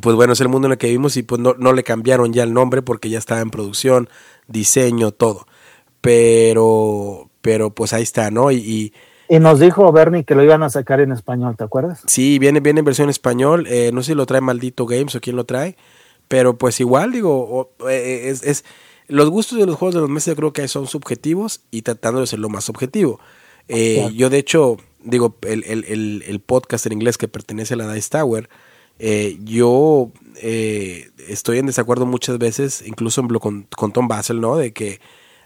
pues 0.01 0.15
bueno, 0.15 0.33
es 0.33 0.41
el 0.41 0.47
mundo 0.47 0.67
en 0.67 0.73
el 0.73 0.77
que 0.77 0.87
vivimos 0.87 1.17
y 1.17 1.23
pues 1.23 1.41
no, 1.41 1.55
no 1.57 1.73
le 1.73 1.83
cambiaron 1.83 2.31
ya 2.33 2.43
el 2.43 2.53
nombre 2.53 2.81
porque 2.81 3.09
ya 3.09 3.17
estaba 3.17 3.41
en 3.41 3.49
producción, 3.49 4.09
diseño, 4.47 5.11
todo. 5.11 5.45
Pero, 6.01 7.29
pero 7.41 7.69
pues 7.71 7.93
ahí 7.93 8.03
está, 8.03 8.31
¿no? 8.31 8.51
Y, 8.51 8.93
y, 9.29 9.39
nos 9.39 9.59
dijo 9.59 9.91
Bernie 9.91 10.25
que 10.25 10.35
lo 10.35 10.43
iban 10.43 10.63
a 10.63 10.69
sacar 10.69 11.01
en 11.01 11.11
español, 11.11 11.55
¿te 11.57 11.63
acuerdas? 11.63 12.03
Sí, 12.07 12.39
viene, 12.39 12.59
viene 12.59 12.79
en 12.79 12.85
versión 12.85 13.09
español, 13.09 13.65
eh, 13.67 13.91
no 13.93 14.03
sé 14.03 14.11
si 14.11 14.15
lo 14.15 14.25
trae 14.25 14.41
Maldito 14.41 14.85
Games 14.85 15.15
o 15.15 15.21
quién 15.21 15.35
lo 15.35 15.45
trae, 15.45 15.75
pero 16.27 16.57
pues 16.57 16.79
igual, 16.79 17.11
digo, 17.11 17.71
eh, 17.89 18.29
es, 18.29 18.43
es, 18.43 18.63
los 19.07 19.29
gustos 19.29 19.59
de 19.59 19.65
los 19.65 19.75
juegos 19.75 19.95
de 19.95 20.01
los 20.01 20.09
meses 20.09 20.31
yo 20.31 20.35
creo 20.35 20.53
que 20.53 20.67
son 20.67 20.87
subjetivos 20.87 21.61
y 21.71 21.81
tratando 21.81 22.21
de 22.21 22.27
ser 22.27 22.39
lo 22.39 22.49
más 22.49 22.69
objetivo. 22.69 23.19
Eh, 23.67 24.09
yo 24.15 24.29
de 24.29 24.37
hecho, 24.37 24.77
digo, 25.03 25.37
el, 25.41 25.63
el, 25.63 26.23
el, 26.25 26.39
podcast 26.41 26.85
en 26.85 26.93
inglés 26.93 27.17
que 27.17 27.27
pertenece 27.27 27.75
a 27.75 27.77
la 27.77 27.93
Dice 27.93 28.09
Tower, 28.09 28.49
eh, 28.99 29.37
yo 29.43 30.11
eh, 30.41 31.09
estoy 31.27 31.59
en 31.59 31.65
desacuerdo 31.65 32.05
muchas 32.05 32.37
veces, 32.37 32.83
incluso 32.85 33.25
con, 33.39 33.67
con, 33.75 33.91
Tom 33.91 34.07
Basel, 34.07 34.39
¿no? 34.41 34.55
De 34.55 34.73
que 34.73 34.99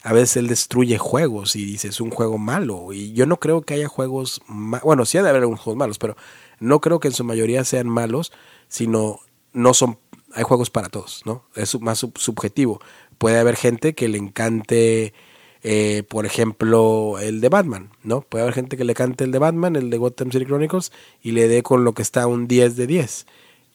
a 0.04 0.14
veces 0.14 0.38
él 0.38 0.48
destruye 0.48 0.98
juegos 0.98 1.56
y 1.56 1.66
dice 1.66 1.88
es 1.90 2.02
un 2.02 2.12
juego 2.12 2.38
malo. 2.38 2.94
Y 2.94 3.14
yo 3.14 3.26
no 3.26 3.40
creo 3.40 3.62
que 3.62 3.76
haya 3.76 3.88
juegos, 3.88 4.42
bueno, 4.48 5.06
sí 5.06 5.18
ha 5.18 5.24
de 5.24 5.30
haber 5.30 5.42
algunos 5.42 5.62
juegos 5.62 5.78
malos, 5.78 5.98
pero 6.00 6.16
no 6.60 6.82
creo 6.82 7.00
que 7.00 7.10
en 7.10 7.14
su 7.14 7.24
mayoría 7.24 7.64
sean 7.64 7.88
malos, 7.88 8.32
sino 8.68 9.20
no 9.54 9.74
son, 9.74 10.00
hay 10.34 10.44
juegos 10.44 10.70
para 10.70 10.90
todos, 10.90 11.22
¿no? 11.26 11.46
Es 11.56 11.80
más 11.82 12.06
subjetivo. 12.16 12.80
Puede 13.18 13.40
haber 13.40 13.56
gente 13.56 13.94
que 13.94 14.08
le 14.08 14.18
encante 14.18 15.14
eh, 15.64 16.04
por 16.08 16.26
ejemplo, 16.26 17.18
el 17.20 17.42
de 17.42 17.50
Batman, 17.50 17.90
¿no? 18.04 18.22
Puede 18.22 18.44
haber 18.44 18.54
gente 18.54 18.78
que 18.78 18.84
le 18.84 18.94
cante 18.94 19.24
el 19.24 19.32
de 19.32 19.40
Batman, 19.40 19.76
el 19.76 19.90
de 19.90 19.98
Gotham 19.98 20.32
City 20.32 20.46
Chronicles, 20.46 20.92
y 21.22 21.32
le 21.32 21.48
dé 21.48 21.64
con 21.64 21.84
lo 21.84 21.94
que 21.94 22.04
está 22.04 22.28
un 22.28 22.48
10 22.48 22.76
de 22.76 22.88
10. 22.88 23.26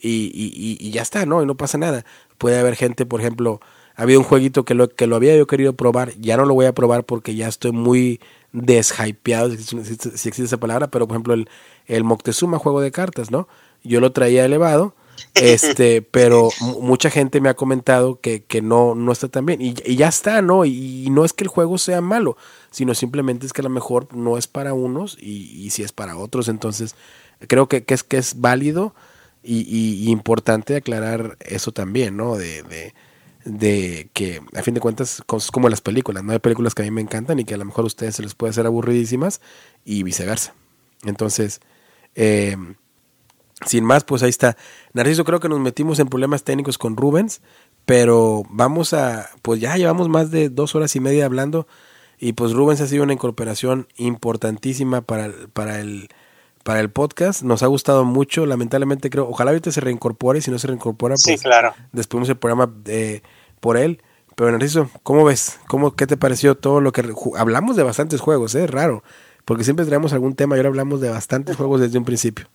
Y, 0.01 0.09
y, 0.35 0.79
y, 0.81 0.91
ya 0.91 1.03
está, 1.03 1.27
¿no? 1.27 1.43
Y 1.43 1.47
no 1.47 1.57
pasa 1.57 1.79
nada. 1.79 2.05
Puede 2.39 2.59
haber 2.59 2.77
gente, 2.77 3.07
por 3.07 3.21
ejemplo, 3.21 3.61
había 3.95 4.19
un 4.19 4.25
jueguito 4.25 4.65
que 4.65 4.75
lo, 4.75 4.89
que 4.89 5.07
lo 5.07 5.17
había 5.17 5.37
yo 5.37 5.47
querido 5.47 5.75
probar, 5.75 6.13
ya 6.19 6.37
no 6.37 6.45
lo 6.45 6.55
voy 6.55 6.67
a 6.67 6.73
probar 6.73 7.05
porque 7.05 7.35
ya 7.35 7.49
estoy 7.49 7.73
muy 7.73 8.21
deshypeado, 8.53 9.51
si, 9.51 9.77
existe 9.79 10.45
esa 10.45 10.57
palabra, 10.59 10.91
pero 10.91 11.07
por 11.07 11.15
ejemplo 11.15 11.35
el, 11.35 11.49
el 11.87 12.05
Moctezuma 12.05 12.59
juego 12.59 12.81
de 12.81 12.91
cartas, 12.91 13.31
¿no? 13.31 13.49
Yo 13.85 14.01
lo 14.01 14.13
traía 14.13 14.45
elevado 14.45 14.95
este, 15.35 16.03
pero 16.11 16.51
mucha 16.81 17.11
gente 17.11 17.41
me 17.41 17.49
ha 17.49 17.55
comentado 17.55 18.21
que, 18.21 18.45
que 18.45 18.63
no, 18.63 18.95
no 18.95 19.13
está 19.13 19.29
tan 19.29 19.47
bien. 19.47 19.61
Y, 19.61 19.75
ya 19.97 20.09
está, 20.09 20.43
¿no? 20.43 20.65
Y, 20.65 21.09
no 21.11 21.25
es 21.25 21.33
que 21.33 21.45
el 21.45 21.49
juego 21.49 21.79
sea 21.79 22.01
malo, 22.01 22.37
sino 22.71 22.95
simplemente 22.95 23.47
es 23.47 23.53
que 23.53 23.61
a 23.61 23.65
lo 23.65 23.71
mejor 23.71 24.15
no 24.15 24.39
es 24.39 24.47
para 24.47 24.75
unos 24.75 25.17
y, 25.21 25.65
y 25.65 25.71
si 25.71 25.83
es 25.83 25.93
para 25.93 26.17
otros. 26.17 26.49
Entonces, 26.49 26.95
creo 27.49 27.69
que, 27.69 27.85
que, 27.85 27.95
es, 27.95 28.03
que 28.03 28.19
es 28.19 28.41
válido 28.41 28.95
y, 29.43 30.11
importante 30.11 30.77
aclarar 30.77 31.37
eso 31.41 31.73
también, 31.73 32.17
¿no? 32.17 32.37
De, 32.37 32.63
de, 32.63 32.95
de, 33.45 34.09
que, 34.13 34.41
a 34.55 34.63
fin 34.63 34.75
de 34.75 34.81
cuentas, 34.81 35.23
es 35.37 35.51
como 35.51 35.69
las 35.69 35.81
películas, 35.81 36.23
¿no? 36.23 36.33
Hay 36.33 36.39
películas 36.39 36.75
que 36.75 36.83
a 36.83 36.85
mí 36.85 36.91
me 36.91 37.01
encantan 37.01 37.39
y 37.39 37.45
que 37.45 37.55
a 37.55 37.59
lo 37.59 37.65
mejor 37.65 37.85
a 37.85 37.89
ustedes 37.89 38.17
se 38.17 38.23
les 38.23 38.35
puede 38.35 38.51
hacer 38.51 38.67
aburridísimas 38.67 39.41
y 39.85 40.03
viceversa. 40.03 40.55
Entonces, 41.05 41.61
eh, 42.15 42.57
sin 43.67 43.85
más, 43.85 44.05
pues 44.05 44.23
ahí 44.23 44.31
está. 44.31 44.57
Narciso, 44.93 45.25
creo 45.25 45.41
que 45.41 45.49
nos 45.49 45.61
metimos 45.61 45.99
en 45.99 46.09
problemas 46.09 46.45
técnicos 46.45 46.79
con 46.79 46.97
Rubens, 46.97 47.41
pero 47.85 48.43
vamos 48.51 48.93
a, 48.93 49.31
pues 49.43 49.61
ya 49.61 49.77
llevamos 49.77 50.09
más 50.09 50.31
de 50.31 50.49
dos 50.49 50.75
horas 50.75 50.95
y 50.97 51.01
media 51.01 51.25
hablando 51.25 51.67
y 52.19 52.35
pues 52.35 52.53
Rubens 52.53 52.81
ha 52.81 52.87
sido 52.87 53.03
una 53.03 53.13
incorporación 53.13 53.89
importantísima 53.97 55.01
para 55.01 55.27
el, 55.27 55.49
para 55.53 55.81
el, 55.81 56.09
para 56.63 56.79
el 56.79 56.91
podcast. 56.91 57.43
Nos 57.43 57.65
ha 57.65 57.67
gustado 57.67 58.05
mucho, 58.05 58.47
lamentablemente 58.47 59.11
creo, 59.11 59.29
ojalá 59.29 59.51
ahorita 59.51 59.73
se 59.73 59.81
reincorpore, 59.81 60.41
si 60.41 60.51
no 60.53 60.59
se 60.61 60.69
reincorpora, 60.69 61.15
pues 61.15 61.41
sí, 61.41 61.45
claro. 61.45 61.75
despedimos 61.91 62.29
el 62.29 62.37
programa 62.37 62.73
eh, 62.87 63.23
por 63.59 63.77
él. 63.77 64.03
Pero 64.37 64.53
Narciso, 64.53 64.89
¿cómo 65.03 65.25
ves? 65.25 65.59
¿Cómo, 65.67 65.97
¿Qué 65.97 66.07
te 66.07 66.17
pareció 66.17 66.55
todo 66.55 66.81
lo 66.81 66.93
que... 66.93 67.03
Hablamos 67.37 67.77
de 67.77 67.83
bastantes 67.83 68.21
juegos, 68.21 68.55
es 68.55 68.63
¿eh? 68.63 68.67
raro, 68.69 69.03
porque 69.45 69.65
siempre 69.65 69.85
traemos 69.85 70.13
algún 70.13 70.35
tema 70.35 70.55
y 70.55 70.59
ahora 70.61 70.69
hablamos 70.69 71.01
de 71.01 71.11
bastantes 71.11 71.57
juegos 71.57 71.81
desde 71.81 71.99
un 71.99 72.05
principio. 72.05 72.47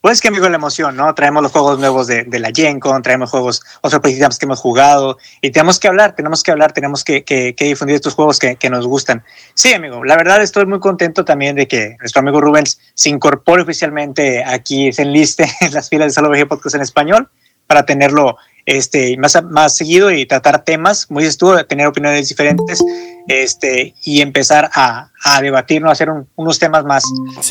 Pues 0.00 0.20
que 0.20 0.28
amigo 0.28 0.48
la 0.48 0.54
emoción, 0.54 0.94
¿no? 0.94 1.12
Traemos 1.12 1.42
los 1.42 1.50
juegos 1.50 1.80
nuevos 1.80 2.06
de, 2.06 2.22
de 2.22 2.38
la 2.38 2.52
Gen 2.54 2.78
Con, 2.78 3.02
traemos 3.02 3.30
juegos, 3.30 3.62
otros 3.80 4.00
precisamente 4.00 4.38
que 4.38 4.44
hemos 4.44 4.60
jugado 4.60 5.18
y 5.40 5.50
tenemos 5.50 5.80
que 5.80 5.88
hablar, 5.88 6.14
tenemos 6.14 6.44
que 6.44 6.52
hablar, 6.52 6.72
tenemos 6.72 7.02
que, 7.02 7.24
que, 7.24 7.56
que 7.56 7.64
difundir 7.64 7.96
estos 7.96 8.14
juegos 8.14 8.38
que, 8.38 8.54
que, 8.54 8.70
nos 8.70 8.86
gustan. 8.86 9.24
Sí, 9.54 9.72
amigo, 9.74 10.04
la 10.04 10.16
verdad 10.16 10.40
estoy 10.40 10.66
muy 10.66 10.78
contento 10.78 11.24
también 11.24 11.56
de 11.56 11.66
que 11.66 11.96
nuestro 11.98 12.20
amigo 12.20 12.40
Rubens 12.40 12.78
se 12.94 13.08
incorpore 13.10 13.62
oficialmente 13.62 14.44
aquí, 14.44 14.92
se 14.92 15.02
enliste 15.02 15.50
en 15.62 15.74
las 15.74 15.88
filas 15.88 16.06
de 16.06 16.12
Salvo 16.12 16.48
Podcast 16.48 16.76
en 16.76 16.82
español 16.82 17.28
para 17.66 17.84
tenerlo 17.84 18.36
este, 18.68 19.16
más, 19.16 19.42
más 19.44 19.74
seguido 19.74 20.10
y 20.10 20.26
tratar 20.26 20.62
temas, 20.62 21.10
muy 21.10 21.24
estuvo, 21.24 21.56
tener 21.64 21.86
opiniones 21.86 22.28
diferentes 22.28 22.84
este, 23.26 23.94
y 24.04 24.20
empezar 24.20 24.70
a, 24.74 25.10
a 25.24 25.40
debatir, 25.40 25.80
¿no? 25.80 25.90
hacer 25.90 26.10
unos 26.36 26.58
temas 26.58 26.84
más, 26.84 27.02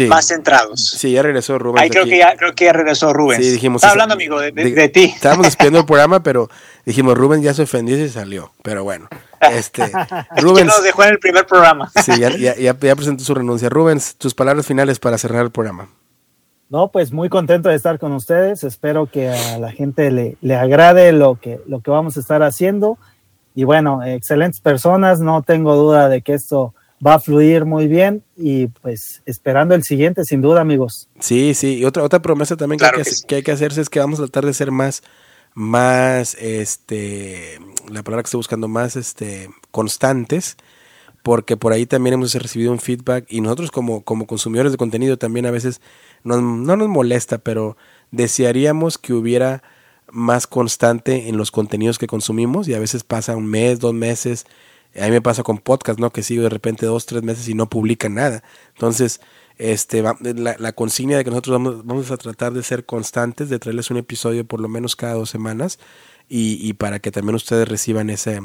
más 0.08 0.28
centrados. 0.28 0.92
Sí, 0.96 1.14
ya 1.14 1.24
regresó 1.24 1.58
Rubén. 1.58 1.82
Ahí 1.82 1.90
creo 1.90 2.06
que, 2.06 2.20
ya, 2.20 2.36
creo 2.38 2.54
que 2.54 2.66
ya 2.66 2.74
regresó 2.74 3.14
Rubén. 3.14 3.42
Sí, 3.42 3.50
dijimos. 3.50 3.80
Estaba 3.80 3.94
hablando, 3.94 4.14
amigo, 4.14 4.40
de, 4.40 4.52
de, 4.52 4.90
ti. 4.90 5.06
Estábamos 5.16 5.48
despidiendo 5.48 5.80
el 5.80 5.86
programa, 5.88 6.22
pero 6.22 6.52
dijimos, 6.86 7.18
Rubén 7.18 7.42
ya 7.42 7.56
se 7.56 7.64
ofendió 7.64 7.98
y 7.98 8.08
se 8.08 8.14
salió. 8.14 8.54
Pero 8.62 8.84
bueno, 8.84 9.10
este, 9.42 9.92
Rubens. 10.38 10.68
nos 10.68 10.84
dejó 10.84 11.04
en 11.04 11.10
el 11.10 11.20
primer 11.20 11.48
programa. 11.48 11.92
Sí, 12.06 12.12
ya, 12.20 12.30
ya, 12.38 12.56
ya 12.56 12.96
presentó 12.96 13.24
su 13.24 13.34
renuncia. 13.34 13.70
Rubens, 13.70 14.18
tus 14.18 14.36
palabras 14.36 14.68
finales 14.68 15.00
para 15.00 15.18
cerrar 15.18 15.44
el 15.44 15.52
programa. 15.52 15.90
No, 16.70 16.92
pues 16.92 17.14
muy 17.14 17.30
contento 17.30 17.70
de 17.70 17.76
estar 17.76 17.98
con 17.98 18.12
ustedes. 18.12 18.64
Espero 18.64 19.06
que 19.06 19.30
a 19.30 19.58
la 19.58 19.72
gente 19.72 20.12
le, 20.12 20.38
le 20.42 20.56
agrade 20.56 21.14
lo 21.14 21.40
que, 21.40 21.62
lo 21.66 21.80
que 21.80 21.92
vamos 21.92 22.18
a 22.18 22.20
estar 22.20 22.44
haciendo. 22.44 22.98
Y 23.56 23.64
bueno, 23.64 24.04
excelentes 24.04 24.60
personas. 24.60 25.20
No 25.20 25.44
tengo 25.44 25.76
duda 25.76 26.10
de 26.10 26.22
que 26.22 26.34
esto 26.34 26.74
va 27.06 27.16
a 27.16 27.20
fluir 27.20 27.66
muy 27.66 27.88
bien 27.88 28.24
y 28.36 28.68
pues 28.68 29.22
esperando 29.26 29.76
el 29.76 29.84
siguiente, 29.84 30.26
sin 30.26 30.42
duda, 30.42 30.62
amigos. 30.62 31.08
Sí, 31.20 31.54
sí. 31.54 31.78
Y 31.78 31.86
otra, 31.86 32.04
otra 32.04 32.22
promesa 32.22 32.58
también 32.58 32.80
que, 32.80 32.86
hay 32.86 33.04
que, 33.04 33.12
que, 33.28 33.36
hay 33.36 33.44
que 33.44 33.52
hacerse 33.52 33.82
es 33.82 33.90
que 33.90 34.00
vamos 34.00 34.20
a 34.20 34.24
tratar 34.24 34.46
de 34.46 34.54
ser 34.54 34.72
más, 34.72 35.04
más, 35.54 36.36
este, 36.36 37.60
la 37.90 38.04
palabra 38.04 38.24
que 38.24 38.28
estoy 38.28 38.40
buscando, 38.40 38.68
más, 38.68 38.96
este, 38.96 39.50
constantes 39.72 40.58
porque 41.28 41.58
por 41.58 41.74
ahí 41.74 41.86
también 41.86 42.14
hemos 42.14 42.34
recibido 42.36 42.72
un 42.72 42.80
feedback 42.80 43.26
y 43.28 43.42
nosotros 43.42 43.70
como, 43.70 44.02
como 44.02 44.28
consumidores 44.28 44.72
de 44.72 44.78
contenido 44.78 45.18
también 45.18 45.46
a 45.46 45.52
veces 45.52 45.82
no 46.24 46.76
nos 46.76 46.88
molesta, 46.88 47.38
pero 47.38 47.78
desearíamos 48.12 48.98
que 48.98 49.14
hubiera 49.14 49.64
más 50.10 50.48
constante 50.48 51.28
en 51.28 51.38
los 51.38 51.52
contenidos 51.52 52.00
que 52.00 52.08
consumimos 52.08 52.68
y 52.68 52.74
a 52.74 52.80
veces 52.80 53.04
pasa 53.04 53.36
un 53.36 53.46
mes, 53.48 53.80
dos 53.80 53.94
meses. 53.94 54.46
A 55.00 55.06
mí 55.06 55.12
me 55.12 55.22
pasa 55.22 55.44
con 55.44 55.58
podcast, 55.58 56.00
¿no? 56.00 56.12
Que 56.12 56.24
sigo 56.24 56.44
de 56.44 56.50
repente 56.50 56.86
dos, 56.86 57.06
tres 57.06 57.24
meses 57.24 57.48
y 57.50 57.54
no 57.54 57.70
publican 57.70 58.16
nada. 58.16 58.44
Entonces, 58.74 59.20
este, 59.58 60.02
la, 60.02 60.56
la 60.60 60.72
consigna 60.74 61.18
de 61.18 61.24
que 61.24 61.30
nosotros 61.30 61.54
vamos, 61.54 61.86
vamos, 61.86 62.12
a 62.12 62.18
tratar 62.18 62.54
de 62.54 62.64
ser 62.64 62.86
constantes, 62.86 63.50
de 63.50 63.60
traerles 63.60 63.92
un 63.92 63.98
episodio 63.98 64.46
por 64.46 64.62
lo 64.62 64.70
menos 64.70 64.96
cada 64.96 65.14
dos 65.14 65.30
semanas 65.30 65.80
y, 66.30 66.58
y 66.68 66.74
para 66.74 67.00
que 67.00 67.12
también 67.12 67.36
ustedes 67.36 67.68
reciban 67.68 68.10
ese, 68.10 68.42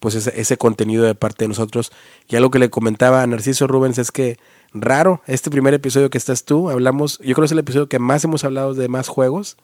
pues 0.00 0.14
ese, 0.14 0.40
ese 0.40 0.56
contenido 0.56 1.04
de 1.04 1.14
parte 1.14 1.44
de 1.44 1.48
nosotros. 1.48 1.92
Y 2.28 2.36
algo 2.36 2.50
que 2.50 2.58
le 2.58 2.70
comentaba 2.70 3.22
a 3.22 3.26
Narciso 3.26 3.66
Rubens 3.66 3.98
es 3.98 4.10
que 4.10 4.38
raro, 4.74 5.22
este 5.26 5.50
primer 5.50 5.72
episodio 5.72 6.10
que 6.10 6.18
estás 6.18 6.44
tú, 6.44 6.68
hablamos, 6.68 7.18
yo 7.20 7.34
creo 7.34 7.42
que 7.42 7.46
es 7.46 7.52
el 7.52 7.60
episodio 7.60 7.88
que 7.88 7.98
más 7.98 8.24
hemos 8.24 8.44
hablado 8.44 8.74
de 8.74 8.88
más 8.88 9.08
juegos. 9.08 9.56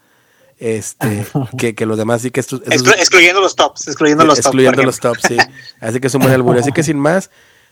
Este, 0.58 1.26
que, 1.58 1.74
que 1.74 1.86
los 1.86 1.98
demás 1.98 2.22
sí 2.22 2.30
que 2.30 2.40
esto, 2.40 2.60
excluyendo 2.66 3.40
los 3.40 3.56
tops, 3.56 3.88
excluyendo 3.88 4.24
los 4.24 4.38
excluyendo 4.38 4.76
tops. 4.76 4.86
los 4.86 5.00
tops, 5.00 5.22
sí. 5.26 5.36
Así 5.80 6.00
que 6.00 6.06
es 6.06 6.14
un 6.14 6.22
buen 6.22 6.34
albur. 6.34 6.56
Así 6.58 6.70
que 6.70 6.82
sin 6.82 6.98
más, 6.98 7.30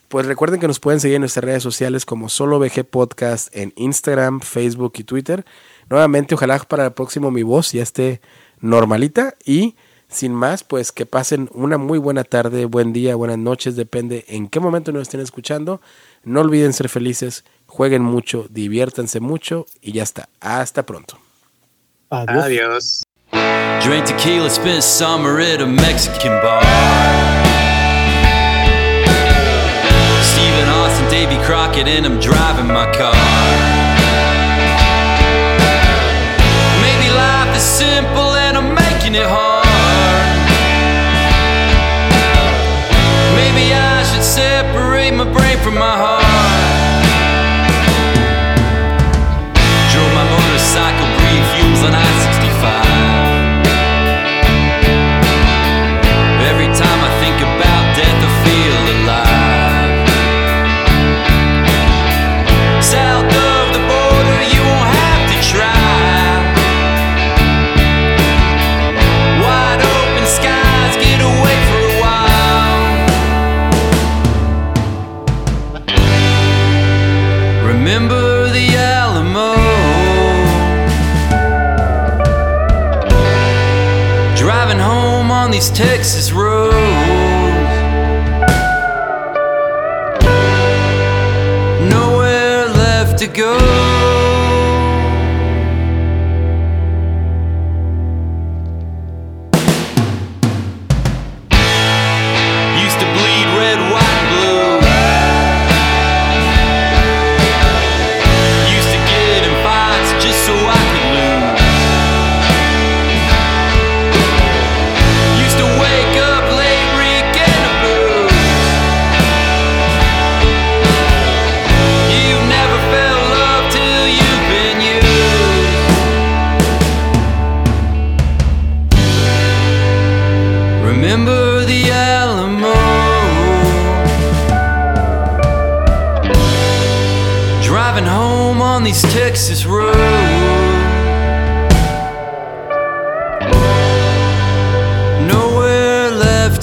pues 0.08 0.26
recuerden 0.26 0.58
que 0.58 0.66
nos 0.66 0.80
pueden 0.80 0.98
seguir 0.98 1.16
en 1.16 1.20
nuestras 1.20 1.44
redes 1.44 1.62
sociales 1.62 2.06
como 2.06 2.30
Solo 2.30 2.58
VG 2.58 2.84
Podcast 2.84 3.54
en 3.54 3.74
Instagram, 3.76 4.40
Facebook 4.40 4.94
y 4.96 5.04
Twitter. 5.04 5.44
Nuevamente, 5.90 6.34
ojalá 6.34 6.58
para 6.60 6.86
el 6.86 6.92
próximo 6.92 7.30
mi 7.30 7.42
voz 7.42 7.72
ya 7.72 7.82
esté 7.82 8.22
normalita 8.60 9.34
y 9.44 9.76
sin 10.08 10.32
más, 10.34 10.64
pues 10.64 10.90
que 10.90 11.04
pasen 11.04 11.50
una 11.52 11.76
muy 11.76 11.98
buena 11.98 12.24
tarde, 12.24 12.64
buen 12.64 12.94
día, 12.94 13.14
buenas 13.14 13.36
noches, 13.36 13.76
depende 13.76 14.24
en 14.28 14.48
qué 14.48 14.60
momento 14.60 14.90
nos 14.90 15.02
estén 15.02 15.20
escuchando. 15.20 15.82
No 16.28 16.42
olviden 16.42 16.74
ser 16.74 16.90
felices, 16.90 17.42
jueguen 17.66 18.02
mucho, 18.02 18.44
diviértanse 18.50 19.18
mucho 19.18 19.64
y 19.80 19.92
ya 19.92 20.02
está. 20.02 20.28
Hasta 20.40 20.82
pronto. 20.82 21.16
Adiós. 22.10 22.44
Adiós. 22.44 23.02
Drink 23.82 24.04
tequila, 24.04 24.50
spent 24.50 24.82
summer 24.82 25.40
at 25.40 25.62
a 25.62 25.66
Mexican 25.66 26.38
bar. 26.42 26.62
Stephen 30.22 30.68
Austin, 30.68 31.08
Davy 31.08 31.42
Crockett, 31.46 31.88
and 31.88 32.04
I'm 32.04 32.20
driving 32.20 32.66
my 32.66 32.92
car. 32.92 33.14
Maybe 36.82 37.08
life 37.08 37.56
is 37.56 37.62
simple 37.62 38.34
and 38.36 38.54
I'm 38.58 38.74
making 38.74 39.14
it 39.14 39.26
hard. 39.26 39.47
Texas 85.58 86.30
roads. 86.30 86.72
Nowhere 91.90 92.68
left 92.68 93.18
to 93.18 93.26
go. 93.26 93.87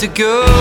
To 0.06 0.14
go. 0.14 0.55